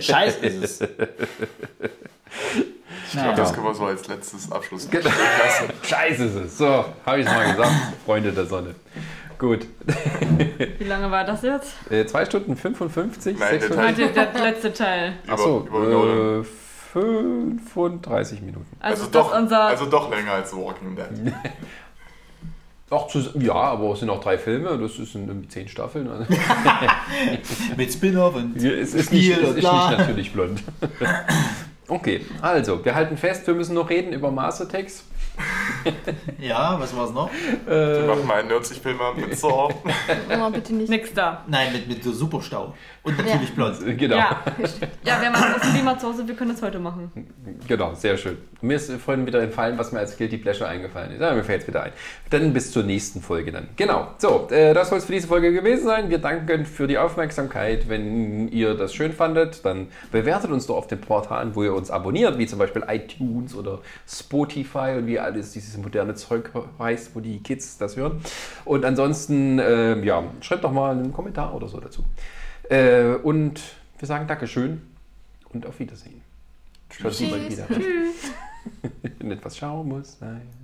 Scheiß 0.00 0.36
ist 0.38 0.62
es. 0.82 0.88
Ich 3.14 3.18
glaube, 3.20 3.36
das 3.36 3.52
können 3.52 3.66
wir 3.66 3.74
so 3.74 3.84
als 3.84 4.08
letztes 4.08 4.50
Abschluss 4.50 4.88
Genau. 4.88 5.10
Scheiße 5.82 6.24
ist 6.24 6.34
es. 6.34 6.58
So, 6.58 6.84
habe 7.04 7.20
ich 7.20 7.26
es 7.26 7.32
mal 7.32 7.50
gesagt, 7.52 7.72
Freunde 8.06 8.32
der 8.32 8.46
Sonne. 8.46 8.74
Gut. 9.42 9.66
Wie 10.78 10.84
lange 10.84 11.10
war 11.10 11.24
das 11.24 11.42
jetzt? 11.42 11.74
Äh, 11.90 12.06
2 12.06 12.26
Stunden 12.26 12.56
55, 12.56 13.36
Nein, 13.36 13.50
der 13.58 13.60
56. 13.60 14.12
Der, 14.14 14.26
der 14.26 14.40
letzte 14.40 14.72
Teil. 14.72 15.14
Achso, 15.26 15.66
über, 15.66 15.78
über 15.80 15.88
Nolan. 15.88 16.40
äh, 16.42 16.44
35 16.92 18.40
Minuten. 18.42 18.66
Also, 18.78 19.02
Also, 19.06 19.12
doch, 19.12 19.36
unser. 19.36 19.64
also 19.64 19.86
doch 19.86 20.10
länger 20.12 20.30
als 20.34 20.54
Walking 20.54 20.94
Dead. 20.94 21.32
Auch 22.90 23.08
zu, 23.08 23.20
ja, 23.38 23.54
aber 23.54 23.94
es 23.94 24.00
sind 24.00 24.10
auch 24.10 24.20
drei 24.22 24.36
Filme, 24.36 24.76
das 24.78 24.98
ist 24.98 25.14
in 25.14 25.48
zehn 25.48 25.66
Staffeln. 25.66 26.08
Also, 26.08 26.26
Mit 27.78 27.90
Spin-off 27.90 28.36
und 28.36 28.54
es 28.58 28.92
ist 28.94 29.10
nicht, 29.10 29.32
Spiel 29.32 29.42
es 29.42 29.48
und 29.50 29.56
ist 29.56 29.64
nicht 29.64 29.98
natürlich 29.98 30.32
blond. 30.34 30.62
Okay, 31.92 32.24
also, 32.40 32.82
wir 32.82 32.94
halten 32.94 33.18
fest, 33.18 33.46
wir 33.46 33.52
müssen 33.52 33.74
noch 33.74 33.90
reden 33.90 34.14
über 34.14 34.32
Attacks. 34.42 35.04
Ja, 36.38 36.78
was 36.78 36.94
war's 36.96 37.12
noch? 37.12 37.30
Wir 37.66 38.04
machen 38.06 38.26
mal 38.26 38.40
einen 38.40 38.50
90-Film 38.50 38.98
mit 39.16 39.38
Saw. 39.38 39.72
Immer 40.28 40.50
bitte 40.50 40.74
nicht. 40.74 40.90
Nix 40.90 41.12
da. 41.14 41.44
Nein, 41.46 41.72
mit, 41.72 41.88
mit 41.88 42.04
so 42.04 42.12
Superstau. 42.12 42.74
Und 43.02 43.18
natürlich 43.18 43.52
blond. 43.54 43.76
Genau, 43.98 44.16
Ja. 44.16 44.42
ja, 45.04 45.20
wir 45.20 45.32
haben 45.32 45.54
das 45.58 45.72
Klima 45.72 45.98
zu 45.98 46.08
Hause, 46.08 46.28
wir 46.28 46.34
können 46.36 46.52
das 46.52 46.62
heute 46.62 46.78
machen. 46.78 47.10
genau, 47.66 47.94
sehr 47.94 48.16
schön. 48.16 48.38
Mir 48.60 48.76
ist 48.76 48.92
vorhin 48.92 49.26
wieder 49.26 49.42
entfallen, 49.42 49.76
was 49.76 49.90
mir 49.90 49.98
als 49.98 50.16
Guilty 50.16 50.36
Pleasure 50.38 50.68
eingefallen 50.68 51.12
ist. 51.12 51.20
Ja, 51.20 51.34
mir 51.34 51.42
fällt 51.42 51.62
es 51.62 51.68
wieder 51.68 51.82
ein. 51.82 51.92
Dann 52.30 52.52
bis 52.52 52.70
zur 52.70 52.84
nächsten 52.84 53.20
Folge 53.20 53.50
dann. 53.50 53.68
Genau, 53.76 54.08
so, 54.18 54.46
äh, 54.50 54.72
das 54.72 54.90
soll 54.90 54.98
es 54.98 55.06
für 55.06 55.12
diese 55.12 55.26
Folge 55.26 55.52
gewesen 55.52 55.84
sein. 55.84 56.10
Wir 56.10 56.18
danken 56.18 56.64
für 56.64 56.86
die 56.86 56.98
Aufmerksamkeit. 56.98 57.88
Wenn 57.88 58.48
ihr 58.48 58.74
das 58.74 58.94
schön 58.94 59.12
fandet, 59.12 59.64
dann 59.64 59.88
bewertet 60.12 60.50
uns 60.52 60.66
doch 60.66 60.76
auf 60.76 60.86
den 60.86 61.00
Portalen, 61.00 61.56
wo 61.56 61.64
ihr 61.64 61.74
uns 61.74 61.81
abonniert, 61.90 62.38
wie 62.38 62.46
zum 62.46 62.58
Beispiel 62.58 62.84
iTunes 62.88 63.54
oder 63.54 63.80
Spotify 64.06 64.94
und 64.98 65.06
wie 65.06 65.18
alles 65.18 65.52
dieses 65.52 65.76
moderne 65.76 66.14
Zeug 66.14 66.50
heißt, 66.78 67.14
wo 67.14 67.20
die 67.20 67.38
Kids 67.40 67.78
das 67.78 67.96
hören. 67.96 68.20
Und 68.64 68.84
ansonsten, 68.84 69.58
äh, 69.58 70.02
ja, 70.04 70.24
schreibt 70.40 70.64
doch 70.64 70.72
mal 70.72 70.92
einen 70.92 71.12
Kommentar 71.12 71.54
oder 71.54 71.68
so 71.68 71.80
dazu. 71.80 72.04
Äh, 72.68 73.14
und 73.22 73.60
wir 73.98 74.08
sagen 74.08 74.26
Dankeschön 74.26 74.82
und 75.52 75.66
auf 75.66 75.78
Wiedersehen. 75.78 76.22
Tschüss. 76.90 77.18
Tschüss. 77.18 77.68
Nee. 79.20 79.32
etwas 79.32 79.56
Schaum 79.56 79.88
muss 79.88 80.18
sein. 80.18 80.61